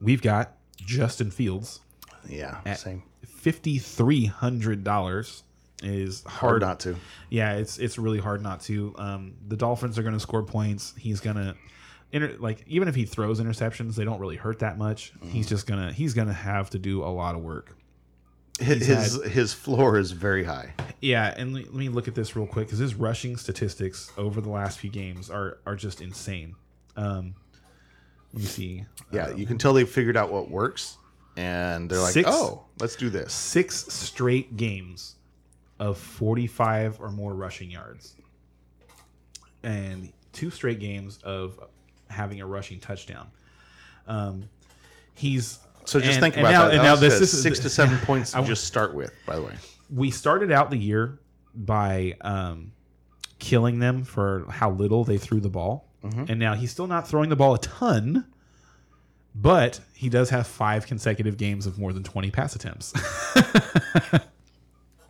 we've 0.00 0.22
got 0.22 0.52
Justin 0.76 1.30
Fields 1.30 1.80
Yeah, 2.28 2.60
at 2.66 2.78
same. 2.78 3.02
fifty 3.24 3.78
three 3.78 4.26
hundred 4.26 4.84
dollars. 4.84 5.42
Is 5.82 6.22
hard, 6.24 6.32
Hard 6.32 6.62
not 6.62 6.80
to. 6.80 6.96
Yeah, 7.28 7.54
it's 7.56 7.78
it's 7.78 7.98
really 7.98 8.18
hard 8.18 8.42
not 8.42 8.60
to. 8.62 8.94
Um, 8.96 9.34
the 9.46 9.56
Dolphins 9.56 9.98
are 9.98 10.02
going 10.02 10.14
to 10.14 10.20
score 10.20 10.42
points. 10.42 10.94
He's 10.96 11.20
gonna, 11.20 11.54
inter- 12.12 12.36
like 12.38 12.64
even 12.66 12.88
if 12.88 12.94
he 12.94 13.04
throws 13.04 13.40
interceptions, 13.40 13.94
they 13.94 14.04
don't 14.04 14.18
really 14.18 14.36
hurt 14.36 14.60
that 14.60 14.78
much. 14.78 15.12
He's 15.22 15.46
just 15.46 15.66
gonna 15.66 15.92
he's 15.92 16.14
gonna 16.14 16.32
have 16.32 16.70
to 16.70 16.78
do 16.78 17.02
a 17.04 17.12
lot 17.12 17.34
of 17.34 17.42
work. 17.42 17.76
His 18.58 18.86
his, 18.86 19.22
his 19.24 19.52
floor 19.52 19.98
is 19.98 20.12
very 20.12 20.44
high. 20.44 20.72
Yeah, 21.02 21.34
and 21.36 21.52
le- 21.52 21.60
let 21.60 21.74
me 21.74 21.90
look 21.90 22.08
at 22.08 22.14
this 22.14 22.34
real 22.34 22.46
quick 22.46 22.68
because 22.68 22.78
his 22.78 22.94
rushing 22.94 23.36
statistics 23.36 24.10
over 24.16 24.40
the 24.40 24.48
last 24.48 24.78
few 24.78 24.88
games 24.88 25.28
are 25.28 25.58
are 25.66 25.76
just 25.76 26.00
insane. 26.00 26.56
Um, 26.96 27.34
let 28.32 28.40
me 28.40 28.48
see. 28.48 28.86
Yeah, 29.12 29.34
you 29.34 29.44
can 29.44 29.58
tell 29.58 29.74
they 29.74 29.84
figured 29.84 30.16
out 30.16 30.32
what 30.32 30.50
works, 30.50 30.96
and 31.36 31.90
they're 31.90 32.00
like, 32.00 32.14
Six- 32.14 32.30
"Oh, 32.32 32.64
let's 32.80 32.96
do 32.96 33.10
this." 33.10 33.34
Six 33.34 33.92
straight 33.92 34.56
games 34.56 35.15
of 35.78 35.98
45 35.98 37.00
or 37.00 37.10
more 37.10 37.34
rushing 37.34 37.70
yards, 37.70 38.14
and 39.62 40.12
two 40.32 40.50
straight 40.50 40.80
games 40.80 41.18
of 41.24 41.58
having 42.08 42.40
a 42.40 42.46
rushing 42.46 42.78
touchdown. 42.80 43.26
Um, 44.06 44.48
he's 45.14 45.58
So 45.84 45.98
just 46.00 46.12
and- 46.14 46.20
think 46.22 46.36
and 46.36 46.46
about 46.46 46.52
now, 46.52 46.64
that. 46.68 46.74
And 46.74 46.82
now 46.82 46.96
this, 46.96 47.20
is 47.20 47.42
six 47.42 47.58
to 47.60 47.68
seven 47.68 47.98
points 48.04 48.32
to 48.32 48.42
just 48.44 48.64
start 48.64 48.94
with. 48.94 49.12
By 49.26 49.36
the 49.36 49.42
way, 49.42 49.54
we 49.92 50.10
started 50.10 50.50
out 50.52 50.70
the 50.70 50.76
year 50.78 51.18
by 51.54 52.16
um, 52.20 52.72
killing 53.38 53.78
them 53.78 54.04
for 54.04 54.44
how 54.48 54.70
little 54.70 55.04
they 55.04 55.18
threw 55.18 55.40
the 55.40 55.48
ball, 55.50 55.88
and 56.28 56.38
now 56.38 56.54
he's 56.54 56.70
still 56.70 56.86
not 56.86 57.08
throwing 57.08 57.30
the 57.30 57.36
ball 57.36 57.54
a 57.54 57.58
ton, 57.58 58.24
but 59.34 59.80
he 59.92 60.08
does 60.08 60.30
have 60.30 60.46
five 60.46 60.86
consecutive 60.86 61.36
games 61.36 61.66
of 61.66 61.78
more 61.78 61.92
than 61.92 62.04
twenty 62.04 62.30
pass 62.30 62.54
attempts, 62.54 62.92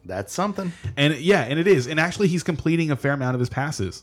that's 0.07 0.33
something. 0.33 0.73
and 0.97 1.15
yeah, 1.17 1.43
and 1.43 1.59
it 1.59 1.67
is, 1.67 1.87
and 1.87 1.99
actually 2.01 2.29
he's 2.29 2.43
completing 2.43 2.91
a 2.91 2.97
fair 2.97 3.13
amount 3.13 3.35
of 3.35 3.41
his 3.41 3.49
passes, 3.49 4.03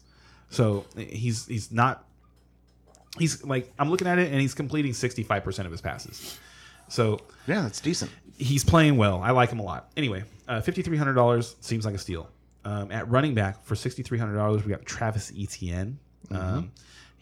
so 0.50 0.86
he's 0.98 1.46
he's 1.48 1.72
not. 1.72 2.06
He's 3.20 3.44
like 3.44 3.72
I'm 3.78 3.90
looking 3.90 4.08
at 4.08 4.18
it, 4.20 4.32
and 4.32 4.42
he's 4.42 4.54
completing 4.56 4.94
65 4.94 5.44
percent 5.44 5.66
of 5.66 5.72
his 5.72 5.82
passes. 5.82 6.38
So 6.90 7.20
Yeah, 7.48 7.62
that's 7.62 7.80
decent. 7.80 8.12
he's 8.38 8.64
playing 8.64 8.98
well. 8.98 9.22
I 9.22 9.32
like 9.32 9.50
him 9.52 9.60
a 9.60 9.64
lot. 9.64 9.92
Anyway, 9.96 10.24
uh, 10.48 10.62
fifty 10.62 10.82
three 10.82 10.98
hundred 10.98 11.14
dollars 11.14 11.56
seems 11.62 11.86
like 11.86 11.96
a 11.96 12.00
steal. 12.00 12.30
Um, 12.66 12.92
at 12.92 13.10
running 13.10 13.34
back 13.36 13.64
for 13.66 13.76
sixty 13.76 14.04
three 14.04 14.18
hundred 14.18 14.36
dollars, 14.36 14.64
we 14.66 14.72
got 14.72 14.86
Travis 14.86 15.32
Etienne. 15.38 16.00
Mm-hmm. 16.30 16.36
Um, 16.58 16.72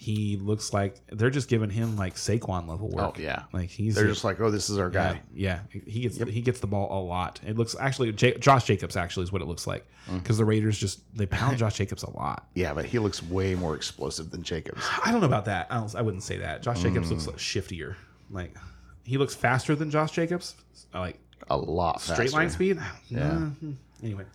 he 0.04 0.36
looks 0.38 0.74
like 0.74 0.96
they're 1.12 1.30
just 1.30 1.48
giving 1.48 1.70
him 1.70 1.96
like 1.96 2.16
Saquon 2.16 2.68
level 2.68 2.90
work. 2.90 3.18
Oh, 3.18 3.22
yeah. 3.22 3.44
like 3.54 3.70
he's 3.70 3.94
They're 3.94 4.08
just 4.08 4.24
like, 4.24 4.40
oh, 4.42 4.50
this 4.50 4.68
is 4.72 4.80
our 4.80 4.90
guy. 4.90 5.22
yeah. 5.32 5.60
He 5.70 6.02
gets 6.02 6.18
he 6.18 6.42
gets 6.42 6.60
the 6.60 6.66
ball 6.66 6.88
a 6.92 7.02
lot. 7.06 7.40
It 7.46 7.56
looks 7.56 7.76
actually 7.80 8.12
J- 8.14 8.36
Josh 8.40 8.64
Jacobs 8.64 8.98
actually 8.98 9.26
is 9.26 9.32
what 9.32 9.44
it 9.44 9.48
looks 9.48 9.68
like 9.68 9.86
Mm. 10.10 10.18
because 10.24 10.40
the 10.40 10.46
Raiders 10.46 10.80
just 10.80 11.02
they 11.16 11.28
pound 11.28 11.58
Josh 11.60 11.76
Jacobs 11.78 12.02
a 12.02 12.10
lot. 12.10 12.48
Yeah, 12.56 12.74
but 12.74 12.86
he 12.86 12.98
looks 12.98 13.22
way 13.22 13.54
more 13.54 13.76
explosive 13.76 14.32
than 14.32 14.42
Jacobs. 14.42 14.82
I 15.06 15.12
don't 15.12 15.22
know 15.22 15.28
about 15.28 15.46
that. 15.46 15.68
I, 15.70 15.76
don't, 15.76 15.96
I 15.96 16.02
wouldn't 16.02 16.24
say 16.24 16.38
that. 16.38 16.64
Josh 16.64 16.82
Jacobs 16.82 17.08
Mm. 17.10 17.12
looks 17.12 17.28
like 17.28 17.38
shiftier. 17.38 17.94
Like 18.32 18.56
he 19.04 19.20
looks 19.20 19.36
faster 19.36 19.76
than 19.76 19.92
Josh 19.92 20.10
Jacobs. 20.14 20.56
Like 20.96 21.20
A 21.52 21.56
lot 21.58 22.02
straight 22.02 22.34
line 22.34 22.50
speed. 22.50 22.80
Yeah. 23.10 23.50
Anyway, 24.02 24.26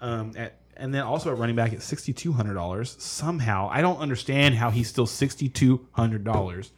um, 0.00 0.32
at, 0.36 0.54
and 0.80 0.92
then 0.94 1.02
also 1.02 1.30
at 1.30 1.38
running 1.38 1.56
back 1.56 1.72
at 1.72 1.82
sixty 1.82 2.12
two 2.12 2.32
hundred 2.32 2.54
dollars. 2.54 2.96
Somehow, 2.98 3.68
I 3.70 3.82
don't 3.82 3.98
understand 3.98 4.54
how 4.56 4.70
he's 4.70 4.88
still 4.88 5.06
sixty 5.06 5.48
two 5.48 5.86
hundred 5.92 6.24
dollars. 6.24 6.72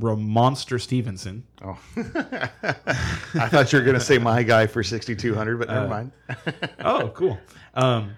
Ramonster 0.00 0.80
Stevenson. 0.80 1.44
Oh, 1.62 1.78
I 1.96 3.48
thought 3.48 3.72
you 3.72 3.78
were 3.78 3.84
going 3.84 3.98
to 3.98 4.04
say 4.04 4.18
my 4.18 4.42
guy 4.42 4.66
for 4.66 4.82
sixty 4.82 5.14
two 5.14 5.34
hundred, 5.34 5.58
but 5.58 5.68
never 5.68 5.86
uh, 5.86 5.88
mind. 5.88 6.12
oh, 6.80 7.10
cool. 7.14 7.38
Um, 7.74 8.16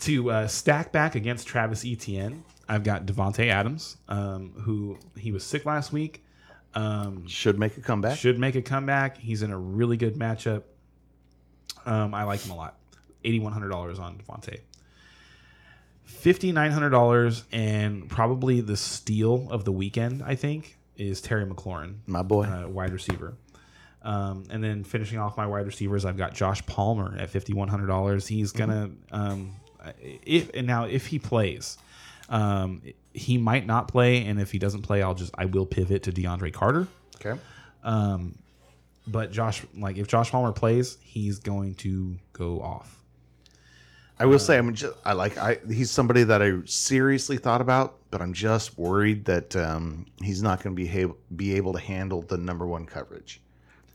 to 0.00 0.30
uh, 0.30 0.46
stack 0.46 0.90
back 0.90 1.14
against 1.14 1.46
Travis 1.46 1.84
Etienne, 1.84 2.44
I've 2.68 2.84
got 2.84 3.04
Davante 3.04 3.48
Adams, 3.48 3.96
um, 4.08 4.52
who 4.62 4.98
he 5.16 5.32
was 5.32 5.44
sick 5.44 5.66
last 5.66 5.92
week. 5.92 6.24
Um, 6.74 7.26
should 7.26 7.58
make 7.58 7.76
a 7.76 7.80
comeback. 7.80 8.18
Should 8.18 8.38
make 8.38 8.54
a 8.54 8.62
comeback. 8.62 9.18
He's 9.18 9.42
in 9.42 9.50
a 9.50 9.58
really 9.58 9.96
good 9.96 10.16
matchup. 10.16 10.62
Um, 11.84 12.14
I 12.14 12.24
like 12.24 12.40
him 12.40 12.52
a 12.52 12.56
lot. 12.56 12.78
Eighty 13.24 13.40
one 13.40 13.52
hundred 13.52 13.68
dollars 13.68 13.98
on 13.98 14.18
Davante. 14.18 14.60
$5,900 16.08 17.44
and 17.52 18.08
probably 18.08 18.60
the 18.60 18.76
steal 18.76 19.48
of 19.50 19.64
the 19.64 19.72
weekend, 19.72 20.22
I 20.22 20.34
think, 20.34 20.78
is 20.96 21.20
Terry 21.20 21.44
McLaurin. 21.46 21.96
My 22.06 22.22
boy. 22.22 22.44
Uh, 22.44 22.68
wide 22.68 22.92
receiver. 22.92 23.34
Um, 24.02 24.44
and 24.50 24.62
then 24.62 24.84
finishing 24.84 25.18
off 25.18 25.36
my 25.36 25.46
wide 25.46 25.66
receivers, 25.66 26.04
I've 26.04 26.16
got 26.16 26.34
Josh 26.34 26.64
Palmer 26.66 27.16
at 27.18 27.32
$5,100. 27.32 28.26
He's 28.26 28.52
going 28.52 28.70
to, 28.70 28.74
mm-hmm. 28.74 29.14
um, 29.14 29.56
if, 30.00 30.50
and 30.54 30.66
now 30.66 30.84
if 30.84 31.06
he 31.06 31.18
plays, 31.18 31.78
um, 32.28 32.82
he 33.12 33.38
might 33.38 33.66
not 33.66 33.88
play. 33.88 34.24
And 34.24 34.40
if 34.40 34.50
he 34.50 34.58
doesn't 34.58 34.82
play, 34.82 35.02
I'll 35.02 35.14
just, 35.14 35.32
I 35.36 35.44
will 35.44 35.66
pivot 35.66 36.04
to 36.04 36.12
DeAndre 36.12 36.52
Carter. 36.52 36.88
Okay. 37.16 37.38
Um, 37.84 38.38
but 39.06 39.30
Josh, 39.32 39.62
like 39.76 39.96
if 39.96 40.06
Josh 40.08 40.30
Palmer 40.30 40.52
plays, 40.52 40.98
he's 41.02 41.38
going 41.38 41.74
to 41.76 42.16
go 42.32 42.60
off. 42.60 42.98
I 44.20 44.26
will 44.26 44.38
say, 44.38 44.58
I'm 44.58 44.74
just, 44.74 44.94
I 45.04 45.12
like, 45.12 45.38
I, 45.38 45.58
he's 45.68 45.90
somebody 45.90 46.24
that 46.24 46.42
I 46.42 46.54
seriously 46.64 47.36
thought 47.36 47.60
about, 47.60 47.98
but 48.10 48.20
I'm 48.20 48.32
just 48.32 48.76
worried 48.78 49.24
that 49.26 49.54
um, 49.54 50.06
he's 50.22 50.42
not 50.42 50.62
going 50.62 50.74
to 50.74 50.82
be, 50.82 50.88
ha- 50.88 51.14
be 51.36 51.54
able 51.54 51.72
to 51.74 51.78
handle 51.78 52.22
the 52.22 52.36
number 52.36 52.66
one 52.66 52.84
coverage. 52.86 53.40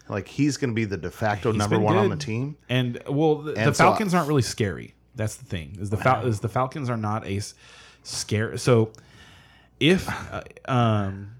Like, 0.07 0.27
he's 0.27 0.57
going 0.57 0.69
to 0.69 0.75
be 0.75 0.85
the 0.85 0.97
de 0.97 1.11
facto 1.11 1.51
He's 1.51 1.59
number 1.59 1.75
been 1.75 1.83
one 1.83 1.97
on 1.97 2.09
good. 2.09 2.19
the 2.19 2.23
team. 2.25 2.55
And 2.69 3.01
well, 3.07 3.35
the, 3.35 3.51
the 3.53 3.59
And 3.59 3.75
so 3.75 3.83
Falcons 3.83 4.13
aren't 4.13 4.27
really 4.29 4.41
scary. 4.41 4.95
That's 5.15 5.35
the 5.35 5.45
thing. 5.45 5.77
Is 5.79 5.89
the 5.89 5.97
Fal- 5.97 6.25
is 6.25 6.39
the 6.39 6.49
Falcons 6.49 6.89
are 6.89 6.97
not 6.97 7.25
a 7.27 7.37
s- 7.37 7.53
scare. 8.03 8.57
So 8.57 8.91
if 9.79 10.09
uh, 10.31 10.41
um 10.65 11.31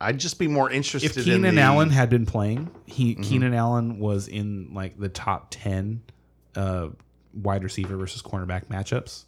I'd 0.00 0.18
just 0.18 0.38
be 0.38 0.48
more 0.48 0.70
interested 0.70 1.10
if 1.12 1.16
in 1.18 1.24
Keenan 1.24 1.54
the, 1.54 1.60
Allen 1.62 1.90
had 1.90 2.10
been 2.10 2.26
playing, 2.26 2.70
he 2.86 3.12
Mm-hmm. 3.14 3.22
Keenan 3.22 3.54
Allen 3.54 3.98
was 3.98 4.28
in 4.28 4.74
like 4.74 4.98
the 4.98 5.08
top 5.08 5.46
ten 5.50 6.02
uh, 6.54 6.88
wide 7.36 7.62
receiver 7.64 7.96
versus 7.96 8.22
cornerback 8.22 8.66
matchups. 8.66 9.24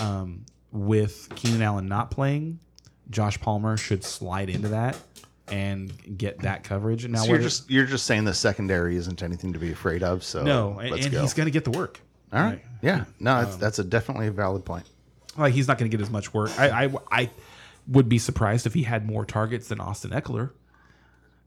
Um, 0.00 0.44
with 0.72 1.28
Keenan 1.36 1.62
Allen 1.62 1.86
not 1.86 2.10
playing, 2.10 2.58
Josh 3.10 3.40
Palmer 3.40 3.76
should 3.76 4.02
slide 4.02 4.50
into 4.50 4.68
that 4.68 4.96
and 5.48 5.92
get 6.18 6.40
that 6.40 6.64
coverage. 6.64 7.04
And 7.04 7.12
now 7.14 7.20
So 7.20 7.30
you're 7.30 7.38
just 7.38 7.70
you're 7.70 7.86
just 7.86 8.06
saying 8.06 8.24
the 8.24 8.34
secondary 8.34 8.96
isn't 8.96 9.22
anything 9.22 9.52
to 9.52 9.58
be 9.58 9.72
afraid 9.72 10.02
of. 10.02 10.24
So 10.24 10.42
no, 10.42 10.78
and, 10.78 10.90
go. 11.12 11.20
he's 11.22 11.34
going 11.34 11.46
to 11.46 11.52
get 11.52 11.64
the 11.64 11.70
work. 11.70 12.00
All 12.32 12.42
right, 12.42 12.60
yeah, 12.82 13.04
no, 13.20 13.36
Um, 13.36 13.44
that's, 13.44 13.56
that's 13.56 13.78
a 13.78 13.84
definitely 13.84 14.26
a 14.26 14.32
valid 14.32 14.64
point. 14.64 14.84
Like 15.36 15.52
he's 15.52 15.68
not 15.68 15.78
going 15.78 15.88
to 15.88 15.96
get 15.96 16.02
as 16.02 16.10
much 16.10 16.34
work. 16.34 16.50
I, 16.58 16.86
I 16.86 16.90
I 17.10 17.30
would 17.86 18.08
be 18.08 18.18
surprised 18.18 18.66
if 18.66 18.74
he 18.74 18.82
had 18.82 19.06
more 19.06 19.24
targets 19.24 19.68
than 19.68 19.80
Austin 19.80 20.10
Ekeler. 20.10 20.50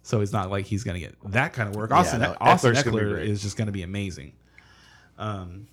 So 0.03 0.21
it's 0.21 0.31
not 0.31 0.49
like 0.49 0.65
he's 0.65 0.85
going 0.85 0.95
to 0.95 1.05
get 1.05 1.15
that 1.33 1.51
kind 1.51 1.67
of 1.67 1.75
work. 1.75 1.91
Austin, 1.91 2.21
no, 2.21 2.37
Austin 2.39 2.71
Ekeler's 2.71 2.83
gonna 2.83 2.97
be 2.97 3.03
Ekeler 3.03 3.27
is 3.27 3.41
just 3.41 3.57
going 3.57 3.65
to 3.65 3.73
be 3.73 3.81
amazing. 3.81 4.31
Um, 5.17 5.67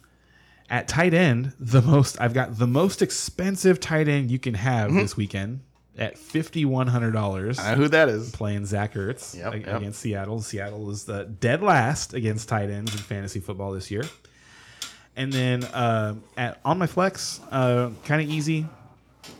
at 0.71 0.89
tight 0.89 1.12
end, 1.15 1.53
the 1.61 1.83
most 1.83 2.21
I've 2.21 2.35
got 2.35 2.57
the 2.59 2.66
most 2.66 3.03
expensive 3.03 3.81
tight 3.81 4.09
end 4.09 4.31
you 4.31 4.39
can 4.39 4.55
have 4.55 4.91
Mm-hmm. 4.91 4.99
this 5.01 5.16
weekend 5.16 5.61
at 5.99 6.16
fifty 6.19 6.65
one 6.65 6.87
hundred 6.87 7.12
dollars. 7.12 7.59
I 7.59 7.73
know 7.73 7.83
who 7.83 7.89
that 7.89 8.09
is. 8.09 8.31
Playing 8.33 8.65
Zach 8.66 8.95
Ertz 8.95 9.37
Yep, 9.37 9.55
ag- 9.55 9.66
yep. 9.66 9.77
against 9.77 10.01
Seattle. 10.01 10.41
Seattle 10.41 10.91
is 10.91 11.05
the 11.05 11.25
dead 11.25 11.62
last 11.62 12.15
against 12.15 12.49
tight 12.49 12.71
ends 12.71 12.93
in 12.93 12.99
fantasy 12.99 13.41
football 13.41 13.73
this 13.73 13.91
year. 13.91 14.05
And 15.16 15.33
then 15.33 15.62
uh, 15.65 16.15
at 16.37 16.61
on 16.65 16.79
my 16.79 16.87
flex, 16.87 17.41
uh, 17.53 17.91
kind 18.05 18.23
of 18.23 18.29
easy. 18.29 18.66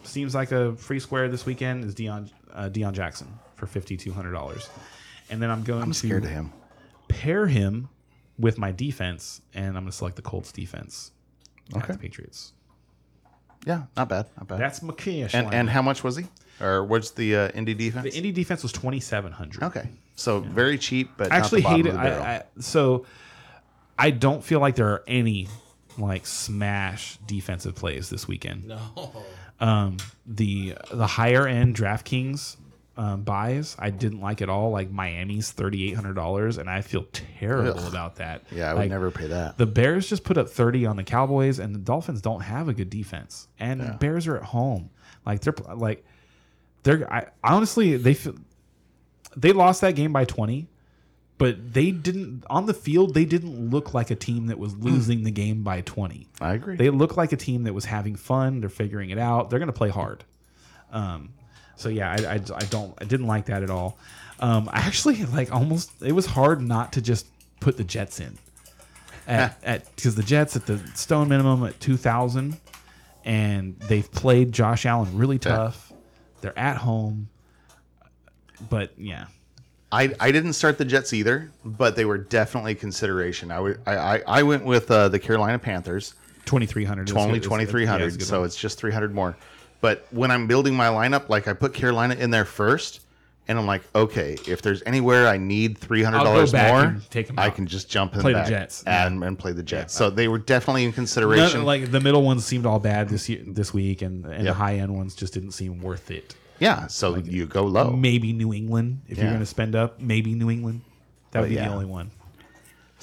Seems 0.05 0.35
like 0.35 0.52
a 0.52 0.76
free 0.76 1.01
square 1.01 1.28
this 1.28 1.44
weekend 1.44 1.85
is 1.85 1.94
Deon 1.94 2.31
uh, 2.52 2.68
Deon 2.68 2.93
Jackson 2.93 3.26
for 3.57 3.66
fifty 3.66 3.97
two 3.97 4.12
hundred 4.12 4.33
dollars. 4.33 4.68
And 5.31 5.42
then 5.42 5.50
I'm 5.50 5.62
going 5.65 5.83
I'm 5.83 5.91
to 5.92 5.99
scared 5.99 6.24
of 6.24 6.31
him. 6.31 6.52
pair 7.08 7.47
him 7.47 7.89
with 8.38 8.58
my 8.58 8.72
defense, 8.72 9.40
and 9.54 9.68
I'm 9.68 9.84
going 9.84 9.86
to 9.86 9.92
select 9.92 10.16
the 10.16 10.22
Colts 10.22 10.52
defense. 10.52 11.12
at 11.74 11.82
Okay. 11.82 11.92
the 11.92 11.98
Patriots. 11.98 12.52
Yeah, 13.66 13.84
not 13.96 14.08
bad, 14.08 14.26
not 14.36 14.48
bad. 14.48 14.58
That's 14.60 14.82
my 14.82 14.92
and 15.32 15.54
and 15.54 15.70
how 15.70 15.80
much 15.80 16.04
was 16.04 16.16
he? 16.16 16.26
Or 16.60 16.84
what's 16.84 17.12
the 17.12 17.34
uh, 17.36 17.48
Indy 17.54 17.72
defense? 17.74 18.04
the 18.04 18.16
Indy 18.16 18.30
defense 18.32 18.62
was 18.62 18.72
twenty 18.72 19.00
seven 19.00 19.32
hundred. 19.32 19.62
okay, 19.64 19.88
so 20.16 20.40
very 20.40 20.76
cheap, 20.76 21.10
but 21.16 21.32
I 21.32 21.36
actually 21.36 21.62
not 21.62 21.70
the 21.70 21.76
hate 21.76 21.86
it. 21.86 21.92
the. 21.92 21.98
I, 21.98 22.34
I, 22.36 22.42
so 22.60 23.06
I 23.98 24.10
don't 24.10 24.44
feel 24.44 24.60
like 24.60 24.74
there 24.76 24.88
are 24.88 25.02
any 25.06 25.48
like 25.96 26.26
smash 26.26 27.16
defensive 27.26 27.74
plays 27.74 28.10
this 28.10 28.28
weekend. 28.28 28.66
No. 28.66 28.78
Um, 29.60 29.96
the 30.26 30.76
the 30.92 31.06
higher 31.06 31.46
end 31.46 31.74
DraftKings 31.76 32.56
um, 32.97 33.23
buys 33.23 33.74
I 33.78 33.90
didn't 33.90 34.20
like 34.20 34.40
at 34.40 34.48
all. 34.48 34.70
Like 34.70 34.90
Miami's 34.90 35.50
thirty 35.50 35.89
eight 35.89 35.94
hundred 35.94 36.14
dollars, 36.14 36.58
and 36.58 36.70
I 36.70 36.81
feel 36.81 37.05
terrible 37.12 37.81
Ugh. 37.81 37.89
about 37.89 38.16
that. 38.16 38.44
yeah, 38.52 38.70
I 38.70 38.74
would 38.74 38.89
never 38.89 39.10
pay 39.10 39.26
that. 39.28 39.58
The 39.58 39.66
Bears 39.66 40.08
just 40.08 40.23
put 40.24 40.39
up 40.39 40.48
30 40.48 40.86
on 40.86 40.97
the 40.97 41.05
Cowboys, 41.05 41.58
and 41.58 41.74
the 41.74 41.81
Dolphins 41.81 42.20
don't 42.20 42.42
have 42.42 42.68
a 42.68 42.73
good 42.74 42.90
defense. 42.90 43.48
And 43.58 43.81
the 43.81 43.97
Bears 43.98 44.26
are 44.26 44.36
at 44.36 44.44
home, 44.44 44.90
like 45.26 45.40
they're 45.40 45.55
like 45.74 46.05
they're. 46.84 47.12
I 47.12 47.26
honestly 47.42 47.97
they 47.97 48.14
feel, 48.14 48.36
they 49.36 49.52
lost 49.52 49.81
that 49.81 49.97
game 49.97 50.12
by 50.12 50.24
20, 50.24 50.68
but 51.39 51.74
they 51.74 51.90
didn't 51.90 52.44
on 52.48 52.66
the 52.66 52.74
field. 52.74 53.14
They 53.14 53.24
didn't 53.24 53.70
look 53.70 53.92
like 53.92 54.12
a 54.12 54.16
team 54.16 54.47
that 54.47 54.58
was 54.58 54.76
losing 54.76 55.24
the 55.24 55.32
game 55.32 55.64
by 55.64 55.81
20. 55.81 56.28
I 56.40 56.55
agree. 56.55 56.76
They 56.76 56.90
look 56.90 57.16
like 57.16 57.32
a 57.32 57.36
team 57.36 57.64
that 57.64 57.74
was 57.74 57.86
having 57.86 58.14
fun. 58.14 58.60
They're 58.60 58.68
figuring 58.70 59.10
it 59.10 59.18
out. 59.18 59.50
They're 59.50 59.58
going 59.58 59.66
to 59.66 59.73
play 59.73 59.89
hard. 59.89 60.23
Um, 60.92 61.31
so 61.77 61.89
yeah, 61.89 62.11
I, 62.11 62.35
I, 62.35 62.35
I 62.35 62.65
don't 62.70 62.94
I 62.99 63.05
didn't 63.05 63.27
like 63.27 63.47
that 63.47 63.62
at 63.62 63.70
all. 63.70 63.99
Um, 64.41 64.69
I 64.73 64.81
actually 64.81 65.25
like 65.27 65.53
almost 65.53 65.91
it 66.03 66.12
was 66.12 66.27
hard 66.27 66.61
not 66.61 66.93
to 66.94 67.03
just 67.03 67.27
put 67.61 67.77
the 67.77 67.85
Jets 67.85 68.20
in 68.20 68.36
at 69.27 69.59
at 69.62 69.97
because 69.97 70.15
the 70.15 70.23
Jets 70.23 70.57
at 70.57 70.67
the 70.67 70.78
stone 70.94 71.28
minimum 71.28 71.65
at 71.65 71.78
two 71.81 71.97
thousand, 71.97 72.59
and 73.25 73.78
they've 73.81 74.11
played 74.11 74.53
Josh 74.53 74.86
Allen 74.86 75.17
really 75.17 75.39
tough. 75.39 75.93
They're 76.41 76.59
at 76.59 76.77
home, 76.77 77.28
but 78.69 78.93
yeah, 78.99 79.27
I, 79.94 80.12
I 80.19 80.33
didn't 80.33 80.55
start 80.55 80.77
the 80.77 80.85
Jets 80.85 81.12
either, 81.12 81.53
but 81.65 81.94
they 81.94 82.05
were 82.05 82.19
definitely 82.19 82.75
consideration. 82.75 83.53
I 83.53 83.61
would 83.61 83.81
I, 83.86 83.97
I, 83.97 84.23
I 84.27 84.43
went 84.43 84.65
with 84.65 84.91
uh, 84.91 85.09
the 85.09 85.20
Carolina 85.20 85.59
Panthers, 85.59 86.15
twenty 86.44 86.67
three 86.67 86.85
hundred. 86.85 87.11
only 87.12 87.39
twenty 87.39 87.65
three 87.65 87.86
hundred, 87.86 88.20
so 88.20 88.43
it's 88.43 88.57
just 88.57 88.77
three 88.77 88.91
hundred 88.91 89.15
more. 89.15 89.36
But 89.84 90.06
when 90.12 90.30
I'm 90.30 90.46
building 90.46 90.74
my 90.74 90.86
lineup, 90.86 91.28
like 91.28 91.46
I 91.46 91.52
put 91.52 91.74
Carolina 91.74 92.14
in 92.14 92.30
there 92.30 92.46
first, 92.46 93.00
and 93.48 93.58
I'm 93.58 93.66
like, 93.66 93.82
okay, 93.94 94.34
if 94.48 94.62
there's 94.62 94.82
anywhere 94.86 95.28
I 95.28 95.36
need 95.36 95.76
three 95.76 96.02
hundred 96.02 96.24
dollars 96.24 96.54
more, 96.54 96.96
take 97.10 97.30
I 97.36 97.48
out. 97.48 97.54
can 97.54 97.66
just 97.66 97.90
jump 97.90 98.14
in 98.14 98.22
Play 98.22 98.32
the 98.32 98.44
Jets, 98.44 98.82
and, 98.86 99.22
and 99.22 99.38
play 99.38 99.52
the 99.52 99.62
Jets. 99.62 99.92
So 99.92 100.08
they 100.08 100.26
were 100.26 100.38
definitely 100.38 100.84
in 100.84 100.92
consideration. 100.94 101.58
None, 101.58 101.66
like 101.66 101.90
the 101.90 102.00
middle 102.00 102.22
ones 102.22 102.46
seemed 102.46 102.64
all 102.64 102.78
bad 102.78 103.10
this 103.10 103.28
year, 103.28 103.42
this 103.46 103.74
week, 103.74 104.00
and 104.00 104.24
and 104.24 104.46
the 104.46 104.54
high 104.54 104.76
end 104.76 104.96
ones 104.96 105.14
just 105.14 105.34
didn't 105.34 105.50
seem 105.52 105.82
worth 105.82 106.10
it. 106.10 106.34
yeah, 106.58 106.86
so 106.86 107.16
you 107.16 107.44
go 107.44 107.64
low. 107.64 107.90
Maybe 107.90 108.32
New 108.32 108.54
England 108.54 109.02
if 109.06 109.18
you're 109.18 109.28
going 109.28 109.40
to 109.40 109.44
spend 109.44 109.76
up. 109.76 110.00
Maybe 110.00 110.34
New 110.34 110.48
England. 110.48 110.80
That 111.32 111.40
would 111.40 111.48
But 111.48 111.50
be 111.50 111.56
yeah. 111.56 111.68
the 111.68 111.74
only 111.74 111.84
one. 111.84 112.10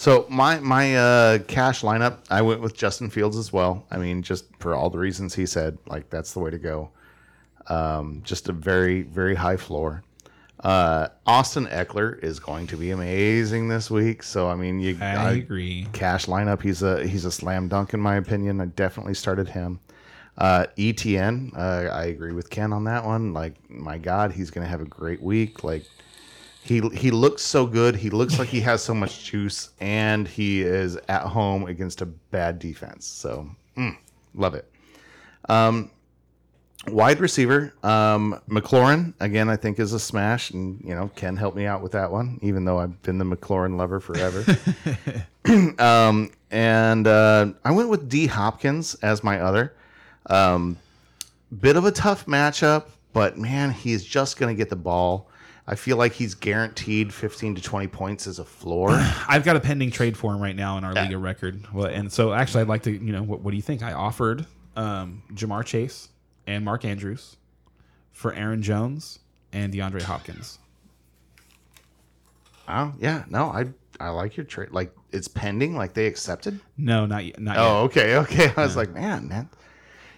So 0.01 0.25
my 0.29 0.59
my 0.59 0.95
uh, 0.95 1.37
cash 1.47 1.83
lineup, 1.83 2.25
I 2.31 2.41
went 2.41 2.59
with 2.59 2.75
Justin 2.75 3.11
Fields 3.11 3.37
as 3.37 3.53
well. 3.53 3.85
I 3.91 3.99
mean, 3.99 4.23
just 4.23 4.45
for 4.57 4.73
all 4.73 4.89
the 4.89 4.97
reasons 4.97 5.35
he 5.35 5.45
said, 5.45 5.77
like 5.85 6.09
that's 6.09 6.33
the 6.33 6.39
way 6.39 6.49
to 6.49 6.57
go. 6.57 6.89
Um, 7.67 8.23
just 8.23 8.49
a 8.49 8.51
very 8.51 9.03
very 9.03 9.35
high 9.35 9.57
floor. 9.57 10.03
Uh, 10.59 11.09
Austin 11.27 11.67
Ekeler 11.67 12.17
is 12.23 12.39
going 12.39 12.65
to 12.65 12.77
be 12.77 12.89
amazing 12.89 13.67
this 13.67 13.91
week. 13.91 14.23
So 14.23 14.49
I 14.49 14.55
mean, 14.55 14.79
you 14.79 14.97
I 14.99 15.33
agree. 15.33 15.85
cash 15.93 16.25
lineup. 16.25 16.63
He's 16.63 16.81
a 16.81 17.05
he's 17.05 17.25
a 17.25 17.31
slam 17.31 17.67
dunk 17.67 17.93
in 17.93 17.99
my 17.99 18.15
opinion. 18.15 18.59
I 18.59 18.65
definitely 18.65 19.13
started 19.13 19.49
him. 19.49 19.81
Uh, 20.35 20.65
ETN, 20.77 21.55
uh, 21.55 21.91
I 21.93 22.05
agree 22.05 22.33
with 22.33 22.49
Ken 22.49 22.73
on 22.73 22.85
that 22.85 23.05
one. 23.05 23.33
Like 23.33 23.53
my 23.69 23.99
God, 23.99 24.31
he's 24.31 24.49
gonna 24.49 24.65
have 24.65 24.81
a 24.81 24.85
great 24.85 25.21
week. 25.21 25.63
Like 25.63 25.83
he 26.63 26.79
he 26.89 27.09
looks 27.11 27.41
so 27.41 27.65
good. 27.65 27.95
He 27.95 28.09
looks 28.09 28.37
like 28.37 28.47
he 28.47 28.61
has 28.61 28.83
so 28.83 28.93
much 28.93 29.23
juice, 29.23 29.71
and 29.79 30.27
he 30.27 30.61
is 30.61 30.95
at 31.09 31.23
home 31.23 31.65
against 31.65 32.01
a 32.01 32.05
bad 32.05 32.59
defense. 32.59 33.07
So 33.07 33.49
mm, 33.75 33.97
love 34.35 34.53
it. 34.53 34.69
Um, 35.49 35.89
wide 36.87 37.19
receiver, 37.19 37.73
um, 37.81 38.39
McLaurin 38.47 39.15
again. 39.19 39.49
I 39.49 39.55
think 39.55 39.79
is 39.79 39.93
a 39.93 39.99
smash, 39.99 40.51
and 40.51 40.79
you 40.85 40.93
know 40.93 41.09
Ken 41.15 41.35
helped 41.35 41.57
me 41.57 41.65
out 41.65 41.81
with 41.81 41.93
that 41.93 42.11
one, 42.11 42.37
even 42.43 42.63
though 42.63 42.77
I've 42.77 43.01
been 43.01 43.17
the 43.17 43.25
McLaurin 43.25 43.77
lover 43.77 43.99
forever. 43.99 44.45
um, 45.83 46.31
and 46.51 47.07
uh, 47.07 47.53
I 47.65 47.71
went 47.71 47.89
with 47.89 48.07
D 48.07 48.27
Hopkins 48.27 48.93
as 48.95 49.23
my 49.23 49.39
other. 49.39 49.73
Um, 50.27 50.77
bit 51.59 51.75
of 51.75 51.85
a 51.85 51.91
tough 51.91 52.27
matchup, 52.27 52.85
but 53.13 53.39
man, 53.39 53.71
he's 53.71 54.05
just 54.05 54.37
going 54.37 54.55
to 54.55 54.57
get 54.57 54.69
the 54.69 54.75
ball. 54.75 55.27
I 55.71 55.75
feel 55.75 55.95
like 55.95 56.11
he's 56.11 56.35
guaranteed 56.35 57.13
15 57.13 57.55
to 57.55 57.61
20 57.61 57.87
points 57.87 58.27
as 58.27 58.39
a 58.39 58.45
floor. 58.45 58.89
I've 59.27 59.45
got 59.45 59.55
a 59.55 59.61
pending 59.61 59.89
trade 59.89 60.17
for 60.17 60.33
him 60.33 60.41
right 60.41 60.55
now 60.55 60.77
in 60.77 60.83
our 60.83 60.93
league 60.93 61.13
of 61.13 61.21
record. 61.21 61.65
Well, 61.73 61.87
and 61.87 62.11
so 62.11 62.33
actually, 62.33 62.61
I'd 62.61 62.67
like 62.67 62.83
to, 62.83 62.91
you 62.91 63.13
know, 63.13 63.23
what, 63.23 63.39
what 63.39 63.51
do 63.51 63.55
you 63.55 63.63
think? 63.63 63.81
I 63.81 63.93
offered 63.93 64.45
um, 64.75 65.23
Ja'Marr 65.33 65.63
Chase 65.63 66.09
and 66.45 66.65
Mark 66.65 66.83
Andrews 66.83 67.37
for 68.11 68.33
Aaron 68.33 68.61
Jones 68.61 69.19
and 69.53 69.73
DeAndre 69.73 70.01
Hopkins. 70.01 70.59
oh, 72.67 72.93
yeah. 72.99 73.23
No, 73.29 73.45
I 73.45 73.67
I 74.01 74.09
like 74.09 74.35
your 74.35 74.45
trade. 74.45 74.71
Like 74.71 74.93
it's 75.11 75.27
pending, 75.27 75.77
like 75.77 75.93
they 75.93 76.07
accepted. 76.07 76.59
No, 76.75 77.05
not 77.05 77.23
yet. 77.23 77.39
Not 77.39 77.57
Oh, 77.57 77.83
okay, 77.83 78.17
okay. 78.17 78.51
I 78.57 78.63
was 78.63 78.75
like, 78.75 78.93
man, 78.93 79.29
man. 79.29 79.49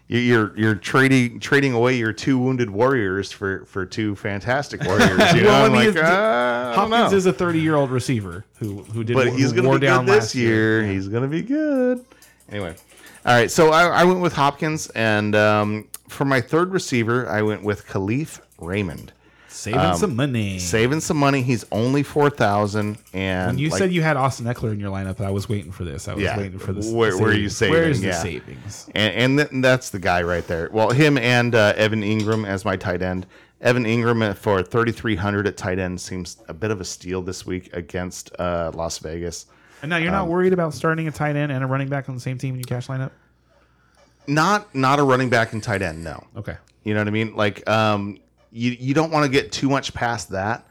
You- 0.08 0.20
You're 0.20 0.58
you're 0.58 0.76
trading 0.76 1.40
trading 1.40 1.74
away 1.74 1.96
your 1.98 2.14
two 2.14 2.38
wounded 2.38 2.70
warriors 2.70 3.32
for 3.32 3.66
for 3.66 3.86
two 3.86 4.16
fantastic 4.16 4.84
warriors. 4.86 5.34
You? 5.34 5.46
Well, 5.46 5.66
I'm 5.66 5.74
like, 5.74 5.88
it's- 5.90 6.04
uh, 6.04 6.74
Hopkins 6.76 7.12
know. 7.12 7.18
is 7.18 7.26
a 7.26 7.34
30 7.34 7.60
year 7.60 7.76
old 7.76 7.90
receiver 7.90 8.46
who 8.60 8.84
who 8.84 9.04
did 9.04 9.16
but 9.16 9.28
who 9.30 9.36
he's 9.38 9.52
going 9.54 9.64
to 9.66 9.80
be 9.80 9.88
good 9.88 10.02
this 10.06 10.10
last 10.10 10.36
year. 10.36 10.86
He's 10.86 11.08
going 11.08 11.24
to 11.24 11.30
be 11.30 11.42
good. 11.42 12.04
Anyway, 12.52 12.76
all 13.26 13.34
right. 13.34 13.50
So 13.50 13.70
I, 13.72 14.02
I 14.02 14.04
went 14.04 14.20
with 14.20 14.34
Hopkins, 14.34 14.88
and 14.90 15.34
um, 15.36 15.88
for 16.10 16.26
my 16.26 16.42
third 16.42 16.72
receiver, 16.72 17.28
I 17.30 17.42
went 17.42 17.64
with 17.64 17.88
Kalif 17.88 18.40
Raymond. 18.60 19.14
Saving 19.54 19.80
Um, 19.80 19.96
some 19.98 20.16
money. 20.16 20.58
Saving 20.58 21.00
some 21.00 21.18
money. 21.18 21.44
He's 21.44 21.64
only 21.72 22.02
four 22.02 22.30
thousand, 22.32 22.98
and 23.14 23.48
When 23.52 23.58
you 23.60 23.70
like, 23.70 23.78
said 23.78 23.94
you 23.94 24.02
had 24.02 24.18
Austin 24.18 24.48
Ekeler 24.48 24.72
in 24.74 24.80
your 24.80 24.90
lineup, 24.92 25.22
I 25.22 25.30
was 25.30 25.48
waiting 25.48 25.72
for 25.72 25.84
this. 25.84 26.08
I 26.08 26.16
was 26.16 26.24
Yeah. 26.24 26.38
waiting 26.38 26.58
for 26.58 26.74
this. 26.74 26.90
Where- 26.92 27.16
where 27.18 27.30
are 27.30 27.34
you 27.34 27.50
saving? 27.50 27.74
Where's 27.76 28.02
the 28.02 28.14
savings? 28.14 28.90
and, 28.96 29.14
and 29.38 29.38
th- 29.52 29.62
that's 29.64 29.92
the 29.92 30.00
guy 30.00 30.24
right 30.24 30.46
there. 30.48 30.70
Well, 30.74 30.90
him 30.90 31.18
and 31.20 31.54
uh, 31.54 31.74
Evan 31.78 32.02
Engram 32.02 32.48
as 32.48 32.66
my 32.66 32.76
tight 32.76 33.02
end. 33.04 33.28
Evan 33.62 33.86
Engram 33.86 34.36
for 34.36 34.62
thirty 34.64 34.92
three 34.92 35.16
hundred 35.16 35.46
at 35.48 35.56
tight 35.56 35.78
end 35.80 36.02
seems 36.02 36.38
a 36.50 36.54
bit 36.54 36.72
of 36.72 36.82
a 36.82 36.86
steal 36.86 37.22
this 37.22 37.46
week 37.46 37.70
against 37.74 38.32
uh, 38.40 38.72
Las 38.74 38.98
Vegas. 38.98 39.46
And 39.84 39.90
now 39.92 39.98
you're 39.98 40.08
Um, 40.10 40.14
not 40.16 40.28
worried 40.30 40.52
about 40.54 40.74
starting 40.74 41.08
a 41.08 41.12
tight 41.12 41.36
end 41.36 41.52
and 41.52 41.64
a 41.64 41.68
running 41.68 41.90
back 41.90 42.10
on 42.10 42.16
the 42.16 42.22
same 42.22 42.38
team 42.40 42.56
in 42.56 42.60
your 42.60 42.66
cash 42.66 42.88
lineup? 42.88 43.12
Not 44.28 44.74
not 44.74 45.00
a 45.00 45.04
running 45.04 45.30
back 45.30 45.54
and 45.54 45.62
tight 45.62 45.82
end. 45.82 46.04
No. 46.04 46.24
Okay. 46.38 46.56
You 46.84 46.94
know 46.94 47.02
what 47.02 47.08
I 47.08 47.12
mean? 47.12 47.36
Like, 47.36 47.68
um, 47.70 48.18
you 48.54 48.72
you 48.80 48.94
don't 48.94 49.12
want 49.12 49.26
to 49.26 49.30
get 49.30 49.52
too 49.52 49.68
much 49.68 49.94
past 49.94 50.30
that, 50.30 50.66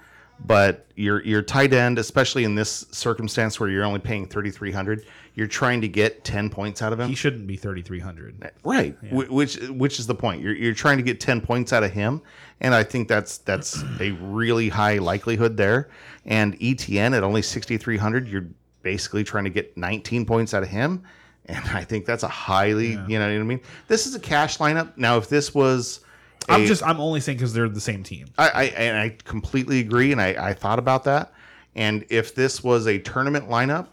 but 0.46 0.86
your 0.96 1.22
your 1.24 1.42
tight 1.42 1.72
end, 1.72 1.98
especially 1.98 2.44
in 2.44 2.54
this 2.54 2.86
circumstance 2.90 3.58
where 3.60 3.68
you're 3.68 3.84
only 3.84 3.98
paying 4.00 4.26
thirty 4.26 4.50
three 4.50 4.72
hundred, 4.72 5.04
you're 5.34 5.46
trying 5.48 5.80
to 5.80 5.88
get 5.88 6.24
ten 6.24 6.48
points 6.48 6.80
out 6.80 6.92
of 6.92 7.00
him. 7.00 7.08
He 7.08 7.14
shouldn't 7.14 7.46
be 7.46 7.56
3,300. 7.56 8.42
Eh, 8.42 8.48
right, 8.64 8.96
Wh- 9.10 9.30
which 9.32 9.56
which 9.68 9.98
is 9.98 10.06
the 10.06 10.14
point. 10.14 10.42
You're 10.42 10.54
you're 10.54 10.74
trying 10.74 10.96
to 10.98 11.02
get 11.02 11.20
ten 11.20 11.40
points 11.40 11.72
out 11.72 11.82
of 11.82 11.90
him, 11.90 12.22
and 12.60 12.74
I 12.74 12.82
think 12.84 13.08
that's 13.08 13.38
that's 13.38 13.82
a 14.00 14.12
really 14.12 14.68
high 14.68 14.98
likelihood 14.98 15.56
there. 15.56 15.88
And 16.24 16.58
ETN 16.60 17.16
at 17.16 17.22
only 17.24 17.42
sixty 17.42 17.76
three 17.78 17.96
hundred, 17.96 18.28
you're 18.28 18.46
basically 18.82 19.24
trying 19.24 19.44
to 19.44 19.50
get 19.50 19.76
nineteen 19.76 20.24
points 20.24 20.54
out 20.54 20.62
of 20.62 20.68
him, 20.68 21.02
and 21.46 21.64
I 21.70 21.84
think 21.84 22.04
that's 22.06 22.22
a 22.22 22.28
highly 22.28 22.92
you 23.08 23.18
know 23.18 23.26
what 23.26 23.40
I 23.40 23.42
mean. 23.42 23.60
This 23.88 24.06
is 24.06 24.14
a 24.14 24.20
cash 24.20 24.58
lineup. 24.58 24.96
Now, 24.96 25.16
if 25.16 25.28
this 25.28 25.54
was, 25.54 26.00
I'm 26.48 26.66
just 26.66 26.82
I'm 26.82 27.00
only 27.00 27.20
saying 27.20 27.38
because 27.38 27.52
they're 27.52 27.68
the 27.68 27.80
same 27.80 28.02
team. 28.02 28.26
I, 28.38 28.48
I 28.48 28.62
and 28.64 28.96
I 28.98 29.16
completely 29.24 29.80
agree, 29.80 30.12
and 30.12 30.20
I, 30.20 30.48
I 30.50 30.52
thought 30.54 30.78
about 30.78 31.04
that. 31.04 31.32
And 31.74 32.04
if 32.10 32.34
this 32.34 32.62
was 32.62 32.86
a 32.86 32.98
tournament 32.98 33.48
lineup, 33.48 33.86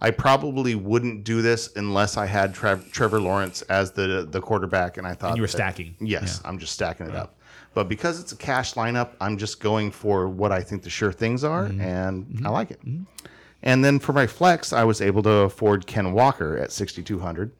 I 0.00 0.10
probably 0.10 0.74
wouldn't 0.74 1.24
do 1.24 1.42
this 1.42 1.70
unless 1.76 2.16
I 2.16 2.26
had 2.26 2.54
Trev, 2.54 2.90
Trevor 2.92 3.20
Lawrence 3.20 3.62
as 3.62 3.92
the 3.92 4.26
the 4.30 4.40
quarterback, 4.40 4.96
and 4.98 5.06
I 5.06 5.14
thought 5.14 5.28
And 5.30 5.36
you 5.36 5.42
were 5.42 5.46
that- 5.48 5.52
stacking. 5.52 5.94
Yes, 6.00 6.40
I'm 6.44 6.58
just 6.58 6.72
stacking 6.72 7.06
it 7.06 7.14
up. 7.14 7.34
But 7.74 7.88
because 7.90 8.18
it's 8.20 8.32
a 8.32 8.36
cash 8.36 8.72
lineup, 8.74 9.10
I'm 9.20 9.36
just 9.36 9.60
going 9.60 9.90
for 9.90 10.28
what 10.28 10.50
I 10.50 10.62
think 10.62 10.82
the 10.82 10.88
sure 10.90 11.12
things 11.12 11.44
are, 11.44 11.64
Mm-hmm. 11.64 11.80
and 11.82 12.42
I 12.46 12.48
like 12.48 12.70
it. 12.70 12.80
And 13.62 13.84
then 13.84 13.98
for 13.98 14.12
my 14.14 14.26
flex, 14.26 14.72
I 14.72 14.84
was 14.84 15.00
able 15.02 15.22
to 15.24 15.30
afford 15.30 15.86
Ken 15.86 16.12
Walker 16.12 16.56
at 16.56 16.72
6,200. 16.72 17.50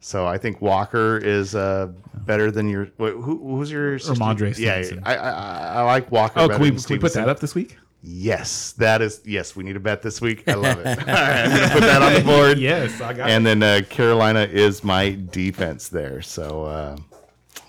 So 0.00 0.26
I 0.26 0.38
think 0.38 0.62
Walker 0.62 1.18
is 1.18 1.54
uh, 1.54 1.92
better 2.26 2.50
than 2.50 2.68
your. 2.68 2.90
Wait, 2.96 3.12
who, 3.12 3.56
who's 3.56 3.70
your? 3.70 3.98
60 3.98 4.14
Rhamondre 4.14 4.58
Yeah, 4.58 4.82
Stevenson. 4.82 5.02
I, 5.04 5.16
I, 5.16 5.30
I 5.30 5.66
I 5.74 5.82
like 5.82 6.10
Walker. 6.10 6.40
Oh, 6.40 6.48
better 6.48 6.64
can 6.64 6.74
we, 6.74 6.80
can 6.80 6.94
we 6.96 6.98
put 6.98 7.12
that 7.14 7.28
up 7.28 7.38
this 7.38 7.54
week? 7.54 7.76
Yes, 8.02 8.72
that 8.72 9.02
is. 9.02 9.20
Yes, 9.26 9.54
we 9.54 9.62
need 9.62 9.76
a 9.76 9.80
bet 9.80 10.00
this 10.00 10.22
week. 10.22 10.48
I 10.48 10.54
love 10.54 10.78
it. 10.78 10.86
All 11.00 11.04
right, 11.04 11.44
I'm 11.44 11.50
gonna 11.50 11.72
put 11.72 11.80
that 11.82 12.02
on 12.02 12.14
the 12.14 12.22
board. 12.22 12.58
Yes, 12.58 12.98
I 13.02 13.12
got 13.12 13.28
And 13.28 13.44
then 13.44 13.62
uh, 13.62 13.82
Carolina 13.90 14.40
is 14.40 14.82
my 14.82 15.18
defense 15.30 15.88
there. 15.88 16.22
So 16.22 16.64
uh, 16.64 16.96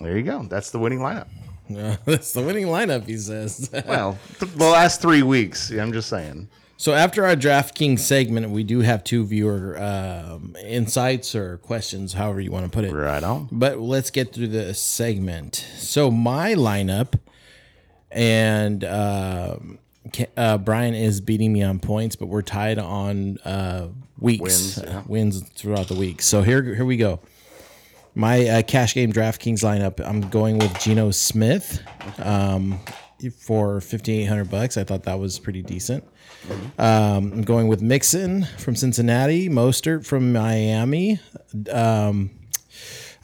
there 0.00 0.16
you 0.16 0.22
go. 0.22 0.42
That's 0.44 0.70
the 0.70 0.78
winning 0.78 1.00
lineup. 1.00 1.28
That's 1.68 2.32
the 2.32 2.42
winning 2.42 2.66
lineup, 2.66 3.06
he 3.06 3.16
says. 3.18 3.70
Well, 3.86 4.18
th- 4.38 4.52
the 4.52 4.64
last 4.64 5.00
three 5.00 5.22
weeks. 5.22 5.70
I'm 5.70 5.92
just 5.92 6.08
saying. 6.08 6.48
So 6.76 6.94
after 6.94 7.24
our 7.24 7.36
DraftKings 7.36 8.00
segment, 8.00 8.50
we 8.50 8.64
do 8.64 8.80
have 8.80 9.04
two 9.04 9.24
viewer 9.24 9.80
um, 9.80 10.56
insights 10.64 11.34
or 11.34 11.58
questions, 11.58 12.12
however 12.14 12.40
you 12.40 12.50
want 12.50 12.64
to 12.64 12.70
put 12.70 12.84
it. 12.84 12.92
Right 12.92 13.22
on. 13.22 13.48
But 13.52 13.78
let's 13.78 14.10
get 14.10 14.32
through 14.32 14.48
the 14.48 14.74
segment. 14.74 15.56
So 15.76 16.10
my 16.10 16.54
lineup, 16.54 17.18
and 18.10 18.84
um, 18.84 19.78
Ca- 20.12 20.26
uh, 20.36 20.58
Brian 20.58 20.94
is 20.94 21.20
beating 21.20 21.52
me 21.52 21.62
on 21.62 21.78
points, 21.78 22.16
but 22.16 22.26
we're 22.26 22.42
tied 22.42 22.78
on 22.78 23.38
uh, 23.44 23.88
weeks, 24.18 24.40
Wins, 24.42 24.78
uh, 24.78 24.84
yeah. 24.86 25.02
wins 25.06 25.48
throughout 25.50 25.88
the 25.88 25.94
week. 25.94 26.22
So 26.22 26.42
here, 26.42 26.62
here 26.62 26.84
we 26.84 26.96
go. 26.96 27.20
My 28.14 28.46
uh, 28.46 28.62
cash 28.62 28.94
game 28.94 29.12
DraftKings 29.12 29.60
lineup. 29.62 30.06
I'm 30.06 30.20
going 30.28 30.58
with 30.58 30.78
Geno 30.80 31.12
Smith 31.12 31.82
um, 32.18 32.78
for 33.38 33.80
5,800 33.80 34.50
bucks. 34.50 34.76
I 34.76 34.84
thought 34.84 35.04
that 35.04 35.18
was 35.18 35.38
pretty 35.38 35.62
decent. 35.62 36.04
Um, 36.78 37.32
I'm 37.32 37.42
going 37.42 37.68
with 37.68 37.82
Mixon 37.82 38.44
from 38.58 38.74
Cincinnati, 38.76 39.48
Mostert 39.48 40.04
from 40.06 40.32
Miami. 40.32 41.20
Um, 41.70 42.30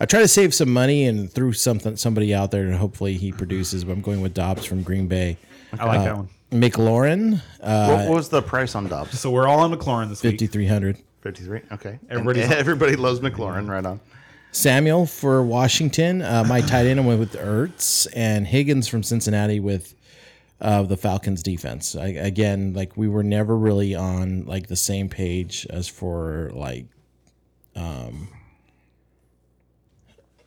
I 0.01 0.05
try 0.07 0.21
to 0.21 0.29
save 0.29 0.55
some 0.55 0.73
money 0.73 1.07
and 1.07 1.31
threw 1.33 1.53
something 1.53 1.97
somebody 1.97 2.33
out 2.35 2.51
there, 2.53 2.63
and 2.63 2.75
hopefully 2.77 3.15
he 3.15 3.33
produces. 3.33 3.85
But 3.85 3.93
I'm 3.93 4.01
going 4.03 4.21
with 4.21 4.35
Doubs 4.35 4.65
from 4.65 4.83
Green 4.83 5.09
Bay. 5.09 5.37
I 5.79 5.85
like 5.87 6.05
that 6.05 6.17
one. 6.17 6.29
McLaurin, 6.53 7.43
uh, 7.61 8.05
what 8.07 8.09
was 8.17 8.29
the 8.31 8.41
price 8.41 8.75
on 8.75 8.87
Doubs? 8.87 9.19
So 9.21 9.31
we're 9.31 9.47
all 9.47 9.61
on 9.61 9.75
McLaurin 9.75 10.09
this 10.09 10.23
week. 10.23 10.39
5,300. 10.41 10.97
53. 11.23 11.61
Okay. 11.73 11.99
Everybody's- 12.09 12.45
And 12.51 12.55
everybody 12.55 12.97
loves 12.97 13.21
McLaurin. 13.21 13.69
Right 13.69 13.85
on. 13.85 14.01
Samuel 14.53 15.05
for 15.05 15.43
Washington. 15.43 16.23
Uh, 16.23 16.43
my 16.49 16.63
tight 16.63 16.87
end 16.87 17.01
I 17.01 17.05
went 17.05 17.21
with 17.21 17.35
Ertz 17.35 18.07
and 18.17 18.47
Higgins 18.47 18.89
from 18.89 19.03
Cincinnati 19.03 19.61
with 19.61 19.95
uh, 20.61 20.83
the 20.83 20.97
Falcons 20.97 21.43
defense. 21.43 21.95
I, 21.95 22.09
again, 22.09 22.73
like 22.75 22.97
we 22.97 23.09
were 23.09 23.23
never 23.23 23.57
really 23.57 23.95
on 23.95 24.45
like 24.45 24.67
the 24.67 24.77
same 24.77 25.09
page 25.09 25.67
as 25.71 25.89
for 25.89 26.51
like 26.55 26.87
um 27.77 28.29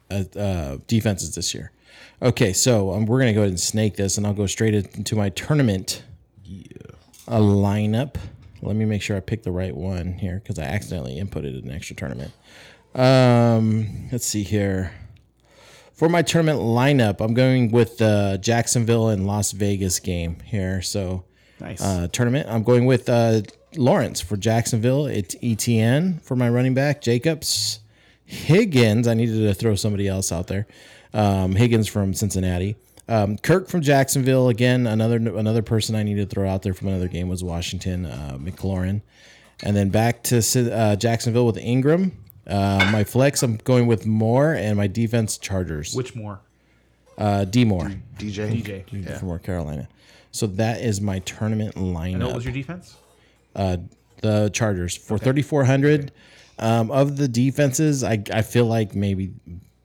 uh, 0.10 0.24
uh, 0.38 0.78
defenses 0.88 1.36
this 1.36 1.54
year. 1.54 1.72
Okay, 2.22 2.54
so 2.54 2.92
um, 2.92 3.06
we're 3.06 3.20
gonna 3.20 3.34
go 3.34 3.42
ahead 3.42 3.50
and 3.50 3.60
snake 3.60 3.96
this, 3.96 4.18
and 4.18 4.28
I'll 4.28 4.34
go 4.34 4.46
straight 4.46 4.76
into 4.76 5.16
my 5.16 5.30
tournament 5.30 6.04
yeah. 6.44 6.68
a 7.28 7.40
lineup. 7.40 8.16
Let 8.62 8.76
me 8.76 8.86
make 8.86 9.02
sure 9.02 9.18
I 9.18 9.22
pick 9.22 9.44
the 9.44 9.52
right 9.52 9.76
one 9.76 10.14
here 10.14 10.36
because 10.36 10.60
I 10.60 10.64
accidentally 10.64 11.20
inputted 11.20 11.64
an 11.64 11.72
extra 11.72 11.96
tournament. 11.96 12.32
Um, 12.94 14.10
let's 14.12 14.26
see 14.26 14.44
here. 14.44 14.94
For 16.02 16.10
my 16.10 16.24
tournament 16.24 16.58
lineup, 16.62 17.22
I'm 17.22 17.36
going 17.36 17.70
with 17.70 18.00
the 18.00 18.40
Jacksonville 18.42 19.10
and 19.10 19.28
Las 19.28 19.52
Vegas 19.52 20.00
game 20.00 20.40
here. 20.44 20.82
So, 20.82 21.26
Nice. 21.60 21.80
uh, 21.80 22.08
tournament, 22.12 22.48
I'm 22.50 22.64
going 22.64 22.88
with 22.88 23.08
uh, 23.08 23.44
Lawrence 23.76 24.20
for 24.20 24.36
Jacksonville. 24.36 25.06
It's 25.06 25.36
ETN 25.36 26.20
for 26.24 26.36
my 26.36 26.50
running 26.50 26.74
back. 26.74 27.02
Jacobs, 27.02 27.82
Higgins. 28.26 29.08
I 29.08 29.14
needed 29.14 29.48
to 29.48 29.54
throw 29.54 29.76
somebody 29.76 30.08
else 30.08 30.32
out 30.32 30.48
there. 30.48 30.66
Um, 31.14 31.56
Higgins 31.56 31.88
from 31.88 32.16
Cincinnati. 32.16 32.78
Um, 33.08 33.38
Kirk 33.38 33.70
from 33.70 33.82
Jacksonville 33.82 34.50
again. 34.50 34.88
Another 34.88 35.18
another 35.18 35.62
person 35.62 35.94
I 35.94 36.02
needed 36.02 36.32
to 36.32 36.34
throw 36.34 36.50
out 36.50 36.64
there 36.64 36.74
from 36.74 36.88
another 36.88 37.10
game 37.10 37.30
was 37.30 37.44
Washington 37.44 38.08
uh, 38.08 38.40
McLaurin, 38.42 39.04
and 39.62 39.76
then 39.76 39.90
back 39.90 40.24
to 40.24 40.40
uh, 40.74 40.96
Jacksonville 40.96 41.46
with 41.46 41.58
Engram. 41.58 42.14
Uh, 42.52 42.90
my 42.92 43.04
flex, 43.04 43.42
I'm 43.44 43.56
going 43.58 43.88
with 43.88 44.06
Moore, 44.06 44.54
and 44.54 44.78
my 44.78 44.88
defense 44.88 45.38
Chargers. 45.38 45.96
Which 45.96 46.16
more? 46.16 46.42
uh, 47.18 47.46
D 47.46 47.66
Moore 47.66 47.92
DJ. 48.18 48.86
DJ. 48.86 49.20
from 49.20 49.28
North 49.28 49.44
Carolina. 49.44 49.88
So 50.32 50.48
that 50.48 50.82
is 50.82 51.02
my 51.02 51.20
tournament 51.20 51.76
lineup. 51.76 52.14
And 52.14 52.24
what 52.24 52.36
was 52.36 52.46
your 52.46 52.54
defense? 52.54 52.98
the 53.54 54.50
Chargers 54.54 54.96
for 54.96 55.18
3,400. 55.18 56.12
Um, 56.60 56.92
of 56.92 57.18
the 57.18 57.28
defenses, 57.28 58.04
I, 58.04 58.24
I 58.32 58.44
feel 58.44 58.66
like 58.66 58.94
maybe 58.94 59.34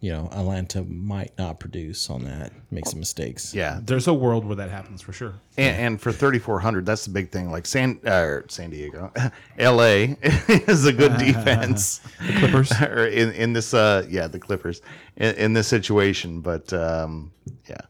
you 0.01 0.13
know 0.13 0.29
Atlanta 0.33 0.83
might 0.83 1.33
not 1.39 1.59
produce 1.59 2.11
on 2.11 2.25
that, 2.25 2.53
make 2.71 2.87
some 2.87 2.99
mistakes. 3.01 3.55
Yeah, 3.55 3.81
There's 3.83 4.07
a 4.07 4.15
world 4.15 4.45
where 4.45 4.57
that 4.57 4.71
happens 4.71 5.01
for 5.03 5.13
sure. 5.13 5.35
and, 5.57 5.77
and 5.77 6.01
for 6.01 6.13
3400 6.13 6.85
that's 6.85 7.05
the 7.07 7.11
big 7.11 7.31
thing 7.31 7.51
like 7.51 7.65
san 7.67 7.99
uh, 8.07 8.41
san 8.49 8.71
diego 8.71 9.11
la 9.59 9.83
is 10.69 10.85
a 10.85 10.93
good 10.93 11.17
defense 11.19 12.01
Clippers. 12.39 12.71
or 12.83 13.07
in, 13.07 13.33
in 13.33 13.53
this 13.55 13.73
uh 13.73 14.05
yeah 14.09 14.27
the 14.27 14.39
clippers 14.39 14.83
in, 15.17 15.35
in 15.37 15.53
this 15.55 15.67
situation 15.67 16.41
but 16.41 16.71
um 16.75 17.33
yeah 17.69 17.81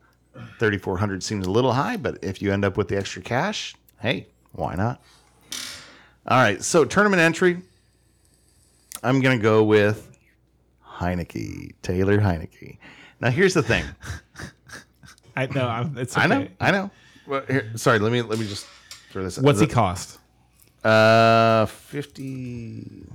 3400 0.60 1.22
seems 1.22 1.46
a 1.46 1.50
little 1.50 1.72
high 1.72 1.96
but 1.96 2.18
if 2.22 2.40
you 2.40 2.52
end 2.52 2.64
up 2.64 2.76
with 2.76 2.86
the 2.88 2.96
extra 2.96 3.20
cash 3.22 3.74
hey 4.00 4.26
why 4.52 4.74
not 4.76 5.02
all 6.28 6.38
right 6.38 6.62
so 6.62 6.84
tournament 6.84 7.20
entry 7.20 7.60
i'm 9.02 9.20
gonna 9.20 9.38
go 9.38 9.64
with 9.64 10.15
heinicke 10.96 11.72
taylor 11.82 12.18
heinicke 12.18 12.78
now 13.20 13.30
here's 13.30 13.54
the 13.54 13.62
thing 13.62 13.84
I 15.38 15.46
know. 15.46 15.68
I'm, 15.68 15.98
it's 15.98 16.16
okay. 16.16 16.24
i 16.24 16.26
know 16.26 16.48
i 16.60 16.70
know 16.70 16.90
well, 17.26 17.42
here, 17.46 17.70
sorry 17.76 17.98
let 17.98 18.12
me 18.12 18.22
let 18.22 18.38
me 18.38 18.46
just 18.46 18.66
throw 19.10 19.22
this 19.24 19.38
What's 19.38 19.60
he 19.60 19.66
cost? 19.66 20.18
Uh, 20.84 21.66
50, 21.66 23.06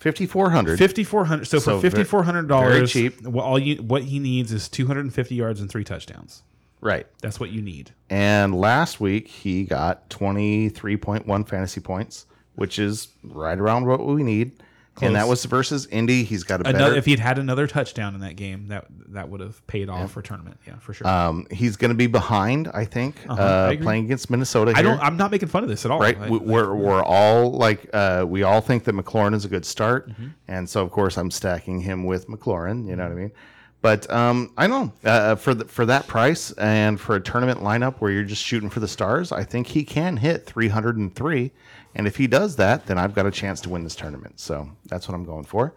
5400 0.00 0.78
Fifty 0.78 1.04
four 1.04 1.24
hundred. 1.26 1.44
So, 1.46 1.60
So 1.60 1.76
for 1.76 1.76
ve- 1.76 1.90
fifty 1.90 2.04
four 2.04 2.24
hundred 2.24 2.48
very 2.48 2.60
dollars, 2.72 2.92
cheap. 2.92 3.22
What 3.22 3.44
all 3.44 3.58
you 3.58 3.76
what 3.76 4.02
he 4.02 4.18
needs 4.18 4.50
is 4.52 4.68
two 4.68 4.86
hundred 4.88 5.02
and 5.02 5.14
fifty 5.14 5.36
yards 5.36 5.60
and 5.60 5.70
three 5.70 5.84
touchdowns. 5.84 6.42
Right. 6.80 7.06
That's 7.20 7.38
what 7.38 7.50
you 7.50 7.62
need. 7.62 7.92
And 8.10 8.52
last 8.52 9.00
week 9.00 9.28
he 9.28 9.62
got 9.62 10.10
23.1 10.10 11.48
fantasy 11.48 11.80
points, 11.80 12.26
which 12.56 12.80
is 12.80 13.06
right 13.22 13.56
around 13.56 13.86
what 13.86 14.04
we 14.04 14.24
need. 14.24 14.60
And 15.00 15.16
that 15.16 15.26
was 15.26 15.44
versus 15.46 15.86
Indy. 15.86 16.22
He's 16.22 16.44
got 16.44 16.60
a 16.60 16.64
better. 16.64 16.76
Another, 16.76 16.94
if 16.96 17.06
he'd 17.06 17.18
had 17.18 17.38
another 17.38 17.66
touchdown 17.66 18.14
in 18.14 18.20
that 18.20 18.36
game, 18.36 18.68
that 18.68 18.86
that 19.08 19.28
would 19.30 19.40
have 19.40 19.66
paid 19.66 19.88
off 19.88 20.12
for 20.12 20.20
tournament. 20.22 20.58
Yeah, 20.66 20.76
for 20.80 20.92
sure. 20.92 21.06
um, 21.08 21.46
he's 21.50 21.76
going 21.76 21.88
to 21.88 21.94
be 21.96 22.06
behind, 22.06 22.68
I 22.74 22.84
think, 22.84 23.16
uh 23.28 23.68
I 23.72 23.76
playing 23.80 24.04
against 24.04 24.28
Minnesota. 24.30 24.72
Here. 24.72 24.78
I 24.78 24.82
don't. 24.82 25.00
I'm 25.00 25.16
not 25.16 25.30
making 25.30 25.48
fun 25.48 25.62
of 25.62 25.70
this 25.70 25.84
at 25.86 25.90
all. 25.90 25.98
right? 25.98 26.18
I- 26.18 26.28
We, 26.28 26.38
we're 26.38 26.74
we're 26.74 27.02
all 27.02 27.52
like 27.52 27.88
uh, 27.94 28.24
we 28.28 28.42
all 28.42 28.60
think 28.60 28.84
that 28.84 28.94
McLaurin 28.94 29.34
is 29.34 29.44
a 29.44 29.48
good 29.48 29.64
start, 29.64 30.10
Mm-hmm. 30.10 30.26
and 30.48 30.68
so 30.68 30.82
of 30.84 30.90
course 30.90 31.16
I'm 31.16 31.30
stacking 31.30 31.80
him 31.80 32.04
with 32.04 32.28
McLaurin. 32.28 32.86
You 32.86 32.94
know 32.96 33.04
what 33.04 33.12
I 33.12 33.16
mean? 33.16 33.32
But 33.80 34.08
um, 34.12 34.52
I 34.56 34.68
don't 34.68 34.92
know 35.02 35.10
uh, 35.10 35.34
for 35.34 35.54
the, 35.54 35.64
for 35.64 35.84
that 35.86 36.06
price 36.06 36.52
and 36.52 37.00
for 37.00 37.16
a 37.16 37.20
tournament 37.20 37.60
lineup 37.62 37.96
where 37.96 38.12
you're 38.12 38.22
just 38.22 38.44
shooting 38.44 38.70
for 38.70 38.78
the 38.78 38.86
stars, 38.86 39.32
I 39.32 39.42
think 39.42 39.66
he 39.66 39.82
can 39.82 40.16
hit 40.18 40.46
303, 40.46 41.50
and 41.94 42.06
if 42.06 42.16
he 42.16 42.26
does 42.26 42.56
that, 42.56 42.86
then 42.86 42.98
I've 42.98 43.14
got 43.14 43.26
a 43.26 43.30
chance 43.30 43.60
to 43.62 43.68
win 43.68 43.84
this 43.84 43.94
tournament. 43.94 44.40
So 44.40 44.68
that's 44.86 45.08
what 45.08 45.14
I'm 45.14 45.24
going 45.24 45.44
for. 45.44 45.74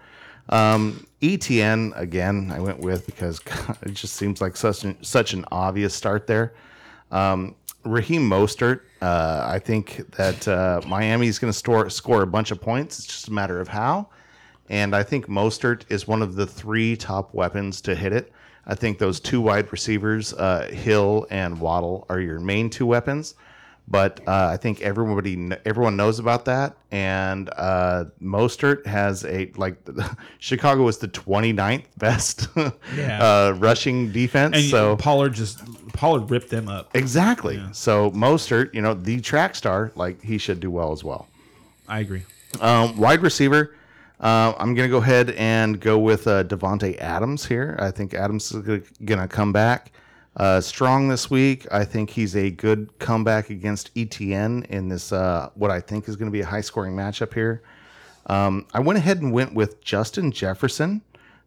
Um, 0.49 1.05
ETN 1.21 1.97
again, 1.99 2.51
I 2.53 2.59
went 2.59 2.79
with 2.79 3.05
because 3.05 3.39
God, 3.39 3.77
it 3.83 3.93
just 3.93 4.15
seems 4.15 4.41
like 4.41 4.55
such 4.55 4.83
an, 4.83 5.01
such 5.03 5.33
an 5.33 5.45
obvious 5.51 5.93
start 5.93 6.27
there. 6.27 6.53
Um, 7.11 7.55
Raheem 7.83 8.27
Mostert, 8.27 8.81
uh, 9.01 9.45
I 9.47 9.59
think 9.59 10.11
that 10.15 10.47
uh, 10.47 10.81
Miami 10.87 11.27
is 11.27 11.37
going 11.37 11.53
to 11.53 11.89
score 11.89 12.21
a 12.21 12.27
bunch 12.27 12.51
of 12.51 12.59
points. 12.59 12.99
It's 12.99 13.07
just 13.07 13.27
a 13.27 13.33
matter 13.33 13.59
of 13.59 13.67
how. 13.67 14.09
And 14.69 14.95
I 14.95 15.03
think 15.03 15.27
Mostert 15.27 15.83
is 15.89 16.07
one 16.07 16.23
of 16.23 16.35
the 16.35 16.47
three 16.47 16.95
top 16.95 17.33
weapons 17.33 17.81
to 17.81 17.93
hit 17.93 18.13
it. 18.13 18.31
I 18.65 18.73
think 18.73 18.97
those 18.97 19.19
two 19.19 19.41
wide 19.41 19.71
receivers, 19.71 20.33
uh, 20.33 20.67
Hill 20.71 21.27
and 21.29 21.59
Waddle, 21.59 22.05
are 22.09 22.19
your 22.19 22.39
main 22.39 22.71
two 22.71 22.87
weapons. 22.87 23.35
But 23.87 24.19
uh, 24.27 24.47
I 24.51 24.57
think 24.57 24.81
everybody, 24.81 25.51
everyone 25.63 25.95
knows 25.95 26.17
about 26.17 26.45
that. 26.45 26.75
And 26.91 27.51
uh, 27.55 28.05
Mostert 28.21 28.85
has 28.87 29.23
a 29.25 29.51
like 29.57 29.77
Chicago 30.39 30.81
was 30.83 30.97
the 30.97 31.07
29th 31.07 31.83
best 31.97 32.47
Yeah. 32.97 33.19
uh, 33.23 33.51
rushing 33.59 34.11
defense. 34.11 34.55
and 34.57 34.65
so 34.65 34.95
Pollard 34.97 35.33
just 35.33 35.61
Pollard 35.93 36.31
ripped 36.31 36.49
them 36.49 36.67
up. 36.67 36.95
Exactly. 36.95 37.61
So 37.73 38.09
Mostert, 38.11 38.73
you 38.73 38.81
know, 38.81 38.95
the 38.95 39.21
track 39.21 39.53
star, 39.55 39.91
like 39.95 40.19
he 40.21 40.39
should 40.39 40.59
do 40.59 40.71
well 40.71 40.91
as 40.91 41.03
well. 41.03 41.27
I 41.87 41.99
agree. 41.99 42.23
Um, 42.59 42.97
wide 42.97 43.21
receiver, 43.21 43.75
uh, 44.19 44.53
I'm 44.57 44.73
going 44.73 44.89
to 44.89 44.91
go 44.91 44.97
ahead 44.97 45.29
and 45.31 45.79
go 45.79 45.99
with 45.99 46.25
uh, 46.25 46.43
Davante 46.45 46.97
Adams 46.97 47.45
here. 47.45 47.75
I 47.79 47.91
think 47.91 48.15
Adams 48.15 48.51
is 48.51 48.81
going 49.05 49.19
to 49.19 49.27
come 49.27 49.53
back 49.53 49.91
uh, 50.37 50.59
strong 50.61 51.07
this 51.07 51.29
week. 51.29 51.65
I 51.71 51.85
think 51.85 52.09
he's 52.09 52.35
a 52.35 52.49
good 52.51 52.89
comeback 52.99 53.49
against 53.49 53.93
ETN 53.95 54.65
in 54.67 54.89
this 54.89 55.11
uh, 55.11 55.49
what 55.55 55.71
I 55.71 55.79
think 55.79 56.09
is 56.09 56.15
going 56.15 56.29
to 56.29 56.31
be 56.31 56.41
a 56.41 56.45
high 56.45 56.61
scoring 56.61 56.95
matchup 56.95 57.33
here. 57.33 57.63
Um, 58.27 58.65
I 58.73 58.79
went 58.79 58.97
ahead 58.97 59.21
and 59.21 59.31
went 59.31 59.53
with 59.53 59.81
Justin 59.83 60.31
Jefferson. 60.31 61.01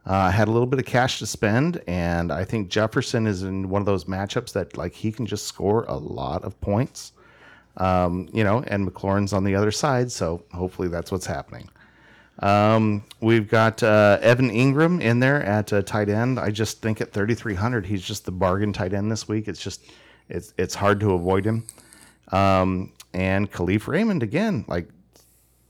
Uh, 0.07 0.15
I 0.15 0.31
had 0.31 0.49
a 0.49 0.50
little 0.50 0.67
bit 0.67 0.78
of 0.78 0.86
cash 0.86 1.18
to 1.18 1.26
spend, 1.26 1.83
and 1.86 2.33
I 2.33 2.44
think 2.44 2.70
Jefferson 2.70 3.26
is 3.26 3.42
in 3.42 3.68
one 3.68 3.83
of 3.83 3.86
those 3.86 4.05
matchups 4.05 4.52
that 4.52 4.76
like 4.76 4.94
he 4.94 5.12
can 5.12 5.26
just 5.26 5.47
score 5.47 5.84
a 5.89 5.97
lot 5.97 6.44
of 6.44 6.58
points. 6.60 7.12
Um, 7.76 8.28
you 8.33 8.42
know, 8.42 8.65
and 8.67 8.89
McLaurin's 8.89 9.33
on 9.33 9.44
the 9.44 9.55
other 9.55 9.70
side, 9.70 10.10
so 10.10 10.42
hopefully 10.52 10.89
that's 10.89 11.12
what's 11.12 11.26
happening. 11.26 11.68
Um, 12.41 13.05
we've 13.20 13.49
got 13.49 13.83
uh, 13.83 14.18
Evan 14.20 14.50
Engram 14.50 15.00
in 15.00 15.20
there 15.20 15.42
at 15.42 15.73
uh, 15.73 15.83
tight 15.83 16.08
end. 16.08 16.39
I 16.39 16.50
just 16.50 16.81
think 16.81 17.00
at 17.00 17.12
3,300, 17.12 17.86
he's 17.86 18.02
just 18.02 18.25
the 18.25 18.31
bargain 18.33 18.73
tight 18.73 18.92
end 18.92 19.10
this 19.10 19.26
week. 19.26 19.49
It's 19.49 19.62
just, 19.62 19.84
it's 20.28 20.55
it's 20.57 20.75
hard 20.75 21.00
to 21.00 21.12
avoid 21.12 21.44
him. 21.44 21.67
Um, 22.31 22.92
and 23.12 23.50
Kalif 23.50 23.89
Raymond 23.89 24.23
again, 24.23 24.65
like 24.68 24.89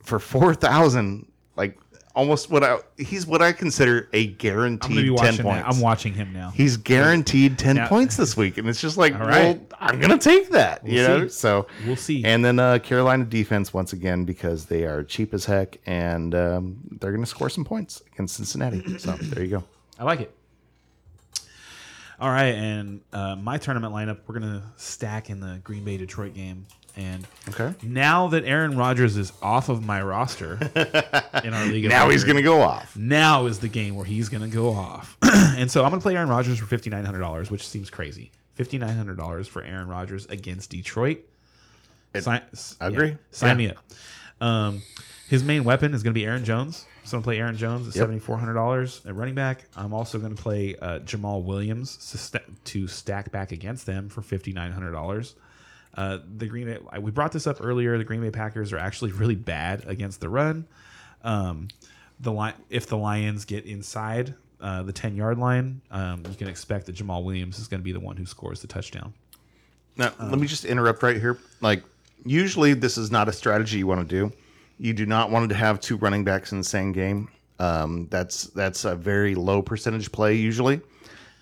for 0.03 0.19
4,000, 0.19 1.27
like 1.57 1.79
almost 2.19 2.51
what 2.51 2.65
I 2.65 2.79
he's 2.99 3.27
what 3.27 3.41
I 3.41 3.53
consider 3.53 4.09
a 4.13 4.19
I'm 4.19 4.27
gonna 4.27 4.27
be 4.27 4.35
guaranteed 4.35 5.07
10 5.07 5.15
watching 5.15 5.43
points. 5.45 5.63
that. 5.63 5.69
I'm 5.75 5.81
watching 5.81 6.13
him 6.15 6.33
now. 6.33 6.51
He's 6.51 6.77
guaranteed 6.77 7.59
10 7.59 7.77
Yeah. 7.77 7.89
points 7.89 8.17
this 8.17 8.37
week. 8.37 8.59
And 8.59 8.69
it's 8.69 8.81
just 8.81 8.97
like, 8.97 9.17
right. 9.19 9.31
well, 9.31 9.61
I'm 9.79 10.01
going 10.01 10.11
to 10.11 10.19
take 10.19 10.51
that, 10.51 10.85
you 10.87 10.97
We'll 10.97 11.09
know? 11.21 11.29
see. 11.29 11.33
So 11.35 11.67
We'll 11.87 11.95
see. 11.97 12.25
And 12.25 12.45
then 12.45 12.59
uh, 12.59 12.81
Carolina 12.81 13.25
defense, 13.25 13.73
once 13.73 13.93
again, 13.93 14.25
because 14.25 14.67
they 14.67 14.85
are 14.85 15.05
cheap 15.05 15.33
as 15.33 15.45
heck 15.45 15.79
and 15.87 16.35
um, 16.35 16.79
they're 17.01 17.13
going 17.13 17.23
to 17.23 17.31
score 17.31 17.49
some 17.49 17.65
points 17.65 18.03
against 18.13 18.35
Cincinnati. 18.35 18.99
So 18.99 19.13
there 19.13 19.45
you 19.45 19.51
go. 19.51 19.65
I 19.99 20.03
like 20.05 20.21
it. 20.21 20.35
All 22.21 22.31
right, 22.31 22.55
and 22.57 23.01
uh, 23.13 23.37
my 23.37 23.59
tournament 23.59 23.95
lineup, 23.95 24.19
we're 24.27 24.41
gonna 24.41 24.73
stack 24.77 25.31
in 25.31 25.39
the 25.39 25.61
Green 25.63 25.85
Bay 25.85 25.97
Detroit 25.97 26.35
game. 26.35 26.67
And 26.99 27.27
Okay. 27.49 27.75
now 27.83 28.27
that 28.29 28.45
Aaron 28.45 28.77
Rodgers 28.77 29.17
is 29.17 29.33
off 29.41 29.69
of 29.69 29.85
my 29.87 30.03
roster 30.03 30.55
in 31.45 31.55
our 31.55 31.65
league, 31.67 31.85
of 31.85 31.91
Now 31.91 32.09
he's 32.11 32.25
going 32.25 32.37
to 32.37 32.43
go 32.43 32.61
off. 32.61 32.97
Now 32.97 33.47
is 33.47 33.61
the 33.61 33.69
game 33.69 33.95
where 33.95 34.05
he's 34.05 34.29
going 34.29 34.43
to 34.43 34.55
go 34.55 34.71
off. 34.71 35.17
and 35.23 35.71
so 35.71 35.85
I'm 35.85 35.91
going 35.91 36.01
to 36.01 36.03
play 36.03 36.17
Aaron 36.17 36.29
Rodgers 36.29 36.59
for 36.59 36.67
$5,900, 36.67 37.53
which 37.53 37.67
seems 37.67 37.89
crazy. 37.89 38.33
$5,900 38.59 39.47
for 39.47 39.63
Aaron 39.63 39.87
Rodgers 39.87 40.27
against 40.27 40.71
Detroit. 40.71 41.19
Sign, 42.19 42.43
I 42.81 42.89
agree. 42.89 43.17
sign 43.31 43.51
Yeah. 43.61 43.67
me 43.69 43.71
up. 43.71 43.77
Um, 44.41 44.83
his 45.29 45.45
main 45.45 45.63
weapon 45.63 45.95
is 45.95 46.03
going 46.03 46.13
to 46.15 46.19
be 46.19 46.27
Aaron 46.27 46.45
Jones. 46.45 46.85
So 47.05 47.17
I'm 47.17 47.23
going 47.23 47.23
to 47.23 47.27
play 47.27 47.39
Aaron 47.39 47.57
Jones 47.57 47.87
at 47.89 47.95
Yep. 47.95 48.09
$7,400 48.23 49.07
at 49.07 49.15
running 49.15 49.35
back. 49.37 49.67
I'm 49.77 49.95
also 49.95 50.19
going 50.19 50.35
to 50.35 50.43
play 50.43 50.75
uh, 50.83 50.99
Jamaal 51.01 51.45
Williams 51.45 51.97
to, 52.11 52.19
sta- 52.19 52.39
to 52.65 52.89
stack 52.89 53.31
back 53.31 53.53
against 53.53 53.87
them 53.87 54.09
for 54.09 54.21
$5,900. 54.21 55.35
Uh, 55.99 56.21
the 56.37 56.47
Green 56.47 56.67
Bay, 56.67 56.79
we 57.01 57.11
brought 57.11 57.33
this 57.33 57.49
up 57.49 57.57
earlier. 57.61 57.99
The 57.99 58.05
Green 58.05 58.21
Bay 58.21 58.31
Packers 58.31 58.73
are 58.73 58.79
actually 58.79 59.11
really 59.11 59.35
bad 59.35 59.83
against 59.89 60.21
the 60.21 60.29
run. 60.29 60.65
Um, 61.25 61.67
the 62.21 62.31
line, 62.31 62.55
if 62.71 62.87
the 62.87 62.97
Lions 62.97 63.45
get 63.45 63.67
inside 63.67 64.33
uh, 64.61 64.85
the 64.85 64.93
ten 64.93 65.17
yard 65.17 65.39
line, 65.39 65.81
um, 65.91 66.23
you 66.31 66.37
can 66.37 66.47
expect 66.47 66.87
that 66.87 66.95
Jamaal 66.95 67.25
Williams 67.25 67.59
is 67.59 67.67
going 67.67 67.81
to 67.81 67.85
be 67.85 67.91
the 67.91 67.99
one 67.99 68.17
who 68.17 68.27
scores 68.27 68.61
the 68.61 68.69
touchdown. 68.69 69.13
Now, 69.97 70.13
let 70.21 70.39
me 70.39 70.47
just 70.47 70.65
interrupt 70.65 71.03
right 71.03 71.17
here. 71.17 71.37
Like, 71.61 71.83
usually 72.25 72.75
this 72.75 72.97
is 72.97 73.11
not 73.11 73.29
a 73.29 73.33
strategy 73.33 73.79
you 73.79 73.89
want 73.89 74.01
to 74.01 74.07
do. 74.07 74.33
You 74.79 74.93
do 74.93 75.05
not 75.05 75.33
want 75.33 75.49
to 75.49 75.57
have 75.57 75.81
two 75.81 75.97
running 75.97 76.23
backs 76.23 76.53
in 76.53 76.59
the 76.59 76.65
same 76.65 76.93
game. 76.93 77.29
Um, 77.59 78.07
that's 78.09 78.45
that's 78.45 78.85
a 78.85 78.95
very 78.95 79.35
low 79.35 79.63
percentage 79.63 80.13
play 80.13 80.35
usually, 80.37 80.81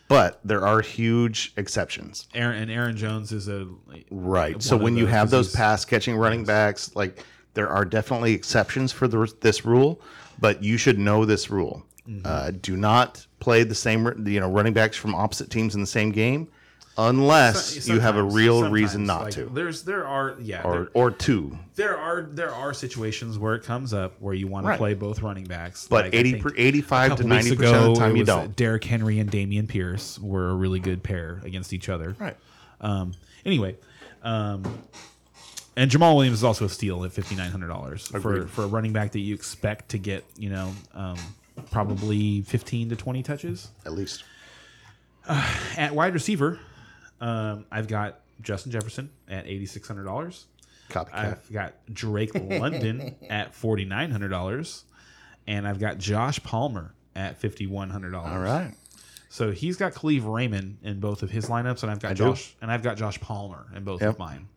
but 0.09 0.41
there 0.45 0.65
are 0.65 0.81
huge 0.81 1.53
exceptions. 1.57 2.29
Aaron 2.35 2.63
and 2.63 2.71
Aaron 2.71 2.97
Jones 2.97 3.33
is 3.33 3.49
a 3.49 3.69
Right. 4.11 4.63
So 4.63 4.77
when 4.77 4.97
you 4.97 5.07
have 5.07 5.31
those 5.31 5.53
pass 5.53 5.85
catching 5.85 6.17
running 6.17 6.45
backs, 6.45 6.95
like 6.95 7.25
there 7.55 7.69
are 7.69 7.85
definitely 7.85 8.33
exceptions 8.33 8.93
for 8.93 9.09
the, 9.09 9.33
this 9.41 9.65
rule, 9.65 10.01
but 10.39 10.63
you 10.63 10.77
should 10.77 10.99
know 10.99 11.25
this 11.25 11.51
rule. 11.51 11.85
Mm-hmm. 12.09 12.23
Uh, 12.25 12.53
do 12.63 12.77
not 12.77 13.27
play 13.41 13.65
the 13.65 13.75
same, 13.75 14.27
you 14.27 14.39
know, 14.39 14.49
running 14.49 14.73
backs 14.73 14.97
from 14.97 15.15
opposite 15.15 15.51
teams 15.51 15.75
in 15.75 15.81
the 15.81 15.87
same 15.87 16.13
game. 16.13 16.49
Unless 16.99 17.87
you 17.87 18.01
have 18.01 18.17
a 18.17 18.23
real 18.23 18.71
reason 18.71 19.05
not 19.05 19.25
like, 19.25 19.35
to, 19.35 19.45
There's 19.47 19.83
there 19.83 20.07
are 20.07 20.35
yeah 20.41 20.63
or 20.63 20.73
there, 20.73 20.89
or 20.95 21.11
two. 21.11 21.59
there 21.75 21.97
are 21.97 22.23
there 22.23 22.55
are 22.55 22.73
situations 22.73 23.39
where 23.39 23.55
it 23.55 23.65
comes 23.65 23.93
up 23.93 24.15
where 24.21 24.33
you 24.33 24.47
want 24.47 24.65
to 24.65 24.71
Right. 24.71 24.79
play 24.79 24.95
both 24.95 25.21
running 25.21 25.45
backs. 25.45 25.87
But 25.89 26.07
Like, 26.07 26.15
80 26.15 26.41
per, 26.41 26.53
85 26.57 27.05
to 27.05 27.09
couple 27.17 27.31
weeks 27.31 27.45
90 27.51 27.57
percent 27.57 27.77
of 27.77 27.95
the 27.95 28.01
time 28.01 28.17
you 28.17 28.23
uh, 28.23 28.27
don't. 28.27 28.57
Derrick 28.57 28.85
Henry 28.85 29.19
and 29.19 29.31
Dameon 29.31 29.69
Pierce 29.69 30.19
were 30.19 30.49
a 30.49 30.55
really 30.55 30.81
good 30.81 31.03
pair 31.03 31.41
against 31.45 31.73
each 31.75 31.89
other. 31.91 32.17
Right. 32.19 32.37
Um, 32.81 33.13
anyway, 33.45 33.77
um, 34.23 34.63
and 35.77 35.91
Jamaal 35.91 36.15
Williams 36.15 36.39
is 36.39 36.45
also 36.45 36.65
a 36.65 36.69
steal 36.71 37.05
at 37.05 37.13
fifty 37.13 37.35
nine 37.35 37.51
hundred 37.51 37.69
dollars 37.69 38.07
for 38.07 38.47
for 38.47 38.63
a 38.65 38.67
running 38.67 38.95
back 38.95 39.13
that 39.13 39.21
you 39.21 39.35
expect 39.35 39.91
to 39.91 39.99
get 39.99 40.25
you 40.39 40.49
know 40.49 40.73
um, 40.95 41.19
probably 41.71 42.41
fifteen 42.41 42.89
to 42.89 42.97
twenty 42.97 43.23
touches. 43.23 43.69
At 43.85 43.93
least. 43.93 44.25
At 45.77 45.95
wide 45.95 46.15
receiver, 46.15 46.59
um, 47.21 47.65
I've 47.71 47.89
got 47.89 48.21
Justin 48.43 48.73
Jefferson 48.73 49.11
at 49.29 49.47
eighty 49.47 49.67
six 49.67 49.87
hundred 49.89 50.05
dollars. 50.05 50.47
Copycat. 50.91 51.15
I've 51.15 51.53
got 51.53 51.75
Drake 51.93 52.35
London 52.35 53.17
at 53.29 53.55
forty 53.55 53.85
nine 53.85 54.11
hundred 54.11 54.29
dollars, 54.29 54.85
and 55.47 55.67
I've 55.67 55.79
got 55.81 55.99
Josh 55.99 56.43
Palmer 56.43 56.95
at 57.15 57.37
fifty 57.39 57.67
one 57.67 57.91
hundred 57.91 58.11
dollars. 58.13 58.33
All 58.33 58.39
right. 58.41 58.73
So 59.29 59.51
he's 59.53 59.77
got 59.77 59.93
Kalif 59.93 60.25
Raymond 60.33 60.79
in 60.83 61.01
both 61.01 61.23
of 61.23 61.31
his 61.31 61.47
lineups, 61.47 61.83
and 61.83 61.91
I've 61.91 61.99
got 62.01 62.13
I 62.13 62.15
do. 62.15 62.25
Josh 62.25 62.55
and 62.63 62.71
I've 62.71 62.83
got 62.83 62.97
Josh 62.97 63.21
Palmer 63.21 63.67
in 63.75 63.85
both 63.85 64.01
Yep. 64.01 64.11
of 64.11 64.19
mine. 64.19 64.49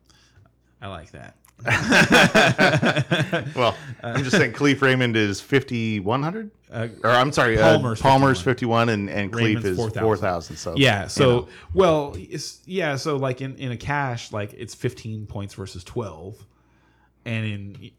I 0.81 0.87
like 0.87 1.11
that. 1.11 1.35
Well, 3.55 3.75
I'm 4.03 4.23
just 4.23 4.35
saying 4.37 4.53
Kalif 4.53 4.81
Raymond 4.81 5.17
is 5.17 5.41
5100 5.41 6.51
Uh, 6.71 6.87
or 7.03 7.09
I'm 7.09 7.31
sorry, 7.31 7.57
Palmer's 7.57 7.99
uh, 7.99 8.03
Palmer's 8.03 8.41
51, 8.41 8.89
and 8.89 9.09
and 9.09 9.31
Kalif 9.33 9.63
is 9.65 9.75
4,000. 9.75 10.01
4000. 10.03 10.55
So 10.55 10.73
yeah. 10.77 11.03
you 11.03 11.09
So 11.09 11.29
know. 11.29 11.47
well, 11.73 12.15
yeah. 12.65 12.95
So 12.95 13.17
like 13.17 13.41
in 13.41 13.55
in 13.57 13.71
a 13.71 13.77
cash, 13.77 14.31
like 14.31 14.53
it's 14.53 14.75
fifteen 14.75 15.25
points 15.25 15.55
versus 15.55 15.83
twelve, 15.83 16.35
and 17.25 17.45
in 17.45 17.91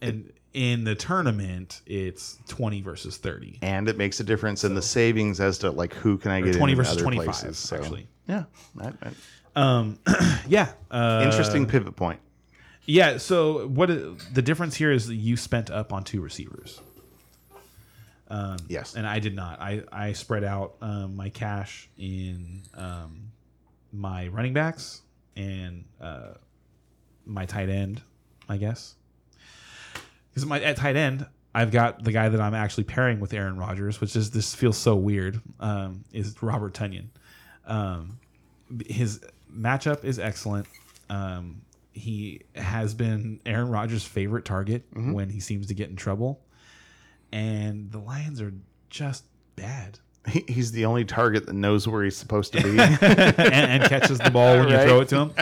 and 0.00 0.32
in 0.52 0.82
the 0.84 0.96
tournament, 0.96 1.80
it's 1.86 2.38
twenty 2.48 2.82
versus 2.82 3.18
thirty. 3.18 3.58
and 3.62 3.88
it 3.88 3.96
makes 3.96 4.18
a 4.18 4.24
difference 4.24 4.64
in 4.64 4.74
the 4.74 4.82
savings 4.82 5.38
as 5.40 5.58
to 5.58 5.70
like 5.70 5.94
who 5.94 6.18
can 6.18 6.32
I 6.32 6.40
get 6.40 6.56
20 6.56 6.74
versus 6.74 6.94
other 6.94 7.02
25, 7.02 7.24
places. 7.24 7.56
So, 7.58 7.76
actually. 7.76 8.08
yeah, 8.28 8.44
right, 8.74 8.94
right. 9.04 9.14
Um, 9.54 9.98
yeah. 10.48 10.72
Uh, 10.90 11.22
interesting 11.24 11.66
pivot 11.66 11.94
point. 11.94 12.18
Yeah. 12.84 13.18
So 13.18 13.68
what 13.68 13.88
the 14.34 14.42
difference 14.42 14.74
here 14.74 14.90
is 14.90 15.06
that 15.06 15.14
you 15.14 15.36
spent 15.36 15.70
up 15.70 15.92
on 15.92 16.02
two 16.02 16.20
receivers. 16.20 16.80
Um, 18.32 18.56
Yes. 18.68 18.94
and 18.94 19.06
I 19.06 19.18
did 19.18 19.34
not. 19.36 19.60
I 19.60 19.82
I 19.92 20.12
spread 20.14 20.42
out 20.42 20.76
um, 20.80 21.16
my 21.16 21.28
cash 21.28 21.88
in 21.98 22.62
um, 22.74 23.30
my 23.92 24.28
running 24.28 24.54
backs 24.54 25.02
and 25.36 25.84
uh, 26.00 26.32
my 27.26 27.44
tight 27.46 27.68
end, 27.68 28.00
I 28.48 28.56
guess. 28.56 28.94
Because 30.30 30.46
my 30.46 30.60
at 30.62 30.76
tight 30.76 30.96
end, 30.96 31.26
I've 31.54 31.70
got 31.70 32.02
the 32.04 32.12
guy 32.12 32.30
that 32.30 32.40
I'm 32.40 32.54
actually 32.54 32.84
pairing 32.84 33.20
with 33.20 33.34
Aaron 33.34 33.58
Rodgers, 33.58 34.00
which 34.00 34.16
is 34.16 34.30
this 34.30 34.54
feels 34.54 34.78
so 34.78 34.96
weird. 34.96 35.40
Um, 35.60 36.04
is 36.12 36.34
Robert 36.42 36.72
Tonyan. 36.72 37.08
Um, 37.66 38.18
his 38.86 39.20
matchup 39.54 40.04
is 40.04 40.18
excellent. 40.18 40.66
Um, 41.10 41.60
he 41.92 42.40
has 42.54 42.94
been 42.94 43.40
Aaron 43.44 43.68
Rodgers' 43.68 44.04
favorite 44.04 44.46
target 44.46 44.84
when 44.94 45.28
he 45.28 45.40
seems 45.40 45.66
to 45.66 45.74
get 45.74 45.90
in 45.90 45.96
trouble, 45.96 46.40
and 47.32 47.90
the 47.90 47.98
Lions 47.98 48.40
are 48.40 48.52
just 48.90 49.24
bad 49.56 49.98
He, 50.28 50.44
he's 50.46 50.72
the 50.72 50.84
only 50.84 51.04
target 51.04 51.46
that 51.46 51.54
knows 51.54 51.88
where 51.88 52.04
he's 52.04 52.16
supposed 52.16 52.52
to 52.52 52.62
be. 52.62 52.78
and, 52.78 53.02
and 53.02 53.84
catches 53.84 54.18
the 54.18 54.30
ball 54.30 54.58
when 54.58 54.68
you 54.68 54.78
throw 54.78 55.00
it 55.00 55.08
to 55.08 55.16
him. 55.16 55.32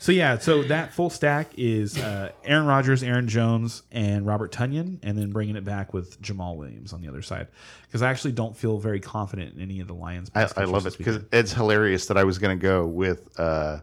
So 0.00 0.12
yeah, 0.12 0.38
so 0.38 0.62
that 0.64 0.94
full 0.94 1.10
stack 1.10 1.50
is 1.58 1.98
uh, 1.98 2.32
Aaron 2.42 2.66
Rodgers, 2.66 3.02
Aaron 3.02 3.28
Jones, 3.28 3.82
and 3.92 4.26
Robert 4.26 4.50
Tonyan, 4.50 4.98
and 5.02 5.16
then 5.16 5.30
bringing 5.30 5.56
it 5.56 5.64
back 5.64 5.92
with 5.92 6.20
Jamaal 6.22 6.56
Williams 6.56 6.94
on 6.94 7.02
the 7.02 7.08
other 7.08 7.20
side. 7.20 7.48
Because 7.86 8.00
I 8.00 8.10
actually 8.10 8.32
don't 8.32 8.56
feel 8.56 8.78
very 8.78 8.98
confident 8.98 9.54
in 9.54 9.60
any 9.60 9.80
of 9.80 9.88
the 9.88 9.94
Lions. 9.94 10.30
I, 10.34 10.48
I 10.56 10.64
love 10.64 10.86
it 10.86 10.96
because 10.96 11.20
it's 11.32 11.52
hilarious 11.52 12.06
that 12.06 12.16
I 12.16 12.24
was 12.24 12.38
going 12.38 12.58
to 12.58 12.62
go 12.62 12.86
with 12.86 13.28
uh, 13.38 13.80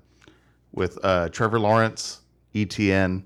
with 0.74 0.98
uh, 1.04 1.30
Trevor 1.30 1.60
Lawrence, 1.60 2.22
Etienne, 2.56 3.24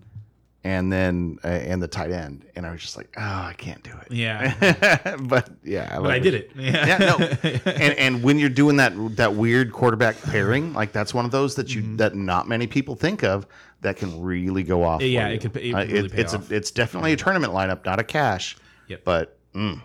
and 0.64 0.92
then 0.92 1.40
uh, 1.44 1.48
and 1.48 1.82
the 1.82 1.88
tight 1.88 2.12
end, 2.12 2.46
and 2.56 2.66
I 2.66 2.72
was 2.72 2.82
just 2.82 2.96
like, 2.98 3.10
oh, 3.18 3.22
I 3.22 3.54
can't 3.58 3.82
do 3.84 3.92
it. 4.06 4.12
yeah, 4.12 5.16
but 5.22 5.50
yeah, 5.64 5.90
I, 5.92 6.00
but 6.00 6.12
I 6.12 6.20
did 6.20 6.34
it. 6.36 6.52
Yeah, 6.56 6.86
yeah, 6.88 6.98
no, 7.00 7.18
and 7.72 7.94
and 7.98 8.24
when 8.24 8.38
you're 8.40 8.50
doing 8.50 8.78
that 8.78 8.94
that 9.18 9.34
weird 9.36 9.72
quarterback 9.74 10.22
pairing, 10.22 10.74
like 10.74 10.92
that's 10.92 11.14
one 11.14 11.26
of 11.26 11.32
those 11.32 11.56
that 11.56 11.74
you 11.74 11.96
that 11.98 12.16
not 12.16 12.48
many 12.48 12.68
people 12.68 12.96
think 12.96 13.24
of 13.24 13.48
that 13.82 13.98
can 13.98 14.22
really 14.22 14.62
go 14.64 14.84
off. 14.84 15.02
Mm-hmm. 15.02 15.14
Yeah, 15.14 15.28
it 15.30 15.42
could- 15.42 15.58
it 15.58 15.74
Uh, 15.74 15.86
really 15.86 16.10
pay 16.10 16.22
it's 16.22 16.34
off. 16.36 16.52
A, 16.52 16.56
it's 16.56 16.70
definitely 16.72 17.14
a 17.14 17.18
tournament 17.18 17.54
lineup, 17.54 17.84
not 17.86 18.00
a 18.00 18.04
cash. 18.04 18.56
Yep. 18.88 19.04
But 19.04 19.40
mm, 19.56 19.82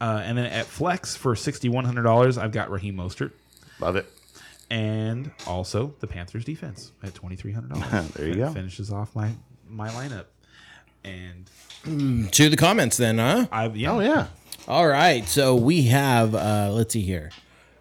Uh, 0.00 0.22
and 0.24 0.38
then 0.38 0.46
at 0.46 0.64
flex 0.64 1.16
for 1.16 1.36
sixty 1.36 1.68
one 1.68 1.84
hundred 1.84 2.04
dollars, 2.04 2.38
I've 2.38 2.52
got 2.52 2.70
Raheem 2.70 2.96
Mostert, 2.96 3.32
love 3.80 3.96
it. 3.96 4.06
and 4.70 5.30
also 5.46 5.94
the 6.00 6.06
Panthers 6.06 6.44
defense 6.46 6.92
at 7.02 7.14
twenty 7.14 7.36
three 7.36 7.52
hundred 7.52 7.74
dollars. 7.74 8.10
There 8.12 8.28
you 8.28 8.34
go. 8.36 8.50
Finishes 8.52 8.90
off 8.90 9.14
my 9.14 9.32
my 9.68 9.88
lineup, 9.90 10.26
and 11.04 11.50
To 12.32 12.48
the 12.48 12.56
comments 12.56 12.96
then, 12.96 13.18
huh? 13.18 13.46
I've 13.52 13.76
yeah, 13.76 13.92
Oh 13.92 14.00
yeah, 14.00 14.26
All 14.66 14.86
right. 14.86 15.26
So 15.28 15.54
we 15.56 15.82
have, 15.84 16.34
uh, 16.34 16.70
let's 16.72 16.92
see 16.92 17.02
here. 17.02 17.30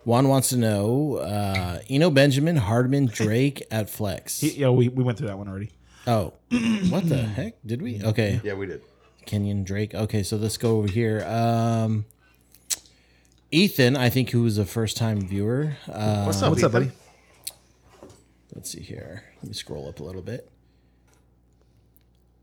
Juan 0.06 0.30
wants 0.30 0.50
to 0.50 0.58
know 0.58 1.16
uh, 1.18 1.80
Eno 1.90 2.10
Benjamin, 2.10 2.56
Hardman, 2.56 3.08
Drake 3.08 3.64
at 3.72 3.90
flex. 3.90 4.40
He- 4.40 4.52
yeah, 4.52 4.70
we, 4.70 4.88
we 4.88 5.04
went 5.04 5.18
through 5.18 5.28
that 5.28 5.38
one 5.38 5.50
already. 5.50 5.72
oh, 6.08 6.34
what 6.90 7.10
the 7.10 7.18
heck? 7.18 7.56
Did 7.66 7.82
we? 7.82 8.02
Okay. 8.02 8.40
yeah, 8.44 8.54
we 8.54 8.68
did. 8.68 8.82
Kenyan 9.26 9.66
Drake. 9.66 9.94
Okay, 9.94 10.24
so 10.24 10.38
let's 10.38 10.56
go 10.58 10.78
over 10.78 10.88
here. 10.88 11.26
Um, 11.28 12.06
Ethan, 13.52 13.98
I 13.98 14.10
think 14.10 14.30
who 14.30 14.44
was 14.44 14.58
a 14.58 14.66
first 14.66 14.96
time 14.96 15.20
viewer. 15.22 15.74
Uh, 15.92 16.24
What's 16.24 16.42
up? 16.42 16.52
What's 16.52 16.64
up, 16.64 16.72
buddy? 16.72 16.92
let's 18.56 18.72
see 18.72 18.82
here. 18.82 19.24
Let 19.42 19.48
me 19.50 19.54
scroll 19.54 19.88
up 19.90 20.00
a 20.00 20.04
little 20.04 20.22
bit. 20.22 20.50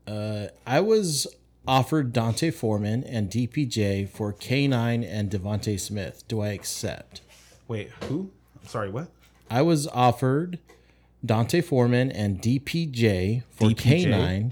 Uh, 0.07 0.47
I 0.67 0.81
was 0.81 1.27
offered 1.67 2.13
D'Onta 2.13 2.53
Foreman 2.53 3.03
and 3.03 3.29
DPJ 3.29 4.07
for 4.09 4.31
K9 4.33 5.03
and 5.07 5.31
DeVonta 5.31 5.79
Smith. 5.79 6.23
Do 6.27 6.41
I 6.41 6.49
accept? 6.49 7.21
Wait, 7.67 7.89
who? 8.03 8.29
I'm 8.61 8.67
sorry, 8.67 8.89
what? 8.89 9.09
I 9.49 9.61
was 9.63 9.87
offered 9.87 10.59
D'Onta 11.25 11.63
Foreman 11.63 12.11
and 12.11 12.39
DPJ 12.41 13.43
for 13.49 13.69
DPJ? 13.69 14.05
K9 14.05 14.51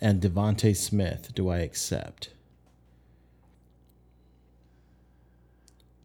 and 0.00 0.20
DeVonta 0.22 0.76
Smith. 0.76 1.32
Do 1.34 1.48
I 1.48 1.58
accept? 1.58 2.30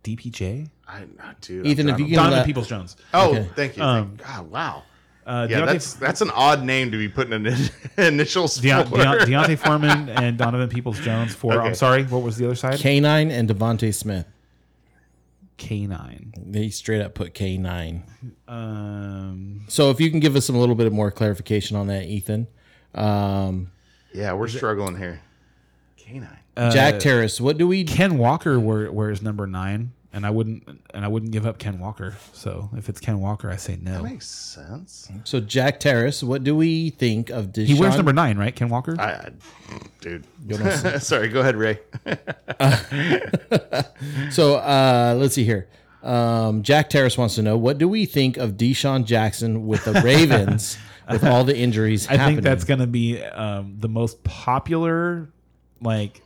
DPJ? 0.04 0.70
I, 0.88 1.04
I 1.22 1.34
dude, 1.42 1.66
Ethan, 1.66 1.90
if 1.90 2.00
you 2.00 2.06
trying 2.06 2.08
can 2.08 2.16
Donovan 2.16 2.38
let- 2.40 2.46
Peoples 2.46 2.68
Jones. 2.68 2.96
Oh, 3.14 3.30
Okay. 3.32 3.50
thank 3.56 3.78
you. 3.78 3.84
Um, 3.84 4.16
God, 4.16 4.50
wow. 4.50 4.84
Uh, 5.28 5.46
Yeah, 5.50 5.60
Deontay, 5.60 5.66
that's 5.74 5.94
that's 5.96 6.22
an 6.22 6.30
odd 6.32 6.64
name 6.64 6.90
to 6.92 6.98
be 6.98 7.10
putting 7.10 7.34
in 7.34 7.46
initials 7.98 8.60
Deon- 8.60 8.88
for. 8.90 8.96
Deon- 8.98 9.20
Deontay 9.26 9.58
Foreman 9.64 10.08
and 10.10 10.38
Donovan 10.38 10.70
Peoples 10.70 11.00
Jones 11.02 11.36
for. 11.36 11.54
Okay. 11.54 11.68
I'm 11.68 11.76
sorry, 11.76 12.04
what 12.06 12.24
was 12.24 12.38
the 12.38 12.46
other 12.46 12.56
side? 12.56 12.76
K9 12.76 13.30
and 13.30 13.50
DeVonta 13.50 13.94
Smith. 13.94 14.26
K9. 15.58 16.52
They 16.52 16.70
straight 16.70 17.02
up 17.02 17.14
put 17.16 17.34
K9. 17.34 18.04
Um, 18.48 19.66
So 19.68 19.90
if 19.90 20.00
you 20.00 20.10
can 20.12 20.20
give 20.20 20.36
us 20.36 20.46
some 20.46 20.56
a 20.56 20.60
little 20.60 20.76
bit 20.76 20.92
more 20.92 21.12
clarification 21.12 21.76
on 21.76 21.88
that, 21.88 22.06
Ethan. 22.06 22.48
Um, 22.94 23.72
yeah, 24.14 24.34
we're 24.34 24.48
struggling 24.48 24.96
here. 24.98 25.22
Canine. 25.98 26.30
Jack 26.72 27.00
Terrace, 27.00 27.40
what 27.42 27.58
do 27.58 27.68
we? 27.68 27.84
Ken 27.84 28.18
Walker 28.18 28.60
wear, 28.60 28.92
wears 28.92 29.22
number 29.22 29.46
nine, 29.46 29.92
and 30.18 30.26
I 30.26 30.32
wouldn't 30.32 30.68
and 30.94 31.06
I 31.06 31.08
wouldn't 31.08 31.32
give 31.32 31.46
up 31.46 31.60
Ken 31.60 31.78
Walker. 31.80 32.16
So 32.34 32.70
if 32.76 32.90
it's 32.90 33.00
Ken 33.00 33.20
Walker, 33.20 33.52
I 33.52 33.56
say 33.56 33.78
no. 33.80 33.94
That 34.02 34.04
makes 34.04 34.28
sense. 34.28 35.10
So 35.26 35.40
Jack 35.40 35.80
Terrace, 35.80 36.24
what 36.24 36.44
do 36.44 36.56
we 36.56 36.90
think 36.90 37.30
of 37.30 37.54
DeSean? 37.54 37.66
He 37.68 37.80
wears 37.80 37.96
number 37.96 38.14
nine, 38.14 38.36
right? 38.38 38.54
Ken 38.56 38.68
Walker. 38.68 38.96
I, 39.00 39.12
I 39.12 39.30
dude. 40.02 40.26
Sorry, 41.04 41.30
go 41.30 41.42
ahead, 41.42 41.56
Ray. 41.56 41.80
So 44.32 44.56
uh, 44.56 45.16
let's 45.18 45.36
see 45.36 45.44
here. 45.44 45.68
Um, 46.04 46.64
Jack 46.64 46.90
Terrace 46.90 47.18
wants 47.18 47.36
to 47.36 47.42
know 47.42 47.58
what 47.58 47.78
do 47.78 47.88
we 47.88 48.06
think 48.06 48.38
of 48.38 48.52
DeSean 48.54 49.06
Jackson 49.06 49.68
with 49.68 49.84
the 49.86 49.94
Ravens 50.02 50.78
with 51.12 51.24
all 51.24 51.44
the 51.44 51.58
injuries 51.58 52.08
I 52.08 52.14
happening? 52.18 52.38
think 52.38 52.44
that's 52.44 52.64
going 52.64 52.80
to 52.80 52.88
be 52.88 53.22
um, 53.24 53.76
the 53.80 53.90
most 53.90 54.24
popular 54.24 55.30
like 55.82 56.22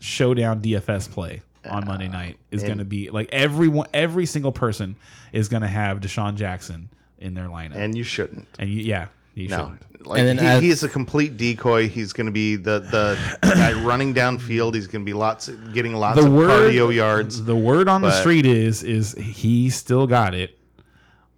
showdown 0.00 0.60
DFS 0.62 1.10
play 1.10 1.42
on 1.68 1.84
Monday 1.86 2.08
night 2.08 2.38
is 2.50 2.62
going 2.62 2.78
to 2.78 2.84
be 2.84 3.10
like 3.10 3.28
everyone, 3.32 3.86
every 3.94 4.26
single 4.26 4.52
person 4.52 4.96
is 5.32 5.48
going 5.48 5.62
to 5.62 5.68
have 5.68 6.00
DeSean 6.00 6.34
Jackson 6.36 6.88
in 7.18 7.34
their 7.34 7.46
lineup, 7.46 7.72
and, 7.72 7.76
And 7.76 7.96
you 7.96 8.04
shouldn't. 8.04 8.46
you, 8.58 8.66
yeah, 8.66 9.06
you 9.34 9.48
No. 9.48 9.56
shouldn't. 9.58 10.06
Like 10.06 10.20
And 10.20 10.28
then 10.28 10.38
he, 10.38 10.46
as- 10.46 10.62
he 10.62 10.70
is 10.70 10.82
a 10.84 10.88
complete 10.88 11.36
decoy. 11.36 11.88
He's 11.88 12.12
going 12.12 12.26
to 12.26 12.32
be 12.32 12.54
the 12.56 12.78
the 12.80 13.18
guy 13.42 13.72
running 13.72 14.14
downfield. 14.14 14.74
He's 14.74 14.86
going 14.86 15.02
to 15.04 15.06
be 15.06 15.14
lots 15.14 15.48
getting 15.72 15.94
lots 15.94 16.20
The 16.20 16.26
of 16.26 16.32
word, 16.32 16.70
cardio 16.72 16.94
yards. 16.94 17.42
the 17.44 17.56
word 17.56 17.88
on 17.88 18.02
the 18.02 18.12
street 18.12 18.46
is 18.46 18.82
is 18.84 19.12
he 19.14 19.68
still 19.70 20.06
got 20.06 20.34
it 20.34 20.56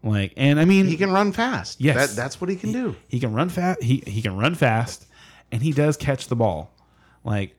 Like, 0.02 0.32
and 0.36 0.60
I 0.60 0.64
mean, 0.66 0.86
He 0.86 0.96
can 0.98 1.10
run 1.12 1.32
fast. 1.32 1.80
Yes. 1.80 1.96
That, 2.10 2.20
that's 2.20 2.40
what 2.40 2.50
he 2.50 2.56
can 2.56 2.72
do. 2.72 2.94
He 3.08 3.18
can 3.20 3.32
run 3.32 3.48
fast. 3.48 3.82
He 3.82 4.02
he 4.06 4.20
can 4.20 4.36
run 4.36 4.54
fast, 4.54 5.06
and 5.50 5.62
he 5.62 5.72
does 5.72 5.96
catch 5.96 6.26
the 6.28 6.36
ball. 6.36 6.74
Like 7.24 7.56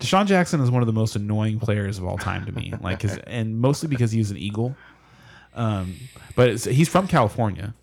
DeSean 0.00 0.26
Jackson 0.26 0.60
is 0.60 0.70
one 0.70 0.82
of 0.82 0.86
the 0.86 0.92
most 0.92 1.16
annoying 1.16 1.58
players 1.58 1.98
of 1.98 2.04
all 2.04 2.18
time 2.18 2.46
to 2.46 2.52
me. 2.52 2.72
Like, 2.80 3.00
'cause- 3.00 3.18
and 3.26 3.58
mostly 3.58 3.88
because 3.88 4.12
he's 4.12 4.30
an 4.30 4.36
Eagle. 4.36 4.76
Um, 5.54 5.94
but 6.36 6.48
it's, 6.50 6.64
he's 6.64 6.88
from 6.88 7.08
California. 7.08 7.74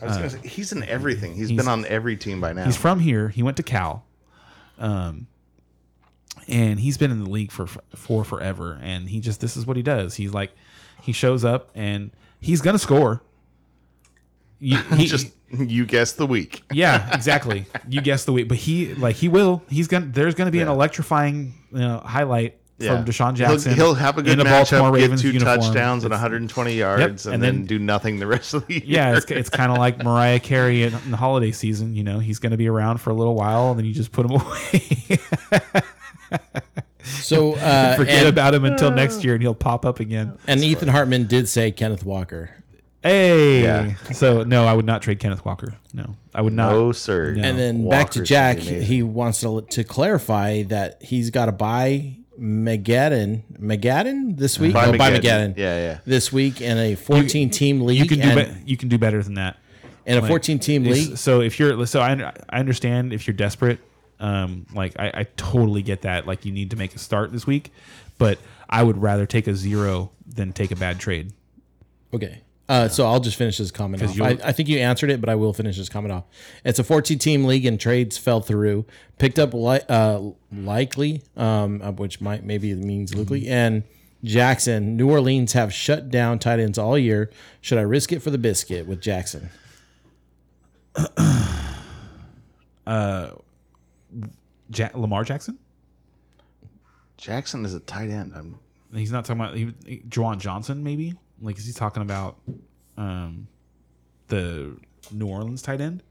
I 0.00 0.06
was 0.06 0.16
gonna 0.16 0.30
say, 0.30 0.38
he's 0.48 0.72
in 0.72 0.82
everything. 0.84 1.34
he's 1.34 1.50
been 1.52 1.68
on 1.68 1.84
every 1.86 2.16
team 2.16 2.40
by 2.40 2.52
now. 2.52 2.64
He's 2.64 2.76
from 2.76 3.00
here. 3.00 3.28
He 3.28 3.42
went 3.42 3.56
to 3.58 3.62
Cal, 3.62 4.04
um, 4.78 5.26
and 6.48 6.80
he's 6.80 6.96
been 6.96 7.10
in 7.10 7.22
the 7.22 7.28
league 7.28 7.50
for 7.52 7.66
for 7.66 8.24
forever. 8.24 8.78
And 8.80 9.08
he 9.10 9.20
just 9.20 9.40
this 9.40 9.56
is 9.58 9.66
what 9.66 9.76
he 9.76 9.82
does. 9.82 10.14
He's 10.14 10.32
like, 10.32 10.52
he 11.02 11.12
shows 11.12 11.44
up 11.44 11.70
and 11.74 12.12
he's 12.40 12.62
gonna 12.62 12.78
score. 12.78 13.22
You, 14.60 14.76
he, 14.96 15.06
just 15.06 15.32
you 15.50 15.84
guess 15.86 16.12
the 16.12 16.26
week. 16.26 16.62
yeah, 16.72 17.14
exactly. 17.14 17.66
You 17.88 18.00
guess 18.00 18.24
the 18.24 18.32
week, 18.32 18.48
but 18.48 18.58
he 18.58 18.94
like 18.94 19.16
he 19.16 19.28
will. 19.28 19.62
He's 19.68 19.88
gonna. 19.88 20.06
There's 20.06 20.34
gonna 20.34 20.50
be 20.50 20.60
an 20.60 20.68
electrifying 20.68 21.54
you 21.72 21.78
know, 21.78 21.98
highlight 22.04 22.56
from 22.78 23.04
DeSean 23.04 23.36
He'll- 23.36 23.48
Jackson. 23.48 23.74
He'll, 23.74 23.94
have 23.94 24.16
a 24.16 24.22
good 24.22 24.38
in 24.38 24.46
a 24.46 24.48
matchup, 24.48 24.80
Baltimore 24.80 24.96
get 24.96 25.18
two 25.18 25.32
uniform. 25.32 25.60
touchdowns 25.60 26.04
and 26.04 26.12
120 26.12 26.74
yards, 26.74 27.26
and, 27.26 27.34
and 27.34 27.42
then, 27.42 27.56
then- 27.56 27.66
do 27.66 27.78
nothing 27.78 28.18
the 28.18 28.26
rest 28.26 28.54
of 28.54 28.66
the 28.66 28.74
year. 28.74 28.82
Yeah, 28.86 29.16
it's, 29.16 29.30
it's 29.30 29.50
kind 29.50 29.70
of 29.70 29.76
like 29.78 30.02
Mariah 30.02 30.40
Carey 30.40 30.82
in, 30.84 30.94
in 30.94 31.10
the 31.10 31.16
holiday 31.18 31.52
season. 31.52 31.94
You 31.94 32.04
know, 32.04 32.18
he's 32.20 32.38
going 32.38 32.52
to 32.52 32.56
be 32.56 32.68
around 32.68 32.98
for 32.98 33.10
a 33.10 33.14
little 33.14 33.34
while, 33.34 33.70
and 33.70 33.78
then 33.78 33.84
you 33.86 33.92
just 33.92 34.12
put 34.12 34.24
him 34.24 34.32
away. 34.40 35.18
So 37.02 37.54
uh, 37.54 37.96
Forget 37.96 38.20
and, 38.20 38.28
about 38.28 38.54
him 38.54 38.64
until 38.64 38.90
next 38.90 39.24
year, 39.24 39.34
and 39.34 39.42
he'll 39.42 39.54
pop 39.54 39.84
up 39.84 40.00
again. 40.00 40.38
and 40.46 40.62
Ethan 40.62 40.88
Hartman 40.88 41.26
did 41.26 41.48
say 41.48 41.70
Kenneth 41.72 42.04
Walker. 42.04 42.50
Hey, 43.02 43.62
Yeah. 43.62 43.94
so 44.12 44.42
no, 44.42 44.66
I 44.66 44.74
would 44.74 44.84
not 44.84 45.00
trade 45.02 45.18
Kenneth 45.20 45.44
Walker. 45.44 45.74
No, 45.94 46.16
I 46.34 46.42
would 46.42 46.52
not. 46.52 46.72
No, 46.72 46.92
sir. 46.92 47.32
No. 47.34 47.42
And 47.42 47.58
then 47.58 47.88
back 47.88 48.10
to 48.10 48.22
Jack, 48.22 48.58
gonna 48.58 48.68
be 48.70 48.76
amazing. 48.76 48.88
he 48.94 49.02
wants 49.02 49.40
to 49.40 49.62
to 49.70 49.84
clarify 49.84 50.62
that 50.64 51.02
he's 51.02 51.30
got 51.30 51.46
to 51.46 51.52
buy 51.52 52.16
Megadon, 52.38 53.42
Megadon 53.58 54.36
this 54.38 54.58
week. 54.58 54.74
Buy 54.74 54.90
no, 54.90 54.98
buy 54.98 55.10
Megadon. 55.12 55.20
Megadon. 55.54 55.56
Yeah, 55.56 55.76
yeah. 55.76 55.98
This 56.04 56.32
week 56.32 56.60
in 56.60 56.76
a 56.78 56.94
14 56.94 57.50
team 57.50 57.80
league. 57.82 57.98
You 57.98 58.06
can 58.06 58.20
do 58.20 58.28
and, 58.38 58.64
be- 58.64 58.70
you 58.70 58.76
can 58.76 58.88
do 58.88 58.98
better 58.98 59.22
than 59.22 59.34
that. 59.34 59.56
in 60.06 60.16
a 60.18 60.20
Like, 60.20 60.28
14 60.28 60.58
team 60.58 60.86
It's- 60.86 61.08
league. 61.08 61.16
So 61.18 61.40
if 61.40 61.58
you're 61.58 61.86
so 61.86 62.00
I, 62.00 62.32
I 62.50 62.58
understand 62.60 63.12
if 63.12 63.26
you're 63.26 63.34
desperate, 63.34 63.78
um, 64.20 64.66
like 64.74 64.98
I, 64.98 65.10
I 65.14 65.26
totally 65.36 65.82
get 65.82 66.02
that. 66.02 66.26
Like 66.26 66.44
you 66.44 66.52
need 66.52 66.70
to 66.70 66.76
make 66.76 66.94
a 66.94 66.98
start 66.98 67.32
this 67.32 67.46
week, 67.46 67.72
but 68.18 68.38
I 68.68 68.82
would 68.82 68.98
rather 68.98 69.24
take 69.26 69.46
a 69.46 69.54
zero 69.54 70.10
than 70.26 70.52
take 70.52 70.70
a 70.70 70.76
bad 70.76 70.98
trade. 70.98 71.32
Okay. 72.12 72.40
Uh, 72.70 72.88
so 72.88 73.04
I'll 73.04 73.18
just 73.18 73.36
finish 73.36 73.58
this 73.58 73.72
comment 73.72 74.00
off. 74.02 74.20
I, 74.20 74.38
I 74.44 74.52
think 74.52 74.68
you 74.68 74.78
answered 74.78 75.10
it, 75.10 75.20
but 75.20 75.28
I 75.28 75.34
will 75.34 75.52
finish 75.52 75.76
this 75.76 75.88
comment 75.88 76.12
off. 76.12 76.24
It's 76.64 76.78
a 76.78 76.84
14 76.84 77.18
team 77.18 77.44
league 77.44 77.66
and 77.66 77.80
trades 77.80 78.16
fell 78.16 78.40
through. 78.40 78.86
Picked 79.18 79.40
up 79.40 79.52
li- 79.52 79.80
uh, 79.88 80.30
Likely, 80.52 81.22
um, 81.36 81.82
uh, 81.82 81.90
which 81.90 82.20
might 82.20 82.44
maybe 82.44 82.70
it 82.70 82.78
means 82.78 83.12
Likely, 83.12 83.48
and 83.48 83.82
Jackson. 84.22 84.96
New 84.96 85.10
Orleans 85.10 85.52
have 85.54 85.74
shut 85.74 86.10
down 86.10 86.38
tight 86.38 86.60
ends 86.60 86.78
all 86.78 86.96
year. 86.96 87.28
Should 87.60 87.78
I 87.78 87.82
risk 87.82 88.12
it 88.12 88.20
for 88.20 88.30
the 88.30 88.38
biscuit 88.38 88.86
with 88.86 89.00
Jackson? 89.00 89.50
Ja- 92.86 93.30
Lamar 94.94 95.24
Jackson? 95.24 95.58
Jackson 97.16 97.64
is 97.64 97.74
a 97.74 97.80
tight 97.80 98.10
end. 98.10 98.32
I'm, 98.34 98.58
He's 98.94 99.12
not 99.12 99.24
talking 99.24 99.40
about 99.40 99.56
he, 99.56 99.72
he- 99.86 100.02
Juwan 100.08 100.38
Johnson, 100.38 100.82
maybe. 100.82 101.14
Like 101.40 101.58
is 101.58 101.66
he 101.66 101.72
talking 101.72 102.02
about 102.02 102.36
um, 102.96 103.48
the 104.28 104.76
New 105.10 105.26
Orleans 105.26 105.62
tight 105.62 105.80
end? 105.80 106.02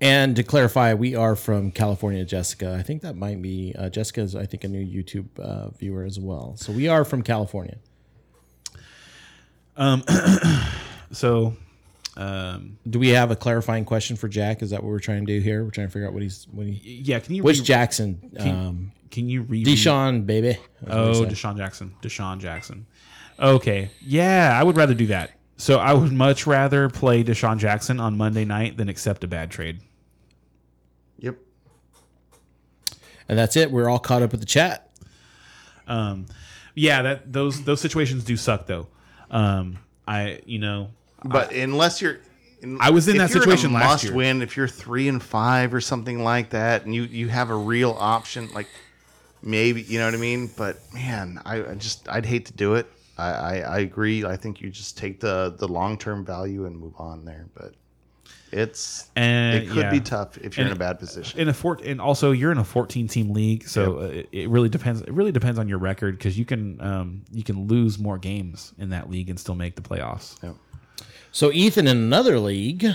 And 0.00 0.36
to 0.36 0.42
clarify, 0.42 0.92
we 0.94 1.14
are 1.14 1.36
from 1.36 1.70
California, 1.70 2.24
Jessica. 2.24 2.76
I 2.78 2.82
think 2.82 3.02
that 3.02 3.16
might 3.16 3.40
be 3.40 3.74
uh, 3.78 3.88
Jessica 3.88 4.20
is 4.20 4.34
I 4.36 4.44
think 4.44 4.64
a 4.64 4.68
new 4.68 4.84
YouTube 4.84 5.26
uh, 5.38 5.70
viewer 5.70 6.04
as 6.04 6.18
well. 6.18 6.56
So 6.56 6.72
we 6.72 6.88
are 6.88 7.04
from 7.04 7.22
California. 7.22 7.76
Um, 9.76 10.02
So 11.14 11.56
um, 12.16 12.78
Do 12.88 12.98
we 12.98 13.08
have 13.10 13.30
a 13.30 13.36
clarifying 13.36 13.84
question 13.84 14.16
for 14.16 14.28
Jack? 14.28 14.62
Is 14.62 14.70
that 14.70 14.82
what 14.82 14.90
we're 14.90 14.98
trying 14.98 15.26
to 15.26 15.32
do 15.32 15.40
here? 15.40 15.64
We're 15.64 15.70
trying 15.70 15.88
to 15.88 15.92
figure 15.92 16.06
out 16.06 16.12
what 16.12 16.22
he's 16.22 16.46
what 16.50 16.66
he 16.66 17.02
yeah, 17.02 17.18
can 17.20 17.34
you 17.34 17.42
Which 17.42 17.58
re- 17.58 17.64
Jackson? 17.64 18.32
Um, 18.38 18.92
can 19.10 19.28
you 19.28 19.42
read 19.42 19.66
DeSean, 19.66 20.26
baby. 20.26 20.58
Oh, 20.86 21.24
DeSean 21.24 21.56
Jackson. 21.56 21.94
DeSean 22.02 22.38
Jackson. 22.38 22.86
Okay. 23.38 23.90
Yeah, 24.00 24.56
I 24.58 24.62
would 24.62 24.76
rather 24.76 24.94
do 24.94 25.06
that. 25.08 25.32
So 25.56 25.78
I 25.78 25.92
would 25.92 26.12
much 26.12 26.46
rather 26.46 26.88
play 26.88 27.22
DeSean 27.24 27.58
Jackson 27.58 28.00
on 28.00 28.16
Monday 28.16 28.44
night 28.44 28.76
than 28.76 28.88
accept 28.88 29.22
a 29.24 29.28
bad 29.28 29.50
trade. 29.50 29.80
yep. 31.18 31.36
and 33.28 33.38
that's 33.38 33.56
it. 33.56 33.70
We're 33.70 33.88
all 33.88 33.98
caught 34.00 34.22
up 34.22 34.32
with 34.32 34.40
the 34.40 34.46
chat. 34.46 34.90
Um, 35.86 36.26
yeah, 36.74 37.02
that 37.02 37.32
those 37.32 37.62
those 37.64 37.80
situations 37.80 38.24
do 38.24 38.36
suck 38.36 38.66
though. 38.66 38.88
Um, 39.30 39.78
I 40.08 40.40
you 40.44 40.58
know 40.58 40.90
But 41.24 41.52
unless 41.52 42.00
you're, 42.02 42.18
in, 42.60 42.78
I 42.80 42.90
was 42.90 43.06
in 43.06 43.18
that 43.18 43.30
you're 43.30 43.40
situation 43.40 43.70
a 43.70 43.74
last 43.74 43.86
must 43.86 44.04
year. 44.04 44.14
win. 44.14 44.42
If 44.42 44.56
you're 44.56 44.68
three 44.68 45.08
and 45.08 45.22
five 45.22 45.72
or 45.72 45.80
something 45.80 46.22
like 46.24 46.50
that, 46.50 46.84
and 46.84 46.94
you 46.94 47.02
you 47.04 47.28
have 47.28 47.50
a 47.50 47.54
real 47.54 47.92
option, 47.98 48.48
like 48.54 48.66
maybe 49.42 49.82
you 49.82 49.98
know 49.98 50.06
what 50.06 50.14
I 50.14 50.18
mean. 50.18 50.50
But 50.56 50.78
man, 50.92 51.40
I, 51.44 51.64
I 51.64 51.74
just 51.74 52.08
I'd 52.08 52.26
hate 52.26 52.46
to 52.46 52.52
do 52.52 52.74
it. 52.74 52.86
I, 53.18 53.30
I 53.30 53.56
I 53.58 53.78
agree. 53.80 54.24
I 54.24 54.36
think 54.36 54.60
you 54.60 54.70
just 54.70 54.96
take 54.98 55.20
the 55.20 55.54
the 55.58 55.68
long 55.68 55.98
term 55.98 56.24
value 56.24 56.66
and 56.66 56.76
move 56.78 56.94
on 56.98 57.24
there. 57.24 57.46
But 57.54 57.74
it's 58.52 59.10
and 59.16 59.56
it 59.56 59.68
could 59.68 59.76
yeah. 59.76 59.90
be 59.90 60.00
tough 60.00 60.38
if 60.38 60.56
you're 60.56 60.64
And 60.66 60.70
in 60.72 60.76
a 60.76 60.78
bad 60.78 60.98
position. 60.98 61.40
in 61.40 61.48
a 61.48 61.52
fort 61.54 61.80
and 61.82 62.00
also 62.00 62.30
you're 62.30 62.52
in 62.52 62.58
a 62.58 62.64
14 62.64 63.08
team 63.08 63.32
league 63.32 63.66
so 63.66 63.98
uh, 63.98 64.02
it, 64.04 64.28
it 64.30 64.48
really 64.48 64.68
depends 64.68 65.00
it 65.00 65.12
really 65.12 65.32
depends 65.32 65.58
on 65.58 65.68
your 65.68 65.78
record 65.78 66.16
because 66.16 66.38
you 66.38 66.44
can 66.44 66.80
um, 66.80 67.22
you 67.32 67.42
can 67.42 67.66
lose 67.66 67.98
more 67.98 68.16
games 68.16 68.72
in 68.78 68.90
that 68.90 69.10
league 69.10 69.28
and 69.28 69.40
still 69.40 69.56
make 69.56 69.74
the 69.74 69.82
playoffs 69.82 70.40
Yep. 70.42 70.54
So 71.32 71.50
Ethan 71.50 71.88
in 71.88 71.96
another 71.96 72.38
league 72.38 72.86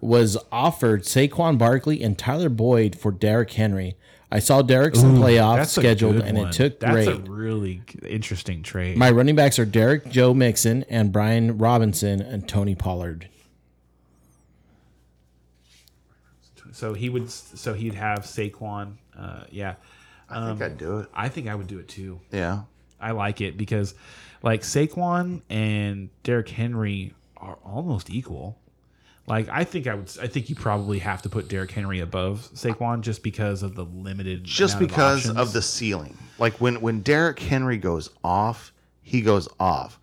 was 0.00 0.36
offered 0.50 1.02
Saquon 1.04 1.56
Barkley 1.56 2.02
and 2.02 2.18
Tyler 2.18 2.48
Boyd 2.48 2.96
for 2.98 3.12
Derrick 3.12 3.52
Henry. 3.52 3.96
I 4.30 4.40
saw 4.40 4.60
Derrick's 4.62 4.98
playoff 4.98 5.56
That's 5.56 5.76
a 5.76 5.80
scheduled, 5.80 6.16
and 6.16 6.36
one. 6.36 6.48
it 6.48 6.52
took 6.52 6.80
that's 6.80 6.92
great. 6.92 7.08
a 7.08 7.14
really 7.30 7.82
interesting 8.06 8.62
trade 8.62 8.96
My 8.96 9.10
running 9.10 9.36
backs 9.36 9.58
are 9.58 9.64
Derrick 9.64 10.08
Joe 10.10 10.34
Mixon 10.34 10.84
and 10.88 11.12
Brian 11.12 11.58
Robinson 11.58 12.20
and 12.20 12.48
Tony 12.48 12.74
Pollard. 12.74 13.28
so 16.72 16.92
he 16.92 17.08
would 17.08 17.30
so 17.30 17.72
he'd 17.72 17.94
have 17.94 18.20
Saquon 18.20 18.94
uh, 19.16 19.44
yeah 19.50 19.76
I 20.28 20.46
think 20.48 20.60
I'd 20.62 20.76
do 20.78 20.98
it. 20.98 21.08
I 21.14 21.28
think 21.28 21.48
I 21.48 21.54
would 21.54 21.68
do 21.68 21.78
it 21.78 21.88
too 21.88 22.20
Yeah. 22.32 22.62
I 23.00 23.12
like 23.12 23.40
it 23.40 23.56
because 23.56 23.94
like 24.42 24.62
Saquon 24.62 25.42
and 25.48 26.10
Derrick 26.22 26.48
Henry 26.48 27.14
are 27.36 27.58
almost 27.64 28.10
equal. 28.10 28.58
Like 29.26 29.48
I 29.48 29.64
think 29.64 29.86
I 29.86 29.94
would 29.94 30.10
I 30.20 30.28
think 30.28 30.48
you 30.48 30.54
probably 30.54 31.00
have 31.00 31.22
to 31.22 31.28
put 31.28 31.48
Derrick 31.48 31.72
Henry 31.72 32.00
above 32.00 32.48
Saquon 32.54 33.00
just 33.00 33.22
because 33.22 33.62
of 33.62 33.74
the 33.74 33.84
limited 33.84 34.44
just 34.44 34.78
because 34.78 35.28
of, 35.28 35.36
of, 35.36 35.52
the 35.52 35.62
ceiling. 35.62 36.16
Like 36.38 36.60
when 36.60 36.80
when 36.80 37.00
Derrick 37.00 37.40
Henry 37.40 37.76
goes 37.76 38.10
off, 38.22 38.72
he 39.02 39.22
goes 39.22 39.48
off. 39.58 39.98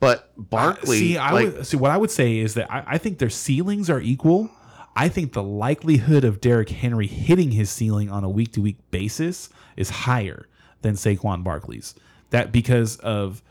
But 0.00 0.30
Barkley, 0.36 0.98
See, 0.98 1.18
I 1.18 1.30
like, 1.30 1.52
would 1.52 1.66
see 1.66 1.76
what 1.76 1.92
I 1.92 1.96
would 1.96 2.10
say 2.10 2.38
is 2.38 2.54
that 2.54 2.70
I, 2.70 2.84
I 2.86 2.98
think 2.98 3.18
their 3.18 3.30
ceilings 3.30 3.88
are 3.88 4.00
equal. 4.00 4.50
I 4.96 5.08
think 5.08 5.32
the 5.32 5.42
likelihood 5.42 6.24
of 6.24 6.40
Derrick 6.40 6.68
Henry 6.68 7.06
hitting 7.06 7.52
his 7.52 7.70
ceiling 7.70 8.10
on 8.10 8.24
a 8.24 8.28
week 8.28 8.52
to 8.52 8.60
week 8.60 8.78
basis 8.90 9.48
is 9.76 9.90
higher 9.90 10.46
than 10.82 10.94
Saquon 10.94 11.42
Barkley's. 11.42 11.94
That 12.30 12.52
because 12.52 12.96
of 12.98 13.42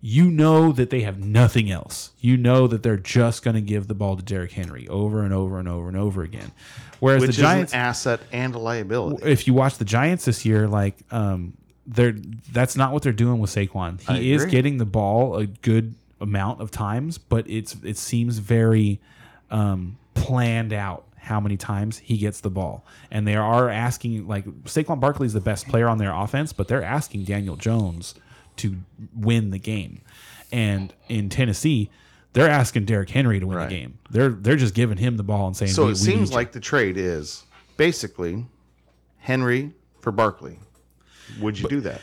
you 0.00 0.30
know 0.30 0.72
that 0.72 0.90
they 0.90 1.02
have 1.02 1.18
nothing 1.18 1.70
else. 1.70 2.12
You 2.20 2.36
know 2.36 2.66
that 2.66 2.82
they're 2.82 2.96
just 2.96 3.42
going 3.42 3.54
to 3.54 3.60
give 3.60 3.86
the 3.86 3.94
ball 3.94 4.16
to 4.16 4.22
Derrick 4.22 4.52
Henry 4.52 4.88
over 4.88 5.22
and 5.22 5.32
over 5.32 5.58
and 5.58 5.68
over 5.68 5.88
and 5.88 5.96
over 5.96 6.22
again. 6.22 6.52
Whereas 7.00 7.20
which 7.22 7.36
the 7.36 7.42
Giants, 7.42 7.72
an 7.72 7.80
asset 7.80 8.20
and 8.32 8.54
a 8.54 8.58
liability. 8.58 9.30
if 9.30 9.46
you 9.46 9.54
watch 9.54 9.76
the 9.78 9.84
Giants 9.84 10.24
this 10.24 10.44
year, 10.44 10.66
like 10.68 10.96
um, 11.10 11.54
they're 11.86 12.12
that's 12.52 12.76
not 12.76 12.92
what 12.92 13.02
they're 13.02 13.12
doing 13.12 13.40
with 13.40 13.50
Saquon. 13.50 14.00
I 14.08 14.18
He 14.18 14.32
is 14.32 14.42
agree. 14.42 14.52
getting 14.52 14.78
the 14.78 14.86
ball 14.86 15.36
a 15.36 15.46
good 15.46 15.94
amount 16.20 16.60
of 16.60 16.70
times, 16.70 17.18
but 17.18 17.48
it's 17.48 17.76
it 17.82 17.96
seems 17.96 18.38
very 18.38 19.00
um, 19.50 19.98
planned 20.14 20.72
out 20.72 21.04
how 21.16 21.40
many 21.40 21.56
times 21.58 21.98
he 21.98 22.16
gets 22.16 22.40
the 22.40 22.50
ball. 22.50 22.84
And 23.10 23.26
they 23.26 23.36
are 23.36 23.68
asking 23.68 24.26
like 24.26 24.46
Saquon 24.64 24.98
Barkley 25.00 25.26
is 25.26 25.34
the 25.34 25.40
best 25.40 25.68
player 25.68 25.88
on 25.88 25.98
their 25.98 26.12
offense, 26.14 26.52
but 26.54 26.68
they're 26.68 26.82
asking 26.82 27.24
Daniel 27.24 27.56
Jones 27.56 28.14
to 28.56 28.76
win 29.14 29.50
the 29.50 29.58
game. 29.58 30.00
And 30.52 30.92
in 31.08 31.28
Tennessee, 31.28 31.90
they're 32.32 32.48
asking 32.50 32.84
Derrick 32.84 33.10
Henry 33.10 33.40
to 33.40 33.46
win 33.46 33.56
Right. 33.58 33.68
the 33.68 33.74
game. 33.74 33.98
They're 34.10 34.30
they're 34.30 34.56
just 34.56 34.74
giving 34.74 34.98
him 34.98 35.16
the 35.16 35.22
ball 35.22 35.46
and 35.46 35.56
saying, 35.56 35.72
so 35.72 35.86
"We- 35.86 35.92
it 35.92 35.96
seems 35.96 36.20
need 36.20 36.28
you." 36.30 36.34
like 36.36 36.52
the 36.52 36.60
trade 36.60 36.96
is 36.96 37.44
basically 37.76 38.46
Henry 39.18 39.72
for 40.00 40.12
Barkley. 40.12 40.58
Would 41.40 41.58
you 41.58 41.68
do 41.68 41.80
that? 41.82 42.00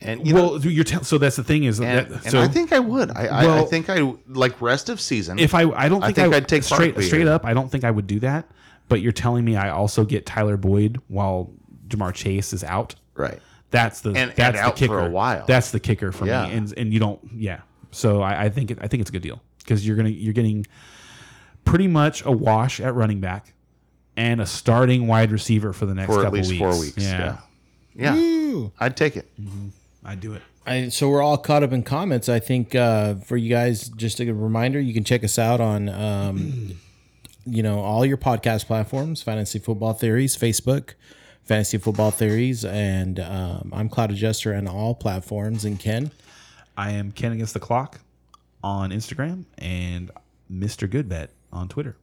And 0.00 0.26
you 0.26 0.34
know, 0.34 0.52
well, 0.52 0.60
you're 0.60 0.82
tell 0.82 1.04
so 1.04 1.16
that's 1.18 1.36
the 1.36 1.44
thing 1.44 1.62
is 1.64 1.78
and, 1.78 2.10
that 2.10 2.24
so 2.30 2.40
I 2.40 2.48
think 2.48 2.72
I 2.72 2.80
would. 2.80 3.10
I, 3.12 3.44
Well- 3.46 3.66
think 3.66 3.88
I 3.88 3.98
I 3.98 4.02
would. 4.02 4.18
Think 4.18 4.24
I 4.24 4.24
would. 4.24 4.24
Think 4.24 4.36
like 4.36 4.60
rest 4.60 4.88
of 4.88 5.00
season. 5.00 5.38
if 5.38 5.54
I 5.54 5.62
I 5.70 5.88
don't 5.88 6.02
I 6.02 6.06
think, 6.06 6.16
think 6.16 6.34
I, 6.34 6.36
I'd 6.38 6.48
take 6.48 6.64
straight 6.64 6.94
Barkley 6.94 7.04
straight 7.04 7.28
up. 7.28 7.44
I 7.44 7.54
don't 7.54 7.70
think 7.70 7.84
I 7.84 7.90
would 7.90 8.06
do 8.08 8.18
that. 8.20 8.48
But 8.88 9.00
you're 9.00 9.12
telling 9.12 9.44
me 9.44 9.54
I 9.56 9.70
also 9.70 10.04
get 10.04 10.26
Tyler 10.26 10.56
Boyd 10.56 11.00
while 11.08 11.52
Ja'Marr 11.88 12.12
Chase 12.12 12.52
is 12.52 12.64
out. 12.64 12.96
right. 13.14 13.40
That's 13.72 14.00
the 14.02 14.10
And- 14.10 14.16
and 14.18 14.32
that's 14.36 14.58
out 14.58 14.76
the 14.76 14.86
for 14.86 14.94
kicker. 14.98 15.06
a 15.06 15.10
while. 15.10 15.44
That's 15.46 15.72
the 15.72 15.80
kicker 15.80 16.12
for 16.12 16.26
Yeah. 16.26 16.46
me. 16.46 16.52
And 16.54 16.74
and 16.76 16.92
you 16.92 17.00
don't 17.00 17.18
yeah. 17.34 17.62
So 17.90 18.22
I, 18.22 18.44
I 18.44 18.48
think 18.48 18.70
it, 18.70 18.78
I 18.80 18.86
think 18.86 19.00
it's 19.00 19.10
a 19.10 19.12
good 19.12 19.22
deal 19.22 19.42
because 19.58 19.84
you're 19.86 19.96
gonna 19.96 20.08
you're 20.10 20.32
getting 20.32 20.64
pretty 21.64 21.88
much 21.88 22.24
a 22.24 22.30
wash 22.30 22.78
at 22.80 22.94
running 22.94 23.20
back 23.20 23.52
and 24.16 24.40
a 24.40 24.46
starting 24.46 25.06
wide 25.08 25.32
receiver 25.32 25.72
for 25.72 25.86
the 25.86 25.94
next 25.94 26.12
For 26.12 26.24
at 26.24 26.32
least 26.32 26.50
weeks. 26.50 26.58
four 26.60 26.78
weeks. 26.78 26.96
Yeah, 26.98 27.38
Yeah. 27.94 28.14
Yeah. 28.14 28.68
I'd 28.78 28.96
take 28.96 29.16
it. 29.16 29.28
I'd 30.04 30.20
do 30.20 30.34
it. 30.34 30.42
I, 30.66 30.90
so 30.90 31.08
we're 31.08 31.22
all 31.22 31.38
caught 31.38 31.62
up 31.64 31.72
in 31.72 31.82
comments. 31.82 32.28
I 32.28 32.38
think 32.38 32.74
uh, 32.74 33.16
for 33.16 33.36
you 33.36 33.48
guys, 33.50 33.88
just 33.88 34.20
a 34.20 34.30
reminder, 34.32 34.78
you 34.80 34.94
can 34.94 35.02
check 35.02 35.24
us 35.24 35.36
out 35.38 35.60
on, 35.60 35.88
um, 35.88 36.78
you 37.44 37.62
know, 37.64 37.80
all 37.80 38.06
your 38.06 38.16
podcast 38.16 38.66
platforms: 38.66 39.22
Fantasy 39.22 39.58
Football 39.58 39.94
Theories, 39.94 40.36
Facebook, 40.36 40.90
Fantasy 41.44 41.78
Football 41.78 42.10
Theories, 42.12 42.64
and 42.64 43.18
um, 43.20 43.70
I'm 43.74 43.88
Cloud 43.88 44.10
Adjuster 44.12 44.54
on 44.54 44.68
all 44.68 44.94
platforms. 44.94 45.64
And 45.64 45.78
Ken, 45.78 46.10
I 46.76 46.92
am 46.92 47.10
Ken 47.12 47.32
against 47.32 47.54
the 47.54 47.60
clock 47.60 48.00
on 48.62 48.90
Instagram 48.90 49.44
and 49.58 50.10
Mr. 50.52 50.88
Goodbet 50.88 51.28
on 51.52 51.68
Twitter. 51.68 51.96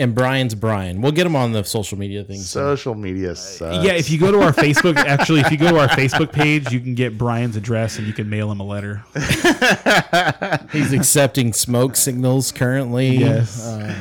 and 0.00 0.14
Brian's 0.14 0.54
Brian. 0.54 1.02
We'll 1.02 1.12
get 1.12 1.26
him 1.26 1.36
on 1.36 1.52
the 1.52 1.62
social 1.64 1.98
media 1.98 2.24
things. 2.24 2.48
Social 2.48 2.94
media 2.94 3.34
sucks. 3.34 3.84
yeah, 3.84 3.92
if 3.92 4.10
you 4.10 4.18
go 4.18 4.30
to 4.32 4.40
our 4.40 4.52
Facebook, 4.52 4.96
actually, 5.06 5.40
if 5.40 5.50
you 5.50 5.58
go 5.58 5.70
to 5.70 5.78
our 5.78 5.88
Facebook 5.88 6.32
page, 6.32 6.72
you 6.72 6.80
can 6.80 6.94
get 6.94 7.18
Brian's 7.18 7.56
address 7.56 7.98
and 7.98 8.06
you 8.06 8.12
can 8.14 8.30
mail 8.30 8.50
him 8.50 8.60
a 8.60 8.64
letter. 8.64 9.04
He's 10.72 10.92
accepting 10.92 11.52
smoke 11.52 11.96
signals 11.96 12.50
currently. 12.52 13.16
Yes. 13.16 13.66
Um, 13.66 13.94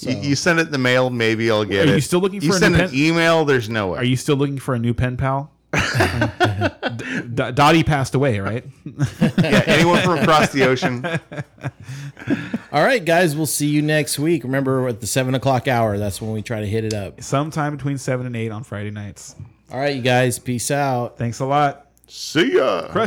You, 0.00 0.16
you 0.16 0.34
send 0.36 0.60
it 0.60 0.66
in 0.66 0.72
the 0.72 0.78
mail, 0.78 1.10
maybe 1.10 1.50
I'll 1.50 1.64
get 1.64 1.88
Are 1.88 1.92
it. 1.92 1.94
you 1.96 2.00
still 2.00 2.20
looking 2.20 2.40
You 2.42 2.50
for 2.50 2.56
a 2.56 2.58
send 2.60 2.74
new 2.76 2.82
an 2.84 2.90
pen? 2.90 2.98
email, 2.98 3.44
there's 3.44 3.68
no 3.68 3.88
way. 3.88 3.98
Are 3.98 4.04
you 4.04 4.16
still 4.16 4.36
looking 4.36 4.58
for 4.58 4.74
a 4.74 4.78
new 4.78 4.94
pen 4.94 5.16
pal? 5.16 5.50
D- 5.72 7.04
D- 7.34 7.52
Dottie 7.52 7.84
passed 7.84 8.14
away, 8.14 8.38
right? 8.40 8.64
yeah, 9.20 9.62
anyone 9.66 10.00
from 10.02 10.18
across 10.18 10.50
the 10.52 10.64
ocean? 10.64 11.04
all 12.72 12.82
right, 12.84 13.04
guys, 13.04 13.36
we'll 13.36 13.46
see 13.46 13.66
you 13.66 13.82
next 13.82 14.18
week. 14.18 14.44
Remember, 14.44 14.88
at 14.88 15.00
the 15.00 15.06
seven 15.06 15.34
o'clock 15.34 15.68
hour, 15.68 15.98
that's 15.98 16.20
when 16.22 16.32
we 16.32 16.42
try 16.42 16.60
to 16.60 16.66
hit 16.66 16.84
it 16.84 16.94
up. 16.94 17.20
Sometime 17.22 17.76
between 17.76 17.98
seven 17.98 18.26
and 18.26 18.34
eight 18.36 18.50
on 18.50 18.64
Friday 18.64 18.90
nights. 18.90 19.34
All 19.70 19.78
right, 19.78 19.94
you 19.94 20.02
guys, 20.02 20.38
peace 20.38 20.70
out. 20.70 21.18
Thanks 21.18 21.40
a 21.40 21.44
lot. 21.46 21.86
See 22.06 22.54
ya. 22.56 22.88
Crush 22.88 23.04
it. 23.04 23.06